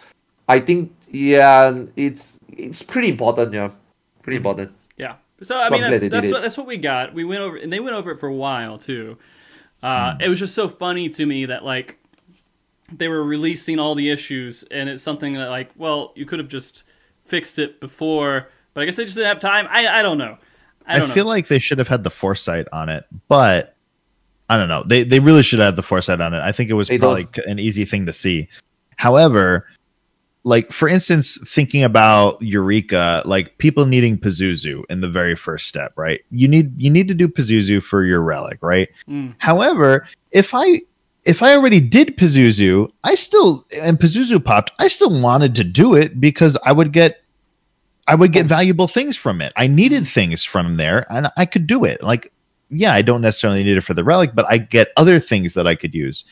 I 0.48 0.60
think 0.60 0.92
yeah, 1.10 1.84
it's 1.96 2.40
it's 2.58 2.84
pretty 2.84 3.10
important. 3.10 3.54
Yeah, 3.54 3.70
pretty 4.24 4.38
important. 4.38 4.72
Yeah. 4.98 5.16
So 5.44 5.58
I 5.58 5.70
mean, 5.70 5.82
that's 5.82 6.08
that's 6.10 6.32
what, 6.32 6.42
that's 6.42 6.58
what 6.58 6.68
we 6.68 6.78
got. 6.78 7.14
We 7.14 7.24
went 7.24 7.42
over, 7.42 7.58
and 7.58 7.72
they 7.72 7.80
went 7.80 7.96
over 7.96 8.12
it 8.12 8.18
for 8.20 8.28
a 8.28 8.34
while 8.36 8.78
too. 8.78 9.18
Uh, 9.84 10.14
Hmm. 10.16 10.22
It 10.22 10.30
was 10.30 10.40
just 10.40 10.54
so 10.54 10.68
funny 10.68 11.10
to 11.10 11.26
me 11.26 11.46
that 11.48 11.66
like 11.66 11.98
they 12.94 13.08
were 13.08 13.24
releasing 13.24 13.80
all 13.80 13.96
the 13.96 14.10
issues, 14.10 14.64
and 14.72 14.90
it's 14.90 15.02
something 15.04 15.34
that 15.36 15.50
like, 15.50 15.72
well, 15.78 16.12
you 16.16 16.26
could 16.26 16.40
have 16.40 16.50
just 16.50 16.84
fixed 17.26 17.58
it 17.58 17.80
before, 17.80 18.50
but 18.74 18.82
I 18.82 18.86
guess 18.86 18.96
they 18.98 19.06
just 19.06 19.16
didn't 19.16 19.30
have 19.30 19.40
time. 19.40 19.68
I 19.70 20.00
I 20.00 20.02
don't 20.02 20.18
know. 20.18 20.38
I 20.86 21.02
I, 21.02 21.10
feel 21.10 21.26
like 21.26 21.48
they 21.48 21.60
should 21.60 21.78
have 21.78 21.88
had 21.88 22.04
the 22.04 22.10
foresight 22.10 22.68
on 22.74 22.90
it, 22.90 23.06
but 23.28 23.76
I 24.50 24.58
don't 24.58 24.68
know. 24.68 24.84
They 24.84 25.04
they 25.04 25.20
really 25.20 25.44
should 25.44 25.60
have 25.60 25.68
had 25.68 25.76
the 25.76 25.84
foresight 25.84 26.22
on 26.22 26.34
it. 26.34 26.42
I 26.42 26.52
think 26.52 26.70
it 26.70 26.74
was 26.74 26.90
They 26.90 26.98
probably 26.98 27.28
c- 27.34 27.44
an 27.48 27.60
easy 27.60 27.86
thing 27.86 28.06
to 28.08 28.14
see. 28.14 28.50
However, 28.98 29.66
like 30.44 30.72
for 30.72 30.88
instance, 30.88 31.38
thinking 31.48 31.84
about 31.84 32.42
Eureka, 32.42 33.22
like 33.26 33.58
people 33.60 33.86
needing 33.86 34.18
Pazuzu 34.18 34.84
in 34.90 35.02
the 35.02 35.10
very 35.10 35.36
first 35.36 35.68
step, 35.68 35.94
right? 35.96 36.22
You 36.32 36.48
need 36.48 36.80
you 36.80 36.90
need 36.90 37.08
to 37.08 37.14
do 37.14 37.28
Pazuzu 37.28 37.82
for 37.84 38.04
your 38.04 38.22
relic, 38.22 38.60
right? 38.62 38.90
Mm. 39.08 39.36
However, 39.38 40.08
if 40.32 40.54
I 40.54 40.82
if 41.24 41.44
I 41.44 41.56
already 41.56 41.80
did 41.80 42.18
Pazuzu, 42.18 42.92
I 43.04 43.16
still 43.16 43.66
and 43.80 44.00
Pazuzu 44.00 44.44
popped, 44.44 44.72
I 44.80 44.88
still 44.88 45.22
wanted 45.22 45.56
to 45.56 45.64
do 45.64 45.96
it 45.96 46.20
because 46.20 46.58
I 46.66 46.72
would 46.72 46.92
get 46.92 47.21
I 48.08 48.16
would 48.16 48.34
get 48.34 48.46
valuable 48.46 48.88
things 48.88 49.16
from 49.16 49.42
it. 49.42 49.54
I 49.56 49.68
needed 49.68 50.08
things 50.08 50.44
from 50.44 50.78
there 50.78 51.06
and 51.12 51.32
I 51.38 51.46
could 51.46 51.68
do 51.68 51.86
it. 51.86 52.02
Like, 52.02 52.32
yeah, 52.70 52.94
I 52.94 53.02
don't 53.02 53.22
necessarily 53.22 53.64
need 53.64 53.78
it 53.78 53.82
for 53.82 53.94
the 53.94 54.04
relic, 54.04 54.32
but 54.34 54.46
I 54.50 54.58
get 54.58 54.92
other 54.98 55.20
things 55.20 55.54
that 55.54 55.68
I 55.68 55.76
could 55.76 55.94
use. 55.94 56.26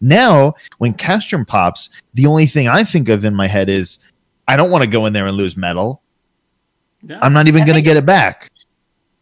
Now, 0.00 0.54
when 0.78 0.92
Castrum 0.94 1.46
pops, 1.46 1.88
the 2.14 2.26
only 2.26 2.46
thing 2.46 2.68
I 2.68 2.84
think 2.84 3.08
of 3.08 3.24
in 3.24 3.34
my 3.34 3.46
head 3.46 3.68
is 3.68 3.98
I 4.48 4.56
don't 4.56 4.70
want 4.70 4.84
to 4.84 4.90
go 4.90 5.06
in 5.06 5.12
there 5.12 5.26
and 5.26 5.36
lose 5.36 5.56
mettle. 5.56 6.02
Yeah. 7.02 7.18
I'm 7.22 7.32
not 7.32 7.48
even 7.48 7.64
going 7.64 7.76
to 7.76 7.82
get 7.82 7.96
it 7.96 8.06
back. 8.06 8.50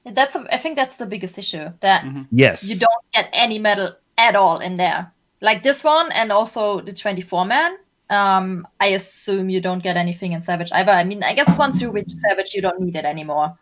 That's 0.05 0.35
a, 0.35 0.47
I 0.53 0.57
think 0.57 0.75
that's 0.75 0.97
the 0.97 1.07
biggest 1.07 1.39
issue 1.39 1.71
that 1.81 2.05
mm-hmm. 2.05 2.23
Yes. 2.33 2.69
you 2.69 2.77
don't 2.77 2.91
get 3.13 3.29
any 3.33 3.59
mettle 3.59 3.95
at 4.19 4.35
all 4.35 4.59
in 4.59 4.77
there. 4.77 5.13
Like 5.41 5.63
this 5.63 5.85
one 5.85 6.11
and 6.13 6.33
also 6.33 6.81
the 6.81 6.93
24 6.93 7.45
man. 7.45 7.77
Um, 8.11 8.67
I 8.81 8.89
assume 8.89 9.49
you 9.49 9.61
don't 9.61 9.83
get 9.83 9.97
anything 9.97 10.33
in 10.33 10.41
Savage 10.43 10.71
either. 10.73 10.93
I 10.93 11.05
mean, 11.05 11.23
I 11.23 11.33
guess 11.35 11.57
once 11.57 11.81
you 11.81 11.91
reach 11.91 12.11
Savage, 12.11 12.53
you 12.55 12.61
don't 12.61 12.81
need 12.81 12.97
it 12.97 13.05
anymore, 13.05 13.57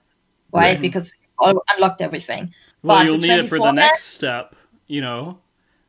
right? 0.52 0.72
Right. 0.74 0.80
Because 0.80 1.12
you 1.40 1.62
unlocked 1.76 2.00
everything. 2.02 2.52
well, 2.82 2.98
but 2.98 3.06
you'll 3.06 3.18
need 3.18 3.30
it 3.44 3.48
for 3.48 3.56
the 3.58 3.64
24 3.64 3.66
man- 3.66 3.74
next 3.76 4.04
step. 4.04 4.54
You 4.88 5.00
know. 5.02 5.38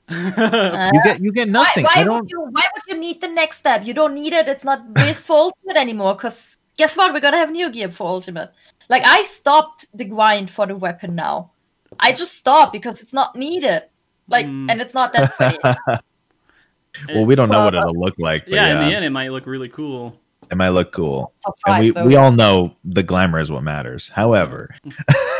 Uh, 0.09 0.91
you 0.93 1.01
get 1.03 1.21
you 1.21 1.31
get 1.31 1.47
nothing. 1.49 1.83
Why, 1.85 1.91
why 1.95 2.01
I 2.01 2.03
don't 2.03 2.21
would 2.21 2.31
you? 2.31 2.41
Why 2.41 2.65
would 2.75 2.83
you 2.87 2.97
need 2.99 3.21
the 3.21 3.29
next 3.29 3.57
step? 3.57 3.85
You 3.85 3.93
don't 3.93 4.13
need 4.13 4.33
it. 4.33 4.47
It's 4.47 4.63
not 4.63 4.81
wasteful 4.95 5.35
ultimate 5.37 5.77
anymore. 5.79 6.15
Because 6.15 6.57
guess 6.77 6.97
what? 6.97 7.13
We're 7.13 7.21
gonna 7.21 7.37
have 7.37 7.51
new 7.51 7.69
gear 7.71 7.89
for 7.89 8.07
ultimate. 8.07 8.51
Like 8.89 9.03
I 9.05 9.21
stopped 9.23 9.87
the 9.93 10.05
grind 10.05 10.51
for 10.51 10.67
the 10.67 10.75
weapon 10.75 11.15
now. 11.15 11.51
I 11.99 12.11
just 12.11 12.35
stopped 12.35 12.73
because 12.73 13.01
it's 13.01 13.13
not 13.13 13.35
needed. 13.35 13.83
Like, 14.27 14.45
Mm. 14.45 14.69
and 14.69 14.81
it's 14.81 14.93
not 14.93 15.13
that 15.13 15.31
pretty. 15.37 15.57
Well, 17.09 17.25
we 17.25 17.35
don't 17.35 17.49
know 17.49 17.65
what 17.65 17.73
it'll 17.75 17.93
look 17.99 18.15
like. 18.19 18.45
But 18.45 18.53
yeah, 18.55 18.67
yeah, 18.67 18.81
in 18.81 18.89
the 18.89 18.95
end, 18.95 19.05
it 19.05 19.09
might 19.11 19.31
look 19.31 19.45
really 19.45 19.69
cool. 19.69 20.19
it 20.51 20.55
might 20.57 20.69
look 20.69 20.91
cool. 20.91 21.33
And 21.65 21.79
we, 21.83 21.91
though. 21.91 22.05
we 22.05 22.15
all 22.17 22.31
know 22.31 22.75
the 22.83 23.03
glamour 23.03 23.39
is 23.39 23.49
what 23.49 23.63
matters. 23.63 24.09
However, 24.09 24.75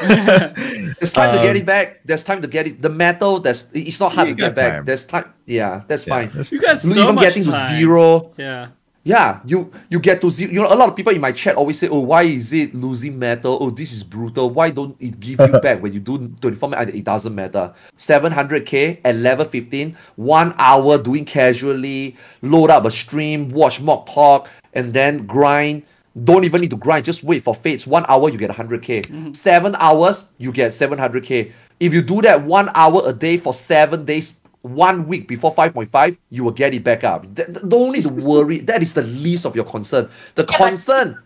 it's 0.01 1.11
time 1.11 1.35
to 1.35 1.41
get 1.41 1.51
Um, 1.51 1.55
it 1.57 1.65
back. 1.65 2.01
There's 2.05 2.23
time 2.23 2.41
to 2.41 2.47
get 2.47 2.67
it. 2.67 2.81
The 2.81 2.89
mettle, 2.89 3.39
that's 3.39 3.67
it's 3.73 3.99
not 3.99 4.13
hard 4.13 4.29
You 4.29 4.35
to 4.35 4.37
get 4.41 4.47
got 4.49 4.55
back. 4.55 4.73
time. 4.73 4.85
There's 4.85 5.05
time. 5.05 5.33
Yeah, 5.45 5.83
that's 5.87 6.07
yeah, 6.07 6.27
fine. 6.27 6.45
You 6.51 6.61
guys 6.61 6.81
so 6.81 6.89
Even 6.89 7.15
much 7.15 7.23
getting 7.23 7.43
to 7.43 7.51
zero. 7.75 8.31
Yeah. 8.37 8.69
Yeah, 9.03 9.39
you 9.45 9.71
you 9.89 9.99
get 9.99 10.21
to 10.21 10.29
zero. 10.29 10.51
You 10.51 10.61
know, 10.61 10.71
a 10.71 10.77
lot 10.77 10.89
of 10.89 10.95
people 10.95 11.11
in 11.11 11.21
my 11.21 11.31
chat 11.31 11.55
always 11.55 11.79
say, 11.79 11.87
"Oh, 11.87 12.01
why 12.01 12.21
is 12.21 12.53
it 12.53 12.75
losing 12.75 13.17
mettle? 13.17 13.57
Oh, 13.59 13.71
this 13.71 13.91
is 13.91 14.03
brutal. 14.03 14.51
Why 14.51 14.69
don't 14.69 14.95
it 14.99 15.19
give 15.19 15.39
you 15.39 15.59
back 15.61 15.81
when 15.81 15.93
you 15.93 15.99
do 15.99 16.27
24 16.39 16.69
minutes? 16.69 16.91
It 16.97 17.03
doesn't 17.03 17.33
matter. 17.33 17.73
700k 17.97 18.99
at 19.03 19.15
level 19.15 19.45
15, 19.45 19.97
one 20.17 20.53
hour 20.59 20.99
doing 20.99 21.25
casually, 21.25 22.15
load 22.43 22.69
up 22.69 22.85
a 22.85 22.91
stream, 22.91 23.49
watch 23.49 23.81
MogTalk, 23.81 24.47
and 24.73 24.93
then 24.93 25.25
grind. 25.25 25.83
Don't 26.23 26.43
even 26.43 26.61
need 26.61 26.71
to 26.71 26.77
grind. 26.77 27.05
Just 27.05 27.23
wait 27.23 27.41
for 27.41 27.55
fates. 27.55 27.87
One 27.87 28.05
hour 28.07 28.29
you 28.29 28.37
get 28.37 28.51
100k. 28.51 29.07
Mm-hmm. 29.07 29.31
Seven 29.31 29.75
hours 29.79 30.25
you 30.37 30.51
get 30.51 30.71
700k. 30.71 31.51
If 31.79 31.93
you 31.93 32.03
do 32.03 32.21
that 32.21 32.43
one 32.43 32.69
hour 32.75 33.01
a 33.05 33.13
day 33.13 33.37
for 33.37 33.53
seven 33.53 34.05
days, 34.05 34.33
one 34.61 35.07
week 35.07 35.27
before 35.27 35.53
5.5, 35.53 36.17
you 36.29 36.43
will 36.43 36.51
get 36.51 36.73
it 36.73 36.83
back 36.83 37.03
up. 37.03 37.23
Th- 37.35 37.47
th- 37.47 37.67
Don't 37.67 37.91
need 37.93 38.03
to 38.03 38.09
worry. 38.09 38.59
That 38.69 38.81
is 38.81 38.93
the 38.93 39.01
least 39.03 39.45
of 39.45 39.55
your 39.55 39.65
concern. 39.65 40.09
The 40.35 40.43
but- 40.43 40.55
concern. 40.55 41.17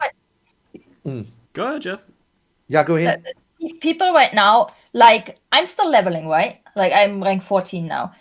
Mm. 1.06 1.26
Go 1.54 1.68
ahead, 1.68 1.82
Jess. 1.82 2.10
Yeah, 2.68 2.84
go 2.84 2.96
ahead. 2.96 3.24
Uh, 3.26 3.68
uh, 3.68 3.70
people 3.82 4.12
right 4.14 4.34
now, 4.34 4.68
like 4.94 5.38
I'm 5.52 5.66
still 5.66 5.90
leveling, 5.90 6.28
right? 6.28 6.62
Like 6.76 6.92
I'm 6.94 7.24
rank 7.24 7.44
14 7.44 7.86
now. 7.88 8.12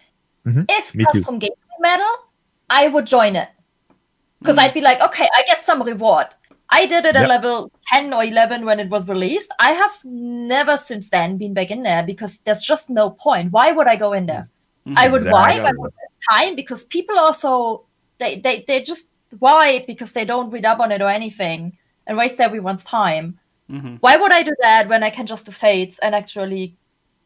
Mhm. 0.46 0.66
If 0.68 0.94
Me 0.94 1.04
too. 1.12 1.20
Castrum 1.20 1.38
gateway 1.40 1.56
medal, 1.80 2.14
I 2.68 2.88
would 2.88 3.06
join 3.06 3.36
it. 3.36 3.48
Because 4.40 4.58
I'd 4.58 4.74
be 4.74 4.82
like, 4.82 5.00
okay, 5.00 5.26
I 5.34 5.42
get 5.46 5.62
some 5.62 5.82
reward. 5.82 6.26
I 6.68 6.86
did 6.86 7.04
it 7.06 7.16
at 7.16 7.20
Yep. 7.22 7.28
level 7.28 7.70
10 7.88 8.12
or 8.12 8.22
11 8.24 8.64
when 8.64 8.78
it 8.80 8.90
was 8.90 9.08
released. 9.08 9.50
I 9.58 9.72
have 9.72 9.92
never 10.04 10.76
since 10.76 11.08
then 11.08 11.38
been 11.38 11.54
back 11.54 11.70
in 11.70 11.82
there 11.82 12.02
because 12.02 12.38
there's 12.44 12.62
just 12.62 12.90
no 12.90 13.10
point. 13.10 13.52
Why 13.52 13.72
would 13.72 13.86
I 13.86 13.96
go 13.96 14.12
in 14.12 14.26
there? 14.26 14.48
I 14.96 15.08
would 15.08 15.22
Exactly. 15.22 15.32
wipe, 15.32 15.62
I 15.64 15.72
would 15.76 15.92
have 15.92 16.38
time 16.38 16.56
because 16.56 16.84
people 16.84 17.18
also 17.18 17.84
they, 18.18 18.38
they 18.40 18.64
they 18.66 18.82
just 18.82 19.08
wipe 19.40 19.86
because 19.86 20.12
they 20.12 20.24
don't 20.24 20.50
read 20.50 20.66
up 20.66 20.80
on 20.80 20.92
it 20.92 21.00
or 21.00 21.08
anything 21.08 21.76
and 22.06 22.18
waste 22.18 22.38
everyone's 22.40 22.84
time. 22.84 23.38
Mhm. 23.70 23.96
Why 24.00 24.16
would 24.16 24.30
I 24.30 24.42
do 24.42 24.54
that 24.60 24.88
when 24.88 25.02
I 25.02 25.10
can 25.10 25.24
just 25.26 25.46
do 25.46 25.52
fates 25.52 25.98
and 26.00 26.14
actually 26.14 26.76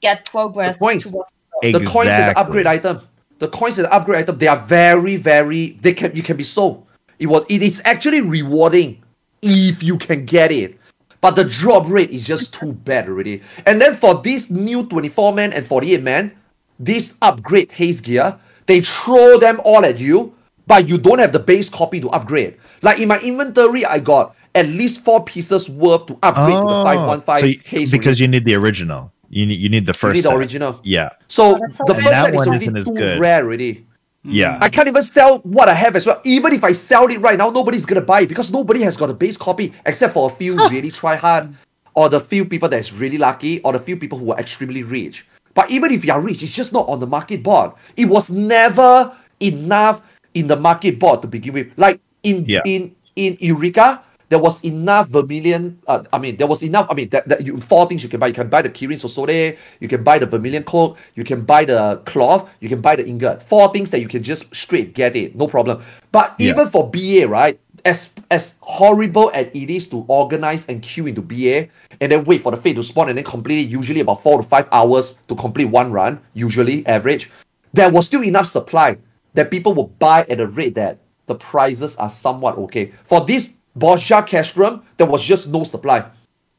get 0.01 0.25
progress 0.31 0.77
The 0.77 0.79
point. 0.79 1.03
towards 1.03 1.33
the 1.63 1.73
coins 1.73 2.09
and 2.11 2.29
the 2.29 2.31
Exactly. 2.31 2.35
upgrade 2.43 2.67
item. 2.67 3.01
The 3.41 3.49
coins 3.49 3.79
and 3.79 3.87
the 3.87 3.93
upgrade 3.93 4.23
item, 4.23 4.39
they 4.39 4.47
are 4.47 4.59
very, 4.65 5.17
very 5.17 5.79
they 5.81 5.93
can 5.95 6.15
you 6.15 6.23
can 6.23 6.37
be 6.37 6.45
sold. 6.45 6.87
It 7.19 7.27
was 7.27 7.45
it 7.49 7.63
is 7.63 7.83
actually 7.85 8.21
rewarding 8.21 9.03
if 9.43 9.83
you 9.83 9.99
can 9.99 10.25
get 10.25 10.53
it. 10.53 10.79
But 11.21 11.35
the 11.35 11.45
drop 11.45 11.89
rate 11.89 12.11
is 12.11 12.25
just 12.25 12.55
too 12.55 12.73
bad 12.73 13.09
already. 13.09 13.43
And 13.67 13.83
then 13.83 13.95
for 13.95 14.23
this 14.23 14.49
new 14.51 14.87
24 14.87 15.33
man 15.33 15.53
and 15.53 15.67
48 15.67 16.03
man, 16.05 16.31
this 16.79 17.15
upgrade 17.23 17.71
haze 17.73 18.01
gear, 18.01 18.39
they 18.67 18.81
throw 18.81 19.39
them 19.39 19.61
all 19.65 19.85
at 19.85 19.99
you, 19.99 20.35
but 20.67 20.89
you 20.89 20.99
don't 20.99 21.19
have 21.19 21.33
the 21.33 21.39
base 21.39 21.69
copy 21.69 22.01
to 22.01 22.09
upgrade. 22.11 22.57
Like 22.83 23.01
in 23.01 23.09
my 23.09 23.19
inventory, 23.21 23.85
I 23.85 23.99
got 23.99 24.35
at 24.55 24.67
least 24.67 25.01
four 25.01 25.25
pieces 25.25 25.69
worth 25.69 26.07
to 26.07 26.19
upgrade 26.23 26.57
to 26.57 26.67
the 26.67 26.85
515 26.85 27.39
so 27.41 27.47
you- 27.47 27.61
haze 27.65 27.91
because 27.91 28.07
already. 28.07 28.23
you 28.23 28.29
need 28.29 28.45
the 28.45 28.55
original. 28.55 29.13
You 29.31 29.45
need 29.47 29.59
you 29.59 29.69
need 29.69 29.85
the 29.87 29.91
You 29.91 29.99
first 29.99 30.15
need 30.15 30.25
the 30.25 30.29
set. 30.31 30.37
original. 30.39 30.81
Yeah. 30.85 31.11
So 31.29 31.57
Oh, 31.57 31.59
the 31.87 31.95
bad. 31.95 32.03
first 32.03 32.11
That 32.11 32.25
set 32.25 32.33
is 32.33 32.37
one 32.37 32.49
already 32.49 32.67
isn't 32.67 32.85
too 32.85 32.95
good. 32.95 33.21
rare 33.21 33.43
already. 33.45 33.85
Yeah. 34.25 34.59
I 34.61 34.69
can't 34.69 34.89
even 34.89 35.03
sell 35.03 35.39
what 35.39 35.69
I 35.69 35.75
have 35.75 35.97
as 35.97 36.07
well. 36.07 36.21
Even 36.25 36.53
if 36.53 36.65
I 36.65 36.73
sell 36.73 37.07
it 37.09 37.21
right 37.21 37.39
now, 37.39 37.51
nobody's 37.51 37.85
gonna 37.87 38.01
buy 38.01 38.23
it 38.23 38.29
because 38.29 38.51
nobody 38.51 38.81
has 38.83 38.97
got 38.97 39.11
a 39.11 39.15
base 39.15 39.37
copy 39.37 39.73
except 39.87 40.15
for 40.15 40.31
a 40.31 40.35
few 40.35 40.57
really 40.69 40.91
try 40.91 41.15
hard, 41.17 41.55
or 41.95 42.09
the 42.09 42.21
few 42.21 42.45
people 42.45 42.69
that's 42.69 42.93
really 42.93 43.19
lucky, 43.19 43.61
or 43.61 43.73
the 43.75 43.79
few 43.79 43.97
people 43.97 44.19
who 44.19 44.33
are 44.33 44.39
extremely 44.41 44.83
rich. 44.83 45.27
But 45.59 45.73
even 45.73 45.91
if 45.91 46.05
you 46.05 46.13
are 46.13 46.21
rich, 46.21 46.45
it's 46.45 46.53
just 46.55 46.73
not 46.73 46.89
on 46.89 47.01
the 47.01 47.07
market 47.09 47.43
board. 47.43 47.73
It 47.97 48.05
was 48.05 48.31
never 48.31 49.11
enough 49.41 50.03
in 50.33 50.47
the 50.47 50.55
market 50.55 51.01
board 51.01 51.21
to 51.23 51.27
begin 51.27 51.53
with. 51.53 51.67
Like 51.77 51.99
in 52.23 52.45
Yeah. 52.47 52.61
in 52.65 52.95
in 53.17 53.37
Eureka, 53.41 54.03
there 54.29 54.39
was 54.39 54.63
enough 54.63 55.09
vermilion. 55.09 55.81
Uh, 55.89 56.05
I 56.13 56.19
mean, 56.19 56.37
there 56.37 56.47
was 56.47 56.63
enough. 56.63 56.87
I 56.89 56.95
mean, 56.95 57.09
that, 57.09 57.27
that 57.29 57.45
you 57.45 57.59
four 57.61 57.89
things 57.89 58.05
you 58.05 58.09
can 58.09 58.21
buy. 58.21 58.29
You 58.29 58.35
can 58.35 58.49
buy 58.49 58.63
the 58.63 58.71
Kirin's 58.71 59.03
Osode, 59.03 59.59
you 59.81 59.89
can 59.89 60.05
buy 60.05 60.19
the 60.23 60.27
vermilion 60.27 60.63
cloak, 60.63 60.97
you 61.17 61.25
can 61.25 61.41
buy 61.43 61.65
the 61.65 62.01
cloth, 62.07 62.49
you 62.61 62.69
can 62.69 62.81
buy 62.81 62.95
the 62.95 63.05
ingot. 63.05 63.43
Four 63.43 63.73
things 63.73 63.91
that 63.91 63.99
you 64.01 64.07
can 64.07 64.23
just 64.23 64.55
straight 64.55 64.95
get 64.95 65.17
it, 65.17 65.35
no 65.35 65.49
problem. 65.49 65.83
But 66.13 66.37
Yeah. 66.39 66.51
even 66.53 66.69
for 66.71 66.89
BA, 66.89 67.27
right? 67.27 67.59
As 67.89 68.11
as 68.31 68.57
horrible 68.61 69.31
as 69.33 69.47
it 69.55 69.71
is 69.71 69.87
to 69.89 70.05
organize 70.09 70.69
and 70.69 70.83
queue 70.83 71.07
into 71.07 71.23
BA 71.23 71.69
and 72.01 72.13
then 72.13 72.23
wait 72.25 72.43
for 72.43 72.53
the 72.53 72.61
fate 72.61 72.77
to 72.77 72.83
spawn 72.83 73.09
and 73.09 73.17
then 73.17 73.25
complete 73.25 73.65
it, 73.65 73.71
usually 73.71 74.01
about 74.01 74.23
four 74.23 74.37
to 74.43 74.47
five 74.47 74.69
hours 74.73 75.15
to 75.29 75.35
complete 75.35 75.65
one 75.73 75.91
run, 75.91 76.21
usually 76.35 76.85
average. 76.87 77.31
There 77.73 77.89
was 77.89 78.05
still 78.07 78.23
enough 78.23 78.47
supply 78.47 78.99
that 79.33 79.51
people 79.51 79.73
will 79.73 79.89
buy 79.99 80.27
at 80.29 80.39
a 80.39 80.47
rate 80.47 80.75
that 80.75 80.99
the 81.27 81.35
prices 81.35 81.97
are 81.97 82.11
somewhat 82.11 82.59
okay. 82.59 82.93
For 83.05 83.25
this 83.25 83.55
Bozja 83.79 84.27
Castrum, 84.27 84.83
there 84.99 85.07
was 85.07 85.23
just 85.25 85.49
no 85.49 85.65
supply. 85.65 86.05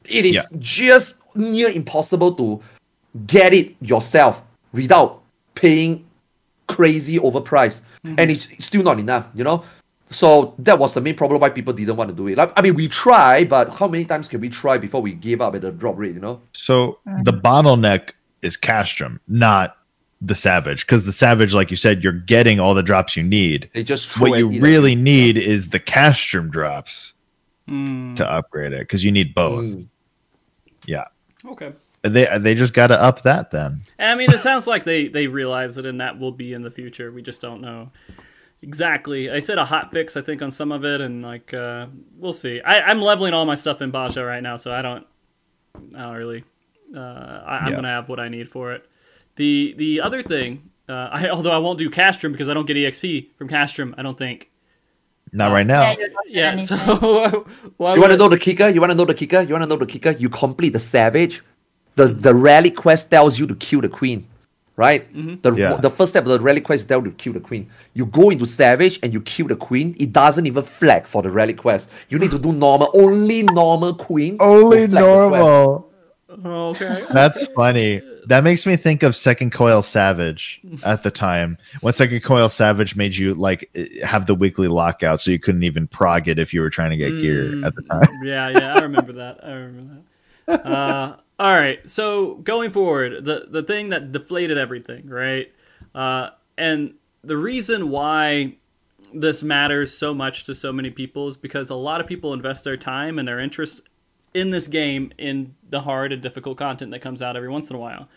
It 0.05 0.25
is 0.25 0.35
Yeah. 0.35 0.49
just 0.57 1.15
near 1.35 1.69
impossible 1.69 2.33
to 2.41 2.59
get 3.27 3.53
it 3.53 3.75
yourself 3.81 4.41
without 4.73 5.21
paying 5.53 6.05
crazy 6.67 7.19
overpriced. 7.19 7.81
Mm-hmm. 8.05 8.15
And 8.17 8.31
it's 8.31 8.47
it's 8.49 8.65
still 8.65 8.83
not 8.83 8.97
enough, 8.99 9.25
you 9.35 9.43
know? 9.43 9.63
So 10.11 10.55
that 10.59 10.79
was 10.79 10.93
the 10.93 11.01
main 11.01 11.15
problem 11.15 11.39
why 11.39 11.49
people 11.49 11.71
didn't 11.73 11.95
want 11.95 12.09
to 12.09 12.15
do 12.15 12.27
it. 12.27 12.37
Like 12.37 12.51
I 12.57 12.61
mean 12.61 12.73
we 12.75 12.87
try, 12.87 13.43
but 13.43 13.69
how 13.69 13.87
many 13.87 14.05
times 14.05 14.27
can 14.27 14.41
we 14.41 14.49
try 14.49 14.77
before 14.77 15.01
we 15.01 15.13
give 15.13 15.39
up 15.41 15.55
at 15.55 15.61
the 15.61 15.71
drop 15.71 15.97
rate, 15.97 16.13
you 16.15 16.19
know? 16.19 16.41
So 16.53 16.99
the 17.23 17.31
bottleneck 17.33 18.11
is 18.41 18.57
Castrum, 18.57 19.19
not 19.27 19.77
the 20.21 20.35
Savage, 20.35 20.85
because 20.85 21.05
the 21.05 21.13
Savage, 21.13 21.53
like 21.53 21.69
you 21.71 21.77
said, 21.77 22.03
you're 22.03 22.11
getting 22.13 22.59
all 22.59 22.73
the 22.73 22.83
drops 22.83 23.15
you 23.15 23.23
need. 23.23 23.69
They 23.73 23.83
just 23.83 24.19
What 24.19 24.37
you 24.37 24.49
it 24.49 24.55
in. 24.55 24.61
really 24.61 24.95
need 24.95 25.37
is 25.37 25.69
the 25.69 25.79
Castrum 25.79 26.49
drops 26.49 27.13
Mm, 27.67 28.15
to 28.15 28.27
upgrade 28.27 28.73
it, 28.73 28.79
because 28.79 29.05
you 29.05 29.11
need 29.11 29.35
both. 29.35 29.63
Mm. 29.63 29.87
Yeah, 30.87 31.05
okay. 31.45 31.71
they 32.01 32.25
they 32.39 32.55
just 32.55 32.73
got 32.73 32.87
to 32.87 32.99
up 32.99 33.21
that 33.21 33.51
then. 33.51 33.83
I 33.99 34.15
mean, 34.15 34.31
it 34.31 34.39
sounds 34.39 34.65
like 34.65 34.85
they 34.85 35.07
they 35.07 35.27
realize 35.27 35.77
it, 35.77 35.85
and 35.85 36.01
that 36.01 36.17
will 36.17 36.31
be 36.31 36.53
in 36.53 36.63
the 36.63 36.71
future. 36.71 37.11
We 37.11 37.21
just 37.21 37.41
don't 37.41 37.61
know 37.61 37.91
exactly. 38.61 39.29
I 39.31 39.39
said 39.39 39.57
a 39.57 39.65
hot 39.65 39.91
fix, 39.91 40.15
I 40.17 40.21
think, 40.21 40.41
on 40.41 40.51
some 40.51 40.71
of 40.71 40.85
it, 40.85 41.01
and 41.01 41.21
like 41.21 41.53
uh, 41.53 41.87
we'll 42.17 42.33
see. 42.33 42.61
I, 42.61 42.81
I'm 42.81 43.01
leveling 43.01 43.33
all 43.33 43.45
my 43.45 43.55
stuff 43.55 43.81
in 43.81 43.91
Bozja 43.91 44.25
right 44.25 44.43
now, 44.43 44.55
so 44.55 44.71
I 44.71 44.81
don't, 44.81 45.05
I 45.95 46.01
don't 46.03 46.15
really. 46.15 46.43
Uh, 46.95 46.99
I, 46.99 47.57
I'm 47.59 47.69
Yeah. 47.69 47.75
gonna 47.75 47.87
have 47.89 48.09
what 48.09 48.19
I 48.19 48.29
need 48.29 48.49
for 48.49 48.73
it. 48.73 48.85
The 49.35 49.73
the 49.77 50.01
other 50.01 50.21
thing, 50.23 50.69
uh, 50.87 51.09
I, 51.11 51.29
although 51.29 51.51
I 51.51 51.57
won't 51.59 51.77
do 51.79 51.89
Castrum 51.89 52.31
because 52.31 52.49
I 52.49 52.53
don't 52.53 52.65
get 52.65 52.77
EXP 52.77 53.27
from 53.37 53.47
Castrum. 53.49 53.93
I 53.97 54.01
don't 54.01 54.17
think. 54.17 54.49
Not 55.31 55.51
right 55.51 55.67
now. 55.67 55.81
Yeah, 55.83 55.91
you 55.91 55.97
don't 56.09 56.33
get 56.33 56.35
Yeah. 56.35 56.57
So 56.57 56.75
why 57.77 57.93
You 57.93 58.01
want 58.01 58.11
to 58.13 58.17
know 58.17 58.29
the 58.29 58.39
kicker? 58.39 58.67
You 58.69 58.81
want 58.81 58.91
to 58.91 58.95
know 58.97 59.05
the 59.05 59.13
kicker? 59.13 59.41
You 59.41 59.53
want 59.53 59.63
to 59.63 59.67
know 59.69 59.75
the 59.77 59.85
kicker? 59.85 60.11
You 60.11 60.27
complete 60.29 60.73
the 60.73 60.79
savage. 60.79 61.43
The 61.95 62.07
the 62.07 62.33
rally 62.33 62.71
quest 62.71 63.11
tells 63.11 63.37
you 63.37 63.45
to 63.45 63.55
kill 63.55 63.81
the 63.81 63.89
queen, 63.89 64.25
right? 64.79 65.03
The 65.43 65.51
Yeah. 65.53 65.75
the 65.87 65.89
first 65.97 66.09
step 66.13 66.23
of 66.25 66.29
the 66.35 66.39
rally 66.39 66.61
quest 66.61 66.79
is 66.81 66.85
tell 66.87 66.99
you 67.03 67.11
to 67.11 67.17
kill 67.23 67.33
the 67.33 67.39
queen. 67.49 67.63
You 67.93 68.05
go 68.05 68.29
into 68.33 68.45
savage 68.45 68.95
and 69.03 69.13
you 69.13 69.21
kill 69.21 69.47
the 69.47 69.55
queen. 69.69 69.95
It 69.99 70.13
doesn't 70.13 70.45
even 70.47 70.63
flag 70.63 71.03
for 71.05 71.21
the 71.21 71.31
rally 71.39 71.53
quest. 71.53 71.89
You 72.09 72.17
need 72.17 72.31
to 72.31 72.39
do 72.39 72.51
normal, 72.53 72.89
only 72.93 73.43
normal 73.43 73.93
queen. 73.93 74.37
Only 74.39 74.87
flag 74.87 74.91
the 74.91 74.97
quest. 74.97 75.45
normal. 75.45 75.85
Oh, 76.45 76.69
okay. 76.69 77.03
That's 77.13 77.47
funny. 77.47 78.01
That 78.27 78.43
makes 78.43 78.65
me 78.67 78.75
think 78.75 79.01
of 79.01 79.15
Second 79.15 79.51
Coil 79.51 79.81
Savage 79.81 80.61
at 80.85 81.01
the 81.01 81.09
time. 81.09 81.57
When 81.81 81.91
Second 81.91 82.21
Coil 82.23 82.47
Savage 82.49 82.95
made 82.95 83.15
you 83.15 83.33
like 83.33 83.67
have 84.03 84.27
the 84.27 84.35
weekly 84.35 84.67
lockout, 84.67 85.19
so 85.21 85.31
you 85.31 85.39
couldn't 85.39 85.63
even 85.63 85.87
prog 85.87 86.27
it 86.27 86.37
if 86.37 86.53
you 86.53 86.61
were 86.61 86.69
trying 86.69 86.91
to 86.91 86.97
get 86.97 87.19
gear 87.19 87.65
at 87.65 87.73
the 87.75 87.81
time. 87.81 88.07
yeah, 88.23 88.47
yeah, 88.49 88.75
I 88.75 88.79
remember 88.81 89.13
that. 89.13 89.39
I 89.43 89.51
remember 89.53 89.93
that. 89.95 90.03
Uh, 90.65 91.15
all 91.39 91.53
right, 91.53 91.89
so 91.89 92.35
going 92.35 92.71
forward, 92.71 93.23
the 93.23 93.47
the 93.49 93.63
thing 93.63 93.89
that 93.89 94.11
deflated 94.11 94.57
everything, 94.57 95.07
right? 95.07 95.51
Uh, 95.95 96.31
and 96.57 96.95
the 97.23 97.37
reason 97.37 97.89
why 97.89 98.55
this 99.13 99.41
matters 99.41 99.95
so 99.95 100.13
much 100.13 100.43
to 100.43 100.53
so 100.53 100.73
many 100.73 100.89
people 100.89 101.29
is 101.29 101.37
because 101.37 101.69
a 101.69 101.75
lot 101.75 102.01
of 102.01 102.07
people 102.07 102.33
invest 102.33 102.63
their 102.63 102.77
time 102.77 103.17
and 103.17 103.27
their 103.27 103.39
interest 103.39 103.81
in 104.33 104.51
this 104.51 104.67
game 104.67 105.11
in 105.17 105.55
the 105.69 105.81
hard 105.81 106.11
and 106.11 106.21
difficult 106.21 106.57
content 106.57 106.91
that 106.91 106.99
comes 106.99 107.21
out 107.21 107.35
every 107.35 107.49
once 107.49 107.69
in 107.69 107.75
a 107.75 107.79
while. 107.79 108.09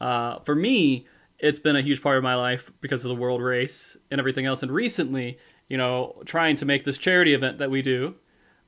Uh, 0.00 0.38
for 0.40 0.54
me, 0.54 1.06
it's 1.38 1.58
been 1.58 1.76
a 1.76 1.82
huge 1.82 2.02
part 2.02 2.16
of 2.16 2.22
my 2.22 2.34
life 2.34 2.70
because 2.80 3.04
of 3.04 3.08
the 3.08 3.14
world 3.14 3.42
race 3.42 3.96
and 4.10 4.20
everything 4.20 4.46
else. 4.46 4.62
And 4.62 4.70
recently, 4.70 5.38
you 5.68 5.76
know, 5.76 6.22
trying 6.24 6.56
to 6.56 6.66
make 6.66 6.84
this 6.84 6.98
charity 6.98 7.34
event 7.34 7.58
that 7.58 7.70
we 7.70 7.82
do, 7.82 8.14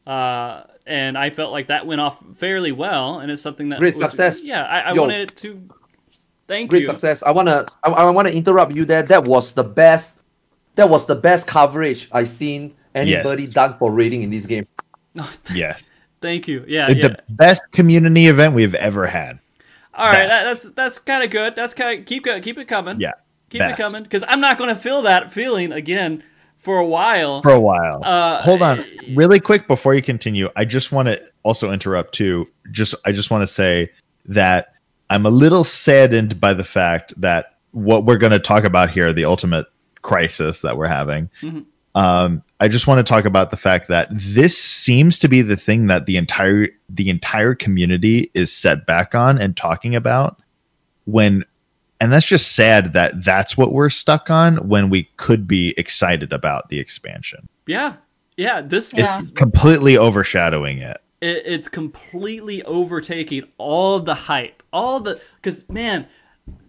uh, 0.09 0.65
and 0.87 1.19
I 1.19 1.31
felt 1.31 1.53
like 1.53 1.67
that 1.69 1.87
went 1.87 2.01
off 2.01 2.19
fairly 2.37 2.73
well, 2.73 3.19
and 3.21 3.31
it's 3.31 3.43
something 3.43 3.69
that 3.69 3.79
Great 3.79 3.95
was- 3.97 4.11
success. 4.11 4.41
Yeah, 4.43 4.65
I, 4.65 4.81
I 4.81 4.93
Yo. 4.95 5.03
wanted 5.03 5.37
to. 5.37 5.69
Thank 6.47 6.71
Great 6.71 6.81
you. 6.81 6.87
Great 6.87 6.95
success. 6.95 7.23
I 7.23 7.31
wanna 7.31 7.67
I, 7.85 7.91
I 7.91 8.11
wanna 8.11 8.31
interrupt 8.31 8.73
you 8.75 8.85
there. 8.87 9.03
That 9.03 9.25
was 9.25 9.53
the 9.53 9.65
best. 9.65 10.23
That 10.77 10.89
was 10.89 11.05
the 11.07 11.15
best 11.15 11.47
coverage 11.47 12.09
I've 12.13 12.29
seen 12.29 12.75
anybody 12.95 13.43
Yes. 13.45 13.53
done 13.53 13.77
for 13.79 13.93
rating 13.93 14.23
in 14.23 14.31
this 14.31 14.47
game. 14.47 14.65
Yes. 15.53 15.91
Thank 16.21 16.49
you. 16.49 16.65
Yeah, 16.67 16.87
It's 16.91 16.97
yeah. 17.01 17.09
the 17.09 17.23
best 17.29 17.63
community 17.73 18.27
event 18.29 18.55
we've 18.55 18.75
ever 18.77 19.07
had. 19.07 19.39
All 19.95 20.07
right, 20.07 20.27
that, 20.29 20.45
that's 20.45 20.65
that's 20.71 20.99
kind 21.01 21.23
of 21.25 21.31
good. 21.31 21.55
That's 21.57 21.75
kind 21.75 21.99
of 22.01 22.07
keep 22.07 22.25
go- 22.25 22.41
keep 22.41 22.57
it 22.57 22.67
coming. 22.67 23.01
Yeah. 23.01 23.13
keep 23.51 23.59
best. 23.61 23.79
it 23.79 23.83
coming 23.83 24.03
because 24.05 24.25
I'm 24.29 24.41
not 24.41 24.57
going 24.59 24.71
to 24.75 24.81
feel 24.81 25.03
that 25.03 25.31
feeling 25.33 25.73
again 25.73 26.23
for 26.59 26.79
a 26.79 26.87
while. 26.87 27.43
For 27.43 27.53
a 27.53 27.61
while. 27.61 28.03
Uh, 28.05 28.43
Hold 28.43 28.63
on, 28.63 28.85
really 29.15 29.41
quick 29.41 29.67
before 29.67 29.95
you 29.95 30.03
continue. 30.03 30.51
I 30.57 30.65
just 30.65 30.93
want 30.93 31.09
to 31.09 31.21
also 31.43 31.73
interrupt 31.73 32.15
too. 32.15 32.49
Just 32.71 32.95
I 33.05 33.13
just 33.13 33.31
want 33.31 33.43
to 33.43 33.47
say 33.47 33.91
that 34.27 34.75
I'm 35.11 35.25
a 35.25 35.31
little 35.31 35.65
saddened 35.65 36.41
by 36.41 36.55
the 36.55 36.65
fact 36.65 37.15
that 37.21 37.55
what 37.73 38.05
we're 38.05 38.19
going 38.19 38.33
to 38.33 38.39
talk 38.39 38.65
about 38.65 38.91
here, 38.91 39.13
the 39.13 39.25
ultimate 39.25 39.67
crisis 40.03 40.61
that 40.61 40.77
we're 40.77 40.87
having. 40.87 41.31
Mhm. 41.43 41.65
Um, 41.95 42.43
I 42.61 42.69
just 42.69 42.87
want 42.87 42.99
to 43.05 43.09
talk 43.09 43.25
about 43.25 43.51
the 43.51 43.57
fact 43.57 43.89
that 43.89 44.09
this 44.13 44.57
seems 44.57 45.19
to 45.21 45.29
be 45.29 45.43
the 45.43 45.57
thing 45.57 45.87
that 45.87 46.07
the 46.07 46.17
entire 46.17 46.69
the 46.89 47.09
entire 47.09 47.55
community 47.55 48.31
is 48.35 48.53
set 48.53 48.87
back 48.87 49.15
on 49.15 49.39
and 49.39 49.57
talking 49.57 49.95
about 49.95 50.41
when 51.07 51.45
and 52.01 52.13
that's 52.13 52.27
just 52.27 52.55
sad 52.55 52.93
that 52.93 53.25
that's 53.25 53.57
what 53.57 53.73
we're 53.73 53.91
stuck 53.91 54.31
on 54.31 54.69
when 54.69 54.91
we 54.91 55.05
could 55.17 55.47
be 55.49 55.75
excited 55.77 56.33
about 56.33 56.69
the 56.69 56.79
expansion 56.79 57.49
Yeah, 57.67 57.97
yeah. 58.37 58.61
This 58.63 58.93
Yeah. 58.95 59.19
is 59.19 59.31
completely 59.33 59.97
overshadowing 59.99 60.79
it. 60.79 60.99
it, 61.21 61.43
it's 61.45 61.69
completely 61.69 62.63
overtaking 62.63 63.45
all 63.59 63.99
the 64.01 64.15
hype, 64.15 64.63
all 64.73 65.01
the 65.01 65.21
because 65.37 65.69
man, 65.69 66.07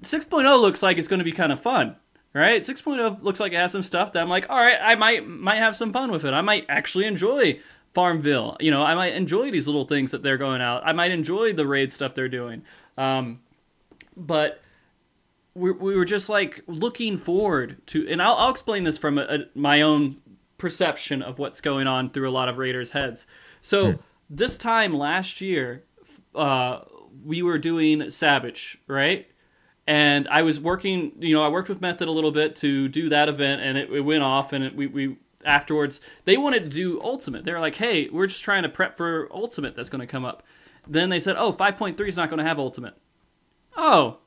6.0 0.02 0.60
looks 0.62 0.82
like 0.84 0.98
it's 0.98 1.08
going 1.08 1.20
to 1.20 1.24
be 1.26 1.32
kind 1.32 1.52
of 1.52 1.60
fun, 1.60 1.96
right? 2.34 2.62
6.0 2.62 3.22
looks 3.22 3.40
like 3.40 3.54
it 3.54 3.58
has 3.58 3.72
some 3.72 3.82
stuff 3.84 4.12
that 4.14 4.22
I'm 4.22 4.30
like, 4.30 4.50
all 4.50 4.58
right, 4.58 4.78
I 4.82 4.96
might 4.96 5.28
might 5.28 5.58
have 5.58 5.76
some 5.76 5.94
fun 5.94 6.12
with 6.12 6.26
it. 6.26 6.34
I 6.34 6.42
might 6.42 6.66
actually 6.70 7.06
enjoy 7.06 7.60
Farmville. 7.94 8.58
You 8.60 8.72
know, 8.72 8.82
I 8.84 8.96
might 8.96 9.14
enjoy 9.14 9.52
these 9.52 9.68
little 9.68 9.86
things 9.86 10.12
that 10.12 10.24
they're 10.24 10.38
going 10.38 10.62
out. 10.62 10.82
I 10.86 10.92
might 10.94 11.12
enjoy 11.12 11.54
the 11.54 11.66
raid 11.68 11.92
stuff 11.92 12.14
they're 12.16 12.28
doing. 12.30 12.64
Um, 12.98 13.40
but 14.18 14.62
we, 15.60 15.72
we 15.72 15.96
were 15.96 16.06
just 16.06 16.30
like 16.30 16.64
looking 16.68 17.18
forward 17.18 17.86
to, 17.88 18.08
and 18.10 18.22
I'll, 18.22 18.36
I'll 18.36 18.52
explain 18.52 18.84
this 18.84 18.98
from 18.98 19.18
a, 19.18 19.22
a, 19.24 19.40
my 19.56 19.82
own 19.82 20.22
perception 20.58 21.22
of 21.22 21.40
what's 21.40 21.62
going 21.62 21.88
on 21.88 22.10
through 22.10 22.30
a 22.30 22.32
lot 22.32 22.50
of 22.50 22.58
Raiders' 22.58 22.92
heads. 22.92 23.28
So 23.62 24.00
this 24.30 24.58
time 24.58 24.94
last 24.94 25.42
year, 25.42 25.84
uh, 26.36 26.82
we 27.24 27.42
were 27.42 27.58
doing 27.58 28.10
Savage, 28.10 28.80
right? 28.88 29.28
And 29.88 30.28
I 30.28 30.44
was 30.44 30.60
working, 30.60 31.14
you 31.18 31.34
know, 31.34 31.44
I 31.44 31.50
worked 31.50 31.68
with 31.68 31.82
Method 31.82 32.08
a 32.08 32.12
little 32.12 32.32
bit 32.32 32.56
to 32.58 32.88
do 32.88 33.10
that 33.10 33.28
event, 33.28 33.62
and 33.62 33.78
it, 33.78 33.90
it 33.92 34.02
went 34.02 34.22
off, 34.22 34.54
and 34.54 34.64
it, 34.64 34.76
we, 34.76 34.88
we 34.88 35.18
afterwards 35.46 36.02
they 36.26 36.38
wanted 36.38 36.64
to 36.64 36.70
do 36.70 37.02
Ultimate. 37.02 37.44
They 37.44 37.52
were 37.52 37.60
like, 37.60 37.76
"Hey, 37.76 38.08
we're 38.10 38.28
just 38.28 38.44
trying 38.44 38.64
to 38.64 38.70
prep 38.70 38.98
for 38.98 39.28
Ultimate 39.34 39.74
that's 39.76 39.90
going 39.90 40.02
to 40.02 40.08
come 40.08 40.26
up." 40.26 40.44
Then 40.88 41.10
they 41.10 41.20
said, 41.20 41.38
"Oh, 41.38 41.52
5.3 41.52 42.08
is 42.08 42.18
not 42.18 42.30
going 42.30 42.38
to 42.38 42.44
have 42.44 42.60
Ultimate." 42.60 42.96
Oh, 43.76 44.20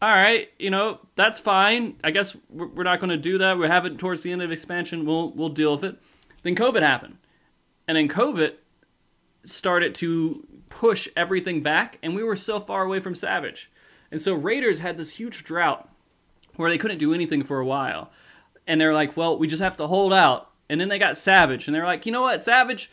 all 0.00 0.12
right, 0.12 0.48
you 0.58 0.70
know 0.70 1.00
that's 1.16 1.40
fine. 1.40 1.96
I 2.04 2.10
guess 2.10 2.36
we're, 2.48 2.84
not 2.84 3.00
going 3.00 3.10
to 3.10 3.16
do 3.16 3.38
that. 3.38 3.58
We 3.58 3.66
have 3.66 3.84
it 3.84 3.98
towards 3.98 4.22
the 4.22 4.32
end 4.32 4.42
of 4.42 4.52
expansion. 4.52 5.04
We'll 5.04 5.32
we'll 5.32 5.48
deal 5.48 5.74
with 5.74 5.84
it. 5.84 5.98
Then 6.42 6.54
COVID 6.54 6.82
happened, 6.82 7.18
and 7.86 7.96
then 7.96 8.08
COVID 8.08 8.54
started 9.44 9.94
to 9.96 10.46
push 10.68 11.08
everything 11.16 11.62
back, 11.62 11.98
and 12.02 12.14
we 12.14 12.22
were 12.22 12.36
so 12.36 12.60
far 12.60 12.84
away 12.84 13.00
from 13.00 13.14
Savage, 13.14 13.70
and 14.10 14.20
so 14.20 14.34
Raiders 14.34 14.78
had 14.78 14.96
this 14.96 15.10
huge 15.10 15.42
drought 15.42 15.88
where 16.56 16.70
they 16.70 16.78
couldn't 16.78 16.98
do 16.98 17.14
anything 17.14 17.42
for 17.42 17.58
a 17.58 17.66
while. 17.66 18.10
and 18.66 18.80
they're 18.80 18.92
like, 18.92 19.16
well, 19.16 19.38
we 19.38 19.46
just 19.46 19.62
have 19.62 19.76
to 19.78 19.86
hold 19.86 20.12
out. 20.12 20.50
And 20.68 20.78
then 20.78 20.88
they 20.88 20.98
got 20.98 21.16
Savage, 21.16 21.66
and 21.66 21.74
they're 21.74 21.86
like, 21.86 22.04
you 22.04 22.12
know 22.12 22.22
what, 22.22 22.42
Savage, 22.42 22.90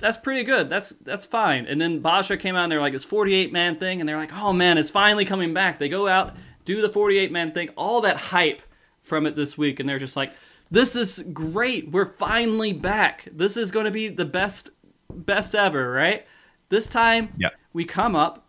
that's 0.00 0.18
pretty 0.18 0.42
good. 0.42 0.68
That's 0.68 0.90
that's 1.02 1.26
fine. 1.26 1.66
And 1.66 1.80
then 1.80 2.02
Bozja 2.02 2.38
came 2.38 2.56
out, 2.56 2.64
and 2.64 2.72
they're 2.72 2.80
like, 2.80 2.94
it's 2.94 3.04
48 3.04 3.52
man 3.52 3.76
thing, 3.76 4.00
and 4.00 4.08
they're 4.08 4.16
like, 4.16 4.32
oh 4.32 4.52
man, 4.52 4.78
it's 4.78 4.90
finally 4.90 5.24
coming 5.24 5.54
back. 5.54 5.78
They 5.78 5.88
go 5.88 6.08
out, 6.08 6.36
do 6.64 6.80
the 6.82 6.88
48 6.88 7.30
man 7.32 7.52
thing, 7.52 7.68
all 7.76 8.00
that 8.02 8.16
hype 8.16 8.62
from 9.02 9.26
it 9.26 9.36
this 9.36 9.56
week, 9.58 9.80
and 9.80 9.88
they're 9.88 9.98
just 9.98 10.16
like, 10.16 10.32
this 10.70 10.96
is 10.96 11.24
great. 11.32 11.90
We're 11.90 12.12
finally 12.14 12.72
back. 12.72 13.28
This 13.32 13.56
is 13.56 13.70
going 13.70 13.84
to 13.86 13.90
be 13.90 14.08
the 14.08 14.24
best 14.24 14.70
best 15.12 15.54
ever, 15.54 15.90
right? 15.90 16.26
This 16.68 16.88
time, 16.88 17.30
Yeah. 17.36 17.48
we 17.72 17.84
come 17.84 18.14
up, 18.14 18.46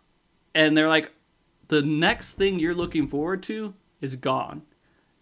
and 0.54 0.76
they're 0.76 0.88
like, 0.88 1.12
the 1.68 1.82
next 1.82 2.34
thing 2.34 2.58
you're 2.58 2.74
looking 2.74 3.08
forward 3.08 3.42
to 3.44 3.74
is 4.00 4.16
gone 4.16 4.62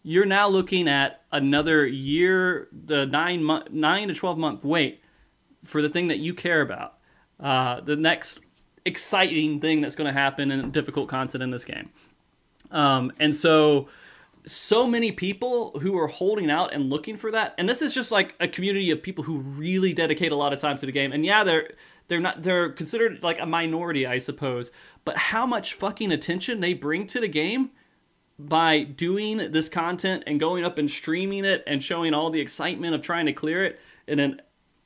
you're 0.03 0.25
now 0.25 0.49
looking 0.49 0.89
at 0.89 1.21
another 1.31 1.87
year, 1.87 2.69
the 2.73 3.05
nine 3.05 3.45
month, 3.45 3.71
nine 3.71 4.09
to 4.09 4.15
twelve 4.15 4.39
month 4.39 4.65
wait 4.65 5.03
for 5.65 5.83
the 5.83 5.89
thing 5.89 6.09
that 6.09 6.19
you 6.19 6.35
care 6.35 6.61
about, 6.61 6.99
uh, 7.39 7.81
the 7.81 7.97
next 7.97 8.41
exciting 8.85 9.61
thing 9.61 9.81
that's 9.81 9.95
going 9.95 10.07
to 10.07 10.19
happen 10.19 10.51
in 10.51 10.71
difficult 10.71 11.09
content 11.09 11.43
in 11.43 11.51
this 11.51 11.65
game. 11.65 11.91
Um, 12.71 13.13
and 13.19 13.35
so, 13.35 13.89
so 14.47 14.87
many 14.87 15.13
people 15.13 15.79
who 15.81 15.99
are 15.99 16.07
holding 16.07 16.51
out 16.51 16.73
and 16.73 16.89
looking 16.89 17.17
for 17.17 17.31
that, 17.33 17.55
and 17.59 17.69
this 17.69 17.83
is 17.83 17.95
just 17.95 18.11
like 18.11 18.35
a 18.41 18.49
community 18.49 18.91
of 18.91 19.03
people 19.03 19.25
who 19.25 19.39
really 19.39 19.93
dedicate 19.93 20.33
a 20.33 20.37
lot 20.37 20.53
of 20.53 20.61
time 20.61 20.79
to 20.79 20.87
the 20.87 20.93
game. 20.93 21.13
And 21.13 21.25
yeah, 21.25 21.45
they're 21.45 21.71
they're 22.09 22.21
not 22.21 22.43
they're 22.43 22.71
considered 22.71 23.23
like 23.23 23.41
a 23.41 23.47
minority, 23.47 24.07
I 24.07 24.19
suppose. 24.19 24.71
But 25.05 25.17
how 25.17 25.47
much 25.47 25.75
fucking 25.75 26.11
attention 26.11 26.61
they 26.61 26.75
bring 26.75 27.07
to 27.09 27.21
the 27.21 27.29
game 27.29 27.71
by 28.39 28.83
doing 28.83 29.53
this 29.53 29.69
content 29.69 30.25
and 30.27 30.41
going 30.41 30.65
up 30.65 30.79
and 30.79 30.91
streaming 30.91 31.45
it 31.45 31.63
and 31.67 31.83
showing 31.83 32.15
all 32.15 32.31
the 32.31 32.41
excitement 32.41 32.95
of 32.95 33.03
trying 33.03 33.27
to 33.27 33.33
clear 33.33 33.65
it 33.65 33.79
and 34.09 34.19
then 34.19 34.41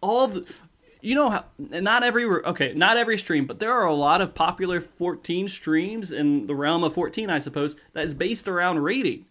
all 0.05 0.24
of 0.24 0.34
the 0.34 0.55
you 1.00 1.15
know 1.15 1.31
how 1.31 1.44
not 1.58 2.02
every 2.02 2.24
okay 2.24 2.73
not 2.74 2.97
every 2.97 3.16
stream 3.18 3.47
but 3.47 3.58
there 3.58 3.73
are 3.73 3.86
a 3.86 3.94
lot 3.94 4.20
of 4.20 4.34
popular 4.34 4.81
14 4.81 5.49
streams 5.49 6.12
in 6.12 6.47
the 6.47 6.55
realm 6.55 6.84
of 6.84 6.94
14 6.94 7.31
i 7.31 7.39
suppose 7.39 7.76
that 7.94 8.05
is 8.05 8.15
based 8.15 8.47
around 8.47 8.78
rating 8.81 9.24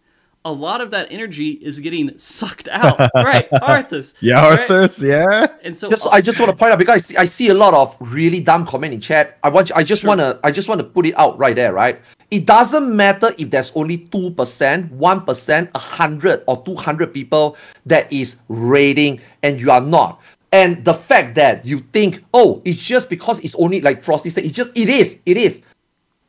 a 0.46 0.52
lot 0.52 0.82
of 0.82 0.90
that 0.90 1.10
energy 1.10 1.52
is 1.52 1.80
getting 1.80 2.18
sucked 2.18 2.68
out 2.68 2.98
right 3.14 3.48
Arthars 3.50 4.12
Yeah, 4.20 4.46
right? 4.46 4.68
Arthars. 4.68 5.00
Yeah. 5.02 5.46
and 5.62 5.74
so 5.74 5.88
Just, 5.88 6.06
I 6.08 6.20
just 6.20 6.38
want 6.38 6.50
to 6.50 6.56
point 6.56 6.72
out 6.72 6.78
because 6.78 6.96
I 6.96 6.98
see, 6.98 7.16
I 7.16 7.24
see 7.24 7.48
a 7.48 7.54
lot 7.54 7.72
of 7.72 7.96
really 7.98 8.40
dumb 8.40 8.66
comment 8.66 8.92
in 8.92 9.00
chat. 9.00 9.38
I 9.42 9.48
want, 9.48 9.72
I 9.74 9.82
just 9.82 10.04
want 10.04 10.20
to, 10.20 10.38
I 10.44 10.50
just 10.50 10.68
want 10.68 10.82
to 10.82 10.86
put 10.86 11.06
it 11.06 11.14
out 11.16 11.38
right 11.38 11.56
there, 11.56 11.72
right? 11.72 11.98
It 12.30 12.44
doesn't 12.44 12.94
matter 12.94 13.32
if 13.38 13.50
there's 13.50 13.72
only 13.74 13.96
two 13.96 14.32
percent, 14.32 14.92
one 14.92 15.24
percent, 15.24 15.70
a 15.74 15.78
hundred 15.78 16.44
or 16.46 16.62
two 16.64 16.74
hundred 16.74 17.14
people 17.14 17.56
that 17.86 18.12
is 18.12 18.36
rating, 18.48 19.20
and 19.42 19.58
you 19.58 19.70
are 19.70 19.80
not. 19.80 20.20
And 20.54 20.84
the 20.84 20.94
fact 20.94 21.34
that 21.34 21.66
you 21.66 21.80
think, 21.80 22.22
oh, 22.32 22.62
it's 22.64 22.80
just 22.80 23.10
because 23.10 23.40
it's 23.40 23.56
only 23.56 23.80
like 23.80 24.04
Frosty 24.04 24.30
said, 24.30 24.44
it's 24.44 24.54
just, 24.54 24.70
it 24.76 24.88
is, 24.88 25.18
it 25.26 25.36
is. 25.36 25.60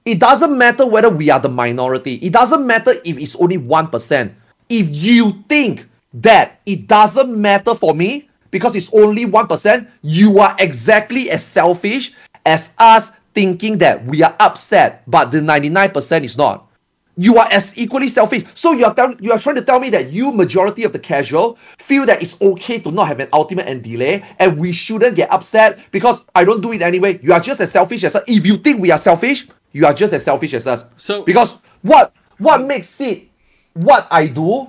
It 0.03 0.19
doesn't 0.19 0.57
matter 0.57 0.83
whether 0.83 1.11
we 1.11 1.29
are 1.29 1.39
the 1.39 1.47
minority. 1.47 2.15
It 2.15 2.33
doesn't 2.33 2.65
matter 2.65 2.95
if 3.05 3.19
it's 3.19 3.35
only 3.35 3.59
1%. 3.59 4.33
If 4.67 4.89
you 4.89 5.43
think 5.47 5.87
that 6.15 6.59
it 6.65 6.87
doesn't 6.87 7.39
matter 7.39 7.75
for 7.75 7.93
me 7.93 8.27
because 8.49 8.75
it's 8.75 8.89
only 8.93 9.27
1%, 9.27 9.87
you 10.01 10.39
are 10.39 10.55
exactly 10.57 11.29
as 11.29 11.45
selfish 11.45 12.11
as 12.47 12.73
us 12.79 13.11
thinking 13.35 13.77
that 13.77 14.03
we 14.05 14.23
are 14.23 14.35
upset, 14.39 15.03
but 15.05 15.29
the 15.29 15.39
99% 15.39 16.23
is 16.23 16.35
not. 16.35 16.64
You 17.17 17.37
are 17.37 17.47
as 17.49 17.77
equally 17.77 18.09
selfish. 18.09 18.43
So 18.55 18.73
you 18.73 18.85
are 18.85 18.93
tell- 18.93 19.15
you 19.21 19.31
are 19.31 19.39
trying 19.39 19.55
to 19.55 19.61
tell 19.61 19.79
me 19.79 19.89
that 19.91 20.11
you 20.11 20.31
majority 20.31 20.83
of 20.83 20.91
the 20.91 20.99
casual 20.99 21.57
feel 21.79 22.05
that 22.05 22.21
it's 22.21 22.39
okay 22.41 22.77
to 22.79 22.91
not 22.91 23.07
have 23.07 23.19
an 23.21 23.29
ultimate 23.31 23.67
and 23.67 23.81
delay, 23.81 24.23
and 24.37 24.57
we 24.57 24.71
shouldn't 24.73 25.15
get 25.15 25.31
upset 25.31 25.79
because 25.91 26.25
I 26.35 26.43
don't 26.43 26.61
do 26.61 26.73
it 26.73 26.81
anyway. 26.81 27.19
You 27.23 27.31
are 27.33 27.39
just 27.39 27.61
as 27.61 27.71
selfish 27.71 28.03
as 28.03 28.15
us. 28.15 28.23
If 28.27 28.45
you 28.45 28.57
think 28.57 28.81
we 28.81 28.91
are 28.91 28.97
selfish, 28.97 29.47
you 29.71 29.85
are 29.85 29.93
just 29.93 30.13
as 30.13 30.23
selfish 30.23 30.53
as 30.53 30.67
us. 30.67 30.83
So- 30.97 31.23
because 31.23 31.55
what 31.83 32.11
what 32.37 32.61
makes 32.63 32.99
it 32.99 33.29
what 33.73 34.07
I 34.11 34.27
do 34.27 34.67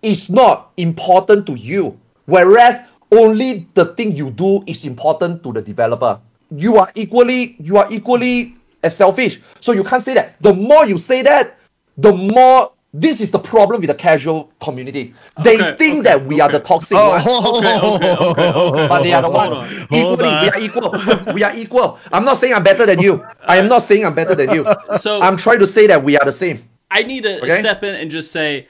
is 0.00 0.28
not 0.30 0.72
important 0.76 1.46
to 1.46 1.54
you, 1.54 1.98
whereas 2.24 2.80
only 3.12 3.68
the 3.74 3.86
thing 3.94 4.16
you 4.16 4.30
do 4.30 4.64
is 4.66 4.84
important 4.84 5.42
to 5.44 5.52
the 5.52 5.60
developer. 5.62 6.18
You 6.50 6.76
are 6.78 6.90
equally 6.94 7.56
you 7.60 7.76
are 7.76 7.86
equally 7.90 8.56
as 8.82 8.96
selfish. 8.96 9.40
So 9.60 9.72
you 9.72 9.84
can't 9.84 10.02
say 10.02 10.14
that. 10.14 10.36
The 10.40 10.52
more 10.52 10.86
you 10.86 10.98
say 10.98 11.22
that, 11.22 11.56
the 11.96 12.12
more 12.12 12.72
this 12.96 13.20
is 13.20 13.32
the 13.32 13.38
problem 13.40 13.80
with 13.80 13.88
the 13.88 13.94
casual 13.94 14.52
community. 14.60 15.14
They 15.42 15.56
Okay, 15.56 15.76
think 15.76 15.94
okay, 16.00 16.02
that 16.10 16.26
we 16.26 16.40
are 16.40 16.48
the 16.48 16.60
toxic 16.60 16.96
Oh, 16.96 17.10
ones. 17.10 17.26
okay, 17.26 17.78
okay, 17.82 18.16
okay, 18.30 18.52
okay. 18.52 18.88
But 18.88 19.02
they 19.02 19.12
are 19.12 19.22
the 19.22 19.28
one. 19.28 19.52
on. 19.52 19.68
Equally, 19.90 20.28
on. 20.28 20.42
we 20.44 20.48
are 20.50 20.60
equal. 20.60 21.34
we 21.34 21.42
are 21.42 21.56
equal. 21.56 21.98
I'm 22.12 22.24
not 22.24 22.36
saying 22.36 22.54
I'm 22.54 22.62
better 22.62 22.86
than 22.86 23.00
you. 23.00 23.24
I 23.48 23.56
am 23.56 23.68
not 23.68 23.82
saying 23.82 24.06
I'm 24.06 24.14
better 24.14 24.36
than 24.36 24.50
you. 24.52 24.64
So- 25.00 25.20
I'm 25.20 25.36
trying 25.36 25.58
to 25.58 25.66
say 25.66 25.88
that 25.88 26.04
we 26.04 26.16
are 26.16 26.24
the 26.24 26.30
same. 26.32 26.68
I 26.88 27.02
need 27.02 27.24
to 27.24 27.40
Okay. 27.42 27.58
step 27.58 27.82
in 27.82 27.96
and 27.96 28.10
just 28.12 28.30
say, 28.30 28.68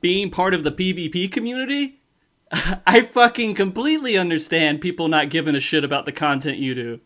being 0.00 0.30
part 0.30 0.54
of 0.54 0.62
the 0.62 0.70
PvP 0.70 1.32
community, 1.32 1.98
I 2.86 3.02
fucking 3.02 3.54
completely 3.54 4.16
understand 4.16 4.80
people 4.82 5.08
not 5.08 5.30
giving 5.30 5.56
a 5.56 5.60
shit 5.60 5.82
about 5.82 6.04
the 6.04 6.12
content 6.12 6.58
you 6.58 6.76
do. 6.76 7.00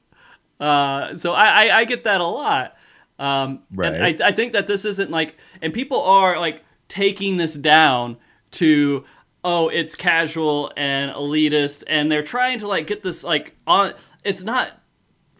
Uh, 0.60 1.16
so 1.16 1.32
I, 1.32 1.68
I, 1.68 1.78
I 1.78 1.84
get 1.86 2.04
that 2.04 2.20
a 2.20 2.26
lot. 2.26 2.74
Um, 3.18 3.62
Right. 3.74 3.94
And 3.94 4.22
I, 4.22 4.28
I 4.28 4.32
think 4.32 4.52
that 4.52 4.66
this 4.66 4.84
isn't 4.84 5.10
like, 5.10 5.36
and 5.60 5.72
people 5.72 6.02
are 6.02 6.38
like 6.38 6.64
taking 6.88 7.36
this 7.36 7.54
down 7.54 8.16
to, 8.52 9.04
oh, 9.44 9.68
it's 9.68 9.94
casual 9.94 10.72
and 10.76 11.12
elitist, 11.12 11.84
and 11.86 12.10
they're 12.10 12.22
trying 12.22 12.58
to 12.60 12.68
like 12.68 12.86
get 12.86 13.02
this 13.02 13.24
like 13.24 13.54
on. 13.66 13.94
It's 14.24 14.44
not. 14.44 14.72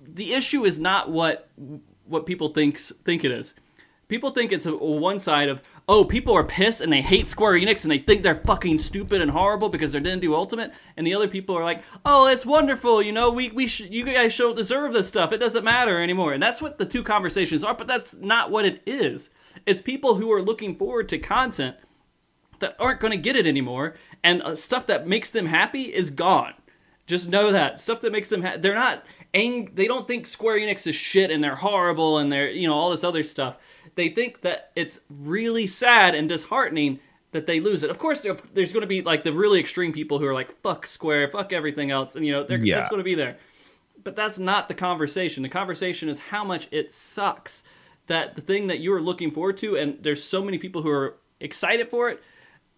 The 0.07 0.33
issue 0.35 0.65
is 0.65 0.81
not 0.81 1.11
what 1.11 1.49
what 2.07 2.27
people 2.27 2.49
thinks 2.49 2.93
think 3.05 3.25
it 3.25 3.31
is. 3.31 3.55
People 4.09 4.31
think 4.31 4.53
it's 4.53 4.67
a, 4.67 4.75
one 4.75 5.21
side 5.21 5.49
of 5.49 5.63
oh 5.89 6.05
people 6.05 6.35
are 6.35 6.45
pissed 6.45 6.81
and 6.81 6.93
they 6.93 7.01
hate 7.01 7.27
Square 7.27 7.55
Enix 7.55 7.83
and 7.83 7.91
they 7.91 7.99
think 7.99 8.23
they're 8.23 8.35
fucking 8.45 8.79
stupid 8.79 9.21
and 9.23 9.31
horrible 9.31 9.69
because 9.69 9.93
they 9.93 10.01
didn't 10.01 10.21
do 10.21 10.35
Ultimate, 10.35 10.73
and 10.97 11.07
the 11.07 11.15
other 11.15 11.29
people 11.29 11.57
are 11.57 11.65
like 11.65 11.83
oh 12.05 12.29
it's 12.29 12.47
wonderful 12.47 13.03
you 13.03 13.13
know 13.13 13.31
we 13.31 13.49
we 13.51 13.67
sh- 13.67 13.81
you 13.81 14.05
guys 14.05 14.37
don't 14.37 14.57
deserve 14.57 14.93
this 14.93 15.09
stuff 15.09 15.33
it 15.33 15.39
doesn't 15.39 15.65
matter 15.65 16.03
anymore 16.03 16.33
and 16.33 16.43
that's 16.43 16.63
what 16.63 16.79
the 16.79 16.87
two 16.87 17.03
conversations 17.03 17.65
are 17.65 17.75
but 17.75 17.89
that's 17.89 18.15
not 18.17 18.51
what 18.51 18.65
it 18.65 18.83
is. 18.87 19.31
It's 19.67 19.83
people 19.83 20.17
who 20.17 20.31
are 20.33 20.43
looking 20.43 20.77
forward 20.77 21.09
to 21.09 21.19
content 21.19 21.77
that 22.61 22.77
aren't 22.79 23.01
going 23.01 23.13
to 23.13 23.17
get 23.17 23.37
it 23.37 23.47
anymore, 23.47 23.95
and 24.23 24.43
uh, 24.43 24.57
stuff 24.57 24.87
that 24.87 25.07
makes 25.07 25.31
them 25.31 25.47
happy 25.47 25.95
is 25.95 26.11
gone. 26.11 26.55
Just 27.07 27.29
know 27.29 27.51
that 27.53 27.81
stuff 27.81 28.01
that 28.03 28.13
makes 28.13 28.29
them 28.29 28.43
ha- 28.43 28.57
they're 28.59 28.75
not 28.75 29.05
ang- 29.33 29.71
they 29.75 29.87
don't 29.87 30.07
think 30.07 30.27
Square 30.27 30.59
Enix 30.59 30.87
is 30.87 30.95
shit 30.95 31.31
and 31.31 31.43
they're 31.43 31.57
horrible 31.57 32.19
and 32.19 32.31
they're 32.31 32.51
you 32.51 32.69
know 32.69 32.75
all 32.75 32.91
this 32.91 33.05
other 33.05 33.23
stuff. 33.23 33.57
They 33.99 34.11
think 34.11 34.43
that 34.43 34.71
it's 34.77 35.01
really 35.11 35.67
sad 35.67 36.15
and 36.15 36.29
disheartening 36.29 37.01
that 37.33 37.49
they 37.49 37.59
lose 37.59 37.83
it. 37.83 37.91
Of 37.91 37.99
course, 37.99 38.25
there's 38.55 38.73
going 38.73 38.83
to 38.83 38.87
be 38.87 39.03
like 39.03 39.25
the 39.25 39.33
really 39.33 39.59
extreme 39.59 39.93
people 39.93 40.21
who 40.21 40.27
are 40.27 40.33
like 40.33 40.55
fuck 40.63 40.87
Square, 40.87 41.33
fuck 41.33 41.53
everything 41.53 41.91
else, 41.91 42.15
and 42.15 42.25
you 42.25 42.31
know 42.31 42.45
they're, 42.45 42.65
Yeah. 42.65 42.77
that's 42.77 42.89
going 42.91 43.01
to 43.01 43.05
be 43.05 43.17
there. 43.17 43.39
But 44.05 44.15
that's 44.15 44.39
not 44.39 44.69
the 44.69 44.75
conversation. 44.75 45.43
The 45.43 45.49
conversation 45.49 46.09
is 46.09 46.21
how 46.21 46.45
much 46.45 46.69
it 46.71 46.93
sucks 46.93 47.65
that 48.07 48.37
the 48.37 48.41
thing 48.41 48.69
that 48.69 48.79
you 48.79 48.93
are 48.95 49.01
looking 49.01 49.33
forward 49.33 49.57
to, 49.57 49.77
and 49.77 49.99
there's 50.01 50.23
so 50.23 50.45
many 50.45 50.59
people 50.59 50.81
who 50.83 50.91
are 50.91 51.17
excited 51.41 51.91
for 51.91 52.09
it, 52.09 52.23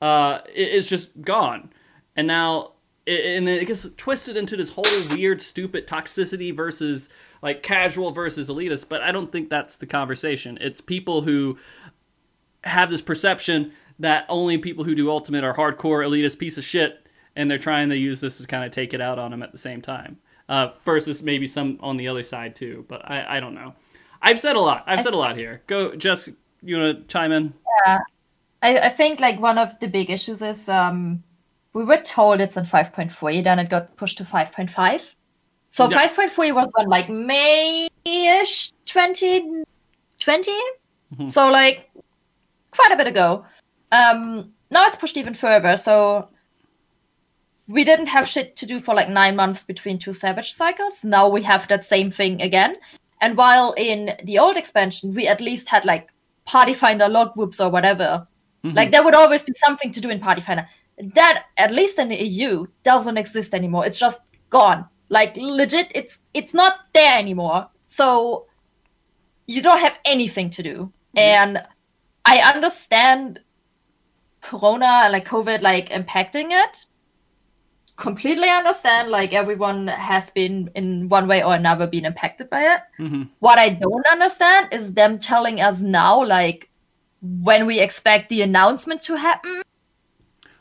uh, 0.00 0.38
it's 0.54 0.88
just 0.88 1.10
gone. 1.20 1.70
And 2.16 2.26
now, 2.26 2.72
and 3.10 3.48
it 3.48 3.66
gets 3.66 3.88
twisted 3.96 4.36
into 4.36 4.56
this 4.56 4.70
whole 4.70 4.84
weird, 5.10 5.40
stupid 5.40 5.86
toxicity 5.86 6.54
versus 6.54 7.08
like 7.42 7.62
casual 7.62 8.10
versus 8.10 8.48
elitist. 8.48 8.88
But 8.88 9.02
I 9.02 9.12
don't 9.12 9.30
think 9.30 9.48
that's 9.48 9.76
the 9.76 9.86
conversation. 9.86 10.58
It's 10.60 10.80
people 10.80 11.22
who 11.22 11.58
have 12.64 12.90
this 12.90 13.02
perception 13.02 13.72
that 13.98 14.24
only 14.28 14.58
people 14.58 14.84
who 14.84 14.94
do 14.94 15.10
ultimate 15.10 15.44
are 15.44 15.54
hardcore 15.54 16.06
elitist 16.06 16.38
piece 16.38 16.56
of 16.58 16.64
shit, 16.64 17.06
and 17.36 17.50
they're 17.50 17.58
trying 17.58 17.88
to 17.90 17.96
use 17.96 18.20
this 18.20 18.38
to 18.38 18.46
kind 18.46 18.64
of 18.64 18.70
take 18.70 18.94
it 18.94 19.00
out 19.00 19.18
on 19.18 19.30
them 19.30 19.42
at 19.42 19.52
the 19.52 19.58
same 19.58 19.80
time. 19.80 20.18
Uh, 20.48 20.72
versus 20.84 21.22
maybe 21.22 21.46
some 21.46 21.78
on 21.80 21.96
the 21.96 22.08
other 22.08 22.24
side 22.24 22.56
too. 22.56 22.84
But 22.88 23.08
I, 23.08 23.36
I 23.36 23.40
don't 23.40 23.54
know. 23.54 23.74
I've 24.20 24.40
said 24.40 24.56
a 24.56 24.60
lot. 24.60 24.84
I've 24.86 25.00
said 25.00 25.14
a 25.14 25.16
lot 25.16 25.36
here. 25.36 25.62
Go, 25.66 25.94
Jess. 25.94 26.28
You 26.62 26.78
want 26.78 26.98
to 26.98 27.04
chime 27.06 27.32
in? 27.32 27.54
I, 28.62 28.78
I 28.78 28.88
think 28.88 29.20
like 29.20 29.40
one 29.40 29.58
of 29.58 29.78
the 29.80 29.88
big 29.88 30.10
issues 30.10 30.42
is 30.42 30.68
um 30.68 31.22
we 31.72 31.84
were 31.84 31.98
told 31.98 32.40
it's 32.40 32.56
in 32.56 32.64
5.3, 32.64 33.44
then 33.44 33.58
it 33.58 33.68
got 33.68 33.96
pushed 33.96 34.18
to 34.18 34.24
5.5. 34.24 35.14
So 35.70 35.88
Yeah. 35.88 36.08
5.3 36.08 36.52
was 36.52 36.68
on 36.78 36.86
like 36.86 37.08
May-ish 37.08 38.72
2020. 38.86 39.64
Mm-hmm. 40.52 41.28
So 41.28 41.50
like 41.50 41.90
quite 42.70 42.92
a 42.92 42.96
bit 42.96 43.06
ago. 43.06 43.44
Um 43.92 44.52
now 44.70 44.86
it's 44.86 44.96
pushed 44.96 45.16
even 45.16 45.34
further, 45.34 45.76
so 45.76 46.28
we 47.66 47.84
didn't 47.84 48.06
have 48.06 48.28
shit 48.28 48.56
to 48.56 48.66
do 48.66 48.80
for 48.80 48.94
like 48.94 49.08
nine 49.08 49.36
months 49.36 49.62
between 49.62 49.98
two 49.98 50.12
Savage 50.12 50.52
cycles. 50.52 51.04
Now 51.04 51.28
we 51.28 51.42
have 51.42 51.66
that 51.68 51.84
same 51.84 52.10
thing 52.10 52.42
again. 52.42 52.76
And 53.20 53.36
while 53.36 53.74
in 53.76 54.16
the 54.24 54.38
old 54.38 54.56
expansion, 54.56 55.14
we 55.14 55.28
at 55.28 55.40
least 55.40 55.68
had 55.68 55.84
like 55.84 56.12
Party 56.46 56.74
Finder 56.74 57.08
log 57.08 57.34
groups 57.34 57.60
or 57.60 57.70
whatever, 57.70 58.26
like 58.64 58.90
there 58.90 59.04
would 59.04 59.14
always 59.14 59.42
be 59.42 59.52
something 59.54 59.90
to 59.92 60.00
do 60.00 60.10
in 60.10 60.18
Party 60.20 60.40
Finder. 60.40 60.68
That 61.14 61.44
at 61.56 61.72
least 61.72 61.98
in 61.98 62.08
the 62.08 62.16
EU 62.16 62.66
doesn't 62.82 63.16
exist 63.16 63.54
anymore. 63.54 63.86
It's 63.86 63.98
just 63.98 64.20
gone. 64.50 64.86
Like 65.08 65.36
legit, 65.36 65.90
it's 65.94 66.20
it's 66.34 66.54
not 66.54 66.80
there 66.94 67.18
anymore. 67.18 67.68
So 67.86 68.46
you 69.46 69.62
don't 69.62 69.80
have 69.80 69.98
anything 70.04 70.50
to 70.50 70.62
do. 70.62 70.92
And 71.16 71.60
I 72.24 72.38
understand 72.38 73.40
Corona, 74.40 75.08
like 75.10 75.26
COVID, 75.26 75.62
like 75.62 75.88
impacting 75.90 76.48
it. 76.50 76.86
Completely 77.96 78.48
understand. 78.48 79.10
Like 79.10 79.32
everyone 79.32 79.88
has 79.88 80.30
been 80.30 80.70
in 80.76 81.08
one 81.08 81.26
way 81.26 81.42
or 81.42 81.54
another 81.54 81.86
been 81.88 82.04
impacted 82.04 82.48
by 82.48 82.62
it. 82.62 82.80
Mm-hmm. 83.00 83.22
What 83.40 83.58
I 83.58 83.70
don't 83.70 84.06
understand 84.06 84.68
is 84.72 84.94
them 84.94 85.18
telling 85.18 85.60
us 85.60 85.80
now, 85.80 86.24
like 86.24 86.70
when 87.20 87.66
we 87.66 87.80
expect 87.80 88.28
the 88.28 88.42
announcement 88.42 89.02
to 89.02 89.16
happen, 89.16 89.62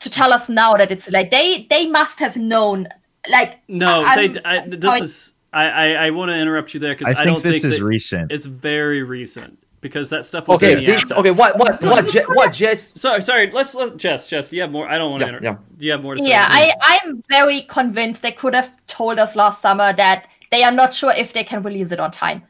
to 0.00 0.10
tell 0.10 0.32
us 0.32 0.48
now 0.48 0.74
that 0.76 0.90
it's 0.90 1.10
like 1.10 1.30
they 1.30 1.66
they 1.70 1.86
must 1.86 2.18
have 2.18 2.36
known. 2.36 2.88
Like 3.30 3.60
No, 3.68 4.04
I'm- 4.04 4.32
they. 4.32 4.40
I, 4.44 4.66
this 4.66 4.78
going- 4.80 5.02
is. 5.04 5.34
I, 5.52 5.64
I, 5.68 6.06
I 6.06 6.10
want 6.10 6.30
to 6.30 6.38
interrupt 6.38 6.74
you 6.74 6.80
there 6.80 6.94
because 6.94 7.08
I, 7.08 7.24
think 7.24 7.26
don't 7.26 7.42
this 7.42 7.52
think 7.52 7.64
is 7.64 7.78
that- 7.78 7.84
recent. 7.84 8.30
It's 8.30 8.46
very 8.46 9.02
recent 9.02 9.58
because 9.80 10.08
that 10.10 10.24
stuff 10.24 10.46
was 10.46 10.62
Okay, 10.62 10.72
in 10.72 10.78
the 10.78 10.84
this 10.86 11.10
okay. 11.10 11.32
What 11.32 11.58
what 11.58 11.82
what 11.82 12.06
Je- 12.06 12.24
what 12.28 12.52
Jess? 12.60 12.92
Sorry, 12.94 13.20
sorry. 13.20 13.50
Let's 13.50 13.74
let 13.74 13.96
Jess. 13.96 14.28
Jess, 14.28 14.48
do 14.48 14.56
you 14.56 14.62
have 14.62 14.70
more? 14.70 14.88
I 14.88 14.96
don't 14.96 15.10
want 15.10 15.22
to. 15.22 15.26
Yeah, 15.26 15.36
inter- 15.36 15.44
yeah. 15.44 15.56
Do 15.76 15.84
you 15.86 15.92
have 15.92 16.02
more 16.02 16.14
to 16.14 16.22
say? 16.22 16.28
Yeah, 16.28 16.46
I, 16.48 16.72
I'm 16.82 17.22
very 17.28 17.62
convinced 17.62 18.22
they 18.22 18.32
could 18.32 18.54
have 18.54 18.70
told 18.86 19.18
us 19.18 19.34
last 19.34 19.60
summer 19.60 19.92
that 19.94 20.28
they 20.50 20.62
are 20.62 20.72
not 20.72 20.94
sure 20.94 21.12
if 21.12 21.32
they 21.32 21.44
can 21.44 21.62
release 21.62 21.90
it 21.90 21.98
on 21.98 22.10
time. 22.10 22.42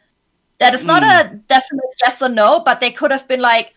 That 0.58 0.74
is 0.74 0.84
not 0.84 1.02
a 1.02 1.30
mm. 1.30 1.46
definite 1.46 1.86
yes 2.02 2.20
or 2.20 2.28
no, 2.28 2.60
but 2.60 2.80
they 2.80 2.90
could 2.90 3.10
have 3.10 3.26
been 3.26 3.40
like, 3.40 3.74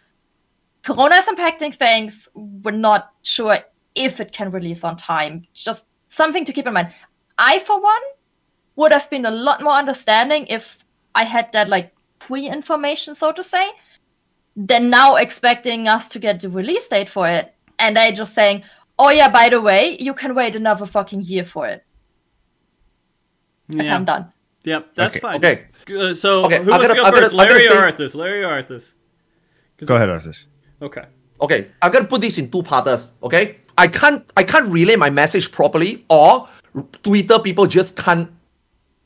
Corona 0.84 1.16
is 1.16 1.28
impacting 1.28 1.74
things. 1.74 2.28
We're 2.36 2.72
not 2.72 3.13
sure 3.24 3.58
if 3.96 4.20
it 4.20 4.32
can 4.32 4.52
release 4.52 4.84
on 4.84 4.96
time. 4.96 5.48
Just 5.54 5.86
something 6.08 6.46
to 6.46 6.54
keep 6.54 6.68
in 6.68 6.74
mind. 6.74 6.94
I, 7.38 7.60
for 7.60 7.82
one, 7.82 8.02
would 8.76 8.92
have 8.92 9.10
been 9.10 9.26
a 9.26 9.32
lot 9.32 9.62
more 9.62 9.74
understanding 9.74 10.46
if 10.48 10.84
I 11.16 11.24
had 11.24 11.52
that 11.54 11.70
like 11.70 11.94
pre 12.20 12.48
information, 12.48 13.16
so 13.16 13.32
to 13.32 13.44
say, 13.44 13.70
than 14.56 14.90
now 14.90 15.16
expecting 15.16 15.88
us 15.88 16.10
to 16.10 16.20
get 16.20 16.40
the 16.42 16.50
release 16.50 16.88
date 16.88 17.10
for 17.10 17.28
it. 17.28 17.54
And 17.80 17.98
they 17.98 18.12
just 18.12 18.34
saying, 18.34 18.64
oh 19.00 19.10
yeah, 19.10 19.30
by 19.30 19.50
the 19.50 19.60
way, 19.62 19.98
you 20.00 20.14
can 20.14 20.36
wait 20.36 20.56
another 20.56 20.86
fucking 20.86 21.22
year 21.22 21.44
for 21.44 21.68
it. 21.68 21.84
Okay, 23.74 23.86
Yeah. 23.86 23.96
I'm 23.96 24.06
done. 24.06 24.32
Yep, 24.64 24.96
that's 24.96 25.14
Okay. 25.16 25.20
fine. 25.20 25.36
Okay. 25.38 25.66
Uh, 25.90 26.14
so 26.14 26.46
Okay, 26.46 26.58
who 26.64 26.72
I'm 26.72 26.80
wants 26.80 26.88
gonna- 26.88 26.88
to 26.88 26.96
go 26.96 27.04
I'm 27.06 27.14
first? 27.14 27.32
Gonna 27.32 27.44
Larry 27.44 27.68
or 27.68 27.72
say- 27.72 27.78
Arthur? 27.78 28.18
Larry 28.18 28.44
or 28.44 28.50
Arthur? 28.52 28.80
Go 29.86 29.96
ahead, 29.96 30.10
Arthur. 30.10 30.34
Okay. 30.82 31.04
Okay, 31.42 31.68
I'm 31.82 31.92
gonna 31.92 32.06
put 32.06 32.22
this 32.22 32.38
in 32.38 32.50
two 32.50 32.64
parters. 32.64 33.10
Okay, 33.22 33.58
I 33.78 33.88
can't 33.88 34.24
I 34.38 34.44
can't 34.44 34.68
relay 34.68 34.96
my 34.96 35.10
message 35.10 35.52
properly, 35.52 36.06
or 36.10 36.48
Twitter 37.02 37.40
people 37.40 37.66
just 37.66 37.96
can't 37.98 38.32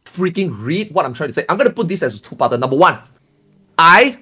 freaking 0.06 0.56
read 0.60 0.92
what 0.92 1.06
I'm 1.06 1.14
trying 1.14 1.30
to 1.30 1.34
say. 1.34 1.46
I'm 1.50 1.58
gonna 1.58 1.70
put 1.70 1.88
this 1.88 2.02
as 2.04 2.22
two 2.22 2.36
parter. 2.36 2.60
Number 2.60 2.76
one, 2.76 3.00
I 3.78 4.20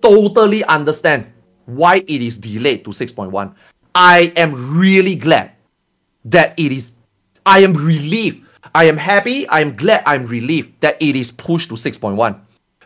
totally 0.00 0.64
understand 0.64 1.26
why 1.66 1.96
it 1.96 2.22
is 2.22 2.36
delayed 2.38 2.84
to 2.84 2.90
6.1. 2.90 3.54
I 3.94 4.32
am 4.36 4.76
really 4.76 5.14
glad 5.14 5.52
that 6.24 6.58
it 6.58 6.72
is. 6.72 6.92
I 7.46 7.60
am 7.60 7.74
relieved. 7.74 8.46
I 8.74 8.84
am 8.84 8.96
happy. 8.96 9.46
I 9.48 9.60
am 9.60 9.76
glad. 9.76 10.02
I'm 10.06 10.26
relieved 10.26 10.80
that 10.80 11.00
it 11.00 11.16
is 11.16 11.30
pushed 11.30 11.68
to 11.70 11.74
6.1 11.74 12.38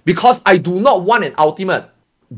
because 0.04 0.42
I 0.46 0.58
do 0.58 0.80
not 0.80 1.02
want 1.02 1.24
an 1.24 1.34
ultimate 1.38 1.90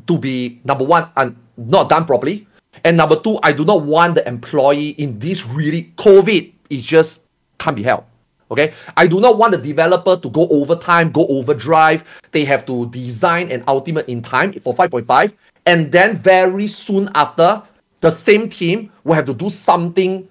to 0.07 0.19
be 0.19 0.61
number 0.65 0.85
one 0.85 1.09
and 1.17 1.37
not 1.59 1.89
done 1.89 2.07
properly, 2.07 2.47
and 2.85 2.97
number 2.97 3.19
two, 3.19 3.39
I 3.43 3.53
do 3.53 3.65
not 3.65 3.83
want 3.83 4.15
the 4.15 4.27
employee 4.27 4.91
in 4.91 5.19
this 5.19 5.47
really 5.47 5.93
COVID. 5.97 6.53
It 6.71 6.81
just 6.81 7.21
can't 7.59 7.77
be 7.77 7.83
helped. 7.83 8.09
Okay, 8.51 8.73
I 8.97 9.07
do 9.07 9.21
not 9.21 9.37
want 9.37 9.53
the 9.53 9.59
developer 9.59 10.17
to 10.17 10.31
go 10.31 10.49
overtime, 10.49 11.11
go 11.11 11.27
overdrive. 11.27 12.03
They 12.33 12.47
have 12.47 12.65
to 12.65 12.89
design 12.89 13.53
an 13.53 13.63
ultimate 13.69 14.09
in 14.09 14.23
time 14.23 14.55
for 14.55 14.75
5.5, 14.75 15.35
and 15.67 15.93
then 15.93 16.17
very 16.17 16.67
soon 16.67 17.11
after, 17.15 17.63
the 18.01 18.11
same 18.11 18.49
team 18.49 18.91
will 19.05 19.15
have 19.15 19.27
to 19.27 19.35
do 19.35 19.51
something 19.51 20.29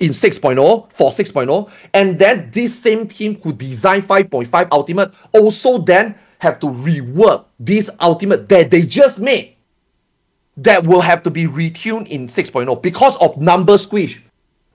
in 0.00 0.10
6.0 0.10 0.92
for 0.92 1.10
6.0 1.10 1.70
and 1.92 2.18
then 2.18 2.48
this 2.52 2.78
same 2.78 3.06
team 3.06 3.38
who 3.42 3.52
designed 3.52 4.06
5.5 4.06 4.68
ultimate. 4.70 5.12
Also 5.32 5.78
then 5.78 6.14
have 6.38 6.60
to 6.60 6.66
rework 6.66 7.44
this 7.58 7.90
ultimate 8.00 8.48
that 8.48 8.70
they 8.70 8.82
just 8.82 9.18
made 9.18 9.56
that 10.58 10.84
will 10.84 11.00
have 11.00 11.22
to 11.22 11.30
be 11.30 11.46
retuned 11.46 12.08
in 12.08 12.26
6.0 12.26 12.82
because 12.82 13.16
of 13.18 13.36
number 13.36 13.78
squeeze 13.78 14.18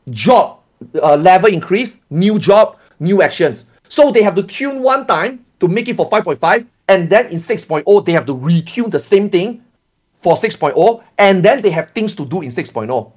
job 0.09 0.59
uh, 1.01 1.15
level 1.15 1.51
increase 1.51 1.99
new 2.09 2.39
job 2.39 2.77
new 2.99 3.21
actions. 3.21 3.63
So 3.89 4.11
they 4.11 4.23
have 4.23 4.35
to 4.35 4.43
tune 4.43 4.81
one 4.81 5.05
time 5.05 5.45
to 5.59 5.67
make 5.67 5.87
it 5.89 5.97
for 5.97 6.09
5.5 6.09 6.65
and 6.87 7.09
then 7.09 7.27
in 7.27 7.37
6.0 7.37 8.05
they 8.05 8.11
have 8.13 8.25
to 8.25 8.35
retune 8.35 8.89
the 8.89 8.99
same 8.99 9.29
thing 9.29 9.63
for 10.21 10.35
6.0 10.35 11.03
and 11.17 11.43
then 11.43 11.61
they 11.61 11.69
have 11.69 11.91
things 11.91 12.15
to 12.15 12.25
do 12.25 12.41
in 12.41 12.49
6.0 12.49 13.11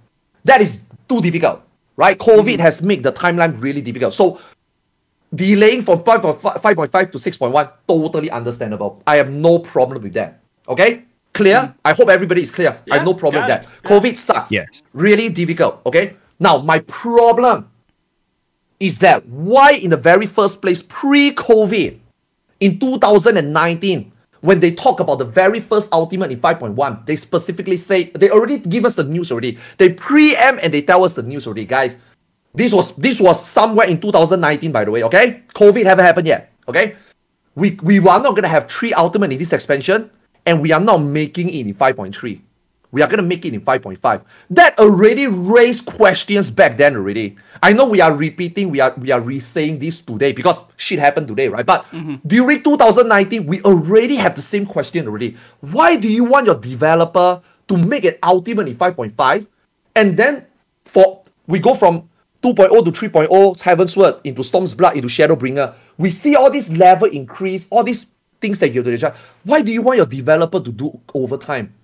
that 0.44 0.60
is 0.60 0.82
too 1.08 1.20
difficult 1.20 1.62
right? 1.96 2.18
Covid 2.18 2.58
has 2.58 2.82
made 2.82 3.02
the 3.02 3.12
timeline 3.12 3.58
really 3.60 3.80
difficult. 3.80 4.12
So 4.12 4.40
delaying 5.34 5.82
from 5.82 6.00
5.5 6.00 6.40
5.5 6.40 7.12
to 7.12 7.18
6.1 7.18 7.72
totally 7.88 8.30
understandable. 8.30 9.02
I 9.06 9.16
have 9.16 9.30
no 9.30 9.60
problem 9.60 10.02
with 10.02 10.14
that 10.14 10.40
okay 10.68 11.05
clear? 11.36 11.56
Mm. 11.56 11.74
I 11.84 11.92
hope 11.92 12.08
everybody 12.08 12.42
is 12.42 12.50
clear. 12.50 12.80
I 12.90 12.96
have 12.96 13.06
no 13.06 13.14
problem 13.14 13.42
with 13.42 13.48
that 13.48 13.64
it. 13.64 13.88
covid 13.88 14.16
sucks. 14.16 14.50
Yes. 14.50 14.82
really 14.92 15.28
difficult 15.28 15.80
okay? 15.86 16.16
Now 16.40 16.58
my 16.58 16.80
problem 16.80 17.70
is 18.80 18.98
that 18.98 19.24
why 19.26 19.72
in 19.72 19.90
the 19.90 19.96
very 19.96 20.26
first 20.26 20.60
place 20.60 20.82
pre-covid 20.82 21.98
in 22.60 22.78
2019 22.78 24.12
when 24.40 24.60
they 24.60 24.70
talk 24.70 25.00
about 25.00 25.18
the 25.18 25.24
very 25.24 25.60
first 25.60 25.92
ultimate 25.92 26.30
in 26.30 26.38
5.1 26.40 27.06
they 27.06 27.16
specifically 27.16 27.76
say 27.76 28.10
they 28.14 28.30
already 28.30 28.58
give 28.58 28.84
us 28.84 28.94
the 28.94 29.04
news 29.04 29.32
already. 29.32 29.58
They 29.78 29.92
preempt 29.92 30.62
and 30.64 30.72
they 30.72 30.82
tell 30.82 31.04
us 31.04 31.14
the 31.14 31.22
news 31.22 31.46
already 31.46 31.64
guys. 31.64 31.98
This 32.54 32.72
was 32.72 32.96
this 32.96 33.20
was 33.20 33.44
somewhere 33.44 33.86
in 33.86 34.00
2019 34.00 34.72
by 34.72 34.84
the 34.84 34.90
way 34.90 35.02
okay? 35.04 35.42
Covid 35.54 35.84
haven't 35.84 36.04
happened 36.04 36.26
yet 36.26 36.52
okay? 36.68 36.96
We 37.54 37.78
we 37.82 37.98
are 37.98 38.20
not 38.20 38.36
going 38.36 38.44
to 38.44 38.52
have 38.52 38.68
three 38.68 38.92
ultimate 38.92 39.32
in 39.32 39.38
this 39.38 39.52
expansion 39.52 40.10
and 40.46 40.60
we 40.60 40.72
are 40.72 40.80
not 40.80 40.98
making 40.98 41.50
it 41.50 41.66
in 41.66 41.74
5.3 41.74 42.40
we 42.92 43.02
are 43.02 43.08
going 43.08 43.18
to 43.18 43.22
make 43.22 43.44
it 43.44 43.52
in 43.52 43.60
5.5 43.60 44.22
that 44.50 44.78
already 44.78 45.26
raised 45.26 45.84
questions 45.84 46.50
back 46.50 46.78
then 46.78 46.96
already. 46.96 47.36
I 47.62 47.74
know 47.74 47.84
we 47.84 48.00
are 48.00 48.14
repeating 48.14 48.70
we 48.70 48.80
are 48.80 48.94
we 48.96 49.10
are 49.10 49.20
re-saying 49.20 49.80
this 49.80 50.00
today 50.00 50.32
because 50.32 50.62
shit 50.76 50.98
happened 50.98 51.28
today 51.28 51.48
right? 51.48 51.66
But 51.66 51.84
mm-hmm. 51.90 52.16
during 52.26 52.62
2019 52.62 53.46
we 53.46 53.60
already 53.62 54.16
have 54.16 54.34
the 54.34 54.40
same 54.40 54.64
question 54.64 55.06
already. 55.06 55.36
Why 55.60 55.96
do 55.96 56.08
you 56.08 56.24
want 56.24 56.46
your 56.46 56.54
developer 56.58 57.42
to 57.68 57.76
make 57.76 58.04
an 58.04 58.14
ultimate 58.22 58.68
in 58.68 58.76
5.5 58.76 59.46
and 59.94 60.16
then 60.16 60.46
for 60.84 61.22
we 61.46 61.58
go 61.58 61.74
from 61.74 62.08
2.0 62.42 62.84
to 62.84 62.92
3.0 62.92 63.28
Heavensward 63.60 64.20
into 64.24 64.42
Stormblood 64.42 64.94
into 64.94 65.08
Shadowbringer. 65.08 65.74
We 65.98 66.10
see 66.10 66.36
all 66.36 66.50
this 66.50 66.70
level 66.70 67.08
increase, 67.08 67.66
all 67.70 67.82
these 67.82 68.06
things 68.46 68.58
that 68.60 68.68
you 68.68 68.80
have 68.80 68.86
to 68.86 68.94
adjust. 68.94 69.20
Why 69.42 69.62
do 69.62 69.72
you 69.72 69.82
want 69.82 69.96
your 69.96 70.06
developer 70.06 70.60
to 70.60 70.70
do 70.70 71.00
overtime? 71.14 71.74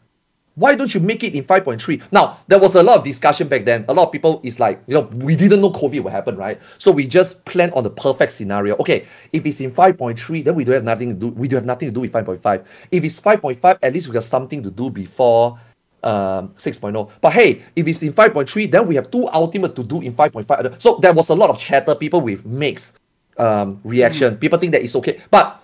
Why 0.55 0.74
don't 0.74 0.94
you 0.94 1.00
make 1.00 1.24
it 1.24 1.34
in 1.34 1.44
5.3? 1.44 2.02
Now, 2.12 2.39
there 2.47 2.58
was 2.58 2.74
a 2.74 2.82
lot 2.82 2.99
of 2.99 3.05
discussion 3.05 3.49
back 3.49 3.65
then. 3.65 3.86
A 3.89 3.94
lot 3.94 4.07
of 4.07 4.12
people 4.12 4.41
is 4.44 4.60
like, 4.60 4.82
you 4.86 4.94
know, 4.94 5.00
we 5.00 5.34
didn't 5.34 5.62
know 5.62 5.70
COVID 5.70 6.02
would 6.05 6.12
happen, 6.12 6.36
right? 6.36 6.60
So 6.78 6.92
we 6.92 7.07
just 7.07 7.42
planned 7.47 7.73
on 7.73 7.82
the 7.84 7.91
perfect 7.91 8.32
scenario. 8.32 8.76
Okay, 8.76 9.07
if 9.32 9.47
it's 9.47 9.60
in 9.60 9.73
5.3, 9.73 10.44
then 10.44 10.55
we 10.55 10.65
don't 10.65 10.74
have 10.74 10.84
nothing 10.84 11.08
to 11.08 11.15
do. 11.15 11.28
We 11.28 11.49
do 11.49 11.57
have 11.57 11.65
nothing 11.65 11.89
to 11.89 11.94
do 11.94 12.00
with 12.00 12.12
5.5. 12.12 12.65
If 12.91 13.02
it's 13.02 13.18
5.5, 13.18 13.78
at 13.82 13.92
least 13.92 14.08
we 14.08 14.15
got 14.15 14.24
something 14.24 14.62
to 14.62 14.70
do 14.70 14.91
before 14.91 15.58
um 16.05 16.49
6.0 16.58 17.10
but 17.20 17.32
hey 17.32 17.62
if 17.76 17.86
it's 17.86 18.02
in 18.02 18.12
5.3 18.12 18.68
then 18.68 18.89
we 18.89 18.97
have 18.97 19.08
two 19.08 19.28
ultimate 19.28 19.76
to 19.76 19.84
do 19.84 20.00
in 20.00 20.12
5.5 20.12 20.82
so 20.82 20.99
there 21.00 21.12
was 21.12 21.28
a 21.28 21.34
lot 21.34 21.49
of 21.49 21.60
chatter 21.60 21.94
people 21.94 22.20
with 22.20 22.44
mixed 22.44 22.99
um 23.39 23.81
reaction 23.84 24.36
people 24.36 24.58
think 24.58 24.73
that 24.73 24.82
it's 24.82 24.97
okay 24.97 25.20
but 25.31 25.61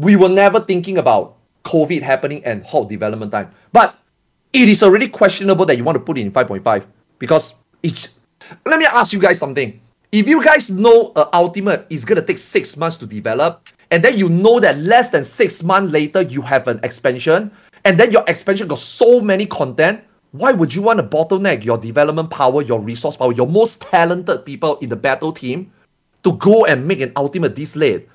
we 0.00 0.16
were 0.16 0.28
never 0.28 0.60
thinking 0.60 0.98
about 0.98 1.36
covid 1.64 2.02
happening 2.02 2.42
and 2.44 2.64
halt 2.64 2.88
development 2.88 3.30
time. 3.30 3.52
But 3.72 3.94
it 4.52 4.68
is 4.68 4.82
already 4.82 5.08
questionable 5.08 5.66
that 5.66 5.76
you 5.76 5.84
want 5.84 5.96
to 5.96 6.00
put 6.00 6.16
in 6.18 6.32
5.5 6.32 6.84
because 7.18 7.54
it 7.82 8.08
let 8.64 8.78
me 8.78 8.86
ask 8.86 9.12
you 9.12 9.18
guys 9.18 9.38
something. 9.38 9.78
If 10.10 10.26
you 10.26 10.42
guys 10.42 10.70
know 10.70 11.12
a 11.14 11.28
ultimate 11.36 11.86
is 11.90 12.04
gonna 12.04 12.22
take 12.22 12.38
six 12.38 12.76
months 12.76 12.96
to 12.96 13.06
develop 13.06 13.68
and 13.90 14.02
then 14.02 14.18
you 14.18 14.28
know 14.28 14.58
that 14.58 14.78
less 14.78 15.10
than 15.10 15.22
six 15.22 15.62
months 15.62 15.92
later 15.92 16.22
you 16.22 16.40
have 16.42 16.66
an 16.66 16.80
expansion 16.82 17.52
and 17.84 18.00
then 18.00 18.10
your 18.10 18.24
expansion 18.26 18.68
got 18.68 18.78
so 18.78 19.20
many 19.20 19.46
content 19.46 20.02
why 20.32 20.52
would 20.52 20.72
you 20.72 20.80
want 20.80 20.98
to 20.98 21.02
bottleneck 21.02 21.64
your 21.64 21.76
development 21.76 22.30
power 22.30 22.62
your 22.62 22.80
resource 22.80 23.16
power 23.16 23.32
your 23.32 23.46
most 23.46 23.82
talented 23.82 24.46
people 24.46 24.78
in 24.78 24.88
the 24.88 24.96
battle 24.96 25.32
team 25.32 25.70
to 26.22 26.32
go 26.36 26.64
and 26.64 26.86
make 26.86 27.00
an 27.00 27.12
ultimate 27.16 27.54
this 27.54 27.76
late? 27.76 28.08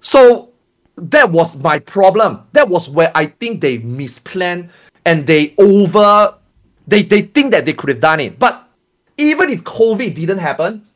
So 0.00 0.49
that 0.96 1.30
was 1.30 1.56
my 1.60 1.78
problem. 1.78 2.42
That 2.52 2.68
was 2.68 2.88
where 2.88 3.10
I 3.14 3.26
think 3.26 3.60
they 3.60 3.78
misplanned 3.78 4.70
and 5.04 5.26
they 5.26 5.54
over 5.58 6.34
they 6.86 7.02
they 7.02 7.22
think 7.22 7.52
that 7.52 7.64
they 7.64 7.72
could 7.72 7.88
have 7.88 8.00
done 8.00 8.20
it. 8.20 8.38
But 8.38 8.68
even 9.16 9.50
if 9.50 9.62
COVID 9.64 10.14
didn't 10.14 10.38
happen, 10.38 10.86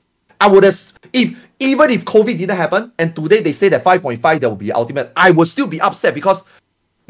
I 0.40 0.48
would 0.48 0.64
have 0.64 0.76
if 1.12 1.36
even 1.60 1.90
if 1.90 2.04
COVID 2.04 2.36
didn't 2.38 2.56
happen 2.56 2.92
and 2.98 3.14
today 3.14 3.40
they 3.40 3.52
say 3.52 3.68
that 3.68 3.84
5.5 3.84 4.40
there 4.40 4.48
will 4.48 4.56
be 4.56 4.72
ultimate, 4.72 5.12
I 5.16 5.30
would 5.30 5.48
still 5.48 5.66
be 5.66 5.80
upset 5.80 6.14
because 6.14 6.42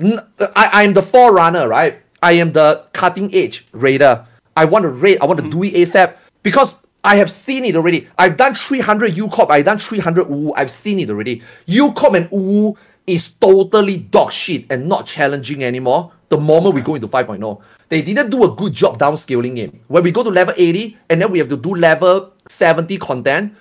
uh, 0.03 0.21
I 0.55 0.85
am 0.85 0.93
the 0.93 1.03
forerunner, 1.03 1.69
right? 1.69 1.97
I 2.23 2.33
am 2.33 2.53
the 2.53 2.85
cutting 2.93 3.35
edge 3.35 3.67
raider. 3.73 4.27
I 4.57 4.65
want 4.65 4.85
to 4.85 4.91
raid, 4.91 5.19
I 5.21 5.27
want 5.27 5.41
to 5.41 5.49
do 5.51 5.63
it 5.65 5.75
ASAP 5.75 6.15
because 6.43 6.75
I 7.05 7.17
have 7.17 7.31
seen 7.31 7.65
it 7.67 7.77
already. 7.77 8.09
I've 8.19 8.39
done 8.39 8.55
300 8.55 9.13
UCoB, 9.13 9.51
I've 9.51 9.67
done 9.67 9.79
300 9.79 10.31
UU, 10.31 10.55
I've 10.57 10.71
seen 10.71 10.99
it 10.99 11.11
already. 11.11 11.43
UCoB 11.69 12.17
and 12.17 12.33
UU 12.33 12.75
is 13.07 13.35
totally 13.35 13.99
dog 13.99 14.33
shit 14.33 14.65
and 14.71 14.89
not 14.89 15.07
challenging 15.07 15.65
anymore 15.65 16.11
the 16.31 16.39
moment 16.41 16.75
we 16.75 16.81
go 16.81 16.95
into 16.95 17.07
5.0. 17.07 17.61
They 17.91 18.01
didn't 18.01 18.31
do 18.31 18.45
a 18.45 18.55
good 18.57 18.73
job 18.73 18.99
downscaling 18.99 19.59
it. 19.59 19.75
When 19.89 20.03
we 20.03 20.11
go 20.11 20.23
to 20.23 20.31
level 20.31 20.55
80 20.57 20.97
and 21.11 21.21
then 21.21 21.31
we 21.31 21.39
have 21.39 21.49
to 21.51 21.59
do 21.59 21.75
level 21.75 22.33
70 22.49 22.97
content, 22.97 23.55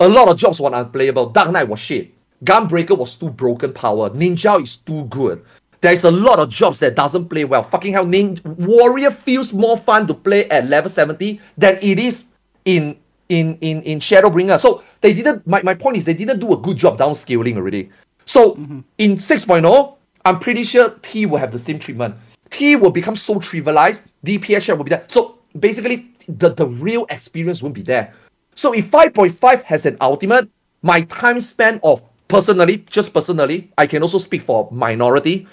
a 0.00 0.08
lot 0.08 0.28
of 0.28 0.38
jobs 0.38 0.58
were 0.58 0.72
unplayable. 0.72 1.28
Dark 1.30 1.50
Knight 1.50 1.68
was 1.68 1.80
shit. 1.80 2.14
Gunbreaker 2.44 2.96
was 2.96 3.14
too 3.14 3.28
broken 3.30 3.72
power. 3.74 4.08
Ninja 4.10 4.62
is 4.62 4.76
too 4.76 5.04
good. 5.04 5.44
There's 5.82 6.04
a 6.04 6.10
lot 6.10 6.38
of 6.38 6.48
jobs 6.48 6.78
that 6.80 6.96
doesn't 6.96 7.28
play 7.28 7.44
well. 7.44 7.62
Fucking 7.62 7.92
hell, 7.92 8.06
Nin- 8.06 8.40
Warrior 8.44 9.10
feels 9.10 9.52
more 9.52 9.76
fun 9.76 10.06
to 10.06 10.14
play 10.14 10.48
at 10.48 10.66
level 10.66 10.90
70 10.90 11.40
than 11.56 11.78
it 11.82 11.98
is 11.98 12.24
in 12.66 12.98
in 13.30 13.56
in 13.62 13.82
in 13.82 13.98
Shadowbringer. 13.98 14.60
So 14.60 14.82
they 15.00 15.14
didn't. 15.14 15.46
My, 15.46 15.62
my 15.62 15.74
point 15.74 15.96
is 15.96 16.04
they 16.04 16.14
didn't 16.14 16.40
do 16.40 16.52
a 16.52 16.56
good 16.56 16.76
job 16.76 16.98
downscaling 16.98 17.56
already. 17.56 17.90
So 18.26 18.54
mm-hmm. 18.54 18.80
in 18.98 19.16
6.0, 19.16 19.96
I'm 20.24 20.38
pretty 20.38 20.64
sure 20.64 20.90
TEA 21.02 21.26
will 21.26 21.38
have 21.38 21.52
the 21.52 21.58
same 21.58 21.78
treatment. 21.78 22.16
TEA 22.50 22.76
will 22.76 22.90
become 22.90 23.16
so 23.16 23.36
trivialized. 23.36 24.02
DPS 24.24 24.76
will 24.76 24.84
be 24.84 24.90
there. 24.90 25.04
So 25.08 25.38
basically, 25.58 26.10
the 26.28 26.52
the 26.52 26.66
real 26.66 27.06
experience 27.08 27.62
won't 27.62 27.74
be 27.74 27.82
there. 27.82 28.12
So 28.54 28.72
if 28.72 28.90
5.5 28.90 29.62
has 29.64 29.84
an 29.86 29.98
ultimate, 30.00 30.48
my 30.82 31.02
time 31.02 31.40
span 31.40 31.78
of 31.82 32.02
personally, 32.26 32.78
just 32.88 33.12
personally, 33.12 33.70
I 33.76 33.86
can 33.86 34.02
also 34.02 34.18
speak 34.18 34.42
for 34.42 34.68
minority. 34.72 35.46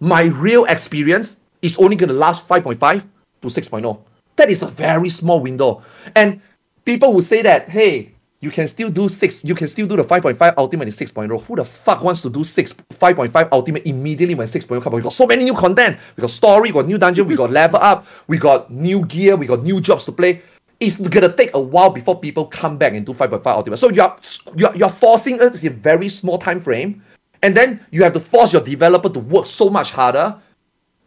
My 0.00 0.24
real 0.24 0.64
experience 0.64 1.36
is 1.62 1.76
only 1.78 1.96
going 1.96 2.08
to 2.08 2.14
last 2.14 2.48
5.5 2.48 3.02
to 3.42 3.48
6.0. 3.48 4.00
That 4.36 4.50
is 4.50 4.62
a 4.62 4.66
very 4.66 5.10
small 5.10 5.40
window. 5.40 5.82
And 6.14 6.40
people 6.86 7.12
who 7.12 7.20
say 7.20 7.42
that, 7.42 7.68
hey, 7.68 8.12
you 8.40 8.50
can 8.50 8.68
still 8.68 8.88
do 8.88 9.08
6, 9.08 9.44
you 9.44 9.54
can 9.54 9.68
still 9.68 9.86
do 9.86 9.96
the 9.96 10.04
5.5 10.04 10.54
ultimate 10.56 10.88
in 10.88 10.94
6.0. 10.94 11.44
Who 11.44 11.56
the 11.56 11.64
fuck 11.64 12.02
wants 12.02 12.22
to 12.22 12.30
do 12.30 12.44
6 12.44 12.72
5.5 12.72 13.48
ultimate 13.52 13.86
immediately 13.86 14.34
when 14.34 14.46
6.0 14.46 14.82
comes? 14.82 14.94
We 14.94 15.02
got 15.02 15.12
so 15.12 15.26
many 15.26 15.44
new 15.44 15.54
content. 15.54 15.98
We 16.16 16.22
got 16.22 16.30
story, 16.30 16.70
we 16.70 16.72
got 16.72 16.86
new 16.86 16.96
dungeon, 16.96 17.26
we 17.26 17.36
got 17.36 17.50
level 17.50 17.80
up, 17.80 18.06
we 18.28 18.38
got 18.38 18.70
new 18.70 19.04
gear, 19.04 19.36
we 19.36 19.46
got 19.46 19.62
new 19.62 19.80
jobs 19.80 20.06
to 20.06 20.12
play 20.12 20.42
it's 20.78 20.98
gonna 20.98 21.32
take 21.32 21.54
a 21.54 21.60
while 21.60 21.90
before 21.90 22.20
people 22.20 22.44
come 22.44 22.76
back 22.76 22.92
and 22.92 23.06
do 23.06 23.12
5.5 23.12 23.46
ultimate. 23.46 23.76
So 23.78 23.88
you're 23.90 24.14
you're, 24.54 24.76
you're 24.76 24.90
forcing 24.90 25.40
us 25.40 25.62
in 25.62 25.72
a 25.72 25.74
very 25.74 26.08
small 26.08 26.38
time 26.38 26.60
frame, 26.60 27.02
and 27.42 27.56
then 27.56 27.84
you 27.90 28.02
have 28.02 28.12
to 28.12 28.20
force 28.20 28.52
your 28.52 28.62
developer 28.62 29.08
to 29.08 29.20
work 29.20 29.46
so 29.46 29.70
much 29.70 29.90
harder 29.90 30.36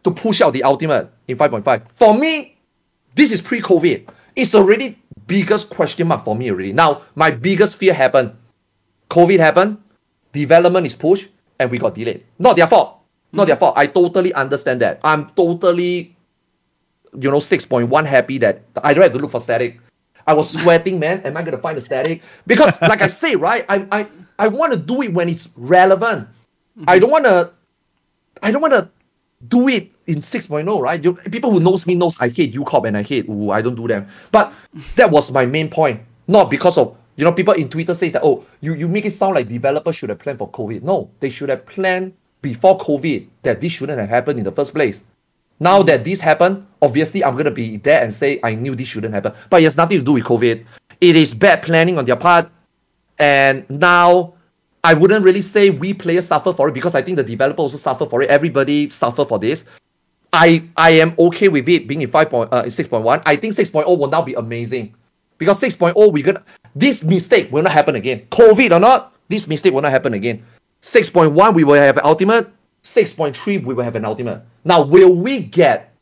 to 0.02 0.10
push 0.10 0.40
out 0.40 0.52
the 0.52 0.62
ultimate 0.62 1.12
in 1.28 1.36
5.5. 1.36 1.82
For 1.94 2.14
me, 2.14 2.56
this 3.14 3.32
is 3.32 3.42
pre-COVID. 3.42 4.08
It's 4.34 4.54
already 4.54 4.98
biggest 5.30 5.70
question 5.70 6.08
mark 6.10 6.26
for 6.26 6.34
me 6.34 6.50
already. 6.50 6.72
Now, 6.74 7.02
my 7.14 7.30
biggest 7.30 7.78
fear 7.78 7.94
happened. 7.94 8.34
COVID 9.08 9.38
happened, 9.38 9.78
development 10.32 10.86
is 10.86 10.94
pushed, 10.94 11.28
and 11.58 11.70
we 11.70 11.78
got 11.78 11.94
delayed. 11.94 12.26
Not 12.38 12.56
their 12.56 12.66
fault. 12.66 12.98
Not 13.32 13.46
their 13.46 13.54
mm-hmm. 13.54 13.70
fault. 13.70 13.78
I 13.78 13.86
totally 13.86 14.34
understand 14.34 14.82
that. 14.82 14.98
I'm 15.02 15.30
totally 15.38 16.16
you 17.18 17.30
know, 17.30 17.38
6.1 17.38 18.06
happy 18.06 18.38
that 18.38 18.62
I 18.82 18.94
don't 18.94 19.02
have 19.02 19.12
to 19.12 19.18
look 19.18 19.30
for 19.30 19.40
static. 19.40 19.80
I 20.26 20.34
was 20.34 20.50
sweating, 20.50 20.98
man. 20.98 21.20
Am 21.22 21.36
I 21.36 21.42
gonna 21.42 21.58
find 21.58 21.76
the 21.76 21.82
static? 21.82 22.22
Because, 22.46 22.80
like 22.82 23.02
I 23.02 23.06
say, 23.22 23.34
right, 23.34 23.64
I 23.68 23.86
I 23.90 24.06
I 24.38 24.48
want 24.48 24.72
to 24.72 24.78
do 24.78 25.02
it 25.02 25.12
when 25.12 25.28
it's 25.28 25.48
relevant. 25.56 26.28
I 26.86 26.98
don't 26.98 27.10
want 27.10 27.24
to. 27.24 27.52
I 28.42 28.52
don't 28.52 28.62
want 28.62 28.74
to 28.74 28.88
do 29.48 29.68
it 29.68 29.90
in 30.06 30.18
6.0, 30.18 30.80
right? 30.80 31.02
You, 31.02 31.14
people 31.14 31.50
who 31.50 31.60
knows 31.60 31.86
me 31.86 31.94
knows 31.94 32.20
I 32.20 32.28
hate 32.28 32.54
UCoB 32.54 32.88
and 32.88 32.96
I 32.96 33.02
hate 33.02 33.28
ooh, 33.28 33.50
I 33.50 33.62
don't 33.62 33.74
do 33.74 33.88
them. 33.88 34.06
But 34.30 34.52
that 34.96 35.10
was 35.10 35.30
my 35.30 35.46
main 35.46 35.70
point. 35.70 36.02
Not 36.26 36.50
because 36.50 36.78
of 36.78 36.96
you 37.16 37.24
know 37.24 37.32
people 37.32 37.54
in 37.54 37.68
Twitter 37.68 37.94
says 37.94 38.12
that 38.12 38.22
oh 38.22 38.44
you 38.60 38.74
you 38.74 38.88
make 38.88 39.04
it 39.04 39.12
sound 39.12 39.34
like 39.34 39.48
developers 39.48 39.96
should 39.96 40.10
have 40.10 40.18
planned 40.18 40.38
for 40.38 40.50
COVID. 40.50 40.82
No, 40.82 41.10
they 41.20 41.30
should 41.30 41.48
have 41.48 41.66
planned 41.66 42.14
before 42.42 42.78
COVID 42.78 43.26
that 43.42 43.60
this 43.60 43.72
shouldn't 43.72 43.98
have 43.98 44.08
happened 44.08 44.38
in 44.38 44.44
the 44.44 44.52
first 44.52 44.72
place. 44.72 45.02
Now 45.58 45.82
mm. 45.82 45.86
that 45.86 46.04
this 46.04 46.20
happened, 46.20 46.66
obviously 46.80 47.24
I'm 47.24 47.36
gonna 47.36 47.50
be 47.50 47.78
there 47.78 48.02
and 48.02 48.14
say 48.14 48.40
I 48.42 48.54
knew 48.54 48.74
this 48.74 48.88
shouldn't 48.88 49.14
happen. 49.14 49.32
But 49.48 49.60
it 49.60 49.64
has 49.64 49.76
nothing 49.76 49.98
to 49.98 50.04
do 50.04 50.12
with 50.12 50.24
COVID. 50.24 50.64
It 51.00 51.16
is 51.16 51.34
bad 51.34 51.62
planning 51.62 51.98
on 51.98 52.04
their 52.04 52.16
part. 52.16 52.50
And 53.18 53.68
now 53.68 54.34
I 54.82 54.94
wouldn't 54.94 55.24
really 55.24 55.42
say 55.42 55.70
we 55.70 55.92
players 55.92 56.26
suffer 56.26 56.52
for 56.52 56.68
it 56.68 56.72
because 56.72 56.94
I 56.94 57.02
think 57.02 57.16
the 57.16 57.24
developer 57.24 57.60
also 57.60 57.76
suffer 57.76 58.06
for 58.06 58.22
it. 58.22 58.30
Everybody 58.30 58.88
suffer 58.90 59.24
for 59.24 59.38
this. 59.38 59.64
I 60.32 60.64
I 60.76 60.90
am 60.90 61.14
okay 61.18 61.48
with 61.48 61.68
it 61.68 61.86
being 61.86 62.02
in 62.02 62.10
5. 62.10 62.30
Point, 62.30 62.52
uh, 62.52 62.62
in 62.64 62.70
6.1. 62.70 63.22
I 63.26 63.36
think 63.36 63.54
6.0 63.54 63.86
will 63.98 64.08
now 64.08 64.22
be 64.22 64.34
amazing. 64.34 64.94
Because 65.38 65.60
6.0 65.60 65.94
we're 66.12 66.24
gonna 66.24 66.44
this 66.74 67.02
mistake 67.02 67.50
will 67.52 67.62
not 67.62 67.72
happen 67.72 67.96
again. 67.96 68.26
COVID 68.30 68.72
or 68.72 68.80
not, 68.80 69.12
this 69.28 69.46
mistake 69.46 69.74
will 69.74 69.82
not 69.82 69.90
happen 69.90 70.14
again. 70.14 70.44
6.1 70.82 71.54
we 71.54 71.64
will 71.64 71.74
have 71.74 71.96
an 71.96 72.04
ultimate. 72.04 72.50
6.3 72.82 73.64
we 73.64 73.74
will 73.74 73.84
have 73.84 73.96
an 73.96 74.04
ultimate. 74.04 74.42
Now, 74.64 74.82
will 74.82 75.14
we 75.14 75.40
get 75.40 75.94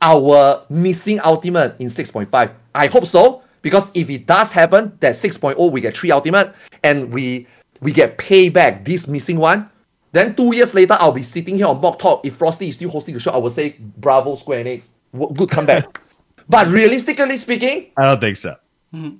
our 0.00 0.64
missing 0.68 1.20
ultimate 1.22 1.76
in 1.78 1.86
6.5? 1.88 2.50
I 2.74 2.86
hope 2.86 3.06
so, 3.06 3.42
because 3.60 3.90
if 3.94 4.10
it 4.10 4.26
does 4.26 4.50
happen, 4.50 4.96
that 5.00 5.14
6.0 5.14 5.70
we 5.70 5.80
get 5.80 5.96
three 5.96 6.10
ultimate 6.10 6.52
and 6.82 7.12
we 7.12 7.46
we 7.80 7.92
get 7.92 8.18
payback 8.18 8.84
this 8.84 9.06
missing 9.08 9.38
one. 9.38 9.68
Then 10.12 10.34
two 10.34 10.54
years 10.54 10.74
later, 10.74 10.96
I'll 11.00 11.12
be 11.12 11.22
sitting 11.22 11.56
here 11.56 11.66
on 11.66 11.80
MogTalk. 11.80 12.20
If 12.24 12.36
Frosty 12.36 12.68
is 12.68 12.74
still 12.74 12.90
hosting 12.90 13.14
the 13.14 13.20
show, 13.20 13.32
I 13.32 13.38
will 13.38 13.50
say, 13.50 13.76
"Bravo, 13.98 14.36
Square 14.36 14.64
Enix, 14.64 14.86
good 15.34 15.50
comeback." 15.50 16.00
but 16.48 16.66
realistically 16.68 17.38
speaking, 17.38 17.90
I 17.96 18.04
don't 18.04 18.20
think 18.20 18.36
so. 18.36 18.54
Mm-hmm. 18.94 19.16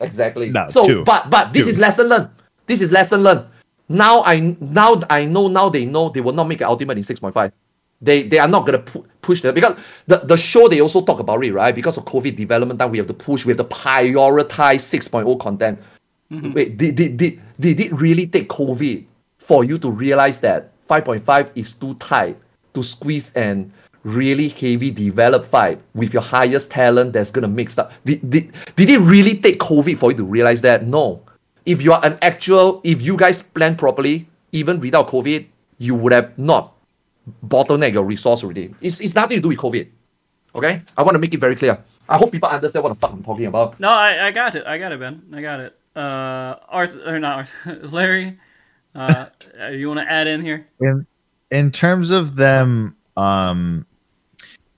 Exactly. 0.00 0.50
No, 0.50 0.66
so, 0.68 0.84
two. 0.84 1.04
but 1.04 1.30
but 1.30 1.52
this 1.52 1.64
Two. 1.64 1.70
is 1.70 1.78
lesson 1.78 2.08
learned. 2.08 2.30
This 2.66 2.80
is 2.80 2.92
lesson 2.92 3.22
learned. 3.22 3.46
Now 3.88 4.22
I 4.22 4.56
now 4.60 5.00
I 5.10 5.24
know 5.24 5.48
now 5.48 5.68
they 5.68 5.86
know 5.86 6.08
they 6.08 6.20
will 6.20 6.32
not 6.32 6.44
make 6.48 6.60
an 6.60 6.66
ultimate 6.66 6.98
in 6.98 7.04
six 7.04 7.20
point 7.20 7.34
five. 7.34 7.52
They 8.00 8.22
they 8.24 8.38
are 8.38 8.48
not 8.48 8.66
gonna 8.66 8.80
pu- 8.80 9.06
push 9.22 9.40
that 9.42 9.54
because 9.54 9.78
the 10.06 10.18
the 10.18 10.36
show 10.36 10.68
they 10.68 10.80
also 10.80 11.00
talk 11.02 11.20
about 11.20 11.42
it 11.44 11.52
right 11.52 11.74
because 11.74 11.96
of 11.96 12.04
COVID 12.04 12.36
development 12.36 12.78
time 12.80 12.90
we 12.90 12.98
have 12.98 13.06
to 13.06 13.14
push 13.14 13.44
we 13.44 13.50
have 13.50 13.58
to 13.58 13.64
prioritize 13.64 14.82
6.0 14.82 15.38
content. 15.40 15.78
Mm-hmm. 16.34 16.52
Wait 16.52 16.76
did, 16.76 16.96
did 16.96 17.16
did 17.16 17.40
did 17.60 17.80
it 17.80 17.92
really 17.92 18.26
take 18.26 18.48
COVID 18.48 19.04
for 19.38 19.64
you 19.64 19.78
to 19.78 19.90
realize 19.90 20.40
that 20.40 20.72
5.5 20.88 21.50
is 21.54 21.72
too 21.72 21.94
tight 21.94 22.36
to 22.74 22.82
squeeze 22.82 23.32
and 23.34 23.70
really 24.02 24.48
heavy 24.48 24.90
develop 24.90 25.46
fight 25.46 25.80
with 25.94 26.12
your 26.12 26.22
highest 26.22 26.70
talent 26.70 27.12
that's 27.12 27.30
gonna 27.30 27.48
mix 27.48 27.78
up. 27.78 27.92
Did, 28.04 28.28
did, 28.28 28.52
did 28.76 28.90
it 28.90 28.98
really 28.98 29.36
take 29.36 29.58
COVID 29.58 29.96
for 29.98 30.10
you 30.10 30.16
to 30.18 30.24
realize 30.24 30.60
that? 30.62 30.86
No. 30.86 31.22
If 31.64 31.80
you 31.80 31.92
are 31.92 32.04
an 32.04 32.18
actual, 32.20 32.80
if 32.84 33.00
you 33.00 33.16
guys 33.16 33.40
plan 33.40 33.76
properly, 33.76 34.28
even 34.52 34.80
without 34.80 35.08
COVID, 35.08 35.46
you 35.78 35.94
would 35.94 36.12
have 36.12 36.36
not 36.38 36.74
bottleneck 37.46 37.94
your 37.94 38.04
resource 38.04 38.44
already. 38.44 38.74
It's, 38.80 39.00
it's 39.00 39.14
nothing 39.14 39.38
to 39.38 39.42
do 39.42 39.48
with 39.48 39.58
COVID. 39.58 39.88
Okay? 40.54 40.82
I 40.96 41.02
want 41.02 41.14
to 41.14 41.18
make 41.18 41.32
it 41.32 41.40
very 41.40 41.56
clear. 41.56 41.78
I 42.08 42.18
hope 42.18 42.32
people 42.32 42.48
understand 42.50 42.82
what 42.82 42.90
the 42.90 42.96
fuck 42.96 43.12
I'm 43.12 43.22
talking 43.22 43.46
about. 43.46 43.80
No, 43.80 43.88
I, 43.88 44.26
I 44.26 44.30
got 44.30 44.54
it. 44.54 44.66
I 44.66 44.76
got 44.76 44.92
it, 44.92 45.00
Ben. 45.00 45.22
I 45.32 45.40
got 45.40 45.60
it. 45.60 45.78
Uh, 45.96 46.56
Arthur 46.68 47.14
or 47.16 47.18
not 47.18 47.48
Arthur, 47.66 47.86
Larry. 47.88 48.38
Uh, 48.94 49.26
you 49.72 49.88
want 49.88 50.00
to 50.00 50.10
add 50.10 50.26
in 50.26 50.42
here? 50.42 50.66
in 50.80 51.06
in 51.50 51.70
terms 51.70 52.10
of 52.10 52.36
them 52.36 52.96
um 53.16 53.86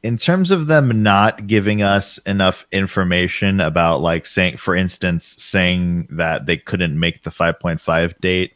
in 0.03 0.17
terms 0.17 0.51
of 0.51 0.67
them 0.67 1.03
not 1.03 1.47
giving 1.47 1.83
us 1.83 2.19
enough 2.19 2.67
information 2.71 3.61
about 3.61 4.01
like 4.01 4.27
saying 4.27 4.57
for 4.57 4.77
instance 4.77 5.25
saying 5.43 6.07
that 6.11 6.47
they 6.47 6.57
couldn't 6.57 6.99
make 6.99 7.23
the 7.25 7.31
5.5 7.31 8.19
date 8.21 8.55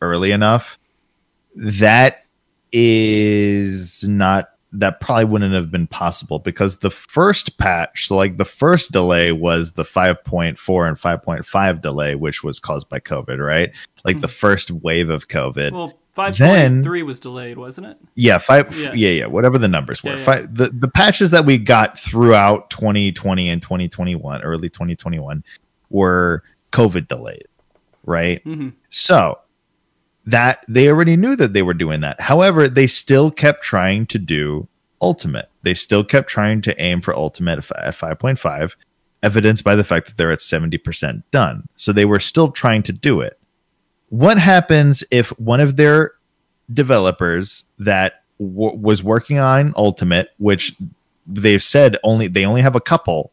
early 0.00 0.32
enough 0.32 0.78
that 1.54 2.24
is 2.72 4.02
not 4.04 4.51
that 4.72 5.00
probably 5.00 5.24
wouldn't 5.26 5.52
have 5.54 5.70
been 5.70 5.86
possible 5.86 6.38
because 6.38 6.78
the 6.78 6.90
first 6.90 7.58
patch 7.58 8.06
so 8.08 8.16
like 8.16 8.38
the 8.38 8.44
first 8.44 8.90
delay 8.92 9.30
was 9.32 9.72
the 9.72 9.82
5.4 9.84 10.88
and 10.88 10.96
5.5 10.98 11.80
delay 11.82 12.14
which 12.14 12.42
was 12.42 12.58
caused 12.58 12.88
by 12.88 12.98
covid 12.98 13.38
right 13.38 13.70
like 14.04 14.20
the 14.20 14.28
first 14.28 14.70
wave 14.70 15.10
of 15.10 15.28
covid 15.28 15.72
Well, 15.72 15.92
five 16.14 16.36
Then- 16.38 16.74
point 16.76 16.84
three 16.84 17.02
was 17.02 17.20
delayed, 17.20 17.56
wasn't 17.58 17.86
it? 17.88 17.96
yeah, 18.14 18.38
five. 18.38 18.76
Yeah. 18.76 18.92
Yeah, 18.92 19.10
yeah, 19.10 19.26
whatever 19.26 19.56
the 19.58 19.68
numbers 19.68 20.02
were. 20.02 20.10
Yeah, 20.12 20.18
yeah. 20.18 20.24
Five, 20.24 20.54
the 20.54 20.68
the 20.70 20.88
patches 20.88 21.30
that 21.30 21.44
we 21.46 21.56
got 21.58 21.98
throughout 21.98 22.68
2020 22.70 23.48
and 23.48 23.62
2021, 23.62 24.42
early 24.42 24.68
2021, 24.68 25.42
were 25.90 26.42
COVID 26.72 27.08
delayed, 27.08 27.46
right? 28.04 28.44
Mm-hmm. 28.44 28.70
So 28.90 29.38
that 30.26 30.64
they 30.68 30.88
already 30.88 31.16
knew 31.16 31.36
that 31.36 31.52
they 31.52 31.62
were 31.62 31.74
doing 31.74 32.00
that. 32.00 32.20
However, 32.20 32.68
they 32.68 32.86
still 32.86 33.30
kept 33.30 33.62
trying 33.62 34.06
to 34.06 34.18
do 34.18 34.68
ultimate. 35.00 35.48
They 35.62 35.74
still 35.74 36.04
kept 36.04 36.28
trying 36.28 36.62
to 36.62 36.80
aim 36.80 37.00
for 37.00 37.14
ultimate 37.14 37.58
at 37.58 37.64
fi- 37.64 37.82
at 37.82 37.94
5.5. 37.94 38.76
evidenced 39.24 39.62
by 39.62 39.76
the 39.76 39.84
fact 39.84 40.06
that 40.06 40.16
they're 40.16 40.32
at 40.32 40.40
70% 40.40 41.22
done. 41.30 41.68
So 41.76 41.92
they 41.92 42.04
were 42.04 42.18
still 42.18 42.50
trying 42.50 42.82
to 42.84 42.92
do 42.92 43.20
it. 43.20 43.38
What 44.08 44.36
happens 44.36 45.04
if 45.12 45.28
one 45.38 45.60
of 45.60 45.76
their 45.76 46.12
developers 46.72 47.64
that 47.78 48.24
w- 48.40 48.76
was 48.76 49.02
working 49.02 49.38
on 49.38 49.72
Ultimate, 49.76 50.30
which 50.38 50.74
they've 51.26 51.62
said 51.62 51.96
only 52.02 52.26
they 52.26 52.44
only 52.44 52.62
have 52.62 52.74
a 52.74 52.80
couple, 52.80 53.32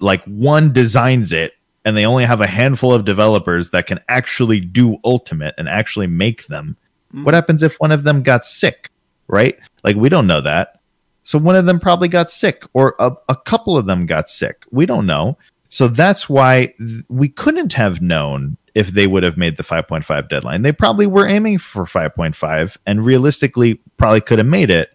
like 0.00 0.24
one 0.24 0.72
designs 0.72 1.32
it 1.32 1.52
and 1.86 1.96
they 1.96 2.04
only 2.04 2.24
have 2.24 2.40
a 2.40 2.48
handful 2.48 2.92
of 2.92 3.04
developers 3.04 3.70
that 3.70 3.86
can 3.86 4.00
actually 4.08 4.58
do 4.58 4.98
Ultimate 5.04 5.54
and 5.56 5.68
actually 5.68 6.08
make 6.08 6.48
them. 6.48 6.76
Mm-hmm. 7.14 7.24
What 7.24 7.34
happens 7.34 7.62
if 7.62 7.76
one 7.76 7.92
of 7.92 8.02
them 8.02 8.24
got 8.24 8.44
sick, 8.44 8.90
right? 9.28 9.56
Like 9.84 9.94
we 9.94 10.08
don't 10.08 10.26
know 10.26 10.40
that. 10.40 10.80
So 11.22 11.38
one 11.38 11.54
of 11.54 11.64
them 11.64 11.78
probably 11.78 12.08
got 12.08 12.28
sick 12.28 12.64
or 12.74 12.96
a, 12.98 13.12
a 13.28 13.36
couple 13.36 13.78
of 13.78 13.86
them 13.86 14.04
got 14.04 14.28
sick. 14.28 14.64
We 14.72 14.84
don't 14.84 15.06
know. 15.06 15.38
So 15.68 15.86
that's 15.86 16.28
why 16.28 16.74
th- 16.76 17.04
we 17.08 17.28
couldn't 17.28 17.72
have 17.74 18.02
known 18.02 18.56
if 18.74 18.88
they 18.88 19.06
would 19.06 19.22
have 19.22 19.36
made 19.36 19.56
the 19.56 19.62
5.5 19.62 20.28
deadline. 20.28 20.62
They 20.62 20.72
probably 20.72 21.06
were 21.06 21.26
aiming 21.26 21.58
for 21.58 21.84
5.5 21.84 22.76
and 22.84 23.04
realistically 23.04 23.80
probably 23.96 24.20
could 24.20 24.38
have 24.38 24.46
made 24.46 24.72
it. 24.72 24.90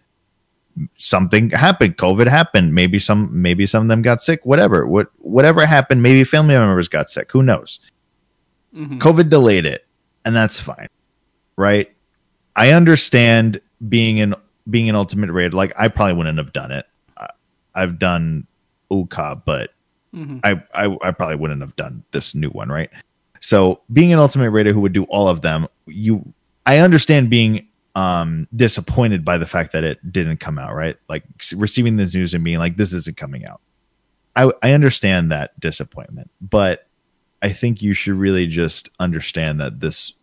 Something 0.94 1.50
happened, 1.50 1.98
COVID 1.98 2.26
happened, 2.26 2.74
maybe 2.74 2.98
some 2.98 3.28
maybe 3.30 3.66
some 3.66 3.82
of 3.82 3.88
them 3.88 4.02
got 4.02 4.22
sick, 4.22 4.44
whatever. 4.46 4.86
What 4.86 5.10
whatever 5.18 5.66
happened, 5.66 6.02
maybe 6.02 6.24
family 6.24 6.54
members 6.54 6.88
got 6.88 7.10
sick, 7.10 7.30
who 7.30 7.42
knows. 7.42 7.78
Mm-hmm. 8.74 8.98
COVID 8.98 9.28
delayed 9.28 9.66
it, 9.66 9.86
and 10.24 10.34
that's 10.34 10.60
fine. 10.60 10.88
Right? 11.56 11.92
I 12.56 12.72
understand 12.72 13.60
being 13.88 14.20
an 14.20 14.34
being 14.70 14.88
an 14.88 14.94
ultimate 14.94 15.30
raider, 15.30 15.54
like 15.54 15.72
I 15.78 15.88
probably 15.88 16.14
wouldn't 16.14 16.38
have 16.38 16.52
done 16.52 16.72
it. 16.72 16.86
I've 17.74 17.98
done 17.98 18.46
Uka, 18.90 19.42
but 19.44 19.72
mm-hmm. 20.14 20.38
I, 20.44 20.62
I 20.74 20.96
I 21.02 21.10
probably 21.10 21.36
wouldn't 21.36 21.60
have 21.60 21.76
done 21.76 22.02
this 22.12 22.34
new 22.34 22.50
one, 22.50 22.68
right? 22.68 22.90
So 23.40 23.80
being 23.92 24.12
an 24.12 24.18
ultimate 24.18 24.50
raider 24.50 24.72
who 24.72 24.80
would 24.80 24.92
do 24.92 25.04
all 25.04 25.28
of 25.28 25.40
them, 25.42 25.66
you 25.86 26.32
I 26.66 26.78
understand 26.78 27.30
being 27.30 27.66
um 27.94 28.48
disappointed 28.56 29.24
by 29.24 29.36
the 29.36 29.46
fact 29.46 29.72
that 29.72 29.84
it 29.84 30.12
didn't 30.12 30.38
come 30.38 30.58
out, 30.58 30.74
right? 30.74 30.96
Like 31.08 31.24
receiving 31.54 31.96
this 31.96 32.14
news 32.14 32.34
and 32.34 32.44
being 32.44 32.58
like, 32.58 32.76
this 32.76 32.92
isn't 32.92 33.16
coming 33.16 33.44
out. 33.46 33.60
I 34.36 34.50
I 34.62 34.72
understand 34.72 35.30
that 35.32 35.58
disappointment, 35.60 36.30
but 36.40 36.86
I 37.42 37.50
think 37.50 37.82
you 37.82 37.94
should 37.94 38.14
really 38.14 38.46
just 38.46 38.90
understand 39.00 39.60
that 39.60 39.80
this 39.80 40.14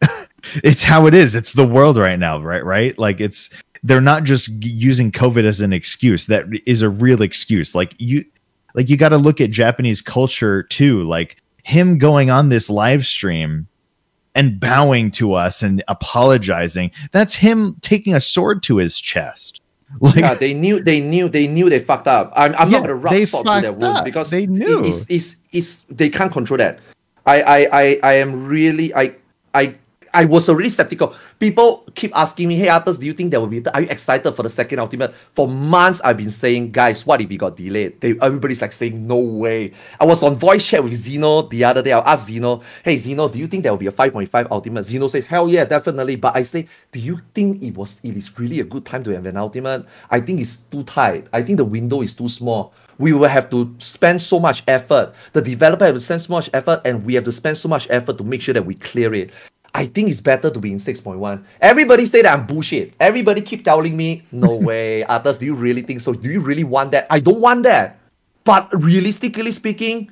it's 0.56 0.82
how 0.82 1.06
it 1.06 1.14
is. 1.14 1.34
It's 1.34 1.52
the 1.52 1.66
world 1.66 1.96
right 1.96 2.18
now, 2.18 2.40
right? 2.40 2.64
Right? 2.64 2.98
Like 2.98 3.20
it's 3.20 3.50
they're 3.82 4.00
not 4.00 4.24
just 4.24 4.64
using 4.64 5.10
COVID 5.12 5.44
as 5.44 5.60
an 5.60 5.72
excuse. 5.72 6.26
That 6.26 6.46
is 6.66 6.82
a 6.82 6.90
real 6.90 7.22
excuse. 7.22 7.74
Like 7.74 7.94
you 7.98 8.24
like 8.74 8.88
you 8.88 8.96
got 8.96 9.10
to 9.10 9.18
look 9.18 9.40
at 9.40 9.50
Japanese 9.50 10.02
culture 10.02 10.62
too. 10.64 11.02
Like 11.02 11.42
him 11.64 11.98
going 11.98 12.30
on 12.30 12.48
this 12.48 12.70
live 12.70 13.06
stream 13.06 13.67
and 14.38 14.60
bowing 14.60 15.10
to 15.10 15.32
us 15.32 15.62
and 15.62 15.82
apologizing. 15.88 16.92
That's 17.10 17.34
him 17.34 17.76
taking 17.80 18.14
a 18.14 18.20
sword 18.20 18.62
to 18.64 18.76
his 18.76 18.96
chest. 18.98 19.60
Like, 20.00 20.16
yeah, 20.16 20.34
they 20.34 20.54
knew, 20.54 20.80
they 20.80 21.00
knew, 21.00 21.28
they 21.28 21.48
knew 21.48 21.68
they 21.68 21.80
fucked 21.80 22.06
up. 22.06 22.32
I'm, 22.36 22.54
I'm 22.54 22.70
yeah, 22.70 22.78
not 22.78 22.86
gonna 22.86 22.94
rub 22.94 23.14
salt 23.24 23.46
to 23.46 23.60
their 23.60 23.72
wound 23.72 24.04
because 24.04 24.30
they 24.30 24.46
knew 24.46 24.84
it's, 24.84 25.04
it's, 25.08 25.36
it's, 25.50 25.82
they 25.90 26.08
can't 26.08 26.30
control 26.30 26.58
that. 26.58 26.78
I, 27.26 27.42
I, 27.42 27.68
I, 27.72 28.00
I 28.04 28.12
am 28.14 28.46
really, 28.46 28.94
I, 28.94 29.16
I 29.54 29.74
I 30.14 30.24
was 30.24 30.48
already 30.48 30.70
skeptical. 30.70 31.14
People 31.38 31.84
keep 31.94 32.16
asking 32.16 32.48
me, 32.48 32.56
"Hey, 32.56 32.66
Arthars, 32.68 32.98
do 32.98 33.06
you 33.06 33.12
think 33.12 33.30
there 33.30 33.40
will 33.40 33.48
be? 33.48 33.62
Are 33.74 33.82
you 33.82 33.88
excited 33.88 34.32
for 34.32 34.42
the 34.42 34.50
second 34.50 34.78
Ultimate?" 34.78 35.14
For 35.32 35.48
months, 35.48 36.00
I've 36.04 36.16
been 36.16 36.30
saying, 36.30 36.70
"Guys, 36.70 37.06
what 37.06 37.20
if 37.20 37.30
it 37.30 37.36
got 37.36 37.56
delayed?" 37.56 38.00
They, 38.00 38.14
everybody's 38.20 38.62
like 38.62 38.72
saying, 38.72 39.06
"No 39.06 39.18
way." 39.18 39.72
I 40.00 40.06
was 40.06 40.22
on 40.22 40.36
voice 40.36 40.66
chat 40.66 40.82
with 40.82 40.94
Zeno 40.94 41.42
the 41.42 41.64
other 41.64 41.82
day. 41.82 41.92
I 41.92 42.00
asked 42.00 42.26
Zeno, 42.26 42.62
"Hey, 42.84 42.96
Zeno, 42.96 43.28
do 43.28 43.38
you 43.38 43.46
think 43.46 43.62
there 43.62 43.72
will 43.72 43.78
be 43.78 43.86
a 43.86 43.92
5.5 43.92 44.46
Ultimate?" 44.50 44.84
Zeno 44.84 45.08
says, 45.08 45.26
"Hell 45.26 45.48
yeah, 45.48 45.64
definitely." 45.64 46.16
But 46.16 46.36
I 46.36 46.42
say, 46.42 46.66
"Do 46.92 46.98
you 46.98 47.20
think 47.34 47.62
it 47.62 47.76
was? 47.76 48.00
It 48.02 48.16
is 48.16 48.38
really 48.38 48.60
a 48.60 48.64
good 48.64 48.84
time 48.84 49.04
to 49.04 49.10
have 49.14 49.26
an 49.26 49.36
Ultimate?" 49.36 49.84
I 50.10 50.20
think 50.20 50.40
it's 50.40 50.58
too 50.70 50.82
tight. 50.84 51.26
I 51.32 51.42
think 51.42 51.58
the 51.58 51.64
window 51.64 52.02
is 52.02 52.14
too 52.14 52.28
small 52.28 52.72
we 52.98 53.12
will 53.12 53.28
have 53.28 53.48
to 53.48 53.72
spend 53.78 54.20
so 54.20 54.40
much 54.40 54.62
effort. 54.66 55.12
The 55.32 55.40
developer 55.40 55.84
have 55.84 55.94
to 55.94 56.00
spend 56.00 56.22
so 56.22 56.32
much 56.32 56.50
effort, 56.52 56.82
and 56.84 57.04
we 57.04 57.14
have 57.14 57.24
to 57.24 57.32
spend 57.32 57.56
so 57.56 57.68
much 57.68 57.86
effort 57.90 58.18
to 58.18 58.24
make 58.24 58.42
sure 58.42 58.54
that 58.54 58.66
we 58.66 58.74
clear 58.74 59.14
it. 59.14 59.30
I 59.74 59.86
think 59.86 60.08
it's 60.08 60.20
better 60.20 60.50
to 60.50 60.58
be 60.58 60.72
in 60.72 60.78
6.1. 60.78 61.44
Everybody 61.60 62.06
say 62.06 62.22
that 62.22 62.38
I'm 62.38 62.46
bullshit. 62.46 62.94
Everybody 62.98 63.42
keep 63.42 63.64
telling 63.64 63.96
me, 63.96 64.22
no 64.32 64.54
way, 64.68 65.04
Arthars, 65.08 65.38
do 65.38 65.46
you 65.46 65.54
really 65.54 65.82
think 65.82 66.00
so? 66.00 66.12
Do 66.12 66.30
you 66.30 66.40
really 66.40 66.64
want 66.64 66.92
that? 66.92 67.06
I 67.10 67.20
don't 67.20 67.40
want 67.40 67.62
that. 67.64 67.98
But 68.44 68.68
realistically 68.72 69.52
speaking, 69.52 70.10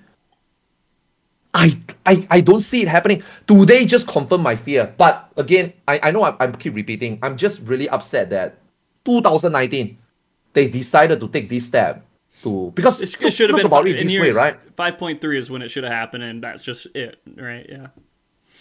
I, 1.54 1.80
I, 2.04 2.26
I 2.30 2.40
don't 2.42 2.60
see 2.60 2.82
it 2.82 2.88
happening. 2.88 3.22
Today 3.46 3.86
just 3.86 4.06
confirm 4.06 4.42
my 4.42 4.56
fear. 4.56 4.92
But 4.96 5.32
again, 5.38 5.72
I, 5.88 6.00
I 6.02 6.10
know 6.10 6.22
I, 6.22 6.36
I 6.38 6.50
keep 6.52 6.74
repeating. 6.74 7.18
I'm 7.22 7.38
just 7.38 7.62
really 7.62 7.88
upset 7.88 8.28
that 8.30 8.58
2019, 9.06 9.96
they 10.52 10.68
decided 10.68 11.20
to 11.20 11.28
take 11.28 11.48
this 11.48 11.66
step 11.66 12.04
to 12.42 12.72
because 12.74 13.00
it, 13.00 13.16
it 13.22 13.30
should 13.30 13.50
have 13.50 13.56
been 13.56 13.66
about 13.66 13.86
it 13.86 14.02
this 14.02 14.18
way, 14.18 14.32
right? 14.32 14.58
5.3 14.76 15.36
is 15.36 15.48
when 15.48 15.62
it 15.62 15.68
should 15.68 15.84
have 15.84 15.92
happened, 15.92 16.24
and 16.24 16.42
that's 16.42 16.62
just 16.62 16.86
it, 16.94 17.20
right? 17.36 17.66
Yeah. 17.68 17.86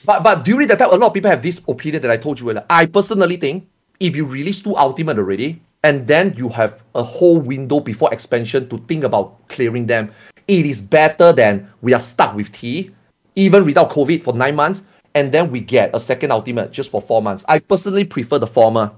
But 0.06 0.24
but 0.24 0.46
during 0.46 0.68
that 0.68 0.80
time, 0.80 0.90
a 0.92 0.96
lot 0.96 1.08
of 1.08 1.14
people 1.14 1.30
have 1.30 1.42
this 1.42 1.60
opinion 1.68 2.02
that 2.04 2.12
I 2.12 2.18
told 2.18 2.40
you 2.40 2.50
earlier. 2.50 2.66
I 2.70 2.86
personally 2.86 3.38
think 3.38 3.68
if 4.00 4.16
you 4.16 4.26
release 4.26 4.62
two 4.62 4.76
Ultimate 4.76 5.18
already, 5.18 5.62
and 5.84 6.08
then 6.08 6.34
you 6.38 6.50
have 6.50 6.84
a 6.96 7.04
whole 7.04 7.40
window 7.40 7.80
before 7.80 8.14
expansion 8.14 8.68
to 8.70 8.78
think 8.88 9.04
about 9.04 9.48
clearing 9.48 9.86
them, 9.86 10.12
it 10.48 10.66
is 10.66 10.82
better 10.82 11.32
than 11.32 11.72
we 11.82 11.94
are 11.94 12.00
stuck 12.00 12.36
with 12.36 12.52
TEA, 12.52 12.92
even 13.36 13.66
without 13.66 13.90
COVID 13.90 14.24
for 14.24 14.34
nine 14.34 14.56
months, 14.56 14.84
and 15.14 15.32
then 15.32 15.52
we 15.52 15.60
get 15.60 15.96
a 15.96 16.00
second 16.00 16.32
Ultimate 16.32 16.72
just 16.72 16.92
for 16.92 17.02
four 17.02 17.22
months. 17.22 17.46
I 17.48 17.60
personally 17.60 18.04
prefer 18.04 18.40
the 18.40 18.48
former. 18.48 18.92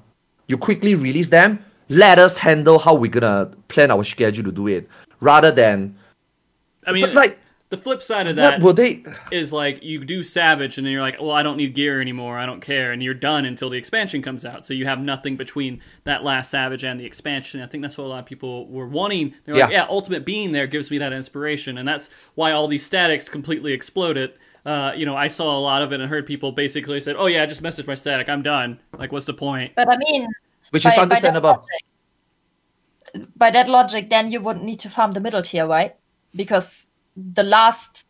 You 0.48 0.58
quickly 0.58 0.96
release 0.96 1.30
them, 1.30 1.64
let 1.90 2.20
us 2.20 2.38
handle 2.38 2.80
how 2.80 2.96
we're 2.96 3.12
gonna 3.12 3.52
plan 3.68 3.92
our 3.92 4.04
schedule 4.04 4.44
to 4.44 4.52
do 4.52 4.68
it, 4.68 4.88
rather 5.20 5.52
than. 5.52 5.96
I 6.86 6.92
mean, 6.92 7.14
like 7.14 7.38
the 7.70 7.78
flip 7.78 8.02
side 8.02 8.28
of 8.28 8.38
that 8.38 8.62
well 8.62 8.74
they... 8.74 9.04
is 9.30 9.52
like 9.52 9.84
you 9.84 10.04
do 10.04 10.24
Savage 10.24 10.78
and 10.78 10.88
then 10.88 10.94
you're 10.94 11.02
like, 11.02 11.20
well, 11.20 11.32
I 11.32 11.44
don't 11.44 11.58
need 11.58 11.74
gear 11.74 12.00
anymore. 12.00 12.38
I 12.38 12.46
don't 12.46 12.62
care, 12.62 12.92
and 12.94 13.04
you're 13.04 13.14
done 13.14 13.46
until 13.46 13.70
the 13.70 13.78
expansion 13.78 14.22
comes 14.22 14.46
out. 14.46 14.66
So 14.66 14.74
you 14.74 14.86
have 14.86 15.02
nothing 15.02 15.36
between 15.36 15.82
that 16.06 16.24
last 16.24 16.50
Savage 16.50 16.86
and 16.86 17.00
the 17.00 17.06
expansion. 17.06 17.62
I 17.62 17.68
think 17.68 17.82
that's 17.82 17.98
what 17.98 18.06
a 18.06 18.08
lot 18.08 18.20
of 18.20 18.26
people 18.26 18.68
were 18.68 18.88
wanting. 18.88 19.34
They're 19.46 19.56
yeah. 19.56 19.64
like, 19.64 19.74
yeah, 19.74 19.86
Ultimate 19.90 20.26
being 20.26 20.54
there 20.54 20.68
gives 20.68 20.90
me 20.90 20.98
that 21.00 21.12
inspiration, 21.12 21.78
and 21.78 21.88
that's 21.88 22.10
why 22.36 22.52
all 22.52 22.68
these 22.68 22.86
statics 22.86 23.28
completely 23.28 23.74
exploded. 23.74 24.34
Uh, 24.66 24.94
you 24.96 25.06
know, 25.06 25.16
I 25.16 25.28
saw 25.28 25.58
a 25.58 25.60
lot 25.60 25.82
of 25.82 25.92
it 25.92 26.00
and 26.00 26.10
heard 26.10 26.26
people 26.26 26.54
basically 26.54 27.00
said, 27.00 27.16
"Oh 27.18 27.28
yeah, 27.28 27.44
I 27.44 27.46
just 27.46 27.64
messaged 27.64 27.88
my 27.88 27.96
static. 27.96 28.30
I'm 28.30 28.44
done. 28.44 28.80
Like, 28.98 29.12
what's 29.12 29.26
the 29.26 29.34
point?" 29.34 29.74
But 29.76 29.90
I 29.90 29.98
mean, 29.98 30.28
which 30.72 30.84
by, 30.84 30.92
is 30.92 30.98
understandable. 30.98 31.54
By 31.54 31.62
that, 31.62 31.68
logic, 33.20 33.38
by 33.38 33.52
that 33.52 33.70
logic, 33.70 34.10
then 34.10 34.32
you 34.32 34.40
wouldn't 34.40 34.66
need 34.66 34.80
to 34.82 34.90
farm 34.90 35.12
the 35.14 35.20
middle 35.20 35.42
tier, 35.42 35.66
right? 35.66 35.96
Because 36.36 36.88
the 37.34 37.44
last 37.44 38.06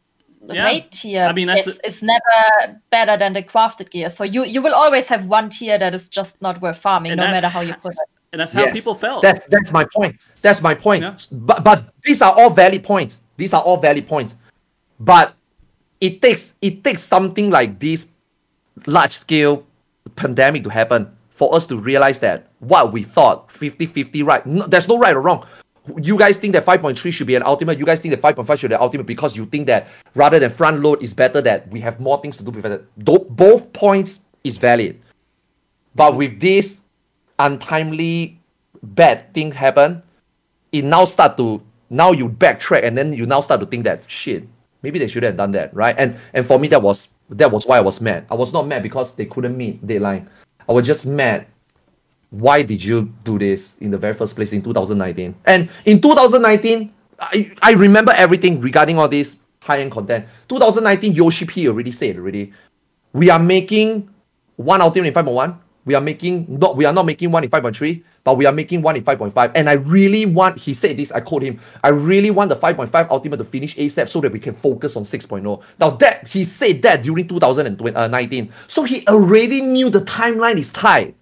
yeah. 0.45 0.66
rate 0.66 0.92
tier 0.92 1.24
I 1.24 1.34
mean, 1.34 1.50
is, 1.50 1.80
is 1.84 2.03
never 2.03 2.80
better 2.90 3.18
than 3.18 3.34
the 3.34 3.44
crafted 3.44 3.90
gear. 3.90 4.10
So 4.10 4.24
you 4.24 4.44
you 4.44 4.61
will 4.61 4.76
always 4.76 5.08
have 5.08 5.27
one 5.27 5.50
tier 5.50 5.77
that 5.77 5.95
is 5.95 6.10
just 6.10 6.42
not 6.42 6.61
worth 6.61 6.77
farming, 6.77 7.14
and 7.14 7.19
no 7.19 7.27
matter 7.27 7.48
how 7.48 7.61
you 7.61 7.74
put 7.76 7.94
it. 7.94 8.00
And 8.34 8.42
that's 8.42 8.52
how 8.52 8.64
yes. 8.64 8.74
people 8.74 8.94
felt. 8.94 9.22
That's 9.22 9.45
that's 9.48 9.72
my 9.72 9.86
point. 9.95 10.16
That's 10.42 10.61
my 10.61 10.76
point. 10.76 11.03
Yeah. 11.03 11.18
But 11.32 11.64
but 11.64 11.94
these 12.03 12.22
are 12.22 12.34
all 12.34 12.50
valid 12.50 12.84
points. 12.84 13.18
These 13.38 13.53
are 13.53 13.61
all 13.61 13.77
valid 13.77 14.08
points. 14.08 14.36
But 15.00 15.34
it 16.02 16.22
takes 16.22 16.53
it 16.61 16.84
takes 16.84 17.02
something 17.02 17.50
like 17.50 17.80
this 17.80 18.08
large 18.86 19.14
scale 19.14 19.66
pandemic 20.16 20.64
to 20.64 20.69
happen 20.69 21.11
for 21.30 21.53
us 21.56 21.68
to 21.68 21.77
realize 21.77 22.19
that 22.19 22.48
what 22.60 22.92
we 22.92 23.03
thought 23.03 23.50
50-50 23.50 24.26
right 24.26 24.45
no, 24.45 24.66
there's 24.66 24.88
no 24.88 24.98
right 24.98 25.16
or 25.16 25.22
wrong 25.22 25.45
you 25.98 26.17
guys 26.17 26.38
think 26.38 26.53
that 26.53 26.66
5.3 26.66 27.11
should 27.14 27.27
be 27.27 27.35
an 27.35 27.43
ultimate. 27.43 27.80
You 27.80 27.85
guys 27.85 28.01
think 28.01 28.19
that 28.19 28.35
5.5 28.35 28.59
should 28.59 28.69
be 28.69 28.75
an 28.75 28.82
ultimate 28.82 29.06
because 29.06 29.35
you 29.35 29.45
think 29.45 29.67
that 29.67 29.88
rather 30.16 30.40
than 30.40 30.49
front 30.49 30.82
load 30.82 31.01
is 31.01 31.14
better 31.14 31.41
that 31.41 31.67
we 31.69 31.80
have 31.82 31.99
more 31.99 32.22
things 32.22 32.38
to 32.38 32.43
do 32.43 32.51
with 32.51 32.66
it. 32.66 32.85
Both 32.98 33.72
points 33.74 34.22
is 34.43 34.57
valid. 34.57 34.99
But 35.95 36.16
with 36.16 36.40
this 36.40 36.82
untimely 37.40 38.40
bad 38.83 39.33
thing 39.33 39.51
happen, 39.51 40.03
it 40.72 40.83
now 40.83 41.06
start 41.06 41.38
to 41.38 41.61
now 41.90 42.11
you 42.11 42.30
backtrack 42.30 42.83
and 42.83 42.98
then 42.98 43.14
you 43.14 43.25
now 43.25 43.41
start 43.41 43.61
to 43.61 43.66
think 43.66 43.83
that 43.85 44.09
shit, 44.09 44.48
maybe 44.82 44.99
they 44.99 45.07
shouldn't 45.07 45.32
have 45.32 45.38
done 45.38 45.51
that, 45.53 45.74
right? 45.74 45.95
And 45.98 46.17
and 46.33 46.45
for 46.45 46.59
me 46.59 46.67
that 46.69 46.82
was 46.82 47.09
that 47.30 47.51
was 47.51 47.66
why 47.66 47.77
I 47.77 47.82
was 47.82 48.01
mad. 48.01 48.25
I 48.30 48.35
was 48.35 48.53
not 48.53 48.67
mad 48.67 48.83
because 48.83 49.16
they 49.16 49.25
couldn't 49.25 49.57
meet 49.57 49.85
deadline. 49.85 50.30
I 50.67 50.74
was 50.74 50.85
just 50.85 51.06
mad 51.06 51.48
why 52.30 52.61
did 52.61 52.83
you 52.83 53.14
do 53.23 53.39
this 53.39 53.75
in 53.80 53.91
the 53.91 53.97
very 53.97 54.14
first 54.14 54.35
place 54.35 54.51
in 54.51 54.61
2019? 54.61 55.35
And 55.45 55.69
in 55.85 56.01
2019, 56.01 56.93
I, 57.19 57.51
I 57.61 57.73
remember 57.73 58.11
everything 58.15 58.59
regarding 58.59 58.99
all 58.99 59.07
this 59.07 59.38
high-end 59.61 59.91
content. 59.91 60.25
2019, 60.49 61.14
Yoshi 61.14 61.45
P 61.45 61.67
already 61.67 61.91
said 61.91 62.17
already. 62.17 62.53
We 63.14 63.30
are 63.30 63.39
making 63.39 64.09
one 64.57 64.81
ultimate 64.81 65.07
in 65.07 65.14
5.1. 65.14 65.57
We 65.85 65.95
are 65.95 66.01
making 66.01 66.45
not 66.59 66.75
we 66.75 66.83
are 66.83 66.91
not 66.91 67.06
making 67.06 67.31
one 67.31 67.45
in 67.45 67.49
5.3, 67.49 68.03
but 68.25 68.35
we 68.35 68.45
are 68.45 68.51
making 68.51 68.81
one 68.81 68.97
in 68.97 69.06
5.5. 69.06 69.53
And 69.56 69.69
I 69.69 69.73
really 69.73 70.25
want, 70.25 70.57
he 70.57 70.73
said 70.73 70.97
this, 70.97 71.14
I 71.14 71.22
quote 71.22 71.43
him, 71.43 71.61
I 71.81 71.88
really 71.88 72.30
want 72.30 72.49
the 72.49 72.57
5.5 72.57 73.09
Ultimate 73.09 73.38
to 73.38 73.45
finish 73.45 73.73
ASAP 73.77 74.09
so 74.09 74.19
that 74.19 74.33
we 74.33 74.39
can 74.39 74.53
focus 74.53 74.97
on 74.97 75.03
6.0. 75.03 75.64
Now 75.80 75.91
that, 75.91 76.27
he 76.27 76.43
said 76.43 76.81
that 76.81 77.03
during 77.03 77.25
2019. 77.25 78.49
Uh, 78.49 78.53
so 78.67 78.83
he 78.83 79.07
already 79.07 79.61
knew 79.61 79.89
the 79.89 80.01
timeline 80.01 80.57
is 80.57 80.73
tight. 80.73 81.15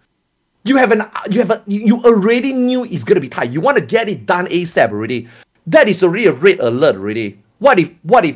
You 0.65 0.77
have 0.77 0.91
an, 0.91 1.03
you 1.29 1.39
have 1.39 1.51
a, 1.51 1.63
you 1.67 2.01
already 2.03 2.51
knew 2.51 2.83
it's 2.83 3.03
gonna 3.03 3.19
be 3.19 3.29
tight. 3.29 3.51
You 3.51 3.61
want 3.61 3.77
to 3.77 3.85
get 3.85 4.09
it 4.09 4.25
done 4.25 4.47
ASAP 4.47 4.89
already. 4.91 5.27
That 5.67 5.87
is 5.87 6.03
already 6.03 6.25
a 6.25 6.33
red 6.33 6.59
alert 6.59 6.95
already. 6.95 7.39
What 7.59 7.79
if, 7.79 7.91
what 8.03 8.25
if 8.25 8.35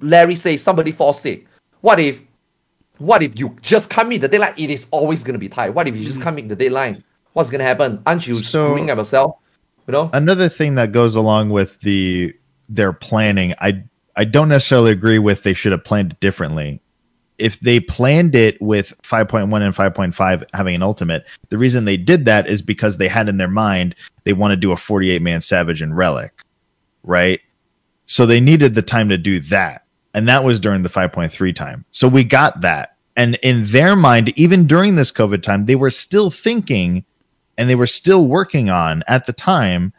Larry 0.00 0.34
says 0.36 0.62
somebody 0.62 0.92
falls 0.92 1.20
sick? 1.20 1.46
What 1.80 2.00
if 2.00 2.20
what 2.98 3.22
if 3.22 3.38
you 3.38 3.56
just 3.60 3.90
come 3.90 4.12
in 4.12 4.20
the 4.20 4.28
deadline? 4.28 4.54
It 4.56 4.70
is 4.70 4.86
always 4.90 5.22
going 5.22 5.34
to 5.34 5.38
be 5.38 5.48
tight. 5.48 5.70
What 5.70 5.86
if 5.86 5.96
you 5.96 6.04
just 6.04 6.18
hmm. 6.18 6.22
come 6.22 6.38
in 6.38 6.48
the 6.48 6.56
deadline? 6.56 7.02
What's 7.32 7.50
going 7.50 7.58
to 7.58 7.64
happen? 7.64 8.02
Aren't 8.06 8.26
you 8.26 8.36
So- 8.36 8.68
screwing 8.68 8.90
up 8.90 8.98
yourself? 8.98 9.36
You 9.86 9.92
know? 9.92 10.10
Another 10.12 10.48
thing 10.48 10.74
that 10.74 10.92
goes 10.92 11.14
along 11.14 11.50
with 11.50 11.80
the 11.80 12.34
their 12.68 12.92
planning, 12.92 13.54
I 13.60 13.84
I 14.16 14.24
don't 14.24 14.48
necessarily 14.48 14.90
agree 14.90 15.20
with 15.20 15.44
they 15.44 15.52
should 15.52 15.70
have 15.70 15.84
planned 15.84 16.12
it 16.12 16.20
differently. 16.20 16.80
If 17.38 17.60
they 17.60 17.80
planned 17.80 18.34
it 18.34 18.60
with 18.62 18.96
5.1 19.02 19.42
and 19.42 19.74
5.5 19.74 20.44
having 20.54 20.74
an 20.74 20.82
ultimate, 20.82 21.26
the 21.50 21.58
reason 21.58 21.84
they 21.84 21.96
did 21.96 22.24
that 22.24 22.46
is 22.46 22.62
because 22.62 22.96
they 22.96 23.08
had 23.08 23.28
in 23.28 23.36
their 23.36 23.48
mind 23.48 23.94
they 24.24 24.32
want 24.32 24.52
to 24.52 24.56
do 24.56 24.72
a 24.72 24.76
48 24.76 25.20
man 25.22 25.40
savage 25.40 25.82
and 25.82 25.96
relic, 25.96 26.40
right? 27.02 27.40
So 28.06 28.24
they 28.24 28.40
needed 28.40 28.74
the 28.74 28.82
time 28.82 29.08
to 29.10 29.18
do 29.18 29.40
that. 29.40 29.84
And 30.14 30.26
that 30.28 30.44
was 30.44 30.60
during 30.60 30.82
the 30.82 30.88
5.3 30.88 31.54
time. 31.54 31.84
So 31.90 32.08
we 32.08 32.24
got 32.24 32.62
that. 32.62 32.96
And 33.16 33.34
in 33.36 33.64
their 33.64 33.96
mind, 33.96 34.38
even 34.38 34.66
during 34.66 34.96
this 34.96 35.12
COVID 35.12 35.42
time, 35.42 35.66
they 35.66 35.76
were 35.76 35.90
still 35.90 36.30
thinking 36.30 37.04
and 37.58 37.68
they 37.68 37.74
were 37.74 37.86
still 37.86 38.26
working 38.26 38.70
on 38.70 39.02
at 39.08 39.26
the 39.26 39.32
time 39.32 39.92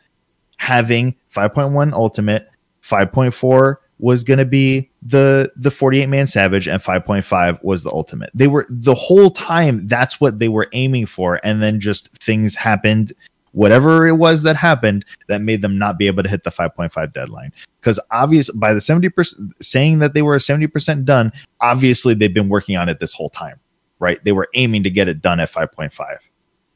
having 0.57 1.15
5.1 1.33 1.93
ultimate 1.93 2.49
5.4 2.83 3.75
was 3.99 4.23
going 4.23 4.39
to 4.39 4.45
be 4.45 4.89
the 5.07 5.51
the 5.55 5.71
48 5.71 6.07
man 6.07 6.27
savage 6.27 6.67
and 6.67 6.81
5.5 6.81 7.63
was 7.63 7.83
the 7.83 7.91
ultimate. 7.91 8.29
They 8.33 8.47
were 8.47 8.65
the 8.69 8.95
whole 8.95 9.29
time 9.31 9.87
that's 9.87 10.19
what 10.19 10.39
they 10.39 10.49
were 10.49 10.67
aiming 10.73 11.05
for. 11.05 11.39
And 11.43 11.61
then 11.61 11.79
just 11.79 12.11
things 12.21 12.55
happened 12.55 13.13
whatever 13.53 14.05
it 14.05 14.17
was 14.17 14.43
that 14.43 14.55
happened 14.55 15.05
that 15.27 15.41
made 15.41 15.61
them 15.61 15.77
not 15.77 15.97
be 15.97 16.05
able 16.07 16.21
to 16.21 16.29
hit 16.29 16.43
the 16.43 16.51
5.5 16.51 17.11
deadline. 17.11 17.51
Because 17.79 17.99
obvious 18.11 18.51
by 18.51 18.73
the 18.73 18.79
70% 18.79 19.53
saying 19.61 19.99
that 19.99 20.13
they 20.13 20.21
were 20.21 20.35
70% 20.37 21.05
done 21.05 21.31
obviously 21.61 22.13
they've 22.13 22.33
been 22.33 22.49
working 22.49 22.75
on 22.75 22.89
it 22.89 22.99
this 22.99 23.13
whole 23.13 23.29
time 23.29 23.59
right? 23.99 24.23
They 24.23 24.31
were 24.31 24.47
aiming 24.53 24.83
to 24.83 24.91
get 24.91 25.07
it 25.07 25.21
done 25.21 25.39
at 25.39 25.51
5.5 25.51 26.17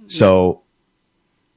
so 0.08 0.62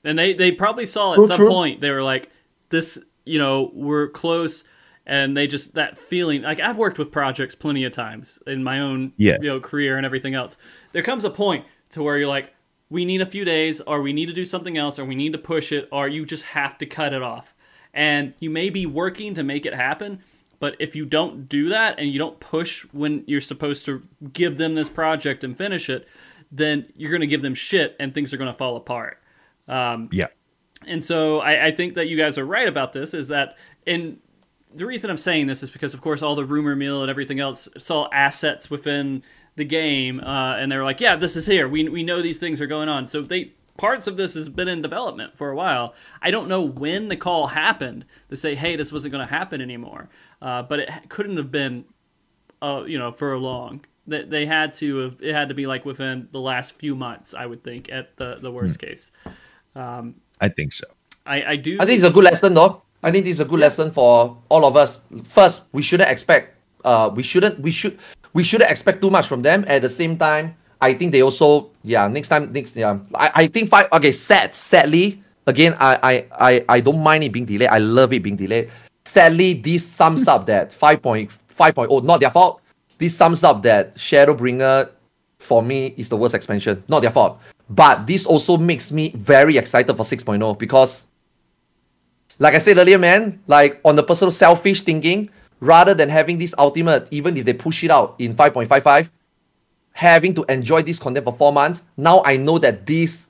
And 0.05 0.19
they 0.19 0.35
they 0.35 0.53
probably 0.53 0.87
saw 0.87 1.15
at 1.15 1.23
some 1.23 1.37
true. 1.37 1.49
point 1.49 1.81
they 1.81 1.91
were 1.91 2.03
like, 2.03 2.31
this, 2.69 2.99
you 3.25 3.39
know, 3.39 3.71
we're 3.75 4.09
close, 4.09 4.65
and 5.07 5.37
they 5.37 5.47
just 5.47 5.75
that 5.75 5.99
feeling. 5.99 6.43
Like 6.43 6.61
I've 6.61 6.77
worked 6.77 6.99
with 6.99 7.13
projects 7.13 7.55
plenty 7.55 7.85
of 7.85 7.93
times 7.93 8.39
in 8.47 8.65
my 8.65 8.81
own 8.81 9.13
Yeah. 9.17 9.37
you 9.41 9.49
know 9.49 9.61
career 9.61 9.97
and 9.97 10.07
everything 10.07 10.35
else. 10.35 10.57
There 10.93 11.03
comes 11.03 11.25
a 11.25 11.31
point 11.31 11.65
to 11.91 12.03
where 12.03 12.19
you're 12.19 12.29
like, 12.29 12.55
we 12.91 13.05
need 13.05 13.21
a 13.21 13.27
few 13.27 13.45
days, 13.45 13.81
or 13.81 14.03
we 14.03 14.13
need 14.13 14.27
to 14.27 14.35
do 14.35 14.45
something 14.45 14.77
else, 14.77 14.99
or 14.99 15.05
we 15.05 15.15
need 15.15 15.33
to 15.33 15.39
push 15.39 15.73
it, 15.73 15.89
or 15.91 16.09
you 16.09 16.25
just 16.25 16.45
have 16.45 16.79
to 16.79 16.87
cut 16.87 17.13
it 17.13 17.23
off. 17.23 17.55
And 17.93 18.35
you 18.41 18.51
may 18.51 18.71
be 18.71 18.87
working 18.87 19.35
to 19.35 19.43
make 19.43 19.67
it 19.67 19.75
happen, 19.75 20.21
but 20.59 20.77
if 20.81 20.97
you 20.97 21.07
don't 21.07 21.49
do 21.49 21.69
that 21.69 21.99
and 21.99 22.11
you 22.11 22.19
don't 22.19 22.41
push 22.41 22.83
when 22.93 23.25
you're 23.27 23.41
supposed 23.41 23.85
to 23.87 24.03
give 24.33 24.57
them 24.59 24.75
this 24.75 24.89
project 24.89 25.45
and 25.45 25.57
finish 25.57 25.89
it, 25.89 26.09
then 26.51 26.87
you're 26.97 27.11
going 27.11 27.21
to 27.21 27.27
give 27.27 27.43
them 27.43 27.55
shit 27.55 27.97
and 27.99 28.13
things 28.13 28.33
are 28.33 28.37
going 28.37 28.51
to 28.51 28.57
fall 28.57 28.77
apart. 28.77 29.23
Um, 29.69 30.09
yeah 30.13 30.29
and 30.87 31.03
so 31.03 31.41
I, 31.41 31.67
I 31.67 31.71
think 31.71 31.95
that 31.95 32.09
you 32.09 32.17
guys 32.17 32.39
are 32.39 32.45
right 32.45 32.69
about 32.69 32.93
this. 32.93 33.15
Is 33.15 33.29
that 33.29 33.57
and 33.87 34.19
the 34.75 34.87
reason 34.87 35.11
I'm 35.11 35.17
saying 35.17 35.47
this 35.47 35.63
is 35.63 35.71
because 35.71 35.95
of 35.95 36.01
course 36.01 36.23
all 36.23 36.35
the 36.35 36.45
rumor 36.45 36.77
mill 36.77 37.03
and 37.03 37.11
everything 37.11 37.41
else 37.41 37.69
saw 37.77 38.09
assets 38.13 38.71
within 38.71 39.23
the 39.57 39.65
game, 39.65 40.21
uh, 40.21 40.57
and 40.57 40.71
they 40.71 40.77
were 40.77 40.85
like, 40.85 41.01
yeah, 41.01 41.17
this 41.17 41.37
is 41.37 41.47
here. 41.47 41.69
We 41.69 41.89
we 41.89 42.03
know 42.03 42.23
these 42.23 42.39
things 42.39 42.61
are 42.61 42.67
going 42.67 42.89
on. 42.89 43.07
So 43.07 43.23
they 43.23 43.53
parts 43.79 44.07
of 44.07 44.17
this 44.17 44.35
has 44.35 44.49
been 44.49 44.69
in 44.69 44.83
development 44.83 45.37
for 45.37 45.51
a 45.51 45.57
while. 45.57 45.95
I 46.23 46.31
don't 46.31 46.49
know 46.49 46.63
when 46.63 47.09
the 47.09 47.17
call 47.17 47.49
happened 47.49 48.05
to 48.31 48.37
say, 48.37 48.55
hey, 48.55 48.77
this 48.77 48.93
wasn't 48.93 49.13
going 49.13 49.27
to 49.27 49.33
happen 49.33 49.61
anymore. 49.61 50.09
Uh, 50.41 50.63
but 50.63 50.81
it 50.81 50.91
couldn't 51.09 51.37
have 51.37 51.51
been, 51.51 51.85
uh, 52.63 52.85
you 52.87 52.99
know, 52.99 53.11
for 53.11 53.37
long. 53.37 53.85
They, 54.07 54.23
they 54.23 54.47
had 54.47 54.73
to 54.75 54.97
have, 54.99 55.17
it 55.21 55.35
had 55.35 55.49
to 55.49 55.55
be 55.55 55.67
like 55.67 55.85
within 55.85 56.29
the 56.31 56.41
last 56.41 56.77
few 56.77 56.95
months, 56.95 57.35
I 57.35 57.47
would 57.47 57.65
think, 57.65 57.91
at 57.91 58.17
the 58.17 58.39
the 58.41 58.51
worst 58.51 58.79
case. 58.79 59.11
Um, 59.75 60.15
i 60.41 60.49
think 60.49 60.73
so 60.73 60.87
I, 61.27 61.43
I 61.45 61.57
do. 61.57 61.79
I 61.81 61.87
think 61.87 61.99
it's 61.99 62.07
a 62.07 62.11
good 62.11 62.25
lesson, 62.25 62.55
though. 62.55 62.83
I 63.05 63.13
think 63.13 63.27
this 63.27 63.35
is 63.35 63.41
a 63.41 63.45
good 63.45 63.61
lesson 63.61 63.91
for 63.91 64.35
all 64.49 64.65
of 64.65 64.77
us. 64.77 64.99
First, 65.25 65.69
we 65.73 65.83
shouldn't 65.83 66.09
expect. 66.09 66.57
Uh, 66.83 67.11
we 67.15 67.23
shouldn't. 67.23 67.61
We 67.61 67.71
should. 67.71 67.99
We 68.33 68.43
shouldn't 68.43 68.71
expect 68.71 69.03
too 69.03 69.11
much 69.11 69.29
from 69.29 69.43
them. 69.43 69.63
At 69.69 69.83
the 69.83 69.91
same 69.91 70.17
time, 70.17 70.57
I 70.81 70.95
think 70.95 71.13
they 71.13 71.21
also. 71.21 71.69
Yeah. 71.83 72.09
Next 72.09 72.29
time. 72.29 72.51
Next. 72.51 72.75
Yeah. 72.75 72.99
I. 73.15 73.45
I 73.45 73.47
think 73.47 73.69
five. 73.69 73.93
Okay. 73.93 74.11
Sad. 74.11 74.55
Sadly, 74.57 75.23
again, 75.47 75.77
I. 75.79 75.99
I. 76.03 76.13
I. 76.33 76.65
I 76.67 76.81
don't 76.81 77.03
mind 77.03 77.25
it 77.25 77.33
being 77.33 77.45
delayed. 77.45 77.69
I 77.69 77.77
love 77.77 78.15
it 78.15 78.23
being 78.23 78.37
delayed. 78.37 78.71
Sadly, 79.05 79.53
this 79.53 79.87
sums 79.87 80.27
up 80.27 80.47
that 80.47 80.71
5.5.0. 80.73 82.05
Not 82.05 82.21
their 82.21 82.31
fault. 82.31 82.63
This 82.97 83.15
sums 83.15 83.45
up 83.45 83.63
that 83.65 83.95
Shadowbringer, 83.97 84.89
for 85.39 85.63
me, 85.63 85.93
is 85.99 86.09
the 86.09 86.17
worst 86.17 86.35
expansion. 86.35 86.83
Not 86.89 87.03
their 87.03 87.11
fault. 87.11 87.39
But 87.69 88.07
this 88.07 88.25
also 88.25 88.57
makes 88.57 88.93
me 88.93 89.11
very 89.11 89.59
excited 89.59 89.95
for 89.95 90.05
6.0 90.05 90.59
because 90.59 91.07
like 92.39 92.55
I 92.55 92.59
said 92.59 92.79
earlier, 92.79 92.99
man, 92.99 93.41
like 93.47 93.81
on 93.85 93.97
the 93.97 94.03
personal 94.03 94.31
selfish 94.31 94.83
thinking, 94.83 95.29
rather 95.61 95.95
than 95.95 96.09
having 96.09 96.39
this 96.39 96.55
ultimate, 96.59 97.07
even 97.11 97.37
if 97.37 97.45
they 97.45 97.53
push 97.53 97.85
it 97.85 97.91
out 97.91 98.17
in 98.19 98.35
5.55, 98.35 99.11
having 99.93 100.35
to 100.35 100.45
enjoy 100.49 100.83
this 100.83 100.99
content 100.99 101.25
for 101.25 101.33
four 101.33 101.53
months, 101.53 101.83
now 101.97 102.23
I 102.25 102.37
know 102.37 102.59
that 102.59 102.87
this 102.87 103.29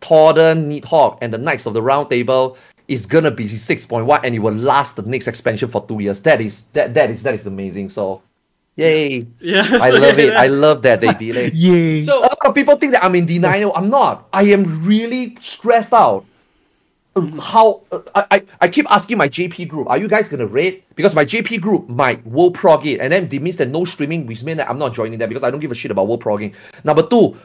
Thordan, 0.00 0.68
Nidhogg, 0.70 1.18
and 1.22 1.32
the 1.32 1.38
Knights 1.38 1.66
of 1.66 1.72
the 1.74 1.82
Round 1.82 2.08
Table 2.10 2.56
is 2.88 3.06
gonna 3.06 3.30
be 3.30 3.44
6.1 3.46 4.20
and 4.22 4.34
it 4.34 4.38
will 4.38 4.54
last 4.54 4.96
the 4.96 5.02
next 5.02 5.26
expansion 5.26 5.68
for 5.68 5.84
two 5.86 6.00
years. 6.00 6.20
That 6.22 6.40
is 6.40 6.64
that 6.72 6.94
that 6.94 7.10
is 7.10 7.22
that 7.24 7.34
is 7.34 7.46
amazing. 7.46 7.90
So 7.90 8.22
yay. 8.76 9.26
Yeah, 9.40 9.66
I 9.82 9.90
love 9.90 10.18
it. 10.18 10.28
that- 10.28 10.36
I 10.36 10.46
love 10.46 10.82
that 10.82 11.00
they 11.00 11.12
delay. 11.14 11.50
Yay. 11.54 12.00
So 12.02 12.20
A 12.20 12.22
lot 12.22 12.38
of 12.46 12.54
people 12.54 12.76
think 12.76 12.92
that 12.92 13.02
I'm 13.04 13.14
in 13.16 13.26
denial. 13.26 13.72
I'm 13.74 13.90
not. 13.90 14.28
I 14.32 14.44
am 14.44 14.84
really 14.84 15.36
stressed 15.40 15.92
out. 15.92 16.24
How 17.40 17.82
I, 18.14 18.24
I, 18.30 18.42
I 18.60 18.68
keep 18.68 18.90
asking 18.90 19.16
my 19.16 19.28
JP 19.28 19.68
group, 19.68 19.88
are 19.88 19.96
you 19.96 20.06
guys 20.06 20.28
gonna 20.28 20.46
raid? 20.46 20.82
Because 20.96 21.14
my 21.14 21.24
JP 21.24 21.62
group 21.62 21.88
might 21.88 22.24
world 22.26 22.54
prog 22.54 22.84
it, 22.84 23.00
and 23.00 23.10
then 23.10 23.28
it 23.32 23.40
means 23.40 23.56
that 23.56 23.68
no 23.70 23.86
streaming, 23.86 24.26
which 24.26 24.42
means 24.42 24.58
that 24.58 24.68
I'm 24.68 24.78
not 24.78 24.92
joining 24.92 25.18
that 25.20 25.30
because 25.30 25.42
I 25.42 25.50
don't 25.50 25.60
give 25.60 25.72
a 25.72 25.74
shit 25.74 25.90
about 25.90 26.08
world 26.08 26.20
progging. 26.20 26.54
Number 26.84 27.02
two, 27.02 27.36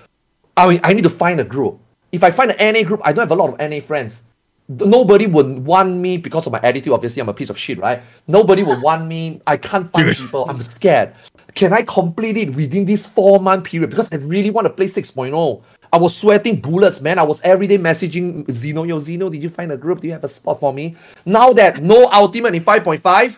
I 0.57 0.67
mean, 0.67 0.81
I 0.83 0.91
need 0.91 1.03
to 1.03 1.09
find 1.09 1.39
a 1.39 1.45
group. 1.45 1.79
If 2.11 2.21
I 2.23 2.31
find 2.31 2.51
an 2.51 2.73
NA 2.73 2.83
group, 2.83 2.99
I 3.05 3.13
don't 3.13 3.27
have 3.27 3.31
a 3.31 3.41
lot 3.41 3.53
of 3.53 3.69
NA 3.69 3.79
friends. 3.79 4.19
Nobody 4.67 5.27
would 5.27 5.65
want 5.65 5.95
me 5.95 6.17
because 6.17 6.45
of 6.47 6.51
my 6.51 6.59
attitude. 6.61 6.91
Obviously, 6.91 7.21
I'm 7.21 7.29
a 7.29 7.33
piece 7.33 7.49
of 7.49 7.57
shit, 7.57 7.79
right? 7.79 8.01
Nobody 8.27 8.63
would 8.63 8.81
want 8.81 9.07
me. 9.07 9.41
I 9.47 9.55
can't 9.55 9.91
find 9.91 10.15
people. 10.15 10.49
I'm 10.49 10.61
scared. 10.61 11.13
Can 11.55 11.71
I 11.71 11.83
complete 11.83 12.37
it 12.37 12.55
within 12.55 12.85
this 12.85 13.05
four 13.05 13.39
month 13.39 13.65
period? 13.65 13.89
Because 13.89 14.11
I 14.11 14.17
really 14.17 14.49
want 14.49 14.65
to 14.65 14.73
play 14.73 14.87
6.0. 14.87 15.63
I 15.93 15.97
was 15.97 16.15
sweating 16.15 16.61
bullets, 16.61 17.01
man. 17.01 17.19
I 17.19 17.23
was 17.23 17.41
every 17.41 17.67
day 17.67 17.77
messaging 17.77 18.49
Zeno. 18.51 18.83
Yo, 18.83 18.99
Zeno, 18.99 19.29
did 19.29 19.43
you 19.43 19.49
find 19.49 19.71
a 19.71 19.77
group? 19.77 20.01
Do 20.01 20.07
you 20.07 20.13
have 20.13 20.23
a 20.23 20.29
spot 20.29 20.59
for 20.59 20.71
me? 20.73 20.95
Now 21.25 21.51
that 21.53 21.81
no 21.81 22.09
ultimate 22.11 22.55
in 22.55 22.63
5.5, 22.63 23.37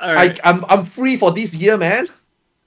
all 0.00 0.14
right. 0.14 0.38
I, 0.44 0.50
I'm, 0.50 0.64
I'm 0.68 0.84
free 0.84 1.16
for 1.16 1.32
this 1.32 1.54
year, 1.54 1.76
man. 1.76 2.08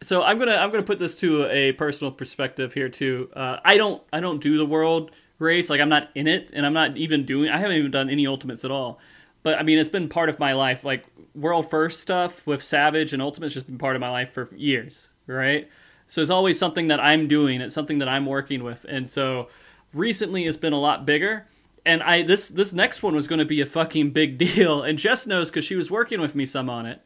so 0.02 0.24
I'm 0.24 0.40
gonna 0.40 0.56
I'm 0.56 0.72
gonna 0.72 0.84
put 0.84 1.00
this 1.00 1.20
to 1.20 1.46
a 1.46 1.72
personal 1.74 2.12
perspective 2.12 2.74
here 2.74 2.90
too. 2.90 3.30
Uh, 3.36 3.58
I 3.64 3.78
don't 3.78 4.02
I 4.12 4.20
don't 4.20 4.42
do 4.42 4.58
the 4.58 4.66
world 4.66 5.12
race 5.40 5.70
like 5.70 5.80
I'm 5.80 5.90
not 5.90 6.10
in 6.16 6.28
it, 6.28 6.50
and 6.54 6.66
I'm 6.66 6.74
not 6.74 6.98
even 6.98 7.26
doing. 7.26 7.50
I 7.50 7.58
haven't 7.58 7.78
even 7.78 7.92
done 7.92 8.10
any 8.10 8.28
ultimates 8.28 8.66
at 8.66 8.72
all. 8.72 9.00
But 9.44 9.60
I 9.60 9.64
mean, 9.64 9.78
it's 9.78 9.90
been 9.90 10.10
part 10.10 10.30
of 10.30 10.40
my 10.40 10.54
life. 10.54 10.84
Like 10.84 11.06
world 11.34 11.70
first 11.70 12.02
stuff 12.02 12.46
with 12.46 12.62
Savage 12.62 13.14
and 13.14 13.22
Ultimate's 13.22 13.54
just 13.54 13.68
been 13.68 13.78
part 13.78 13.96
of 13.96 14.00
my 14.00 14.10
life 14.10 14.34
for 14.34 14.50
years, 14.56 15.10
right? 15.28 15.70
So 16.12 16.20
it's 16.20 16.30
always 16.30 16.60
something 16.60 16.90
that 16.90 17.00
I'm 17.00 17.30
doing. 17.30 17.62
It's 17.62 17.74
something 17.74 18.00
that 18.00 18.10
I'm 18.10 18.26
working 18.26 18.66
with, 18.66 18.86
and 18.90 19.10
so 19.10 19.48
recently 19.94 20.46
it's 20.46 20.58
been 20.58 20.74
a 20.74 20.80
lot 20.80 21.06
bigger. 21.06 21.48
And 21.86 22.04
I 22.04 22.22
this 22.22 22.50
this 22.50 22.74
next 22.74 23.02
one 23.02 23.16
was 23.16 23.30
going 23.30 23.40
to 23.40 23.46
be 23.46 23.62
a 23.62 23.66
fucking 23.66 24.12
big 24.12 24.38
deal, 24.38 24.84
and 24.84 25.00
Jess 25.00 25.26
knows 25.26 25.50
because 25.50 25.64
she 25.64 25.78
was 25.78 25.90
working 25.90 26.20
with 26.20 26.36
me 26.36 26.46
some 26.46 26.70
on 26.70 26.86
it. 26.86 27.02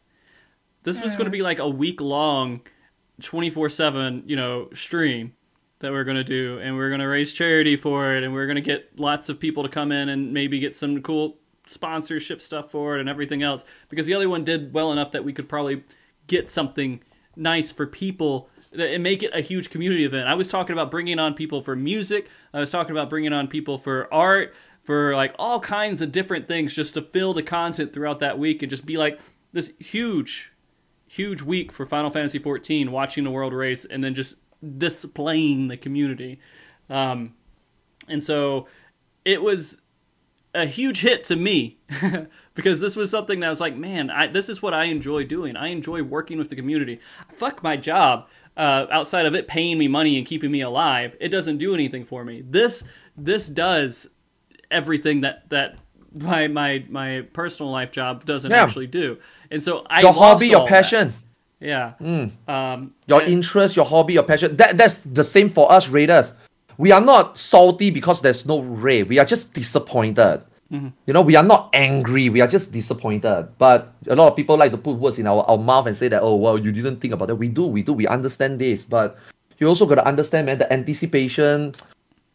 This 0.81 0.99
was 0.99 1.11
going 1.11 1.25
to 1.25 1.29
hmm. 1.29 1.33
be 1.33 1.41
like 1.43 1.59
a 1.59 1.69
week 1.69 2.01
long, 2.01 2.61
twenty 3.21 3.51
four 3.51 3.69
seven, 3.69 4.23
you 4.25 4.35
know, 4.35 4.69
stream 4.73 5.35
that 5.79 5.91
we're 5.91 6.03
going 6.03 6.17
to 6.17 6.23
do, 6.23 6.57
and 6.57 6.75
we're 6.75 6.89
going 6.89 6.99
to 6.99 7.05
raise 7.05 7.31
charity 7.31 7.75
for 7.75 8.15
it, 8.15 8.23
and 8.23 8.33
we're 8.33 8.47
going 8.47 8.55
to 8.55 8.61
get 8.61 8.99
lots 8.99 9.29
of 9.29 9.39
people 9.39 9.61
to 9.61 9.69
come 9.69 9.91
in 9.91 10.09
and 10.09 10.33
maybe 10.33 10.57
get 10.57 10.75
some 10.75 11.03
cool 11.03 11.37
sponsorship 11.67 12.41
stuff 12.41 12.71
for 12.71 12.97
it 12.97 13.01
and 13.01 13.07
everything 13.07 13.43
else. 13.43 13.65
Because 13.87 14.07
the 14.07 14.15
other 14.15 14.29
one 14.29 14.43
did 14.43 14.73
well 14.73 14.91
enough 14.91 15.11
that 15.11 15.23
we 15.23 15.31
could 15.31 15.47
probably 15.47 15.83
get 16.25 16.49
something 16.49 17.03
nice 17.35 17.71
for 17.71 17.85
people 17.85 18.49
and 18.79 19.03
make 19.03 19.23
it 19.23 19.31
a 19.33 19.41
huge 19.41 19.69
community 19.69 20.05
event. 20.05 20.27
I 20.27 20.33
was 20.35 20.49
talking 20.49 20.73
about 20.73 20.91
bringing 20.91 21.19
on 21.19 21.33
people 21.33 21.61
for 21.61 21.75
music. 21.75 22.29
I 22.53 22.59
was 22.59 22.71
talking 22.71 22.91
about 22.91 23.09
bringing 23.09 23.33
on 23.33 23.47
people 23.47 23.77
for 23.77 24.13
art, 24.13 24.53
for 24.83 25.15
like 25.15 25.33
all 25.39 25.59
kinds 25.59 26.01
of 26.01 26.11
different 26.11 26.47
things, 26.47 26.73
just 26.73 26.93
to 26.95 27.01
fill 27.01 27.33
the 27.33 27.43
content 27.43 27.93
throughout 27.93 28.19
that 28.19 28.37
week 28.37 28.61
and 28.61 28.69
just 28.69 28.85
be 28.85 28.97
like 28.97 29.19
this 29.51 29.71
huge, 29.79 30.51
huge 31.07 31.41
week 31.41 31.71
for 31.71 31.85
Final 31.85 32.09
Fantasy 32.09 32.39
XIV, 32.39 32.89
watching 32.89 33.23
the 33.23 33.31
world 33.31 33.53
race, 33.53 33.85
and 33.85 34.03
then 34.03 34.13
just 34.13 34.35
displaying 34.77 35.67
the 35.67 35.77
community. 35.77 36.39
Um, 36.89 37.33
and 38.07 38.21
so 38.21 38.67
it 39.23 39.41
was 39.41 39.79
a 40.55 40.65
huge 40.65 41.01
hit 41.01 41.23
to 41.25 41.35
me 41.35 41.77
because 42.55 42.79
this 42.79 42.95
was 42.95 43.11
something 43.11 43.41
that 43.41 43.47
I 43.47 43.49
was 43.49 43.59
like, 43.59 43.75
man, 43.75 44.09
I, 44.09 44.27
this 44.27 44.49
is 44.49 44.61
what 44.61 44.73
I 44.73 44.85
enjoy 44.85 45.25
doing. 45.25 45.55
I 45.55 45.67
enjoy 45.67 46.01
working 46.01 46.37
with 46.37 46.49
the 46.49 46.55
community. 46.55 46.99
Fuck 47.33 47.61
my 47.61 47.75
job. 47.75 48.27
Uh, 48.57 48.87
outside 48.89 49.25
of 49.25 49.35
it 49.35 49.47
paying 49.47 49.77
me 49.77 49.87
money 49.87 50.17
and 50.17 50.25
keeping 50.25 50.49
me 50.51 50.61
alive, 50.61 51.15
it 51.19 51.29
doesn't 51.29 51.57
do 51.57 51.73
anything 51.73 52.05
for 52.05 52.23
me. 52.23 52.41
This 52.49 52.83
this 53.17 53.47
does 53.47 54.07
everything 54.71 55.21
that 55.21 55.49
that 55.49 55.77
my 56.13 56.47
my 56.47 56.85
my 56.89 57.21
personal 57.33 57.71
life 57.71 57.91
job 57.91 58.23
doesn't 58.25 58.51
Yeah. 58.51 58.63
actually 58.63 58.87
do. 58.87 59.17
And 59.51 59.61
so 59.61 59.85
I 59.89 60.01
your 60.01 60.13
hobby, 60.13 60.47
your 60.47 60.59
all 60.61 60.65
that. 60.65 60.69
passion, 60.69 61.13
Yeah. 61.59 61.93
Um, 62.47 62.93
your 63.07 63.21
and- 63.21 63.31
interest, 63.33 63.75
your 63.75 63.85
hobby, 63.85 64.13
your 64.13 64.23
passion. 64.23 64.55
That 64.57 64.77
that's 64.77 65.01
the 65.03 65.23
same 65.23 65.49
for 65.49 65.69
us 65.71 65.89
raiders. 65.89 66.33
We 66.77 66.91
are 66.91 67.01
not 67.01 67.37
salty 67.37 67.89
because 67.89 68.21
there's 68.21 68.45
no 68.45 68.59
raid. 68.61 69.09
We 69.09 69.19
are 69.19 69.25
just 69.25 69.53
disappointed. 69.53 70.41
You 71.07 71.13
know, 71.13 71.21
we 71.21 71.35
are 71.35 71.43
not 71.43 71.69
angry. 71.73 72.29
We 72.29 72.41
are 72.41 72.47
just 72.47 72.73
disappointed. 72.73 73.49
But 73.57 73.93
a 74.07 74.15
lot 74.15 74.29
of 74.29 74.35
people 74.35 74.57
like 74.57 74.71
to 74.71 74.77
put 74.77 74.97
words 74.97 75.19
in 75.19 75.27
our, 75.27 75.43
our 75.43 75.57
mouth 75.57 75.87
and 75.87 75.95
say 75.95 76.07
that, 76.09 76.21
oh, 76.21 76.35
well, 76.35 76.57
you 76.57 76.71
didn't 76.71 76.99
think 76.99 77.13
about 77.13 77.27
that. 77.27 77.35
We 77.35 77.49
do, 77.49 77.67
we 77.67 77.83
do. 77.83 77.93
We 77.93 78.07
understand 78.07 78.59
this. 78.59 78.83
But 78.83 79.17
you 79.57 79.67
also 79.67 79.85
got 79.85 79.95
to 79.95 80.05
understand, 80.05 80.47
man, 80.47 80.57
the 80.57 80.71
anticipation 80.71 81.75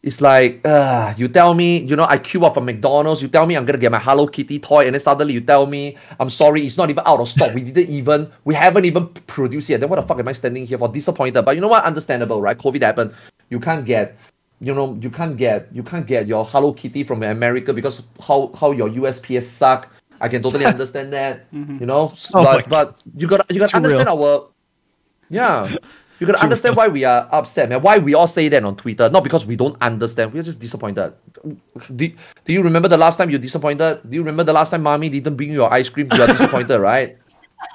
it's 0.03 0.19
like, 0.19 0.65
uh, 0.65 1.13
you 1.15 1.27
tell 1.27 1.53
me, 1.53 1.77
you 1.77 1.95
know, 1.95 2.05
I 2.05 2.17
queue 2.17 2.43
up 2.43 2.55
for 2.55 2.61
McDonald's, 2.61 3.21
you 3.21 3.27
tell 3.27 3.45
me 3.45 3.55
I'm 3.55 3.65
gonna 3.65 3.77
get 3.77 3.91
my 3.91 3.99
Hello 3.99 4.25
Kitty 4.25 4.57
toy, 4.57 4.85
and 4.85 4.95
then 4.95 4.99
suddenly 4.99 5.33
you 5.33 5.41
tell 5.41 5.67
me, 5.67 5.95
I'm 6.19 6.31
sorry, 6.31 6.65
it's 6.65 6.77
not 6.77 6.89
even 6.89 7.03
out 7.05 7.19
of 7.19 7.29
stock. 7.29 7.53
We 7.53 7.61
didn't 7.61 7.93
even, 7.93 8.31
we 8.43 8.55
haven't 8.55 8.85
even 8.85 9.09
produced 9.09 9.69
yet. 9.69 9.79
Then 9.79 9.89
what 9.89 9.97
the 9.97 10.03
fuck 10.03 10.19
am 10.19 10.27
I 10.27 10.33
standing 10.33 10.65
here 10.65 10.79
for? 10.79 10.89
Disappointed. 10.89 11.43
But 11.43 11.53
you 11.53 11.61
know 11.61 11.67
what? 11.67 11.83
Understandable, 11.83 12.41
right? 12.41 12.57
COVID 12.57 12.81
happened. 12.81 13.13
You 13.49 13.59
can't 13.59 13.85
get, 13.85 14.17
you 14.61 14.75
know, 14.75 14.97
you 15.01 15.09
can't 15.09 15.35
get, 15.35 15.67
you 15.73 15.81
can't 15.81 16.05
get 16.05 16.27
your 16.27 16.45
Hello 16.45 16.71
Kitty 16.71 17.03
from 17.03 17.23
America 17.23 17.73
because 17.73 18.03
how 18.25 18.53
how 18.53 18.71
your 18.71 18.89
USPS 18.89 19.45
suck. 19.45 19.89
I 20.21 20.29
can 20.29 20.43
totally 20.43 20.65
understand 20.75 21.11
that. 21.13 21.51
Mm-hmm. 21.51 21.79
You 21.81 21.87
know, 21.87 22.13
Oh 22.33 22.43
but 22.45 22.69
but 22.69 23.01
you 23.17 23.27
gotta 23.27 23.45
you 23.49 23.59
gotta 23.59 23.73
Too 23.73 23.79
real. 23.81 23.97
understand 23.97 24.09
our 24.09 24.49
yeah. 25.29 25.75
You 26.19 26.27
gotta 26.27 26.43
understand 26.43 26.75
why 26.75 26.87
we 26.87 27.03
are 27.03 27.27
upset, 27.31 27.69
man. 27.69 27.81
Why 27.81 27.97
we 27.97 28.13
all 28.13 28.27
say 28.27 28.47
that 28.49 28.63
on 28.63 28.75
Twitter. 28.75 29.09
Not 29.09 29.23
because 29.23 29.47
we 29.47 29.55
don't 29.55 29.75
understand. 29.81 30.31
We're 30.31 30.43
just 30.43 30.59
disappointed. 30.59 31.13
Do, 31.95 32.13
do 32.45 32.53
you 32.53 32.61
remember 32.61 32.87
the 32.87 32.97
last 32.97 33.17
time 33.17 33.31
you're 33.31 33.39
disappointed? 33.39 34.01
Do 34.07 34.13
you 34.15 34.21
remember 34.21 34.43
the 34.43 34.53
last 34.53 34.69
time 34.69 34.83
mommy 34.83 35.09
didn't 35.09 35.35
bring 35.35 35.49
you 35.49 35.55
your 35.55 35.73
ice 35.73 35.89
cream? 35.89 36.07
You 36.13 36.21
are 36.21 36.27
disappointed, 36.27 36.77
right? 36.91 37.17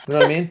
You 0.07 0.15
know 0.15 0.21
what 0.21 0.27
I 0.27 0.29
mean? 0.29 0.51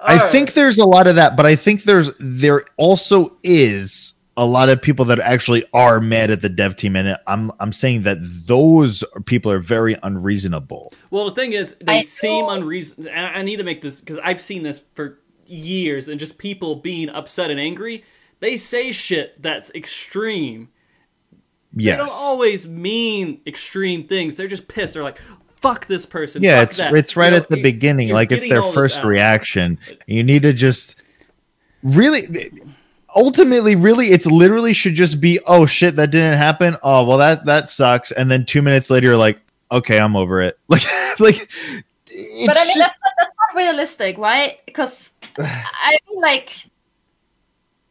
I 0.00 0.18
think 0.30 0.54
there's 0.54 0.78
a 0.78 0.86
lot 0.86 1.06
of 1.06 1.16
that, 1.16 1.36
but 1.36 1.44
I 1.44 1.56
think 1.56 1.82
there's 1.82 2.16
there 2.18 2.64
also 2.78 3.36
is 3.42 4.14
a 4.36 4.44
lot 4.44 4.68
of 4.68 4.82
people 4.82 5.04
that 5.06 5.20
actually 5.20 5.64
are 5.72 6.00
mad 6.00 6.30
at 6.30 6.42
the 6.42 6.48
dev 6.48 6.76
team, 6.76 6.96
and 6.96 7.16
I'm 7.26 7.52
I'm 7.60 7.72
saying 7.72 8.02
that 8.02 8.18
those 8.20 9.04
people 9.26 9.52
are 9.52 9.60
very 9.60 9.96
unreasonable. 10.02 10.92
Well, 11.10 11.26
the 11.26 11.34
thing 11.34 11.52
is, 11.52 11.76
they 11.80 11.98
I 11.98 12.00
seem 12.02 12.48
unreasonable. 12.48 13.10
I 13.14 13.20
I 13.38 13.42
need 13.42 13.56
to 13.56 13.64
make 13.64 13.80
this 13.80 14.00
because 14.00 14.18
I've 14.18 14.40
seen 14.40 14.62
this 14.64 14.82
for 14.94 15.18
years, 15.46 16.08
and 16.08 16.18
just 16.18 16.38
people 16.38 16.76
being 16.76 17.08
upset 17.10 17.50
and 17.50 17.60
angry. 17.60 18.04
They 18.40 18.56
say 18.56 18.92
shit 18.92 19.40
that's 19.40 19.70
extreme. 19.74 20.68
Yes. 21.76 21.94
They 21.98 22.04
don't 22.06 22.12
always 22.12 22.66
mean 22.68 23.40
extreme 23.46 24.06
things. 24.06 24.36
They're 24.36 24.48
just 24.48 24.68
pissed. 24.68 24.94
They're 24.94 25.02
like, 25.02 25.20
"Fuck 25.60 25.86
this 25.86 26.06
person." 26.06 26.42
yeah, 26.42 26.58
fuck 26.58 26.68
it's 26.68 26.76
that." 26.78 26.94
it's 26.94 27.16
right 27.16 27.26
You 27.26 27.30
know, 27.32 27.36
at 27.38 27.48
the 27.48 27.56
you- 27.58 27.62
beginning, 27.62 28.08
like 28.10 28.32
it's 28.32 28.48
their 28.48 28.62
first 28.62 29.02
reaction. 29.04 29.78
You 30.06 30.22
need 30.24 30.42
to 30.42 30.52
just 30.52 30.96
really. 31.82 32.22
Ultimately, 33.16 33.76
really, 33.76 34.08
it's 34.08 34.26
literally 34.26 34.72
should 34.72 34.94
just 34.94 35.20
be, 35.20 35.38
oh 35.46 35.66
shit, 35.66 35.96
that 35.96 36.10
didn't 36.10 36.36
happen. 36.36 36.76
Oh 36.82 37.04
well, 37.04 37.18
that 37.18 37.44
that 37.46 37.68
sucks. 37.68 38.10
And 38.12 38.30
then 38.30 38.44
two 38.44 38.62
minutes 38.62 38.90
later, 38.90 39.08
you're 39.08 39.16
like, 39.16 39.40
okay, 39.70 39.98
I'm 39.98 40.16
over 40.16 40.40
it. 40.42 40.58
Like, 40.68 40.82
like. 41.20 41.48
but 42.46 42.56
I 42.56 42.64
mean, 42.64 42.72
should- 42.72 42.82
that's 42.82 42.98
not, 42.98 43.12
that's 43.18 43.34
not 43.38 43.56
realistic, 43.56 44.18
right? 44.18 44.58
Because 44.66 45.12
I 45.38 45.96
mean, 46.10 46.20
like, 46.20 46.50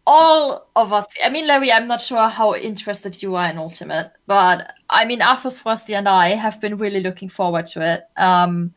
all 0.05 0.67
of 0.75 0.91
us. 0.91 1.05
I 1.23 1.29
mean, 1.29 1.47
Larry, 1.47 1.71
I'm 1.71 1.87
not 1.87 2.01
sure 2.01 2.27
how 2.27 2.55
interested 2.55 3.21
you 3.23 3.35
are 3.35 3.49
in 3.49 3.57
Ultimate, 3.57 4.11
but 4.27 4.73
I 4.89 5.05
mean, 5.05 5.19
Arthars 5.19 5.61
Frosty 5.61 5.95
and 5.95 6.09
I 6.09 6.29
have 6.29 6.59
been 6.59 6.77
really 6.77 6.99
looking 6.99 7.29
forward 7.29 7.65
to 7.67 7.81
it. 7.93 8.03
Um, 8.17 8.73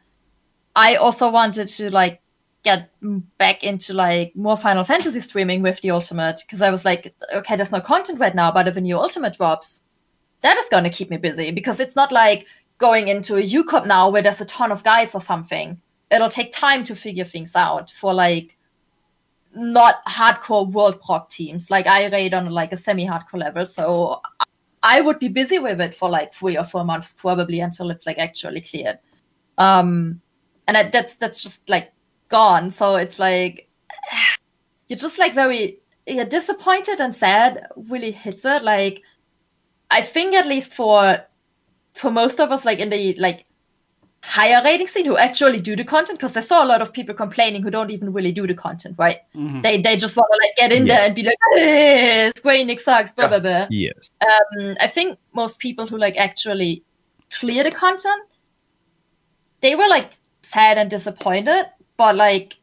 I 0.77 0.97
also 0.97 1.31
wanted 1.31 1.69
to 1.69 1.91
like 1.91 2.21
get 2.67 2.91
back 3.39 3.63
into 3.63 3.95
like 3.95 4.35
more 4.35 4.57
Final 4.57 4.83
Fantasy 4.83 5.21
streaming 5.21 5.63
with 5.63 5.81
the 5.83 5.93
Ultimate 5.93 6.41
because 6.45 6.61
I 6.61 6.71
was 6.71 6.85
like, 6.85 7.15
okay, 7.33 7.55
there's 7.55 7.71
no 7.71 7.81
content 7.81 8.19
right 8.19 8.35
now, 8.35 8.51
but 8.51 8.67
if 8.67 8.77
a 8.77 8.81
new 8.81 8.99
Ultimate 8.99 9.37
drops, 9.37 9.83
that 10.41 10.59
is 10.59 10.69
going 10.69 10.83
to 10.83 10.91
keep 10.91 11.09
me 11.09 11.17
busy 11.17 11.53
because 11.53 11.79
it's 11.79 11.95
not 11.95 12.11
like 12.11 12.45
going 12.79 13.07
into 13.07 13.37
a 13.37 13.41
UCoB 13.41 13.87
now 13.87 14.11
where 14.11 14.21
there's 14.21 14.41
a 14.41 14.45
ton 14.47 14.73
of 14.73 14.83
guides 14.83 15.15
or 15.15 15.21
something. 15.21 15.81
It'll 16.11 16.29
take 16.29 16.51
time 16.51 16.83
to 16.85 16.97
figure 16.97 17.25
things 17.25 17.55
out 17.55 17.89
for 17.93 18.13
like 18.13 18.59
not 19.55 20.05
hardcore 20.07 20.69
world 20.69 21.01
proc 21.01 21.31
teams. 21.31 21.71
Like 21.71 21.87
I 21.87 22.09
raid 22.09 22.35
on 22.35 22.51
like 22.51 22.73
a 22.73 22.77
semi-hardcore 22.77 23.39
level, 23.39 23.65
so 23.65 24.21
I 24.83 25.01
would 25.01 25.21
be 25.21 25.29
busy 25.29 25.61
with 25.61 25.81
it 25.81 25.95
for 25.95 26.11
like 26.11 26.35
three 26.35 26.59
or 26.59 26.65
four 26.65 26.85
months 26.85 27.13
probably 27.13 27.61
until 27.61 27.91
it's 27.91 28.07
like 28.07 28.19
actually 28.19 28.61
cleared. 28.61 28.99
Um, 29.57 30.21
and 30.67 30.77
I, 30.77 30.91
that's 30.91 31.15
that's 31.15 31.45
just 31.45 31.69
like 31.69 31.93
gone. 32.29 32.71
So 32.71 32.97
it's 32.97 33.19
like 33.19 33.69
you're 34.89 34.99
just 34.99 35.19
like 35.19 35.35
very 35.35 35.79
you're 36.07 36.25
disappointed 36.25 37.01
and 37.01 37.15
sad. 37.15 37.67
Really 37.77 38.13
hits 38.13 38.45
it. 38.45 38.63
Like 38.63 39.03
I 39.91 40.03
think 40.03 40.35
at 40.35 40.47
least 40.47 40.75
for 40.75 41.19
for 41.95 42.11
most 42.11 42.41
of 42.41 42.53
us, 42.53 42.65
like 42.65 42.79
in 42.79 42.91
the 42.91 43.15
like 43.19 43.45
higher 44.25 44.61
rating 44.65 44.87
scene 44.89 45.05
who 45.05 45.17
actually 45.17 45.61
do 45.61 45.77
the 45.77 45.85
content, 45.85 46.19
because 46.19 46.37
I 46.37 46.41
saw 46.41 46.65
a 46.65 46.67
lot 46.67 46.83
of 46.83 46.93
people 46.93 47.15
complaining 47.15 47.63
who 47.63 47.71
don't 47.71 47.91
even 47.91 48.13
really 48.13 48.33
do 48.33 48.47
the 48.47 48.55
content, 48.55 48.97
right? 48.99 49.19
Mhm. 49.35 49.63
They 49.63 49.81
they 49.81 49.97
just 49.97 50.17
want 50.17 50.29
to 50.33 50.39
like 50.45 50.57
get 50.57 50.73
in 50.73 50.87
Yeah. 50.87 50.97
there 50.97 51.07
and 51.07 51.15
be 51.15 51.23
like, 51.23 51.39
eh, 51.57 52.31
Square 52.37 52.57
Enix 52.65 52.81
sucks, 52.81 53.13
blah 53.13 53.29
blah 53.29 53.39
blah. 53.39 53.67
yes. 53.71 54.11
Um, 54.21 54.77
I 54.81 54.89
think 54.89 55.19
most 55.33 55.59
people 55.61 55.87
who 55.87 55.97
like 55.97 56.17
actually 56.17 56.83
clear 57.31 57.63
the 57.65 57.71
content, 57.71 58.23
they 59.61 59.75
were 59.75 59.89
like 59.89 60.13
sad 60.43 60.77
and 60.79 60.91
disappointed, 60.91 61.67
but 61.97 62.17
like 62.17 62.57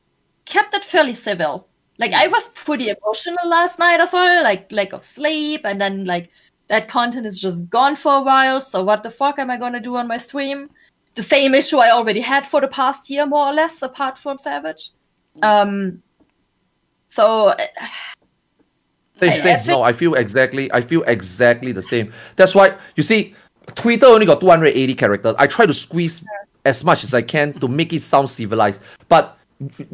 kept 0.46 0.74
it 0.74 0.84
fairly 0.86 1.14
civil. 1.14 1.68
Like 2.00 2.12
I 2.14 2.28
was 2.28 2.50
pretty 2.50 2.90
emotional 2.90 3.48
last 3.48 3.80
night 3.80 4.00
as 4.00 4.12
well, 4.12 4.44
like 4.44 4.72
lack 4.72 4.94
of 4.94 5.04
sleep, 5.04 5.62
and 5.66 5.80
then 5.80 6.06
like 6.06 6.30
that 6.68 6.88
content 6.88 7.26
is 7.26 7.40
just 7.40 7.70
gone 7.70 7.96
for 7.96 8.16
a 8.18 8.22
while. 8.22 8.62
So 8.62 8.84
what 8.84 9.04
the 9.04 9.12
fuck 9.12 9.40
am 9.40 9.50
I 9.52 9.58
gonna 9.58 9.80
do 9.80 9.96
on 9.96 10.08
my 10.08 10.18
stream? 10.18 10.70
The 11.16 11.22
same 11.24 11.54
issue 11.54 11.78
I 11.78 11.92
already 11.92 12.22
had 12.22 12.48
for 12.48 12.60
the 12.62 12.68
past 12.68 13.10
year, 13.10 13.26
more 13.28 13.48
or 13.48 13.54
less, 13.54 13.82
apart 13.82 14.18
from 14.18 14.38
Savage. 14.38 14.92
Um. 15.42 16.02
So 17.10 17.56
Same, 19.16 19.30
I- 19.30 19.38
same. 19.38 19.68
no, 19.68 19.84
I 19.84 19.94
feel 19.94 20.16
exactly. 20.16 20.72
I 20.74 20.82
feel 20.82 21.04
exactly 21.04 21.72
the 21.72 21.84
same. 21.84 22.12
That's 22.36 22.56
why 22.56 22.76
you 22.96 23.04
see, 23.04 23.36
Twitter 23.76 24.08
only 24.08 24.26
got 24.26 24.42
280 24.42 24.96
characters. 24.96 25.36
I 25.38 25.46
try 25.48 25.66
to 25.68 25.74
squeeze 25.74 26.24
as 26.66 26.84
much 26.84 27.04
as 27.04 27.14
I 27.14 27.22
can 27.22 27.54
to 27.60 27.68
make 27.68 27.94
it 27.94 28.02
sound 28.02 28.30
civilized. 28.30 28.82
But 29.10 29.38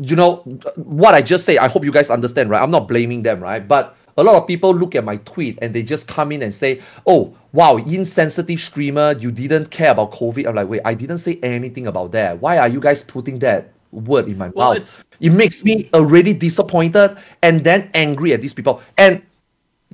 you 0.01 0.15
know 0.15 0.37
what 0.75 1.13
I 1.13 1.21
just 1.21 1.45
say. 1.45 1.57
I 1.57 1.67
hope 1.67 1.83
you 1.83 1.91
guys 1.91 2.09
understand, 2.09 2.49
right? 2.49 2.61
I'm 2.61 2.71
not 2.71 2.87
blaming 2.87 3.23
them, 3.23 3.41
right? 3.41 3.65
But 3.67 3.95
a 4.17 4.23
lot 4.23 4.35
of 4.35 4.47
people 4.47 4.73
look 4.73 4.95
at 4.95 5.03
my 5.03 5.17
tweet 5.17 5.59
and 5.61 5.73
they 5.73 5.83
just 5.83 6.07
come 6.07 6.31
in 6.31 6.41
and 6.43 6.53
say, 6.53 6.81
"Oh, 7.05 7.33
wow, 7.53 7.77
insensitive 7.77 8.59
streamer, 8.59 9.15
you 9.19 9.31
didn't 9.31 9.69
care 9.71 9.91
about 9.91 10.11
COVID." 10.11 10.47
I'm 10.47 10.55
like, 10.55 10.67
wait, 10.67 10.81
I 10.85 10.93
didn't 10.93 11.19
say 11.19 11.39
anything 11.43 11.87
about 11.87 12.11
that. 12.13 12.41
Why 12.41 12.57
are 12.57 12.67
you 12.67 12.79
guys 12.79 13.01
putting 13.03 13.39
that 13.39 13.71
word 13.91 14.27
in 14.27 14.37
my 14.37 14.49
Well, 14.49 14.69
mouth? 14.69 14.77
it's- 14.77 15.03
it 15.19 15.31
makes 15.31 15.63
me 15.63 15.89
already 15.93 16.33
disappointed 16.33 17.17
and 17.41 17.63
then 17.63 17.89
angry 17.93 18.33
at 18.33 18.41
these 18.41 18.53
people. 18.53 18.81
And 18.97 19.21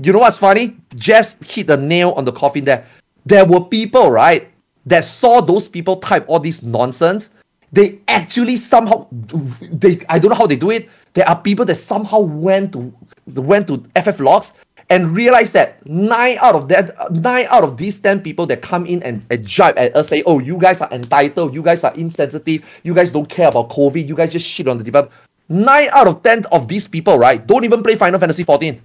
you 0.02 0.12
know 0.12 0.20
what's 0.20 0.38
funny? 0.38 0.76
Just 0.96 1.42
hit 1.44 1.68
the 1.68 1.78
nail 1.78 2.12
on 2.18 2.26
the 2.26 2.32
coffin 2.32 2.66
there. 2.66 2.86
There 3.26 3.46
were 3.46 3.62
people, 3.62 4.12
right, 4.12 4.48
that 4.86 5.06
saw 5.06 5.42
those 5.42 5.68
people 5.68 5.98
type 5.98 6.26
all 6.28 6.40
this 6.40 6.62
nonsense. 6.64 7.30
They 7.72 8.00
actually 8.08 8.58
somehow 8.58 9.08
they 9.12 10.00
I 10.08 10.20
don't 10.20 10.30
know 10.30 10.36
how 10.36 10.48
they 10.48 10.56
do 10.56 10.72
it. 10.72 10.90
There 11.14 11.28
are 11.28 11.40
people 11.40 11.66
that 11.66 11.76
somehow 11.76 12.20
went 12.20 12.74
to 12.74 12.94
went 13.28 13.68
to 13.68 13.84
FF 14.00 14.20
logs 14.20 14.54
and 14.90 15.16
realized 15.16 15.54
that 15.54 15.86
nine 15.88 16.38
out 16.42 16.56
of 16.56 16.68
that 16.70 16.96
nine 17.12 17.48
out 17.50 17.64
of 17.64 17.78
these 17.78 17.98
ten 17.98 18.22
people 18.22 18.46
that 18.46 18.62
come 18.62 18.86
in 18.86 19.02
and, 19.04 19.26
and 19.30 19.46
jibe 19.46 19.78
at 19.78 19.96
us 19.96 20.08
say, 20.08 20.24
oh, 20.26 20.40
you 20.40 20.58
guys 20.58 20.80
are 20.82 20.92
entitled, 20.92 21.54
you 21.54 21.64
guys 21.64 21.84
are 21.84 21.94
insensitive, 21.96 22.64
you 22.84 22.94
guys 22.94 23.12
don't 23.12 23.28
care 23.28 23.48
about 23.48 23.70
COVID, 23.70 24.08
you 24.08 24.16
guys 24.16 24.32
just 24.32 24.48
shit 24.48 24.68
on 24.68 24.78
the 24.78 24.84
develop. 24.84 25.12
nine 25.50 25.90
out 25.92 26.08
of 26.08 26.22
ten 26.24 26.46
of 26.52 26.68
these 26.68 26.88
people, 26.88 27.18
right, 27.18 27.46
don't 27.46 27.64
even 27.66 27.82
play 27.82 27.96
Final 27.96 28.20
Fantasy 28.20 28.44
14. 28.44 28.80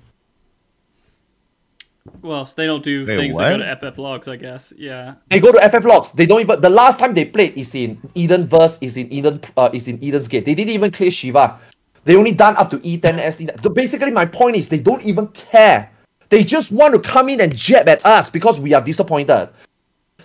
Well, 2.23 2.45
they 2.57 2.67
don't 2.67 2.83
do 2.83 3.07
Wait, 3.07 3.17
things 3.17 3.37
that 3.37 3.59
go 3.59 3.65
to 3.65 3.91
FF 3.91 3.99
logs, 3.99 4.29
I 4.29 4.37
guess. 4.37 4.73
Yeah. 4.77 5.15
They 5.29 5.41
go 5.41 5.53
to 5.53 5.69
FF 5.69 5.85
logs. 5.85 6.13
They 6.13 6.27
don't 6.27 6.41
even. 6.41 6.61
The 6.61 6.71
last 6.71 6.99
time 6.99 7.15
they 7.15 7.25
played 7.25 7.57
is 7.57 7.75
in 7.75 8.01
Eden 8.15 8.47
Verse. 8.47 8.79
Is 8.81 8.97
in 8.97 9.13
Eden. 9.13 9.41
Uh, 9.57 9.71
is 9.73 9.89
in 9.89 10.03
Eden's 10.03 10.29
Gate. 10.29 10.45
They 10.45 10.55
didn't 10.55 10.73
even 10.73 10.91
clear 10.91 11.11
Shiva. 11.11 11.59
They 12.05 12.17
only 12.17 12.33
done 12.33 12.57
up 12.57 12.71
to 12.71 12.81
E 12.87 12.99
E10 12.99 13.19
SD. 13.19 13.63
So 13.63 13.71
basically, 13.71 14.11
my 14.11 14.27
point 14.27 14.57
is 14.57 14.69
they 14.69 14.79
don't 14.79 15.03
even 15.03 15.29
care. 15.29 15.91
They 16.29 16.45
just 16.45 16.73
want 16.73 16.95
to 16.95 17.01
come 17.01 17.29
in 17.29 17.41
and 17.41 17.55
jab 17.55 17.89
at 17.89 18.05
us 18.07 18.31
because 18.31 18.61
we 18.61 18.73
are 18.73 18.81
disappointed. 18.81 19.51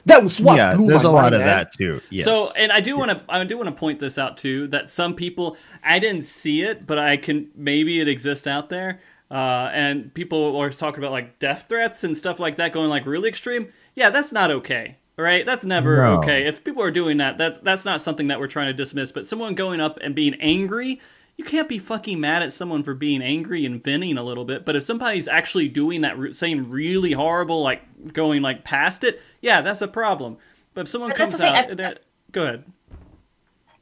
That 0.06 0.24
was 0.24 0.40
what 0.40 0.58
yeah, 0.58 0.76
blew 0.76 0.88
there's 0.88 1.04
my 1.04 1.10
a 1.10 1.12
lot 1.12 1.22
mind, 1.24 1.36
of 1.36 1.42
man. 1.42 1.48
that 1.48 1.72
too. 1.72 2.00
Yes. 2.12 2.26
So, 2.26 2.50
and 2.58 2.72
I 2.72 2.80
do 2.80 2.96
want 2.96 3.18
to, 3.18 3.26
I 3.28 3.44
do 3.44 3.58
want 3.58 3.70
to 3.70 3.76
point 3.76 4.00
this 4.00 4.20
out 4.20 4.38
too. 4.38 4.68
That 4.68 4.88
some 4.88 5.16
people, 5.16 5.58
I 5.84 5.98
didn't 5.98 6.26
see 6.26 6.62
it, 6.62 6.86
but 6.86 7.00
I 7.00 7.18
can 7.18 7.50
maybe 7.56 8.00
it 8.00 8.08
exists 8.08 8.46
out 8.46 8.70
there. 8.70 9.00
Uh, 9.32 9.70
and 9.74 10.14
people 10.14 10.56
are 10.58 10.70
talking 10.70 11.00
about 11.00 11.12
like 11.12 11.40
death 11.40 11.66
threats 11.68 12.04
and 12.04 12.16
stuff 12.16 12.40
like 12.40 12.58
that, 12.58 12.74
going 12.74 12.90
like 12.90 13.06
really 13.06 13.28
extreme. 13.30 13.70
Yeah, 13.96 14.10
that's 14.10 14.32
not 14.32 14.52
okay. 14.52 14.98
Right? 15.18 15.46
That's 15.46 15.64
never 15.66 15.98
No. 16.04 16.18
okay. 16.20 16.46
If 16.46 16.64
people 16.64 16.84
are 16.84 16.92
doing 16.92 17.18
that, 17.18 17.38
that's 17.38 17.58
that's 17.60 17.86
not 17.86 18.02
something 18.02 18.28
that 18.28 18.40
we're 18.40 18.48
trying 18.48 18.68
to 18.68 18.74
dismiss. 18.74 19.12
But 19.12 19.26
someone 19.26 19.56
going 19.56 19.80
up 19.80 19.98
and 20.02 20.14
being 20.14 20.34
angry, 20.36 21.00
you 21.38 21.46
can't 21.46 21.70
be 21.70 21.80
fucking 21.80 22.20
mad 22.20 22.44
at 22.44 22.52
someone 22.54 22.84
for 22.84 22.94
being 22.94 23.22
angry 23.22 23.66
and 23.66 23.82
venting 23.84 24.18
a 24.18 24.24
little 24.24 24.44
bit. 24.46 24.66
But 24.66 24.76
if 24.76 24.84
somebody's 24.84 25.28
actually 25.30 25.70
doing 25.70 26.02
that, 26.02 26.18
re- 26.20 26.34
saying 26.34 26.70
really 26.70 27.14
horrible, 27.14 27.62
like 27.64 28.14
going 28.14 28.42
like 28.42 28.64
past 28.66 29.04
it, 29.06 29.22
yeah, 29.42 29.62
that's 29.62 29.82
a 29.82 29.88
problem. 29.88 30.38
But 30.74 30.82
if 30.82 30.88
someone 30.90 31.12
But 31.12 31.18
comes 31.18 31.40
out, 31.40 31.56
I've- 31.56 31.70
and 31.72 31.80
that- 31.80 32.00
go 32.34 32.44
ahead. 32.44 32.64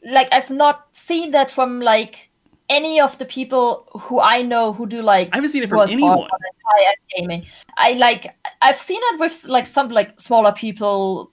like 0.06 0.28
I've 0.32 0.50
not 0.52 0.88
seen 0.94 1.32
that 1.32 1.50
from 1.50 1.80
like 1.82 2.30
any 2.70 3.00
of 3.00 3.18
the 3.18 3.26
people 3.26 3.88
who 3.94 4.20
I 4.20 4.42
know 4.42 4.74
who 4.74 4.88
do 4.88 5.02
like 5.02 5.30
I 5.34 5.38
haven't 5.38 5.50
seen 5.52 5.64
it 5.64 5.70
from 5.70 5.90
anyone. 5.90 6.28
gaming. 7.16 7.46
I 7.78 7.94
like 7.94 8.36
I've 8.62 8.78
seen 8.78 9.00
it 9.02 9.20
with 9.20 9.46
like 9.48 9.68
some 9.68 9.90
like 9.90 10.20
smaller 10.20 10.54
people, 10.54 11.32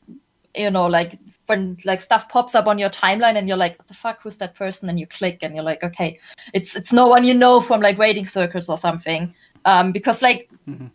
you 0.54 0.70
know, 0.70 0.86
like 0.86 1.18
when 1.46 1.76
like 1.84 2.00
stuff 2.00 2.28
pops 2.28 2.54
up 2.54 2.66
on 2.66 2.78
your 2.78 2.90
timeline 2.90 3.36
and 3.36 3.48
you're 3.48 3.56
like, 3.56 3.78
what 3.78 3.88
the 3.88 3.94
fuck, 3.94 4.20
who's 4.22 4.38
that 4.38 4.54
person? 4.54 4.88
And 4.88 4.98
you 4.98 5.06
click 5.06 5.38
and 5.42 5.54
you're 5.54 5.64
like, 5.64 5.82
okay, 5.82 6.18
it's 6.52 6.76
it's 6.76 6.92
no 6.92 7.06
one 7.06 7.24
you 7.24 7.34
know 7.34 7.60
from 7.60 7.80
like 7.80 7.98
rating 7.98 8.26
circles 8.26 8.68
or 8.68 8.78
something. 8.78 9.34
Um, 9.64 9.92
because 9.92 10.22
like 10.22 10.50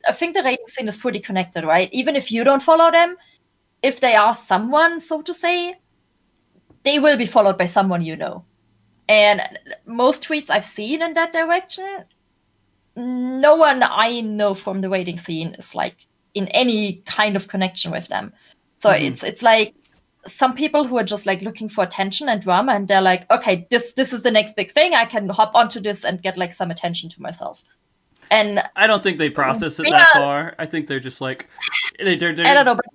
I 0.07 0.11
think 0.11 0.35
the 0.35 0.43
rating 0.43 0.67
scene 0.67 0.87
is 0.87 0.97
pretty 0.97 1.19
connected, 1.19 1.63
right? 1.63 1.89
Even 1.91 2.15
if 2.15 2.31
you 2.31 2.43
don't 2.43 2.61
follow 2.61 2.91
them, 2.91 3.15
if 3.81 3.99
they 3.99 4.15
are 4.15 4.33
someone, 4.33 4.99
so 4.99 5.21
to 5.21 5.33
say, 5.33 5.75
they 6.83 6.99
will 6.99 7.17
be 7.17 7.25
followed 7.25 7.57
by 7.57 7.67
someone 7.67 8.01
you 8.01 8.15
know. 8.15 8.43
And 9.07 9.41
most 9.85 10.23
tweets 10.23 10.49
I've 10.49 10.65
seen 10.65 11.01
in 11.01 11.13
that 11.13 11.31
direction, 11.31 12.05
no 12.95 13.55
one 13.55 13.83
I 13.83 14.21
know 14.21 14.53
from 14.53 14.81
the 14.81 14.89
waiting 14.89 15.17
scene 15.17 15.55
is 15.55 15.75
like 15.75 16.05
in 16.33 16.47
any 16.49 16.97
kind 17.05 17.35
of 17.35 17.47
connection 17.47 17.91
with 17.91 18.07
them. 18.07 18.33
So 18.77 18.91
it's 18.91 19.23
it's 19.23 19.43
like 19.43 19.75
some 20.25 20.53
people 20.55 20.85
who 20.85 20.97
are 20.97 21.03
just 21.03 21.25
like 21.25 21.41
looking 21.41 21.69
for 21.69 21.83
attention 21.83 22.29
and 22.29 22.41
drama 22.41 22.73
and 22.73 22.87
they're 22.87 23.01
like, 23.01 23.29
okay, 23.31 23.67
this 23.69 23.93
this 23.93 24.11
is 24.13 24.23
the 24.23 24.31
next 24.31 24.55
big 24.55 24.71
thing. 24.71 24.93
I 24.95 25.05
can 25.05 25.29
hop 25.29 25.51
onto 25.55 25.79
this 25.79 26.03
and 26.03 26.21
get 26.21 26.37
like 26.37 26.53
some 26.53 26.71
attention 26.71 27.09
to 27.11 27.21
myself. 27.21 27.63
And 28.31 28.63
I 28.75 28.87
don't 28.87 29.03
think 29.03 29.19
they 29.19 29.29
process 29.29 29.79
it 29.79 29.87
Yeah. 29.87 29.97
that 29.99 30.13
far. 30.13 30.55
I 30.57 30.65
think 30.65 30.87
they're 30.87 30.99
just 30.99 31.21
like, 31.21 31.47
they, 31.99 32.15
they're, 32.15 32.33
they're 32.33 32.47
I 32.47 32.55
don't 32.55 32.65
know, 32.65 32.75
but 32.75 32.85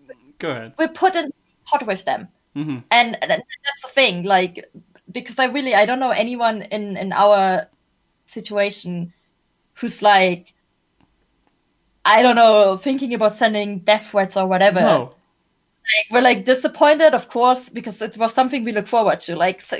Go 0.40 0.50
ahead. 0.50 0.74
we 0.76 0.88
put 0.88 1.14
in 1.14 1.30
pot 1.66 1.86
with 1.86 2.04
them. 2.04 2.26
Mhm. 2.56 2.82
And 2.90 3.16
th- 3.20 3.28
that's 3.28 3.82
the 3.82 3.88
thing, 3.94 4.24
like 4.24 4.68
because 5.10 5.38
I 5.38 5.46
really 5.46 5.74
I 5.74 5.86
don't 5.86 6.00
know 6.00 6.10
anyone 6.10 6.62
in 6.62 6.96
in 6.96 7.12
our 7.12 7.68
situation 8.26 9.12
who's 9.74 10.02
like 10.02 10.54
I 12.04 12.22
don't 12.22 12.36
know 12.36 12.76
thinking 12.76 13.14
about 13.14 13.34
sending 13.34 13.80
death 13.80 14.10
threats 14.10 14.36
or 14.36 14.46
whatever. 14.46 14.80
No. 14.80 15.14
Like, 15.82 16.10
we're 16.10 16.22
like 16.22 16.44
disappointed, 16.44 17.14
of 17.14 17.28
course, 17.28 17.68
because 17.68 18.00
it 18.00 18.16
was 18.16 18.32
something 18.32 18.64
we 18.64 18.72
look 18.72 18.86
forward 18.86 19.18
to. 19.20 19.36
Like 19.36 19.60
so, 19.60 19.78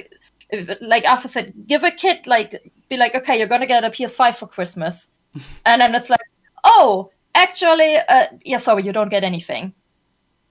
if, 0.50 0.70
like 0.80 1.04
Arthur 1.06 1.28
said, 1.28 1.52
give 1.66 1.84
a 1.84 1.90
kid 1.90 2.26
like 2.26 2.72
be 2.88 2.96
like, 2.96 3.14
okay, 3.14 3.38
you're 3.38 3.46
gonna 3.46 3.66
get 3.66 3.84
a 3.84 3.90
PS5 3.90 4.36
for 4.36 4.46
Christmas, 4.46 5.08
and 5.64 5.80
then 5.80 5.94
it's 5.94 6.10
like, 6.10 6.20
oh, 6.64 7.10
actually, 7.34 7.96
uh, 7.96 8.26
yeah, 8.44 8.58
sorry, 8.58 8.82
you 8.82 8.92
don't 8.92 9.10
get 9.10 9.24
anything. 9.24 9.72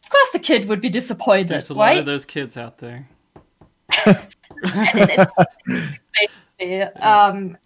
Of 0.03 0.09
course, 0.09 0.32
the 0.32 0.40
kid 0.40 0.67
would 0.69 0.82
be 0.82 0.90
disappointed, 0.90 1.49
There's 1.49 1.69
a 1.69 1.74
lot 1.74 1.98
of 1.98 2.06
those 2.06 2.25
kids 2.25 2.58
out 2.58 2.80
there. 2.80 3.08
and 4.63 4.99
it, 4.99 5.09
it's 5.19 5.33
basically, 6.57 6.81
um, 7.01 7.57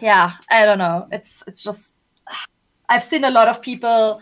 yeah, 0.00 0.32
I 0.50 0.64
don't 0.64 0.78
know. 0.78 1.08
It's 1.12 1.42
it's 1.46 1.62
just 1.62 1.92
I've 2.88 3.04
seen 3.04 3.24
a 3.24 3.30
lot 3.30 3.48
of 3.48 3.62
people 3.62 4.20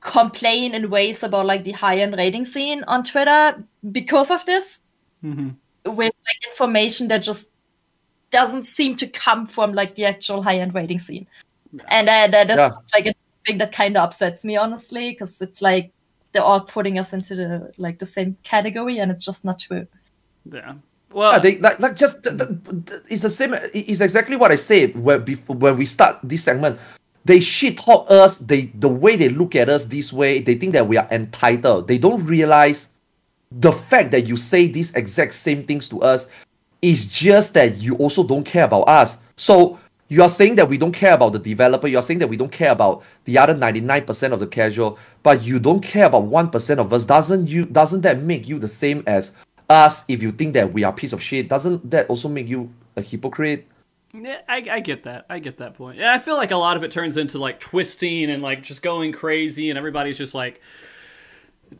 complain 0.00 0.74
in 0.74 0.90
ways 0.90 1.22
about 1.22 1.46
like 1.46 1.64
the 1.64 1.72
high 1.72 1.98
end 1.98 2.16
rating 2.16 2.44
scene 2.44 2.84
on 2.84 3.02
Twitter 3.04 3.64
because 3.92 4.30
of 4.30 4.44
this, 4.46 4.80
Mm-hmm. 5.24 5.48
with 5.96 6.14
like 6.14 6.50
information 6.50 7.08
that 7.08 7.18
just 7.24 7.46
doesn't 8.30 8.66
seem 8.66 8.94
to 8.96 9.06
come 9.08 9.46
from 9.46 9.72
like 9.72 9.96
the 9.96 10.04
actual 10.04 10.42
high 10.42 10.58
end 10.58 10.74
rating 10.74 11.00
scene, 11.00 11.26
and 11.88 12.08
uh, 12.08 12.28
that 12.28 12.50
is 12.50 12.56
Yeah. 12.56 12.70
like 12.94 13.06
a 13.06 13.14
thing 13.44 13.58
that 13.58 13.72
kind 13.72 13.96
of 13.96 14.04
upsets 14.04 14.44
me 14.44 14.56
honestly 14.56 15.10
because 15.10 15.40
it's 15.40 15.60
like 15.60 15.92
they're 16.32 16.42
all 16.42 16.60
putting 16.60 16.98
us 16.98 17.12
into 17.12 17.34
the 17.34 17.72
like 17.78 17.98
the 17.98 18.06
same 18.06 18.36
category 18.44 18.98
and 18.98 19.10
it's 19.10 19.24
just 19.24 19.44
not 19.44 19.58
true. 19.58 19.86
Yeah. 20.52 20.74
Well, 21.12 21.32
Yeah, 21.32 21.38
they 21.38 21.58
like, 21.58 21.80
like 21.80 21.96
just 21.96 22.18
it's 23.08 23.22
the 23.22 23.30
same. 23.30 23.54
It's 23.72 24.00
exactly 24.00 24.36
what 24.36 24.52
I 24.52 24.56
said 24.56 24.96
when 24.96 25.24
before 25.24 25.56
when 25.56 25.76
we 25.76 25.86
start 25.86 26.18
this 26.22 26.44
segment. 26.44 26.78
They 27.24 27.40
shit 27.40 27.76
talk 27.76 28.10
us. 28.10 28.38
They 28.38 28.66
the 28.74 28.88
way 28.88 29.16
they 29.16 29.28
look 29.28 29.54
at 29.54 29.68
us 29.68 29.84
this 29.84 30.12
way. 30.12 30.40
They 30.40 30.54
think 30.54 30.72
that 30.72 30.86
we 30.86 30.96
are 30.96 31.08
entitled. 31.10 31.88
They 31.88 31.98
don't 31.98 32.24
realize 32.24 32.88
the 33.50 33.72
fact 33.72 34.10
that 34.12 34.26
you 34.26 34.36
say 34.36 34.66
these 34.66 34.92
exact 34.94 35.34
same 35.34 35.64
things 35.64 35.88
to 35.88 36.02
us 36.02 36.26
is 36.82 37.06
just 37.06 37.54
that 37.54 37.78
you 37.78 37.96
also 37.96 38.22
don't 38.22 38.44
care 38.44 38.64
about 38.64 38.88
us. 38.88 39.16
So 39.36 39.78
you 40.08 40.22
are 40.22 40.28
saying 40.28 40.54
that 40.56 40.68
we 40.68 40.78
don't 40.78 40.92
care 40.92 41.14
about 41.14 41.32
the 41.32 41.38
developer. 41.38 41.86
You 41.86 41.98
are 41.98 42.02
saying 42.02 42.20
that 42.20 42.28
we 42.28 42.36
don't 42.36 42.52
care 42.52 42.72
about 42.72 43.02
the 43.24 43.36
other 43.36 43.54
ninety 43.54 43.80
nine 43.80 44.04
percent 44.04 44.32
of 44.32 44.40
the 44.40 44.46
casual, 44.46 44.98
but 45.22 45.42
you 45.42 45.58
don't 45.58 45.80
care 45.80 46.06
about 46.06 46.24
one 46.24 46.50
percent 46.50 46.80
of 46.80 46.92
us. 46.92 47.04
Doesn't 47.04 47.46
you? 47.46 47.64
Doesn't 47.66 48.02
that 48.02 48.22
make 48.22 48.46
you 48.48 48.58
the 48.58 48.68
same 48.68 49.02
as 49.06 49.32
us? 49.68 50.04
If 50.08 50.22
you 50.22 50.32
think 50.32 50.54
that 50.54 50.72
we 50.72 50.84
are 50.84 50.92
piece 50.92 51.12
of 51.12 51.22
shit, 51.22 51.48
doesn't 51.48 51.90
that 51.90 52.08
also 52.08 52.28
make 52.28 52.48
you 52.48 52.72
a 52.96 53.02
hypocrite? 53.02 53.66
Yeah, 54.12 54.40
I, 54.48 54.66
I 54.70 54.80
get 54.80 55.02
that. 55.04 55.26
I 55.28 55.38
get 55.38 55.58
that 55.58 55.74
point. 55.74 55.98
Yeah, 55.98 56.14
I 56.14 56.18
feel 56.18 56.36
like 56.36 56.50
a 56.50 56.56
lot 56.56 56.76
of 56.76 56.82
it 56.82 56.90
turns 56.90 57.16
into 57.16 57.38
like 57.38 57.60
twisting 57.60 58.30
and 58.30 58.42
like 58.42 58.62
just 58.62 58.82
going 58.82 59.12
crazy, 59.12 59.68
and 59.70 59.78
everybody's 59.78 60.16
just 60.18 60.34
like 60.34 60.60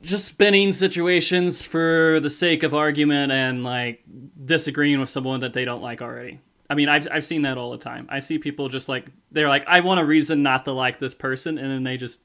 just 0.03 0.27
spinning 0.27 0.73
situations 0.73 1.63
for 1.63 2.21
the 2.21 2.29
sake 2.29 2.63
of 2.63 2.75
argument 2.75 3.33
and 3.33 3.65
like 3.65 4.03
disagreeing 4.45 5.01
with 5.01 5.09
someone 5.09 5.41
that 5.41 5.55
they 5.55 5.65
don't 5.65 5.83
like 5.83 6.03
already. 6.03 6.41
I 6.69 6.75
mean, 6.75 6.91
I've 6.91 7.09
I've 7.11 7.25
seen 7.25 7.43
that 7.43 7.57
all 7.57 7.71
the 7.71 7.79
time. 7.79 8.07
I 8.11 8.19
see 8.19 8.39
people 8.39 8.69
just 8.69 8.89
like 8.89 9.07
they're 9.33 9.49
like, 9.49 9.67
I 9.67 9.81
want 9.81 10.01
a 10.01 10.05
reason 10.05 10.43
not 10.43 10.67
to 10.67 10.73
like 10.73 10.99
this 10.99 11.15
person, 11.15 11.57
and 11.57 11.71
then 11.71 11.83
they 11.83 11.97
just 11.97 12.21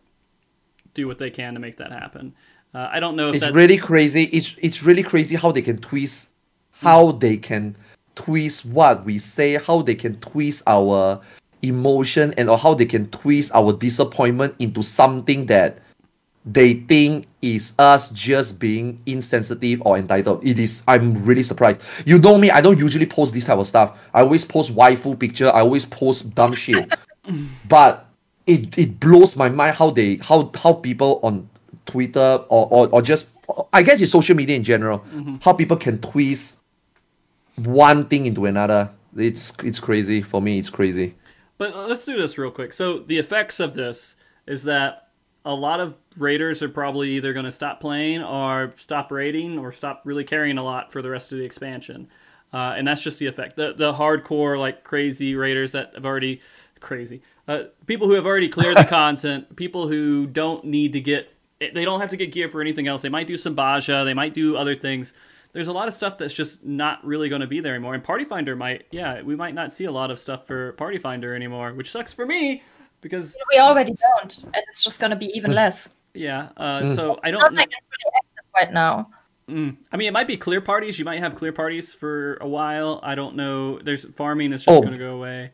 do 0.93 1.08
what 1.08 1.17
they 1.17 1.30
can 1.30 1.53
to 1.53 1.59
make 1.59 1.77
that 1.77 1.92
happen. 1.92 2.35
Uh, 2.73 2.89
I 2.91 2.99
don't 2.99 3.15
know 3.15 3.29
if 3.29 3.35
It's 3.35 3.45
that's 3.45 3.55
really 3.55 3.77
crazy. 3.77 4.23
It's 4.25 4.55
it's 4.59 4.83
really 4.83 5.03
crazy 5.03 5.35
how 5.35 5.51
they 5.51 5.61
can 5.61 5.77
twist, 5.77 6.29
how 6.71 7.11
they 7.11 7.37
can 7.37 7.75
twist 8.15 8.65
what 8.65 9.05
we 9.05 9.19
say, 9.19 9.55
how 9.55 9.81
they 9.81 9.95
can 9.95 10.19
twist 10.19 10.63
our 10.65 11.21
emotion, 11.61 12.33
and 12.37 12.49
or 12.49 12.57
how 12.57 12.73
they 12.73 12.85
can 12.85 13.07
twist 13.09 13.51
our 13.53 13.73
disappointment 13.73 14.55
into 14.59 14.81
something 14.81 15.45
that 15.47 15.79
they 16.45 16.73
think 16.73 17.27
is 17.41 17.73
us 17.79 18.09
just 18.09 18.59
being 18.59 18.99
insensitive 19.05 19.81
or 19.85 19.97
entitled. 19.97 20.45
It 20.45 20.57
is. 20.57 20.81
I'm 20.87 21.23
really 21.23 21.43
surprised. 21.43 21.79
You 22.05 22.17
know 22.17 22.39
me. 22.39 22.49
I 22.49 22.61
don't 22.61 22.79
usually 22.79 23.05
post 23.05 23.35
this 23.35 23.45
type 23.45 23.59
of 23.59 23.67
stuff. 23.67 23.97
I 24.15 24.21
always 24.21 24.45
post 24.45 24.75
waifu 24.75 25.17
picture. 25.19 25.49
I 25.49 25.59
always 25.59 25.85
post 25.85 26.33
dumb 26.33 26.53
shit. 26.53 26.91
but 27.69 28.07
it 28.47 28.77
it 28.77 28.99
blows 28.99 29.35
my 29.35 29.47
mind 29.47 29.75
how 29.75 29.91
they 29.91 30.17
how 30.17 30.51
how 30.55 30.73
people 30.73 31.19
on 31.23 31.47
Twitter 31.85 32.43
or 32.49 32.67
or, 32.69 32.87
or 32.89 33.01
just 33.01 33.27
I 33.71 33.83
guess 33.83 34.01
it's 34.01 34.11
social 34.11 34.35
media 34.35 34.55
in 34.55 34.63
general 34.63 35.03
how 35.41 35.53
people 35.53 35.77
can 35.77 35.99
twist 35.99 36.59
one 37.55 38.05
thing 38.05 38.25
into 38.25 38.45
another. 38.45 38.89
It's 39.15 39.53
it's 39.63 39.79
crazy 39.79 40.21
for 40.21 40.41
me. 40.41 40.59
It's 40.59 40.69
crazy. 40.69 41.15
But 41.57 41.75
let's 41.75 42.05
do 42.05 42.17
this 42.17 42.37
real 42.37 42.51
quick. 42.51 42.73
So 42.73 42.99
the 42.99 43.17
effects 43.19 43.59
of 43.59 43.73
this 43.73 44.15
is 44.47 44.63
that 44.63 45.09
a 45.45 45.53
lot 45.53 45.79
of 45.79 45.95
raiders 46.17 46.63
are 46.63 46.69
probably 46.69 47.11
either 47.11 47.33
going 47.33 47.45
to 47.45 47.51
stop 47.51 47.79
playing 47.79 48.23
or 48.23 48.73
stop 48.77 49.11
raiding 49.11 49.59
or 49.59 49.71
stop 49.71 50.01
really 50.03 50.23
caring 50.23 50.57
a 50.57 50.63
lot 50.63 50.91
for 50.91 51.01
the 51.01 51.09
rest 51.09 51.31
of 51.31 51.37
the 51.37 51.43
expansion. 51.43 52.07
Uh, 52.51 52.73
and 52.77 52.87
that's 52.87 53.03
just 53.03 53.19
the 53.19 53.27
effect. 53.27 53.55
The 53.55 53.73
the 53.73 53.93
hardcore 53.93 54.57
like 54.57 54.83
crazy 54.83 55.35
raiders 55.35 55.73
that 55.73 55.91
have 55.95 56.05
already 56.05 56.41
crazy 56.79 57.21
uh, 57.47 57.63
people 57.85 58.07
who 58.07 58.13
have 58.13 58.25
already 58.25 58.47
cleared 58.49 58.77
the 58.77 58.85
content, 58.89 59.55
people 59.55 59.87
who 59.87 60.27
don't 60.27 60.65
need 60.65 60.93
to 60.93 61.01
get 61.01 61.32
they 61.69 61.85
don't 61.85 62.00
have 62.01 62.09
to 62.09 62.17
get 62.17 62.32
gear 62.32 62.50
for 62.50 62.61
anything 62.61 62.88
else. 62.88 63.01
They 63.01 63.09
might 63.09 63.27
do 63.27 63.38
some 63.38 63.56
Bozja, 63.56 64.03
they 64.06 64.14
might 64.14 64.33
do 64.33 64.56
other 64.58 64.75
things. 64.75 65.14
there's 65.53 65.67
a 65.67 65.72
lot 65.74 65.88
of 65.88 65.93
stuff 65.93 66.17
that's 66.17 66.33
just 66.33 66.66
not 66.66 67.06
really 67.06 67.30
going 67.30 67.42
to 67.42 67.48
be 67.48 67.59
there 67.59 67.75
anymore. 67.75 67.93
And 67.93 68.03
Party 68.03 68.25
Finder 68.25 68.56
might, 68.56 68.85
yeah, 68.90 69.22
we 69.22 69.35
might 69.35 69.53
not 69.53 69.72
see 69.72 69.85
a 69.85 69.92
lot 69.92 70.09
of 70.09 70.17
stuff 70.17 70.48
for 70.48 70.72
Party 70.74 70.98
Finder 70.98 71.35
anymore, 71.35 71.74
which 71.74 71.92
sucks 71.92 72.11
for 72.11 72.25
me 72.25 72.64
because 73.01 73.38
We 73.51 73.59
already 73.59 73.93
don't, 73.93 74.43
and 74.45 74.64
it's 74.72 74.83
just 74.83 75.00
gonna 75.00 75.16
be 75.16 75.27
even 75.38 75.53
less. 75.53 75.90
yeah. 76.16 76.50
Uh, 76.58 76.82
Mm. 76.82 76.95
So 76.95 77.19
I 77.24 77.30
Not 77.32 77.42
don't. 77.42 77.56
like 77.56 77.67
it's 77.67 77.75
really 77.92 78.14
active 78.17 78.45
right 78.56 78.74
now. 78.74 79.09
Mm, 79.48 79.75
I 79.92 79.98
mean, 79.98 80.08
it 80.08 80.11
might 80.14 80.25
be 80.27 80.38
clear 80.38 80.61
parties. 80.61 80.98
You 80.98 81.06
might 81.06 81.19
have 81.19 81.35
clear 81.35 81.51
parties 81.51 81.93
for 81.93 82.38
a 82.42 82.48
while. 82.48 83.00
I 83.03 83.14
don't 83.14 83.35
know. 83.35 83.77
There's 83.77 84.06
farming 84.16 84.53
is 84.53 84.64
just 84.64 84.75
Oh. 84.75 84.82
going 84.82 84.93
to 84.93 84.98
go 85.00 85.16
away. 85.17 85.51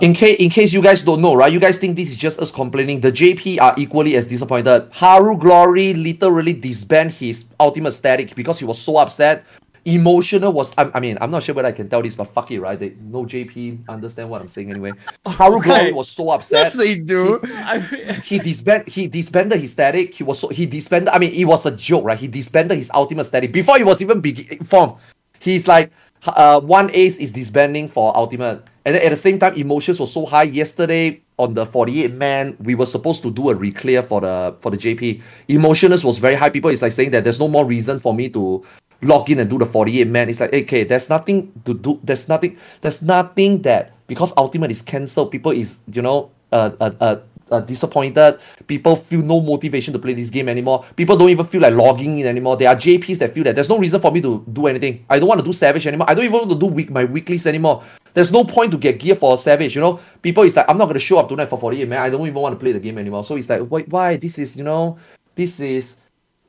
In 0.00 0.14
case 0.14 0.38
in 0.38 0.48
case 0.48 0.72
you 0.72 0.80
guys 0.80 1.02
don't 1.02 1.20
know, 1.20 1.34
right? 1.34 1.52
You 1.52 1.60
guys 1.60 1.76
think 1.76 1.96
this 1.96 2.08
is 2.08 2.16
just 2.16 2.40
us 2.40 2.50
complaining. 2.50 3.00
The 3.00 3.12
JP 3.12 3.60
are 3.60 3.74
equally 3.76 4.16
as 4.16 4.24
disappointed. 4.26 4.88
Haru 4.90 5.36
Glory 5.36 5.92
literally 5.92 6.54
disbanded 6.54 7.14
his 7.14 7.44
ultimate 7.60 7.92
static 7.92 8.34
because 8.34 8.58
he 8.58 8.64
was 8.64 8.78
so 8.78 8.96
upset. 8.96 9.44
Emotional 9.84 10.52
was 10.52 10.72
I, 10.78 10.90
I 10.94 11.00
mean, 11.00 11.18
I'm 11.20 11.30
not 11.30 11.42
sure 11.42 11.54
whether 11.54 11.68
I 11.68 11.72
can 11.72 11.90
tell 11.90 12.00
this, 12.00 12.14
but 12.14 12.24
fuck 12.24 12.50
it, 12.50 12.60
right? 12.60 12.80
They, 12.80 12.94
no 13.02 13.24
JP 13.24 13.86
understand 13.88 14.30
what 14.30 14.40
I'm 14.40 14.48
saying 14.48 14.70
anyway. 14.70 14.96
Haru 15.26 15.58
Okay. 15.58 15.68
Glory 15.68 15.92
was 15.92 16.08
so 16.08 16.30
upset. 16.30 16.58
Yes, 16.64 16.72
they 16.72 16.98
do. 16.98 17.38
I, 17.44 17.78
he 18.24 18.38
disband 18.38 18.88
he 18.88 19.08
disbanded 19.08 19.60
his 19.60 19.72
static. 19.72 20.14
He 20.14 20.24
was 20.24 20.38
so 20.38 20.48
he 20.48 20.64
disbanded. 20.64 21.10
I 21.10 21.18
mean, 21.18 21.34
it 21.34 21.44
was 21.44 21.66
a 21.66 21.70
joke, 21.70 22.04
right? 22.06 22.18
He 22.18 22.28
disbanded 22.28 22.78
his 22.78 22.90
ultimate 22.94 23.24
static 23.24 23.52
before 23.52 23.76
he 23.76 23.84
was 23.84 24.00
even 24.00 24.22
be- 24.22 24.58
formed. 24.64 24.94
He's 25.38 25.68
like, 25.68 25.92
uh, 26.26 26.60
one 26.60 26.90
ace 26.94 27.18
is 27.18 27.30
disbanding 27.30 27.88
for 27.88 28.16
ultimate, 28.16 28.64
and 28.86 28.94
then 28.94 29.02
at 29.02 29.10
the 29.10 29.16
same 29.16 29.36
time, 29.36 29.54
emotions 29.54 29.98
were 29.98 30.06
so 30.06 30.24
high. 30.24 30.44
Yesterday 30.44 31.20
on 31.38 31.54
the 31.54 31.66
48 31.66 32.12
man, 32.12 32.56
we 32.60 32.76
were 32.76 32.86
supposed 32.86 33.20
to 33.24 33.32
do 33.32 33.50
a 33.50 33.54
reclear 33.54 34.00
for 34.00 34.20
the 34.20 34.54
for 34.60 34.70
the 34.70 34.78
JP. 34.78 35.20
Emotionless 35.48 36.04
was 36.04 36.18
very 36.18 36.36
high. 36.36 36.50
People 36.50 36.70
is 36.70 36.82
like 36.82 36.92
saying 36.92 37.10
that 37.10 37.24
there's 37.24 37.40
no 37.40 37.48
more 37.48 37.66
reason 37.66 37.98
for 37.98 38.14
me 38.14 38.28
to 38.28 38.64
log 39.02 39.28
in 39.28 39.40
and 39.40 39.50
do 39.50 39.58
the 39.58 39.66
48 39.66 40.06
man. 40.06 40.30
It's 40.30 40.38
like, 40.38 40.54
okay, 40.54 40.84
there's 40.84 41.10
nothing 41.10 41.50
to 41.64 41.74
do. 41.74 41.98
There's 42.04 42.28
nothing. 42.28 42.56
There's 42.80 43.02
nothing 43.02 43.62
that 43.62 43.90
because 44.06 44.32
ultimate 44.36 44.70
is 44.70 44.82
cancelled. 44.82 45.32
People 45.32 45.50
is 45.50 45.82
you 45.92 46.00
know 46.00 46.30
uh 46.52 46.70
uh. 46.80 46.92
uh 47.00 47.16
uh, 47.50 47.60
disappointed. 47.60 48.38
People 48.66 48.96
feel 48.96 49.22
no 49.22 49.40
motivation 49.40 49.92
to 49.92 49.98
play 49.98 50.14
this 50.14 50.30
game 50.30 50.48
anymore. 50.48 50.84
People 50.96 51.16
don't 51.16 51.30
even 51.30 51.46
feel 51.46 51.60
like 51.60 51.74
logging 51.74 52.18
in 52.18 52.26
anymore. 52.26 52.56
There 52.56 52.68
are 52.68 52.76
JPs 52.76 53.18
that 53.18 53.32
feel 53.32 53.44
that 53.44 53.54
there's 53.54 53.68
no 53.68 53.78
reason 53.78 54.00
for 54.00 54.10
me 54.10 54.20
to 54.22 54.44
do 54.52 54.66
anything. 54.66 55.04
I 55.08 55.18
don't 55.18 55.28
want 55.28 55.40
to 55.40 55.44
do 55.46 55.52
Savage 55.52 55.86
anymore. 55.86 56.08
I 56.10 56.14
don't 56.14 56.24
even 56.24 56.38
want 56.38 56.50
to 56.50 56.58
do 56.58 56.66
week, 56.66 56.90
my 56.90 57.04
weeklies 57.04 57.46
anymore. 57.46 57.82
There's 58.14 58.32
no 58.32 58.44
point 58.44 58.70
to 58.72 58.78
get 58.78 58.98
gear 58.98 59.14
for 59.14 59.36
Savage. 59.36 59.74
You 59.74 59.80
know, 59.80 60.00
people 60.22 60.42
is 60.44 60.56
like, 60.56 60.68
I'm 60.68 60.78
not 60.78 60.86
gonna 60.86 60.98
show 60.98 61.18
up 61.18 61.28
tonight 61.28 61.46
for 61.46 61.58
48 61.58 61.88
man. 61.88 62.02
I 62.02 62.10
don't 62.10 62.26
even 62.26 62.40
want 62.40 62.54
to 62.54 62.58
play 62.58 62.72
the 62.72 62.80
game 62.80 62.98
anymore. 62.98 63.24
So 63.24 63.36
it's 63.36 63.48
like, 63.48 63.60
why? 63.60 63.82
Why? 63.82 64.16
This 64.16 64.38
is 64.38 64.56
you 64.56 64.64
know, 64.64 64.98
this 65.34 65.60
is 65.60 65.96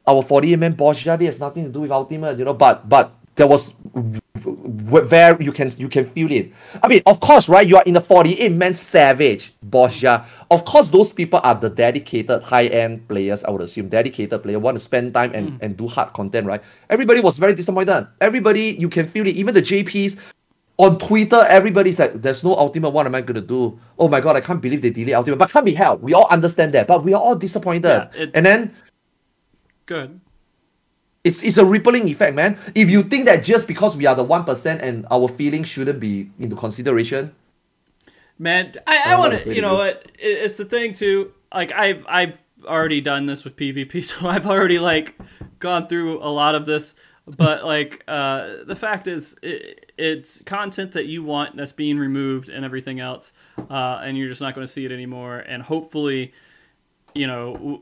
our 0.07 0.21
48 0.21 0.55
man 0.57 0.73
boss. 0.73 1.05
It 1.05 1.21
has 1.21 1.39
nothing 1.39 1.65
to 1.65 1.69
do 1.69 1.81
with 1.81 1.91
Ultimate. 1.91 2.37
You 2.39 2.45
know, 2.45 2.53
but 2.53 2.87
but 2.87 3.11
there 3.35 3.47
was 3.47 3.73
where 4.43 5.41
you 5.41 5.51
can 5.51 5.71
you 5.77 5.89
can 5.89 6.05
feel 6.05 6.31
it. 6.31 6.53
I 6.81 6.87
mean, 6.87 7.01
of 7.05 7.19
course, 7.19 7.49
right? 7.49 7.67
You 7.67 7.77
are 7.77 7.83
in 7.83 7.95
a 7.95 8.01
48 8.01 8.51
man 8.51 8.73
savage, 8.73 9.53
Bozja. 9.69 10.25
Of 10.49 10.65
course, 10.65 10.89
those 10.89 11.11
people 11.11 11.39
are 11.43 11.55
the 11.55 11.69
dedicated 11.69 12.43
high 12.43 12.67
end 12.67 13.07
players. 13.07 13.43
I 13.43 13.51
would 13.51 13.61
assume 13.61 13.89
dedicated 13.89 14.43
player 14.43 14.59
want 14.59 14.75
to 14.75 14.79
spend 14.79 15.13
time 15.13 15.31
and, 15.33 15.51
mm. 15.51 15.57
and 15.61 15.77
do 15.77 15.87
hard 15.87 16.13
content, 16.13 16.47
right? 16.47 16.61
Everybody 16.89 17.21
was 17.21 17.37
very 17.37 17.53
disappointed. 17.55 18.07
Everybody, 18.21 18.75
you 18.79 18.89
can 18.89 19.07
feel 19.07 19.27
it. 19.27 19.35
Even 19.35 19.53
the 19.53 19.61
JPs 19.61 20.17
on 20.77 20.99
Twitter, 20.99 21.45
everybody's 21.49 21.99
like, 21.99 22.13
"There's 22.21 22.43
no 22.43 22.55
ultimate. 22.55 22.91
What 22.91 23.05
am 23.05 23.15
I 23.15 23.21
gonna 23.21 23.41
do? 23.41 23.79
Oh 23.97 24.07
my 24.07 24.21
god, 24.21 24.35
I 24.35 24.41
can't 24.41 24.61
believe 24.61 24.81
they 24.81 24.91
delete 24.91 25.15
ultimate." 25.15 25.37
But 25.37 25.49
can't 25.49 25.65
be 25.65 25.73
held. 25.73 26.01
We 26.01 26.13
all 26.13 26.27
understand 26.29 26.73
that, 26.73 26.87
but 26.87 27.03
we 27.03 27.13
are 27.13 27.21
all 27.21 27.35
disappointed. 27.35 28.09
Yeah, 28.15 28.27
and 28.33 28.45
then 28.45 28.75
good. 29.85 30.21
It's 31.27 31.43
it's 31.43 31.57
a 31.57 31.65
rippling 31.65 32.07
effect, 32.07 32.35
man. 32.35 32.57
If 32.73 32.89
you 32.89 33.03
think 33.03 33.25
that 33.25 33.43
just 33.43 33.67
because 33.67 33.97
we 33.97 34.05
are 34.05 34.15
the 34.15 34.23
one 34.23 34.43
percent 34.43 34.81
and 34.81 35.05
our 35.11 35.27
feelings 35.27 35.67
shouldn't 35.67 35.99
be 35.99 36.29
into 36.39 36.55
consideration, 36.55 37.33
Man, 38.39 38.73
I, 38.85 39.13
I 39.13 39.19
want 39.19 39.43
to. 39.43 39.55
You 39.55 39.61
know 39.61 39.75
what? 39.75 40.11
It, 40.19 40.27
it's 40.45 40.57
the 40.57 40.65
thing 40.65 40.93
too. 40.93 41.33
Like 41.53 41.71
I've 41.71 42.05
I've 42.07 42.41
already 42.65 43.01
done 43.01 43.25
this 43.25 43.43
with 43.43 43.55
PvP, 43.55 44.03
so 44.03 44.27
I've 44.27 44.45
already 44.45 44.79
like 44.79 45.17
gone 45.59 45.87
through 45.87 46.19
a 46.21 46.29
lot 46.29 46.55
of 46.55 46.65
this. 46.65 46.95
But 47.25 47.65
like 47.65 48.03
uh, 48.07 48.63
the 48.65 48.75
fact 48.75 49.07
is, 49.07 49.35
it, 49.41 49.91
it's 49.97 50.41
content 50.43 50.93
that 50.93 51.07
you 51.07 51.23
want 51.23 51.57
that's 51.57 51.73
being 51.73 51.97
removed 51.97 52.47
and 52.47 52.63
everything 52.63 52.99
else, 52.99 53.33
uh, 53.69 54.01
and 54.03 54.17
you're 54.17 54.29
just 54.29 54.41
not 54.41 54.55
going 54.55 54.65
to 54.65 54.71
see 54.71 54.85
it 54.85 54.91
anymore. 54.91 55.39
And 55.39 55.61
hopefully, 55.61 56.31
you 57.13 57.27
know, 57.27 57.53
w- 57.53 57.81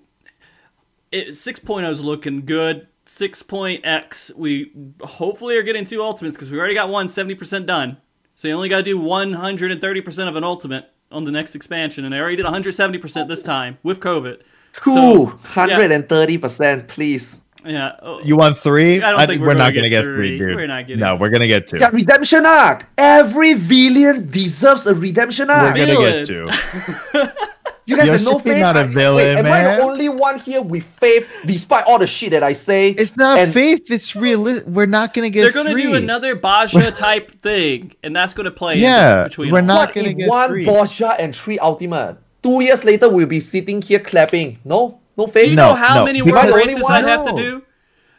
it 1.12 1.30
6.0 1.30 1.88
is 1.90 2.04
looking 2.04 2.46
good. 2.46 2.88
6.x, 3.06 4.32
we 4.36 4.72
hopefully 5.02 5.58
are 5.58 5.64
getting 5.64 5.86
two 5.86 6.02
ultimates 6.02 6.36
because 6.36 6.52
we 6.52 6.58
already 6.60 6.74
got 6.74 6.90
one 6.90 7.08
70% 7.08 7.66
done. 7.66 7.98
So 8.34 8.48
you 8.48 8.54
only 8.54 8.70
got 8.70 8.78
to 8.78 8.84
do 8.84 9.00
130% 9.00 10.28
of 10.28 10.36
an 10.36 10.44
ultimate 10.44 10.90
on 11.12 11.24
the 11.24 11.32
next 11.32 11.56
expansion, 11.56 12.04
and 12.06 12.14
I 12.14 12.20
already 12.20 12.36
did 12.36 12.46
170% 12.46 13.28
this 13.28 13.44
time 13.44 13.78
with 13.84 14.00
COVID. 14.00 14.42
Cool, 14.78 15.28
hundred 15.28 15.92
and 15.92 16.10
thirty 16.10 16.38
percent, 16.38 16.90
please. 16.90 17.40
Yeah. 17.64 17.94
oh, 18.02 18.20
You 18.26 18.36
want 18.36 18.58
three? 18.58 19.02
I 19.02 19.12
don't 19.12 19.26
think 19.26 19.40
we're 19.40 19.48
we're 19.48 19.54
gonna 19.54 19.64
not 19.64 19.74
gonna 19.74 19.88
get 19.90 20.04
three. 20.04 20.38
three, 20.38 20.48
dude. 20.50 20.56
We're 20.58 20.68
not 20.68 20.86
getting- 20.86 21.00
No, 21.00 21.16
we're 21.16 21.30
gonna 21.30 21.48
get 21.48 21.68
two. 21.68 21.78
It's 21.78 21.86
a 21.86 21.92
redemption 21.92 22.46
arc. 22.46 22.86
Every 22.98 23.54
villain 23.54 24.30
deserves 24.30 24.86
a 24.86 24.94
redemption 24.94 25.50
arc. 25.50 25.74
We're 25.76 25.86
gonna 25.86 26.26
Villain. 26.26 26.26
get 26.26 26.28
two. 26.28 27.30
You 27.88 27.96
guys 27.98 28.08
You're 28.08 28.14
have 28.18 28.24
no 28.26 28.40
faith. 28.40 28.58
not 28.60 28.76
a 28.78 28.80
I- 28.80 28.84
villain, 28.86 29.18
wait, 29.18 29.38
am 29.38 29.46
I 29.46 29.76
the 29.76 29.82
only 29.84 30.10
one 30.10 30.40
here 30.40 30.62
with 30.62 30.84
faith, 31.00 31.28
despite 31.46 31.86
all 31.86 32.00
the 32.00 32.08
shit 32.08 32.32
that 32.32 32.42
I 32.42 32.54
say? 32.54 32.90
It's 32.90 33.16
not 33.16 33.38
And- 33.38 33.54
faith. 33.54 33.92
It's 33.92 34.16
real. 34.16 34.42
We're 34.66 34.88
not 34.88 35.14
gonna 35.14 35.30
get. 35.30 35.42
They're 35.44 35.52
going 35.52 35.68
to 35.68 35.74
three. 35.74 35.84
do 35.84 35.94
another 35.94 36.36
Bozja 36.36 36.94
type 36.96 37.30
thing, 37.42 37.94
and 38.02 38.16
that's 38.16 38.34
going 38.34 38.46
to 38.46 38.52
play 38.52 38.78
Yeah, 38.80 39.26
between 39.26 39.52
we're 39.52 39.62
not- 39.62 39.90
What 39.90 39.94
gonna 39.96 40.08
if 40.10 40.18
get 40.18 40.28
one 40.30 40.50
three. 40.50 40.66
Bozja 40.66 41.16
and 41.20 41.36
three 41.36 41.60
ultimate? 41.60 42.18
Two 42.42 42.62
years 42.62 42.84
later, 42.84 43.08
we'll 43.08 43.28
be 43.28 43.40
sitting 43.40 43.82
here 43.84 44.00
clapping. 44.00 44.58
No, 44.66 45.00
no 45.16 45.28
faith. 45.28 45.46
Do 45.46 45.50
you 45.52 45.56
No, 45.56 45.70
know 45.70 45.76
how 45.76 45.96
no. 46.00 46.06
many 46.06 46.22
Because- 46.24 46.44
world 46.52 46.56
I 46.56 46.58
races? 46.58 46.90
I'd 46.90 47.06
have 47.06 47.24
to 47.28 47.34
do? 47.36 47.62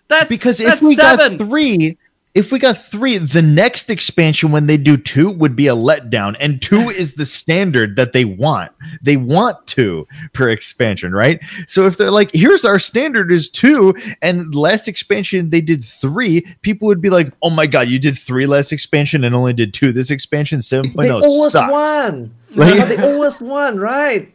That's 0.09 0.28
because 0.28 0.61
if 0.61 0.67
that's 0.69 0.83
we 0.83 0.95
seven. 0.95 1.36
got 1.39 1.49
three, 1.49 1.97
if 2.37 2.53
we 2.53 2.59
got 2.61 2.77
three, 2.81 3.17
the 3.19 3.43
next 3.43 3.91
expansion 3.91 4.53
when 4.53 4.67
they 4.67 4.77
do 4.77 4.97
two 4.97 5.31
would 5.31 5.57
be 5.57 5.67
a 5.67 5.75
letdown, 5.75 6.37
and 6.39 6.61
two 6.63 6.91
is 6.91 7.15
the 7.15 7.27
standard 7.27 7.97
that 7.97 8.13
they 8.13 8.25
want. 8.25 8.71
They 9.03 9.17
want 9.17 9.67
two 9.67 10.07
per 10.35 10.49
expansion, 10.51 11.13
right? 11.13 11.41
So 11.67 11.87
if 11.87 11.97
they're 11.97 12.11
like, 12.11 12.31
"Here's 12.33 12.65
our 12.65 12.79
standard 12.79 13.33
is 13.33 13.49
two, 13.51 13.95
and 14.23 14.55
last 14.55 14.87
expansion 14.87 15.51
they 15.51 15.61
did 15.63 15.85
three, 15.85 16.43
people 16.63 16.87
would 16.87 17.01
be 17.01 17.11
like, 17.11 17.33
"Oh 17.43 17.51
my 17.51 17.67
god, 17.67 17.89
you 17.89 17.99
did 17.99 18.19
three 18.19 18.47
last 18.47 18.71
expansion 18.71 19.25
and 19.25 19.35
only 19.35 19.53
did 19.55 19.75
two 19.75 19.91
this 19.91 20.11
expansion." 20.11 20.61
Seven 20.63 20.91
they 20.91 21.09
point 21.09 21.25
oh 21.25 21.47
us 21.47 21.53
sucks. 21.53 21.73
one. 21.73 22.35
Like- 22.55 22.79
But 22.79 22.89
they 22.89 22.97
owe 23.03 23.23
us 23.23 23.43
one, 23.43 23.79
right? 23.79 24.33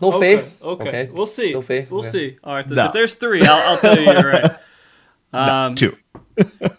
No 0.00 0.12
Okay, 0.14 0.36
faith. 0.36 0.62
okay, 0.62 1.08
we'll 1.12 1.26
see. 1.26 1.52
No 1.52 1.62
faith. 1.62 1.90
We'll 1.90 2.00
Okay. 2.00 2.10
see. 2.10 2.36
All 2.44 2.54
right, 2.54 2.68
No. 2.68 2.86
if 2.86 2.92
there's 2.92 3.14
three, 3.14 3.42
I'll, 3.46 3.70
I'll 3.72 3.78
tell 3.78 3.96
you 3.98 4.10
you're 4.12 4.30
right. 4.32 4.56
Um, 5.32 5.74
Two. 5.74 5.96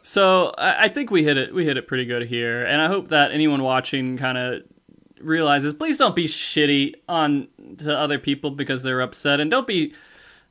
So 0.02 0.54
I, 0.58 0.86
I 0.86 0.88
think 0.90 1.10
we 1.10 1.24
hit 1.24 1.38
it. 1.38 1.54
We 1.54 1.66
hit 1.66 1.78
it 1.78 1.88
pretty 1.88 2.06
good 2.06 2.28
here, 2.28 2.64
and 2.64 2.82
I 2.82 2.88
hope 2.88 3.10
that 3.10 3.32
anyone 3.32 3.64
watching 3.64 4.18
kind 4.18 4.38
of 4.38 4.62
realizes. 5.20 5.74
Please 5.74 5.98
don't 5.98 6.16
be 6.16 6.26
shitty 6.26 6.94
on 7.10 7.48
to 7.80 7.98
other 7.98 8.20
people 8.20 8.52
because 8.52 8.84
they're 8.84 9.02
upset, 9.02 9.40
and 9.40 9.50
don't 9.50 9.68
be, 9.68 9.94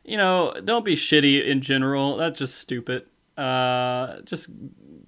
you 0.05 0.17
know, 0.17 0.55
don't 0.65 0.85
be 0.85 0.97
shitty 0.97 1.47
in 1.47 1.61
general. 1.61 2.17
That's 2.17 2.39
just 2.39 2.57
stupid. 2.57 3.07
Uh, 3.37 4.21
just 4.23 4.51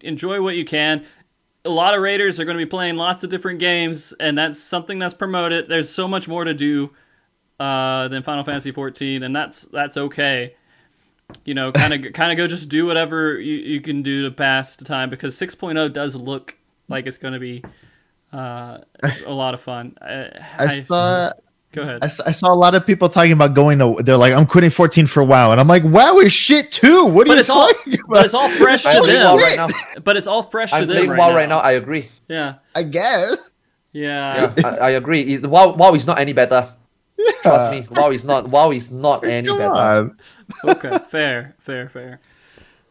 enjoy 0.01 0.41
what 0.41 0.57
you 0.57 0.65
can. 0.65 1.05
A 1.65 1.71
lot 1.71 1.95
of 1.95 2.01
raiders 2.01 2.39
are 2.39 2.45
going 2.45 2.57
to 2.57 2.65
be 2.65 2.69
playing 2.71 2.97
lots 2.97 3.25
of 3.25 3.31
different 3.31 3.59
games, 3.59 4.15
and 4.21 4.39
that's 4.39 4.61
something 4.61 5.01
that's 5.01 5.15
promoted. 5.15 5.69
There's 5.69 5.91
so 5.91 6.07
much 6.07 6.29
more 6.29 6.45
to 6.45 6.55
do 6.55 6.93
uh, 7.59 8.07
than 8.09 8.23
Final 8.23 8.45
Fantasy 8.45 8.71
14, 8.71 9.25
and 9.25 9.35
that's 9.35 9.63
that's 9.63 9.97
okay 9.97 10.55
you 11.45 11.55
know, 11.55 11.73
kind 11.73 11.93
of 11.93 12.13
kind 12.13 12.33
of 12.33 12.37
go 12.37 12.47
just 12.47 12.69
do 12.69 12.87
whatever 12.87 13.39
you, 13.41 13.55
you 13.55 13.81
can 13.81 14.03
do 14.03 14.23
to 14.25 14.31
pass 14.31 14.77
the 14.77 14.85
time 14.85 15.11
because 15.11 15.39
6.0 15.39 15.93
does 15.93 16.15
look 16.15 16.57
like 16.89 17.07
it's 17.07 17.19
going 17.19 17.35
to 17.35 17.41
be 17.41 17.65
uh, 18.33 18.79
a 19.25 19.33
lot 19.33 19.55
of 19.55 19.61
fun. 19.61 19.97
I, 20.01 20.31
I 20.59 20.81
saw. 20.83 21.33
go 21.73 21.83
ahead. 21.83 22.03
I 22.03 22.09
saw 22.09 22.53
a 22.53 22.55
lot 22.55 22.75
of 22.75 22.87
people 22.87 23.09
talking 23.09 23.33
about 23.33 23.55
going 23.55 23.79
to. 23.79 24.03
They're 24.03 24.17
like, 24.17 24.35
I'm 24.35 24.47
quitting 24.47 24.71
14 24.71 25.07
for 25.07 25.25
WoW, 25.25 25.53
and 25.53 25.61
I'm 25.61 25.69
like, 25.69 25.85
WoW 25.85 26.19
is 26.19 26.33
shit 26.33 26.71
too. 26.71 27.07
What 27.07 27.27
are 27.27 27.31
but 27.31 27.35
you 27.35 27.41
it's 27.41 27.51
all 27.51 27.71
about? 27.71 27.99
but 28.09 28.25
it's 28.25 28.35
all 28.35 28.49
fresh 28.49 28.83
to 28.83 29.07
them. 29.07 29.37
right 29.37 29.57
now. 29.57 29.69
But 30.03 30.17
it's 30.17 30.27
all 30.27 30.45
fresh 30.45 30.71
to 30.71 30.77
I'm 30.77 30.87
them 30.87 30.97
playing 30.97 31.11
right 31.11 31.19
WoW 31.19 31.29
now. 31.31 31.37
right 31.37 31.49
now. 31.49 31.59
I 31.59 31.73
agree. 31.73 32.09
Yeah, 32.29 32.55
I 32.75 32.83
guess. 32.83 33.37
yeah. 33.93 34.53
Yeah, 34.57 34.67
I, 34.69 34.77
I 34.77 34.91
agree. 34.91 35.39
WoW, 35.39 35.75
WoW 35.75 35.95
is 35.95 36.07
not 36.07 36.19
any 36.19 36.33
better. 36.33 36.73
Trust 37.43 37.73
me, 37.73 37.87
WoW 37.91 38.11
is 38.11 38.25
not. 38.25 38.49
WoW 38.49 38.71
is 38.73 38.91
not 38.91 39.25
any 39.25 39.49
Come 39.49 39.59
better. 39.59 40.17
Okay, 40.65 40.99
fair, 41.09 41.55
fair, 41.59 41.89
fair. 41.89 42.21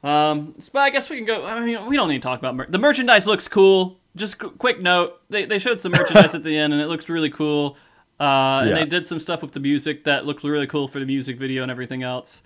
Um, 0.03 0.55
but 0.71 0.79
I 0.81 0.89
guess 0.91 1.09
we 1.09 1.17
can 1.17 1.25
go. 1.25 1.45
I 1.45 1.59
mean, 1.59 1.87
we 1.87 1.95
don't 1.97 2.09
need 2.09 2.21
to 2.21 2.27
talk 2.27 2.39
about 2.39 2.55
mer- 2.55 2.69
the 2.69 2.77
merchandise. 2.77 3.25
Looks 3.25 3.47
cool. 3.47 3.97
Just 4.15 4.37
qu- 4.37 4.51
quick 4.51 4.81
note: 4.81 5.19
they 5.29 5.45
they 5.45 5.57
showed 5.59 5.79
some 5.79 5.91
merchandise 5.91 6.35
at 6.35 6.43
the 6.43 6.55
end, 6.57 6.73
and 6.73 6.81
it 6.81 6.87
looks 6.87 7.09
really 7.09 7.29
cool. 7.29 7.77
Uh, 8.19 8.59
and 8.61 8.69
Yeah. 8.69 8.75
they 8.75 8.85
did 8.85 9.05
some 9.07 9.19
stuff 9.19 9.41
with 9.41 9.51
the 9.51 9.59
music 9.59 10.05
that 10.05 10.25
looked 10.25 10.43
really 10.43 10.67
cool 10.67 10.87
for 10.87 10.99
the 10.99 11.05
music 11.05 11.37
video 11.37 11.63
and 11.63 11.71
everything 11.71 12.01
else. 12.03 12.43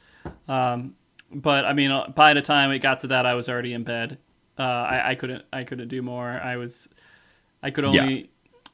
Um, 0.48 0.96
but 1.32 1.64
I 1.66 1.74
mean, 1.74 1.92
uh, 1.92 2.08
by 2.16 2.34
the 2.34 2.42
time 2.42 2.72
it 2.72 2.80
got 2.80 3.02
to 3.02 3.08
that, 3.08 3.26
I 3.28 3.36
was 3.36 3.48
already 3.50 3.74
in 3.74 3.84
bed. 3.84 4.18
Uh, 4.58 4.64
I, 4.64 5.10
I 5.12 5.16
couldn't 5.16 5.44
I 5.54 5.64
couldn't 5.64 5.90
do 5.90 6.02
more. 6.02 6.30
I 6.30 6.56
was 6.58 6.90
I 7.62 7.72
could 7.72 7.84
only 7.86 8.32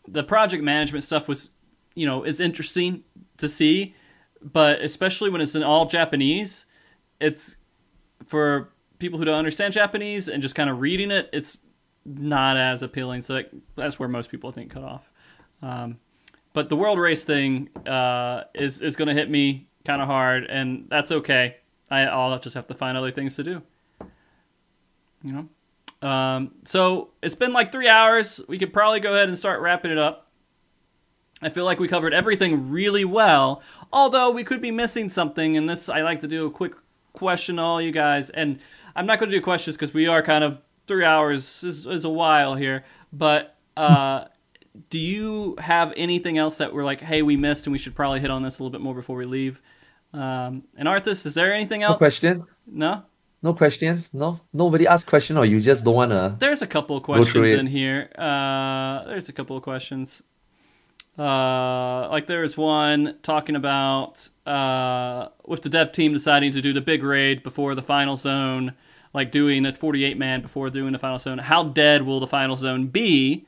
the 0.07 0.23
project 0.23 0.63
management 0.63 1.03
stuff 1.03 1.27
was 1.27 1.49
you 1.95 2.05
know 2.05 2.23
is 2.23 2.39
interesting 2.39 3.03
to 3.37 3.49
see, 3.49 3.93
but 4.45 4.81
especially 4.81 5.29
when 5.29 5.41
it's 5.41 5.55
in 5.55 5.63
all 5.63 5.87
Japanese, 5.87 6.67
it's 7.19 7.57
for 8.25 8.69
people 8.99 9.17
who 9.17 9.25
don't 9.25 9.37
understand 9.37 9.73
Japanese 9.73 10.29
and 10.29 10.41
just 10.41 10.53
kind 10.53 10.69
of 10.69 10.79
reading 10.79 11.09
it, 11.11 11.29
it's 11.33 11.59
not 12.05 12.55
as 12.55 12.83
appealing. 12.83 13.23
So 13.23 13.33
that, 13.33 13.49
that's 13.75 13.97
where 13.97 14.07
most 14.07 14.29
people 14.29 14.49
I 14.51 14.53
think 14.53 14.71
cut 14.71 14.83
off. 14.83 15.09
Um, 15.61 15.97
but 16.53 16.69
the 16.69 16.75
world 16.75 16.99
race 16.99 17.23
thing 17.23 17.69
uh, 17.87 18.43
is 18.53 18.81
is 18.81 18.95
going 18.95 19.07
to 19.07 19.13
hit 19.13 19.29
me 19.29 19.67
kind 19.83 20.01
of 20.01 20.07
hard, 20.07 20.45
and 20.45 20.85
that's 20.89 21.11
okay. 21.11 21.57
I, 21.89 22.01
I'll 22.01 22.37
just 22.39 22.55
have 22.55 22.67
to 22.67 22.73
find 22.73 22.97
other 22.97 23.11
things 23.11 23.35
to 23.35 23.43
do. 23.43 23.61
You 25.23 25.33
know. 26.01 26.07
Um, 26.07 26.51
so 26.65 27.09
it's 27.23 27.35
been 27.35 27.51
like 27.51 27.71
three 27.71 27.87
hours. 27.87 28.39
We 28.47 28.59
could 28.59 28.71
probably 28.71 28.99
go 28.99 29.13
ahead 29.13 29.27
and 29.27 29.37
start 29.37 29.59
wrapping 29.59 29.91
it 29.91 29.97
up. 29.97 30.25
I 31.41 31.49
feel 31.49 31.65
like 31.65 31.79
we 31.79 31.87
covered 31.87 32.13
everything 32.13 32.71
really 32.71 33.05
well, 33.05 33.61
although 33.95 34.29
we 34.29 34.43
could 34.43 34.61
be 34.61 34.69
missing 34.69 35.09
something. 35.09 35.57
And 35.57 35.67
this, 35.67 35.89
I 35.89 36.01
like 36.01 36.19
to 36.19 36.27
do 36.27 36.45
a 36.45 36.51
quick 36.51 36.73
question 37.13 37.55
to 37.55 37.61
all 37.63 37.81
you 37.81 37.91
guys. 37.91 38.29
And 38.29 38.59
I'm 38.95 39.07
not 39.07 39.19
going 39.19 39.31
to 39.31 39.35
do 39.35 39.41
questions 39.41 39.75
because 39.75 39.93
we 39.93 40.05
are 40.05 40.21
kind 40.21 40.43
of 40.43 40.59
three 40.85 41.05
hours 41.05 41.63
is, 41.63 41.87
is 41.87 42.03
a 42.03 42.09
while 42.09 42.53
here. 42.53 42.83
But 43.11 43.55
uh, 43.75 44.25
do 44.89 44.99
you 44.99 45.55
have 45.59 45.93
anything 45.95 46.37
else 46.37 46.57
that 46.59 46.73
we're 46.73 46.83
like, 46.83 47.01
hey, 47.01 47.21
we 47.23 47.37
missed 47.37 47.65
and 47.65 47.71
we 47.71 47.79
should 47.79 47.95
probably 47.95 48.19
hit 48.19 48.29
on 48.29 48.43
this 48.43 48.59
a 48.59 48.63
little 48.63 48.71
bit 48.71 48.81
more 48.81 48.93
before 48.93 49.15
we 49.15 49.25
leave? 49.25 49.61
Um, 50.13 50.63
and 50.77 50.87
Arthars, 50.87 51.25
is 51.25 51.33
there 51.33 51.53
anything 51.53 51.81
else? 51.81 51.93
No 51.93 51.97
question. 51.97 52.43
No. 52.67 53.03
No 53.41 53.53
questions. 53.53 54.13
No. 54.13 54.39
Nobody 54.53 54.87
asked 54.87 55.07
question, 55.07 55.37
or 55.37 55.45
you 55.45 55.61
just 55.61 55.85
don't 55.85 55.93
wanna. 55.93 56.35
There's 56.39 56.61
a 56.61 56.67
couple 56.67 56.97
of 56.97 57.03
questions 57.03 57.51
in 57.51 57.67
here. 57.67 58.09
Uh, 58.17 59.03
there's 59.05 59.29
a 59.29 59.33
couple 59.33 59.55
of 59.55 59.61
questions. 59.61 60.23
Uh, 61.17 62.09
like 62.09 62.27
there 62.27 62.41
was 62.41 62.57
one 62.57 63.17
talking 63.21 63.55
about 63.55 64.29
uh, 64.45 65.29
with 65.45 65.61
the 65.61 65.69
dev 65.69 65.91
team 65.91 66.11
deciding 66.13 66.51
to 66.51 66.61
do 66.61 66.73
the 66.73 66.81
big 66.81 67.03
raid 67.03 67.41
before 67.41 67.73
the 67.73 67.81
final 67.81 68.15
zone, 68.15 68.73
like 69.13 69.31
doing 69.31 69.65
a 69.65 69.73
48 69.75 70.17
man 70.17 70.41
before 70.41 70.69
doing 70.69 70.91
the 70.91 70.99
final 70.99 71.17
zone. 71.17 71.37
How 71.37 71.63
dead 71.63 72.03
will 72.03 72.19
the 72.19 72.27
final 72.27 72.57
zone 72.57 72.87
be 72.87 73.45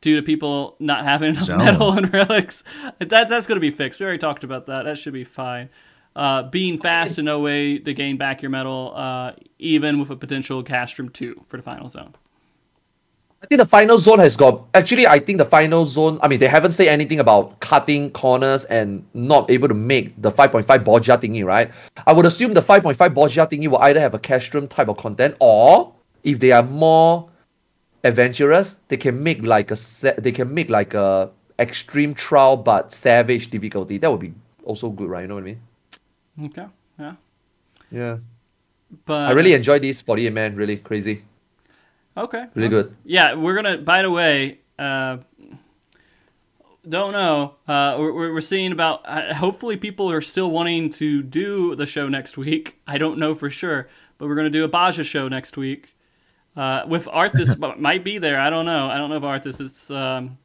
due 0.00 0.16
to 0.16 0.22
people 0.22 0.76
not 0.80 1.04
having 1.04 1.30
enough 1.36 1.48
mettle 1.48 1.92
and 1.92 2.12
relics? 2.12 2.64
That, 2.98 3.28
that's 3.28 3.46
going 3.46 3.56
to 3.56 3.60
be 3.60 3.70
fixed. 3.70 4.00
We 4.00 4.06
already 4.06 4.18
talked 4.18 4.42
about 4.42 4.66
that. 4.66 4.84
That 4.84 4.98
should 4.98 5.12
be 5.12 5.24
fine. 5.24 5.70
Uh, 6.16 6.44
being 6.44 6.80
fast 6.80 7.18
in 7.18 7.24
no 7.24 7.40
way 7.40 7.78
to 7.78 7.92
gain 7.92 8.16
back 8.16 8.40
your 8.42 8.50
mettle, 8.50 8.92
uh, 8.94 9.32
even 9.58 9.98
with 9.98 10.10
a 10.10 10.16
potential 10.16 10.62
Castrum 10.62 11.12
2 11.12 11.44
for 11.48 11.56
the 11.56 11.62
final 11.62 11.88
zone. 11.88 12.14
I 13.44 13.46
think 13.46 13.58
the 13.58 13.66
final 13.66 13.98
zone 13.98 14.20
has 14.20 14.38
got. 14.38 14.64
Actually, 14.72 15.06
I 15.06 15.18
think 15.18 15.36
the 15.36 15.44
final 15.44 15.84
zone. 15.84 16.18
I 16.22 16.28
mean, 16.28 16.38
they 16.38 16.48
haven't 16.48 16.72
said 16.72 16.88
anything 16.88 17.20
about 17.20 17.60
cutting 17.60 18.10
corners 18.10 18.64
and 18.64 19.04
not 19.12 19.50
able 19.50 19.68
to 19.68 19.74
make 19.74 20.20
the 20.22 20.32
5.5 20.32 20.64
Bozja 20.82 21.20
thingy, 21.20 21.44
right? 21.44 21.70
I 22.06 22.14
would 22.14 22.24
assume 22.24 22.54
the 22.54 22.62
5.5 22.62 22.96
Bozja 22.96 23.46
thingy 23.50 23.68
will 23.68 23.78
either 23.78 24.00
have 24.00 24.14
a 24.14 24.18
castrum 24.18 24.66
type 24.66 24.88
of 24.88 24.96
content, 24.96 25.36
or 25.40 25.92
if 26.22 26.40
they 26.40 26.52
are 26.52 26.62
more 26.62 27.28
adventurous, 28.02 28.76
they 28.88 28.96
can 28.96 29.22
make 29.22 29.44
like 29.44 29.70
a 29.70 29.76
they 30.18 30.32
can 30.32 30.54
make 30.54 30.70
like 30.70 30.94
a 30.94 31.30
extreme 31.58 32.14
trial 32.14 32.56
but 32.56 32.92
savage 32.92 33.50
difficulty. 33.50 33.98
That 33.98 34.10
would 34.10 34.20
be 34.20 34.32
also 34.64 34.88
good, 34.88 35.10
right? 35.10 35.20
You 35.20 35.28
know 35.28 35.34
what 35.34 35.44
I 35.44 35.44
mean? 35.44 35.60
Okay. 36.44 36.66
Yeah. 36.98 37.14
Yeah. 37.90 38.16
But 39.04 39.28
I 39.28 39.32
really 39.32 39.52
enjoy 39.52 39.80
this 39.80 40.00
48 40.00 40.32
man. 40.32 40.56
Really 40.56 40.78
crazy. 40.78 41.24
Okay. 42.16 42.46
Really 42.54 42.68
good. 42.68 42.96
Yeah, 43.04 43.34
we're 43.34 43.54
gonna. 43.54 43.78
By 43.78 44.02
the 44.02 44.10
way, 44.10 44.60
uh, 44.78 45.18
don't 46.88 47.12
know. 47.12 47.54
Uh, 47.66 47.96
we're, 47.98 48.32
we're 48.32 48.40
seeing 48.40 48.72
about. 48.72 49.02
Uh, 49.04 49.34
hopefully, 49.34 49.76
people 49.76 50.10
are 50.10 50.20
still 50.20 50.50
wanting 50.50 50.90
to 50.90 51.22
do 51.22 51.74
the 51.74 51.86
show 51.86 52.08
next 52.08 52.36
week. 52.36 52.80
I 52.86 52.98
don't 52.98 53.18
know 53.18 53.34
for 53.34 53.50
sure, 53.50 53.88
but 54.18 54.28
we're 54.28 54.36
gonna 54.36 54.50
do 54.50 54.64
a 54.64 54.68
Bozja 54.68 55.04
show 55.04 55.28
next 55.28 55.56
week. 55.56 55.96
Uh, 56.56 56.84
with 56.86 57.06
Arthars 57.06 57.78
might 57.80 58.04
be 58.04 58.18
there. 58.18 58.40
I 58.40 58.48
don't 58.48 58.64
know. 58.64 58.88
I 58.88 58.96
don't 58.96 59.10
know 59.10 59.16
if 59.16 59.22
Arthars 59.22 59.60
is. 59.60 59.90
Um, 59.90 60.38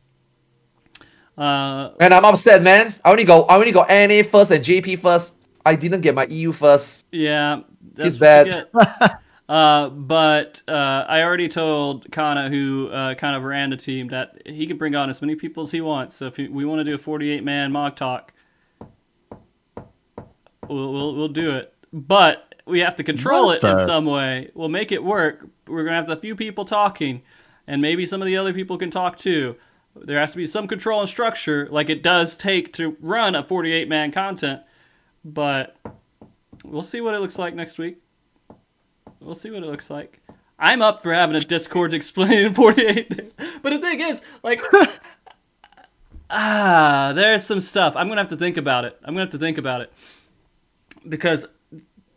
uh, 1.37 1.91
And 1.99 2.13
I'm 2.13 2.25
upset, 2.25 2.63
man. 2.63 2.95
I 3.05 3.11
only 3.11 3.25
got 3.25 3.49
I 3.49 3.55
only 3.55 3.71
got 3.71 3.89
NA 3.89 4.23
first 4.23 4.49
and 4.51 4.63
JP 4.63 4.99
first. 4.99 5.35
I 5.65 5.75
didn't 5.75 6.01
get 6.01 6.15
my 6.15 6.25
EU 6.25 6.51
first. 6.51 7.05
Yeah, 7.11 7.61
that's 7.93 8.15
you 8.15 8.19
bad. 8.19 8.67
uh, 9.49 9.89
but 9.89 10.61
uh, 10.67 11.05
I 11.07 11.23
already 11.23 11.47
told 11.47 12.11
Kana, 12.11 12.49
who 12.49 12.87
uh, 12.89 13.15
kind 13.15 13.35
of 13.35 13.43
ran 13.43 13.71
the 13.71 13.77
team, 13.77 14.09
that 14.09 14.43
he 14.45 14.67
can 14.67 14.77
bring 14.77 14.93
on 14.93 15.09
as 15.09 15.23
many 15.23 15.35
people 15.35 15.63
as 15.63 15.71
he 15.71 15.81
wants. 15.81 16.15
So 16.15 16.27
if 16.27 16.37
we 16.37 16.65
want 16.65 16.81
to 16.81 16.83
do 16.83 16.93
a 16.93 16.99
48 16.99 17.43
man 17.43 17.71
MogTalk, 17.71 18.29
we'll, 20.67 20.93
we'll 20.93 21.15
we'll 21.15 21.27
do 21.29 21.55
it. 21.55 21.73
But 21.91 22.53
we 22.67 22.81
have 22.81 22.95
to 22.97 23.03
control 23.03 23.47
What 23.47 23.63
it 23.63 23.67
in 23.67 23.79
some 23.87 24.05
way. 24.05 24.51
We'll 24.53 24.69
make 24.69 24.91
it 24.91 25.03
work. 25.03 25.47
We're 25.67 25.83
gonna 25.83 25.95
have 25.95 26.09
a 26.09 26.15
few 26.15 26.35
people 26.35 26.63
talking, 26.63 27.23
and 27.65 27.81
maybe 27.81 28.05
some 28.05 28.21
of 28.21 28.27
the 28.27 28.37
other 28.37 28.53
people 28.53 28.77
can 28.77 28.91
talk 28.91 29.17
too. 29.17 29.55
There 29.95 30.19
has 30.19 30.29
to 30.33 30.37
be 30.37 30.45
some 30.45 30.67
control 30.67 30.99
and 30.99 31.09
structure, 31.09 31.67
like 31.71 31.89
it 31.89 32.03
does 32.03 32.37
take 32.37 32.71
to 32.73 32.95
run 33.01 33.33
a 33.33 33.43
48 33.43 33.89
man 33.89 34.11
content. 34.11 34.61
But 35.25 35.75
we'll 36.63 36.83
see 36.83 37.01
what 37.01 37.15
it 37.15 37.19
looks 37.19 37.39
like 37.39 37.55
next 37.55 37.79
week. 37.79 37.97
We'll 39.21 39.35
see 39.35 39.51
what 39.51 39.63
it 39.63 39.65
looks 39.67 39.89
like. 39.89 40.19
I'm 40.57 40.81
up 40.81 41.01
for 41.01 41.13
having 41.13 41.35
a 41.35 41.39
Discord 41.39 41.93
explaining 41.93 42.53
48. 42.55 43.33
but 43.61 43.69
the 43.69 43.79
thing 43.79 43.99
is, 44.01 44.21
like, 44.43 44.61
ah, 46.29 47.11
there's 47.15 47.43
some 47.43 47.59
stuff. 47.59 47.95
I'm 47.95 48.07
gonna 48.07 48.21
have 48.21 48.29
to 48.29 48.37
think 48.37 48.57
about 48.57 48.85
it. 48.85 48.97
I'm 49.03 49.13
gonna 49.13 49.21
have 49.25 49.31
to 49.31 49.37
think 49.37 49.57
about 49.57 49.81
it 49.81 49.91
because 51.07 51.45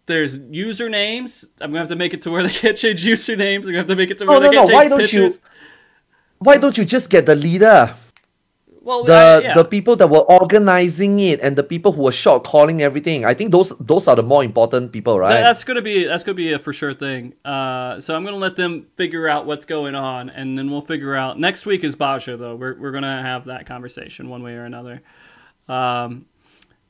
there's 0.06 0.38
usernames. 0.38 1.44
I'm 1.60 1.70
gonna 1.70 1.80
have 1.80 1.88
to 1.88 1.96
make 1.96 2.14
it 2.14 2.22
to 2.22 2.30
where 2.30 2.42
they 2.42 2.50
can't 2.50 2.76
change 2.76 3.04
usernames. 3.04 3.56
I'm 3.58 3.62
gonna 3.62 3.78
have 3.78 3.86
to 3.86 3.96
make 3.96 4.10
it 4.10 4.18
to 4.18 4.26
where 4.26 4.36
Oh, 4.36 4.40
they 4.40 4.46
no, 4.50 4.52
can't 4.52 4.68
no, 4.70 4.74
why 4.74 4.82
change 4.82 4.90
don't 4.90 5.00
you- 5.00 5.06
pictures. 5.20 5.38
Why 6.38 6.56
don't 6.56 6.76
you 6.76 6.84
just 6.84 7.08
get 7.08 7.24
the 7.26 7.36
leader? 7.36 7.94
Well, 8.84 9.04
The 9.04 9.14
I- 9.14 9.38
yeah. 9.40 9.54
the 9.54 9.64
people 9.64 9.94
that 9.96 10.08
were 10.08 10.24
organizing 10.40 11.20
it 11.20 11.40
and 11.40 11.54
the 11.56 11.62
people 11.62 11.92
who 11.92 12.02
were 12.02 12.12
short 12.12 12.42
calling 12.44 12.82
everything. 12.82 13.24
I 13.24 13.34
think 13.34 13.52
those 13.52 13.70
those 13.78 14.08
are 14.08 14.16
the 14.16 14.22
more 14.22 14.42
important 14.44 14.92
people, 14.92 15.18
right? 15.20 15.28
That- 15.34 15.42
that's 15.42 15.64
gonna 15.64 15.82
be 15.82 16.04
that's 16.04 16.24
gonna 16.24 16.34
be 16.34 16.52
a 16.52 16.58
for 16.58 16.72
sure 16.72 16.92
thing. 16.94 17.34
Uh, 17.44 18.00
so 18.00 18.16
I'm 18.16 18.24
gonna 18.24 18.36
let 18.48 18.56
them 18.56 18.86
figure 18.94 19.28
out 19.28 19.46
what's 19.46 19.64
going 19.64 19.94
on, 19.94 20.30
and 20.30 20.58
then 20.58 20.70
we'll 20.70 20.80
figure 20.94 21.14
out. 21.14 21.38
Next 21.38 21.64
week 21.66 21.84
is 21.84 21.94
Bozja, 21.96 22.36
though. 22.38 22.56
We're 22.56 22.76
we're 22.78 22.92
gonna 22.92 23.22
have 23.22 23.44
that 23.44 23.66
conversation 23.66 24.28
one 24.28 24.42
way 24.42 24.54
or 24.54 24.64
another. 24.64 25.02
Um, 25.68 26.26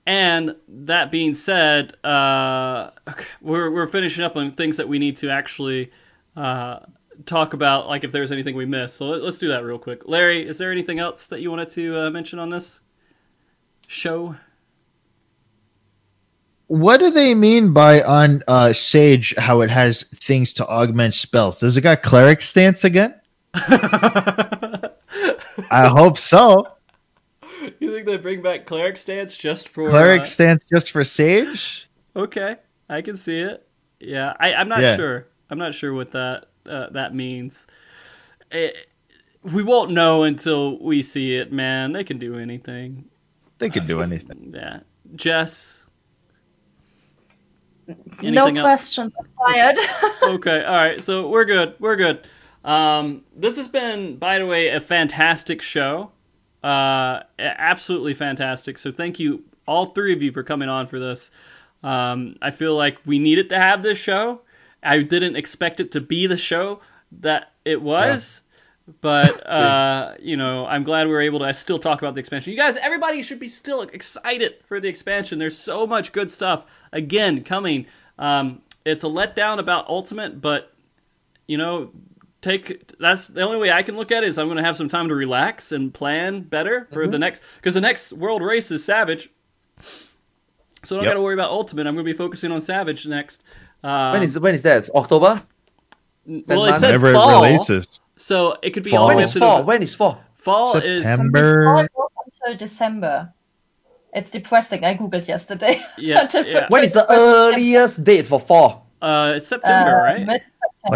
and 0.07 0.57
that 0.69 1.11
being 1.11 1.35
said, 1.35 1.93
uh, 2.05 2.91
we're 3.43 3.71
we're 3.71 3.87
finishing 3.87 4.25
up 4.25 4.35
on 4.37 4.53
things 4.53 4.77
that 4.79 4.89
we 4.89 4.99
need 4.99 5.17
to 5.17 5.31
actually 5.31 5.91
uh, 6.37 6.79
talk 7.27 7.55
about, 7.55 7.89
like 7.89 8.05
if 8.05 8.13
there's 8.13 8.33
anything 8.33 8.57
we 8.57 8.67
missed. 8.67 8.97
So 8.97 9.07
let, 9.07 9.23
let's 9.23 9.39
do 9.39 9.49
that 9.49 9.65
real 9.65 9.79
quick. 9.79 10.03
Larry, 10.07 10.47
is 10.47 10.59
there 10.59 10.73
anything 10.73 10.99
else 10.99 11.27
that 11.29 11.41
you 11.41 11.51
wanted 11.51 11.69
to 11.71 11.99
uh, 11.99 12.11
mention 12.11 12.39
on 12.39 12.51
this 12.51 12.81
show? 13.87 14.37
What 16.67 17.01
do 17.01 17.11
they 17.11 17.35
mean 17.35 17.73
by 17.73 18.03
on 18.03 18.43
uh, 18.49 18.73
Sage 18.73 19.35
how 19.37 19.61
it 19.61 19.71
has 19.71 20.05
things 20.05 20.55
to 20.55 20.67
augment 20.67 21.13
spells? 21.15 21.59
Does 21.59 21.77
it 21.77 21.83
got 21.83 22.03
cleric 22.03 22.41
stance 22.41 22.85
again? 22.85 23.15
I 23.55 24.91
hope 25.71 26.17
so. 26.17 26.67
You 27.79 27.93
think 27.93 28.07
they 28.07 28.17
bring 28.17 28.41
back 28.43 28.65
cleric 28.67 28.97
stance 28.97 29.37
just 29.37 29.69
for 29.69 29.91
Cleric 29.91 30.23
uh, 30.23 30.25
stance 30.25 30.65
just 30.65 30.91
for 30.91 31.05
Sage? 31.05 31.89
Okay, 32.17 32.57
I 32.89 33.03
can 33.03 33.17
see 33.17 33.41
it. 33.41 33.67
Yeah, 34.01 34.35
I, 34.41 34.55
I'm 34.55 34.69
not 34.69 34.81
Yeah. 34.81 34.97
sure. 34.97 35.29
I'm 35.51 35.59
not 35.59 35.75
sure 35.75 35.93
what 35.93 36.13
that 36.13 36.47
uh, 36.69 36.91
that 36.91 37.15
means. 37.15 37.67
It, 38.51 38.89
we 39.43 39.63
won't 39.63 39.91
know 39.91 40.23
until 40.23 40.79
we 40.79 41.03
see 41.03 41.35
it, 41.35 41.53
man. 41.53 41.93
They 41.93 42.05
can 42.05 42.19
do 42.19 42.37
anything. 42.39 43.07
They 43.59 43.71
could 43.71 43.87
do 43.87 44.01
anything. 44.03 44.53
Yeah, 44.55 44.81
Jess. 45.15 45.85
no 47.87 47.95
Anything 48.23 48.59
else? 48.59 48.65
questions 48.65 49.13
required. 49.21 49.77
okay, 50.23 50.65
all 50.65 50.75
right. 50.75 51.03
So 51.03 51.29
we're 51.29 51.45
good. 51.45 51.75
We're 51.79 51.97
good. 51.97 52.27
Um, 52.65 53.25
this 53.35 53.57
has 53.57 53.69
been, 53.69 54.17
by 54.17 54.39
the 54.39 54.47
way, 54.47 54.69
a 54.69 54.81
fantastic 54.81 55.61
show. 55.63 56.13
Uh, 56.63 57.21
absolutely 57.39 58.15
fantastic. 58.15 58.79
So 58.79 58.93
thank 58.93 59.19
you, 59.19 59.45
all 59.67 59.87
three 59.87 60.13
of 60.13 60.23
you, 60.23 60.31
for 60.31 60.43
coming 60.45 60.69
on 60.69 60.87
for 60.87 61.01
this. 61.01 61.31
Um, 61.83 62.37
I 62.41 62.53
feel 62.53 62.77
like 62.77 62.99
we 63.05 63.19
needed 63.19 63.49
to 63.49 63.59
have 63.59 63.83
this 63.83 63.99
show. 63.99 64.42
I 64.83 65.02
didn't 65.02 65.36
expect 65.36 65.81
it 65.81 65.91
to 65.93 66.01
be 66.01 66.27
the 66.27 66.36
show 66.36 66.81
that 67.20 67.52
it 67.65 67.83
was. 67.83 68.43
But 69.01 69.47
uh, 69.51 70.15
you 70.20 70.36
know, 70.36 70.67
I'm 70.67 70.83
glad 70.83 71.07
we 71.07 71.12
were 71.12 71.20
able 71.20 71.39
to 71.41 71.44
I 71.44 71.52
still 71.52 71.78
talk 71.78 72.02
about 72.02 72.15
the 72.15 72.20
expansion. 72.20 72.51
You 72.52 72.57
guys, 72.59 72.77
everybody 72.77 73.23
should 73.23 73.39
be 73.39 73.49
still 73.49 73.83
excited 73.83 74.57
for 74.67 74.81
the 74.81 74.89
expansion. 74.89 75.39
There's 75.39 75.57
so 75.57 75.86
much 75.86 76.12
good 76.12 76.31
stuff 76.31 76.67
again 76.93 77.44
coming. 77.44 77.86
Um, 78.19 78.62
it's 78.85 79.05
a 79.05 79.09
letdown 79.09 79.59
about 79.59 79.89
Ultimate, 79.89 80.41
but 80.41 80.73
you 81.47 81.57
know, 81.57 81.93
take 82.41 82.97
that's 82.99 83.28
the 83.28 83.43
only 83.43 83.59
way 83.59 83.70
I 83.70 83.85
can 83.85 83.97
look 83.97 84.11
at 84.11 84.25
it 84.25 84.28
is 84.28 84.36
I'm 84.36 84.47
going 84.47 84.57
to 84.57 84.65
have 84.65 84.77
some 84.77 84.89
time 84.89 85.09
to 85.09 85.15
relax 85.15 85.70
and 85.70 85.94
plan 85.94 86.41
better 86.41 86.89
for 86.93 87.07
the 87.07 87.19
next 87.19 87.43
because 87.57 87.75
the 87.75 87.81
next 87.81 88.12
world 88.12 88.43
race 88.43 88.70
is 88.73 88.85
Savage. 88.85 89.31
So 90.85 90.97
I 90.97 90.99
don't 90.99 91.05
Yep. 91.05 91.11
got 91.12 91.15
to 91.15 91.23
worry 91.23 91.35
about 91.35 91.51
Ultimate. 91.51 91.86
I'm 91.86 91.94
going 91.94 92.05
to 92.05 92.12
be 92.12 92.17
focusing 92.17 92.51
on 92.51 92.61
Savage 92.61 93.07
next. 93.07 93.43
Uh, 93.83 94.11
when 94.12 94.23
is 94.23 94.39
when 94.39 94.55
is 94.55 94.62
that? 94.62 94.89
October? 94.94 95.43
well, 96.27 96.65
it 96.67 96.70
month? 96.70 96.77
said 96.77 97.01
fall, 97.01 97.43
it 97.44 97.49
releases. 97.51 98.01
so 98.17 98.57
it 98.62 98.70
could 98.70 98.85
be 98.85 98.91
Fall. 98.91 99.01
all 99.02 99.09
the 99.09 99.15
When 99.15 99.17
way 99.19 99.23
is 99.25 99.28
up 99.31 99.33
to 99.35 99.39
fall? 99.41 99.49
November. 99.51 99.67
When 99.67 99.83
is 99.83 99.94
fall? 99.94 100.20
Fall 100.35 100.77
is 100.78 101.02
September. 101.05 101.89
Fall 101.94 102.12
until 102.27 102.57
December. 102.57 103.33
It's 104.15 104.31
depressing. 104.31 104.85
I 104.85 104.94
googled 104.97 105.27
yesterday. 105.27 105.81
Yeah, 105.99 106.28
yeah. 106.33 106.67
When 106.69 106.85
is 106.85 106.93
the 106.93 107.07
earliest 107.11 108.05
date 108.05 108.27
for 108.27 108.39
fall? 108.39 108.86
uh, 109.01 109.35
it's 109.36 109.47
September, 109.47 109.91
Uh, 110.01 110.02
right? 110.05 110.27
Like 110.27 110.43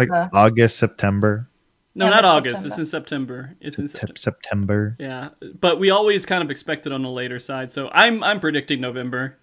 Mid-September. 0.09 0.29
August, 0.33 0.77
September, 0.77 1.49
no, 1.95 2.05
yeah, 2.05 2.11
not 2.11 2.25
August. 2.25 2.61
September. 2.61 2.67
It's 2.69 2.77
in 2.79 2.85
September. 2.85 3.55
It's 3.59 3.79
in 3.79 3.87
September. 3.87 4.17
September. 4.17 4.95
Yeah, 4.99 5.29
but 5.59 5.79
we 5.79 5.89
always 5.89 6.25
kind 6.25 6.43
of 6.43 6.51
expect 6.51 6.85
it 6.85 6.91
on 6.93 7.01
the 7.01 7.09
later 7.09 7.39
side. 7.39 7.71
So 7.71 7.89
I'm 7.91 8.23
I'm 8.23 8.39
predicting 8.39 8.79
November. 8.81 9.37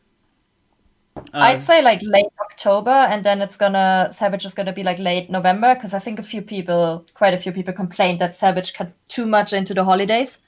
Uh, 1.17 1.20
I'd 1.33 1.62
say 1.62 1.81
like 1.83 2.01
late 2.02 2.26
October, 2.41 2.91
and 2.91 3.25
then 3.25 3.41
it's 3.41 3.57
gonna 3.57 4.09
Savage 4.12 4.44
is 4.44 4.55
gonna 4.55 4.73
be 4.73 4.83
like 4.83 4.99
late 4.99 5.31
November 5.31 5.75
because 5.75 5.94
I 5.94 5.99
think 6.01 6.18
a 6.18 6.23
few 6.23 6.43
people, 6.43 7.05
quite 7.15 7.34
a 7.34 7.39
few 7.39 7.52
people, 7.52 7.73
complained 7.73 8.18
that 8.20 8.34
Savage 8.34 8.75
cut 8.75 8.93
too 9.09 9.26
much 9.26 9.52
into 9.52 9.75
the 9.75 9.84
holidays. 9.84 10.43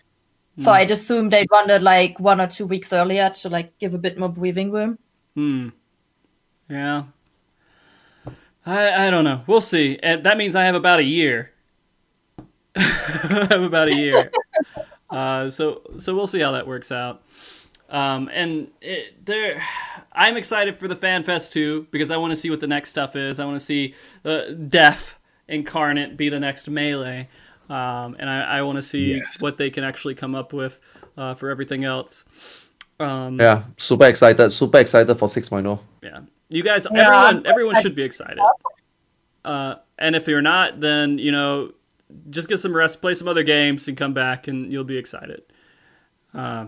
So 0.59 0.71
Hmm. 0.71 0.77
I'd 0.77 0.91
assume 0.91 1.29
they 1.29 1.47
wanted 1.51 1.83
like 1.83 2.19
one 2.19 2.41
or 2.41 2.47
two 2.47 2.67
weeks 2.67 2.93
earlier 2.93 3.31
to 3.31 3.49
like 3.49 3.79
give 3.79 3.95
a 3.95 3.99
bit 3.99 4.19
more 4.19 4.29
breathing 4.29 4.73
room. 4.73 4.99
Hmm. 5.35 5.69
Yeah. 6.69 7.05
I 8.65 9.07
I 9.07 9.11
don't 9.11 9.25
know. 9.25 9.43
We'll 9.47 9.61
see. 9.61 9.99
And 10.03 10.25
that 10.25 10.37
means 10.37 10.57
I 10.57 10.65
have 10.65 10.75
about 10.75 10.99
a 10.99 11.05
year. 11.05 11.53
I 12.77 13.47
have 13.51 13.63
about 13.63 13.89
a 13.89 13.95
year. 13.97 14.31
uh, 15.11 15.51
so 15.51 15.83
so 15.99 16.15
we'll 16.17 16.27
see 16.27 16.41
how 16.41 16.53
that 16.53 16.67
works 16.67 16.91
out. 16.91 17.23
Um, 17.89 18.29
and 18.33 18.69
it, 18.81 19.25
there, 19.25 19.63
I'm 20.17 20.37
excited 20.37 20.77
for 20.79 20.89
the 20.89 20.97
Fan 20.97 21.23
Fest 21.23 21.53
too 21.53 21.87
because 21.91 22.11
I 22.11 22.17
want 22.17 22.31
to 22.33 22.37
see 22.37 22.49
what 22.51 22.61
the 22.61 22.67
next 22.67 22.91
stuff 22.91 23.15
is. 23.17 23.39
I 23.39 23.45
want 23.45 23.59
to 23.59 23.65
see 23.65 23.95
uh, 24.25 24.43
Def 24.51 25.17
Incarnate 25.47 26.17
be 26.17 26.29
the 26.31 26.41
next 26.41 26.69
Melee, 26.69 27.29
um, 27.69 28.17
and 28.19 28.29
I, 28.29 28.59
I 28.59 28.63
want 28.63 28.77
to 28.77 28.83
see 28.83 29.17
Yes. 29.17 29.41
what 29.41 29.59
they 29.59 29.71
can 29.71 29.85
actually 29.85 30.15
come 30.15 30.35
up 30.35 30.53
with 30.53 30.79
uh, 31.17 31.35
for 31.35 31.51
everything 31.51 31.85
else. 31.85 32.25
Um, 32.99 33.39
Yeah, 33.39 33.65
super 33.77 34.07
excited. 34.07 34.51
Super 34.51 34.79
excited 34.79 35.15
for 35.17 35.27
oh. 35.27 35.29
6.0. 35.29 35.79
yeah. 36.03 36.21
You 36.49 36.63
guys, 36.63 36.87
Yeah, 36.91 37.01
everyone, 37.03 37.25
I'm- 37.25 37.43
everyone 37.45 37.83
should 37.83 37.95
be 37.95 38.03
excited. 38.03 38.39
Uh, 39.45 39.77
and 39.99 40.17
if 40.17 40.27
you're 40.27 40.43
not, 40.43 40.81
then 40.81 41.19
you 41.19 41.31
know, 41.31 41.73
just 42.31 42.49
get 42.49 42.59
some 42.59 42.75
rest, 42.75 43.01
play 43.01 43.15
some 43.15 43.29
other 43.29 43.43
games, 43.43 43.87
and 43.89 43.97
come 43.97 44.15
back, 44.15 44.49
and 44.49 44.73
you'll 44.73 44.85
be 44.85 44.97
excited. 44.97 45.43
Uh, 46.35 46.67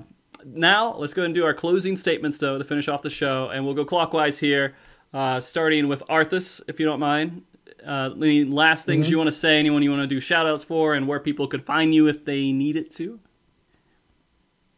now, 0.55 0.95
let's 0.97 1.15
go 1.15 1.23
ahead 1.23 1.27
and 1.27 1.35
do 1.35 1.45
our 1.45 1.55
closing 1.55 1.97
statements, 1.97 2.39
though, 2.39 2.59
to 2.59 2.65
finish 2.65 2.89
off 2.89 3.03
the 3.03 3.11
show, 3.11 3.49
and 3.51 3.65
we'll 3.65 3.75
go 3.75 3.85
clockwise 3.85 4.39
here, 4.39 4.75
uh, 5.13 5.41
starting 5.41 5.89
with 5.89 6.03
Arthars, 6.09 6.61
if 6.69 6.81
you 6.81 6.87
don't 6.87 7.01
mind. 7.01 7.43
Uh, 7.87 8.11
any 8.17 8.45
last 8.45 8.87
things 8.87 9.09
you 9.09 9.17
want 9.17 9.29
to 9.29 9.33
say? 9.33 9.59
Anyone 9.59 9.83
you 9.83 9.91
want 9.91 10.03
to 10.03 10.07
do 10.07 10.21
shout 10.21 10.47
outs 10.47 10.65
for, 10.65 10.95
and 10.95 11.07
where 11.07 11.21
people 11.21 11.47
could 11.47 11.63
find 11.63 11.95
you 11.95 12.09
if 12.09 12.25
they 12.25 12.53
need 12.53 12.77
it 12.77 12.91
to? 12.97 13.21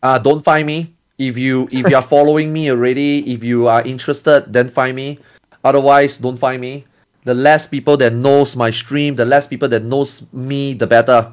Uh, 0.02 0.18
don't 0.18 0.44
find 0.44 0.66
me. 0.66 0.94
If 1.18 1.36
you 1.36 1.68
if 1.72 1.88
you 1.88 1.96
are 1.96 2.02
following 2.16 2.52
me 2.52 2.70
already, 2.70 3.32
if 3.32 3.42
you 3.42 3.68
are 3.68 3.82
interested, 3.82 4.52
then 4.52 4.68
find 4.68 4.96
me. 4.96 5.18
Otherwise, 5.64 6.18
don't 6.18 6.38
find 6.38 6.60
me. 6.60 6.84
The 7.24 7.34
less 7.34 7.66
people 7.66 7.96
that 7.98 8.12
knows 8.12 8.56
my 8.56 8.70
stream, 8.70 9.14
the 9.14 9.24
less 9.24 9.46
people 9.46 9.68
that 9.68 9.84
knows 9.84 10.26
me, 10.32 10.74
the 10.74 10.86
better. 10.86 11.32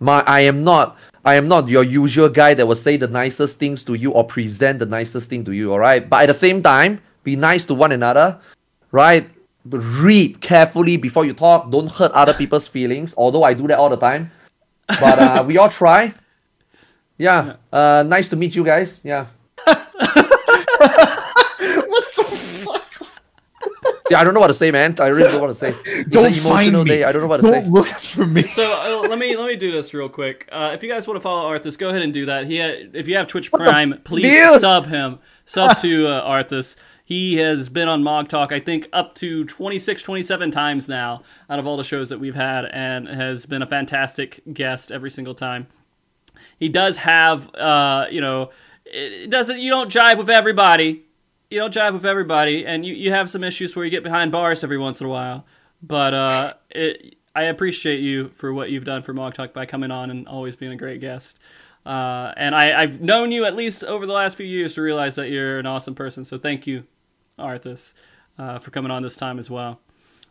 My 0.00 0.22
I 0.26 0.40
am 0.40 0.62
not 0.62 0.96
I 1.28 1.34
am 1.34 1.46
not 1.46 1.68
your 1.68 1.84
usual 1.84 2.30
guy 2.30 2.54
that 2.54 2.66
will 2.66 2.74
say 2.74 2.96
the 2.96 3.06
nicest 3.06 3.58
things 3.58 3.84
to 3.84 3.92
you 3.92 4.12
or 4.12 4.24
present 4.24 4.78
the 4.78 4.86
nicest 4.86 5.28
thing 5.28 5.44
to 5.44 5.52
you, 5.52 5.74
alright? 5.74 6.08
But 6.08 6.22
at 6.22 6.26
the 6.26 6.34
same 6.34 6.62
time, 6.62 7.02
be 7.22 7.36
nice 7.36 7.66
to 7.66 7.74
one 7.74 7.92
another, 7.92 8.40
right? 8.92 9.28
Read 9.66 10.40
carefully 10.40 10.96
before 10.96 11.26
you 11.26 11.34
talk. 11.34 11.70
Don't 11.70 11.92
hurt 11.92 12.12
other 12.12 12.32
people's 12.32 12.66
feelings, 12.66 13.12
although 13.18 13.44
I 13.44 13.52
do 13.52 13.68
that 13.68 13.78
all 13.78 13.90
the 13.90 13.98
time. 13.98 14.30
But 14.88 15.18
uh, 15.18 15.44
we 15.46 15.58
all 15.58 15.68
try. 15.68 16.14
Yeah. 17.18 17.56
Uh, 17.70 18.04
nice 18.08 18.30
to 18.30 18.36
meet 18.36 18.54
you 18.54 18.64
guys. 18.64 18.98
Yeah. 19.04 19.26
Yeah, 24.10 24.20
I 24.20 24.24
don't 24.24 24.34
know 24.34 24.40
what 24.40 24.46
to 24.48 24.54
say, 24.54 24.70
man. 24.70 24.96
I 25.00 25.08
really 25.08 25.24
don't 25.30 25.34
know 25.34 25.46
what 25.46 25.48
to 25.48 25.54
say. 25.54 25.74
It's 25.84 26.08
Don't 26.10 26.26
an 26.26 26.32
emotional 26.32 26.50
find 26.52 26.74
me. 26.74 26.84
day. 26.84 27.04
I 27.04 27.12
don't 27.12 27.20
know 27.22 27.28
what 27.28 27.38
to 27.42 27.50
Don't 27.50 27.64
say. 27.64 27.70
look 27.70 27.86
for 27.88 28.26
me. 28.26 28.42
So 28.44 28.72
uh, 29.04 29.08
let 29.08 29.18
me 29.18 29.36
let 29.36 29.46
me 29.46 29.56
do 29.56 29.70
this 29.70 29.92
real 29.92 30.08
quick. 30.08 30.48
Uh, 30.50 30.70
if 30.74 30.82
you 30.82 30.88
guys 30.88 31.06
want 31.06 31.16
to 31.16 31.20
follow 31.20 31.50
Arthars, 31.50 31.76
go 31.78 31.88
ahead 31.90 32.02
and 32.02 32.12
do 32.12 32.26
that. 32.26 32.46
He 32.46 32.56
had, 32.56 32.90
if 32.94 33.06
you 33.08 33.16
have 33.16 33.26
Twitch 33.26 33.50
Prime, 33.52 34.00
please 34.04 34.24
Dude! 34.30 34.60
sub 34.60 34.86
him. 34.86 35.18
Sub 35.44 35.76
to 35.82 36.06
uh, 36.08 36.28
Arthars. 36.28 36.76
He 37.04 37.36
has 37.38 37.70
been 37.70 37.88
on 37.88 38.02
MogTalk, 38.02 38.52
I 38.52 38.60
think, 38.60 38.86
up 38.92 39.14
to 39.14 39.46
26, 39.46 40.02
27 40.02 40.50
times 40.50 40.90
now 40.90 41.22
out 41.48 41.58
of 41.58 41.66
all 41.66 41.78
the 41.78 41.84
shows 41.84 42.10
that 42.10 42.20
we've 42.20 42.34
had, 42.34 42.66
and 42.66 43.08
has 43.08 43.46
been 43.46 43.62
a 43.62 43.66
fantastic 43.66 44.42
guest 44.52 44.92
every 44.92 45.10
single 45.10 45.32
time. 45.34 45.68
He 46.58 46.68
does 46.68 46.98
have, 46.98 47.54
uh, 47.54 48.06
you 48.10 48.20
know, 48.20 48.50
it 48.84 49.30
doesn't. 49.30 49.58
You 49.58 49.70
don't 49.70 49.90
jive 49.90 50.18
with 50.18 50.28
everybody. 50.30 51.04
You 51.50 51.58
don't 51.58 51.72
jive 51.72 51.94
with 51.94 52.04
everybody, 52.04 52.66
and 52.66 52.84
you, 52.84 52.94
you 52.94 53.10
have 53.12 53.30
some 53.30 53.42
issues 53.42 53.74
where 53.74 53.84
you 53.84 53.90
get 53.90 54.02
behind 54.02 54.30
bars 54.30 54.62
every 54.62 54.76
once 54.76 55.00
in 55.00 55.06
a 55.06 55.10
while. 55.10 55.46
But 55.82 56.12
uh, 56.12 56.54
it, 56.70 57.16
I 57.34 57.44
appreciate 57.44 58.00
you 58.00 58.28
for 58.34 58.52
what 58.52 58.70
you've 58.70 58.84
done 58.84 59.02
for 59.02 59.14
MogTalk 59.14 59.52
by 59.52 59.64
coming 59.64 59.90
on 59.90 60.10
and 60.10 60.28
always 60.28 60.56
being 60.56 60.72
a 60.72 60.76
great 60.76 61.00
guest. 61.00 61.38
Uh, 61.86 62.34
and 62.36 62.54
I, 62.54 62.82
I've 62.82 63.00
known 63.00 63.32
you 63.32 63.46
at 63.46 63.56
least 63.56 63.82
over 63.82 64.04
the 64.04 64.12
last 64.12 64.36
few 64.36 64.44
years 64.44 64.74
to 64.74 64.82
realize 64.82 65.14
that 65.14 65.30
you're 65.30 65.58
an 65.58 65.64
awesome 65.64 65.94
person. 65.94 66.22
So 66.22 66.36
thank 66.36 66.66
you, 66.66 66.84
Arthars, 67.38 67.94
uh, 68.38 68.58
for 68.58 68.70
coming 68.70 68.90
on 68.90 69.02
this 69.02 69.16
time 69.16 69.38
as 69.38 69.48
well. 69.48 69.80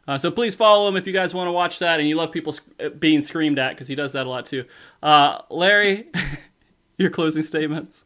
Uh, 0.07 0.17
so 0.17 0.29
please 0.29 0.53
follow 0.53 0.87
him 0.87 0.95
if 0.95 1.07
you 1.07 1.13
guys 1.13 1.33
want 1.33 1.47
to 1.47 1.51
watch 1.51 1.79
that 1.79 1.99
and 1.99 2.07
you 2.07 2.15
love 2.15 2.31
people 2.31 2.53
sc- 2.53 2.63
being 2.99 3.21
screamed 3.21 3.57
at 3.57 3.71
because 3.71 3.87
he 3.87 3.95
does 3.95 4.13
that 4.13 4.25
a 4.27 4.29
lot 4.29 4.45
too. 4.45 4.65
Uh, 5.01 5.41
Larry, 5.49 6.07
your 6.97 7.09
closing 7.09 7.41
statements. 7.43 8.05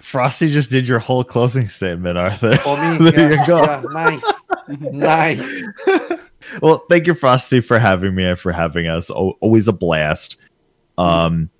Frosty 0.00 0.50
just 0.50 0.70
did 0.70 0.86
your 0.88 0.98
whole 0.98 1.24
closing 1.24 1.68
statement, 1.68 2.16
Arthars. 2.16 3.00
Me, 3.00 3.10
there 3.10 3.32
yeah, 3.32 3.40
you 3.40 3.46
go. 3.46 3.62
yeah, 3.62 3.82
nice, 3.92 4.24
nice. 4.92 5.66
Well, 6.62 6.84
thank 6.88 7.06
you, 7.08 7.14
Frosty, 7.14 7.60
for 7.60 7.78
having 7.78 8.14
me 8.14 8.24
and 8.24 8.38
for 8.38 8.52
having 8.52 8.86
us. 8.86 9.10
O- 9.10 9.36
always 9.40 9.66
a 9.66 9.72
blast. 9.72 10.36
Um, 10.96 11.50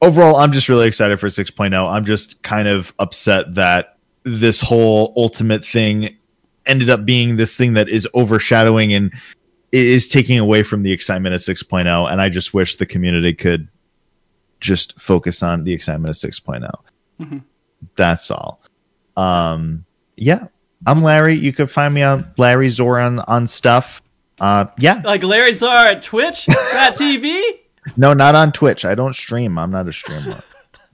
overall, 0.00 0.36
I'm 0.36 0.52
just 0.52 0.68
really 0.70 0.88
excited 0.88 1.20
for 1.20 1.28
6.0. 1.28 1.92
I'm 1.92 2.04
just 2.04 2.42
kind 2.42 2.66
of 2.66 2.94
upset 2.98 3.54
that 3.54 3.98
this 4.24 4.60
whole 4.60 5.12
ultimate 5.16 5.64
thing 5.64 6.16
ended 6.66 6.88
up 6.88 7.04
being 7.04 7.36
this 7.36 7.56
thing 7.56 7.74
that 7.74 7.88
is 7.88 8.08
overshadowing 8.14 8.94
and 8.94 9.12
is 9.70 10.08
taking 10.08 10.38
away 10.38 10.62
from 10.62 10.82
the 10.82 10.92
excitement 10.92 11.34
of 11.34 11.40
6.0. 11.40 12.10
And 12.10 12.20
I 12.20 12.28
just 12.28 12.54
wish 12.54 12.76
the 12.76 12.86
community 12.86 13.34
could 13.34 13.68
just 14.60 14.98
focus 15.00 15.42
on 15.42 15.64
the 15.64 15.72
excitement 15.72 16.10
of 16.10 16.30
6.0. 16.30 16.70
Mhm. 17.20 17.42
That's 17.96 18.30
all. 18.30 18.60
Um, 19.16 19.84
yeah, 20.16 20.46
I'm 20.86 21.02
Larry. 21.02 21.34
You 21.36 21.52
can 21.52 21.66
find 21.66 21.92
me 21.94 22.02
on 22.02 22.24
Larryzaur 22.38 23.04
on 23.04 23.20
on 23.20 23.46
stuff. 23.46 24.02
Uh, 24.40 24.66
yeah, 24.78 25.02
Like 25.04 25.22
Larryzaur 25.22 25.92
at 25.92 26.02
Twitch 26.02 26.46
TV. 26.46 27.40
no, 27.96 28.12
not 28.12 28.34
on 28.34 28.52
Twitch. 28.52 28.84
I 28.84 28.94
don't 28.94 29.14
stream. 29.14 29.58
I'm 29.58 29.70
not 29.70 29.88
a 29.88 29.92
streamer. 29.92 30.42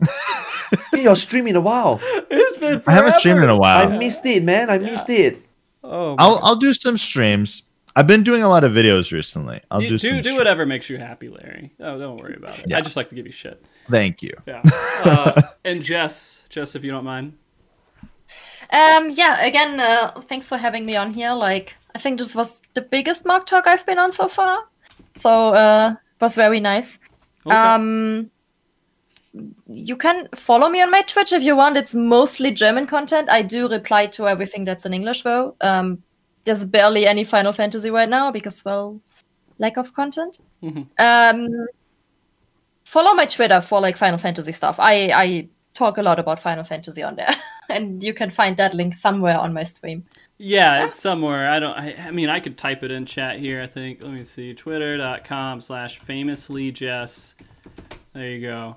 You're 0.94 1.16
streaming 1.16 1.56
a 1.56 1.60
while. 1.60 2.00
It's 2.02 2.58
been 2.58 2.82
I 2.86 2.92
haven't 2.92 3.16
streamed 3.16 3.42
in 3.42 3.48
a 3.48 3.56
while. 3.56 3.88
I 3.90 3.96
missed 3.96 4.26
it, 4.26 4.42
man. 4.42 4.68
I 4.70 4.78
missed 4.78 5.08
it. 5.08 5.42
Oh, 5.82 6.16
I'll 6.18 6.40
I'll 6.42 6.56
do 6.56 6.74
some 6.74 6.98
streams. 6.98 7.62
I've 7.98 8.06
been 8.06 8.22
doing 8.22 8.44
a 8.44 8.48
lot 8.48 8.62
of 8.62 8.70
videos 8.70 9.10
recently. 9.10 9.60
I'll 9.72 9.82
You- 9.82 9.88
do 9.88 9.98
do 9.98 10.08
some 10.10 10.22
do 10.22 10.36
whatever 10.36 10.64
makes 10.64 10.88
you 10.88 10.98
happy, 10.98 11.28
Larry. 11.28 11.72
Oh, 11.80 11.98
don't 11.98 12.16
worry 12.20 12.36
about 12.36 12.56
it. 12.60 12.66
Yeah. 12.68 12.78
I 12.78 12.80
just 12.80 12.94
like 12.96 13.08
to 13.08 13.16
give 13.16 13.26
you 13.26 13.32
shit. 13.32 13.60
Thank 13.90 14.22
you. 14.22 14.34
Yeah. 14.46 14.62
Uh, 15.04 15.42
and 15.64 15.80
Jess, 15.80 16.42
Jess, 16.48 16.74
if 16.74 16.82
you 16.84 16.90
don't 16.90 17.04
mind. 17.04 17.32
Um, 18.70 19.10
yeah, 19.10 19.44
again, 19.44 19.78
uh, 19.80 20.20
thanks 20.22 20.48
for 20.48 20.56
having 20.58 20.84
me 20.86 20.96
on 20.96 21.12
here. 21.12 21.32
Like, 21.32 21.76
I 21.94 21.98
think 21.98 22.18
this 22.18 22.34
was 22.34 22.60
the 22.74 22.82
biggest 22.82 23.22
MogTalk 23.24 23.62
I've 23.66 23.86
been 23.86 23.98
on 23.98 24.10
so 24.10 24.26
far. 24.28 24.58
So, 25.16 25.30
uh, 25.54 25.94
it 25.96 26.20
was 26.20 26.34
very 26.34 26.58
nice. 26.60 26.98
Okay. 27.46 27.54
Um, 27.56 28.30
you 29.68 29.96
can 29.96 30.28
follow 30.34 30.68
me 30.68 30.82
on 30.82 30.90
my 30.90 31.02
Twitch 31.02 31.32
if 31.32 31.42
you 31.44 31.54
want. 31.56 31.76
It's 31.76 31.94
mostly 31.94 32.50
German 32.50 32.86
content. 32.88 33.28
I 33.30 33.42
do 33.42 33.68
reply 33.68 34.06
to 34.06 34.26
everything 34.28 34.64
that's 34.64 34.84
in 34.84 34.92
English, 34.92 35.22
though. 35.22 35.54
Um, 35.60 36.02
there's 36.48 36.64
barely 36.64 37.06
any 37.06 37.24
Final 37.24 37.52
Fantasy 37.52 37.90
right 37.90 38.08
now 38.08 38.32
because, 38.32 38.64
well, 38.64 39.00
lack 39.58 39.76
of 39.76 39.94
content. 39.94 40.38
Mhm. 40.62 40.86
Um, 40.98 41.66
follow 42.84 43.12
my 43.14 43.26
Twitter 43.26 43.60
for 43.60 43.80
like 43.80 43.96
Final 43.96 44.18
Fantasy 44.18 44.52
stuff. 44.52 44.80
I 44.80 45.10
I 45.14 45.48
talk 45.74 45.98
a 45.98 46.02
lot 46.02 46.18
about 46.18 46.40
Final 46.40 46.64
Fantasy 46.64 47.02
on 47.02 47.16
there, 47.16 47.34
and 47.68 48.02
you 48.02 48.14
can 48.14 48.30
find 48.30 48.56
that 48.56 48.72
link 48.74 48.94
somewhere 48.94 49.38
on 49.38 49.52
my 49.52 49.64
stream. 49.64 50.04
Yeah, 50.38 50.86
it's 50.86 50.98
somewhere. 50.98 51.50
I 51.50 51.60
don't. 51.60 51.76
I, 51.76 51.94
I, 52.08 52.10
mean, 52.12 52.30
I 52.30 52.40
could 52.40 52.56
type 52.56 52.82
it 52.82 52.90
in 52.90 53.04
chat 53.04 53.38
here. 53.38 53.60
I 53.60 53.66
think. 53.66 54.02
Let 54.02 54.12
me 54.12 54.24
see. 54.24 54.54
Twitter.com 54.54 55.60
slash 55.60 56.00
FamouslyJess. 56.00 57.34
There 58.14 58.30
you 58.30 58.40
go. 58.40 58.76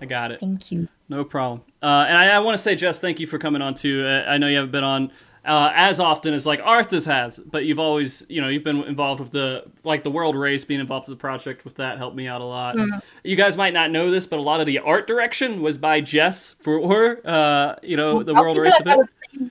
I 0.00 0.06
got 0.06 0.30
it. 0.30 0.40
Thank 0.40 0.70
you. 0.70 0.88
No 1.08 1.24
problem. 1.24 1.62
Uh, 1.82 2.06
and 2.08 2.16
I, 2.16 2.36
I 2.36 2.38
want 2.38 2.54
to 2.54 2.62
say, 2.62 2.76
Jess, 2.76 3.00
thank 3.00 3.18
you 3.18 3.26
for 3.26 3.38
coming 3.38 3.60
on 3.60 3.74
too. 3.74 4.06
I 4.06 4.38
know 4.38 4.46
you 4.46 4.56
haven't 4.56 4.70
been 4.70 4.84
on 4.84 5.10
uh, 5.44 5.72
as 5.74 6.00
often 6.00 6.34
as 6.34 6.46
like 6.46 6.60
Arthars 6.60 7.06
has, 7.06 7.38
but 7.38 7.64
you've 7.64 7.78
always, 7.78 8.24
you 8.28 8.40
know, 8.40 8.48
you've 8.48 8.64
been 8.64 8.82
involved 8.84 9.20
with 9.20 9.30
the 9.30 9.64
like 9.84 10.02
the 10.02 10.10
world 10.10 10.36
race, 10.36 10.64
being 10.64 10.80
involved 10.80 11.08
with 11.08 11.18
the 11.18 11.20
project 11.20 11.64
with 11.64 11.76
that 11.76 11.98
helped 11.98 12.16
me 12.16 12.26
out 12.26 12.40
a 12.40 12.44
lot. 12.44 12.76
Mm-hmm. 12.76 12.98
You 13.24 13.36
guys 13.36 13.56
might 13.56 13.72
not 13.72 13.90
know 13.90 14.10
this, 14.10 14.26
but 14.26 14.38
a 14.38 14.42
lot 14.42 14.60
of 14.60 14.66
the 14.66 14.78
art 14.78 15.06
direction 15.06 15.62
was 15.62 15.78
by 15.78 16.00
Jess 16.00 16.54
for 16.60 16.86
her. 16.88 17.20
Uh, 17.24 17.76
you 17.82 17.96
know, 17.96 18.22
the 18.22 18.34
world 18.34 18.58
race 18.58 18.78
event. 18.80 19.08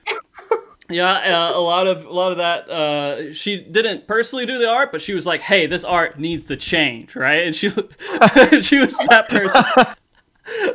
Yeah, 0.90 1.12
uh, 1.12 1.56
a 1.56 1.60
lot 1.60 1.86
of 1.86 2.04
a 2.04 2.12
lot 2.12 2.32
of 2.32 2.38
that. 2.38 2.68
Uh, 2.68 3.32
she 3.32 3.60
didn't 3.60 4.08
personally 4.08 4.44
do 4.44 4.58
the 4.58 4.68
art, 4.68 4.90
but 4.90 5.00
she 5.00 5.14
was 5.14 5.24
like, 5.24 5.40
"Hey, 5.40 5.66
this 5.66 5.84
art 5.84 6.18
needs 6.18 6.46
to 6.46 6.56
change," 6.56 7.14
right? 7.14 7.46
And 7.46 7.54
she 7.54 7.68
she 8.62 8.78
was 8.78 8.96
that 9.08 9.26
person. 9.28 9.64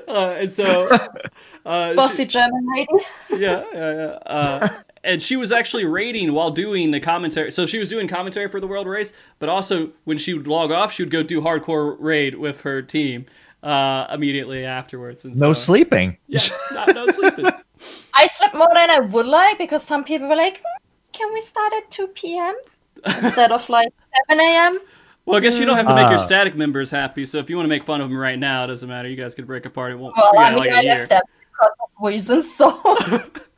Uh, 0.07 0.37
and 0.39 0.49
so, 0.49 0.87
uh, 1.65 1.93
bossy 1.95 2.23
she, 2.23 2.25
German 2.25 2.65
lady. 2.73 3.05
yeah, 3.31 3.65
yeah, 3.73 3.93
yeah. 3.93 4.19
Uh, 4.25 4.69
and 5.05 5.21
she 5.21 5.35
was 5.37 5.51
actually 5.51 5.85
rating 5.85 6.33
while 6.33 6.49
doing 6.49 6.91
the 6.91 6.99
commentary. 6.99 7.51
So 7.51 7.65
she 7.65 7.77
was 7.77 7.87
doing 7.87 8.07
commentary 8.07 8.49
for 8.49 8.59
the 8.59 8.67
world 8.67 8.87
race, 8.87 9.13
but 9.39 9.47
also 9.47 9.91
when 10.03 10.17
she 10.17 10.33
would 10.33 10.47
log 10.47 10.71
off, 10.71 10.91
she 10.91 11.03
would 11.03 11.11
go 11.11 11.23
do 11.23 11.41
hardcore 11.41 11.95
raid 11.99 12.35
with 12.35 12.61
her 12.61 12.81
team 12.81 13.27
uh, 13.63 14.07
immediately 14.11 14.65
afterwards. 14.65 15.23
And 15.23 15.35
no 15.35 15.53
so, 15.53 15.61
sleeping. 15.61 16.17
Yeah, 16.27 16.41
not, 16.73 16.95
no 16.95 17.07
sleeping. 17.07 17.45
I 18.13 18.27
slept 18.27 18.55
more 18.55 18.69
than 18.73 18.89
I 18.89 18.99
would 18.99 19.27
like 19.27 19.57
because 19.57 19.83
some 19.83 20.03
people 20.03 20.27
were 20.27 20.35
like, 20.35 20.57
hmm, 20.57 20.83
"Can 21.13 21.31
we 21.33 21.41
start 21.41 21.73
at 21.73 21.91
two 21.91 22.07
p.m. 22.07 22.55
instead 23.21 23.51
of 23.51 23.69
like 23.69 23.89
seven 24.27 24.43
a.m.?" 24.43 24.79
Well, 25.25 25.37
I 25.37 25.39
guess 25.39 25.57
you 25.57 25.65
don't 25.65 25.77
have 25.77 25.87
to 25.87 25.95
make 25.95 26.05
uh, 26.05 26.11
your 26.11 26.19
static 26.19 26.55
members 26.55 26.89
happy. 26.89 27.25
So 27.25 27.39
if 27.39 27.49
you 27.49 27.57
want 27.57 27.65
to 27.65 27.69
make 27.69 27.83
fun 27.83 27.99
of 27.99 28.09
them 28.09 28.17
right 28.17 28.37
now, 28.37 28.63
it 28.63 28.67
doesn't 28.67 28.87
matter. 28.87 29.09
You 29.09 29.15
guys 29.15 29.33
could 29.33 29.47
break 29.47 29.65
apart. 29.65 29.91
It 29.91 29.95
won't. 29.95 30.15
Well, 30.15 30.31
I 30.37 30.49
mean, 30.49 30.59
like 30.59 30.69
I 30.69 30.81
left 30.81 31.09
them 31.09 31.21
because 31.39 31.71
of 31.81 32.05
reasons. 32.05 32.55
So. 32.55 33.21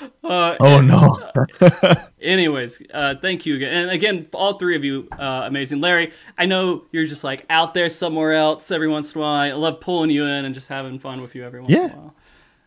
Uh, 0.24 0.56
oh 0.58 0.80
no. 0.80 1.30
anyways, 2.20 2.82
uh, 2.92 3.14
thank 3.22 3.46
you 3.46 3.54
again, 3.54 3.72
and 3.72 3.90
again, 3.92 4.26
all 4.34 4.54
three 4.54 4.74
of 4.74 4.84
you, 4.84 5.06
uh, 5.16 5.42
amazing. 5.44 5.80
Larry, 5.80 6.12
I 6.36 6.46
know 6.46 6.84
you're 6.90 7.04
just 7.04 7.22
like 7.22 7.46
out 7.48 7.74
there 7.74 7.88
somewhere 7.88 8.32
else 8.32 8.72
every 8.72 8.88
once 8.88 9.14
in 9.14 9.20
a 9.20 9.22
while. 9.22 9.34
I 9.34 9.52
love 9.52 9.80
pulling 9.80 10.10
you 10.10 10.24
in 10.24 10.44
and 10.44 10.52
just 10.52 10.68
having 10.68 10.98
fun 10.98 11.22
with 11.22 11.36
you 11.36 11.44
every 11.44 11.60
once 11.60 11.72
yeah. 11.72 11.84
in 11.84 11.90
a 11.92 11.96
while. 11.96 12.14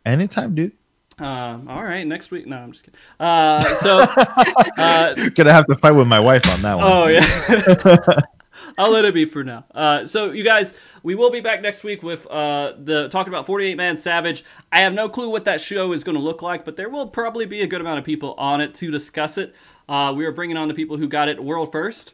Anytime, 0.05 0.55
dude. 0.55 0.71
Um, 1.19 1.67
all 1.67 1.83
right, 1.83 2.07
next 2.07 2.31
week. 2.31 2.47
No, 2.47 2.57
I'm 2.57 2.71
just 2.71 2.85
kidding. 2.85 2.99
Uh, 3.19 3.61
so, 3.75 3.99
uh, 4.77 5.13
gonna 5.35 5.51
have 5.51 5.65
to 5.65 5.75
fight 5.75 5.91
with 5.91 6.07
my 6.07 6.19
wife 6.19 6.47
on 6.49 6.61
that 6.61 6.77
one. 6.77 6.85
Oh 6.87 7.07
yeah. 7.07 8.19
I'll 8.77 8.91
let 8.91 9.05
it 9.05 9.13
be 9.13 9.25
for 9.25 9.43
now. 9.43 9.65
Uh, 9.73 10.05
so, 10.05 10.31
you 10.31 10.43
guys, 10.43 10.73
we 11.03 11.15
will 11.15 11.31
be 11.31 11.41
back 11.41 11.61
next 11.61 11.83
week 11.83 12.03
with 12.03 12.27
uh, 12.27 12.73
the 12.77 13.09
talking 13.09 13.31
about 13.31 13.45
48 13.45 13.75
Man 13.75 13.97
Savage. 13.97 14.43
I 14.71 14.81
have 14.81 14.93
no 14.93 15.09
clue 15.09 15.29
what 15.29 15.45
that 15.45 15.61
show 15.61 15.91
is 15.93 16.03
going 16.03 16.17
to 16.17 16.23
look 16.23 16.41
like, 16.41 16.65
but 16.65 16.75
there 16.75 16.89
will 16.89 17.07
probably 17.07 17.45
be 17.45 17.61
a 17.61 17.67
good 17.67 17.81
amount 17.81 17.99
of 17.99 18.05
people 18.05 18.33
on 18.37 18.61
it 18.61 18.73
to 18.75 18.91
discuss 18.91 19.37
it. 19.37 19.55
Uh, 19.87 20.13
we 20.15 20.25
are 20.25 20.31
bringing 20.31 20.57
on 20.57 20.67
the 20.67 20.73
people 20.73 20.97
who 20.97 21.07
got 21.07 21.27
it 21.27 21.43
world 21.43 21.71
first 21.71 22.13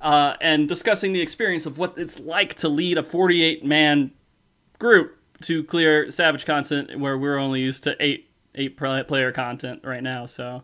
uh, 0.00 0.34
and 0.40 0.68
discussing 0.68 1.12
the 1.12 1.20
experience 1.20 1.66
of 1.66 1.78
what 1.78 1.94
it's 1.96 2.20
like 2.20 2.54
to 2.54 2.68
lead 2.68 2.98
a 2.98 3.02
48 3.02 3.64
man 3.64 4.12
group 4.78 5.16
to 5.42 5.64
clear 5.64 6.10
Savage 6.10 6.46
content 6.46 6.98
where 6.98 7.18
we're 7.18 7.38
only 7.38 7.60
used 7.60 7.82
to 7.84 7.96
eight 8.00 8.30
eight 8.54 8.76
player 8.76 9.32
content 9.32 9.80
right 9.84 10.02
now. 10.02 10.26
So. 10.26 10.62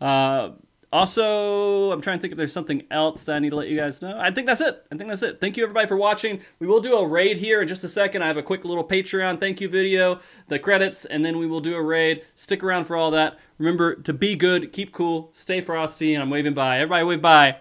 Uh, 0.00 0.50
also, 0.94 1.90
I'm 1.90 2.00
trying 2.00 2.18
to 2.18 2.22
think 2.22 2.30
if 2.30 2.38
there's 2.38 2.52
something 2.52 2.84
else 2.88 3.24
that 3.24 3.34
I 3.34 3.40
need 3.40 3.50
to 3.50 3.56
let 3.56 3.66
you 3.66 3.76
guys 3.76 4.00
know. 4.00 4.16
I 4.16 4.30
think 4.30 4.46
that's 4.46 4.60
it. 4.60 4.86
I 4.92 4.96
think 4.96 5.10
that's 5.10 5.24
it. 5.24 5.40
Thank 5.40 5.56
you 5.56 5.64
everybody 5.64 5.88
for 5.88 5.96
watching. 5.96 6.40
We 6.60 6.68
will 6.68 6.78
do 6.78 6.94
a 6.94 7.04
raid 7.04 7.36
here 7.36 7.62
in 7.62 7.66
just 7.66 7.82
a 7.82 7.88
second. 7.88 8.22
I 8.22 8.28
have 8.28 8.36
a 8.36 8.44
quick 8.44 8.64
little 8.64 8.84
Patreon 8.84 9.40
thank 9.40 9.60
you 9.60 9.68
video, 9.68 10.20
the 10.46 10.60
credits, 10.60 11.04
and 11.04 11.24
then 11.24 11.36
we 11.36 11.48
will 11.48 11.58
do 11.58 11.74
a 11.74 11.82
raid. 11.82 12.22
Stick 12.36 12.62
around 12.62 12.84
for 12.84 12.94
all 12.94 13.10
that. 13.10 13.40
Remember 13.58 13.96
to 13.96 14.12
be 14.12 14.36
good, 14.36 14.72
keep 14.72 14.92
cool, 14.92 15.30
stay 15.32 15.60
frosty, 15.60 16.14
and 16.14 16.22
I'm 16.22 16.30
waving 16.30 16.54
bye. 16.54 16.78
Everybody 16.78 17.02
wave 17.02 17.20
bye. 17.22 17.56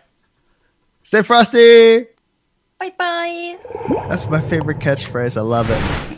Stay 1.02 1.24
frosty. 1.24 2.06
Bye 2.80 2.94
bye. 3.00 3.58
That's 4.08 4.30
my 4.30 4.42
favorite 4.42 4.78
catchphrase. 4.78 5.38
I 5.38 5.42
love 5.42 5.72
it. 5.72 6.13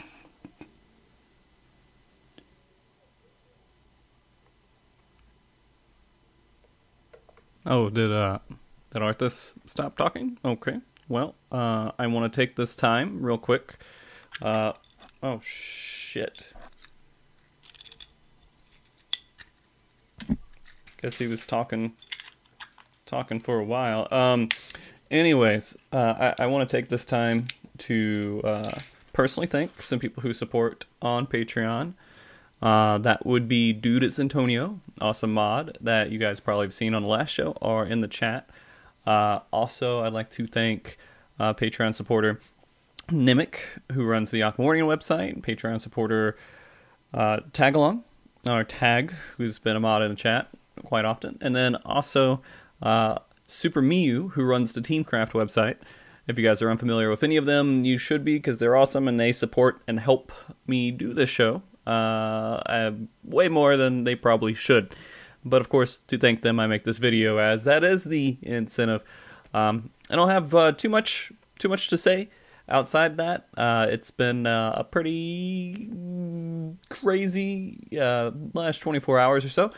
Oh, 7.66 7.90
did 7.90 8.11
uh, 8.11 8.40
did 8.92 9.02
Arthars 9.02 9.53
stop 9.66 9.98
talking? 9.98 10.38
Okay. 10.45 10.80
Well, 11.08 11.35
uh, 11.52 11.92
I 11.98 12.08
want 12.08 12.32
to 12.32 12.35
take 12.35 12.56
this 12.56 12.76
time 12.76 13.22
real 13.22 13.38
quick. 13.38 13.77
Uh, 14.42 14.74
oh 15.24 15.40
shit. 15.44 16.53
Guess 21.02 21.18
he 21.18 21.27
was 21.27 21.45
talking, 21.45 21.94
talking 23.06 23.40
for 23.40 23.60
a 23.60 23.64
while. 23.64 24.08
Um, 24.11 24.50
anyways, 25.11 25.76
uh, 25.92 26.34
I, 26.40 26.44
I 26.44 26.45
want 26.48 26.68
to 26.68 26.77
take 26.77 26.90
this 26.90 27.06
time 27.06 27.48
to 27.80 28.42
uh, 28.44 28.80
personally 29.14 29.48
thank 29.48 29.82
some 29.82 30.00
people 30.00 30.24
who 30.24 30.34
support 30.34 30.85
on 31.02 31.27
Patreon. 31.27 31.94
Uh, 32.66 32.98
that 32.98 33.24
would 33.27 33.48
be 33.48 33.72
Dude 33.72 34.03
It's 34.03 34.18
Antonio, 34.18 34.80
awesome 35.00 35.32
mod 35.35 35.77
that 35.82 36.10
you 36.10 36.18
guys 36.18 36.40
probably 36.40 36.66
have 36.66 36.74
seen 36.74 36.95
on 36.95 37.03
the 37.03 37.08
last 37.08 37.30
show 37.30 37.52
or 37.61 37.85
in 37.85 38.02
the 38.02 38.08
chat. 38.08 38.50
Uh, 39.06 39.42
also, 39.53 40.02
I'd 40.02 40.14
like 40.14 40.32
to 40.32 40.48
thank 40.48 40.98
uh, 41.40 41.53
Patreon 41.53 41.94
supporter 41.94 42.42
Nimic, 43.10 43.60
who 43.92 44.03
runs 44.03 44.32
the 44.32 44.40
Aquamorning 44.40 44.88
website, 44.88 45.40
Patreon 45.44 45.80
supporter 45.80 46.38
uh, 47.14 47.42
Tagalong, 47.52 48.02
or 48.50 48.64
Tag, 48.64 49.14
who's 49.38 49.60
been 49.60 49.76
a 49.76 49.80
mod 49.80 50.02
in 50.02 50.10
the 50.10 50.16
chat 50.16 50.50
quite 50.84 51.06
often, 51.06 51.38
and 51.42 51.56
then 51.56 51.76
also 51.85 52.42
uh, 52.82 53.19
Super 53.45 53.84
Miu, 53.84 54.32
who 54.32 54.44
runs 54.44 54.74
the 54.74 54.82
Teamcraft 54.82 55.34
website. 55.34 55.76
If 56.26 56.40
you 56.40 56.44
guys 56.44 56.64
are 56.64 56.72
unfamiliar 56.72 57.11
with 57.11 57.22
any 57.22 57.38
of 57.38 57.45
them, 57.45 57.84
you 57.85 58.00
should 58.00 58.26
be 58.26 58.38
because 58.38 58.58
they're 58.58 58.76
awesome 58.76 59.08
and 59.08 59.19
they 59.19 59.32
support 59.32 59.84
and 59.88 60.00
help 60.00 60.32
me 60.66 60.90
do 60.90 61.14
this 61.14 61.30
show 61.30 61.61
uh, 61.86 62.92
way 63.24 63.50
more 63.50 63.78
than 63.78 64.04
they 64.04 64.16
probably 64.16 64.54
should. 64.54 64.96
But 65.44 65.62
of 65.62 65.70
course, 65.70 66.00
to 66.08 66.18
thank 66.18 66.42
them, 66.42 66.60
I 66.60 66.68
make 66.68 66.84
this 66.84 66.98
video 66.98 67.38
as 67.38 67.64
that 67.66 67.84
is 67.84 68.06
the 68.06 68.38
incentive. 68.42 69.04
Um, 69.54 69.92
I 70.10 70.16
don't 70.16 70.30
have 70.30 70.54
uh, 70.54 70.72
too 70.72 70.90
much 70.90 71.32
too 71.60 71.70
much 71.70 71.88
to 71.90 71.98
say 71.98 72.30
outside 72.68 73.18
that. 73.18 73.48
Uh, 73.56 73.88
it's 73.90 74.12
been 74.12 74.48
uh, 74.48 74.74
a 74.76 74.84
pretty 74.84 75.90
crazy 76.90 77.88
uh, 78.00 78.32
last 78.54 78.80
24 78.80 79.20
hours 79.20 79.46
or 79.46 79.50
so, 79.50 79.72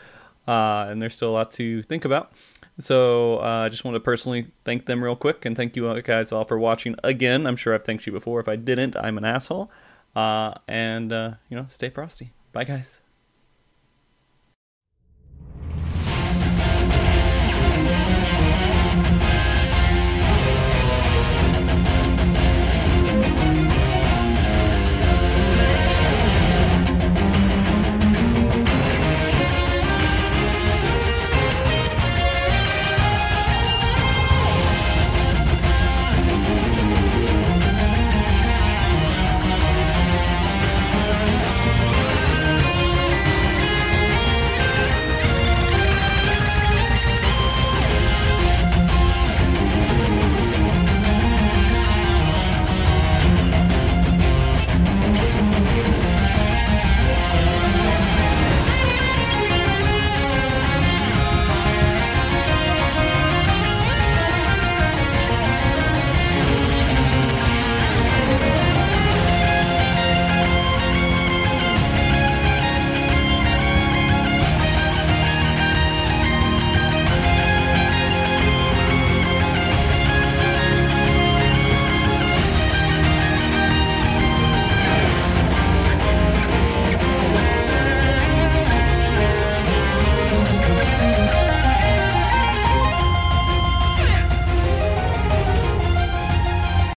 uh, 0.48 0.88
and 0.90 1.02
there's 1.02 1.16
still 1.16 1.30
a 1.30 1.36
lot 1.38 1.52
to 1.53 1.84
think 1.84 2.06
about. 2.06 2.32
So 2.80 3.40
uh, 3.40 3.66
I 3.66 3.69
just 3.69 3.84
want 3.84 3.95
to 3.95 4.00
personally 4.00 4.52
thank 4.64 4.86
them 4.86 5.03
real 5.03 5.16
quick 5.16 5.45
and 5.45 5.58
thank 5.58 5.76
you 5.76 6.00
guys 6.02 6.32
all 6.32 6.45
for 6.45 6.60
watching 6.60 6.95
again. 7.03 7.48
I'm 7.48 7.56
sure 7.56 7.74
I've 7.74 7.84
thanked 7.84 8.06
you 8.06 8.14
before. 8.14 8.40
If 8.40 8.48
I 8.48 8.56
didn't, 8.56 8.95
I'm 8.95 9.18
an 9.18 9.26
asshole. 9.26 9.72
Uh, 10.17 10.55
and, 10.67 11.13
uh, 11.13 11.33
you 11.47 11.55
know, 11.55 11.67
stay 11.69 11.89
frosty. 11.89 12.33
Bye, 12.51 12.63
guys. 12.63 13.01